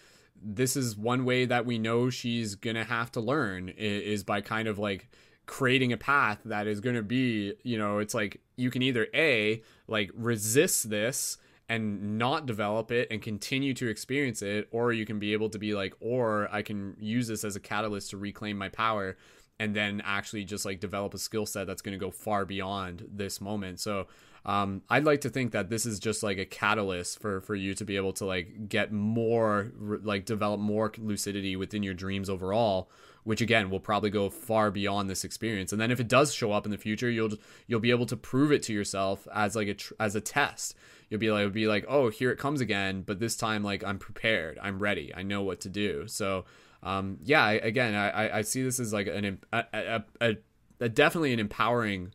this 0.42 0.76
is 0.76 0.96
one 0.96 1.24
way 1.24 1.44
that 1.44 1.66
we 1.66 1.78
know 1.78 2.10
she's 2.10 2.54
to 2.76 2.84
have 2.84 3.10
to 3.12 3.20
learn 3.20 3.68
is 3.70 4.22
by 4.24 4.40
kind 4.40 4.68
of 4.68 4.78
like 4.78 5.08
creating 5.46 5.92
a 5.92 5.96
path 5.96 6.38
that 6.44 6.66
is 6.66 6.80
to 6.94 7.02
be 7.02 7.52
you 7.62 7.76
know 7.76 7.98
it's 7.98 8.14
like 8.14 8.40
you 8.56 8.70
can 8.70 8.82
either 8.82 9.06
a 9.14 9.62
like 9.86 10.10
resist 10.14 10.88
this 10.88 11.36
and 11.68 12.18
not 12.18 12.46
develop 12.46 12.90
it 12.90 13.08
and 13.10 13.20
continue 13.20 13.74
to 13.74 13.88
experience 13.88 14.42
it 14.42 14.68
or 14.70 14.92
you 14.92 15.04
can 15.04 15.18
be 15.18 15.32
able 15.32 15.50
to 15.50 15.58
be 15.58 15.74
like 15.74 15.94
or 16.00 16.48
i 16.50 16.62
can 16.62 16.96
use 16.98 17.28
this 17.28 17.44
as 17.44 17.56
a 17.56 17.60
catalyst 17.60 18.10
to 18.10 18.16
reclaim 18.16 18.56
my 18.56 18.70
power 18.70 19.16
and 19.58 19.74
then 19.74 20.02
actually 20.04 20.44
just 20.44 20.64
like 20.64 20.80
develop 20.80 21.14
a 21.14 21.18
skill 21.18 21.46
set 21.46 21.66
that's 21.66 21.82
going 21.82 21.98
to 21.98 22.04
go 22.04 22.10
far 22.10 22.44
beyond 22.44 23.06
this 23.12 23.40
moment. 23.40 23.80
So 23.80 24.06
um, 24.46 24.82
i'd 24.90 25.04
like 25.04 25.20
to 25.22 25.30
think 25.30 25.52
that 25.52 25.70
this 25.70 25.86
is 25.86 25.98
just 25.98 26.22
like 26.22 26.38
a 26.38 26.44
catalyst 26.44 27.18
for 27.20 27.40
for 27.40 27.54
you 27.54 27.74
to 27.74 27.84
be 27.84 27.96
able 27.96 28.12
to 28.12 28.24
like 28.24 28.68
get 28.68 28.92
more 28.92 29.72
like 29.78 30.24
develop 30.24 30.60
more 30.60 30.92
lucidity 30.98 31.56
within 31.56 31.82
your 31.82 31.94
dreams 31.94 32.28
overall 32.28 32.90
which 33.24 33.40
again 33.40 33.70
will 33.70 33.80
probably 33.80 34.10
go 34.10 34.30
far 34.30 34.70
beyond 34.70 35.10
this 35.10 35.24
experience. 35.24 35.72
And 35.72 35.80
then 35.80 35.90
if 35.90 35.98
it 35.98 36.08
does 36.08 36.32
show 36.32 36.52
up 36.52 36.66
in 36.66 36.70
the 36.70 36.78
future 36.78 37.10
you'll 37.10 37.32
you'll 37.66 37.80
be 37.80 37.90
able 37.90 38.06
to 38.06 38.16
prove 38.16 38.52
it 38.52 38.62
to 38.64 38.72
yourself 38.72 39.26
as 39.34 39.56
like 39.56 39.68
a 39.68 40.02
as 40.02 40.14
a 40.14 40.20
test. 40.20 40.76
You'll 41.10 41.20
be 41.20 41.30
like 41.30 41.40
"It'll 41.40 41.52
be 41.52 41.66
like 41.66 41.84
oh 41.88 42.10
here 42.10 42.30
it 42.30 42.38
comes 42.38 42.60
again 42.60 43.02
but 43.02 43.18
this 43.18 43.36
time 43.36 43.64
like 43.64 43.82
i'm 43.82 43.98
prepared. 43.98 44.58
I'm 44.62 44.78
ready. 44.78 45.12
I 45.14 45.22
know 45.22 45.42
what 45.42 45.60
to 45.62 45.68
do. 45.68 46.06
So 46.06 46.44
um, 46.82 47.18
yeah 47.22 47.42
I, 47.42 47.52
again 47.54 47.94
I, 47.94 48.38
I 48.38 48.42
see 48.42 48.62
this 48.62 48.78
as 48.78 48.92
like 48.92 49.06
an 49.06 49.38
a, 49.52 49.64
a, 49.72 50.02
a, 50.20 50.36
a 50.80 50.88
definitely 50.88 51.32
an 51.32 51.40
empowering 51.40 52.12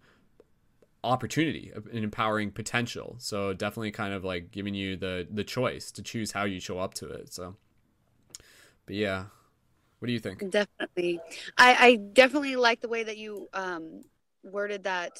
opportunity 1.03 1.71
an 1.75 2.03
empowering 2.03 2.51
potential. 2.51 3.15
So 3.19 3.53
definitely 3.53 3.91
kind 3.91 4.13
of 4.13 4.23
like 4.23 4.51
giving 4.51 4.73
you 4.73 4.95
the 4.95 5.27
the 5.29 5.43
choice 5.43 5.91
to 5.91 6.03
choose 6.03 6.31
how 6.31 6.43
you 6.45 6.59
show 6.59 6.79
up 6.79 6.93
to 6.95 7.09
it 7.09 7.33
so. 7.33 7.55
But 8.85 8.95
yeah 8.95 9.25
what 9.99 10.07
do 10.07 10.13
you 10.13 10.19
think? 10.19 10.49
Definitely. 10.49 11.19
I 11.57 11.75
i 11.79 11.95
definitely 12.13 12.55
like 12.55 12.81
the 12.81 12.87
way 12.87 13.03
that 13.03 13.17
you 13.17 13.49
um 13.53 14.01
worded 14.43 14.83
that 14.85 15.19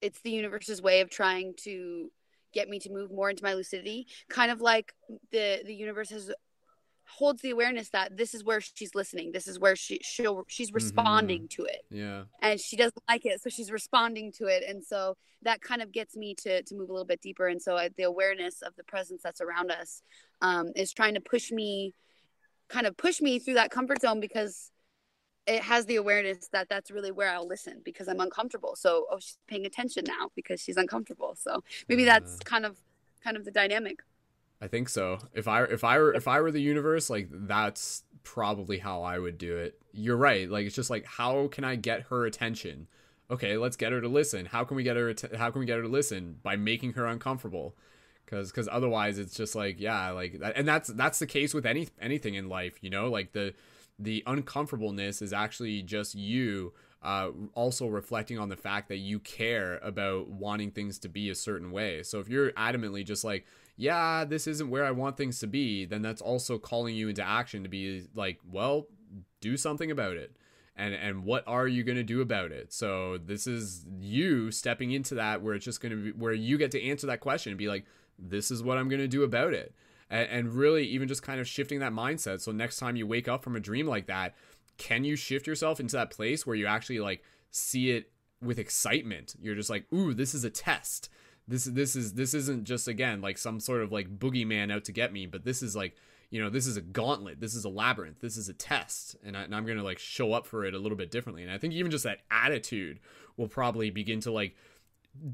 it's 0.00 0.20
the 0.20 0.30
universe's 0.30 0.80
way 0.80 1.00
of 1.00 1.10
trying 1.10 1.54
to 1.64 2.10
get 2.52 2.68
me 2.68 2.78
to 2.78 2.90
move 2.90 3.10
more 3.10 3.30
into 3.30 3.42
my 3.42 3.54
lucidity. 3.54 4.06
Kind 4.28 4.52
of 4.52 4.60
like 4.60 4.94
the 5.32 5.62
the 5.66 5.74
universe 5.74 6.10
has 6.10 6.30
holds 7.16 7.42
the 7.42 7.50
awareness 7.50 7.90
that 7.90 8.16
this 8.16 8.34
is 8.34 8.42
where 8.42 8.60
she's 8.60 8.94
listening 8.94 9.30
this 9.32 9.46
is 9.46 9.58
where 9.58 9.76
she 9.76 10.00
she'll 10.02 10.44
she's 10.48 10.68
mm-hmm. 10.68 10.76
responding 10.76 11.42
mm-hmm. 11.42 11.62
to 11.62 11.64
it 11.64 11.84
yeah 11.90 12.22
and 12.42 12.60
she 12.60 12.76
doesn't 12.76 13.02
like 13.08 13.24
it 13.24 13.40
so 13.40 13.48
she's 13.48 13.70
responding 13.70 14.32
to 14.32 14.46
it 14.46 14.64
and 14.68 14.82
so 14.82 15.16
that 15.42 15.60
kind 15.60 15.82
of 15.82 15.92
gets 15.92 16.16
me 16.16 16.34
to 16.34 16.62
to 16.62 16.74
move 16.74 16.88
a 16.88 16.92
little 16.92 17.06
bit 17.06 17.20
deeper 17.20 17.46
and 17.46 17.60
so 17.60 17.76
I, 17.76 17.90
the 17.96 18.04
awareness 18.04 18.62
of 18.62 18.74
the 18.76 18.84
presence 18.84 19.22
that's 19.22 19.40
around 19.40 19.70
us 19.70 20.02
um, 20.42 20.72
is 20.74 20.92
trying 20.92 21.14
to 21.14 21.20
push 21.20 21.50
me 21.52 21.94
kind 22.68 22.86
of 22.86 22.96
push 22.96 23.20
me 23.20 23.38
through 23.38 23.54
that 23.54 23.70
comfort 23.70 24.00
zone 24.00 24.20
because 24.20 24.70
it 25.46 25.62
has 25.62 25.86
the 25.86 25.96
awareness 25.96 26.48
that 26.52 26.68
that's 26.68 26.90
really 26.90 27.12
where 27.12 27.30
I'll 27.30 27.46
listen 27.46 27.82
because 27.84 28.08
I'm 28.08 28.20
uncomfortable. 28.20 28.76
So, 28.76 29.06
oh, 29.10 29.18
she's 29.18 29.38
paying 29.46 29.66
attention 29.66 30.04
now 30.06 30.30
because 30.34 30.60
she's 30.60 30.76
uncomfortable. 30.76 31.36
So 31.38 31.62
maybe 31.88 32.04
that's 32.04 32.38
kind 32.40 32.64
of 32.64 32.78
kind 33.22 33.36
of 33.36 33.44
the 33.44 33.50
dynamic. 33.50 34.00
I 34.64 34.66
think 34.66 34.88
so. 34.88 35.18
If 35.34 35.46
I 35.46 35.64
if 35.64 35.84
I 35.84 35.98
were 35.98 36.14
if 36.14 36.26
I 36.26 36.40
were 36.40 36.50
the 36.50 36.62
universe, 36.62 37.10
like 37.10 37.28
that's 37.30 38.02
probably 38.22 38.78
how 38.78 39.02
I 39.02 39.18
would 39.18 39.36
do 39.36 39.58
it. 39.58 39.78
You're 39.92 40.16
right. 40.16 40.50
Like 40.50 40.64
it's 40.64 40.74
just 40.74 40.88
like 40.88 41.04
how 41.04 41.48
can 41.48 41.64
I 41.64 41.76
get 41.76 42.04
her 42.04 42.24
attention? 42.24 42.88
Okay, 43.30 43.58
let's 43.58 43.76
get 43.76 43.92
her 43.92 44.00
to 44.00 44.08
listen. 44.08 44.46
How 44.46 44.64
can 44.64 44.78
we 44.78 44.82
get 44.82 44.96
her? 44.96 45.12
To, 45.12 45.36
how 45.36 45.50
can 45.50 45.60
we 45.60 45.66
get 45.66 45.76
her 45.76 45.82
to 45.82 45.88
listen 45.88 46.38
by 46.42 46.56
making 46.56 46.94
her 46.94 47.04
uncomfortable? 47.04 47.76
Because 48.24 48.50
because 48.50 48.66
otherwise 48.72 49.18
it's 49.18 49.34
just 49.34 49.54
like 49.54 49.78
yeah, 49.78 50.08
like 50.12 50.38
that, 50.38 50.56
and 50.56 50.66
that's 50.66 50.88
that's 50.88 51.18
the 51.18 51.26
case 51.26 51.52
with 51.52 51.66
any 51.66 51.90
anything 52.00 52.32
in 52.32 52.48
life. 52.48 52.78
You 52.80 52.88
know, 52.88 53.10
like 53.10 53.32
the 53.32 53.52
the 53.98 54.22
uncomfortableness 54.26 55.20
is 55.20 55.34
actually 55.34 55.82
just 55.82 56.14
you 56.14 56.72
uh, 57.02 57.28
also 57.52 57.86
reflecting 57.86 58.38
on 58.38 58.48
the 58.48 58.56
fact 58.56 58.88
that 58.88 58.96
you 58.96 59.18
care 59.18 59.78
about 59.82 60.28
wanting 60.28 60.70
things 60.70 60.98
to 61.00 61.08
be 61.10 61.28
a 61.28 61.34
certain 61.34 61.70
way. 61.70 62.02
So 62.02 62.18
if 62.18 62.30
you're 62.30 62.50
adamantly 62.52 63.04
just 63.04 63.24
like, 63.24 63.44
yeah, 63.76 64.24
this 64.24 64.46
isn't 64.46 64.70
where 64.70 64.84
I 64.84 64.90
want 64.90 65.16
things 65.16 65.38
to 65.40 65.46
be, 65.46 65.84
then 65.84 66.02
that's 66.02 66.22
also 66.22 66.58
calling 66.58 66.94
you 66.94 67.08
into 67.08 67.22
action 67.22 67.62
to 67.62 67.68
be 67.68 68.06
like, 68.14 68.38
well, 68.48 68.86
do 69.40 69.56
something 69.56 69.90
about 69.90 70.16
it. 70.16 70.36
And 70.76 70.92
and 70.92 71.24
what 71.24 71.44
are 71.46 71.68
you 71.68 71.84
going 71.84 71.96
to 71.96 72.02
do 72.02 72.20
about 72.20 72.50
it? 72.50 72.72
So 72.72 73.18
this 73.18 73.46
is 73.46 73.86
you 74.00 74.50
stepping 74.50 74.90
into 74.90 75.14
that 75.14 75.40
where 75.40 75.54
it's 75.54 75.64
just 75.64 75.80
going 75.80 75.90
to 75.90 76.02
be 76.04 76.10
where 76.10 76.32
you 76.32 76.58
get 76.58 76.72
to 76.72 76.82
answer 76.82 77.06
that 77.06 77.20
question 77.20 77.50
and 77.52 77.58
be 77.58 77.68
like, 77.68 77.84
this 78.18 78.50
is 78.50 78.62
what 78.62 78.76
I'm 78.76 78.88
going 78.88 79.00
to 79.00 79.08
do 79.08 79.22
about 79.22 79.54
it 79.54 79.74
and, 80.10 80.28
and 80.30 80.54
really 80.54 80.84
even 80.86 81.08
just 81.08 81.22
kind 81.22 81.40
of 81.40 81.48
shifting 81.48 81.80
that 81.80 81.92
mindset. 81.92 82.40
So 82.40 82.52
next 82.52 82.78
time 82.78 82.96
you 82.96 83.06
wake 83.06 83.28
up 83.28 83.42
from 83.42 83.56
a 83.56 83.60
dream 83.60 83.86
like 83.86 84.06
that, 84.06 84.34
can 84.78 85.04
you 85.04 85.16
shift 85.16 85.46
yourself 85.46 85.80
into 85.80 85.96
that 85.96 86.10
place 86.10 86.46
where 86.46 86.56
you 86.56 86.66
actually 86.66 87.00
like 87.00 87.22
see 87.50 87.90
it 87.90 88.10
with 88.40 88.58
excitement? 88.58 89.34
You're 89.40 89.54
just 89.54 89.70
like, 89.70 89.92
ooh, 89.92 90.14
this 90.14 90.34
is 90.34 90.44
a 90.44 90.50
test. 90.50 91.08
This 91.46 91.64
this 91.64 91.94
is 91.94 92.14
this 92.14 92.32
isn't 92.34 92.64
just 92.64 92.88
again 92.88 93.20
like 93.20 93.38
some 93.38 93.60
sort 93.60 93.82
of 93.82 93.92
like 93.92 94.18
boogeyman 94.18 94.72
out 94.72 94.84
to 94.84 94.92
get 94.92 95.12
me, 95.12 95.26
but 95.26 95.44
this 95.44 95.62
is 95.62 95.76
like 95.76 95.94
you 96.30 96.42
know 96.42 96.50
this 96.50 96.66
is 96.66 96.76
a 96.76 96.80
gauntlet. 96.80 97.40
This 97.40 97.54
is 97.54 97.64
a 97.64 97.68
labyrinth. 97.68 98.20
This 98.20 98.36
is 98.36 98.48
a 98.48 98.54
test. 98.54 99.16
And, 99.24 99.36
I, 99.36 99.42
and 99.42 99.54
i'm 99.54 99.66
gonna 99.66 99.82
like 99.82 99.98
show 99.98 100.32
up 100.32 100.46
for 100.46 100.64
it 100.64 100.74
a 100.74 100.78
little 100.78 100.96
bit 100.96 101.10
differently. 101.10 101.42
And 101.42 101.52
i 101.52 101.58
think 101.58 101.74
even 101.74 101.90
just 101.90 102.04
that 102.04 102.20
attitude 102.30 103.00
will 103.36 103.48
probably 103.48 103.90
begin 103.90 104.20
to 104.20 104.32
like 104.32 104.56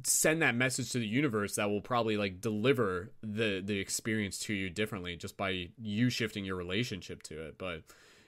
send 0.02 0.42
that 0.42 0.54
message 0.54 0.90
to 0.92 0.98
the 0.98 1.06
universe 1.06 1.54
that 1.54 1.70
will 1.70 1.80
probably 1.80 2.16
like 2.16 2.40
deliver 2.40 3.12
the 3.22 3.62
the 3.64 3.78
experience 3.78 4.38
to 4.40 4.52
you 4.52 4.68
differently 4.68 5.16
just 5.16 5.36
by 5.36 5.68
you 5.80 6.10
shifting 6.10 6.44
your 6.44 6.56
relationship 6.56 7.22
to 7.24 7.40
it. 7.46 7.56
But 7.56 7.82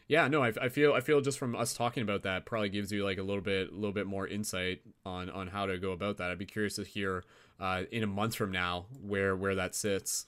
yeah 0.08 0.28
no 0.28 0.42
I, 0.42 0.52
I 0.60 0.68
feel 0.68 0.92
i 0.92 1.00
feel 1.00 1.20
just 1.20 1.38
from 1.38 1.54
us 1.54 1.72
talking 1.72 2.02
about 2.02 2.24
that 2.24 2.44
probably 2.44 2.68
gives 2.68 2.90
you 2.92 3.04
like 3.04 3.18
a 3.18 3.22
little 3.22 3.40
bit 3.40 3.70
a 3.70 3.74
little 3.74 3.92
bit 3.92 4.06
more 4.06 4.26
insight 4.26 4.80
on 5.06 5.30
on 5.30 5.48
how 5.48 5.66
to 5.66 5.78
go 5.78 5.92
about 5.92 6.16
that. 6.18 6.30
I'd 6.30 6.38
be 6.38 6.46
curious 6.46 6.76
to 6.76 6.84
hear 6.84 7.24
uh 7.60 7.82
in 7.90 8.02
a 8.02 8.06
month 8.06 8.34
from 8.34 8.50
now 8.50 8.86
where 9.00 9.36
where 9.36 9.54
that 9.54 9.74
sits 9.74 10.26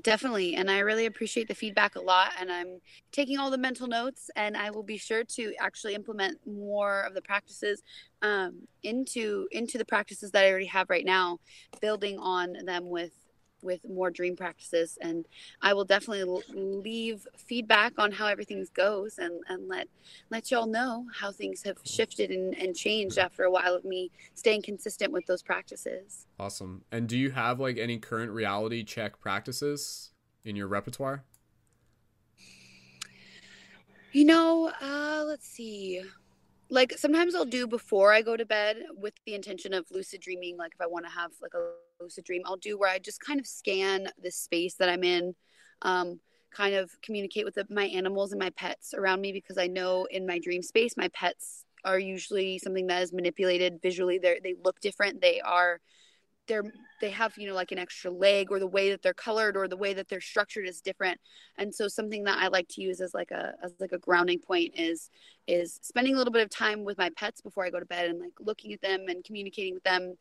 Definitely. 0.00 0.54
And 0.54 0.70
I 0.70 0.78
really 0.78 1.04
appreciate 1.04 1.48
the 1.48 1.54
feedback 1.54 1.96
a 1.96 2.00
lot. 2.00 2.32
And 2.40 2.50
I'm 2.50 2.80
taking 3.10 3.38
all 3.38 3.50
the 3.50 3.58
mental 3.58 3.86
notes 3.86 4.30
and 4.36 4.56
I 4.56 4.70
will 4.70 4.82
be 4.82 4.96
sure 4.96 5.22
to 5.22 5.52
actually 5.60 5.94
implement 5.94 6.38
more 6.46 7.02
of 7.02 7.14
the 7.14 7.20
practices 7.20 7.82
um, 8.22 8.66
into 8.82 9.46
into 9.50 9.76
the 9.76 9.84
practices 9.84 10.30
that 10.30 10.44
I 10.44 10.50
already 10.50 10.66
have 10.66 10.88
right 10.88 11.04
now, 11.04 11.40
building 11.82 12.18
on 12.18 12.54
them 12.64 12.88
with 12.88 13.12
with 13.62 13.80
more 13.88 14.10
dream 14.10 14.36
practices 14.36 14.98
and 15.00 15.26
i 15.60 15.72
will 15.72 15.84
definitely 15.84 16.42
leave 16.52 17.26
feedback 17.36 17.92
on 17.98 18.10
how 18.12 18.26
everything 18.26 18.66
goes 18.74 19.18
and, 19.18 19.40
and 19.48 19.68
let 19.68 19.88
let 20.30 20.50
y'all 20.50 20.66
know 20.66 21.06
how 21.14 21.30
things 21.32 21.62
have 21.62 21.78
shifted 21.84 22.30
and, 22.30 22.56
and 22.58 22.74
changed 22.74 23.18
after 23.18 23.44
a 23.44 23.50
while 23.50 23.74
of 23.74 23.84
me 23.84 24.10
staying 24.34 24.62
consistent 24.62 25.12
with 25.12 25.26
those 25.26 25.42
practices. 25.42 26.26
Awesome. 26.38 26.84
And 26.90 27.08
do 27.08 27.16
you 27.18 27.30
have 27.30 27.60
like 27.60 27.78
any 27.78 27.98
current 27.98 28.32
reality 28.32 28.84
check 28.84 29.20
practices 29.20 30.10
in 30.44 30.56
your 30.56 30.68
repertoire? 30.68 31.24
You 34.12 34.24
know 34.24 34.72
uh 34.80 35.24
let's 35.26 35.48
see. 35.48 36.02
Like 36.68 36.94
sometimes 36.96 37.34
I'll 37.34 37.44
do 37.44 37.66
before 37.66 38.12
I 38.12 38.22
go 38.22 38.36
to 38.36 38.46
bed 38.46 38.78
with 38.96 39.14
the 39.26 39.34
intention 39.34 39.74
of 39.74 39.90
lucid 39.90 40.20
dreaming. 40.20 40.56
Like 40.56 40.72
if 40.74 40.80
I 40.80 40.86
want 40.86 41.04
to 41.04 41.12
have 41.12 41.32
like 41.42 41.52
a 41.54 41.72
lucid 42.02 42.24
dream, 42.24 42.42
I'll 42.44 42.56
do 42.56 42.78
where 42.78 42.90
I 42.90 42.98
just 42.98 43.20
kind 43.20 43.40
of 43.40 43.46
scan 43.46 44.08
the 44.22 44.30
space 44.30 44.74
that 44.74 44.88
I'm 44.88 45.04
in, 45.04 45.34
um, 45.82 46.20
kind 46.50 46.74
of 46.74 46.90
communicate 47.02 47.44
with 47.44 47.54
the, 47.54 47.66
my 47.70 47.84
animals 47.84 48.32
and 48.32 48.40
my 48.40 48.50
pets 48.50 48.94
around 48.94 49.20
me 49.20 49.32
because 49.32 49.58
I 49.58 49.66
know 49.66 50.06
in 50.10 50.26
my 50.26 50.38
dream 50.38 50.62
space, 50.62 50.96
my 50.96 51.08
pets 51.08 51.64
are 51.84 51.98
usually 51.98 52.58
something 52.58 52.86
that 52.88 53.02
is 53.02 53.12
manipulated 53.12 53.80
visually. 53.82 54.18
They 54.18 54.38
they 54.42 54.54
look 54.62 54.80
different. 54.80 55.20
They 55.20 55.40
are 55.40 55.80
they're 56.48 56.64
they 57.00 57.10
have 57.10 57.36
you 57.36 57.46
know 57.48 57.54
like 57.54 57.72
an 57.72 57.78
extra 57.78 58.10
leg 58.10 58.50
or 58.50 58.58
the 58.58 58.66
way 58.66 58.90
that 58.90 59.02
they're 59.02 59.14
colored 59.14 59.56
or 59.56 59.68
the 59.68 59.76
way 59.76 59.94
that 59.94 60.08
they're 60.08 60.20
structured 60.20 60.66
is 60.66 60.80
different 60.80 61.18
and 61.58 61.74
so 61.74 61.86
something 61.86 62.24
that 62.24 62.38
i 62.38 62.48
like 62.48 62.66
to 62.68 62.82
use 62.82 63.00
as 63.00 63.14
like 63.14 63.30
a 63.30 63.54
as 63.62 63.72
like 63.78 63.92
a 63.92 63.98
grounding 63.98 64.38
point 64.38 64.72
is 64.76 65.10
is 65.46 65.78
spending 65.82 66.14
a 66.14 66.18
little 66.18 66.32
bit 66.32 66.42
of 66.42 66.50
time 66.50 66.84
with 66.84 66.98
my 66.98 67.10
pets 67.16 67.40
before 67.40 67.64
i 67.64 67.70
go 67.70 67.78
to 67.78 67.86
bed 67.86 68.10
and 68.10 68.18
like 68.18 68.32
looking 68.40 68.72
at 68.72 68.80
them 68.82 69.04
and 69.08 69.24
communicating 69.24 69.74
with 69.74 69.84
them 69.84 70.16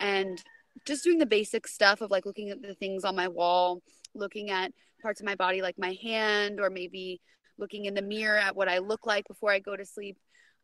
and 0.00 0.42
just 0.86 1.04
doing 1.04 1.18
the 1.18 1.26
basic 1.26 1.66
stuff 1.66 2.00
of 2.00 2.10
like 2.10 2.26
looking 2.26 2.50
at 2.50 2.62
the 2.62 2.74
things 2.74 3.04
on 3.04 3.16
my 3.16 3.28
wall 3.28 3.82
looking 4.14 4.50
at 4.50 4.72
parts 5.02 5.20
of 5.20 5.26
my 5.26 5.34
body 5.34 5.62
like 5.62 5.78
my 5.78 5.96
hand 6.02 6.60
or 6.60 6.70
maybe 6.70 7.20
looking 7.58 7.84
in 7.84 7.94
the 7.94 8.02
mirror 8.02 8.38
at 8.38 8.56
what 8.56 8.68
i 8.68 8.78
look 8.78 9.06
like 9.06 9.26
before 9.28 9.50
i 9.50 9.58
go 9.58 9.76
to 9.76 9.84
sleep 9.84 10.16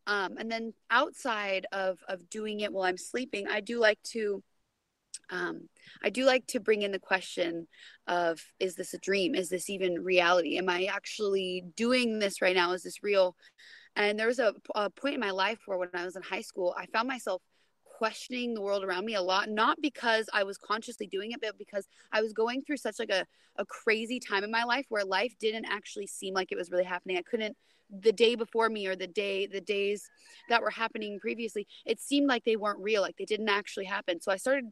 um, 0.08 0.36
and 0.38 0.50
then 0.50 0.72
outside 0.90 1.66
of 1.72 1.98
of 2.08 2.28
doing 2.28 2.60
it 2.60 2.72
while 2.72 2.84
i'm 2.84 2.98
sleeping 2.98 3.46
i 3.48 3.60
do 3.60 3.78
like 3.78 3.98
to 4.02 4.42
um, 5.30 5.68
I 6.02 6.10
do 6.10 6.24
like 6.24 6.46
to 6.48 6.60
bring 6.60 6.82
in 6.82 6.92
the 6.92 6.98
question 6.98 7.66
of 8.06 8.40
is 8.60 8.76
this 8.76 8.94
a 8.94 8.98
dream? 8.98 9.34
Is 9.34 9.48
this 9.48 9.68
even 9.68 10.04
reality? 10.04 10.58
Am 10.58 10.68
I 10.68 10.84
actually 10.84 11.64
doing 11.76 12.18
this 12.18 12.40
right 12.40 12.54
now? 12.54 12.72
Is 12.72 12.82
this 12.82 13.02
real? 13.02 13.36
And 13.96 14.18
there 14.18 14.26
was 14.26 14.38
a, 14.38 14.54
a 14.74 14.90
point 14.90 15.14
in 15.14 15.20
my 15.20 15.30
life 15.30 15.58
where 15.66 15.78
when 15.78 15.88
I 15.94 16.04
was 16.04 16.16
in 16.16 16.22
high 16.22 16.42
school, 16.42 16.74
I 16.78 16.86
found 16.86 17.08
myself 17.08 17.42
questioning 17.96 18.52
the 18.52 18.60
world 18.60 18.84
around 18.84 19.06
me 19.06 19.14
a 19.14 19.22
lot 19.22 19.48
not 19.48 19.80
because 19.80 20.28
i 20.34 20.42
was 20.42 20.58
consciously 20.58 21.06
doing 21.06 21.32
it 21.32 21.40
but 21.40 21.56
because 21.56 21.88
i 22.12 22.20
was 22.20 22.34
going 22.34 22.60
through 22.60 22.76
such 22.76 22.98
like 22.98 23.08
a, 23.10 23.24
a 23.58 23.64
crazy 23.64 24.20
time 24.20 24.44
in 24.44 24.50
my 24.50 24.64
life 24.64 24.86
where 24.88 25.04
life 25.04 25.34
didn't 25.40 25.64
actually 25.64 26.06
seem 26.06 26.34
like 26.34 26.52
it 26.52 26.58
was 26.58 26.70
really 26.70 26.84
happening. 26.84 27.16
I 27.16 27.22
couldn't 27.22 27.56
the 28.02 28.12
day 28.12 28.34
before 28.34 28.68
me 28.68 28.86
or 28.88 28.96
the 28.96 29.06
day 29.06 29.46
the 29.46 29.60
days 29.60 30.10
that 30.48 30.60
were 30.60 30.70
happening 30.70 31.20
previously 31.20 31.68
it 31.84 32.00
seemed 32.00 32.26
like 32.26 32.44
they 32.44 32.56
weren't 32.56 32.80
real 32.80 33.00
like 33.00 33.16
they 33.16 33.24
didn't 33.24 33.48
actually 33.48 33.84
happen. 33.84 34.20
So 34.20 34.32
i 34.32 34.36
started 34.36 34.66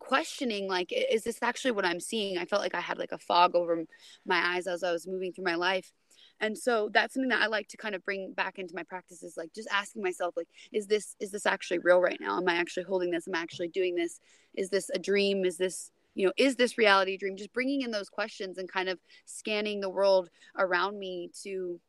questioning 0.00 0.68
like 0.68 0.92
is 0.92 1.22
this 1.22 1.38
actually 1.42 1.70
what 1.70 1.84
i'm 1.84 2.00
seeing? 2.00 2.38
I 2.38 2.46
felt 2.46 2.62
like 2.62 2.74
i 2.74 2.80
had 2.80 2.98
like 2.98 3.12
a 3.12 3.18
fog 3.18 3.54
over 3.54 3.84
my 4.26 4.56
eyes 4.56 4.66
as 4.66 4.82
i 4.82 4.90
was 4.90 5.06
moving 5.06 5.32
through 5.32 5.44
my 5.44 5.54
life 5.54 5.92
and 6.40 6.56
so 6.56 6.88
that's 6.92 7.14
something 7.14 7.28
that 7.28 7.42
i 7.42 7.46
like 7.46 7.68
to 7.68 7.76
kind 7.76 7.94
of 7.94 8.04
bring 8.04 8.32
back 8.32 8.58
into 8.58 8.74
my 8.74 8.82
practices 8.82 9.34
like 9.36 9.52
just 9.54 9.68
asking 9.70 10.02
myself 10.02 10.34
like 10.36 10.48
is 10.72 10.86
this 10.86 11.16
is 11.20 11.30
this 11.30 11.46
actually 11.46 11.78
real 11.78 12.00
right 12.00 12.20
now? 12.20 12.36
Am 12.38 12.48
i 12.48 12.54
actually 12.54 12.84
holding 12.84 13.10
this? 13.10 13.28
Am 13.28 13.34
i 13.34 13.40
actually 13.40 13.68
doing 13.68 13.94
this? 13.94 14.20
Is 14.54 14.70
this 14.70 14.90
a 14.90 14.98
dream? 14.98 15.44
Is 15.44 15.56
this 15.56 15.90
you 16.14 16.26
know 16.26 16.32
is 16.36 16.56
this 16.56 16.78
reality 16.78 17.16
dream? 17.16 17.36
Just 17.36 17.52
bringing 17.52 17.82
in 17.82 17.90
those 17.90 18.08
questions 18.08 18.58
and 18.58 18.70
kind 18.70 18.88
of 18.88 18.98
scanning 19.24 19.80
the 19.80 19.90
world 19.90 20.30
around 20.58 20.98
me 20.98 21.30
to 21.42 21.80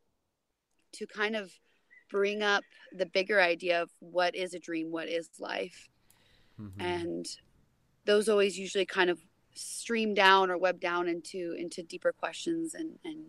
to 0.93 1.07
kind 1.07 1.35
of 1.35 1.51
bring 2.09 2.41
up 2.41 2.63
the 2.93 3.05
bigger 3.05 3.41
idea 3.41 3.81
of 3.81 3.89
what 3.99 4.35
is 4.35 4.53
a 4.53 4.59
dream 4.59 4.91
what 4.91 5.09
is 5.09 5.29
life. 5.39 5.89
Mm-hmm. 6.59 6.79
and 6.79 7.25
those 8.05 8.29
always 8.29 8.57
usually 8.57 8.85
kind 8.85 9.09
of 9.09 9.19
stream 9.55 10.13
down 10.13 10.49
or 10.49 10.57
web 10.57 10.79
down 10.79 11.09
into 11.09 11.53
into 11.57 11.83
deeper 11.83 12.13
questions 12.13 12.73
and 12.73 12.97
and 13.03 13.25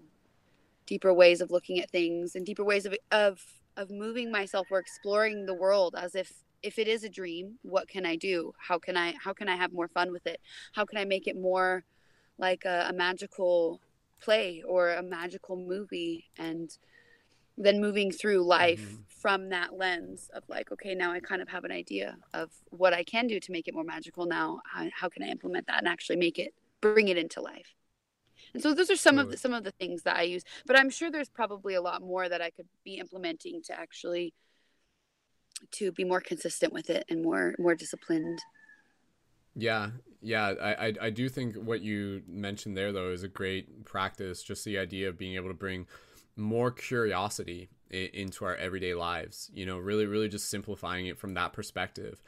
deeper 0.86 1.12
ways 1.12 1.40
of 1.40 1.50
looking 1.50 1.80
at 1.80 1.90
things 1.90 2.34
and 2.34 2.46
deeper 2.46 2.64
ways 2.64 2.86
of 2.86 2.94
of 3.10 3.42
of 3.76 3.90
moving 3.90 4.30
myself 4.30 4.68
or 4.70 4.78
exploring 4.78 5.46
the 5.46 5.54
world 5.54 5.94
as 5.98 6.14
if 6.14 6.32
if 6.62 6.78
it 6.78 6.88
is 6.88 7.04
a 7.04 7.08
dream 7.08 7.58
what 7.62 7.88
can 7.88 8.06
i 8.06 8.16
do? 8.16 8.52
How 8.58 8.78
can 8.78 8.96
i 8.96 9.14
how 9.22 9.32
can 9.32 9.48
i 9.48 9.56
have 9.56 9.72
more 9.72 9.88
fun 9.88 10.12
with 10.12 10.26
it? 10.26 10.40
How 10.72 10.84
can 10.84 10.98
i 10.98 11.04
make 11.04 11.26
it 11.26 11.36
more 11.36 11.84
like 12.38 12.64
a, 12.64 12.86
a 12.88 12.92
magical 12.92 13.80
play 14.20 14.62
or 14.66 14.92
a 14.92 15.02
magical 15.02 15.56
movie? 15.56 16.26
And 16.38 16.70
then 17.58 17.80
moving 17.80 18.10
through 18.10 18.44
life 18.44 18.82
mm-hmm. 18.82 19.02
from 19.08 19.48
that 19.48 19.76
lens 19.76 20.30
of 20.34 20.42
like 20.48 20.70
okay 20.70 20.94
now 20.94 21.10
i 21.12 21.20
kind 21.20 21.40
of 21.40 21.48
have 21.48 21.64
an 21.64 21.72
idea 21.72 22.16
of 22.34 22.50
what 22.70 22.92
i 22.92 23.02
can 23.02 23.26
do 23.26 23.40
to 23.40 23.50
make 23.50 23.66
it 23.66 23.74
more 23.74 23.84
magical 23.84 24.26
now. 24.26 24.60
How, 24.70 24.88
how 24.92 25.08
can 25.08 25.22
i 25.22 25.28
implement 25.28 25.66
that 25.68 25.78
and 25.78 25.88
actually 25.88 26.16
make 26.16 26.38
it 26.38 26.52
bring 26.80 27.08
it 27.08 27.16
into 27.16 27.40
life 27.40 27.75
and 28.56 28.62
so 28.62 28.72
those 28.72 28.90
are 28.90 28.96
some 28.96 29.18
of 29.18 29.30
the, 29.30 29.36
some 29.36 29.52
of 29.52 29.64
the 29.64 29.70
things 29.72 30.02
that 30.02 30.16
i 30.16 30.22
use 30.22 30.42
but 30.66 30.78
i'm 30.78 30.88
sure 30.88 31.10
there's 31.10 31.28
probably 31.28 31.74
a 31.74 31.82
lot 31.82 32.00
more 32.00 32.26
that 32.26 32.40
i 32.40 32.48
could 32.48 32.66
be 32.84 32.94
implementing 32.94 33.60
to 33.62 33.78
actually 33.78 34.32
to 35.70 35.92
be 35.92 36.04
more 36.04 36.20
consistent 36.20 36.72
with 36.72 36.88
it 36.88 37.04
and 37.08 37.22
more 37.22 37.54
more 37.58 37.74
disciplined. 37.74 38.38
Yeah 39.54 39.90
yeah 40.22 40.54
I, 40.60 40.86
I 40.86 40.92
i 41.02 41.10
do 41.10 41.28
think 41.28 41.56
what 41.56 41.82
you 41.82 42.22
mentioned 42.26 42.76
there 42.76 42.92
though 42.92 43.10
is 43.10 43.22
a 43.22 43.28
great 43.28 43.84
practice 43.84 44.42
just 44.42 44.64
the 44.64 44.78
idea 44.78 45.08
of 45.10 45.18
being 45.18 45.34
able 45.34 45.48
to 45.48 45.54
bring 45.54 45.86
more 46.34 46.70
curiosity 46.70 47.68
into 47.90 48.44
our 48.44 48.56
everyday 48.56 48.94
lives 48.94 49.50
you 49.54 49.66
know 49.66 49.78
really 49.78 50.06
really 50.06 50.28
just 50.28 50.48
simplifying 50.48 51.06
it 51.06 51.18
from 51.18 51.34
that 51.34 51.52
perspective 51.52 52.22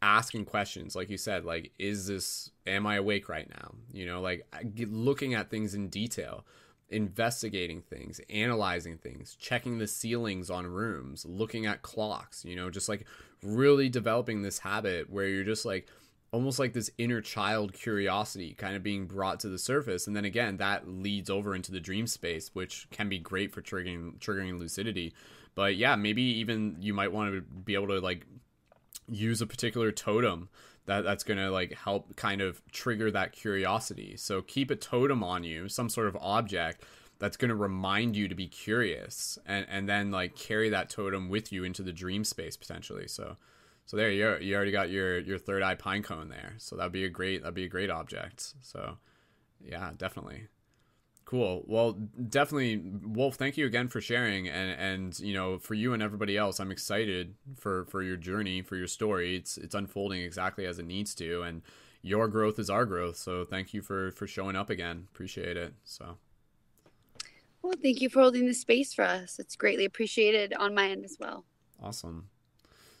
asking 0.00 0.44
questions 0.44 0.96
like 0.96 1.10
you 1.10 1.18
said 1.18 1.44
like 1.44 1.72
is 1.78 2.06
this 2.06 2.50
am 2.66 2.86
i 2.86 2.96
awake 2.96 3.28
right 3.28 3.48
now? 3.50 3.74
You 3.92 4.06
know 4.06 4.20
like 4.20 4.46
looking 4.88 5.34
at 5.34 5.50
things 5.50 5.74
in 5.74 5.88
detail 5.88 6.44
investigating 6.90 7.82
things 7.82 8.20
analyzing 8.30 8.96
things 8.96 9.36
checking 9.38 9.78
the 9.78 9.86
ceilings 9.86 10.48
on 10.48 10.66
rooms 10.66 11.26
looking 11.26 11.66
at 11.66 11.82
clocks 11.82 12.46
you 12.46 12.56
know 12.56 12.70
just 12.70 12.88
like 12.88 13.04
really 13.42 13.90
developing 13.90 14.40
this 14.40 14.60
habit 14.60 15.10
where 15.10 15.26
you're 15.26 15.44
just 15.44 15.66
like 15.66 15.86
almost 16.30 16.58
like 16.58 16.72
this 16.72 16.90
inner 16.98 17.20
child 17.20 17.72
curiosity 17.72 18.52
kind 18.54 18.76
of 18.76 18.82
being 18.82 19.06
brought 19.06 19.40
to 19.40 19.48
the 19.48 19.58
surface. 19.58 20.06
And 20.06 20.14
then 20.14 20.24
again 20.24 20.58
that 20.58 20.88
leads 20.88 21.30
over 21.30 21.54
into 21.54 21.72
the 21.72 21.80
dream 21.80 22.06
space 22.06 22.50
which 22.54 22.86
can 22.90 23.08
be 23.08 23.18
great 23.18 23.52
for 23.52 23.62
triggering 23.62 24.18
triggering 24.18 24.58
lucidity. 24.58 25.14
But 25.54 25.76
yeah 25.76 25.96
maybe 25.96 26.22
even 26.22 26.76
you 26.80 26.92
might 26.92 27.12
want 27.12 27.34
to 27.34 27.40
be 27.40 27.74
able 27.74 27.88
to 27.88 28.00
like 28.00 28.26
use 29.08 29.40
a 29.40 29.46
particular 29.46 29.90
totem 29.92 30.48
that 30.86 31.02
that's 31.02 31.24
going 31.24 31.38
to 31.38 31.50
like 31.50 31.72
help 31.74 32.16
kind 32.16 32.40
of 32.40 32.62
trigger 32.72 33.10
that 33.10 33.32
curiosity 33.32 34.16
so 34.16 34.42
keep 34.42 34.70
a 34.70 34.76
totem 34.76 35.22
on 35.22 35.44
you 35.44 35.68
some 35.68 35.88
sort 35.88 36.06
of 36.06 36.16
object 36.20 36.84
that's 37.18 37.36
going 37.36 37.48
to 37.48 37.54
remind 37.54 38.16
you 38.16 38.28
to 38.28 38.34
be 38.34 38.46
curious 38.46 39.38
and 39.46 39.66
and 39.68 39.88
then 39.88 40.10
like 40.10 40.36
carry 40.36 40.68
that 40.68 40.88
totem 40.88 41.28
with 41.28 41.52
you 41.52 41.64
into 41.64 41.82
the 41.82 41.92
dream 41.92 42.24
space 42.24 42.56
potentially 42.56 43.08
so 43.08 43.36
so 43.88 43.96
there 43.96 44.10
you 44.10 44.26
are. 44.28 44.38
you 44.38 44.54
already 44.54 44.70
got 44.70 44.90
your 44.90 45.18
your 45.18 45.38
third 45.38 45.62
eye 45.62 45.74
pine 45.74 46.02
cone 46.02 46.28
there. 46.28 46.52
So 46.58 46.76
that'd 46.76 46.92
be 46.92 47.06
a 47.06 47.08
great 47.08 47.40
that'd 47.40 47.54
be 47.54 47.64
a 47.64 47.68
great 47.68 47.88
object. 47.88 48.52
So 48.60 48.98
yeah, 49.64 49.92
definitely. 49.96 50.48
Cool. 51.28 51.62
Well, 51.66 51.92
definitely, 51.92 52.80
Wolf. 53.02 53.34
Thank 53.34 53.58
you 53.58 53.66
again 53.66 53.88
for 53.88 54.00
sharing, 54.00 54.48
and 54.48 54.80
and 54.80 55.20
you 55.20 55.34
know, 55.34 55.58
for 55.58 55.74
you 55.74 55.92
and 55.92 56.02
everybody 56.02 56.38
else, 56.38 56.58
I'm 56.58 56.70
excited 56.70 57.34
for 57.54 57.84
for 57.84 58.02
your 58.02 58.16
journey, 58.16 58.62
for 58.62 58.76
your 58.76 58.86
story. 58.86 59.36
It's 59.36 59.58
it's 59.58 59.74
unfolding 59.74 60.22
exactly 60.22 60.64
as 60.64 60.78
it 60.78 60.86
needs 60.86 61.14
to, 61.16 61.42
and 61.42 61.60
your 62.00 62.28
growth 62.28 62.58
is 62.58 62.70
our 62.70 62.86
growth. 62.86 63.18
So 63.18 63.44
thank 63.44 63.74
you 63.74 63.82
for 63.82 64.10
for 64.12 64.26
showing 64.26 64.56
up 64.56 64.70
again. 64.70 65.06
Appreciate 65.12 65.58
it. 65.58 65.74
So. 65.84 66.16
Well, 67.60 67.74
thank 67.82 68.00
you 68.00 68.08
for 68.08 68.22
holding 68.22 68.46
the 68.46 68.54
space 68.54 68.94
for 68.94 69.04
us. 69.04 69.38
It's 69.38 69.54
greatly 69.54 69.84
appreciated 69.84 70.54
on 70.54 70.74
my 70.74 70.88
end 70.88 71.04
as 71.04 71.18
well. 71.20 71.44
Awesome. 71.82 72.30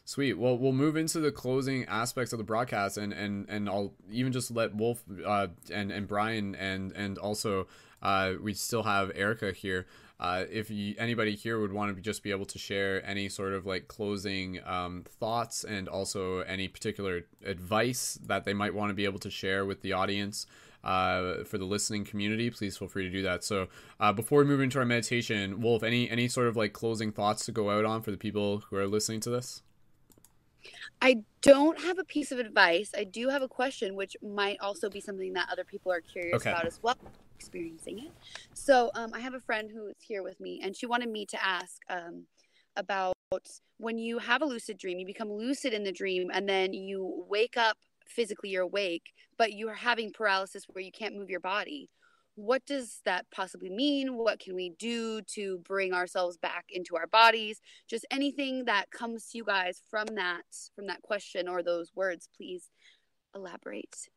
Sweet. 0.04 0.34
Well, 0.34 0.58
we'll 0.58 0.72
move 0.72 0.96
into 0.96 1.20
the 1.20 1.32
closing 1.32 1.86
aspects 1.86 2.34
of 2.34 2.38
the 2.38 2.44
broadcast, 2.44 2.98
and 2.98 3.14
and 3.14 3.48
and 3.48 3.70
I'll 3.70 3.94
even 4.10 4.32
just 4.32 4.50
let 4.50 4.74
Wolf 4.74 5.02
uh, 5.24 5.46
and 5.72 5.90
and 5.90 6.06
Brian 6.06 6.54
and 6.56 6.92
and 6.92 7.16
also 7.16 7.66
uh, 8.02 8.34
we 8.42 8.54
still 8.54 8.82
have 8.82 9.10
Erica 9.14 9.52
here. 9.52 9.86
Uh, 10.20 10.44
if 10.50 10.68
you, 10.68 10.96
anybody 10.98 11.36
here 11.36 11.60
would 11.60 11.72
want 11.72 11.94
to 11.94 12.02
just 12.02 12.24
be 12.24 12.32
able 12.32 12.46
to 12.46 12.58
share 12.58 13.04
any 13.08 13.28
sort 13.28 13.52
of 13.52 13.66
like 13.66 13.86
closing 13.86 14.58
um, 14.66 15.04
thoughts 15.20 15.62
and 15.62 15.88
also 15.88 16.40
any 16.40 16.66
particular 16.66 17.22
advice 17.44 18.18
that 18.26 18.44
they 18.44 18.52
might 18.52 18.74
want 18.74 18.90
to 18.90 18.94
be 18.94 19.04
able 19.04 19.20
to 19.20 19.30
share 19.30 19.64
with 19.64 19.80
the 19.82 19.92
audience, 19.92 20.46
uh, 20.84 21.44
for 21.44 21.58
the 21.58 21.64
listening 21.64 22.04
community, 22.04 22.50
please 22.50 22.76
feel 22.76 22.88
free 22.88 23.04
to 23.04 23.10
do 23.10 23.22
that. 23.22 23.44
So 23.44 23.68
uh, 24.00 24.12
before 24.12 24.40
we 24.40 24.44
move 24.44 24.60
into 24.60 24.78
our 24.78 24.84
meditation, 24.84 25.60
Wolf, 25.60 25.82
any 25.82 26.08
any 26.08 26.28
sort 26.28 26.46
of 26.46 26.56
like 26.56 26.72
closing 26.72 27.12
thoughts 27.12 27.44
to 27.46 27.52
go 27.52 27.70
out 27.70 27.84
on 27.84 28.02
for 28.02 28.10
the 28.10 28.16
people 28.16 28.58
who 28.68 28.76
are 28.76 28.86
listening 28.86 29.20
to 29.20 29.30
this? 29.30 29.62
I 31.00 31.22
don't 31.42 31.80
have 31.80 31.98
a 31.98 32.04
piece 32.04 32.32
of 32.32 32.38
advice. 32.38 32.92
I 32.96 33.04
do 33.04 33.28
have 33.28 33.42
a 33.42 33.48
question, 33.48 33.94
which 33.94 34.16
might 34.22 34.58
also 34.60 34.90
be 34.90 35.00
something 35.00 35.32
that 35.34 35.48
other 35.50 35.64
people 35.64 35.92
are 35.92 36.00
curious 36.00 36.34
okay. 36.36 36.50
about 36.50 36.66
as 36.66 36.80
well, 36.82 36.96
experiencing 37.38 37.98
it. 38.00 38.12
So, 38.54 38.90
um, 38.94 39.10
I 39.14 39.20
have 39.20 39.34
a 39.34 39.40
friend 39.40 39.70
who 39.72 39.86
is 39.88 39.96
here 40.00 40.22
with 40.22 40.40
me, 40.40 40.60
and 40.62 40.76
she 40.76 40.86
wanted 40.86 41.10
me 41.10 41.26
to 41.26 41.44
ask 41.44 41.76
um, 41.88 42.24
about 42.76 43.14
when 43.78 43.98
you 43.98 44.18
have 44.18 44.42
a 44.42 44.46
lucid 44.46 44.78
dream, 44.78 44.98
you 44.98 45.06
become 45.06 45.30
lucid 45.30 45.72
in 45.72 45.84
the 45.84 45.92
dream, 45.92 46.30
and 46.32 46.48
then 46.48 46.72
you 46.72 47.24
wake 47.28 47.56
up 47.56 47.76
physically, 48.06 48.50
you're 48.50 48.62
awake, 48.62 49.12
but 49.36 49.52
you 49.52 49.68
are 49.68 49.74
having 49.74 50.12
paralysis 50.12 50.64
where 50.68 50.82
you 50.82 50.92
can't 50.92 51.14
move 51.14 51.30
your 51.30 51.40
body 51.40 51.88
what 52.38 52.64
does 52.66 53.00
that 53.04 53.26
possibly 53.32 53.68
mean? 53.68 54.16
What 54.16 54.38
can 54.38 54.54
we 54.54 54.70
do 54.78 55.20
to 55.34 55.58
bring 55.58 55.92
ourselves 55.92 56.36
back 56.36 56.66
into 56.70 56.94
our 56.94 57.08
bodies? 57.08 57.60
Just 57.88 58.06
anything 58.12 58.66
that 58.66 58.92
comes 58.92 59.26
to 59.26 59.38
you 59.38 59.44
guys 59.44 59.82
from 59.90 60.06
that 60.14 60.44
from 60.76 60.86
that 60.86 61.02
question 61.02 61.48
or 61.48 61.64
those 61.64 61.90
words, 61.96 62.28
please 62.36 62.70
elaborate. 63.34 64.08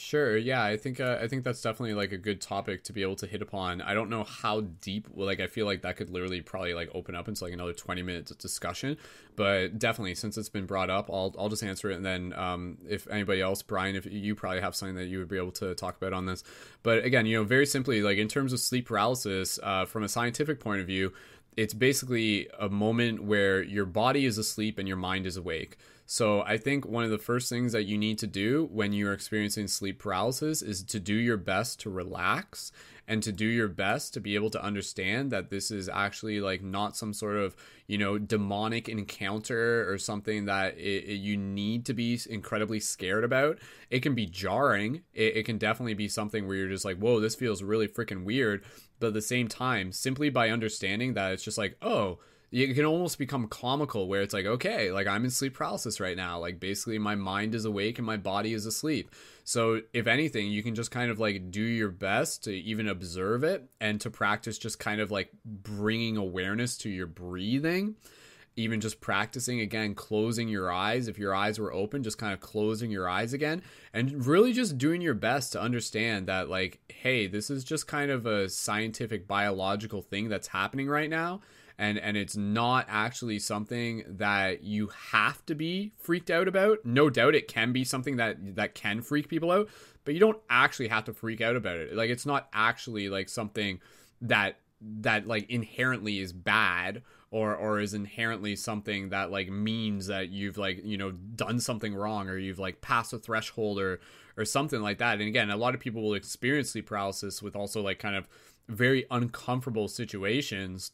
Sure. 0.00 0.36
Yeah, 0.36 0.62
I 0.62 0.76
think 0.76 1.00
uh, 1.00 1.18
I 1.20 1.26
think 1.26 1.42
that's 1.42 1.60
definitely 1.60 1.94
like 1.94 2.12
a 2.12 2.16
good 2.16 2.40
topic 2.40 2.84
to 2.84 2.92
be 2.92 3.02
able 3.02 3.16
to 3.16 3.26
hit 3.26 3.42
upon. 3.42 3.82
I 3.82 3.94
don't 3.94 4.08
know 4.08 4.22
how 4.22 4.60
deep. 4.60 5.08
Like, 5.12 5.40
I 5.40 5.48
feel 5.48 5.66
like 5.66 5.82
that 5.82 5.96
could 5.96 6.08
literally 6.08 6.40
probably 6.40 6.72
like 6.72 6.88
open 6.94 7.16
up 7.16 7.26
into 7.26 7.42
like 7.42 7.52
another 7.52 7.72
twenty 7.72 8.02
minutes 8.02 8.30
discussion. 8.36 8.96
But 9.34 9.80
definitely, 9.80 10.14
since 10.14 10.38
it's 10.38 10.48
been 10.48 10.66
brought 10.66 10.88
up, 10.88 11.10
I'll 11.12 11.34
I'll 11.36 11.48
just 11.48 11.64
answer 11.64 11.90
it, 11.90 11.96
and 11.96 12.06
then 12.06 12.32
um, 12.34 12.78
if 12.88 13.08
anybody 13.08 13.40
else, 13.40 13.60
Brian, 13.60 13.96
if 13.96 14.06
you 14.06 14.36
probably 14.36 14.60
have 14.60 14.76
something 14.76 14.94
that 14.94 15.06
you 15.06 15.18
would 15.18 15.28
be 15.28 15.36
able 15.36 15.50
to 15.52 15.74
talk 15.74 15.96
about 15.96 16.12
on 16.12 16.26
this. 16.26 16.44
But 16.84 17.04
again, 17.04 17.26
you 17.26 17.36
know, 17.36 17.44
very 17.44 17.66
simply, 17.66 18.00
like 18.00 18.18
in 18.18 18.28
terms 18.28 18.52
of 18.52 18.60
sleep 18.60 18.86
paralysis, 18.86 19.58
uh, 19.64 19.84
from 19.84 20.04
a 20.04 20.08
scientific 20.08 20.60
point 20.60 20.80
of 20.80 20.86
view, 20.86 21.12
it's 21.56 21.74
basically 21.74 22.48
a 22.60 22.68
moment 22.68 23.24
where 23.24 23.64
your 23.64 23.84
body 23.84 24.26
is 24.26 24.38
asleep 24.38 24.78
and 24.78 24.86
your 24.86 24.96
mind 24.96 25.26
is 25.26 25.36
awake. 25.36 25.76
So 26.10 26.40
I 26.40 26.56
think 26.56 26.86
one 26.86 27.04
of 27.04 27.10
the 27.10 27.18
first 27.18 27.50
things 27.50 27.72
that 27.72 27.82
you 27.82 27.98
need 27.98 28.18
to 28.20 28.26
do 28.26 28.66
when 28.72 28.94
you're 28.94 29.12
experiencing 29.12 29.68
sleep 29.68 29.98
paralysis 29.98 30.62
is 30.62 30.82
to 30.84 30.98
do 30.98 31.12
your 31.12 31.36
best 31.36 31.80
to 31.80 31.90
relax 31.90 32.72
and 33.06 33.22
to 33.22 33.30
do 33.30 33.44
your 33.44 33.68
best 33.68 34.14
to 34.14 34.20
be 34.20 34.34
able 34.34 34.48
to 34.50 34.64
understand 34.64 35.30
that 35.32 35.50
this 35.50 35.70
is 35.70 35.86
actually 35.86 36.40
like 36.40 36.62
not 36.62 36.96
some 36.96 37.12
sort 37.12 37.36
of 37.36 37.54
you 37.88 37.98
know 37.98 38.16
demonic 38.16 38.88
encounter 38.88 39.86
or 39.92 39.98
something 39.98 40.46
that 40.46 40.78
it, 40.78 41.04
it, 41.04 41.16
you 41.16 41.36
need 41.36 41.84
to 41.84 41.92
be 41.92 42.18
incredibly 42.30 42.80
scared 42.80 43.22
about. 43.22 43.58
It 43.90 44.00
can 44.00 44.14
be 44.14 44.24
jarring. 44.24 45.02
It, 45.12 45.36
it 45.36 45.42
can 45.44 45.58
definitely 45.58 45.92
be 45.92 46.08
something 46.08 46.48
where 46.48 46.56
you're 46.56 46.70
just 46.70 46.86
like 46.86 46.96
whoa 46.96 47.20
this 47.20 47.34
feels 47.34 47.62
really 47.62 47.86
freaking 47.86 48.24
weird. 48.24 48.64
But 48.98 49.08
at 49.08 49.12
the 49.12 49.20
same 49.20 49.46
time 49.46 49.92
simply 49.92 50.30
by 50.30 50.48
understanding 50.48 51.12
that 51.14 51.32
it's 51.32 51.44
just 51.44 51.58
like 51.58 51.76
oh 51.82 52.18
it 52.50 52.74
can 52.74 52.86
almost 52.86 53.18
become 53.18 53.46
comical 53.48 54.08
where 54.08 54.22
it's 54.22 54.32
like 54.32 54.46
okay 54.46 54.90
like 54.90 55.06
i'm 55.06 55.24
in 55.24 55.30
sleep 55.30 55.54
paralysis 55.54 56.00
right 56.00 56.16
now. 56.16 56.38
Like 56.38 56.60
basically 56.60 56.98
my 56.98 57.14
mind 57.14 57.54
is 57.54 57.64
awake 57.64 57.98
and 57.98 58.06
my 58.06 58.16
body 58.16 58.52
is 58.52 58.66
asleep. 58.66 59.10
So 59.44 59.82
if 59.92 60.06
anything 60.06 60.50
you 60.50 60.62
can 60.62 60.74
just 60.74 60.90
kind 60.90 61.10
of 61.10 61.18
like 61.18 61.50
do 61.50 61.62
your 61.62 61.90
best 61.90 62.44
to 62.44 62.52
even 62.52 62.88
observe 62.88 63.44
it 63.44 63.68
and 63.80 64.00
to 64.00 64.10
practice 64.10 64.58
just 64.58 64.78
kind 64.78 65.00
of 65.00 65.10
like 65.10 65.30
bringing 65.44 66.16
awareness 66.16 66.76
to 66.78 66.88
your 66.88 67.06
breathing. 67.06 67.96
Even 68.56 68.80
just 68.80 69.00
practicing 69.00 69.60
again 69.60 69.94
closing 69.94 70.48
your 70.48 70.72
eyes. 70.72 71.06
If 71.06 71.16
your 71.16 71.32
eyes 71.32 71.60
were 71.60 71.72
open 71.72 72.02
just 72.02 72.18
kind 72.18 72.32
of 72.32 72.40
closing 72.40 72.90
your 72.90 73.08
eyes 73.08 73.32
again 73.32 73.62
and 73.92 74.26
really 74.26 74.52
just 74.52 74.78
doing 74.78 75.00
your 75.00 75.14
best 75.14 75.52
to 75.52 75.60
understand 75.60 76.26
that 76.26 76.48
like 76.48 76.80
hey 76.88 77.26
this 77.26 77.50
is 77.50 77.62
just 77.62 77.86
kind 77.86 78.10
of 78.10 78.26
a 78.26 78.48
scientific 78.48 79.28
biological 79.28 80.02
thing 80.02 80.28
that's 80.28 80.48
happening 80.48 80.88
right 80.88 81.10
now 81.10 81.40
and 81.78 81.96
and 81.98 82.16
it's 82.16 82.36
not 82.36 82.86
actually 82.88 83.38
something 83.38 84.04
that 84.08 84.64
you 84.64 84.88
have 85.12 85.44
to 85.46 85.54
be 85.54 85.92
freaked 85.96 86.30
out 86.30 86.48
about. 86.48 86.84
No 86.84 87.08
doubt 87.08 87.36
it 87.36 87.46
can 87.46 87.72
be 87.72 87.84
something 87.84 88.16
that 88.16 88.56
that 88.56 88.74
can 88.74 89.00
freak 89.00 89.28
people 89.28 89.52
out, 89.52 89.68
but 90.04 90.14
you 90.14 90.20
don't 90.20 90.40
actually 90.50 90.88
have 90.88 91.04
to 91.04 91.12
freak 91.12 91.40
out 91.40 91.56
about 91.56 91.76
it. 91.76 91.94
Like 91.94 92.10
it's 92.10 92.26
not 92.26 92.48
actually 92.52 93.08
like 93.08 93.28
something 93.28 93.80
that 94.20 94.56
that 94.80 95.26
like 95.26 95.48
inherently 95.50 96.18
is 96.18 96.32
bad 96.32 97.02
or 97.30 97.54
or 97.54 97.80
is 97.80 97.94
inherently 97.94 98.56
something 98.56 99.10
that 99.10 99.30
like 99.30 99.48
means 99.48 100.06
that 100.06 100.30
you've 100.30 100.58
like 100.58 100.84
you 100.84 100.96
know 100.96 101.12
done 101.12 101.60
something 101.60 101.94
wrong 101.94 102.28
or 102.28 102.38
you've 102.38 102.58
like 102.58 102.80
passed 102.80 103.12
a 103.12 103.18
threshold 103.18 103.78
or 103.78 104.00
or 104.36 104.44
something 104.44 104.80
like 104.80 104.98
that 104.98 105.18
and 105.18 105.28
again 105.28 105.50
a 105.50 105.56
lot 105.56 105.74
of 105.74 105.80
people 105.80 106.02
will 106.02 106.14
experience 106.14 106.70
sleep 106.70 106.86
paralysis 106.86 107.42
with 107.42 107.56
also 107.56 107.82
like 107.82 107.98
kind 107.98 108.14
of 108.14 108.28
very 108.68 109.04
uncomfortable 109.10 109.88
situations 109.88 110.92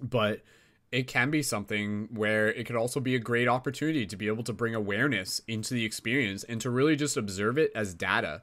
but 0.00 0.42
it 0.90 1.06
can 1.06 1.30
be 1.30 1.42
something 1.42 2.08
where 2.12 2.48
it 2.48 2.66
could 2.66 2.76
also 2.76 3.00
be 3.00 3.14
a 3.14 3.18
great 3.18 3.48
opportunity 3.48 4.06
to 4.06 4.16
be 4.16 4.26
able 4.26 4.44
to 4.44 4.52
bring 4.52 4.74
awareness 4.74 5.40
into 5.46 5.74
the 5.74 5.84
experience 5.84 6.44
and 6.44 6.60
to 6.60 6.70
really 6.70 6.96
just 6.96 7.16
observe 7.16 7.58
it 7.58 7.70
as 7.74 7.94
data. 7.94 8.42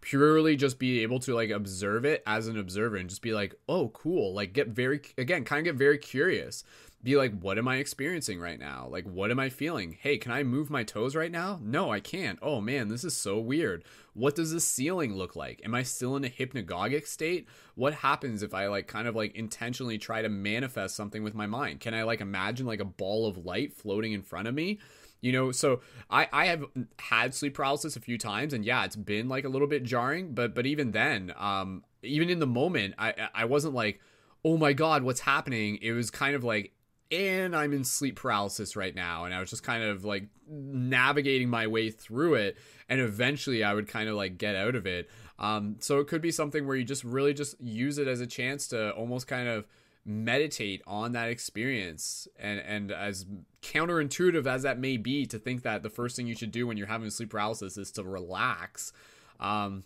Purely 0.00 0.56
just 0.56 0.78
be 0.78 1.02
able 1.02 1.18
to 1.20 1.34
like 1.34 1.50
observe 1.50 2.04
it 2.04 2.22
as 2.26 2.48
an 2.48 2.58
observer 2.58 2.96
and 2.96 3.08
just 3.08 3.22
be 3.22 3.32
like 3.32 3.54
oh 3.68 3.88
cool. 3.88 4.34
Like 4.34 4.52
get 4.52 4.68
very 4.68 5.00
again 5.16 5.44
kind 5.44 5.60
of 5.60 5.64
get 5.64 5.78
very 5.78 5.98
curious 5.98 6.64
be 7.04 7.16
like, 7.16 7.38
what 7.38 7.58
am 7.58 7.68
I 7.68 7.76
experiencing 7.76 8.40
right 8.40 8.58
now? 8.58 8.88
Like, 8.90 9.04
what 9.04 9.30
am 9.30 9.38
I 9.38 9.50
feeling? 9.50 9.98
Hey, 10.00 10.16
can 10.16 10.32
I 10.32 10.42
move 10.42 10.70
my 10.70 10.82
toes 10.82 11.14
right 11.14 11.30
now? 11.30 11.60
No, 11.62 11.92
I 11.92 12.00
can't. 12.00 12.38
Oh 12.40 12.62
man, 12.62 12.88
this 12.88 13.04
is 13.04 13.14
so 13.14 13.38
weird. 13.38 13.84
What 14.14 14.34
does 14.34 14.52
the 14.52 14.60
ceiling 14.60 15.14
look 15.14 15.36
like? 15.36 15.60
Am 15.64 15.74
I 15.74 15.82
still 15.82 16.16
in 16.16 16.24
a 16.24 16.30
hypnagogic 16.30 17.06
state? 17.06 17.46
What 17.74 17.94
happens 17.94 18.42
if 18.42 18.54
I 18.54 18.68
like 18.68 18.86
kind 18.86 19.06
of 19.06 19.14
like 19.14 19.34
intentionally 19.36 19.98
try 19.98 20.22
to 20.22 20.30
manifest 20.30 20.96
something 20.96 21.22
with 21.22 21.34
my 21.34 21.46
mind? 21.46 21.80
Can 21.80 21.92
I 21.92 22.04
like 22.04 22.22
imagine 22.22 22.66
like 22.66 22.80
a 22.80 22.86
ball 22.86 23.26
of 23.26 23.44
light 23.44 23.74
floating 23.74 24.12
in 24.12 24.22
front 24.22 24.48
of 24.48 24.54
me? 24.54 24.78
You 25.20 25.32
know, 25.32 25.52
so 25.52 25.80
I 26.10 26.28
I 26.32 26.46
have 26.46 26.64
had 26.98 27.34
sleep 27.34 27.54
paralysis 27.54 27.96
a 27.96 28.00
few 28.00 28.16
times, 28.16 28.54
and 28.54 28.64
yeah, 28.64 28.84
it's 28.84 28.96
been 28.96 29.28
like 29.28 29.44
a 29.44 29.48
little 29.48 29.68
bit 29.68 29.82
jarring. 29.82 30.32
But 30.32 30.54
but 30.54 30.64
even 30.64 30.92
then, 30.92 31.34
um, 31.36 31.84
even 32.02 32.30
in 32.30 32.38
the 32.38 32.46
moment, 32.46 32.94
I 32.98 33.28
I 33.34 33.44
wasn't 33.44 33.74
like, 33.74 34.00
oh 34.44 34.56
my 34.56 34.72
god, 34.72 35.02
what's 35.02 35.20
happening? 35.20 35.78
It 35.82 35.92
was 35.92 36.10
kind 36.10 36.34
of 36.34 36.44
like 36.44 36.73
and 37.14 37.54
I'm 37.54 37.72
in 37.72 37.84
sleep 37.84 38.16
paralysis 38.16 38.76
right 38.76 38.94
now. 38.94 39.24
And 39.24 39.34
I 39.34 39.40
was 39.40 39.50
just 39.50 39.62
kind 39.62 39.82
of 39.82 40.04
like 40.04 40.24
navigating 40.48 41.48
my 41.48 41.66
way 41.66 41.90
through 41.90 42.34
it. 42.34 42.56
And 42.88 43.00
eventually 43.00 43.62
I 43.62 43.74
would 43.74 43.88
kind 43.88 44.08
of 44.08 44.16
like 44.16 44.38
get 44.38 44.56
out 44.56 44.74
of 44.74 44.86
it. 44.86 45.08
Um, 45.38 45.76
so 45.80 46.00
it 46.00 46.08
could 46.08 46.22
be 46.22 46.30
something 46.30 46.66
where 46.66 46.76
you 46.76 46.84
just 46.84 47.04
really 47.04 47.34
just 47.34 47.60
use 47.60 47.98
it 47.98 48.08
as 48.08 48.20
a 48.20 48.26
chance 48.26 48.68
to 48.68 48.90
almost 48.92 49.26
kind 49.26 49.48
of 49.48 49.66
meditate 50.04 50.82
on 50.86 51.12
that 51.12 51.28
experience. 51.28 52.28
And, 52.38 52.60
and 52.60 52.92
as 52.92 53.24
counterintuitive 53.62 54.46
as 54.46 54.62
that 54.62 54.78
may 54.78 54.96
be 54.96 55.26
to 55.26 55.38
think 55.38 55.62
that 55.62 55.82
the 55.82 55.90
first 55.90 56.16
thing 56.16 56.26
you 56.26 56.36
should 56.36 56.52
do 56.52 56.66
when 56.66 56.76
you're 56.76 56.86
having 56.86 57.10
sleep 57.10 57.30
paralysis 57.30 57.76
is 57.76 57.90
to 57.92 58.04
relax. 58.04 58.92
Um, 59.40 59.84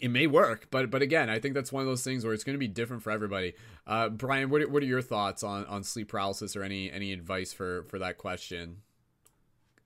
it 0.00 0.08
may 0.08 0.26
work, 0.26 0.68
but 0.70 0.90
but 0.90 1.02
again, 1.02 1.30
I 1.30 1.38
think 1.38 1.54
that's 1.54 1.72
one 1.72 1.82
of 1.82 1.86
those 1.86 2.04
things 2.04 2.24
where 2.24 2.34
it's 2.34 2.44
going 2.44 2.54
to 2.54 2.58
be 2.58 2.68
different 2.68 3.02
for 3.02 3.10
everybody. 3.10 3.54
Uh, 3.86 4.08
Brian, 4.08 4.50
what 4.50 4.62
are, 4.62 4.68
what 4.68 4.82
are 4.82 4.86
your 4.86 5.02
thoughts 5.02 5.42
on, 5.42 5.64
on 5.66 5.82
sleep 5.82 6.08
paralysis 6.08 6.56
or 6.56 6.62
any 6.62 6.90
any 6.90 7.12
advice 7.12 7.52
for 7.52 7.84
for 7.84 7.98
that 7.98 8.18
question? 8.18 8.78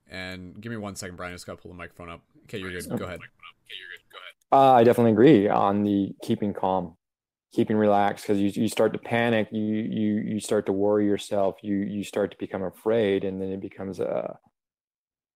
And 0.09 0.59
give 0.61 0.71
me 0.71 0.77
one 0.77 0.95
second, 0.95 1.15
Brian. 1.15 1.33
I 1.33 1.35
just 1.35 1.45
got 1.45 1.57
to 1.57 1.61
pull 1.61 1.71
the 1.71 1.77
microphone 1.77 2.09
up. 2.09 2.21
Okay, 2.43 2.59
you're 2.59 2.71
good. 2.71 2.87
Go 2.97 3.05
ahead. 3.05 3.19
Uh, 4.51 4.73
I 4.73 4.83
definitely 4.83 5.13
agree 5.13 5.47
on 5.49 5.83
the 5.83 6.13
keeping 6.21 6.53
calm, 6.53 6.95
keeping 7.53 7.75
relaxed 7.75 8.25
because 8.27 8.39
you 8.39 8.49
you 8.49 8.67
start 8.67 8.93
to 8.93 8.99
panic, 8.99 9.47
you 9.51 9.63
you 9.63 10.21
you 10.21 10.39
start 10.39 10.67
to 10.67 10.73
worry 10.73 11.05
yourself, 11.05 11.55
you 11.63 11.77
you 11.77 12.03
start 12.03 12.31
to 12.31 12.37
become 12.37 12.61
afraid, 12.61 13.23
and 13.23 13.41
then 13.41 13.49
it 13.49 13.61
becomes 13.61 13.99
a 13.99 14.37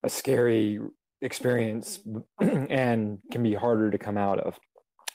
a 0.04 0.10
scary 0.10 0.80
experience 1.22 2.00
and 2.40 3.20
can 3.32 3.42
be 3.42 3.56
harder 3.56 3.90
to 3.90 3.98
come 3.98 4.18
out 4.18 4.40
of. 4.40 4.60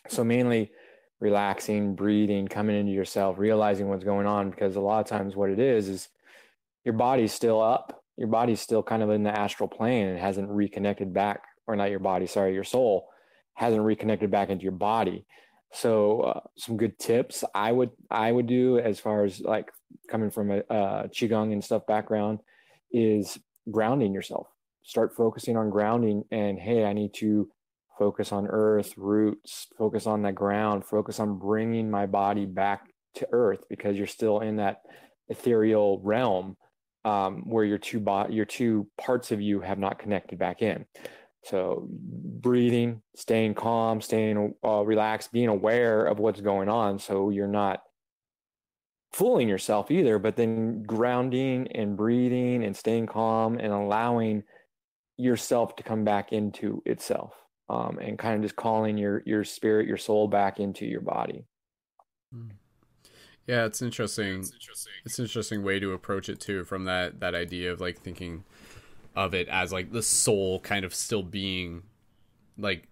So 0.08 0.24
mainly 0.24 0.72
relaxing, 1.20 1.94
breathing, 1.94 2.48
coming 2.48 2.76
into 2.76 2.92
yourself, 2.92 3.38
realizing 3.38 3.88
what's 3.88 4.04
going 4.04 4.26
on 4.26 4.50
because 4.50 4.76
a 4.76 4.80
lot 4.80 5.00
of 5.00 5.06
times 5.06 5.36
what 5.36 5.50
it 5.50 5.60
is 5.60 5.88
is 5.88 6.08
your 6.84 6.94
body's 6.94 7.32
still 7.32 7.62
up. 7.62 8.02
Your 8.16 8.28
body's 8.28 8.60
still 8.60 8.82
kind 8.82 9.02
of 9.02 9.10
in 9.10 9.22
the 9.22 9.30
astral 9.30 9.68
plane 9.68 10.08
and 10.08 10.18
hasn't 10.18 10.50
reconnected 10.50 11.14
back 11.14 11.42
or 11.66 11.76
not 11.76 11.90
your 11.90 12.00
body, 12.00 12.26
sorry, 12.26 12.52
your 12.54 12.64
soul 12.64 13.08
hasn't 13.54 13.82
reconnected 13.82 14.30
back 14.30 14.50
into 14.50 14.64
your 14.64 14.72
body. 14.72 15.24
So 15.72 16.20
uh, 16.20 16.40
some 16.58 16.76
good 16.76 16.98
tips 16.98 17.44
I 17.54 17.72
would 17.72 17.90
I 18.10 18.30
would 18.30 18.46
do 18.46 18.78
as 18.78 19.00
far 19.00 19.24
as 19.24 19.40
like 19.40 19.70
coming 20.10 20.30
from 20.30 20.50
a, 20.50 20.58
a 20.68 21.08
qigong 21.08 21.52
and 21.52 21.64
stuff 21.64 21.86
background 21.86 22.40
is 22.90 23.38
grounding 23.70 24.12
yourself. 24.12 24.48
Start 24.82 25.14
focusing 25.16 25.56
on 25.56 25.70
grounding 25.70 26.24
and 26.30 26.58
hey, 26.58 26.84
I 26.84 26.92
need 26.92 27.14
to 27.14 27.48
focus 28.02 28.32
on 28.32 28.48
earth, 28.48 28.94
roots, 28.96 29.68
focus 29.78 30.08
on 30.08 30.22
the 30.22 30.32
ground, 30.32 30.84
focus 30.84 31.20
on 31.20 31.38
bringing 31.38 31.88
my 31.88 32.04
body 32.04 32.46
back 32.46 32.90
to 33.14 33.28
earth 33.30 33.62
because 33.70 33.96
you're 33.96 34.08
still 34.08 34.40
in 34.40 34.56
that 34.56 34.82
ethereal 35.28 36.00
realm 36.02 36.56
um, 37.04 37.48
where 37.48 37.64
your 37.64 37.78
two 37.78 38.00
bo- 38.00 38.26
your 38.28 38.44
two 38.44 38.88
parts 39.00 39.30
of 39.30 39.40
you 39.40 39.60
have 39.60 39.78
not 39.78 40.00
connected 40.00 40.36
back 40.36 40.62
in. 40.62 40.84
So 41.44 41.86
breathing, 41.88 43.02
staying 43.14 43.54
calm, 43.54 44.00
staying 44.00 44.54
uh, 44.64 44.82
relaxed, 44.84 45.30
being 45.30 45.48
aware 45.48 46.04
of 46.04 46.18
what's 46.18 46.40
going 46.40 46.68
on, 46.68 46.98
so 46.98 47.30
you're 47.30 47.46
not 47.46 47.84
fooling 49.12 49.48
yourself 49.48 49.92
either. 49.92 50.18
But 50.18 50.34
then 50.34 50.82
grounding 50.82 51.68
and 51.68 51.96
breathing 51.96 52.64
and 52.64 52.76
staying 52.76 53.06
calm 53.06 53.58
and 53.58 53.72
allowing 53.72 54.42
yourself 55.16 55.76
to 55.76 55.84
come 55.84 56.02
back 56.02 56.32
into 56.32 56.82
itself, 56.84 57.32
um, 57.68 57.98
and 57.98 58.18
kind 58.18 58.36
of 58.36 58.42
just 58.42 58.56
calling 58.56 58.98
your 58.98 59.22
your 59.26 59.44
spirit, 59.44 59.86
your 59.86 59.96
soul 59.96 60.28
back 60.28 60.60
into 60.60 60.86
your 60.86 61.00
body. 61.00 61.44
Hmm. 62.32 62.50
Yeah, 63.46 63.64
it's 63.64 63.82
interesting. 63.82 64.40
It's 64.40 64.52
interesting. 64.52 64.92
It's 65.04 65.18
an 65.18 65.24
interesting 65.24 65.62
way 65.62 65.80
to 65.80 65.92
approach 65.92 66.28
it 66.28 66.40
too, 66.40 66.64
from 66.64 66.84
that 66.84 67.20
that 67.20 67.34
idea 67.34 67.72
of 67.72 67.80
like 67.80 68.00
thinking 68.00 68.44
of 69.14 69.34
it 69.34 69.48
as 69.48 69.72
like 69.72 69.92
the 69.92 70.02
soul 70.02 70.60
kind 70.60 70.84
of 70.84 70.94
still 70.94 71.22
being 71.22 71.82
like 72.56 72.88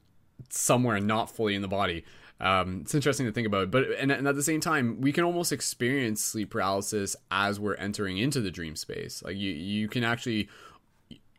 somewhere 0.48 1.00
not 1.00 1.30
fully 1.30 1.54
in 1.54 1.62
the 1.62 1.68
body. 1.68 2.04
Um, 2.40 2.80
it's 2.82 2.94
interesting 2.94 3.26
to 3.26 3.32
think 3.32 3.46
about, 3.46 3.70
but 3.70 3.84
and, 3.98 4.10
and, 4.10 4.26
at 4.26 4.34
the 4.34 4.42
same 4.42 4.60
time, 4.60 5.00
we 5.02 5.12
can 5.12 5.24
almost 5.24 5.52
experience 5.52 6.24
sleep 6.24 6.50
paralysis 6.50 7.14
as 7.30 7.60
we're 7.60 7.74
entering 7.74 8.16
into 8.16 8.40
the 8.40 8.50
dream 8.50 8.76
space. 8.76 9.22
Like 9.22 9.36
you, 9.36 9.52
you 9.52 9.88
can 9.88 10.04
actually 10.04 10.48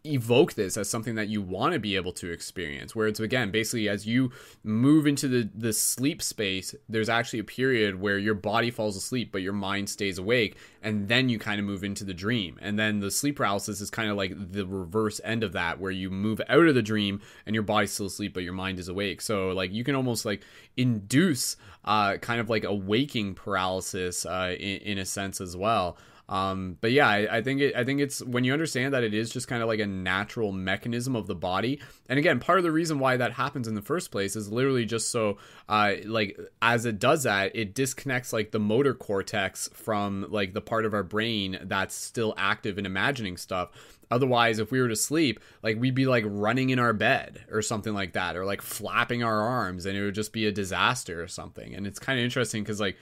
evoke 0.06 0.54
this 0.54 0.78
as 0.78 0.90
something 0.90 1.16
that 1.16 1.28
you 1.28 1.42
want 1.42 1.74
to 1.74 1.80
be 1.80 1.96
able 1.96 2.12
to 2.12 2.32
experience 2.32 2.96
where 2.96 3.08
it's 3.08 3.20
again 3.20 3.52
basically 3.52 3.88
as 3.88 4.08
you 4.08 4.32
move 4.64 5.06
into 5.06 5.28
the 5.28 5.48
the 5.54 5.72
sleep 5.72 6.24
space 6.24 6.74
there's 6.90 7.10
actually 7.10 7.38
a 7.38 7.44
period 7.44 8.02
where 8.02 8.18
your 8.18 8.34
body 8.34 8.72
falls 8.72 8.98
asleep 8.98 9.32
but 9.32 9.44
your 9.44 9.54
mind 9.54 9.88
stays 9.88 10.18
awake 10.18 10.58
and 10.82 11.08
then 11.08 11.30
you 11.30 11.38
kind 11.38 11.60
of 11.60 11.66
move 11.66 11.84
into 11.84 12.04
the 12.04 12.14
dream. 12.14 12.58
And 12.62 12.78
then 12.78 13.00
the 13.00 13.12
sleep 13.12 13.36
paralysis 13.36 13.82
is 13.82 13.90
kind 13.90 14.10
of 14.10 14.18
like 14.18 14.34
the 14.52 14.66
reverse 14.66 15.22
end 15.24 15.44
of 15.44 15.54
that 15.54 15.80
where 15.80 15.92
you 15.92 16.10
move 16.10 16.42
out 16.50 16.66
of 16.66 16.76
the 16.76 16.82
dream 16.82 17.22
and 17.46 17.54
your 17.54 17.64
body's 17.64 17.92
still 17.92 18.08
asleep 18.08 18.34
but 18.34 18.44
your 18.44 18.54
mind 18.54 18.80
is 18.80 18.88
awake. 18.88 19.22
So 19.22 19.50
like 19.50 19.72
you 19.72 19.84
can 19.84 19.96
almost 19.96 20.26
like 20.26 20.42
induce 20.76 21.58
uh 21.86 22.18
kind 22.18 22.40
of 22.40 22.50
like 22.50 22.64
a 22.64 22.74
waking 22.74 23.36
paralysis 23.36 24.26
uh 24.26 24.56
in, 24.60 24.78
in 24.78 24.98
a 24.98 25.06
sense 25.06 25.42
as 25.42 25.56
well 25.56 25.98
um, 26.32 26.78
but 26.80 26.94
yeah, 26.94 27.10
I, 27.10 27.40
I, 27.40 27.42
think 27.42 27.60
it, 27.60 27.76
I 27.76 27.84
think 27.84 28.00
it's 28.00 28.24
when 28.24 28.46
you 28.46 28.54
understand 28.54 28.94
that 28.94 29.04
it 29.04 29.14
is 29.14 29.30
just 29.30 29.50
kind 29.50 29.62
of 29.62 29.68
like 29.68 29.82
a 29.82 29.86
natural 29.86 30.54
mechanism 30.54 31.14
of 31.14 31.28
the 31.28 31.36
body. 31.36 31.82
And 32.08 32.18
again, 32.18 32.40
part 32.40 32.58
of 32.58 32.64
the 32.64 32.72
reason 32.72 33.00
why 33.00 33.18
that 33.18 33.34
happens 33.34 33.68
in 33.68 33.76
the 33.76 33.82
first 33.82 34.12
place 34.12 34.38
is 34.38 34.50
literally 34.50 34.86
just 34.86 35.12
so, 35.12 35.40
uh, 35.68 35.96
like 36.06 36.40
as 36.62 36.86
it 36.86 37.00
does 37.00 37.24
that, 37.24 37.54
it 37.54 37.76
disconnects 37.76 38.32
like 38.32 38.52
the 38.52 38.60
motor 38.60 38.94
cortex 38.94 39.70
from 39.74 40.26
like 40.30 40.54
the 40.54 40.62
part 40.62 40.86
of 40.86 40.94
our 40.94 41.04
brain 41.04 41.60
that's 41.64 41.96
still 41.96 42.34
active 42.38 42.78
in 42.78 42.86
imagining 42.86 43.36
stuff. 43.36 43.72
Otherwise, 44.10 44.60
if 44.60 44.72
we 44.72 44.80
were 44.80 44.88
to 44.88 44.96
sleep, 44.96 45.42
like 45.64 45.78
we'd 45.82 45.96
be 45.96 46.06
like 46.06 46.24
running 46.26 46.70
in 46.70 46.80
our 46.80 46.94
bed 46.94 47.44
or 47.52 47.62
something 47.62 47.94
like 47.94 48.14
that, 48.14 48.38
or 48.38 48.46
like 48.46 48.62
flapping 48.62 49.22
our 49.22 49.42
arms, 49.42 49.86
and 49.86 49.98
it 49.98 50.04
would 50.04 50.16
just 50.16 50.32
be 50.32 50.48
a 50.48 50.52
disaster 50.52 51.22
or 51.22 51.28
something. 51.28 51.76
And 51.76 51.86
it's 51.86 52.00
kind 52.00 52.20
of 52.20 52.24
interesting 52.24 52.64
because 52.64 52.80
like 52.80 52.96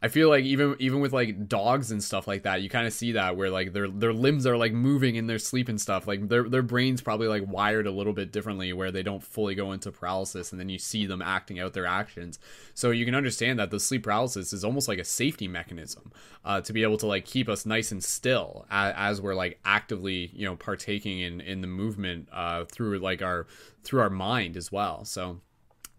I 0.00 0.06
feel 0.06 0.28
like 0.28 0.44
even 0.44 0.76
even 0.78 1.00
with 1.00 1.12
like 1.12 1.48
dogs 1.48 1.90
and 1.90 2.02
stuff 2.02 2.28
like 2.28 2.44
that, 2.44 2.62
you 2.62 2.68
kind 2.68 2.86
of 2.86 2.92
see 2.92 3.12
that 3.12 3.36
where 3.36 3.50
like 3.50 3.72
their 3.72 3.88
their 3.88 4.12
limbs 4.12 4.46
are 4.46 4.56
like 4.56 4.72
moving 4.72 5.16
in 5.16 5.26
their 5.26 5.40
sleep 5.40 5.68
and 5.68 5.80
stuff. 5.80 6.06
Like 6.06 6.28
their 6.28 6.48
their 6.48 6.62
brains 6.62 7.00
probably 7.00 7.26
like 7.26 7.42
wired 7.46 7.88
a 7.88 7.90
little 7.90 8.12
bit 8.12 8.30
differently 8.30 8.72
where 8.72 8.92
they 8.92 9.02
don't 9.02 9.22
fully 9.22 9.56
go 9.56 9.72
into 9.72 9.90
paralysis, 9.90 10.52
and 10.52 10.60
then 10.60 10.68
you 10.68 10.78
see 10.78 11.06
them 11.06 11.20
acting 11.20 11.58
out 11.58 11.72
their 11.72 11.86
actions. 11.86 12.38
So 12.74 12.92
you 12.92 13.04
can 13.04 13.16
understand 13.16 13.58
that 13.58 13.72
the 13.72 13.80
sleep 13.80 14.04
paralysis 14.04 14.52
is 14.52 14.64
almost 14.64 14.86
like 14.86 15.00
a 15.00 15.04
safety 15.04 15.48
mechanism 15.48 16.12
uh, 16.44 16.60
to 16.60 16.72
be 16.72 16.84
able 16.84 16.98
to 16.98 17.06
like 17.06 17.24
keep 17.24 17.48
us 17.48 17.66
nice 17.66 17.90
and 17.90 18.02
still 18.02 18.66
as, 18.70 18.94
as 18.96 19.20
we're 19.20 19.34
like 19.34 19.58
actively 19.64 20.30
you 20.32 20.44
know 20.44 20.54
partaking 20.54 21.18
in 21.18 21.40
in 21.40 21.60
the 21.60 21.66
movement 21.66 22.28
uh, 22.32 22.64
through 22.66 23.00
like 23.00 23.20
our 23.20 23.48
through 23.82 24.00
our 24.00 24.10
mind 24.10 24.56
as 24.56 24.70
well. 24.70 25.04
So 25.04 25.40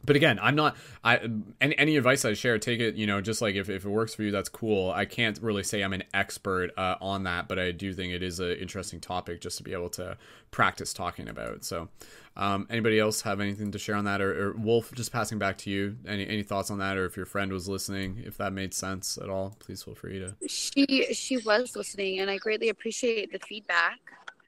but 0.04 0.16
again 0.16 0.40
i'm 0.42 0.56
not 0.56 0.76
i 1.04 1.20
any, 1.62 1.78
any 1.78 1.98
advice 1.98 2.26
i 2.26 2.34
share 2.34 2.58
take 2.58 2.80
it 2.80 2.96
you 2.96 3.06
know 3.06 3.22
just 3.22 3.42
like 3.42 3.56
if, 3.56 3.70
if 3.70 3.86
it 3.86 3.90
works 3.90 4.16
for 4.16 4.24
you 4.24 4.32
that's 4.32 4.50
cool. 4.50 4.92
I 4.92 5.06
can't 5.06 5.40
really 5.42 5.64
say 5.64 5.82
i'm 5.82 5.94
an 5.94 6.04
expert 6.14 6.72
uh, 6.78 6.96
on 7.02 7.24
that 7.24 7.48
but 7.48 7.60
i 7.60 7.72
do 7.72 7.94
think 7.94 8.14
it 8.14 8.24
is 8.24 8.40
an 8.40 8.52
interesting 8.54 9.00
topic 9.00 9.42
just 9.42 9.58
to 9.58 9.64
be 9.64 9.74
able 9.74 9.90
to 9.92 10.18
practice 10.52 10.94
talking 10.94 11.28
about. 11.28 11.64
So 11.64 11.90
um, 12.36 12.68
anybody 12.70 13.00
else 13.00 13.22
have 13.22 13.40
anything 13.40 13.72
to 13.72 13.80
share 13.80 13.96
on 13.96 14.06
that? 14.06 14.22
Or, 14.22 14.50
or, 14.50 14.54
wolf 14.54 14.92
just 14.94 15.12
passing 15.12 15.40
back 15.40 15.58
to 15.60 15.70
you. 15.70 15.98
Any, 16.08 16.28
any 16.28 16.44
thoughts 16.44 16.72
on 16.72 16.80
that? 16.80 16.98
Or 16.98 17.06
if 17.06 17.18
your 17.18 17.26
friend 17.26 17.52
was 17.52 17.68
listening 17.68 18.24
if 18.26 18.38
that 18.38 18.54
made 18.54 18.74
sense 18.74 19.18
at 19.22 19.30
all 19.30 19.56
please 19.60 19.84
feel 19.84 19.96
free 19.96 20.20
to. 20.20 20.36
She 20.48 21.14
she 21.14 21.38
was 21.38 21.76
listening 21.76 22.20
and 22.20 22.30
i 22.30 22.38
greatly 22.38 22.70
appreciate 22.70 23.32
the 23.32 23.40
feedback. 23.40 24.00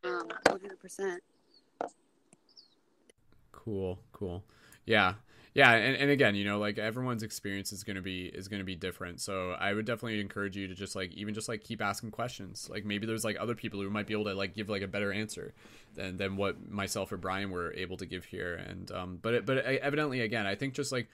Um, 0.03 0.27
100% 0.47 1.17
cool 3.51 3.99
cool. 4.11 4.43
Yeah 4.85 5.13
yeah 5.53 5.71
and, 5.71 5.95
and 5.97 6.09
again 6.09 6.35
you 6.35 6.45
know 6.45 6.59
like 6.59 6.77
everyone's 6.77 7.23
experience 7.23 7.73
is 7.73 7.83
going 7.83 7.95
to 7.95 8.01
be 8.01 8.25
is 8.25 8.47
going 8.47 8.59
to 8.59 8.65
be 8.65 8.75
different. 8.75 9.19
So 9.19 9.51
i 9.51 9.73
would 9.73 9.85
definitely 9.85 10.19
encourage 10.19 10.55
you 10.55 10.67
to 10.67 10.75
just 10.75 10.95
like 10.95 11.13
even 11.13 11.33
just 11.33 11.49
like 11.49 11.63
keep 11.63 11.81
asking 11.81 12.11
questions. 12.11 12.69
Like 12.69 12.85
maybe 12.85 13.05
there's 13.05 13.23
like 13.23 13.37
other 13.39 13.55
people 13.55 13.81
who 13.81 13.89
might 13.89 14.07
be 14.07 14.13
able 14.13 14.25
to 14.25 14.33
like 14.33 14.55
give 14.55 14.69
like 14.69 14.81
a 14.81 14.87
better 14.87 15.11
answer 15.11 15.53
than 15.95 16.17
than 16.17 16.37
what 16.37 16.69
myself 16.69 17.11
or 17.11 17.17
brian 17.17 17.51
were 17.51 17.73
able 17.73 17.97
to 17.97 18.05
give 18.05 18.25
here. 18.25 18.55
And 18.55 18.91
um 18.91 19.19
but 19.21 19.33
it, 19.33 19.45
but 19.45 19.57
evidently 19.57 20.21
again 20.21 20.45
i 20.45 20.55
think 20.55 20.73
just 20.73 20.91
like 20.91 21.09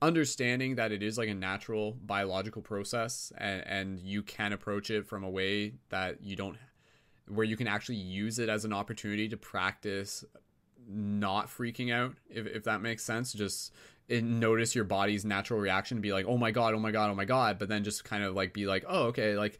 understanding 0.00 0.76
that 0.76 0.92
it 0.92 1.02
is 1.02 1.18
like 1.18 1.28
a 1.28 1.34
natural 1.34 1.96
biological 2.04 2.62
process 2.62 3.32
and 3.36 3.66
and 3.66 4.00
you 4.00 4.22
can 4.22 4.52
approach 4.52 4.90
it 4.90 5.06
from 5.06 5.24
a 5.24 5.30
way 5.30 5.74
that 5.88 6.22
you 6.22 6.36
don't 6.36 6.56
where 7.26 7.44
you 7.44 7.56
can 7.56 7.66
actually 7.66 7.96
use 7.96 8.38
it 8.38 8.48
as 8.48 8.64
an 8.64 8.72
opportunity 8.72 9.28
to 9.28 9.36
practice 9.36 10.24
not 10.88 11.48
freaking 11.48 11.92
out 11.92 12.14
if, 12.30 12.46
if 12.46 12.64
that 12.64 12.80
makes 12.80 13.04
sense. 13.04 13.32
Just 13.32 13.72
notice 14.10 14.74
your 14.74 14.84
body's 14.84 15.24
natural 15.24 15.60
reaction 15.60 15.98
to 15.98 16.00
be 16.00 16.14
like 16.14 16.24
oh 16.26 16.38
my 16.38 16.50
god 16.50 16.72
oh 16.72 16.78
my 16.78 16.90
god 16.90 17.10
oh 17.10 17.14
my 17.14 17.26
god 17.26 17.58
but 17.58 17.68
then 17.68 17.84
just 17.84 18.04
kind 18.04 18.24
of 18.24 18.34
like 18.34 18.54
be 18.54 18.64
like 18.64 18.82
oh 18.88 19.02
okay 19.02 19.36
like 19.36 19.58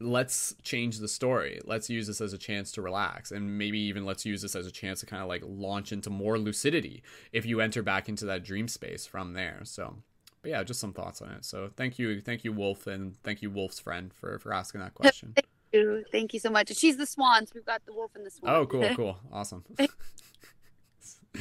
let's 0.00 0.54
change 0.62 0.98
the 0.98 1.08
story. 1.08 1.60
Let's 1.64 1.90
use 1.90 2.06
this 2.06 2.20
as 2.20 2.32
a 2.32 2.38
chance 2.38 2.72
to 2.72 2.82
relax. 2.82 3.32
And 3.32 3.58
maybe 3.58 3.78
even 3.80 4.04
let's 4.04 4.24
use 4.24 4.42
this 4.42 4.54
as 4.54 4.66
a 4.66 4.70
chance 4.70 5.00
to 5.00 5.06
kind 5.06 5.22
of 5.22 5.28
like 5.28 5.42
launch 5.44 5.92
into 5.92 6.10
more 6.10 6.38
lucidity 6.38 7.02
if 7.32 7.44
you 7.44 7.60
enter 7.60 7.82
back 7.82 8.08
into 8.08 8.24
that 8.26 8.44
dream 8.44 8.68
space 8.68 9.06
from 9.06 9.32
there. 9.32 9.60
So 9.64 9.96
but 10.42 10.50
yeah 10.50 10.62
just 10.62 10.80
some 10.80 10.92
thoughts 10.92 11.20
on 11.20 11.30
it. 11.30 11.44
So 11.44 11.70
thank 11.76 11.98
you 11.98 12.20
thank 12.20 12.44
you 12.44 12.52
wolf 12.52 12.86
and 12.86 13.20
thank 13.22 13.42
you 13.42 13.50
wolf's 13.50 13.80
friend 13.80 14.12
for 14.12 14.38
for 14.38 14.52
asking 14.52 14.80
that 14.80 14.94
question. 14.94 15.34
Thank 15.70 15.84
you. 15.84 16.04
Thank 16.10 16.32
you 16.32 16.40
so 16.40 16.48
much. 16.48 16.74
She's 16.74 16.96
the 16.96 17.04
swans. 17.04 17.52
We've 17.54 17.66
got 17.66 17.84
the 17.84 17.92
wolf 17.92 18.12
and 18.14 18.24
the 18.24 18.30
swan. 18.30 18.54
Oh 18.54 18.66
cool 18.66 18.88
cool. 18.96 19.18
Awesome 19.30 19.64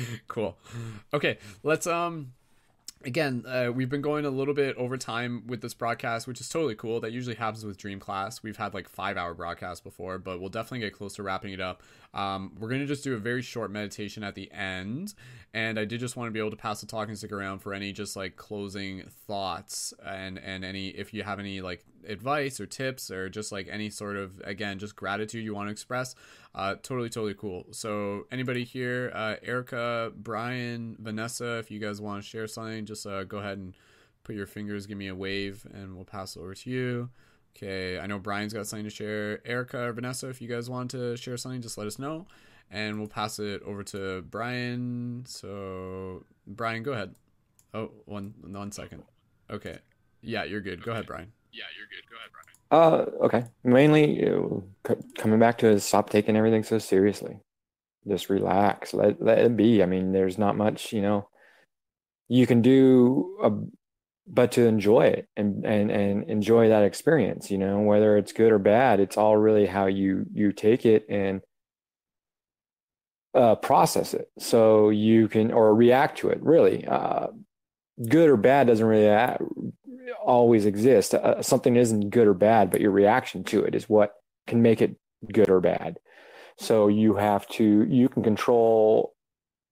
cool. 0.28 0.58
Okay, 1.14 1.38
let's 1.64 1.88
um 1.88 2.34
again, 3.04 3.44
uh, 3.48 3.72
we've 3.74 3.90
been 3.90 4.02
going 4.02 4.26
a 4.26 4.30
little 4.30 4.54
bit 4.54 4.76
over 4.76 4.98
time 4.98 5.44
with 5.48 5.62
this 5.62 5.74
broadcast, 5.74 6.28
which 6.28 6.42
is 6.42 6.50
totally 6.50 6.76
cool. 6.76 7.00
That 7.00 7.12
usually 7.12 7.36
happens 7.36 7.66
with 7.66 7.78
Dream 7.78 8.00
Class. 8.00 8.44
We've 8.44 8.58
had 8.58 8.74
like 8.74 8.90
five 8.90 9.18
hour 9.18 9.34
broadcasts 9.34 9.82
before, 9.82 10.18
but 10.18 10.40
we'll 10.40 10.50
definitely 10.50 10.80
get 10.80 10.94
close 10.94 11.16
to 11.16 11.24
wrapping 11.24 11.54
it 11.54 11.62
up. 11.62 11.82
Um, 12.18 12.54
we're 12.60 12.68
going 12.68 12.82
to 12.82 12.88
just 12.88 13.04
do 13.04 13.14
a 13.14 13.18
very 13.18 13.44
short 13.44 13.70
meditation 13.70 14.24
at 14.24 14.34
the 14.36 14.52
end. 14.52 15.14
And 15.54 15.80
I 15.80 15.86
did 15.86 16.00
just 16.00 16.18
want 16.18 16.28
to 16.28 16.32
be 16.32 16.40
able 16.40 16.52
to 16.52 16.58
pass 16.58 16.82
the 16.82 16.88
talking 16.88 17.16
stick 17.16 17.32
around 17.32 17.60
for 17.60 17.74
any 17.74 17.94
just 17.94 18.16
like 18.16 18.36
closing 18.36 19.04
thoughts 19.28 19.94
and, 20.06 20.38
and 20.40 20.66
any, 20.66 20.90
if 20.90 21.14
you 21.14 21.24
have 21.24 21.40
any 21.40 21.62
like 21.62 21.86
advice 22.08 22.60
or 22.60 22.66
tips 22.66 23.12
or 23.12 23.30
just 23.30 23.52
like 23.52 23.68
any 23.72 23.90
sort 23.90 24.18
of, 24.18 24.42
again, 24.44 24.80
just 24.80 24.96
gratitude 24.96 25.44
you 25.44 25.54
want 25.54 25.68
to 25.68 25.72
express. 25.72 26.16
Uh, 26.56 26.76
totally, 26.76 27.10
totally 27.10 27.36
cool. 27.36 27.66
So, 27.72 28.26
anybody 28.32 28.64
here, 28.64 29.12
uh, 29.14 29.36
Erica, 29.44 30.12
Brian, 30.16 30.98
Vanessa, 31.00 31.60
if 31.60 31.70
you 31.70 31.80
guys 31.80 32.02
want 32.02 32.24
to 32.24 32.28
share 32.28 32.48
something, 32.48 32.86
just 32.86 33.06
uh, 33.06 33.26
go 33.26 33.38
ahead 33.38 33.60
and 33.60 33.76
put 34.24 34.36
your 34.36 34.48
fingers, 34.48 34.88
give 34.88 34.98
me 34.98 35.08
a 35.08 35.16
wave, 35.16 35.68
and 35.72 35.96
we'll 35.96 36.06
pass 36.06 36.36
it 36.36 36.40
over 36.40 36.56
to 36.56 36.70
you. 36.70 37.10
Okay, 37.58 37.98
I 37.98 38.06
know 38.06 38.20
Brian's 38.20 38.54
got 38.54 38.68
something 38.68 38.84
to 38.84 38.92
share. 38.92 39.42
Erica 39.44 39.88
or 39.88 39.94
Vanessa, 39.94 40.30
if 40.30 40.42
you 40.42 40.48
guys 40.48 40.70
want 40.70 40.92
to 40.92 41.18
share 41.18 41.38
something, 41.38 41.60
just 41.60 41.76
let 41.76 41.88
us 41.88 41.98
know, 41.98 42.28
and 42.70 43.00
we'll 43.00 43.08
pass 43.08 43.40
it 43.40 43.64
over 43.64 43.84
to 43.86 44.22
Brian. 44.30 45.24
So, 45.26 46.24
Brian, 46.46 46.84
go 46.84 46.94
ahead. 46.94 47.16
Oh, 47.74 47.90
one 48.06 48.36
one 48.46 48.72
second. 48.72 49.04
Okay, 49.50 49.80
yeah, 50.22 50.44
you're 50.44 50.62
good. 50.62 50.84
Go 50.84 50.92
ahead, 50.92 51.08
Brian. 51.08 51.32
Yeah, 51.52 51.64
you're 51.76 51.88
good. 51.88 52.08
Go 52.08 52.18
ahead, 52.18 52.30
Brian. 52.32 52.48
Uh, 52.70 53.26
okay. 53.26 53.46
Mainly 53.64 54.20
you 54.20 54.64
c- 54.88 54.96
coming 55.18 55.40
back 55.40 55.58
to 55.60 55.80
stop 55.80 56.10
taking 56.12 56.36
everything 56.36 56.64
so 56.64 56.78
seriously. 56.78 57.40
Just 58.08 58.30
relax. 58.30 58.94
Let 58.94 59.20
let 59.20 59.40
it 59.40 59.58
be. 59.58 59.82
I 59.82 59.88
mean, 59.88 60.12
there's 60.12 60.38
not 60.38 60.58
much, 60.58 60.94
you 60.94 61.02
know, 61.02 61.28
you 62.28 62.46
can 62.46 62.62
do, 62.62 63.38
a, 63.42 63.52
but 64.28 64.52
to 64.54 64.66
enjoy 64.66 65.08
it 65.08 65.28
and 65.38 65.66
and 65.66 65.90
and 65.90 66.30
enjoy 66.30 66.70
that 66.70 66.84
experience. 66.84 67.50
You 67.50 67.58
know, 67.58 67.80
whether 67.80 68.18
it's 68.18 68.34
good 68.34 68.52
or 68.52 68.60
bad, 68.60 69.00
it's 69.00 69.18
all 69.18 69.38
really 69.38 69.66
how 69.66 69.86
you 69.86 70.26
you 70.34 70.52
take 70.52 70.86
it 70.86 71.06
and 71.10 71.42
uh, 73.34 73.56
process 73.56 74.14
it. 74.14 74.30
So 74.40 74.90
you 74.90 75.28
can 75.28 75.52
or 75.52 75.74
react 75.74 76.20
to 76.20 76.30
it. 76.30 76.42
Really, 76.42 76.86
uh, 76.86 77.28
good 78.08 78.30
or 78.30 78.38
bad 78.38 78.68
doesn't 78.68 78.86
really 78.86 79.38
always 80.24 80.66
exist. 80.66 81.14
Uh, 81.14 81.42
something 81.42 81.76
isn't 81.76 82.10
good 82.10 82.28
or 82.28 82.34
bad, 82.34 82.72
but 82.72 82.82
your 82.82 82.92
reaction 82.92 83.44
to 83.46 83.64
it 83.64 83.76
is 83.76 83.90
what 83.90 84.14
can 84.46 84.62
make 84.62 84.82
it 84.82 84.96
good 85.32 85.50
or 85.50 85.60
bad. 85.60 86.00
So 86.60 86.88
you 86.88 87.16
have 87.16 87.48
to, 87.50 87.86
you 87.88 88.10
can 88.10 88.24
control 88.24 89.14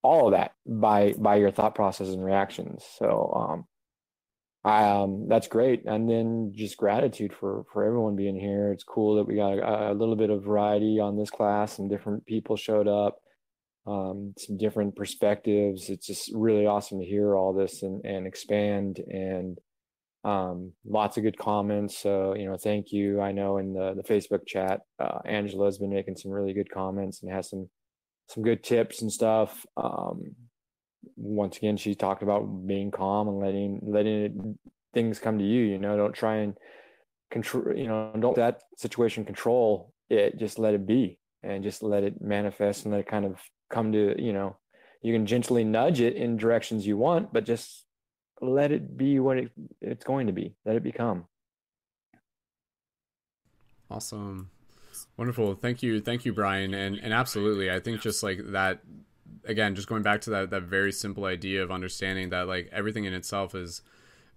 all 0.03 0.27
of 0.27 0.33
that 0.33 0.53
by 0.67 1.13
by 1.17 1.37
your 1.37 1.51
thought 1.51 1.73
process 1.73 2.09
and 2.09 2.23
reactions. 2.23 2.83
So 2.99 3.33
um, 3.35 3.65
um, 4.65 5.27
that's 5.29 5.47
great. 5.47 5.85
And 5.85 6.09
then 6.09 6.51
just 6.55 6.77
gratitude 6.77 7.33
for 7.39 7.65
for 7.71 7.83
everyone 7.85 8.15
being 8.15 8.39
here. 8.39 8.71
It's 8.73 8.83
cool 8.83 9.15
that 9.15 9.27
we 9.27 9.35
got 9.35 9.59
a, 9.59 9.91
a 9.91 9.93
little 9.93 10.15
bit 10.15 10.29
of 10.31 10.43
variety 10.43 10.99
on 10.99 11.17
this 11.17 11.29
class. 11.29 11.73
Some 11.73 11.87
different 11.87 12.25
people 12.25 12.57
showed 12.57 12.87
up, 12.87 13.19
um, 13.87 14.33
some 14.37 14.57
different 14.57 14.95
perspectives. 14.95 15.89
It's 15.89 16.07
just 16.07 16.31
really 16.33 16.65
awesome 16.65 16.99
to 16.99 17.05
hear 17.05 17.35
all 17.35 17.53
this 17.53 17.83
and 17.83 18.03
and 18.05 18.27
expand 18.27 18.99
and 18.99 19.59
um, 20.25 20.71
lots 20.83 21.17
of 21.17 21.23
good 21.23 21.37
comments. 21.37 21.99
So, 21.99 22.35
you 22.35 22.45
know, 22.45 22.57
thank 22.57 22.91
you. 22.91 23.21
I 23.21 23.31
know 23.31 23.59
in 23.59 23.73
the, 23.73 23.93
the 23.95 24.03
Facebook 24.03 24.47
chat, 24.47 24.81
uh, 24.99 25.19
Angela 25.23 25.65
has 25.65 25.77
been 25.77 25.93
making 25.93 26.17
some 26.17 26.31
really 26.31 26.51
good 26.51 26.71
comments 26.71 27.21
and 27.21 27.31
has 27.31 27.51
some, 27.51 27.69
some 28.29 28.41
good 28.41 28.63
tips 28.63 29.03
and 29.03 29.11
stuff. 29.11 29.67
Um, 29.77 30.35
once 31.15 31.57
again, 31.57 31.77
she 31.77 31.95
talked 31.95 32.23
about 32.23 32.67
being 32.67 32.91
calm 32.91 33.27
and 33.27 33.39
letting, 33.39 33.79
letting 33.83 34.23
it, 34.23 34.31
things 34.93 35.19
come 35.19 35.37
to 35.37 35.43
you, 35.43 35.61
you 35.61 35.77
know, 35.77 35.97
don't 35.97 36.13
try 36.13 36.37
and 36.37 36.57
control, 37.31 37.75
you 37.75 37.87
know, 37.87 38.11
don't 38.19 38.35
that 38.35 38.61
situation 38.77 39.25
control 39.25 39.93
it, 40.09 40.37
just 40.37 40.59
let 40.59 40.73
it 40.73 40.85
be 40.85 41.17
and 41.43 41.63
just 41.63 41.83
let 41.83 42.03
it 42.03 42.21
manifest 42.21 42.85
and 42.85 42.93
let 42.93 43.01
it 43.01 43.07
kind 43.07 43.25
of 43.25 43.39
come 43.69 43.91
to, 43.91 44.15
you 44.21 44.33
know, 44.33 44.55
you 45.01 45.13
can 45.13 45.25
gently 45.25 45.63
nudge 45.63 46.01
it 46.01 46.15
in 46.15 46.37
directions 46.37 46.87
you 46.87 46.97
want, 46.97 47.31
but 47.31 47.45
just 47.45 47.85
let 48.41 48.71
it 48.71 48.97
be 48.97 49.19
what 49.19 49.37
it, 49.37 49.51
it's 49.81 50.03
going 50.03 50.27
to 50.27 50.33
be. 50.33 50.55
Let 50.65 50.75
it 50.75 50.83
become. 50.83 51.25
Awesome. 53.89 54.49
Wonderful. 55.17 55.55
Thank 55.55 55.83
you. 55.83 56.01
Thank 56.01 56.25
you, 56.25 56.33
Brian. 56.33 56.73
And 56.73 56.97
and 56.97 57.13
absolutely. 57.13 57.69
I 57.69 57.79
think 57.79 58.01
just 58.01 58.23
like 58.23 58.39
that 58.51 58.79
again, 59.43 59.75
just 59.75 59.87
going 59.87 60.03
back 60.03 60.21
to 60.21 60.29
that 60.31 60.49
that 60.49 60.63
very 60.63 60.91
simple 60.91 61.25
idea 61.25 61.63
of 61.63 61.71
understanding 61.71 62.29
that 62.29 62.47
like 62.47 62.69
everything 62.71 63.05
in 63.05 63.13
itself 63.13 63.55
is 63.55 63.81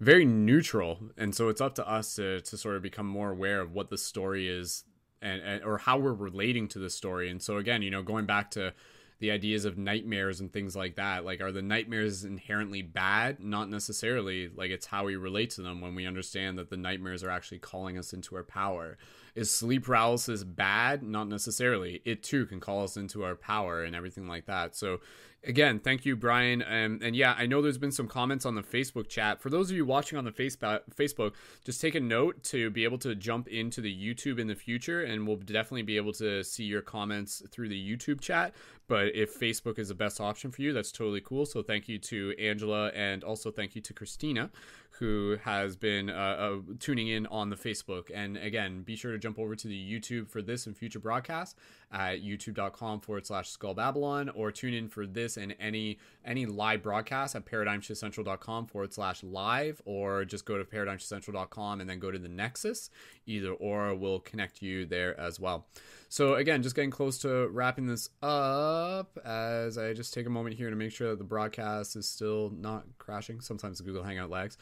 very 0.01 0.25
neutral. 0.25 0.99
And 1.17 1.35
so 1.35 1.49
it's 1.49 1.61
up 1.61 1.75
to 1.77 1.89
us 1.89 2.15
to 2.17 2.41
to 2.41 2.57
sort 2.57 2.77
of 2.77 2.83
become 2.83 3.07
more 3.07 3.31
aware 3.31 3.61
of 3.61 3.73
what 3.73 3.91
the 3.91 3.99
story 3.99 4.49
is 4.49 4.85
and, 5.21 5.43
and 5.43 5.65
or 5.65 5.79
how 5.79 5.99
we're 5.99 6.13
relating 6.13 6.69
to 6.69 6.79
the 6.79 6.91
story. 6.91 7.31
And 7.31 7.43
so 7.43 7.57
again, 7.57 7.83
you 7.83 7.91
know, 7.91 8.03
going 8.03 8.27
back 8.27 8.51
to 8.53 8.73
the 9.21 9.31
ideas 9.33 9.65
of 9.65 9.77
nightmares 9.77 10.41
and 10.41 10.53
things 10.53 10.77
like 10.77 10.95
that. 10.95 11.25
Like, 11.25 11.41
are 11.41 11.51
the 11.51 11.63
nightmares 11.63 12.25
inherently 12.25 12.83
bad? 12.83 13.41
Not 13.41 13.69
necessarily. 13.69 14.49
Like, 14.49 14.71
it's 14.71 14.87
how 14.87 15.07
we 15.07 15.17
relate 15.17 15.51
to 15.51 15.63
them 15.63 15.81
when 15.81 15.95
we 15.95 16.07
understand 16.07 16.59
that 16.59 16.71
the 16.71 16.77
nightmares 16.77 17.25
are 17.25 17.31
actually 17.31 17.59
calling 17.59 17.99
us 17.99 18.13
into 18.13 18.37
our 18.37 18.45
power. 18.45 18.97
Is 19.39 19.53
sleep 19.53 19.85
paralysis 19.85 20.43
bad? 20.43 21.05
Not 21.05 21.29
necessarily. 21.29 22.03
It 22.05 22.25
too 22.25 22.45
can 22.45 22.59
call 22.59 22.83
us 22.83 22.97
into 22.97 23.23
our 23.23 23.37
power 23.37 23.85
and 23.85 23.95
everything 23.95 24.27
like 24.27 24.47
that. 24.47 24.75
So, 24.75 24.99
again, 25.45 25.79
thank 25.79 26.05
you, 26.05 26.17
Brian. 26.17 26.61
Um, 26.63 26.99
and 27.03 27.15
yeah, 27.15 27.37
I 27.39 27.47
know 27.47 27.63
there's 27.63 27.79
been 27.79 27.93
some 27.93 28.09
comments 28.09 28.45
on 28.45 28.57
the 28.57 28.65
Facebook 28.65 29.09
chat. 29.09 29.41
For 29.41 29.49
those 29.49 29.71
of 29.71 29.77
you 29.77 29.85
watching 29.85 30.19
on 30.19 30.25
the 30.25 30.33
Facebook, 30.33 31.35
just 31.65 31.81
take 31.81 31.95
a 31.95 32.01
note 32.01 32.43
to 32.45 32.69
be 32.71 32.83
able 32.83 32.99
to 32.99 33.15
jump 33.15 33.47
into 33.47 33.81
the 33.81 33.95
YouTube 33.95 34.41
in 34.41 34.49
the 34.49 34.57
future, 34.57 35.05
and 35.05 35.25
we'll 35.25 35.37
definitely 35.37 35.83
be 35.83 35.97
able 35.97 36.15
to 36.15 36.43
see 36.43 36.65
your 36.65 36.83
comments 36.83 37.41
through 37.53 37.69
the 37.69 37.97
YouTube 37.97 38.21
chat. 38.21 38.57
But 38.89 39.15
if 39.15 39.39
Facebook 39.39 39.79
is 39.79 39.89
the 39.89 39.95
best 39.95 40.21
option 40.21 40.51
for 40.51 40.63
you, 40.63 40.73
that's 40.73 40.91
totally 40.91 41.21
cool. 41.21 41.47
So 41.47 41.63
thank 41.63 41.89
you 41.89 41.99
to 41.99 42.35
Angela, 42.41 42.89
and 42.89 43.23
also 43.23 43.53
thank 43.53 43.77
you 43.77 43.83
to 43.83 43.93
Christina, 43.93 44.51
who 44.99 45.37
has 45.45 45.77
been 45.77 46.11
uh, 46.11 46.13
uh, 46.13 46.57
tuning 46.81 47.09
in 47.09 47.27
on 47.27 47.51
the 47.51 47.57
Facebook. 47.57 48.11
And 48.13 48.37
again, 48.37 48.83
be 48.83 48.97
sure 48.97 49.13
to 49.13 49.19
jump 49.19 49.39
over 49.39 49.55
to 49.55 49.69
the 49.69 49.93
YouTube 49.93 50.29
for 50.29 50.43
this 50.43 50.67
and 50.67 50.77
future 50.77 50.99
broadcasts 50.99 51.55
at 51.91 52.23
youtube.com 52.23 53.01
forward 53.01 53.27
slash 53.27 53.49
skull 53.49 53.73
babylon 53.73 54.29
or 54.31 54.53
tune 54.53 54.75
in 54.75 54.89
for 54.89 55.07
this 55.07 55.39
and 55.39 55.55
any 55.59 55.99
any 56.25 56.45
live 56.45 56.83
broadcast 56.83 57.35
at 57.35 57.47
paradigmshiftcentral.com 57.47 58.67
forward 58.67 58.93
slash 58.93 59.23
live 59.23 59.81
or 59.87 60.25
just 60.25 60.45
go 60.45 60.59
to 60.59 60.65
paradigmshiftcentral.com 60.65 61.81
and 61.81 61.89
then 61.89 61.99
go 61.99 62.11
to 62.11 62.19
the 62.19 62.29
nexus. 62.29 62.91
Either 63.27 63.53
or 63.53 63.95
will 63.95 64.21
connect 64.21 64.63
you 64.63 64.85
there 64.85 65.19
as 65.19 65.41
well. 65.41 65.67
So 66.09 66.35
again 66.35 66.63
just 66.63 66.75
getting 66.75 66.91
close 66.91 67.19
to 67.19 67.49
wrapping 67.49 67.87
this 67.87 68.11
up 68.23 69.19
as 69.25 69.79
i 69.79 69.93
just 69.93 70.13
take 70.13 70.27
a 70.27 70.31
moment 70.31 70.57
here 70.57 70.71
to 70.71 70.77
make 70.77 70.93
sure 70.93 71.11
that 71.11 71.19
the 71.19 71.25
broadcast 71.25 71.97
is 71.97 72.07
still 72.07 72.53
not 72.55 72.85
crashing. 72.99 73.41
Sometimes 73.41 73.81
google 73.81 74.03
hangout 74.03 74.31
lags 74.31 74.59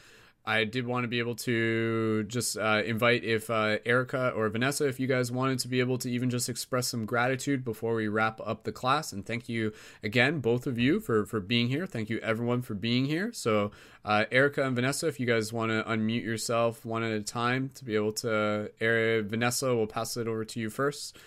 I 0.47 0.63
did 0.63 0.87
want 0.87 1.03
to 1.03 1.09
be 1.09 1.19
able 1.19 1.35
to 1.35 2.23
just 2.23 2.57
uh, 2.57 2.81
invite 2.85 3.25
if 3.25 3.49
uh, 3.49 3.79
Erica 3.85 4.29
or 4.29 4.47
Vanessa, 4.47 4.87
if 4.87 4.97
you 4.97 5.05
guys 5.05 5.29
wanted 5.29 5.59
to 5.59 5.67
be 5.67 5.81
able 5.81 5.97
to 5.97 6.09
even 6.09 6.29
just 6.29 6.47
express 6.47 6.87
some 6.87 7.05
gratitude 7.05 7.65
before 7.65 7.95
we 7.95 8.07
wrap 8.07 8.39
up 8.45 8.63
the 8.63 8.71
class. 8.71 9.11
And 9.11 9.25
thank 9.25 9.49
you 9.49 9.73
again, 10.01 10.39
both 10.39 10.65
of 10.65 10.79
you, 10.79 11.01
for 11.01 11.25
for 11.25 11.41
being 11.41 11.67
here. 11.67 11.85
Thank 11.85 12.09
you 12.09 12.19
everyone 12.19 12.61
for 12.61 12.75
being 12.75 13.03
here. 13.05 13.33
So 13.33 13.71
uh, 14.05 14.23
Erica 14.31 14.65
and 14.65 14.73
Vanessa, 14.73 15.07
if 15.07 15.19
you 15.19 15.25
guys 15.25 15.51
want 15.51 15.71
to 15.71 15.83
unmute 15.83 16.23
yourself 16.23 16.85
one 16.85 17.03
at 17.03 17.11
a 17.11 17.21
time 17.21 17.69
to 17.75 17.83
be 17.83 17.95
able 17.95 18.13
to, 18.13 18.71
uh, 18.79 19.21
Vanessa, 19.27 19.75
we'll 19.75 19.85
pass 19.85 20.15
it 20.15 20.29
over 20.29 20.45
to 20.45 20.59
you 20.61 20.69
first. 20.69 21.17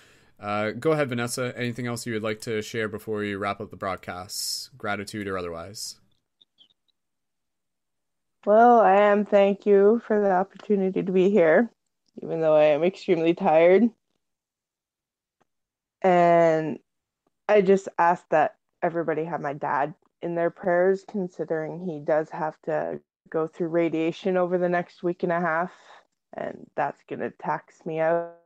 Uh, 0.41 0.71
go 0.71 0.93
ahead, 0.93 1.11
Vanessa. 1.11 1.53
Anything 1.59 1.87
else 1.87 2.07
you 2.07 2.15
would 2.15 2.23
like 2.23 2.41
to 2.41 2.63
share 2.63 2.89
before 2.89 3.19
we 3.19 3.35
wrap 3.35 3.61
up 3.61 3.71
the 3.71 3.77
broadcast, 3.77 4.71
gratitude 4.79 5.29
or 5.29 5.37
otherwise? 5.37 5.97
Well, 8.47 8.81
I 8.81 8.97
am 8.97 9.27
thank 9.27 9.67
you 9.67 10.01
for 10.07 10.19
the 10.19 10.31
opportunity 10.31 11.03
to 11.03 11.13
be 11.13 11.29
here, 11.29 11.71
even 12.23 12.41
though 12.41 12.57
I 12.57 12.65
am 12.65 12.83
extremely 12.83 13.35
tired. 13.35 13.91
And 16.01 16.79
I 17.49 17.61
just 17.61 17.89
ask 17.99 18.25
that 18.31 18.57
everybody 18.83 19.25
have 19.25 19.43
my 19.43 19.53
dad 19.53 19.93
in 20.23 20.35
their 20.35 20.49
prayers, 20.49 21.05
considering 21.07 21.85
he 21.85 22.01
does 22.01 22.31
have 22.31 22.57
to 22.63 23.01
go 23.29 23.47
through 23.47 23.69
radiation 23.69 24.39
over 24.39 24.57
the 24.57 24.69
next 24.71 25.03
week 25.03 25.23
and 25.23 25.33
a 25.33 25.41
half, 25.41 25.73
and 26.35 26.67
that's 26.77 27.03
going 27.09 27.21
to 27.21 27.31
tax 27.31 27.85
me 27.85 28.01
out. 28.01 28.37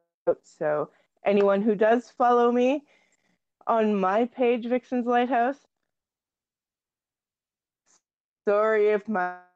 So, 0.42 0.90
anyone 1.24 1.62
who 1.62 1.76
does 1.76 2.10
follow 2.10 2.50
me 2.50 2.82
on 3.68 3.94
my 3.94 4.24
page, 4.24 4.66
Vixen's 4.66 5.06
Lighthouse, 5.06 5.58
sorry 8.44 8.88
if 8.88 9.06
my 9.08 9.34
my 9.34 9.53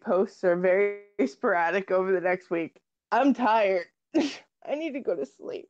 posts 0.00 0.44
are 0.44 0.56
very 0.56 1.00
sporadic 1.26 1.90
over 1.90 2.12
the 2.12 2.20
next 2.20 2.50
week. 2.50 2.80
I'm 3.12 3.34
tired. 3.34 3.86
I 4.16 4.74
need 4.74 4.92
to 4.92 5.00
go 5.00 5.16
to 5.16 5.26
sleep. 5.26 5.68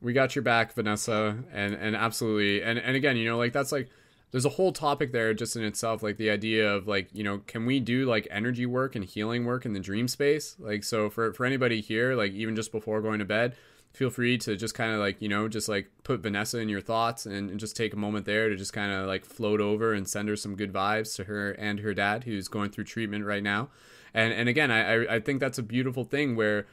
we 0.00 0.12
got 0.12 0.34
your 0.34 0.42
back, 0.42 0.72
Vanessa, 0.72 1.38
and 1.52 1.74
and 1.74 1.96
absolutely, 1.96 2.62
and 2.62 2.78
and 2.78 2.96
again, 2.96 3.16
you 3.16 3.28
know, 3.28 3.38
like 3.38 3.52
that's 3.52 3.72
like 3.72 3.88
there's 4.30 4.44
a 4.44 4.50
whole 4.50 4.72
topic 4.72 5.12
there 5.12 5.32
just 5.34 5.56
in 5.56 5.64
itself, 5.64 6.02
like 6.02 6.16
the 6.16 6.30
idea 6.30 6.72
of 6.74 6.86
like 6.86 7.08
you 7.12 7.24
know, 7.24 7.38
can 7.46 7.66
we 7.66 7.80
do 7.80 8.06
like 8.06 8.26
energy 8.30 8.66
work 8.66 8.94
and 8.94 9.04
healing 9.04 9.44
work 9.44 9.64
in 9.64 9.72
the 9.72 9.80
dream 9.80 10.08
space? 10.08 10.56
Like, 10.58 10.84
so 10.84 11.10
for 11.10 11.32
for 11.32 11.46
anybody 11.46 11.80
here, 11.80 12.14
like 12.14 12.32
even 12.32 12.56
just 12.56 12.72
before 12.72 13.00
going 13.00 13.18
to 13.18 13.24
bed, 13.24 13.56
feel 13.96 14.10
free 14.10 14.36
to 14.36 14.56
just 14.56 14.74
kind 14.74 14.92
of 14.92 15.00
like 15.00 15.22
you 15.22 15.28
know 15.28 15.48
just 15.48 15.70
like 15.70 15.90
put 16.04 16.20
vanessa 16.20 16.58
in 16.58 16.68
your 16.68 16.82
thoughts 16.82 17.24
and, 17.24 17.48
and 17.48 17.58
just 17.58 17.74
take 17.74 17.94
a 17.94 17.96
moment 17.96 18.26
there 18.26 18.50
to 18.50 18.54
just 18.54 18.74
kind 18.74 18.92
of 18.92 19.06
like 19.06 19.24
float 19.24 19.58
over 19.58 19.94
and 19.94 20.06
send 20.06 20.28
her 20.28 20.36
some 20.36 20.54
good 20.54 20.70
vibes 20.70 21.16
to 21.16 21.24
her 21.24 21.52
and 21.52 21.80
her 21.80 21.94
dad 21.94 22.24
who's 22.24 22.46
going 22.46 22.70
through 22.70 22.84
treatment 22.84 23.24
right 23.24 23.42
now. 23.42 23.70
And 24.12 24.34
and 24.34 24.50
again 24.50 24.70
i 24.70 25.16
i 25.16 25.20
think 25.20 25.40
that's 25.40 25.58
a 25.58 25.62
beautiful 25.62 26.04
thing 26.04 26.36
where 26.36 26.66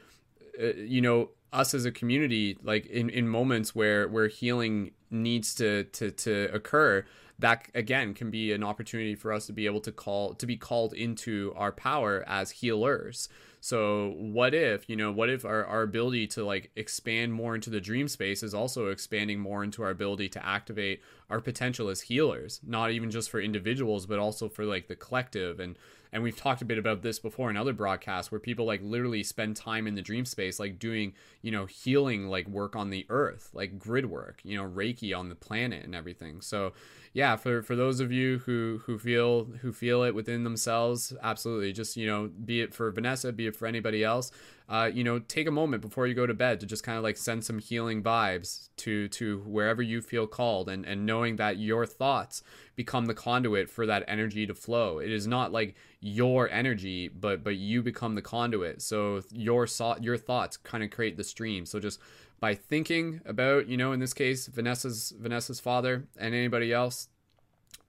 uh, 0.62 0.74
you 0.76 1.00
know 1.00 1.30
us 1.50 1.72
as 1.72 1.86
a 1.86 1.90
community 1.90 2.58
like 2.62 2.84
in 2.86 3.08
in 3.08 3.26
moments 3.26 3.74
where 3.74 4.06
where 4.06 4.28
healing 4.28 4.90
needs 5.10 5.54
to 5.54 5.84
to 5.84 6.10
to 6.10 6.50
occur 6.52 7.04
that 7.38 7.68
again 7.74 8.14
can 8.14 8.30
be 8.30 8.52
an 8.52 8.62
opportunity 8.62 9.14
for 9.14 9.32
us 9.32 9.46
to 9.46 9.52
be 9.52 9.66
able 9.66 9.80
to 9.80 9.92
call 9.92 10.34
to 10.34 10.46
be 10.46 10.56
called 10.56 10.92
into 10.92 11.52
our 11.56 11.72
power 11.72 12.24
as 12.26 12.50
healers 12.50 13.28
so 13.64 14.12
what 14.18 14.52
if, 14.52 14.90
you 14.90 14.94
know, 14.94 15.10
what 15.10 15.30
if 15.30 15.42
our, 15.42 15.64
our 15.64 15.80
ability 15.80 16.26
to 16.26 16.44
like 16.44 16.70
expand 16.76 17.32
more 17.32 17.54
into 17.54 17.70
the 17.70 17.80
dream 17.80 18.08
space 18.08 18.42
is 18.42 18.52
also 18.52 18.88
expanding 18.88 19.38
more 19.38 19.64
into 19.64 19.82
our 19.82 19.88
ability 19.88 20.28
to 20.28 20.46
activate 20.46 21.00
our 21.30 21.40
potential 21.40 21.88
as 21.88 22.02
healers, 22.02 22.60
not 22.62 22.90
even 22.90 23.10
just 23.10 23.30
for 23.30 23.40
individuals, 23.40 24.04
but 24.04 24.18
also 24.18 24.50
for 24.50 24.66
like 24.66 24.88
the 24.88 24.94
collective? 24.94 25.60
And 25.60 25.78
and 26.12 26.22
we've 26.22 26.36
talked 26.36 26.60
a 26.60 26.66
bit 26.66 26.76
about 26.76 27.00
this 27.00 27.18
before 27.18 27.48
in 27.48 27.56
other 27.56 27.72
broadcasts 27.72 28.30
where 28.30 28.38
people 28.38 28.66
like 28.66 28.82
literally 28.82 29.22
spend 29.22 29.56
time 29.56 29.86
in 29.86 29.94
the 29.94 30.02
dream 30.02 30.26
space 30.26 30.60
like 30.60 30.78
doing 30.78 31.14
you 31.40 31.50
know 31.50 31.64
healing 31.64 32.28
like 32.28 32.46
work 32.46 32.76
on 32.76 32.90
the 32.90 33.06
earth 33.08 33.48
like 33.54 33.78
grid 33.78 34.04
work 34.06 34.40
you 34.44 34.58
know 34.58 34.68
reiki 34.68 35.16
on 35.18 35.30
the 35.30 35.34
planet 35.34 35.86
and 35.86 35.94
everything. 35.94 36.42
So 36.42 36.74
yeah, 37.14 37.36
for 37.36 37.62
for 37.62 37.76
those 37.76 38.00
of 38.00 38.10
you 38.10 38.40
who 38.40 38.82
who 38.86 38.98
feel 38.98 39.44
who 39.62 39.72
feel 39.72 40.02
it 40.02 40.16
within 40.16 40.42
themselves, 40.42 41.12
absolutely. 41.22 41.72
Just 41.72 41.96
you 41.96 42.08
know, 42.08 42.28
be 42.44 42.60
it 42.60 42.74
for 42.74 42.90
Vanessa, 42.90 43.32
be 43.32 43.46
it 43.46 43.54
for 43.54 43.68
anybody 43.68 44.02
else, 44.02 44.32
uh, 44.68 44.90
you 44.92 45.04
know, 45.04 45.20
take 45.20 45.46
a 45.46 45.52
moment 45.52 45.80
before 45.80 46.08
you 46.08 46.14
go 46.14 46.26
to 46.26 46.34
bed 46.34 46.58
to 46.58 46.66
just 46.66 46.82
kind 46.82 46.98
of 46.98 47.04
like 47.04 47.16
send 47.16 47.44
some 47.44 47.60
healing 47.60 48.02
vibes 48.02 48.68
to 48.78 49.06
to 49.10 49.38
wherever 49.46 49.80
you 49.80 50.02
feel 50.02 50.26
called, 50.26 50.68
and 50.68 50.84
and 50.84 51.06
knowing 51.06 51.36
that 51.36 51.56
your 51.56 51.86
thoughts 51.86 52.42
become 52.74 53.06
the 53.06 53.14
conduit 53.14 53.70
for 53.70 53.86
that 53.86 54.02
energy 54.08 54.44
to 54.44 54.54
flow. 54.54 54.98
It 54.98 55.12
is 55.12 55.28
not 55.28 55.52
like 55.52 55.76
your 56.00 56.50
energy, 56.50 57.06
but 57.06 57.44
but 57.44 57.54
you 57.54 57.80
become 57.80 58.16
the 58.16 58.22
conduit. 58.22 58.82
So 58.82 59.22
your 59.30 59.68
so- 59.68 59.98
your 60.00 60.16
thoughts 60.16 60.56
kind 60.56 60.82
of 60.82 60.90
create 60.90 61.16
the 61.16 61.22
stream. 61.24 61.64
So 61.64 61.78
just 61.78 62.00
by 62.44 62.54
thinking 62.54 63.22
about, 63.24 63.68
you 63.68 63.76
know, 63.78 63.92
in 63.92 64.00
this 64.00 64.12
case, 64.12 64.48
Vanessa's 64.48 65.14
Vanessa's 65.18 65.60
father 65.60 66.04
and 66.18 66.34
anybody 66.34 66.74
else, 66.74 67.08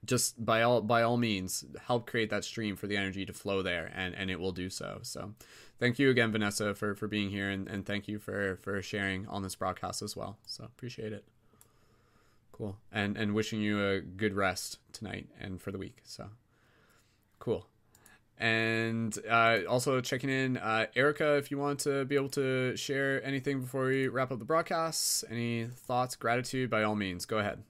just 0.06 0.42
by 0.42 0.62
all 0.62 0.80
by 0.80 1.02
all 1.02 1.18
means 1.18 1.66
help 1.88 2.06
create 2.06 2.30
that 2.30 2.42
stream 2.42 2.74
for 2.74 2.86
the 2.86 2.96
energy 2.96 3.26
to 3.26 3.34
flow 3.34 3.60
there 3.60 3.92
and 3.94 4.14
and 4.14 4.30
it 4.30 4.40
will 4.40 4.52
do 4.52 4.70
so. 4.70 5.00
So 5.02 5.34
thank 5.78 5.98
you 5.98 6.08
again 6.08 6.32
vanessa 6.32 6.74
for 6.74 6.94
for 6.94 7.06
being 7.06 7.28
here 7.28 7.50
and, 7.50 7.68
and 7.68 7.84
thank 7.84 8.08
you 8.08 8.18
for 8.18 8.56
for 8.62 8.80
sharing 8.80 9.28
on 9.28 9.42
this 9.42 9.54
broadcast 9.54 10.00
as 10.00 10.16
well. 10.16 10.38
So 10.46 10.64
appreciate 10.64 11.12
it. 11.12 11.26
Cool. 12.50 12.78
And 12.90 13.18
and 13.18 13.34
wishing 13.34 13.60
you 13.60 13.86
a 13.86 14.00
good 14.00 14.32
rest 14.32 14.78
tonight 14.90 15.26
and 15.38 15.60
for 15.60 15.70
the 15.70 15.76
week. 15.76 15.98
So 16.02 16.30
cool 17.40 17.66
and 18.38 19.18
uh, 19.30 19.60
also 19.68 20.00
checking 20.00 20.28
in 20.28 20.58
uh, 20.58 20.86
erica 20.94 21.36
if 21.36 21.50
you 21.50 21.56
want 21.56 21.80
to 21.80 22.04
be 22.04 22.14
able 22.14 22.28
to 22.28 22.76
share 22.76 23.24
anything 23.24 23.60
before 23.60 23.86
we 23.86 24.08
wrap 24.08 24.30
up 24.30 24.38
the 24.38 24.44
broadcast 24.44 25.24
any 25.30 25.66
thoughts 25.66 26.16
gratitude 26.16 26.68
by 26.68 26.82
all 26.82 26.94
means 26.94 27.24
go 27.24 27.38
ahead. 27.38 27.62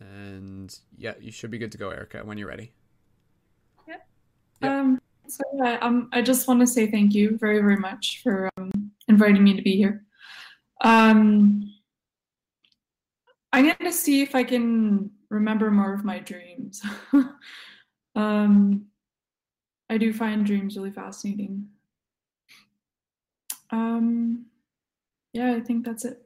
And 0.00 0.76
yeah 0.96 1.14
you 1.20 1.32
should 1.32 1.50
be 1.50 1.58
good 1.58 1.72
to 1.72 1.78
go 1.78 1.90
erica 1.90 2.18
when 2.24 2.38
you're 2.38 2.48
ready. 2.48 2.72
Yeah 3.88 3.96
yep. 4.62 4.70
um 4.70 5.00
so 5.26 5.42
yeah 5.56 5.78
um 5.80 6.08
i 6.12 6.20
just 6.22 6.46
want 6.46 6.60
to 6.60 6.66
say 6.66 6.90
thank 6.90 7.14
you 7.14 7.36
very 7.38 7.58
very 7.58 7.76
much 7.76 8.20
for 8.22 8.50
um, 8.56 8.70
inviting 9.08 9.42
me 9.42 9.56
to 9.56 9.62
be 9.62 9.76
here. 9.76 10.04
Um 10.82 11.70
i'm 13.52 13.64
going 13.64 13.76
to 13.80 13.92
see 13.92 14.20
if 14.20 14.34
i 14.34 14.44
can 14.44 15.10
remember 15.30 15.70
more 15.70 15.94
of 15.94 16.04
my 16.04 16.18
dreams 16.18 16.82
Um, 18.14 18.86
I 19.90 19.98
do 19.98 20.12
find 20.12 20.46
dreams 20.46 20.76
really 20.76 20.90
fascinating. 20.90 21.68
Um, 23.70 24.46
yeah, 25.32 25.52
I 25.54 25.60
think 25.60 25.84
that's 25.84 26.04
it. 26.04 26.24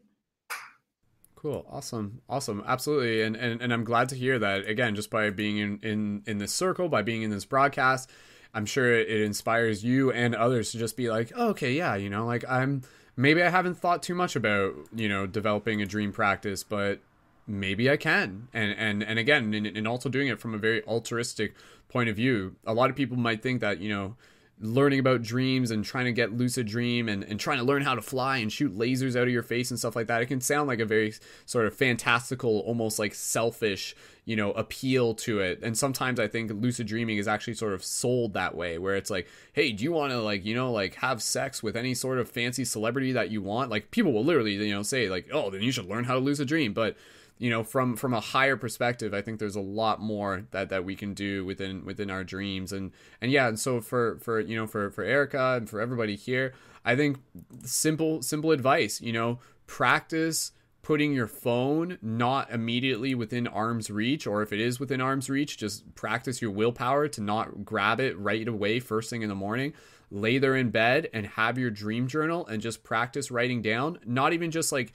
Cool. 1.34 1.64
Awesome. 1.70 2.20
Awesome. 2.28 2.64
Absolutely. 2.66 3.22
And, 3.22 3.36
and 3.36 3.62
and 3.62 3.72
I'm 3.72 3.84
glad 3.84 4.08
to 4.08 4.16
hear 4.16 4.38
that 4.40 4.68
again, 4.68 4.96
just 4.96 5.08
by 5.08 5.30
being 5.30 5.58
in, 5.58 5.78
in, 5.82 6.22
in 6.26 6.38
this 6.38 6.52
circle, 6.52 6.88
by 6.88 7.02
being 7.02 7.22
in 7.22 7.30
this 7.30 7.44
broadcast, 7.44 8.10
I'm 8.52 8.66
sure 8.66 8.92
it, 8.92 9.08
it 9.08 9.22
inspires 9.22 9.84
you 9.84 10.10
and 10.10 10.34
others 10.34 10.72
to 10.72 10.78
just 10.78 10.96
be 10.96 11.10
like, 11.10 11.32
oh, 11.36 11.50
okay, 11.50 11.72
yeah, 11.72 11.94
you 11.94 12.10
know, 12.10 12.26
like 12.26 12.44
I'm 12.48 12.82
maybe 13.16 13.42
I 13.42 13.50
haven't 13.50 13.76
thought 13.76 14.02
too 14.02 14.14
much 14.14 14.36
about, 14.36 14.74
you 14.94 15.08
know, 15.08 15.26
developing 15.26 15.80
a 15.80 15.86
dream 15.86 16.12
practice, 16.12 16.64
but 16.64 17.00
maybe 17.48 17.90
I 17.90 17.96
can. 17.96 18.48
And 18.52 18.74
and 18.78 19.02
and 19.02 19.18
again, 19.18 19.54
and, 19.54 19.66
and 19.66 19.88
also 19.88 20.08
doing 20.08 20.28
it 20.28 20.38
from 20.38 20.54
a 20.54 20.58
very 20.58 20.84
altruistic 20.84 21.54
point 21.88 22.08
of 22.08 22.16
view. 22.16 22.56
A 22.66 22.74
lot 22.74 22.90
of 22.90 22.96
people 22.96 23.16
might 23.16 23.42
think 23.42 23.60
that, 23.60 23.80
you 23.80 23.88
know, 23.88 24.16
learning 24.60 24.98
about 24.98 25.22
dreams 25.22 25.70
and 25.70 25.84
trying 25.84 26.04
to 26.04 26.12
get 26.12 26.32
lucid 26.32 26.66
dream 26.66 27.08
and, 27.08 27.22
and 27.24 27.38
trying 27.38 27.58
to 27.58 27.64
learn 27.64 27.82
how 27.82 27.94
to 27.94 28.02
fly 28.02 28.38
and 28.38 28.52
shoot 28.52 28.76
lasers 28.76 29.14
out 29.14 29.22
of 29.22 29.32
your 29.32 29.42
face 29.42 29.70
and 29.70 29.78
stuff 29.78 29.94
like 29.94 30.08
that 30.08 30.20
it 30.20 30.26
can 30.26 30.40
sound 30.40 30.66
like 30.66 30.80
a 30.80 30.84
very 30.84 31.14
sort 31.46 31.64
of 31.64 31.72
fantastical 31.72 32.58
almost 32.60 32.98
like 32.98 33.14
selfish 33.14 33.94
you 34.24 34.34
know 34.34 34.50
appeal 34.52 35.14
to 35.14 35.38
it 35.38 35.60
and 35.62 35.78
sometimes 35.78 36.18
i 36.18 36.26
think 36.26 36.50
lucid 36.52 36.88
dreaming 36.88 37.18
is 37.18 37.28
actually 37.28 37.54
sort 37.54 37.72
of 37.72 37.84
sold 37.84 38.32
that 38.32 38.56
way 38.56 38.78
where 38.78 38.96
it's 38.96 39.10
like 39.10 39.28
hey 39.52 39.70
do 39.70 39.84
you 39.84 39.92
want 39.92 40.10
to 40.10 40.20
like 40.20 40.44
you 40.44 40.56
know 40.56 40.72
like 40.72 40.96
have 40.96 41.22
sex 41.22 41.62
with 41.62 41.76
any 41.76 41.94
sort 41.94 42.18
of 42.18 42.28
fancy 42.28 42.64
celebrity 42.64 43.12
that 43.12 43.30
you 43.30 43.40
want 43.40 43.70
like 43.70 43.92
people 43.92 44.12
will 44.12 44.24
literally 44.24 44.54
you 44.54 44.74
know 44.74 44.82
say 44.82 45.08
like 45.08 45.28
oh 45.32 45.50
then 45.50 45.62
you 45.62 45.70
should 45.70 45.88
learn 45.88 46.02
how 46.02 46.14
to 46.14 46.20
lucid 46.20 46.48
dream 46.48 46.72
but 46.72 46.96
you 47.38 47.50
know 47.50 47.62
from 47.62 47.96
from 47.96 48.12
a 48.12 48.20
higher 48.20 48.56
perspective 48.56 49.14
i 49.14 49.22
think 49.22 49.38
there's 49.38 49.56
a 49.56 49.60
lot 49.60 50.00
more 50.00 50.44
that 50.50 50.68
that 50.68 50.84
we 50.84 50.94
can 50.94 51.14
do 51.14 51.44
within 51.44 51.84
within 51.84 52.10
our 52.10 52.24
dreams. 52.24 52.72
And 52.72 52.92
and 53.20 53.30
yeah 53.30 53.48
and 53.48 53.58
so 53.58 53.80
for 53.80 54.18
for 54.18 54.40
you 54.40 54.56
know 54.56 54.66
for 54.66 54.90
for 54.90 55.02
erica 55.04 55.54
and 55.56 55.68
for 55.68 55.80
everybody 55.80 56.16
here 56.16 56.52
i 56.84 56.96
think 56.96 57.18
simple 57.64 58.22
simple 58.22 58.50
advice 58.50 59.00
you 59.00 59.12
know 59.12 59.38
practice 59.66 60.52
putting 60.88 61.12
your 61.12 61.26
phone 61.26 61.98
not 62.00 62.50
immediately 62.50 63.14
within 63.14 63.46
arm's 63.46 63.90
reach 63.90 64.26
or 64.26 64.40
if 64.40 64.54
it 64.54 64.58
is 64.58 64.80
within 64.80 65.02
arm's 65.02 65.28
reach 65.28 65.58
just 65.58 65.94
practice 65.94 66.40
your 66.40 66.50
willpower 66.50 67.06
to 67.08 67.20
not 67.20 67.62
grab 67.62 68.00
it 68.00 68.18
right 68.18 68.48
away 68.48 68.80
first 68.80 69.10
thing 69.10 69.20
in 69.20 69.28
the 69.28 69.34
morning. 69.34 69.74
Lay 70.10 70.38
there 70.38 70.56
in 70.56 70.70
bed 70.70 71.06
and 71.12 71.26
have 71.26 71.58
your 71.58 71.70
dream 71.70 72.08
journal 72.08 72.46
and 72.46 72.62
just 72.62 72.82
practice 72.82 73.30
writing 73.30 73.60
down 73.60 73.98
not 74.06 74.32
even 74.32 74.50
just 74.50 74.72
like 74.72 74.94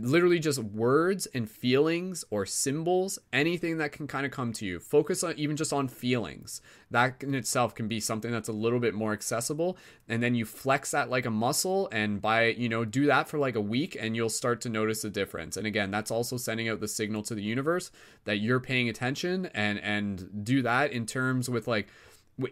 literally 0.00 0.38
just 0.38 0.58
words 0.58 1.26
and 1.26 1.50
feelings 1.50 2.24
or 2.30 2.46
symbols, 2.46 3.18
anything 3.32 3.78
that 3.78 3.92
can 3.92 4.06
kind 4.06 4.26
of 4.26 4.32
come 4.32 4.52
to 4.54 4.66
you. 4.66 4.78
Focus 4.78 5.22
on 5.22 5.34
even 5.36 5.56
just 5.56 5.72
on 5.72 5.88
feelings. 5.88 6.60
That 6.90 7.22
in 7.22 7.34
itself 7.34 7.74
can 7.74 7.88
be 7.88 8.00
something 8.00 8.30
that's 8.30 8.48
a 8.48 8.52
little 8.52 8.78
bit 8.80 8.94
more 8.94 9.12
accessible. 9.12 9.76
And 10.08 10.22
then 10.22 10.34
you 10.34 10.44
flex 10.44 10.92
that 10.92 11.10
like 11.10 11.26
a 11.26 11.30
muscle 11.30 11.88
and 11.92 12.20
by, 12.20 12.46
you 12.46 12.68
know, 12.68 12.84
do 12.84 13.06
that 13.06 13.28
for 13.28 13.38
like 13.38 13.56
a 13.56 13.60
week 13.60 13.96
and 13.98 14.14
you'll 14.14 14.28
start 14.28 14.60
to 14.62 14.68
notice 14.68 15.04
a 15.04 15.10
difference. 15.10 15.56
And 15.56 15.66
again, 15.66 15.90
that's 15.90 16.10
also 16.10 16.36
sending 16.36 16.68
out 16.68 16.80
the 16.80 16.88
signal 16.88 17.22
to 17.24 17.34
the 17.34 17.42
universe 17.42 17.90
that 18.24 18.38
you're 18.38 18.60
paying 18.60 18.88
attention 18.88 19.46
and 19.54 19.78
and 19.80 20.44
do 20.44 20.62
that 20.62 20.92
in 20.92 21.06
terms 21.06 21.48
with 21.48 21.66
like 21.66 21.88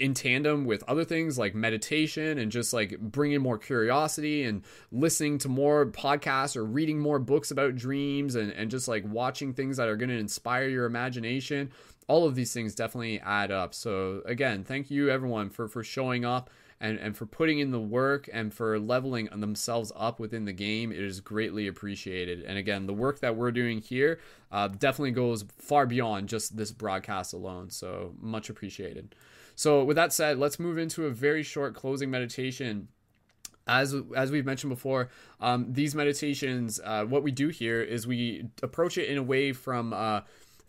in 0.00 0.14
tandem 0.14 0.64
with 0.64 0.82
other 0.88 1.04
things 1.04 1.38
like 1.38 1.54
meditation 1.54 2.38
and 2.38 2.50
just 2.50 2.72
like 2.72 2.98
bringing 2.98 3.42
more 3.42 3.58
curiosity 3.58 4.42
and 4.44 4.62
listening 4.90 5.36
to 5.38 5.48
more 5.48 5.86
podcasts 5.86 6.56
or 6.56 6.64
reading 6.64 6.98
more 6.98 7.18
books 7.18 7.50
about 7.50 7.76
dreams 7.76 8.34
and, 8.34 8.50
and 8.52 8.70
just 8.70 8.88
like 8.88 9.04
watching 9.06 9.52
things 9.52 9.76
that 9.76 9.88
are 9.88 9.96
going 9.96 10.08
to 10.08 10.16
inspire 10.16 10.68
your 10.68 10.86
imagination. 10.86 11.70
All 12.06 12.26
of 12.26 12.34
these 12.34 12.52
things 12.52 12.74
definitely 12.74 13.20
add 13.20 13.50
up. 13.50 13.74
So 13.74 14.22
again 14.24 14.64
thank 14.64 14.90
you 14.90 15.10
everyone 15.10 15.50
for 15.50 15.68
for 15.68 15.82
showing 15.82 16.24
up 16.24 16.48
and, 16.80 16.98
and 16.98 17.16
for 17.16 17.26
putting 17.26 17.58
in 17.58 17.70
the 17.70 17.80
work 17.80 18.28
and 18.32 18.52
for 18.52 18.78
leveling 18.78 19.26
themselves 19.26 19.92
up 19.94 20.18
within 20.18 20.46
the 20.46 20.52
game. 20.52 20.92
It 20.92 21.00
is 21.00 21.20
greatly 21.20 21.66
appreciated. 21.66 22.42
And 22.42 22.56
again 22.56 22.86
the 22.86 22.94
work 22.94 23.20
that 23.20 23.36
we're 23.36 23.52
doing 23.52 23.82
here 23.82 24.18
uh, 24.50 24.68
definitely 24.68 25.10
goes 25.10 25.44
far 25.58 25.84
beyond 25.84 26.30
just 26.30 26.56
this 26.56 26.72
broadcast 26.72 27.34
alone. 27.34 27.68
So 27.68 28.14
much 28.18 28.48
appreciated 28.48 29.14
so, 29.54 29.84
with 29.84 29.96
that 29.96 30.12
said, 30.12 30.38
let's 30.38 30.58
move 30.58 30.78
into 30.78 31.06
a 31.06 31.10
very 31.10 31.42
short 31.42 31.74
closing 31.74 32.10
meditation. 32.10 32.88
As 33.66 33.94
as 34.14 34.30
we've 34.30 34.44
mentioned 34.44 34.70
before, 34.70 35.08
um, 35.40 35.72
these 35.72 35.94
meditations, 35.94 36.80
uh, 36.84 37.04
what 37.04 37.22
we 37.22 37.30
do 37.30 37.48
here 37.48 37.80
is 37.80 38.06
we 38.06 38.48
approach 38.62 38.98
it 38.98 39.08
in 39.08 39.16
a 39.16 39.22
way 39.22 39.52
from 39.52 39.94
uh, 39.94 40.20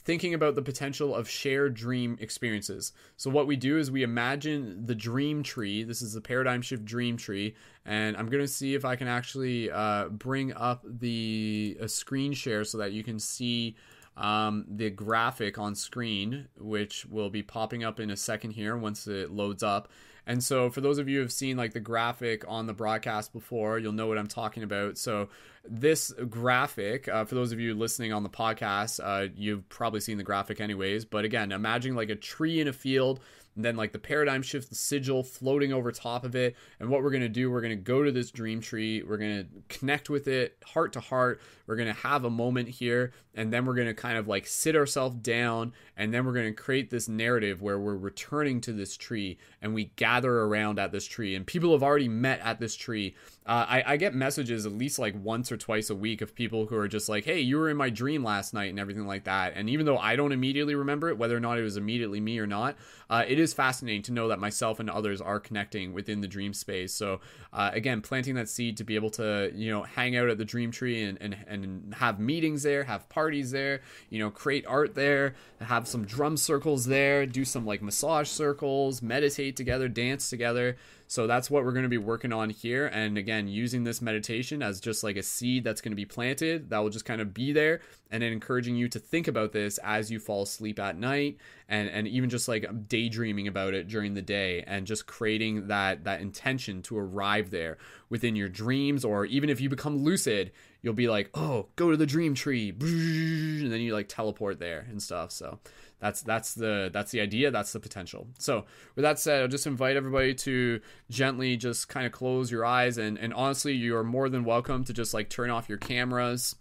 thinking 0.06 0.34
about 0.34 0.56
the 0.56 0.62
potential 0.62 1.14
of 1.14 1.28
shared 1.28 1.74
dream 1.74 2.16
experiences. 2.22 2.94
So 3.18 3.30
what 3.30 3.48
we 3.48 3.56
do 3.56 3.78
is 3.80 3.90
we 3.90 4.04
imagine 4.04 4.86
the 4.86 4.96
dream 4.96 5.42
tree. 5.44 5.84
This 5.84 6.02
is 6.02 6.14
the 6.14 6.22
paradigm 6.22 6.62
shift 6.62 6.86
dream 6.86 7.18
tree, 7.18 7.56
and 7.86 8.16
I'm 8.16 8.30
gonna 8.30 8.48
see 8.48 8.76
if 8.76 8.86
I 8.86 8.96
can 8.96 9.08
actually 9.08 9.72
uh, 9.72 10.10
bring 10.10 10.54
up 10.54 10.86
the 10.86 11.76
a 11.82 11.90
screen 11.90 12.34
share 12.34 12.64
so 12.64 12.78
that 12.78 12.94
you 12.94 13.04
can 13.04 13.20
see 13.20 13.76
um, 14.18 14.66
the 14.68 14.90
graphic 14.90 15.58
on 15.58 15.76
screen, 15.76 16.48
which 16.58 17.06
will 17.06 17.30
be 17.30 17.44
popping 17.44 17.84
up 17.84 18.00
in 18.00 18.10
a 18.10 18.18
second 18.18 18.52
here 18.52 18.78
once 18.78 19.08
it 19.08 19.32
loads 19.32 19.64
up. 19.64 19.90
And 20.28 20.44
so, 20.44 20.70
for 20.72 20.82
those 20.82 20.98
of 20.98 21.08
you 21.08 21.18
who 21.18 21.22
have 21.22 21.32
seen 21.32 21.56
like 21.56 21.74
the 21.74 21.80
graphic 21.80 22.44
on 22.48 22.66
the 22.66 22.74
broadcast 22.74 23.32
before, 23.32 23.78
you'll 23.78 23.92
know 23.92 24.08
what 24.08 24.18
I'm 24.18 24.28
talking 24.28 24.64
about. 24.64 24.98
So, 24.98 25.30
this 25.64 26.12
graphic, 26.30 27.08
uh, 27.08 27.26
for 27.26 27.36
those 27.36 27.52
of 27.52 27.60
you 27.60 27.76
listening 27.76 28.12
on 28.12 28.24
the 28.24 28.30
podcast, 28.30 29.00
uh, 29.04 29.32
you've 29.36 29.68
probably 29.70 30.00
seen 30.00 30.18
the 30.18 30.24
graphic 30.24 30.60
anyways. 30.60 31.06
But 31.06 31.26
again, 31.26 31.52
imagine 31.52 31.96
like 31.96 32.10
a 32.10 32.16
tree 32.16 32.60
in 32.60 32.68
a 32.68 32.74
field 32.74 33.20
and 33.56 33.64
then 33.64 33.76
like 33.76 33.92
the 33.92 34.00
paradigm 34.00 34.42
shift 34.42 34.70
the 34.70 34.76
sigil 34.76 35.24
floating 35.24 35.72
over 35.72 35.92
top 35.92 36.24
of 36.24 36.36
it 36.36 36.56
and 36.80 36.90
what 36.90 37.02
we're 37.02 37.12
going 37.12 37.22
to 37.22 37.30
do 37.30 37.50
we're 37.50 37.62
going 37.62 37.70
to 37.72 37.76
go 37.76 38.04
to 38.04 38.12
this 38.12 38.32
dream 38.32 38.62
tree 38.62 39.04
we're 39.04 39.18
going 39.18 39.44
to 39.44 39.48
connect 39.78 40.10
with 40.10 40.28
it 40.28 40.58
heart 40.66 40.94
to 40.94 41.00
heart 41.00 41.42
we're 41.68 41.76
going 41.76 41.94
to 41.94 42.02
have 42.02 42.26
a 42.26 42.30
moment 42.30 42.70
here 42.70 43.12
and 43.34 43.52
then 43.52 43.66
we're 43.66 43.76
going 43.76 43.88
to 43.88 43.94
kind 43.94 44.18
of 44.18 44.28
like 44.28 44.48
sit 44.48 44.76
ourselves 44.76 45.16
down 45.18 45.74
and 45.98 46.14
then 46.14 46.26
we're 46.26 46.34
going 46.34 46.46
to 46.46 46.54
create 46.54 46.90
this 46.90 47.08
narrative 47.08 47.62
where 47.62 47.80
we're 47.80 47.96
returning 47.96 48.62
to 48.62 48.72
this 48.72 48.96
tree 48.96 49.38
and 49.62 49.74
we 49.74 49.86
gather 49.96 50.42
around 50.42 50.80
at 50.80 50.92
this 50.92 51.06
tree 51.06 51.36
and 51.36 51.46
people 51.46 51.72
have 51.72 51.84
already 51.84 52.08
met 52.08 52.40
at 52.42 52.60
this 52.60 52.76
tree. 52.76 53.16
Uh, 53.46 53.66
I, 53.68 53.84
I 53.94 53.98
get 53.98 54.16
messages 54.16 54.66
at 54.66 54.72
least 54.72 55.00
like 55.00 55.16
once 55.22 55.52
or 55.52 55.58
twice 55.58 55.90
a 55.90 55.96
week 55.96 56.22
of 56.22 56.34
people 56.34 56.66
who 56.66 56.76
are 56.78 56.88
just 56.88 57.10
like 57.10 57.26
hey 57.26 57.40
you 57.40 57.58
were 57.58 57.70
in 57.70 57.78
my 57.78 57.90
dream 57.90 58.24
last 58.24 58.54
night 58.54 58.70
and 58.70 58.80
everything 58.80 59.06
like 59.06 59.26
that 59.26 59.54
and 59.56 59.70
even 59.70 59.86
though 59.86 60.00
i 60.00 60.16
don't 60.16 60.32
immediately 60.32 60.74
remember 60.74 61.10
it 61.10 61.18
whether 61.18 61.38
or 61.38 61.40
not 61.40 61.60
it 61.60 61.62
was 61.62 61.78
immediately 61.78 62.20
me 62.20 62.40
or 62.40 62.48
not 62.48 62.76
uh, 63.10 63.24
it 63.28 63.38
is 63.38 63.45
fascinating 63.54 64.02
to 64.04 64.12
know 64.12 64.28
that 64.30 64.40
myself 64.40 64.80
and 64.80 64.90
others 64.90 65.22
are 65.22 65.40
connecting 65.40 65.94
within 65.94 66.22
the 66.22 66.28
dream 66.28 66.54
space. 66.54 66.94
So 66.94 67.20
uh, 67.54 67.72
again 67.74 68.02
planting 68.02 68.36
that 68.36 68.50
seed 68.50 68.78
to 68.78 68.84
be 68.84 68.96
able 68.96 69.10
to 69.10 69.52
you 69.54 69.72
know 69.72 69.84
hang 69.84 70.16
out 70.18 70.30
at 70.30 70.38
the 70.38 70.46
dream 70.46 70.72
tree 70.72 71.04
and, 71.04 71.18
and, 71.22 71.38
and 71.48 71.94
have 71.96 72.20
meetings 72.20 72.64
there 72.64 72.84
have 72.84 73.08
parties 73.10 73.52
there 73.52 73.82
you 74.10 74.20
know 74.20 74.30
create 74.30 74.66
art 74.68 74.96
there 74.96 75.36
have 75.62 75.88
some 75.88 76.06
drum 76.06 76.38
circles 76.38 76.86
there 76.86 77.26
do 77.26 77.46
some 77.46 77.66
like 77.66 77.82
massage 77.82 78.28
circles 78.28 79.02
meditate 79.02 79.56
together 79.56 79.88
dance 79.88 80.30
together 80.30 80.78
so 81.08 81.28
that's 81.28 81.50
what 81.50 81.64
we're 81.64 81.72
going 81.72 81.84
to 81.84 81.90
be 81.90 81.98
working 81.98 82.34
on 82.34 82.50
here. 82.50 82.88
And 82.88 83.18
again, 83.18 83.48
using 83.48 83.84
this 83.84 84.02
meditation 84.02 84.64
as 84.64 84.80
just 84.80 85.04
like 85.04 85.18
a 85.18 85.24
seed 85.24 85.64
that's 85.64 85.82
going 85.82 85.92
to 85.92 85.96
be 85.96 86.06
planted 86.06 86.70
that 86.70 86.80
will 86.80 86.90
just 86.90 87.06
kind 87.06 87.22
of 87.22 87.34
be 87.34 87.52
there 87.52 87.82
and 88.10 88.24
then 88.24 88.32
encouraging 88.32 88.76
you 88.76 88.88
to 88.90 89.00
think 89.00 89.28
about 89.28 89.52
this 89.52 89.78
as 89.80 90.10
you 90.10 90.20
fall 90.20 90.44
asleep 90.44 90.80
at 90.80 90.98
night 90.98 91.38
and, 91.70 91.90
and 91.90 92.08
even 92.08 92.30
just 92.30 92.48
like 92.48 92.88
daydreaming 92.88 93.48
about 93.48 93.74
it 93.74 93.88
during 93.88 94.14
the 94.14 94.22
day 94.22 94.64
and 94.66 94.88
just 94.88 95.06
creating 95.06 95.68
that, 95.68 96.04
that 96.04 96.22
intention 96.22 96.82
to 96.82 96.98
arrive 96.98 97.52
there 97.52 97.78
within 98.10 98.36
your 98.36 98.50
dreams 98.50 99.06
or 99.06 99.26
even 99.26 99.50
if 99.50 99.62
you 99.62 99.70
become 99.70 99.98
lucid 99.98 100.52
you'll 100.86 100.94
be 100.94 101.10
like, 101.10 101.32
oh, 101.34 101.66
go 101.76 101.90
to 101.90 101.98
the 101.98 102.06
dream 102.06 102.36
tree, 102.36 102.70
and 102.70 103.74
then 103.74 103.82
you 103.82 103.92
like 103.92 104.08
teleport 104.08 104.60
there 104.60 104.86
and 104.88 105.02
stuff. 105.02 105.32
So 105.32 105.60
that's 106.00 106.22
that's 106.22 106.54
the 106.54 106.92
that's 106.94 107.10
the 107.10 107.22
idea. 107.22 107.50
That's 107.50 107.74
the 107.74 107.80
potential. 107.80 108.28
So 108.38 108.66
with 108.96 109.02
that 109.02 109.18
said, 109.18 109.42
I'll 109.42 109.48
just 109.48 109.66
invite 109.66 109.98
everybody 109.98 110.36
to 110.36 110.80
gently 111.10 111.58
just 111.58 111.90
kind 111.90 112.06
of 112.06 112.12
close 112.12 112.52
your 112.52 112.64
eyes 112.64 113.00
and 113.00 113.18
and 113.18 113.34
honestly, 113.34 113.74
you 113.74 113.98
are 113.98 114.04
more 114.04 114.30
than 114.30 114.46
welcome 114.46 114.84
to 114.84 114.94
just 114.94 115.12
like 115.12 115.28
turn 115.28 115.50
off 115.50 115.68
your 115.68 115.80
cameras 115.80 116.56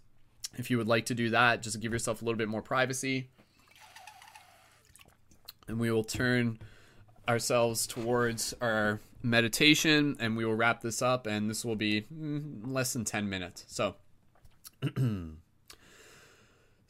if 0.57 0.71
you 0.71 0.79
would 0.79 0.87
like 0.87 1.05
to 1.05 1.13
do 1.13 1.29
that. 1.29 1.61
Just 1.61 1.79
give 1.79 1.93
yourself 1.93 2.23
a 2.23 2.25
little 2.25 2.39
bit 2.39 2.49
more 2.49 2.63
privacy, 2.63 3.29
and 5.67 5.79
we 5.79 5.91
will 5.91 6.03
turn 6.03 6.57
ourselves 7.29 7.85
towards 7.85 8.55
our 8.59 8.99
meditation 9.21 10.15
and 10.19 10.37
we 10.37 10.45
will 10.45 10.53
wrap 10.53 10.81
this 10.81 11.01
up 11.01 11.25
and 11.25 11.49
this 11.49 11.65
will 11.65 11.75
be 11.75 12.05
mm, 12.13 12.61
less 12.67 12.93
than 12.93 13.03
10 13.03 13.27
minutes 13.27 13.65
so 13.67 13.95
so 14.97 15.35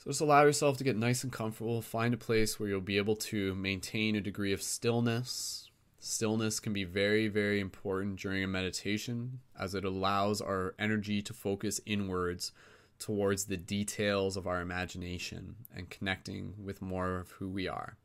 just 0.06 0.22
allow 0.22 0.44
yourself 0.44 0.78
to 0.78 0.84
get 0.84 0.98
nice 0.98 1.24
and 1.24 1.32
comfortable. 1.32 1.82
Find 1.82 2.14
a 2.14 2.18
place 2.18 2.60
where 2.60 2.70
you'll 2.70 2.82
be 2.82 2.98
able 2.98 3.16
to 3.18 3.56
maintain 3.56 4.16
a 4.16 4.22
degree 4.22 4.54
of 4.54 4.62
stillness. 4.62 5.70
Stillness 6.00 6.60
can 6.60 6.74
be 6.74 6.84
very, 6.84 7.28
very 7.28 7.60
important 7.60 8.20
during 8.20 8.44
a 8.44 8.48
meditation 8.48 9.40
as 9.60 9.74
it 9.74 9.86
allows 9.86 10.42
our 10.42 10.76
energy 10.78 11.22
to 11.22 11.34
focus 11.34 11.82
inwards 11.86 12.52
towards 13.00 13.46
the 13.46 13.58
details 13.58 14.38
of 14.38 14.48
our 14.48 14.62
imagination 14.62 15.56
and 15.76 15.90
connecting 15.90 16.54
with 16.64 16.82
more 16.82 17.18
of 17.18 17.32
who 17.32 17.50
we 17.50 17.68
are. 17.68 17.98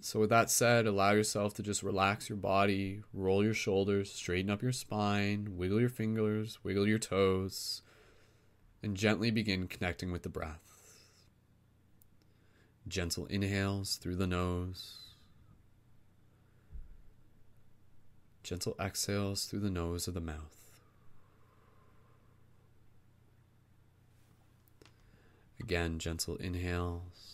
So, 0.00 0.20
with 0.20 0.30
that 0.30 0.48
said, 0.48 0.86
allow 0.86 1.10
yourself 1.10 1.54
to 1.54 1.62
just 1.62 1.82
relax 1.82 2.28
your 2.28 2.38
body, 2.38 3.02
roll 3.12 3.42
your 3.42 3.54
shoulders, 3.54 4.12
straighten 4.12 4.50
up 4.50 4.62
your 4.62 4.72
spine, 4.72 5.56
wiggle 5.56 5.80
your 5.80 5.88
fingers, 5.88 6.58
wiggle 6.62 6.86
your 6.86 7.00
toes, 7.00 7.82
and 8.82 8.96
gently 8.96 9.30
begin 9.30 9.66
connecting 9.66 10.12
with 10.12 10.22
the 10.22 10.28
breath. 10.28 10.60
Gentle 12.86 13.26
inhales 13.26 13.96
through 13.96 14.16
the 14.16 14.26
nose, 14.26 15.14
gentle 18.42 18.74
exhales 18.80 19.44
through 19.44 19.60
the 19.60 19.70
nose 19.70 20.08
of 20.08 20.14
the 20.14 20.20
mouth. 20.20 20.54
Again, 25.60 25.98
gentle 25.98 26.36
inhales 26.36 27.28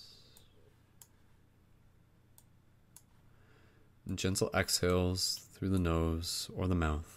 and 4.07 4.19
gentle 4.19 4.51
exhales 4.55 5.47
through 5.53 5.71
the 5.71 5.79
nose 5.79 6.51
or 6.55 6.67
the 6.67 6.75
mouth. 6.75 7.14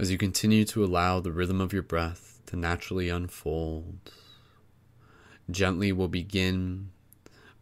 As 0.00 0.10
you 0.10 0.16
continue 0.16 0.64
to 0.64 0.82
allow 0.82 1.20
the 1.20 1.30
rhythm 1.30 1.60
of 1.60 1.74
your 1.74 1.82
breath 1.82 2.40
to 2.46 2.56
naturally 2.56 3.10
unfold, 3.10 4.10
gently 5.50 5.92
we'll 5.92 6.08
begin 6.08 6.88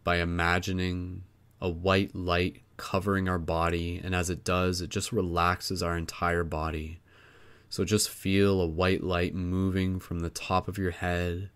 by 0.04 0.18
imagining 0.18 1.24
a 1.60 1.68
white 1.68 2.14
light 2.14 2.62
covering 2.76 3.28
our 3.28 3.40
body, 3.40 4.00
and 4.04 4.14
as 4.14 4.30
it 4.30 4.44
does, 4.44 4.80
it 4.80 4.88
just 4.88 5.10
relaxes 5.10 5.82
our 5.82 5.98
entire 5.98 6.44
body. 6.44 7.00
So 7.70 7.84
just 7.84 8.08
feel 8.08 8.60
a 8.60 8.68
white 8.68 9.02
light 9.02 9.34
moving 9.34 9.98
from 9.98 10.20
the 10.20 10.30
top 10.30 10.68
of 10.68 10.78
your 10.78 10.92
head 10.92 11.50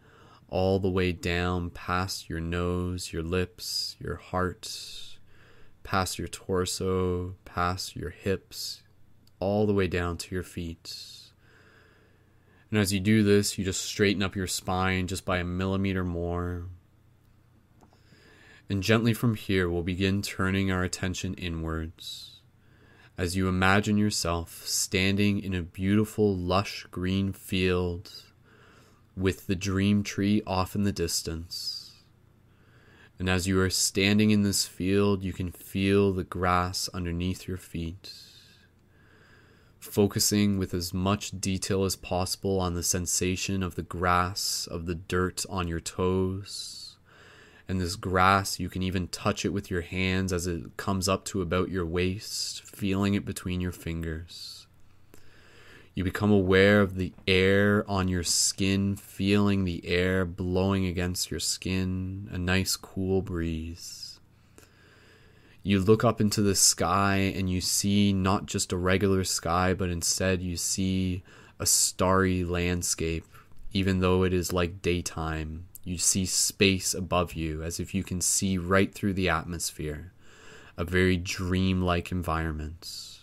all 0.49 0.81
the 0.81 0.91
way 0.91 1.13
down 1.13 1.71
past 1.71 2.29
your 2.29 2.41
nose, 2.41 3.13
your 3.13 3.23
lips, 3.23 3.95
your 4.01 4.17
heart, 4.17 4.69
past 5.85 6.19
your 6.19 6.27
torso, 6.27 7.37
past 7.45 7.95
your 7.95 8.11
hips, 8.11 8.82
all 9.43 9.67
the 9.67 9.75
way 9.75 9.89
down 9.89 10.17
to 10.19 10.35
your 10.35 10.45
feet. 10.45 10.95
And 12.71 12.81
as 12.81 12.93
you 12.93 13.01
do 13.01 13.23
this, 13.23 13.59
you 13.59 13.65
just 13.65 13.83
straighten 13.83 14.23
up 14.23 14.35
your 14.35 14.47
spine 14.47 15.07
just 15.07 15.25
by 15.25 15.39
a 15.39 15.45
millimeter 15.45 16.05
more. 16.05 16.67
And 18.71 18.83
gently 18.83 19.13
from 19.13 19.35
here, 19.35 19.69
we'll 19.69 19.83
begin 19.83 20.23
turning 20.23 20.71
our 20.71 20.83
attention 20.83 21.35
inwards 21.35 22.41
as 23.19 23.37
you 23.37 23.47
imagine 23.47 23.99
yourself 23.99 24.63
standing 24.65 25.39
in 25.39 25.55
a 25.55 25.63
beautiful, 25.63 26.35
lush 26.35 26.87
green 26.91 27.33
field 27.33 28.11
with 29.15 29.47
the 29.47 29.55
dream 29.55 30.03
tree 30.03 30.43
off 30.47 30.75
in 30.75 30.85
the 30.85 30.93
distance. 30.93 31.93
And 33.19 33.29
as 33.29 33.47
you 33.47 33.61
are 33.61 33.71
standing 33.71 34.31
in 34.31 34.43
this 34.43 34.67
field, 34.67 35.23
you 35.23 35.35
can 35.35 35.53
feel 35.53 36.13
the 36.13 36.25
grass 36.25 36.89
underneath 36.95 37.47
your 37.47 37.59
feet 37.59 38.32
focusing 39.83 40.59
with 40.59 40.73
as 40.73 40.95
much 40.95 41.41
detail 41.41 41.85
as 41.85 41.97
possible 41.97 42.61
on 42.61 42.75
the 42.75 42.83
sensation 42.83 43.63
of 43.63 43.75
the 43.75 43.83
grass, 43.83 44.69
of 44.71 44.87
the 44.87 44.95
dirt 44.95 45.45
on 45.51 45.67
your 45.67 45.81
toes. 45.81 46.97
And 47.69 47.81
this 47.81 47.97
grass, 47.97 48.61
you 48.61 48.69
can 48.69 48.83
even 48.83 49.09
touch 49.09 49.45
it 49.45 49.51
with 49.51 49.71
your 49.71 49.81
hands 49.81 50.33
as 50.33 50.47
it 50.47 50.77
comes 50.77 51.09
up 51.09 51.25
to 51.27 51.43
about 51.43 51.69
your 51.69 51.85
waist, 51.85 52.63
feeling 52.65 53.15
it 53.15 53.25
between 53.25 53.61
your 53.61 53.73
fingers. 53.73 54.67
You 55.95 56.05
become 56.05 56.31
aware 56.31 56.81
of 56.81 56.95
the 56.95 57.13
air 57.27 57.85
on 57.89 58.09
your 58.09 58.23
skin, 58.23 58.97
feeling 58.97 59.65
the 59.65 59.87
air 59.87 60.25
blowing 60.25 60.87
against 60.87 61.31
your 61.31 61.41
skin, 61.41 62.29
a 62.33 62.39
nice 62.39 62.77
cool 62.77 63.21
breeze 63.21 64.12
you 65.63 65.79
look 65.79 66.03
up 66.03 66.21
into 66.21 66.43
the 66.43 66.55
sky 66.55 67.17
and 67.17 67.49
you 67.49 67.61
see 67.61 68.13
not 68.13 68.47
just 68.47 68.73
a 68.73 68.77
regular 68.77 69.23
sky, 69.25 69.75
but 69.75 69.91
instead 69.91 70.43
you 70.43 70.57
see 70.57 71.23
a 71.61 71.67
starry 71.67 72.43
landscape, 72.43 73.25
even 73.73 74.01
though 74.01 74.25
it 74.25 74.33
is 74.33 74.53
like 74.53 74.83
daytime. 74.83 75.67
You 75.85 75.99
see 75.99 76.27
space 76.27 76.95
above 76.95 77.35
you 77.35 77.63
as 77.63 77.79
if 77.79 77.95
you 77.95 78.03
can 78.03 78.21
see 78.21 78.59
right 78.59 78.93
through 78.93 79.15
the 79.15 79.29
atmosphere, 79.29 80.13
a 80.77 80.85
very 80.85 81.17
dreamlike 81.17 82.11
environment. 82.11 83.21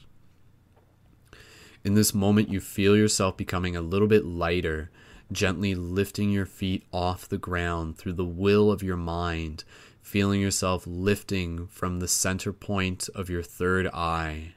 In 1.84 1.94
this 1.94 2.14
moment, 2.14 2.50
you 2.50 2.60
feel 2.60 2.96
yourself 2.96 3.38
becoming 3.38 3.76
a 3.76 3.82
little 3.82 4.08
bit 4.08 4.26
lighter, 4.26 4.92
gently 5.32 5.76
lifting 5.76 6.32
your 6.32 6.46
feet 6.46 6.84
off 6.92 7.28
the 7.28 7.38
ground 7.38 7.98
through 7.98 8.14
the 8.14 8.26
will 8.26 8.72
of 8.72 8.84
your 8.84 8.98
mind 8.98 9.64
feeling 10.10 10.42
yourself 10.42 10.86
lifting 10.88 11.68
from 11.68 12.00
the 12.00 12.08
center 12.08 12.52
point 12.52 13.08
of 13.14 13.30
your 13.30 13.44
third 13.44 13.86
eye. 13.94 14.56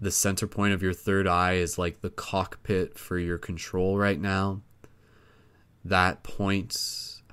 The 0.00 0.10
center 0.10 0.48
point 0.48 0.74
of 0.74 0.82
your 0.82 0.92
third 0.92 1.28
eye 1.28 1.52
is 1.52 1.78
like 1.78 2.00
the 2.00 2.10
cockpit 2.10 2.98
for 2.98 3.16
your 3.16 3.38
control 3.38 3.96
right 3.96 4.20
now. 4.20 4.62
That 5.84 6.24
point 6.24 6.76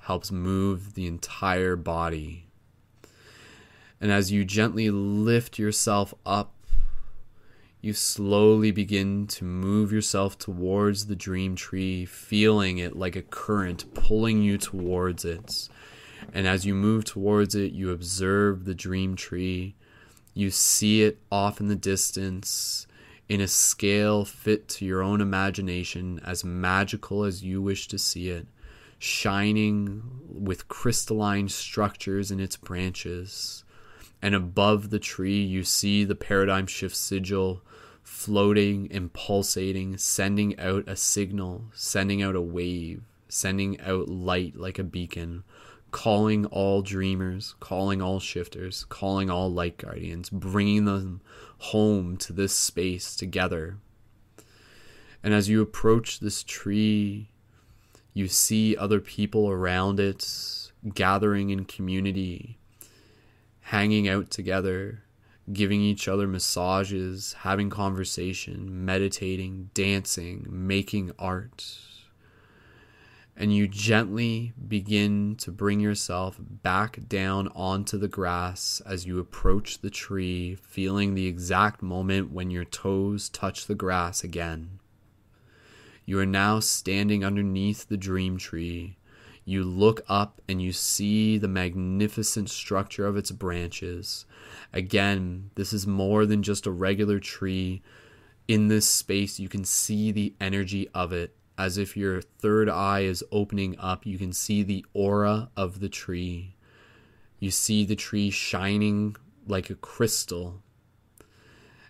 helps 0.01 0.31
move 0.31 0.93
the 0.93 1.07
entire 1.07 1.75
body. 1.75 2.45
And 3.99 4.11
as 4.11 4.31
you 4.31 4.45
gently 4.45 4.91
lift 4.91 5.57
yourself 5.57 6.13
up, 6.27 6.53
you 7.81 7.93
slowly 7.93 8.69
begin 8.69 9.25
to 9.27 9.43
move 9.43 9.91
yourself 9.91 10.37
towards 10.37 11.07
the 11.07 11.15
dream 11.15 11.55
tree, 11.55 12.05
feeling 12.05 12.77
it 12.77 12.95
like 12.95 13.15
a 13.15 13.23
current 13.23 13.91
pulling 13.95 14.43
you 14.43 14.59
towards 14.59 15.25
it. 15.25 15.67
And 16.33 16.47
as 16.47 16.65
you 16.65 16.73
move 16.73 17.05
towards 17.05 17.53
it, 17.53 17.73
you 17.73 17.91
observe 17.91 18.65
the 18.65 18.73
dream 18.73 19.15
tree. 19.15 19.75
You 20.33 20.49
see 20.49 21.03
it 21.03 21.19
off 21.31 21.59
in 21.59 21.67
the 21.67 21.75
distance 21.75 22.87
in 23.29 23.39
a 23.39 23.47
scale 23.47 24.25
fit 24.25 24.67
to 24.67 24.85
your 24.85 25.03
own 25.03 25.21
imagination, 25.21 26.19
as 26.25 26.43
magical 26.43 27.23
as 27.23 27.43
you 27.43 27.61
wish 27.61 27.87
to 27.87 27.99
see 27.99 28.29
it, 28.29 28.47
shining 28.97 30.03
with 30.27 30.67
crystalline 30.67 31.49
structures 31.49 32.31
in 32.31 32.39
its 32.39 32.57
branches. 32.57 33.63
And 34.19 34.33
above 34.33 34.89
the 34.89 34.99
tree, 34.99 35.41
you 35.41 35.63
see 35.63 36.03
the 36.03 36.15
paradigm 36.15 36.65
shift 36.65 36.95
sigil 36.95 37.61
floating 38.01 38.91
and 38.91 39.13
pulsating, 39.13 39.97
sending 39.97 40.59
out 40.59 40.87
a 40.87 40.95
signal, 40.95 41.65
sending 41.73 42.23
out 42.23 42.35
a 42.35 42.41
wave, 42.41 43.03
sending 43.29 43.79
out 43.81 44.09
light 44.09 44.55
like 44.55 44.79
a 44.79 44.83
beacon 44.83 45.43
calling 45.93 46.45
all 46.47 46.81
dreamers, 46.81 47.55
calling 47.59 48.01
all 48.01 48.19
shifters, 48.19 48.83
calling 48.89 49.29
all 49.29 49.49
light 49.49 49.77
guardians, 49.77 50.27
bringing 50.29 50.85
them 50.85 51.21
home 51.59 52.17
to 52.17 52.33
this 52.33 52.53
space 52.53 53.15
together. 53.15 53.77
And 55.23 55.33
as 55.33 55.47
you 55.47 55.61
approach 55.61 56.19
this 56.19 56.43
tree, 56.43 57.29
you 58.11 58.27
see 58.27 58.75
other 58.75 58.99
people 58.99 59.49
around 59.49 59.99
it 59.99 60.71
gathering 60.93 61.51
in 61.51 61.63
community, 61.63 62.57
hanging 63.61 64.09
out 64.09 64.31
together, 64.31 65.03
giving 65.53 65.79
each 65.79 66.07
other 66.07 66.27
massages, 66.27 67.33
having 67.41 67.69
conversation, 67.69 68.83
meditating, 68.83 69.69
dancing, 69.75 70.47
making 70.49 71.11
art 71.19 71.63
and 73.35 73.53
you 73.53 73.67
gently 73.67 74.53
begin 74.67 75.35
to 75.37 75.51
bring 75.51 75.79
yourself 75.79 76.37
back 76.39 76.99
down 77.07 77.47
onto 77.55 77.97
the 77.97 78.07
grass 78.07 78.81
as 78.85 79.07
you 79.07 79.19
approach 79.19 79.79
the 79.79 79.89
tree, 79.89 80.55
feeling 80.55 81.15
the 81.15 81.27
exact 81.27 81.81
moment 81.81 82.31
when 82.31 82.51
your 82.51 82.65
toes 82.65 83.29
touch 83.29 83.65
the 83.65 83.75
grass 83.75 84.23
again. 84.23 84.79
You 86.05 86.19
are 86.19 86.25
now 86.25 86.59
standing 86.59 87.23
underneath 87.25 87.87
the 87.87 87.97
dream 87.97 88.37
tree. 88.37 88.97
You 89.45 89.63
look 89.63 90.01
up 90.07 90.41
and 90.47 90.61
you 90.61 90.71
see 90.71 91.37
the 91.37 91.47
magnificent 91.47 92.49
structure 92.49 93.07
of 93.07 93.17
its 93.17 93.31
branches. 93.31 94.25
Again, 94.71 95.49
this 95.55 95.73
is 95.73 95.87
more 95.87 96.25
than 96.25 96.43
just 96.43 96.67
a 96.67 96.71
regular 96.71 97.19
tree. 97.19 97.81
In 98.47 98.67
this 98.67 98.85
space, 98.85 99.39
you 99.39 99.49
can 99.49 99.63
see 99.63 100.11
the 100.11 100.35
energy 100.39 100.87
of 100.93 101.11
it 101.11 101.35
as 101.57 101.77
if 101.77 101.95
your 101.95 102.21
third 102.21 102.69
eye 102.69 103.01
is 103.01 103.23
opening 103.31 103.75
up. 103.79 104.05
You 104.05 104.17
can 104.17 104.33
see 104.33 104.63
the 104.63 104.85
aura 104.93 105.49
of 105.55 105.79
the 105.79 105.89
tree. 105.89 106.55
You 107.39 107.51
see 107.51 107.85
the 107.85 107.95
tree 107.95 108.29
shining 108.29 109.15
like 109.47 109.69
a 109.69 109.75
crystal. 109.75 110.61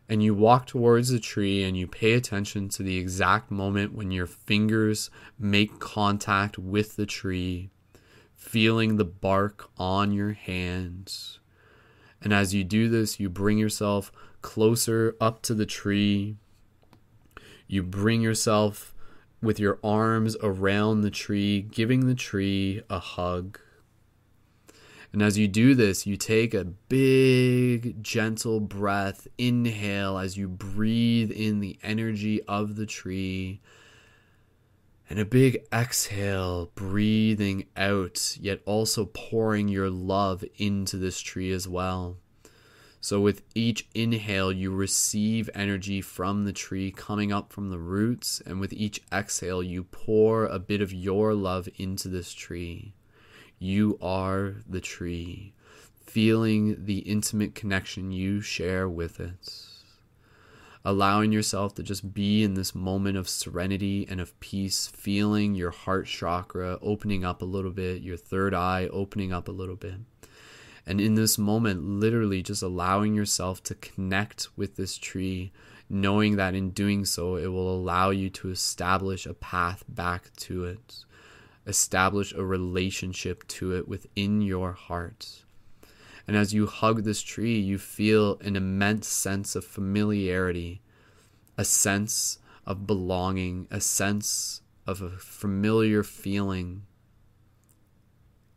And 0.10 0.22
you 0.22 0.36
walk 0.36 0.68
towards 0.68 1.10
the 1.10 1.20
tree 1.20 1.64
and 1.64 1.78
you 1.78 1.88
pay 1.88 2.14
attention 2.14 2.70
to 2.70 2.84
the 2.84 2.98
exact 2.98 3.50
moment 3.50 3.94
when 3.94 4.12
your 4.12 4.28
fingers 4.28 5.10
make 5.40 5.80
contact 5.80 6.60
with 6.60 6.98
the 6.98 7.06
tree, 7.06 7.70
feeling 8.36 8.98
the 8.98 9.06
bark 9.06 9.70
on 9.78 10.12
your 10.12 10.34
hands. 10.34 11.40
And 12.22 12.34
as 12.34 12.54
you 12.54 12.64
do 12.64 12.90
this, 12.90 13.20
you 13.20 13.30
bring 13.30 13.58
yourself 13.58 14.12
closer 14.42 15.16
up 15.22 15.42
to 15.44 15.54
the 15.54 15.66
tree. 15.66 16.36
You 17.68 17.82
bring 17.82 18.22
yourself 18.22 18.93
with 19.44 19.60
your 19.60 19.80
arms 19.84 20.36
around 20.42 21.02
the 21.02 21.12
tree, 21.12 21.62
giving 21.62 22.08
the 22.08 22.16
tree 22.16 22.82
a 22.90 22.98
hug. 22.98 23.60
And 25.12 25.22
as 25.22 25.38
you 25.38 25.48
do 25.48 25.76
this, 25.76 26.08
you 26.08 26.18
take 26.18 26.56
a 26.56 26.64
big, 26.64 28.02
gentle 28.02 28.60
breath. 28.60 29.28
Inhale 29.38 30.18
as 30.18 30.38
you 30.38 30.48
breathe 30.48 31.30
in 31.30 31.60
the 31.60 31.78
energy 31.84 32.42
of 32.44 32.76
the 32.78 32.88
tree. 32.88 33.62
And 35.08 35.20
a 35.20 35.26
big 35.26 35.66
exhale, 35.72 36.72
breathing 36.74 37.66
out, 37.78 38.38
yet 38.40 38.62
also 38.66 39.06
pouring 39.14 39.68
your 39.68 39.92
love 39.92 40.44
into 40.56 40.98
this 40.98 41.20
tree 41.20 41.52
as 41.52 41.68
well. 41.68 42.18
So, 43.04 43.20
with 43.20 43.42
each 43.54 43.86
inhale, 43.94 44.50
you 44.50 44.72
receive 44.72 45.50
energy 45.54 46.00
from 46.00 46.46
the 46.46 46.54
tree 46.54 46.90
coming 46.90 47.34
up 47.34 47.52
from 47.52 47.70
the 47.70 47.78
roots, 47.78 48.42
and 48.46 48.62
with 48.62 48.72
each 48.72 49.02
exhale, 49.12 49.62
you 49.62 49.84
pour 49.84 50.46
a 50.46 50.58
bit 50.58 50.82
of 50.82 50.94
your 50.94 51.34
love 51.34 51.68
into 51.76 52.08
this 52.08 52.34
tree. 52.34 52.94
You 53.60 53.98
are 54.02 54.56
the 54.66 54.80
tree, 54.80 55.52
feeling 56.06 56.86
the 56.86 57.00
intimate 57.00 57.56
connection 57.56 58.14
you 58.14 58.40
share 58.40 58.88
with 58.88 59.20
it. 59.20 59.66
Allowing 60.86 61.34
yourself 61.34 61.76
to 61.76 61.84
just 61.84 62.14
be 62.14 62.42
in 62.42 62.54
this 62.54 62.74
moment 62.74 63.18
of 63.18 63.28
serenity 63.28 64.08
and 64.10 64.22
of 64.22 64.40
peace, 64.40 64.88
feeling 64.88 65.56
your 65.56 65.72
heart 65.72 66.08
chakra 66.08 66.80
opening 66.82 67.26
up 67.26 67.42
a 67.42 67.46
little 67.46 67.72
bit, 67.72 68.02
your 68.02 68.16
third 68.16 68.54
eye 68.54 68.88
opening 68.94 69.34
up 69.34 69.50
a 69.50 69.52
little 69.52 69.76
bit 69.76 69.98
and 70.86 71.00
in 71.00 71.16
this 71.16 71.38
moment, 71.38 71.84
literally 71.84 72.42
just 72.42 72.62
allowing 72.62 73.14
yourself 73.14 73.64
to 73.64 73.76
connect 73.76 74.50
with 74.58 74.76
this 74.76 74.98
tree, 74.98 75.52
knowing 75.90 76.36
that 76.36 76.56
in 76.56 76.72
doing 76.72 77.06
so, 77.06 77.36
it 77.36 77.48
will 77.48 77.74
allow 77.74 78.10
you 78.10 78.30
to 78.32 78.50
establish 78.50 79.26
a 79.26 79.34
path 79.34 79.84
back 79.88 80.36
to 80.38 80.66
it, 80.66 81.06
establish 81.66 82.34
a 82.34 82.44
relationship 82.44 83.48
to 83.48 83.74
it 83.74 83.88
within 83.88 84.42
your 84.42 84.74
heart. 84.74 85.44
And 86.28 86.36
as 86.36 86.54
you 86.54 86.68
hug 86.68 87.04
this 87.04 87.22
tree, 87.22 87.60
you 87.60 87.78
feel 87.78 88.38
an 88.42 88.56
immense 88.56 89.08
sense 89.08 89.56
of 89.56 89.66
familiarity, 89.66 90.82
a 91.58 91.66
sense 91.66 92.40
of 92.66 92.88
belonging, 92.88 93.68
a 93.72 93.80
sense 93.80 94.62
of 94.86 95.02
a 95.02 95.12
familiar 95.12 96.04
feeling 96.04 96.84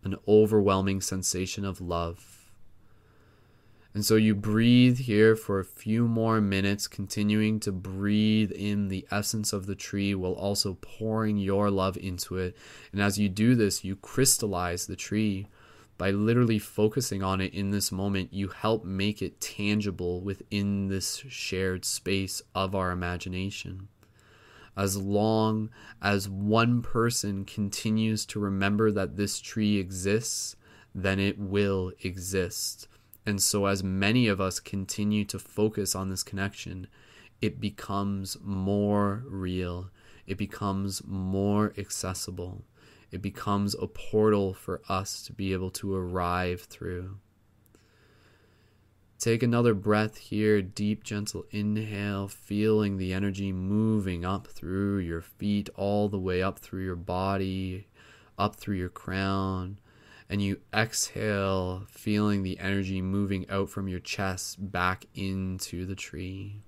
an 0.06 0.16
overwhelming 0.26 1.00
sensation 1.00 1.64
of 1.64 1.80
love. 1.80 2.50
And 3.92 4.04
so 4.04 4.16
you 4.16 4.34
breathe 4.34 4.98
here 4.98 5.34
for 5.34 5.58
a 5.58 5.64
few 5.64 6.06
more 6.06 6.40
minutes, 6.40 6.86
continuing 6.86 7.58
to 7.60 7.72
breathe 7.72 8.52
in 8.52 8.88
the 8.88 9.06
essence 9.10 9.52
of 9.52 9.66
the 9.66 9.74
tree 9.74 10.14
while 10.14 10.34
also 10.34 10.78
pouring 10.80 11.38
your 11.38 11.70
love 11.70 11.96
into 11.96 12.36
it. 12.36 12.56
And 12.92 13.00
as 13.00 13.18
you 13.18 13.28
do 13.28 13.54
this, 13.54 13.84
you 13.84 13.96
crystallize 13.96 14.86
the 14.86 14.96
tree. 14.96 15.48
By 15.98 16.10
literally 16.10 16.58
focusing 16.58 17.22
on 17.22 17.40
it 17.40 17.54
in 17.54 17.70
this 17.70 17.90
moment, 17.90 18.34
you 18.34 18.48
help 18.48 18.84
make 18.84 19.22
it 19.22 19.40
tangible 19.40 20.20
within 20.20 20.88
this 20.88 21.24
shared 21.28 21.86
space 21.86 22.42
of 22.54 22.74
our 22.74 22.90
imagination 22.90 23.88
as 24.76 24.96
long 24.96 25.70
as 26.02 26.28
one 26.28 26.82
person 26.82 27.44
continues 27.44 28.26
to 28.26 28.40
remember 28.40 28.90
that 28.90 29.16
this 29.16 29.40
tree 29.40 29.78
exists, 29.78 30.56
then 30.94 31.18
it 31.18 31.38
will 31.38 31.92
exist. 32.02 32.88
And 33.24 33.42
so, 33.42 33.66
as 33.66 33.82
many 33.82 34.28
of 34.28 34.40
us 34.40 34.60
continue 34.60 35.24
to 35.26 35.38
focus 35.38 35.94
on 35.94 36.10
this 36.10 36.22
connection, 36.22 36.86
it 37.40 37.60
becomes 37.60 38.36
more 38.42 39.24
real, 39.26 39.90
it 40.26 40.38
becomes 40.38 41.02
more 41.05 41.72
accessible, 41.76 42.64
it 43.10 43.22
becomes 43.22 43.74
a 43.74 43.86
portal 43.86 44.55
for 44.55 44.80
us 44.88 45.22
to 45.22 45.32
be 45.32 45.52
able 45.52 45.70
to 45.70 45.94
arrive 45.94 46.62
through. 46.62 47.18
Take 49.18 49.42
another 49.42 49.72
breath 49.72 50.18
here, 50.18 50.60
deep, 50.60 51.02
gentle 51.02 51.46
inhale, 51.50 52.28
feeling 52.28 52.98
the 52.98 53.14
energy 53.14 53.50
moving 53.50 54.26
up 54.26 54.46
through 54.46 54.98
your 54.98 55.22
feet, 55.22 55.70
all 55.74 56.10
the 56.10 56.18
way 56.18 56.42
up 56.42 56.58
through 56.58 56.84
your 56.84 56.96
body, 56.96 57.86
up 58.38 58.56
through 58.56 58.76
your 58.76 58.90
crown. 58.90 59.78
And 60.28 60.42
you 60.42 60.60
exhale, 60.74 61.86
feeling 61.88 62.42
the 62.42 62.58
energy 62.58 63.00
moving 63.00 63.48
out 63.48 63.70
from 63.70 63.88
your 63.88 64.00
chest 64.00 64.70
back 64.70 65.06
into 65.14 65.86
the 65.86 65.94
tree. 65.94 66.60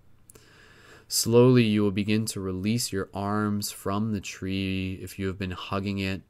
Slowly, 1.06 1.64
you 1.64 1.82
will 1.82 1.90
begin 1.90 2.24
to 2.26 2.40
release 2.40 2.92
your 2.92 3.08
arms 3.12 3.70
from 3.70 4.12
the 4.12 4.20
tree 4.20 4.98
if 5.02 5.18
you 5.18 5.26
have 5.26 5.38
been 5.38 5.50
hugging 5.50 5.98
it, 5.98 6.22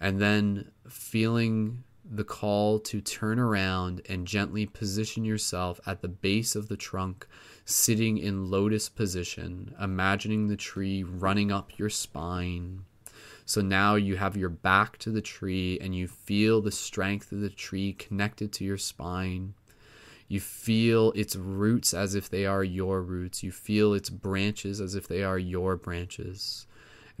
and 0.00 0.20
then 0.20 0.70
feeling 0.88 1.84
the 2.10 2.24
call 2.24 2.80
to 2.80 3.00
turn 3.00 3.38
around 3.38 4.02
and 4.08 4.26
gently 4.26 4.66
position 4.66 5.24
yourself 5.24 5.80
at 5.86 6.02
the 6.02 6.08
base 6.08 6.56
of 6.56 6.68
the 6.68 6.76
trunk, 6.76 7.26
sitting 7.64 8.18
in 8.18 8.50
lotus 8.50 8.88
position, 8.88 9.74
imagining 9.80 10.48
the 10.48 10.56
tree 10.56 11.04
running 11.04 11.52
up 11.52 11.78
your 11.78 11.88
spine. 11.88 12.84
So 13.44 13.60
now 13.60 13.94
you 13.94 14.16
have 14.16 14.36
your 14.36 14.48
back 14.48 14.98
to 14.98 15.10
the 15.10 15.22
tree 15.22 15.78
and 15.80 15.94
you 15.94 16.08
feel 16.08 16.60
the 16.60 16.72
strength 16.72 17.30
of 17.32 17.40
the 17.40 17.50
tree 17.50 17.92
connected 17.92 18.52
to 18.54 18.64
your 18.64 18.78
spine. 18.78 19.54
You 20.26 20.40
feel 20.40 21.12
its 21.16 21.34
roots 21.34 21.92
as 21.92 22.14
if 22.14 22.28
they 22.28 22.46
are 22.46 22.62
your 22.62 23.02
roots. 23.02 23.42
You 23.42 23.50
feel 23.50 23.94
its 23.94 24.10
branches 24.10 24.80
as 24.80 24.94
if 24.94 25.08
they 25.08 25.24
are 25.24 25.38
your 25.38 25.76
branches. 25.76 26.66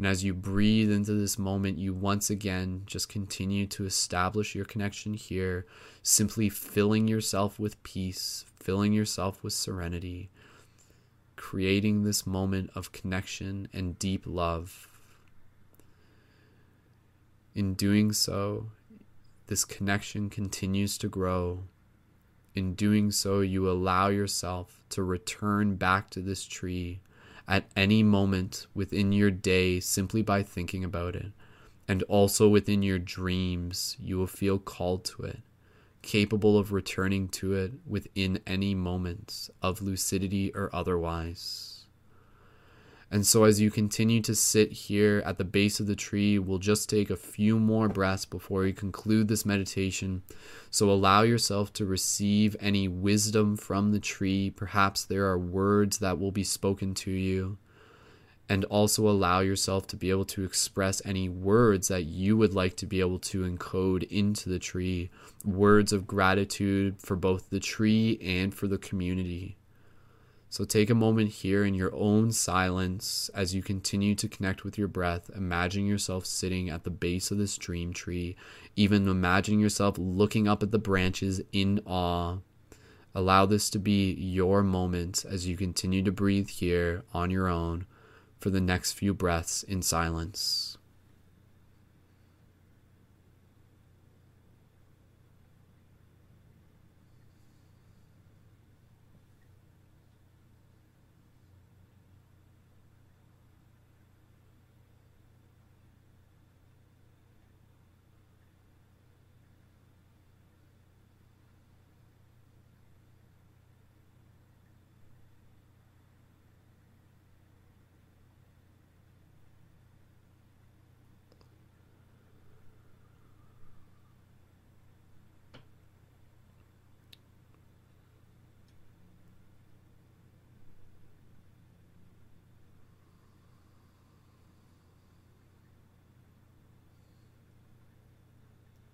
And 0.00 0.06
as 0.06 0.24
you 0.24 0.32
breathe 0.32 0.90
into 0.90 1.12
this 1.12 1.38
moment, 1.38 1.76
you 1.76 1.92
once 1.92 2.30
again 2.30 2.84
just 2.86 3.10
continue 3.10 3.66
to 3.66 3.84
establish 3.84 4.54
your 4.54 4.64
connection 4.64 5.12
here, 5.12 5.66
simply 6.02 6.48
filling 6.48 7.06
yourself 7.06 7.58
with 7.58 7.82
peace, 7.82 8.46
filling 8.58 8.94
yourself 8.94 9.44
with 9.44 9.52
serenity, 9.52 10.30
creating 11.36 12.02
this 12.02 12.26
moment 12.26 12.70
of 12.74 12.92
connection 12.92 13.68
and 13.74 13.98
deep 13.98 14.22
love. 14.24 14.88
In 17.54 17.74
doing 17.74 18.12
so, 18.12 18.68
this 19.48 19.66
connection 19.66 20.30
continues 20.30 20.96
to 20.96 21.08
grow. 21.08 21.64
In 22.54 22.72
doing 22.72 23.10
so, 23.10 23.40
you 23.40 23.70
allow 23.70 24.08
yourself 24.08 24.82
to 24.88 25.02
return 25.02 25.76
back 25.76 26.08
to 26.08 26.22
this 26.22 26.46
tree 26.46 27.02
at 27.50 27.68
any 27.74 28.02
moment 28.04 28.68
within 28.74 29.12
your 29.12 29.30
day 29.32 29.80
simply 29.80 30.22
by 30.22 30.40
thinking 30.40 30.84
about 30.84 31.16
it. 31.16 31.32
And 31.88 32.04
also 32.04 32.48
within 32.48 32.84
your 32.84 33.00
dreams, 33.00 33.96
you 34.00 34.16
will 34.16 34.28
feel 34.28 34.60
called 34.60 35.04
to 35.06 35.24
it, 35.24 35.40
capable 36.00 36.56
of 36.56 36.72
returning 36.72 37.28
to 37.30 37.52
it 37.54 37.72
within 37.84 38.38
any 38.46 38.76
moment 38.76 39.50
of 39.60 39.82
lucidity 39.82 40.52
or 40.54 40.70
otherwise. 40.72 41.69
And 43.12 43.26
so, 43.26 43.42
as 43.42 43.60
you 43.60 43.72
continue 43.72 44.20
to 44.22 44.36
sit 44.36 44.70
here 44.70 45.20
at 45.26 45.36
the 45.36 45.44
base 45.44 45.80
of 45.80 45.88
the 45.88 45.96
tree, 45.96 46.38
we'll 46.38 46.58
just 46.58 46.88
take 46.88 47.10
a 47.10 47.16
few 47.16 47.58
more 47.58 47.88
breaths 47.88 48.24
before 48.24 48.60
we 48.62 48.72
conclude 48.72 49.26
this 49.26 49.44
meditation. 49.44 50.22
So, 50.70 50.88
allow 50.90 51.22
yourself 51.22 51.72
to 51.74 51.84
receive 51.84 52.54
any 52.60 52.86
wisdom 52.86 53.56
from 53.56 53.90
the 53.90 53.98
tree. 53.98 54.50
Perhaps 54.50 55.06
there 55.06 55.26
are 55.26 55.38
words 55.38 55.98
that 55.98 56.20
will 56.20 56.30
be 56.30 56.44
spoken 56.44 56.94
to 56.94 57.10
you. 57.10 57.58
and 58.48 58.64
also 58.64 59.08
allow 59.08 59.38
yourself 59.38 59.86
to 59.86 59.96
be 59.96 60.10
able 60.10 60.24
to 60.24 60.42
express 60.42 61.00
any 61.04 61.28
words 61.28 61.86
that 61.86 62.02
you 62.02 62.36
would 62.36 62.52
like 62.52 62.76
to 62.76 62.84
be 62.84 62.98
able 62.98 63.20
to 63.20 63.48
encode 63.48 64.02
into 64.10 64.48
the 64.48 64.58
tree 64.58 65.08
words 65.44 65.92
of 65.92 66.04
gratitude 66.04 66.96
for 66.98 67.14
both 67.14 67.48
the 67.50 67.60
tree 67.60 68.18
and 68.20 68.52
for 68.52 68.66
the 68.66 68.76
community. 68.78 69.56
So 70.52 70.64
take 70.64 70.90
a 70.90 70.96
moment 70.96 71.30
here 71.30 71.64
in 71.64 71.74
your 71.74 71.94
own 71.94 72.32
silence 72.32 73.30
as 73.36 73.54
you 73.54 73.62
continue 73.62 74.16
to 74.16 74.26
connect 74.26 74.64
with 74.64 74.76
your 74.76 74.88
breath. 74.88 75.30
Imagine 75.36 75.86
yourself 75.86 76.26
sitting 76.26 76.68
at 76.68 76.82
the 76.82 76.90
base 76.90 77.30
of 77.30 77.38
this 77.38 77.56
dream 77.56 77.92
tree, 77.92 78.34
even 78.74 79.06
imagine 79.06 79.60
yourself 79.60 79.94
looking 79.96 80.48
up 80.48 80.64
at 80.64 80.72
the 80.72 80.78
branches 80.78 81.40
in 81.52 81.80
awe. 81.86 82.38
Allow 83.14 83.46
this 83.46 83.70
to 83.70 83.78
be 83.78 84.12
your 84.14 84.64
moment 84.64 85.24
as 85.24 85.46
you 85.46 85.56
continue 85.56 86.02
to 86.02 86.10
breathe 86.10 86.48
here 86.48 87.04
on 87.14 87.30
your 87.30 87.46
own 87.46 87.86
for 88.40 88.50
the 88.50 88.60
next 88.60 88.94
few 88.94 89.14
breaths 89.14 89.62
in 89.62 89.82
silence. 89.82 90.69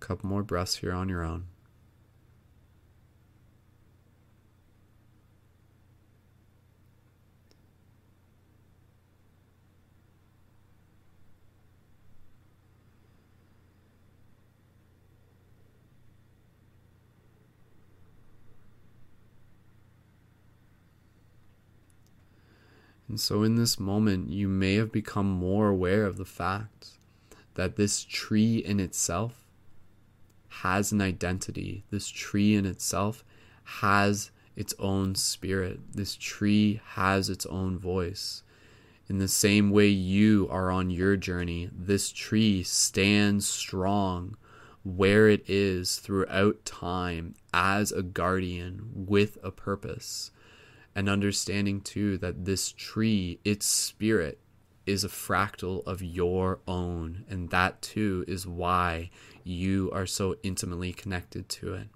Couple 0.07 0.29
more 0.29 0.45
breaths 0.45 0.77
here 0.77 0.93
on 0.93 1.09
your 1.09 1.25
own. 1.25 1.47
And 23.09 23.21
so, 23.21 23.43
in 23.43 23.57
this 23.57 23.81
moment, 23.81 24.31
you 24.31 24.47
may 24.47 24.75
have 24.75 24.93
become 24.93 25.29
more 25.29 25.69
aware 25.69 26.05
of 26.05 26.17
the 26.17 26.25
fact 26.25 26.99
that 27.55 27.75
this 27.75 28.05
tree 28.05 28.59
in 28.59 28.79
itself 28.79 29.46
has 30.63 30.93
an 30.93 31.01
identity. 31.01 31.85
This 31.91 32.09
tree 32.09 32.55
in 32.55 32.65
itself 32.65 33.25
has 33.65 34.31
its 34.55 34.75
own 34.79 35.15
spirit. 35.15 35.81
This 35.93 36.17
tree 36.17 36.81
has 36.95 37.29
its 37.29 37.45
own 37.47 37.79
voice. 37.79 38.43
In 39.09 39.19
the 39.19 39.29
same 39.29 39.71
way 39.71 39.89
you 39.89 40.49
are 40.51 40.71
on 40.71 40.91
your 40.91 41.17
journey, 41.17 41.71
this 41.73 42.11
tree 42.11 42.63
stands 42.63 43.47
strong 43.47 44.37
where 44.83 45.29
it 45.29 45.49
is 45.49 45.97
throughout 45.97 46.65
time 46.65 47.35
as 47.53 47.93
a 47.93 48.03
guardian 48.03 48.89
with 48.95 49.39
a 49.43 49.51
purpose. 49.51 50.31
And 50.95 51.09
understanding 51.09 51.83
too 51.83 52.17
that 52.19 52.47
this 52.47 52.73
tree, 52.73 53.41
its 53.45 53.67
spirit, 53.67 54.41
is 54.87 55.05
a 55.05 55.09
fractal 55.09 55.85
of 55.87 56.03
your 56.03 56.61
own. 56.67 57.25
And 57.29 57.51
that 57.51 57.83
too 57.83 58.25
is 58.27 58.47
why 58.47 59.11
you 59.45 59.91
are 59.93 60.07
so 60.07 60.37
intimately 60.43 60.93
connected 60.93 61.49
to 61.51 61.75
it. 61.75 61.89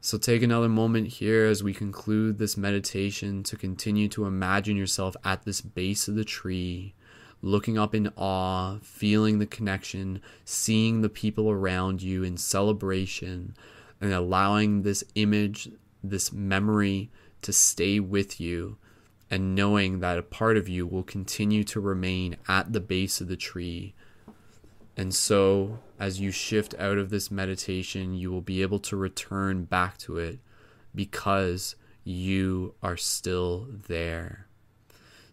So 0.00 0.18
take 0.18 0.42
another 0.42 0.68
moment 0.68 1.06
here 1.06 1.46
as 1.46 1.62
we 1.62 1.72
conclude 1.72 2.38
this 2.38 2.56
meditation 2.56 3.44
to 3.44 3.56
continue 3.56 4.08
to 4.08 4.24
imagine 4.24 4.76
yourself 4.76 5.14
at 5.24 5.44
this 5.44 5.60
base 5.60 6.08
of 6.08 6.16
the 6.16 6.24
tree, 6.24 6.94
looking 7.40 7.78
up 7.78 7.94
in 7.94 8.10
awe, 8.16 8.78
feeling 8.82 9.38
the 9.38 9.46
connection, 9.46 10.20
seeing 10.44 11.02
the 11.02 11.08
people 11.08 11.48
around 11.48 12.02
you 12.02 12.24
in 12.24 12.36
celebration, 12.36 13.54
and 14.00 14.12
allowing 14.12 14.82
this 14.82 15.04
image, 15.14 15.70
this 16.02 16.32
memory 16.32 17.08
to 17.42 17.52
stay 17.52 18.00
with 18.00 18.40
you 18.40 18.78
and 19.32 19.54
knowing 19.54 20.00
that 20.00 20.18
a 20.18 20.22
part 20.22 20.58
of 20.58 20.68
you 20.68 20.86
will 20.86 21.02
continue 21.02 21.64
to 21.64 21.80
remain 21.80 22.36
at 22.48 22.74
the 22.74 22.80
base 22.80 23.18
of 23.22 23.28
the 23.28 23.36
tree. 23.36 23.94
And 24.94 25.14
so, 25.14 25.78
as 25.98 26.20
you 26.20 26.30
shift 26.30 26.74
out 26.78 26.98
of 26.98 27.08
this 27.08 27.30
meditation, 27.30 28.12
you 28.12 28.30
will 28.30 28.42
be 28.42 28.60
able 28.60 28.78
to 28.80 28.94
return 28.94 29.64
back 29.64 29.96
to 29.98 30.18
it 30.18 30.38
because 30.94 31.76
you 32.04 32.74
are 32.82 32.98
still 32.98 33.68
there. 33.88 34.48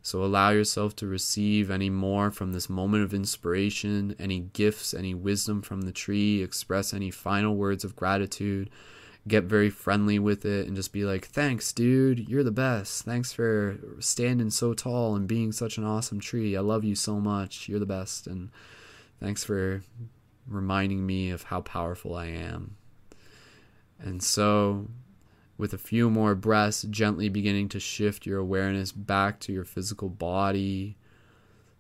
So, 0.02 0.24
allow 0.24 0.52
yourself 0.52 0.96
to 0.96 1.06
receive 1.06 1.70
any 1.70 1.90
more 1.90 2.32
from 2.32 2.54
this 2.54 2.70
moment 2.70 3.04
of 3.04 3.14
inspiration, 3.14 4.16
any 4.18 4.40
gifts, 4.40 4.94
any 4.94 5.14
wisdom 5.14 5.62
from 5.62 5.82
the 5.82 5.92
tree, 5.92 6.42
express 6.42 6.94
any 6.94 7.12
final 7.12 7.54
words 7.54 7.84
of 7.84 7.98
gratitude 7.98 8.70
get 9.28 9.44
very 9.44 9.70
friendly 9.70 10.18
with 10.18 10.46
it 10.46 10.68
and 10.68 10.76
just 10.76 10.94
be 10.94 11.04
like, 11.04 11.26
thanks, 11.26 11.72
dude. 11.74 12.28
You're 12.30 12.44
the 12.44 12.52
best. 12.52 13.04
Thanks 13.04 13.34
for 13.34 13.78
standing 14.00 14.50
so 14.50 14.74
tall 14.74 15.16
and 15.16 15.28
being 15.28 15.52
such 15.52 15.78
an 15.78 15.84
awesome 15.84 16.20
tree. 16.20 16.56
I 16.56 16.62
love 16.62 16.84
you 16.84 16.96
so 16.96 17.20
much. 17.20 17.68
You're 17.68 17.80
the 17.80 17.86
best. 17.86 18.28
And 18.28 18.50
thanks 19.20 19.44
for 19.44 19.84
reminding 20.48 21.06
me 21.06 21.30
of 21.30 21.44
how 21.44 21.62
powerful 21.62 22.16
I 22.16 22.28
am. 22.28 22.78
And 24.00 24.24
so, 24.24 24.88
with 25.58 25.74
a 25.74 25.78
few 25.78 26.10
more 26.10 26.36
breaths, 26.36 26.84
gently 26.84 27.28
beginning 27.28 27.68
to 27.70 27.82
shift 27.82 28.26
your 28.26 28.40
awareness 28.40 28.94
back 28.94 29.42
to 29.42 29.52
your 29.52 29.66
physical 29.66 30.08
body, 30.08 30.96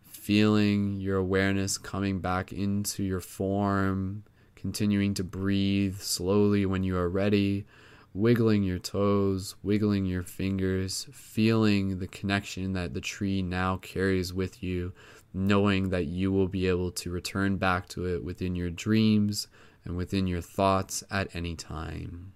feeling 0.03 0.99
your 0.99 1.15
awareness 1.15 1.77
coming 1.77 2.19
back 2.19 2.51
into 2.51 3.03
your 3.03 3.21
form 3.21 4.23
continuing 4.59 5.13
to 5.13 5.23
breathe 5.23 5.99
slowly 5.99 6.65
when 6.65 6.83
you 6.83 6.97
are 6.97 7.09
ready, 7.09 7.65
wiggling 8.13 8.63
your 8.63 8.79
toes, 8.79 9.55
wiggling 9.63 10.05
your 10.05 10.23
fingers, 10.23 11.07
feeling 11.13 11.99
the 11.99 12.07
connection 12.07 12.73
that 12.73 12.93
the 12.93 13.01
tree 13.01 13.41
now 13.41 13.77
carries 13.77 14.33
with 14.33 14.61
you, 14.61 14.91
knowing 15.33 15.89
that 15.89 16.07
you 16.07 16.31
will 16.31 16.47
be 16.47 16.67
able 16.67 16.91
to 16.91 17.11
return 17.11 17.55
back 17.55 17.87
to 17.87 18.05
it 18.05 18.23
within 18.23 18.55
your 18.55 18.69
dreams 18.69 19.47
and 19.85 19.95
within 19.95 20.27
your 20.27 20.41
thoughts 20.41 21.03
at 21.09 21.33
any 21.33 21.55
time. 21.55 22.33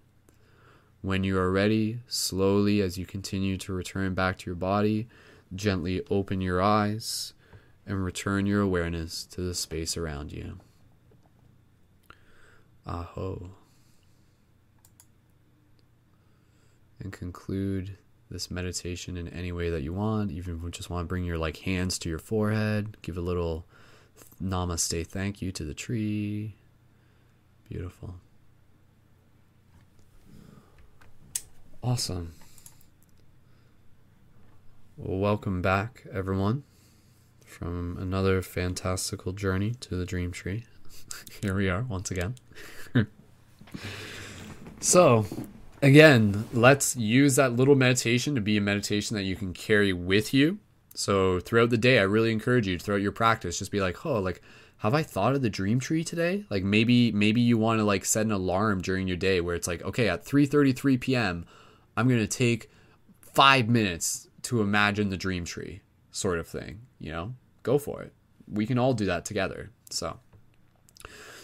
When 1.01 1.25
you 1.25 1.37
are 1.37 1.51
ready, 1.51 1.99
slowly 2.07 2.81
as 2.81 2.97
you 2.97 3.05
continue 3.05 3.57
to 3.57 3.73
return 3.73 4.13
back 4.13 4.37
to 4.39 4.45
your 4.45 4.55
body, 4.55 5.07
gently 5.53 6.01
open 6.09 6.39
your 6.39 6.61
eyes 6.61 7.33
and 7.85 8.03
return 8.03 8.45
your 8.45 8.61
awareness 8.61 9.25
to 9.25 9.41
the 9.41 9.53
space 9.53 9.97
around 9.97 10.31
you. 10.31 10.59
Aho. 12.85 13.51
And 16.99 17.11
conclude 17.11 17.97
this 18.29 18.49
meditation 18.49 19.17
in 19.17 19.27
any 19.27 19.51
way 19.51 19.69
that 19.69 19.83
you 19.83 19.93
want. 19.93 20.31
Even 20.31 20.57
if 20.57 20.63
you 20.63 20.69
just 20.69 20.89
want 20.89 21.05
to 21.05 21.07
bring 21.07 21.23
your 21.23 21.37
like 21.37 21.57
hands 21.57 21.99
to 21.99 22.09
your 22.09 22.19
forehead, 22.19 22.97
give 23.01 23.17
a 23.17 23.21
little 23.21 23.65
namaste 24.41 25.07
thank 25.07 25.41
you 25.41 25.51
to 25.51 25.63
the 25.63 25.73
tree. 25.73 26.55
Beautiful. 27.69 28.15
Awesome. 31.81 32.33
Well, 34.95 35.17
welcome 35.17 35.61
back, 35.61 36.05
everyone, 36.11 36.63
from 37.45 37.97
another 37.99 38.41
fantastical 38.41 39.33
journey 39.33 39.71
to 39.81 39.95
the 39.95 40.05
dream 40.05 40.31
tree. 40.31 40.65
Here 41.41 41.55
we 41.55 41.69
are 41.69 41.81
once 41.83 42.11
again. 42.11 42.35
so, 44.80 45.25
again, 45.81 46.47
let's 46.53 46.95
use 46.95 47.35
that 47.35 47.55
little 47.55 47.75
meditation 47.75 48.35
to 48.35 48.41
be 48.41 48.57
a 48.57 48.61
meditation 48.61 49.15
that 49.15 49.23
you 49.23 49.35
can 49.35 49.53
carry 49.53 49.93
with 49.93 50.33
you. 50.33 50.59
So, 50.95 51.39
throughout 51.39 51.69
the 51.69 51.77
day, 51.77 51.99
I 51.99 52.03
really 52.03 52.31
encourage 52.31 52.67
you 52.67 52.77
throughout 52.77 53.01
your 53.01 53.11
practice, 53.11 53.59
just 53.59 53.72
be 53.72 53.81
like, 53.81 54.05
oh, 54.05 54.19
like, 54.19 54.41
have 54.83 54.93
I 54.93 55.01
thought 55.01 55.33
of 55.33 55.41
the 55.41 55.49
dream 55.49 55.80
tree 55.80 56.03
today? 56.03 56.43
Like 56.49 56.65
maybe 56.65 57.13
maybe 57.13 57.39
you 57.39 57.57
want 57.57 57.80
to 57.80 57.85
like 57.85 58.03
set 58.03 58.25
an 58.25 58.33
alarm 58.33 58.81
during 58.81 59.07
your 59.07 59.15
day 59.15 59.39
where 59.39 59.55
it's 59.55 59.67
like, 59.67 59.81
okay, 59.81 60.09
at 60.09 60.25
3:33 60.25 60.99
p.m., 60.99 61.45
I'm 61.95 62.09
going 62.09 62.19
to 62.19 62.27
take 62.27 62.69
5 63.22 63.69
minutes 63.69 64.27
to 64.41 64.59
imagine 64.59 65.09
the 65.09 65.15
dream 65.15 65.45
tree 65.45 65.80
sort 66.11 66.38
of 66.38 66.47
thing, 66.47 66.81
you 66.99 67.13
know, 67.13 67.33
go 67.63 67.77
for 67.77 68.01
it. 68.01 68.11
We 68.51 68.65
can 68.65 68.77
all 68.77 68.93
do 68.93 69.05
that 69.05 69.23
together. 69.23 69.72
So, 69.89 70.19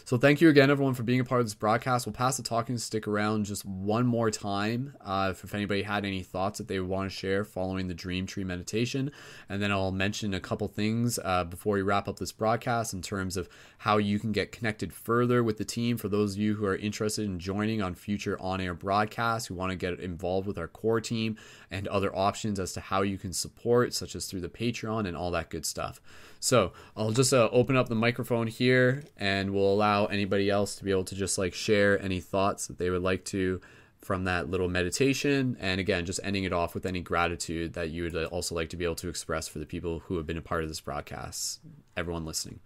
so 0.09 0.17
thank 0.17 0.41
you 0.41 0.49
again, 0.49 0.71
everyone, 0.71 0.95
for 0.95 1.03
being 1.03 1.19
a 1.19 1.23
part 1.23 1.39
of 1.39 1.45
this 1.45 1.53
broadcast. 1.53 2.07
We'll 2.07 2.13
pass 2.13 2.35
the 2.35 2.41
talking 2.41 2.79
stick 2.79 3.07
around 3.07 3.45
just 3.45 3.63
one 3.63 4.07
more 4.07 4.31
time 4.31 4.95
uh, 5.05 5.35
if, 5.39 5.53
anybody 5.53 5.83
had 5.83 6.03
any 6.03 6.23
thoughts 6.23 6.57
that 6.57 6.67
they 6.67 6.79
want 6.79 7.11
to 7.11 7.15
share 7.15 7.43
following 7.43 7.87
the 7.87 7.93
Dream 7.93 8.25
Tree 8.25 8.43
meditation. 8.43 9.11
And 9.49 9.61
then 9.61 9.71
I'll 9.71 9.91
mention 9.91 10.33
a 10.33 10.39
couple 10.39 10.67
things 10.67 11.19
uh, 11.23 11.43
before 11.43 11.75
we 11.75 11.83
wrap 11.83 12.07
up 12.07 12.17
this 12.17 12.31
broadcast 12.31 12.91
in 12.91 13.03
terms 13.03 13.37
of 13.37 13.49
how 13.77 13.97
you 13.97 14.17
can 14.17 14.31
get 14.31 14.51
connected 14.51 14.91
further 14.93 15.43
with 15.43 15.59
the 15.59 15.63
team 15.63 15.95
for 15.95 16.09
those 16.09 16.33
of 16.33 16.39
you 16.39 16.55
who 16.55 16.65
are 16.65 16.75
interested 16.75 17.25
in 17.25 17.37
joining 17.37 17.79
on 17.79 17.93
future 17.93 18.35
on 18.41 18.59
air 18.59 18.73
broadcasts, 18.73 19.47
who 19.47 19.53
want 19.53 19.69
to 19.69 19.75
get 19.75 19.99
involved 19.99 20.47
with 20.47 20.57
our 20.57 20.67
core 20.67 20.99
team, 20.99 21.37
and 21.69 21.87
other 21.87 22.15
options 22.15 22.59
as 22.59 22.73
to 22.73 22.79
how 22.79 23.03
you 23.03 23.19
can 23.19 23.31
support, 23.31 23.93
such 23.93 24.15
as 24.15 24.25
through 24.25 24.41
the 24.41 24.49
Patreon 24.49 25.07
and 25.07 25.15
all 25.15 25.29
that 25.29 25.51
good 25.51 25.67
stuff. 25.67 26.01
So 26.39 26.71
I'll 26.95 27.11
just 27.11 27.33
uh, 27.33 27.49
open 27.51 27.75
up 27.75 27.89
the 27.89 27.95
microphone 27.95 28.47
here 28.47 29.03
and 29.17 29.53
we'll 29.53 29.73
allow 29.73 30.05
anybody 30.05 30.49
else 30.49 30.75
to 30.75 30.83
be 30.83 30.91
able 30.91 31.03
to 31.05 31.15
just 31.15 31.37
like 31.37 31.53
share 31.53 32.01
any 32.01 32.21
thoughts 32.21 32.67
that 32.67 32.77
they 32.77 32.89
would 32.89 33.03
like 33.03 33.25
to 33.25 33.59
from 33.99 34.23
that 34.23 34.49
little 34.49 34.69
meditation. 34.69 35.57
And 35.59 35.79
again, 35.79 36.05
just 36.05 36.21
ending 36.23 36.45
it 36.45 36.53
off 36.53 36.73
with 36.73 36.85
any 36.85 37.01
gratitude 37.01 37.73
that 37.73 37.89
you 37.89 38.03
would 38.03 38.15
uh, 38.15 38.25
also 38.25 38.55
like 38.55 38.69
to 38.69 38.77
be 38.77 38.85
able 38.85 38.95
to 38.95 39.09
express 39.09 39.47
for 39.47 39.59
the 39.59 39.65
people 39.65 39.99
who 39.99 40.15
have 40.15 40.25
been 40.25 40.37
a 40.37 40.41
part 40.41 40.63
of 40.63 40.69
this 40.69 40.79
broadcast, 40.79 41.59
everyone 41.97 42.25
listening. 42.25 42.61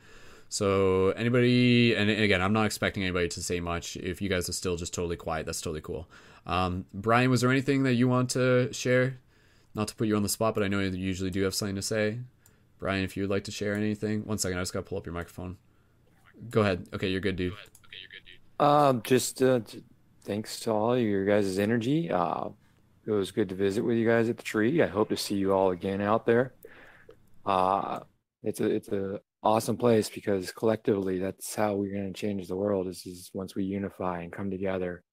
So 0.50 1.10
anybody, 1.10 1.96
and 1.96 2.12
again, 2.12 2.40
I'm 2.40 2.54
not 2.54 2.68
expecting 2.68 3.02
anybody 3.02 3.28
to 3.30 3.42
say 3.42 3.60
much. 3.60 3.98
If 3.98 4.22
you 4.22 4.30
guys 4.30 4.48
are 4.48 4.54
still 4.54 4.76
just 4.76 4.94
totally 4.94 5.16
quiet, 5.16 5.48
that's 5.48 5.62
totally 5.62 5.82
cool. 5.82 6.08
Um, 6.46 6.86
Brian, 6.94 7.32
was 7.32 7.42
there 7.42 7.50
anything 7.50 7.82
that 7.84 7.96
you 7.96 8.08
want 8.08 8.30
to 8.32 8.72
share? 8.72 9.18
Not 9.74 9.88
to 9.88 9.96
put 9.96 10.08
you 10.08 10.16
on 10.16 10.22
the 10.22 10.30
spot, 10.30 10.54
but 10.54 10.64
I 10.64 10.68
know 10.68 10.80
you 10.80 10.92
usually 10.92 11.32
do 11.32 11.42
have 11.42 11.56
something 11.56 11.76
to 11.76 11.82
say. 11.82 12.20
Brian, 12.84 13.06
if 13.06 13.16
you 13.16 13.24
would 13.24 13.30
like 13.30 13.46
to 13.46 13.52
share 13.52 13.76
anything. 13.76 14.26
One 14.26 14.38
second, 14.38 14.58
I 14.58 14.62
just 14.62 14.74
got 14.74 14.82
to 14.82 14.90
pull 14.90 14.98
up 14.98 15.06
your 15.06 15.14
microphone. 15.14 15.56
Go 16.50 16.60
ahead. 16.64 16.86
Okay, 16.94 17.08
you're 17.08 17.22
good, 17.22 17.38
dude. 17.38 17.54
Okay, 17.54 17.62
you're 18.02 18.10
good, 18.12 18.26
dude. 18.26 18.68
Um, 18.68 19.02
just 19.04 19.42
uh, 19.42 19.62
thanks 20.26 20.60
to 20.60 20.72
all 20.72 20.98
your 20.98 21.24
guys' 21.24 21.60
energy. 21.60 22.12
Uh, 22.12 22.50
it 23.08 23.12
was 23.12 23.32
good 23.32 23.48
to 23.48 23.56
visit 23.56 23.86
with 23.86 23.96
you 23.96 24.06
guys 24.06 24.28
at 24.28 24.36
the 24.36 24.44
tree. 24.44 24.82
I 24.82 24.88
hope 24.88 25.08
to 25.10 25.16
see 25.16 25.36
you 25.36 25.54
all 25.54 25.72
again 25.72 26.02
out 26.02 26.26
there. 26.26 26.56
Uh, 27.46 28.02
it's 28.44 28.60
a 28.60 28.66
it's 28.66 28.90
a 28.90 29.22
awesome 29.42 29.78
place 29.78 30.10
because 30.10 30.52
collectively 30.52 31.20
that's 31.20 31.56
how 31.56 31.76
we're 31.76 31.94
going 31.94 32.12
to 32.12 32.20
change 32.20 32.50
the 32.50 32.58
world. 32.58 32.90
Is 32.90 33.06
is 33.06 33.32
once 33.34 33.56
we 33.56 33.64
unify 33.64 34.24
and 34.24 34.32
come 34.34 34.52
together. 34.52 35.06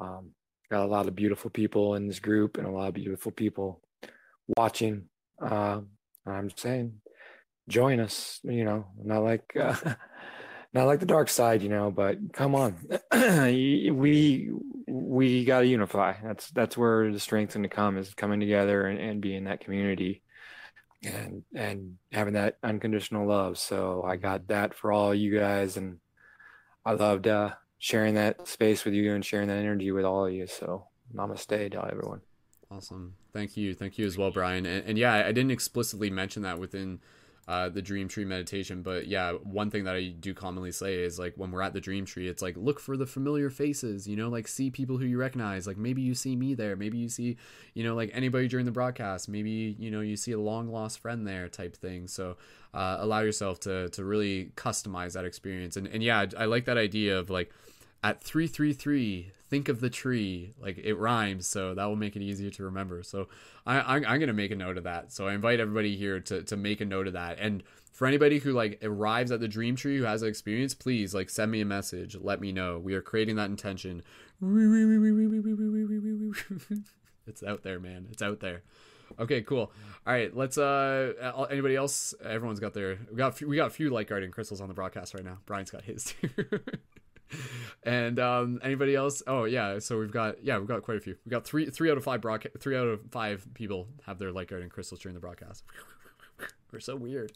Um, 0.00 0.30
got 0.70 0.82
a 0.82 0.86
lot 0.86 1.08
of 1.08 1.14
beautiful 1.14 1.50
people 1.50 1.94
in 1.96 2.06
this 2.06 2.20
group 2.20 2.56
and 2.56 2.66
a 2.66 2.70
lot 2.70 2.88
of 2.88 2.94
beautiful 2.94 3.32
people 3.32 3.82
watching. 4.56 5.10
Uh, 5.42 5.80
I'm 6.26 6.50
saying, 6.56 7.00
join 7.68 8.00
us. 8.00 8.40
You 8.44 8.64
know, 8.64 8.86
not 9.02 9.22
like 9.22 9.56
uh, 9.58 9.74
not 10.72 10.86
like 10.86 11.00
the 11.00 11.06
dark 11.06 11.28
side, 11.28 11.62
you 11.62 11.68
know, 11.68 11.90
but 11.90 12.18
come 12.32 12.54
on, 12.54 12.76
we 13.12 14.50
we 14.86 15.44
got 15.44 15.60
to 15.60 15.66
unify. 15.66 16.14
That's 16.22 16.50
that's 16.50 16.76
where 16.76 17.12
the 17.12 17.20
strength's 17.20 17.54
going 17.54 17.68
to 17.68 17.74
come 17.74 17.98
is 17.98 18.14
coming 18.14 18.40
together 18.40 18.86
and, 18.86 18.98
and 18.98 19.20
being 19.20 19.44
that 19.44 19.60
community 19.60 20.22
and 21.02 21.42
and 21.54 21.98
having 22.12 22.34
that 22.34 22.56
unconditional 22.62 23.26
love. 23.26 23.58
So 23.58 24.04
I 24.06 24.16
got 24.16 24.48
that 24.48 24.74
for 24.74 24.92
all 24.92 25.14
you 25.14 25.38
guys, 25.38 25.76
and 25.76 25.98
I 26.84 26.92
loved 26.92 27.26
uh, 27.26 27.54
sharing 27.78 28.14
that 28.14 28.46
space 28.48 28.84
with 28.84 28.94
you 28.94 29.14
and 29.14 29.24
sharing 29.24 29.48
that 29.48 29.58
energy 29.58 29.92
with 29.92 30.04
all 30.04 30.26
of 30.26 30.32
you. 30.32 30.46
So 30.46 30.88
namaste 31.14 31.72
to 31.72 31.86
everyone. 31.90 32.20
Awesome. 32.70 33.14
Thank 33.32 33.56
you. 33.56 33.74
Thank 33.74 33.98
you 33.98 34.06
as 34.06 34.18
well, 34.18 34.30
Brian. 34.30 34.66
And, 34.66 34.84
and 34.86 34.98
yeah, 34.98 35.14
I 35.14 35.32
didn't 35.32 35.52
explicitly 35.52 36.10
mention 36.10 36.42
that 36.42 36.58
within 36.58 36.98
uh, 37.46 37.68
the 37.68 37.80
dream 37.80 38.08
tree 38.08 38.24
meditation, 38.24 38.82
but 38.82 39.06
yeah, 39.06 39.30
one 39.34 39.70
thing 39.70 39.84
that 39.84 39.94
I 39.94 40.08
do 40.08 40.34
commonly 40.34 40.72
say 40.72 40.94
is 40.96 41.16
like 41.16 41.34
when 41.36 41.52
we're 41.52 41.62
at 41.62 41.74
the 41.74 41.80
dream 41.80 42.04
tree, 42.04 42.26
it's 42.26 42.42
like 42.42 42.56
look 42.56 42.80
for 42.80 42.96
the 42.96 43.06
familiar 43.06 43.50
faces, 43.50 44.08
you 44.08 44.16
know, 44.16 44.28
like 44.28 44.48
see 44.48 44.68
people 44.68 44.96
who 44.98 45.04
you 45.04 45.16
recognize. 45.16 45.64
Like 45.64 45.76
maybe 45.76 46.02
you 46.02 46.16
see 46.16 46.34
me 46.34 46.54
there, 46.54 46.74
maybe 46.74 46.98
you 46.98 47.08
see, 47.08 47.36
you 47.74 47.84
know, 47.84 47.94
like 47.94 48.10
anybody 48.12 48.48
during 48.48 48.66
the 48.66 48.72
broadcast, 48.72 49.28
maybe 49.28 49.76
you 49.78 49.92
know 49.92 50.00
you 50.00 50.16
see 50.16 50.32
a 50.32 50.40
long 50.40 50.66
lost 50.72 50.98
friend 50.98 51.24
there, 51.24 51.48
type 51.48 51.76
thing. 51.76 52.08
So 52.08 52.36
uh, 52.74 52.96
allow 52.98 53.20
yourself 53.20 53.60
to 53.60 53.90
to 53.90 54.04
really 54.04 54.50
customize 54.56 55.12
that 55.12 55.24
experience. 55.24 55.76
And 55.76 55.86
and 55.86 56.02
yeah, 56.02 56.26
I 56.36 56.46
like 56.46 56.64
that 56.64 56.78
idea 56.78 57.16
of 57.16 57.30
like 57.30 57.52
at 58.02 58.24
333 58.24 59.30
think 59.48 59.68
of 59.68 59.80
the 59.80 59.90
tree 59.90 60.52
like 60.60 60.78
it 60.78 60.94
rhymes 60.94 61.46
so 61.46 61.74
that 61.74 61.84
will 61.84 61.96
make 61.96 62.16
it 62.16 62.22
easier 62.22 62.50
to 62.50 62.64
remember. 62.64 63.02
So 63.02 63.28
I, 63.66 63.78
i'm 63.78 64.02
going 64.02 64.26
to 64.26 64.32
make 64.32 64.50
a 64.50 64.56
note 64.56 64.76
of 64.76 64.84
that. 64.84 65.12
So 65.12 65.28
i 65.28 65.34
invite 65.34 65.60
everybody 65.60 65.96
here 65.96 66.20
to, 66.20 66.42
to 66.42 66.56
make 66.56 66.80
a 66.80 66.84
note 66.84 67.06
of 67.06 67.12
that. 67.12 67.38
And 67.38 67.62
for 67.92 68.06
anybody 68.06 68.38
who 68.38 68.52
like 68.52 68.80
arrives 68.82 69.30
at 69.30 69.40
the 69.40 69.48
dream 69.48 69.76
tree 69.76 69.98
who 69.98 70.04
has 70.04 70.22
an 70.22 70.28
experience 70.28 70.74
please 70.74 71.14
like 71.14 71.30
send 71.30 71.50
me 71.50 71.60
a 71.60 71.64
message. 71.64 72.16
Let 72.20 72.40
me 72.40 72.52
know. 72.52 72.78
We 72.78 72.94
are 72.94 73.02
creating 73.02 73.36
that 73.36 73.50
intention. 73.50 74.02
It's 77.28 77.42
out 77.42 77.64
there 77.64 77.80
man. 77.80 78.06
It's 78.12 78.22
out 78.22 78.38
there. 78.38 78.62
Okay 79.18 79.42
cool. 79.42 79.72
All 80.06 80.12
right 80.12 80.34
let's 80.36 80.58
uh 80.58 81.46
anybody 81.50 81.76
else? 81.76 82.14
Everyone's 82.24 82.60
got 82.60 82.74
their 82.74 82.98
we 83.10 83.16
got 83.16 83.40
we 83.42 83.56
got 83.56 83.68
a 83.68 83.70
few 83.70 83.90
light 83.90 84.08
guardian 84.08 84.32
crystals 84.32 84.60
on 84.60 84.68
the 84.68 84.74
broadcast 84.74 85.14
right 85.14 85.24
now. 85.24 85.38
Brian's 85.46 85.70
got 85.70 85.84
his 85.84 86.04
too 86.04 86.28
and 87.82 88.18
um, 88.18 88.60
anybody 88.62 88.94
else? 88.94 89.22
Oh 89.26 89.44
yeah, 89.44 89.78
so 89.78 89.98
we've 89.98 90.12
got 90.12 90.42
yeah 90.42 90.58
we've 90.58 90.68
got 90.68 90.82
quite 90.82 90.98
a 90.98 91.00
few. 91.00 91.16
We 91.24 91.30
got 91.30 91.44
three 91.44 91.70
three 91.70 91.90
out 91.90 91.96
of 91.96 92.04
five 92.04 92.20
broadcast 92.20 92.58
three 92.60 92.76
out 92.76 92.86
of 92.86 93.00
five 93.10 93.46
people 93.54 93.88
have 94.06 94.18
their 94.18 94.32
light 94.32 94.48
guardian 94.48 94.70
crystals 94.70 95.00
during 95.00 95.14
the 95.14 95.20
broadcast. 95.20 95.64
We're 96.72 96.80
so 96.80 96.96
weird. 96.96 97.32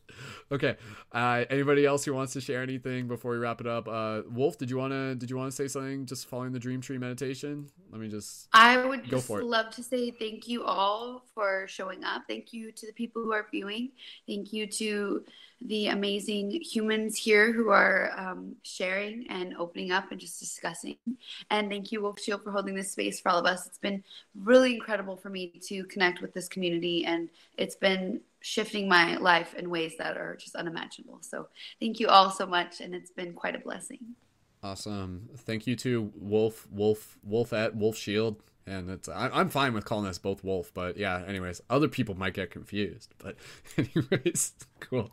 Okay. 0.50 0.76
Uh, 1.12 1.44
anybody 1.48 1.86
else 1.86 2.04
who 2.04 2.12
wants 2.12 2.32
to 2.34 2.40
share 2.40 2.62
anything 2.62 3.08
before 3.08 3.32
we 3.32 3.38
wrap 3.38 3.60
it 3.60 3.66
up? 3.66 3.88
Uh, 3.88 4.22
Wolf, 4.28 4.58
did 4.58 4.68
you 4.68 4.76
wanna 4.76 5.14
did 5.14 5.30
you 5.30 5.36
wanna 5.36 5.52
say 5.52 5.68
something 5.68 6.04
just 6.04 6.26
following 6.26 6.52
the 6.52 6.58
Dream 6.58 6.80
Tree 6.80 6.98
meditation? 6.98 7.70
Let 7.90 8.00
me 8.00 8.08
just. 8.08 8.48
I 8.52 8.84
would 8.84 9.08
go 9.08 9.18
just 9.18 9.30
love 9.30 9.70
to 9.76 9.82
say 9.82 10.10
thank 10.10 10.48
you 10.48 10.64
all 10.64 11.24
for 11.34 11.66
showing 11.68 12.04
up. 12.04 12.22
Thank 12.28 12.52
you 12.52 12.72
to 12.72 12.86
the 12.86 12.92
people 12.92 13.22
who 13.22 13.32
are 13.32 13.46
viewing. 13.50 13.92
Thank 14.26 14.52
you 14.52 14.66
to 14.66 15.24
the 15.62 15.88
amazing 15.88 16.50
humans 16.50 17.18
here 17.18 17.52
who 17.52 17.68
are 17.68 18.12
um, 18.16 18.56
sharing 18.62 19.26
and 19.28 19.54
opening 19.58 19.92
up 19.92 20.10
and 20.10 20.18
just 20.18 20.40
discussing. 20.40 20.96
And 21.50 21.68
thank 21.68 21.92
you, 21.92 22.00
Wolf 22.00 22.18
Shield, 22.18 22.42
for 22.42 22.50
holding 22.50 22.74
this 22.74 22.92
space 22.92 23.20
for 23.20 23.28
all 23.30 23.38
of 23.38 23.46
us. 23.46 23.66
It's 23.66 23.78
been 23.78 24.02
really 24.34 24.74
incredible 24.74 25.16
for 25.16 25.28
me 25.28 25.48
to 25.66 25.84
connect 25.84 26.22
with 26.22 26.32
this 26.32 26.48
community, 26.48 27.04
and 27.04 27.28
it's 27.58 27.76
been 27.76 28.20
shifting 28.40 28.88
my 28.88 29.16
life 29.16 29.54
in 29.54 29.70
ways 29.70 29.94
that 29.98 30.16
are 30.16 30.36
just 30.36 30.56
unimaginable. 30.56 31.18
So 31.22 31.48
thank 31.80 32.00
you 32.00 32.08
all 32.08 32.30
so 32.30 32.46
much, 32.46 32.80
and 32.80 32.94
it's 32.94 33.10
been 33.10 33.32
quite 33.34 33.54
a 33.54 33.58
blessing. 33.58 33.98
Awesome. 34.62 35.28
Thank 35.36 35.66
you 35.66 35.76
to 35.76 36.12
Wolf, 36.14 36.66
Wolf, 36.70 37.18
Wolf 37.22 37.52
at 37.52 37.74
Wolf 37.74 37.96
Shield. 37.96 38.42
And 38.66 38.90
it's 38.90 39.08
I, 39.08 39.40
am 39.40 39.48
fine 39.48 39.72
with 39.72 39.84
calling 39.84 40.06
us 40.06 40.18
both 40.18 40.44
Wolf, 40.44 40.70
but 40.74 40.96
yeah. 40.96 41.24
Anyways, 41.26 41.62
other 41.70 41.88
people 41.88 42.14
might 42.14 42.34
get 42.34 42.50
confused, 42.50 43.14
but 43.18 43.36
anyways, 43.76 44.52
cool. 44.80 45.10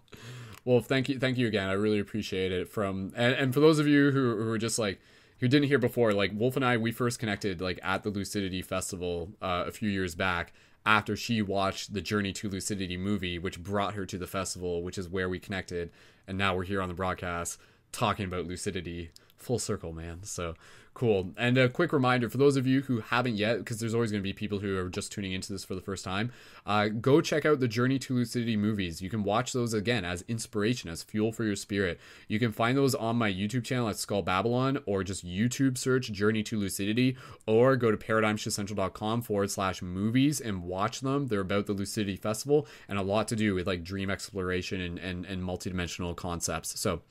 Wolf, 0.66 0.86
thank 0.86 1.08
you, 1.08 1.18
thank 1.18 1.38
you 1.38 1.48
again. 1.48 1.70
I 1.70 1.74
really 1.74 2.00
appreciate 2.00 2.52
it. 2.52 2.68
From 2.68 3.14
and, 3.16 3.34
and 3.34 3.54
for 3.54 3.62
those 3.62 3.80
of 3.80 3.88
you 3.88 4.12
who 4.12 4.36
who 4.36 4.52
are 4.52 4.58
just 4.58 4.78
like 4.78 5.00
who 5.40 5.48
didn't 5.48 5.70
hear 5.70 5.80
before, 5.80 6.14
like 6.14 6.32
Wolf 6.36 6.56
and 6.56 6.66
I, 6.66 6.78
we 6.78 6.92
first 6.92 7.20
connected 7.20 7.62
like 7.62 7.80
at 7.84 8.04
the 8.04 8.10
Lucidity 8.10 8.62
Festival 8.62 9.32
uh, 9.42 9.64
a 9.66 9.72
few 9.72 9.90
years 9.90 10.14
back 10.14 10.54
after 10.88 11.18
she 11.18 11.42
watched 11.42 11.94
the 11.94 12.00
Journey 12.00 12.32
to 12.32 12.48
Lucidity 12.50 12.96
movie, 12.96 13.38
which 13.38 13.62
brought 13.62 13.96
her 13.96 14.06
to 14.06 14.18
the 14.18 14.26
festival, 14.26 14.82
which 14.82 14.98
is 14.98 15.10
where 15.10 15.28
we 15.28 15.38
connected. 15.38 15.92
And 16.26 16.38
now 16.38 16.56
we're 16.56 16.64
here 16.64 16.82
on 16.82 16.88
the 16.88 16.96
broadcast 16.96 17.60
talking 17.92 18.26
about 18.26 18.48
lucidity. 18.48 19.12
Full 19.36 19.60
circle, 19.60 19.92
man. 19.92 20.24
So 20.24 20.56
Cool. 20.98 21.30
And 21.38 21.60
a 21.60 21.70
quick 21.70 21.94
reminder 21.94 22.28
for 22.28 22.40
those 22.40 22.58
of 22.58 22.66
you 22.66 22.82
who 22.82 23.02
haven't 23.02 23.36
yet, 23.36 23.60
because 23.60 23.80
there's 23.80 23.94
always 23.94 24.10
going 24.10 24.24
to 24.24 24.28
be 24.28 24.34
people 24.34 24.58
who 24.58 24.80
are 24.80 24.90
just 24.90 25.12
tuning 25.12 25.32
into 25.32 25.54
this 25.54 25.64
for 25.64 25.76
the 25.76 25.82
first 25.82 26.04
time, 26.04 26.32
uh, 26.68 26.90
go 26.90 27.20
check 27.20 27.46
out 27.46 27.60
the 27.60 27.68
Journey 27.68 27.98
to 28.00 28.14
Lucidity 28.14 28.56
movies. 28.56 29.02
You 29.02 29.10
can 29.10 29.24
watch 29.24 29.54
those 29.54 29.74
again 29.74 30.06
as 30.06 30.24
inspiration, 30.28 30.90
as 30.90 31.02
fuel 31.02 31.32
for 31.32 31.44
your 31.44 31.56
spirit. 31.56 32.00
You 32.28 32.38
can 32.38 32.52
find 32.52 32.78
those 32.78 32.94
on 32.94 33.16
my 33.16 33.32
YouTube 33.32 33.64
channel 33.64 33.90
at 33.90 33.98
Skull 33.98 34.22
Babylon, 34.22 34.80
or 34.86 35.04
just 35.04 35.26
YouTube 35.26 35.78
search 35.78 36.12
Journey 36.12 36.44
to 36.44 36.60
Lucidity, 36.60 37.18
or 37.48 37.76
go 37.76 37.90
to 37.90 37.98
paradigmshiftcentral.com 37.98 39.24
forward 39.24 39.50
slash 39.50 39.82
movies 39.82 40.40
and 40.40 40.64
watch 40.64 41.02
them. 41.02 41.28
They're 41.28 41.42
about 41.42 41.66
the 41.66 41.74
Lucidity 41.74 42.18
Festival 42.18 42.68
and 42.88 43.00
a 43.00 43.02
lot 43.02 43.28
to 43.30 43.36
do 43.36 43.56
with 43.56 43.66
like 43.66 43.84
dream 43.84 44.12
exploration 44.12 44.80
and, 44.80 45.00
and, 45.00 45.26
and 45.26 45.42
multidimensional 45.42 46.16
concepts. 46.16 46.80
So, 46.80 47.02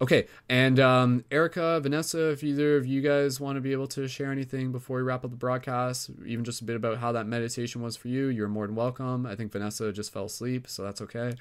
okay. 0.00 0.26
And 0.48 0.80
um, 0.80 1.24
Erica, 1.30 1.80
Vanessa, 1.80 2.30
if 2.30 2.42
either 2.42 2.76
of 2.76 2.86
you 2.86 3.00
guys 3.02 3.10
guys 3.10 3.40
want 3.40 3.56
to 3.56 3.60
be 3.60 3.72
able 3.72 3.86
to 3.86 4.08
share 4.08 4.32
anything 4.32 4.72
before 4.72 4.96
we 4.98 5.02
wrap 5.02 5.24
up 5.24 5.30
the 5.30 5.36
broadcast, 5.36 6.10
even 6.24 6.44
just 6.44 6.60
a 6.60 6.64
bit 6.64 6.76
about 6.76 6.98
how 6.98 7.12
that 7.12 7.26
meditation 7.26 7.82
was 7.82 7.96
for 7.96 8.08
you, 8.08 8.26
you're 8.26 8.48
more 8.48 8.66
than 8.66 8.76
welcome. 8.76 8.99
I 9.00 9.34
think 9.34 9.52
Vanessa 9.52 9.92
just 9.92 10.12
fell 10.12 10.26
asleep, 10.26 10.68
so 10.68 10.82
that's 10.82 11.00
okay. 11.00 11.32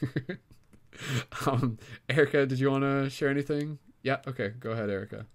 um, 1.46 1.78
Erica, 2.08 2.46
did 2.46 2.58
you 2.60 2.70
want 2.70 2.84
to 2.84 3.10
share 3.10 3.28
anything? 3.28 3.78
Yeah, 4.02 4.18
okay, 4.26 4.52
go 4.60 4.70
ahead, 4.70 4.90
Erica. 4.90 5.26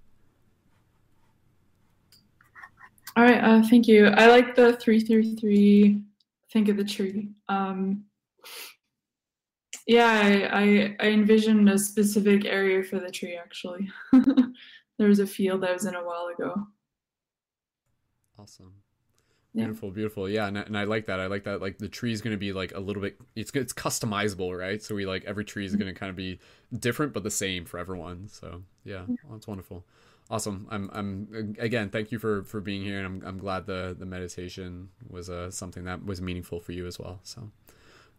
All 3.17 3.23
right, 3.23 3.43
uh, 3.43 3.61
thank 3.63 3.87
you. 3.87 4.07
I 4.07 4.27
like 4.27 4.55
the 4.55 4.77
333 4.77 6.01
think 6.51 6.69
of 6.69 6.77
the 6.77 6.83
tree. 6.83 7.29
Um, 7.47 8.05
yeah, 9.87 10.49
I, 10.53 10.61
I, 10.61 10.95
I 10.99 11.09
envisioned 11.11 11.69
a 11.69 11.77
specific 11.77 12.45
area 12.45 12.83
for 12.83 12.99
the 12.99 13.11
tree 13.11 13.35
actually. 13.35 13.89
there 14.13 15.07
was 15.07 15.19
a 15.19 15.27
field 15.27 15.63
I 15.63 15.73
was 15.73 15.85
in 15.85 15.95
a 15.95 16.03
while 16.03 16.27
ago. 16.27 16.67
Awesome. 18.37 18.73
Beautiful, 19.55 19.89
yeah. 19.89 19.95
beautiful. 19.95 20.29
Yeah, 20.29 20.47
and, 20.47 20.57
and 20.57 20.77
I 20.77 20.83
like 20.83 21.07
that. 21.07 21.19
I 21.19 21.25
like 21.25 21.43
that. 21.45 21.59
Like 21.59 21.79
the 21.79 21.89
tree 21.89 22.11
is 22.11 22.21
going 22.21 22.35
to 22.35 22.37
be 22.37 22.53
like 22.53 22.73
a 22.75 22.79
little 22.79 23.01
bit. 23.01 23.19
It's 23.35 23.51
it's 23.55 23.73
customizable, 23.73 24.57
right? 24.57 24.81
So 24.81 24.93
we 24.93 25.05
like 25.07 25.25
every 25.25 25.43
tree 25.43 25.65
is 25.65 25.71
mm-hmm. 25.71 25.81
going 25.81 25.93
to 25.93 25.99
kind 25.99 26.09
of 26.09 26.15
be 26.15 26.39
different, 26.77 27.13
but 27.13 27.23
the 27.23 27.31
same 27.31 27.65
for 27.65 27.79
everyone. 27.79 28.27
So 28.27 28.61
yeah, 28.83 29.03
well, 29.07 29.33
that's 29.33 29.47
wonderful. 29.47 29.85
Awesome. 30.29 30.67
I'm 30.69 30.91
I'm 30.93 31.55
again. 31.57 31.89
Thank 31.89 32.11
you 32.11 32.19
for 32.19 32.43
for 32.43 32.61
being 32.61 32.83
here, 32.83 32.97
and 32.97 33.05
I'm 33.07 33.27
I'm 33.27 33.37
glad 33.39 33.65
the 33.65 33.95
the 33.97 34.05
meditation 34.05 34.89
was 35.09 35.31
uh 35.31 35.49
something 35.49 35.85
that 35.85 36.05
was 36.05 36.21
meaningful 36.21 36.59
for 36.59 36.71
you 36.71 36.85
as 36.85 36.99
well. 36.99 37.19
So 37.23 37.49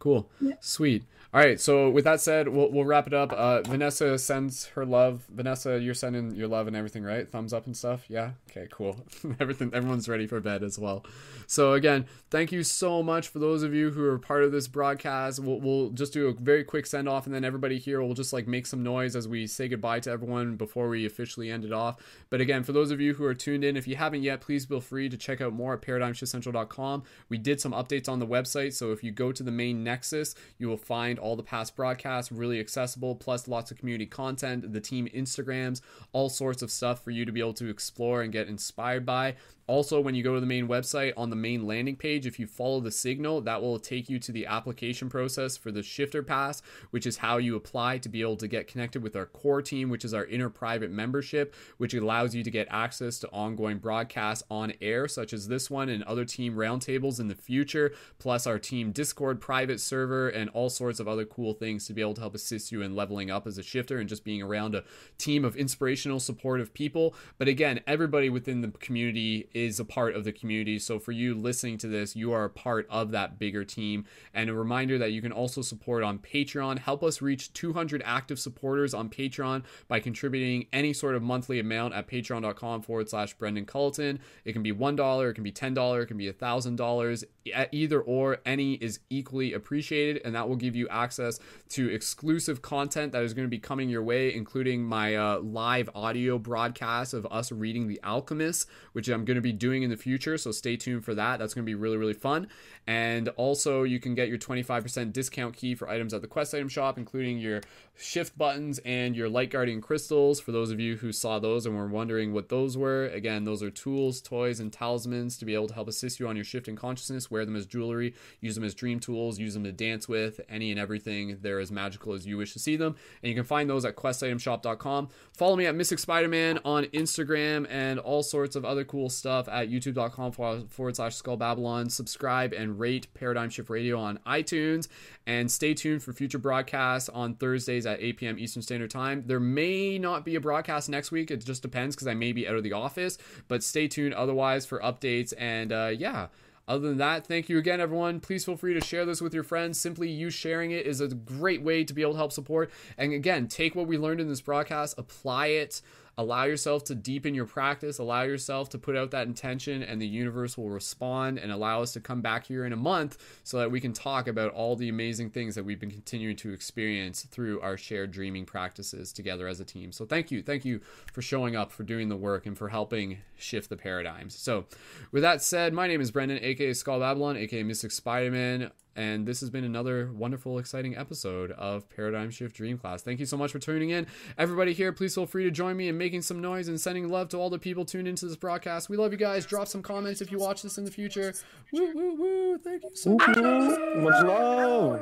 cool, 0.00 0.28
yeah. 0.40 0.54
sweet. 0.60 1.04
All 1.32 1.40
right. 1.40 1.60
So 1.60 1.88
with 1.88 2.04
that 2.04 2.20
said, 2.20 2.48
we'll 2.48 2.72
we'll 2.72 2.84
wrap 2.84 3.06
it 3.06 3.14
up. 3.14 3.32
Uh, 3.32 3.62
Vanessa 3.62 4.18
sends 4.18 4.66
her 4.68 4.84
love. 4.84 5.22
Vanessa, 5.32 5.78
you're 5.78 5.94
sending 5.94 6.34
your 6.34 6.48
love 6.48 6.66
and 6.66 6.74
everything, 6.74 7.04
right? 7.04 7.30
Thumbs 7.30 7.52
up 7.52 7.66
and 7.66 7.76
stuff. 7.76 8.04
Yeah. 8.08 8.32
Okay. 8.50 8.66
Cool. 8.72 8.96
everything. 9.40 9.70
Everyone's 9.72 10.08
ready 10.08 10.26
for 10.26 10.40
bed 10.40 10.64
as 10.64 10.76
well. 10.76 11.04
So 11.46 11.74
again, 11.74 12.06
thank 12.30 12.50
you 12.50 12.64
so 12.64 13.00
much 13.00 13.28
for 13.28 13.38
those 13.38 13.62
of 13.62 13.72
you 13.72 13.90
who 13.90 14.04
are 14.04 14.18
part 14.18 14.42
of 14.42 14.50
this 14.50 14.66
broadcast. 14.66 15.38
We'll 15.38 15.60
we'll 15.60 15.90
just 15.90 16.12
do 16.12 16.26
a 16.28 16.32
very 16.32 16.64
quick 16.64 16.84
send 16.84 17.08
off, 17.08 17.26
and 17.26 17.34
then 17.34 17.44
everybody 17.44 17.78
here 17.78 18.02
will 18.02 18.14
just 18.14 18.32
like 18.32 18.48
make 18.48 18.66
some 18.66 18.82
noise 18.82 19.14
as 19.14 19.28
we 19.28 19.46
say 19.46 19.68
goodbye 19.68 20.00
to 20.00 20.10
everyone 20.10 20.56
before 20.56 20.88
we 20.88 21.06
officially 21.06 21.48
end 21.48 21.64
it 21.64 21.72
off. 21.72 22.02
But 22.28 22.40
again, 22.40 22.64
for 22.64 22.72
those 22.72 22.90
of 22.90 23.00
you 23.00 23.14
who 23.14 23.24
are 23.24 23.34
tuned 23.34 23.62
in, 23.62 23.76
if 23.76 23.86
you 23.86 23.94
haven't 23.94 24.24
yet, 24.24 24.40
please 24.40 24.64
feel 24.64 24.80
free 24.80 25.08
to 25.08 25.16
check 25.16 25.40
out 25.40 25.52
more 25.52 25.74
at 25.74 25.82
ParadigmShiftCentral.com. 25.82 27.04
We 27.28 27.38
did 27.38 27.60
some 27.60 27.72
updates 27.72 28.08
on 28.08 28.18
the 28.18 28.26
website, 28.26 28.72
so 28.72 28.90
if 28.90 29.04
you 29.04 29.12
go 29.12 29.30
to 29.30 29.44
the 29.44 29.52
main 29.52 29.84
Nexus, 29.90 30.36
you 30.58 30.68
will 30.68 30.76
find 30.76 31.18
all 31.18 31.34
the 31.34 31.42
past 31.42 31.74
broadcasts 31.74 32.30
really 32.30 32.60
accessible, 32.60 33.16
plus 33.16 33.48
lots 33.48 33.72
of 33.72 33.78
community 33.78 34.06
content, 34.06 34.72
the 34.72 34.80
team 34.80 35.08
Instagrams, 35.08 35.80
all 36.12 36.28
sorts 36.28 36.62
of 36.62 36.70
stuff 36.70 37.02
for 37.02 37.10
you 37.10 37.24
to 37.24 37.32
be 37.32 37.40
able 37.40 37.54
to 37.54 37.68
explore 37.68 38.22
and 38.22 38.32
get 38.32 38.46
inspired 38.46 39.04
by. 39.04 39.34
Also, 39.70 40.00
when 40.00 40.16
you 40.16 40.24
go 40.24 40.34
to 40.34 40.40
the 40.40 40.46
main 40.46 40.66
website 40.66 41.12
on 41.16 41.30
the 41.30 41.36
main 41.36 41.64
landing 41.64 41.94
page, 41.94 42.26
if 42.26 42.40
you 42.40 42.46
follow 42.48 42.80
the 42.80 42.90
signal, 42.90 43.40
that 43.40 43.62
will 43.62 43.78
take 43.78 44.10
you 44.10 44.18
to 44.18 44.32
the 44.32 44.44
application 44.44 45.08
process 45.08 45.56
for 45.56 45.70
the 45.70 45.80
shifter 45.80 46.24
pass, 46.24 46.60
which 46.90 47.06
is 47.06 47.18
how 47.18 47.36
you 47.36 47.54
apply 47.54 47.96
to 47.96 48.08
be 48.08 48.20
able 48.20 48.36
to 48.36 48.48
get 48.48 48.66
connected 48.66 49.00
with 49.00 49.14
our 49.14 49.26
core 49.26 49.62
team, 49.62 49.88
which 49.88 50.04
is 50.04 50.12
our 50.12 50.24
inner 50.24 50.50
private 50.50 50.90
membership, 50.90 51.54
which 51.76 51.94
allows 51.94 52.34
you 52.34 52.42
to 52.42 52.50
get 52.50 52.66
access 52.68 53.20
to 53.20 53.28
ongoing 53.28 53.78
broadcasts 53.78 54.42
on 54.50 54.72
air, 54.80 55.06
such 55.06 55.32
as 55.32 55.46
this 55.46 55.70
one 55.70 55.88
and 55.88 56.02
other 56.02 56.24
team 56.24 56.56
roundtables 56.56 57.20
in 57.20 57.28
the 57.28 57.36
future, 57.36 57.92
plus 58.18 58.48
our 58.48 58.58
team 58.58 58.90
Discord 58.90 59.40
private 59.40 59.80
server 59.80 60.28
and 60.28 60.50
all 60.50 60.68
sorts 60.68 60.98
of 60.98 61.06
other 61.06 61.24
cool 61.24 61.54
things 61.54 61.86
to 61.86 61.92
be 61.92 62.00
able 62.00 62.14
to 62.14 62.22
help 62.22 62.34
assist 62.34 62.72
you 62.72 62.82
in 62.82 62.96
leveling 62.96 63.30
up 63.30 63.46
as 63.46 63.56
a 63.56 63.62
shifter 63.62 64.00
and 64.00 64.08
just 64.08 64.24
being 64.24 64.42
around 64.42 64.74
a 64.74 64.82
team 65.16 65.44
of 65.44 65.54
inspirational, 65.54 66.18
supportive 66.18 66.74
people. 66.74 67.14
But 67.38 67.46
again, 67.46 67.78
everybody 67.86 68.30
within 68.30 68.62
the 68.62 68.72
community 68.72 69.48
is 69.64 69.78
a 69.78 69.84
part 69.84 70.14
of 70.14 70.24
the 70.24 70.32
community. 70.32 70.78
So 70.78 70.98
for 70.98 71.12
you 71.12 71.34
listening 71.34 71.78
to 71.78 71.88
this, 71.88 72.16
you 72.16 72.32
are 72.32 72.44
a 72.44 72.50
part 72.50 72.86
of 72.90 73.10
that 73.10 73.38
bigger 73.38 73.64
team. 73.64 74.04
And 74.32 74.48
a 74.48 74.54
reminder 74.54 74.98
that 74.98 75.12
you 75.12 75.20
can 75.20 75.32
also 75.32 75.62
support 75.62 76.02
on 76.02 76.18
Patreon. 76.18 76.78
Help 76.78 77.02
us 77.02 77.20
reach 77.20 77.52
200 77.52 78.02
active 78.04 78.38
supporters 78.38 78.94
on 78.94 79.08
Patreon 79.08 79.62
by 79.88 80.00
contributing 80.00 80.66
any 80.72 80.92
sort 80.92 81.14
of 81.14 81.22
monthly 81.22 81.60
amount 81.60 81.94
at 81.94 82.08
patreon.com 82.08 82.82
forward 82.82 83.08
slash 83.08 83.34
Brendon 83.34 83.66
Culliton. 83.66 84.18
It 84.44 84.52
can 84.52 84.62
be 84.62 84.72
$1, 84.72 85.30
it 85.30 85.34
can 85.34 85.44
be 85.44 85.52
$10, 85.52 86.02
it 86.02 86.06
can 86.06 86.16
be 86.16 86.32
$1,000. 86.32 87.24
Either 87.72 88.00
or, 88.00 88.38
any 88.46 88.74
is 88.74 89.00
equally 89.10 89.52
appreciated. 89.52 90.22
And 90.24 90.34
that 90.34 90.48
will 90.48 90.56
give 90.56 90.74
you 90.74 90.88
access 90.88 91.38
to 91.70 91.90
exclusive 91.90 92.62
content 92.62 93.12
that 93.12 93.22
is 93.22 93.34
going 93.34 93.46
to 93.46 93.50
be 93.50 93.58
coming 93.58 93.90
your 93.90 94.02
way, 94.02 94.34
including 94.34 94.82
my 94.82 95.16
uh, 95.16 95.40
live 95.40 95.90
audio 95.94 96.38
broadcast 96.38 97.12
of 97.12 97.26
us 97.30 97.52
reading 97.52 97.88
The 97.88 98.00
Alchemist, 98.02 98.66
which 98.92 99.08
I'm 99.08 99.26
going 99.26 99.36
to 99.36 99.42
be 99.42 99.50
be 99.52 99.58
doing 99.58 99.82
in 99.82 99.90
the 99.90 99.96
future. 99.96 100.38
So 100.38 100.52
stay 100.52 100.76
tuned 100.76 101.04
for 101.04 101.14
that. 101.14 101.38
That's 101.38 101.54
going 101.54 101.64
to 101.64 101.66
be 101.70 101.74
really, 101.74 101.96
really 101.96 102.14
fun. 102.14 102.48
And 102.86 103.28
also, 103.30 103.82
you 103.82 104.00
can 104.00 104.14
get 104.14 104.28
your 104.28 104.38
25% 104.38 105.12
discount 105.12 105.56
key 105.56 105.74
for 105.74 105.88
items 105.88 106.14
at 106.14 106.22
the 106.22 106.28
Quest 106.28 106.54
item 106.54 106.68
shop, 106.68 106.98
including 106.98 107.38
your 107.38 107.60
shift 108.00 108.36
buttons 108.36 108.80
and 108.84 109.14
your 109.14 109.28
light 109.28 109.50
guardian 109.50 109.80
crystals. 109.80 110.40
For 110.40 110.52
those 110.52 110.70
of 110.70 110.80
you 110.80 110.96
who 110.96 111.12
saw 111.12 111.38
those 111.38 111.66
and 111.66 111.76
were 111.76 111.86
wondering 111.86 112.32
what 112.32 112.48
those 112.48 112.76
were, 112.76 113.06
again, 113.06 113.44
those 113.44 113.62
are 113.62 113.70
tools, 113.70 114.20
toys, 114.20 114.58
and 114.58 114.72
talismans 114.72 115.36
to 115.38 115.44
be 115.44 115.54
able 115.54 115.68
to 115.68 115.74
help 115.74 115.88
assist 115.88 116.18
you 116.18 116.26
on 116.26 116.36
your 116.36 116.44
shift 116.44 116.68
in 116.68 116.76
consciousness. 116.76 117.30
Wear 117.30 117.44
them 117.44 117.56
as 117.56 117.66
jewelry, 117.66 118.14
use 118.40 118.54
them 118.54 118.64
as 118.64 118.74
dream 118.74 119.00
tools, 119.00 119.38
use 119.38 119.54
them 119.54 119.64
to 119.64 119.72
dance 119.72 120.08
with, 120.08 120.40
any 120.48 120.70
and 120.70 120.80
everything. 120.80 121.38
They're 121.42 121.60
as 121.60 121.70
magical 121.70 122.14
as 122.14 122.26
you 122.26 122.38
wish 122.38 122.52
to 122.54 122.58
see 122.58 122.76
them. 122.76 122.96
And 123.22 123.28
you 123.28 123.34
can 123.34 123.44
find 123.44 123.68
those 123.68 123.84
at 123.84 123.96
questitemshop.com. 123.96 125.08
Follow 125.32 125.56
me 125.56 125.66
at 125.66 125.74
Mystic 125.74 125.98
Spider 125.98 126.28
Man 126.28 126.58
on 126.64 126.84
Instagram 126.86 127.66
and 127.68 127.98
all 127.98 128.22
sorts 128.22 128.56
of 128.56 128.64
other 128.64 128.84
cool 128.84 129.10
stuff 129.10 129.48
at 129.48 129.68
youtube.com 129.68 130.32
forward 130.68 130.96
slash 130.96 131.16
skull 131.16 131.36
babylon. 131.36 131.90
Subscribe 131.90 132.52
and 132.52 132.78
rate 132.78 133.12
Paradigm 133.14 133.50
Shift 133.50 133.68
Radio 133.68 133.98
on 133.98 134.18
iTunes. 134.26 134.88
And 135.26 135.50
stay 135.50 135.74
tuned 135.74 136.02
for 136.02 136.12
future 136.12 136.38
broadcasts 136.38 137.08
on 137.08 137.34
Thursdays 137.34 137.86
at 137.92 138.00
8 138.00 138.16
p.m. 138.16 138.38
Eastern 138.38 138.62
Standard 138.62 138.90
Time. 138.90 139.24
There 139.26 139.40
may 139.40 139.98
not 139.98 140.24
be 140.24 140.34
a 140.34 140.40
broadcast 140.40 140.88
next 140.88 141.10
week. 141.10 141.30
It 141.30 141.44
just 141.44 141.62
depends 141.62 141.94
because 141.94 142.08
I 142.08 142.14
may 142.14 142.32
be 142.32 142.48
out 142.48 142.56
of 142.56 142.62
the 142.62 142.72
office. 142.72 143.18
But 143.48 143.62
stay 143.62 143.88
tuned 143.88 144.14
otherwise 144.14 144.66
for 144.66 144.80
updates. 144.80 145.32
And 145.38 145.72
uh, 145.72 145.92
yeah. 145.96 146.28
Other 146.68 146.88
than 146.88 146.98
that, 146.98 147.26
thank 147.26 147.48
you 147.48 147.58
again, 147.58 147.80
everyone. 147.80 148.20
Please 148.20 148.44
feel 148.44 148.56
free 148.56 148.74
to 148.74 148.80
share 148.80 149.04
this 149.04 149.20
with 149.20 149.34
your 149.34 149.42
friends. 149.42 149.80
Simply 149.80 150.08
you 150.08 150.30
sharing 150.30 150.70
it 150.70 150.86
is 150.86 151.00
a 151.00 151.08
great 151.08 151.62
way 151.62 151.82
to 151.82 151.92
be 151.92 152.00
able 152.00 152.12
to 152.12 152.18
help 152.18 152.30
support. 152.30 152.70
And 152.96 153.12
again, 153.12 153.48
take 153.48 153.74
what 153.74 153.88
we 153.88 153.98
learned 153.98 154.20
in 154.20 154.28
this 154.28 154.40
broadcast, 154.40 154.96
apply 154.96 155.48
it 155.48 155.82
allow 156.20 156.44
yourself 156.44 156.84
to 156.84 156.94
deepen 156.94 157.34
your 157.34 157.46
practice, 157.46 157.98
allow 157.98 158.22
yourself 158.22 158.68
to 158.70 158.78
put 158.78 158.96
out 158.96 159.10
that 159.10 159.26
intention, 159.26 159.82
and 159.82 160.00
the 160.00 160.06
universe 160.06 160.56
will 160.56 160.68
respond 160.68 161.38
and 161.38 161.50
allow 161.50 161.82
us 161.82 161.92
to 161.92 162.00
come 162.00 162.20
back 162.20 162.46
here 162.46 162.64
in 162.64 162.72
a 162.72 162.76
month 162.76 163.16
so 163.42 163.58
that 163.58 163.70
we 163.70 163.80
can 163.80 163.92
talk 163.92 164.28
about 164.28 164.52
all 164.52 164.76
the 164.76 164.88
amazing 164.88 165.30
things 165.30 165.54
that 165.54 165.64
we've 165.64 165.80
been 165.80 165.90
continuing 165.90 166.36
to 166.36 166.52
experience 166.52 167.22
through 167.22 167.60
our 167.62 167.76
shared 167.76 168.10
dreaming 168.10 168.44
practices 168.44 169.12
together 169.12 169.48
as 169.48 169.60
a 169.60 169.64
team. 169.64 169.92
So, 169.92 170.04
thank 170.04 170.30
you. 170.30 170.42
Thank 170.42 170.64
you 170.64 170.80
for 171.12 171.22
showing 171.22 171.56
up, 171.56 171.72
for 171.72 171.82
doing 171.82 172.08
the 172.08 172.16
work, 172.16 172.46
and 172.46 172.56
for 172.56 172.68
helping 172.68 173.18
shift 173.38 173.70
the 173.70 173.76
paradigms. 173.76 174.36
So, 174.36 174.66
with 175.12 175.22
that 175.22 175.42
said, 175.42 175.72
my 175.72 175.88
name 175.88 176.00
is 176.00 176.10
Brendon, 176.10 176.38
aka 176.42 176.74
Skull 176.74 177.00
Babylon, 177.00 177.36
aka 177.36 177.62
Mystic 177.62 177.92
Spider 177.92 178.30
Man. 178.30 178.70
And 178.96 179.26
this 179.26 179.40
has 179.40 179.50
been 179.50 179.64
another 179.64 180.10
wonderful, 180.12 180.58
exciting 180.58 180.96
episode 180.96 181.52
of 181.52 181.88
Paradigm 181.88 182.30
Shift 182.30 182.56
Dream 182.56 182.76
Class. 182.76 183.02
Thank 183.02 183.20
you 183.20 183.26
so 183.26 183.36
much 183.36 183.52
for 183.52 183.58
tuning 183.58 183.90
in. 183.90 184.06
Everybody 184.36 184.72
here, 184.72 184.92
please 184.92 185.14
feel 185.14 185.26
free 185.26 185.44
to 185.44 185.50
join 185.50 185.76
me 185.76 185.88
in 185.88 185.96
making 185.96 186.22
some 186.22 186.40
noise 186.40 186.68
and 186.68 186.80
sending 186.80 187.08
love 187.08 187.28
to 187.30 187.38
all 187.38 187.50
the 187.50 187.58
people 187.58 187.84
tuned 187.84 188.08
into 188.08 188.26
this 188.26 188.36
broadcast. 188.36 188.88
We 188.88 188.96
love 188.96 189.12
you 189.12 189.18
guys. 189.18 189.46
Drop 189.46 189.68
some 189.68 189.82
comments 189.82 190.20
if 190.20 190.32
you 190.32 190.38
watch 190.38 190.62
this 190.62 190.76
in 190.76 190.84
the 190.84 190.90
future. 190.90 191.34
Woo, 191.72 191.92
woo, 191.94 192.14
woo. 192.16 192.58
Thank 192.58 192.82
you 192.82 192.90
so 192.94 193.10
much. 193.16 193.28
Much 193.28 194.24
love. 194.24 195.00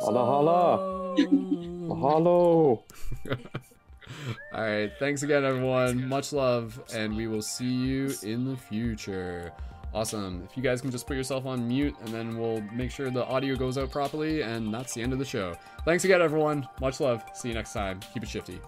Holla, 0.00 0.24
holla. 0.24 1.16
Hello. 1.94 2.84
all 3.30 4.60
right. 4.60 4.90
Thanks 4.98 5.22
again, 5.22 5.44
everyone. 5.44 6.08
Much 6.08 6.32
love, 6.32 6.80
and 6.94 7.14
we 7.16 7.26
will 7.26 7.42
see 7.42 7.66
you 7.66 8.14
in 8.22 8.44
the 8.44 8.56
future. 8.56 9.52
Awesome. 9.94 10.46
If 10.48 10.56
you 10.56 10.62
guys 10.62 10.80
can 10.80 10.90
just 10.90 11.06
put 11.06 11.16
yourself 11.16 11.46
on 11.46 11.66
mute 11.66 11.96
and 12.00 12.08
then 12.08 12.38
we'll 12.38 12.60
make 12.72 12.90
sure 12.90 13.10
the 13.10 13.24
audio 13.24 13.56
goes 13.56 13.78
out 13.78 13.90
properly 13.90 14.42
and 14.42 14.72
that's 14.72 14.94
the 14.94 15.02
end 15.02 15.12
of 15.12 15.18
the 15.18 15.24
show. 15.24 15.56
Thanks 15.84 16.04
again 16.04 16.20
everyone. 16.20 16.68
Much 16.80 17.00
love. 17.00 17.24
See 17.34 17.48
you 17.48 17.54
next 17.54 17.72
time. 17.72 18.00
Keep 18.12 18.24
it 18.24 18.28
shifty. 18.28 18.60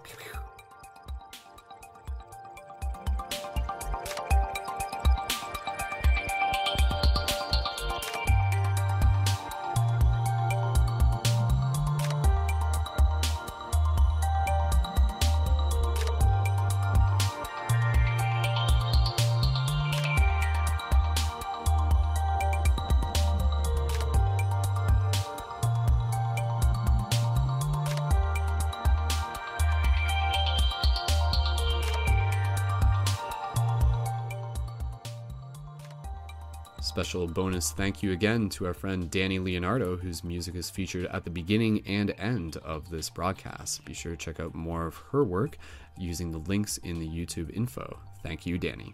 Thank 37.69 38.01
you 38.01 38.11
again 38.11 38.49
to 38.49 38.65
our 38.65 38.73
friend 38.73 39.11
Danny 39.11 39.37
Leonardo, 39.37 39.95
whose 39.95 40.23
music 40.23 40.55
is 40.55 40.71
featured 40.71 41.05
at 41.07 41.23
the 41.23 41.29
beginning 41.29 41.83
and 41.85 42.09
end 42.17 42.57
of 42.57 42.89
this 42.89 43.11
broadcast. 43.11 43.85
Be 43.85 43.93
sure 43.93 44.13
to 44.13 44.17
check 44.17 44.39
out 44.39 44.55
more 44.55 44.87
of 44.87 44.95
her 45.11 45.23
work 45.23 45.57
using 45.95 46.31
the 46.31 46.39
links 46.39 46.77
in 46.79 46.97
the 46.97 47.07
YouTube 47.07 47.51
info. 47.51 47.99
Thank 48.23 48.47
you, 48.47 48.57
Danny. 48.57 48.93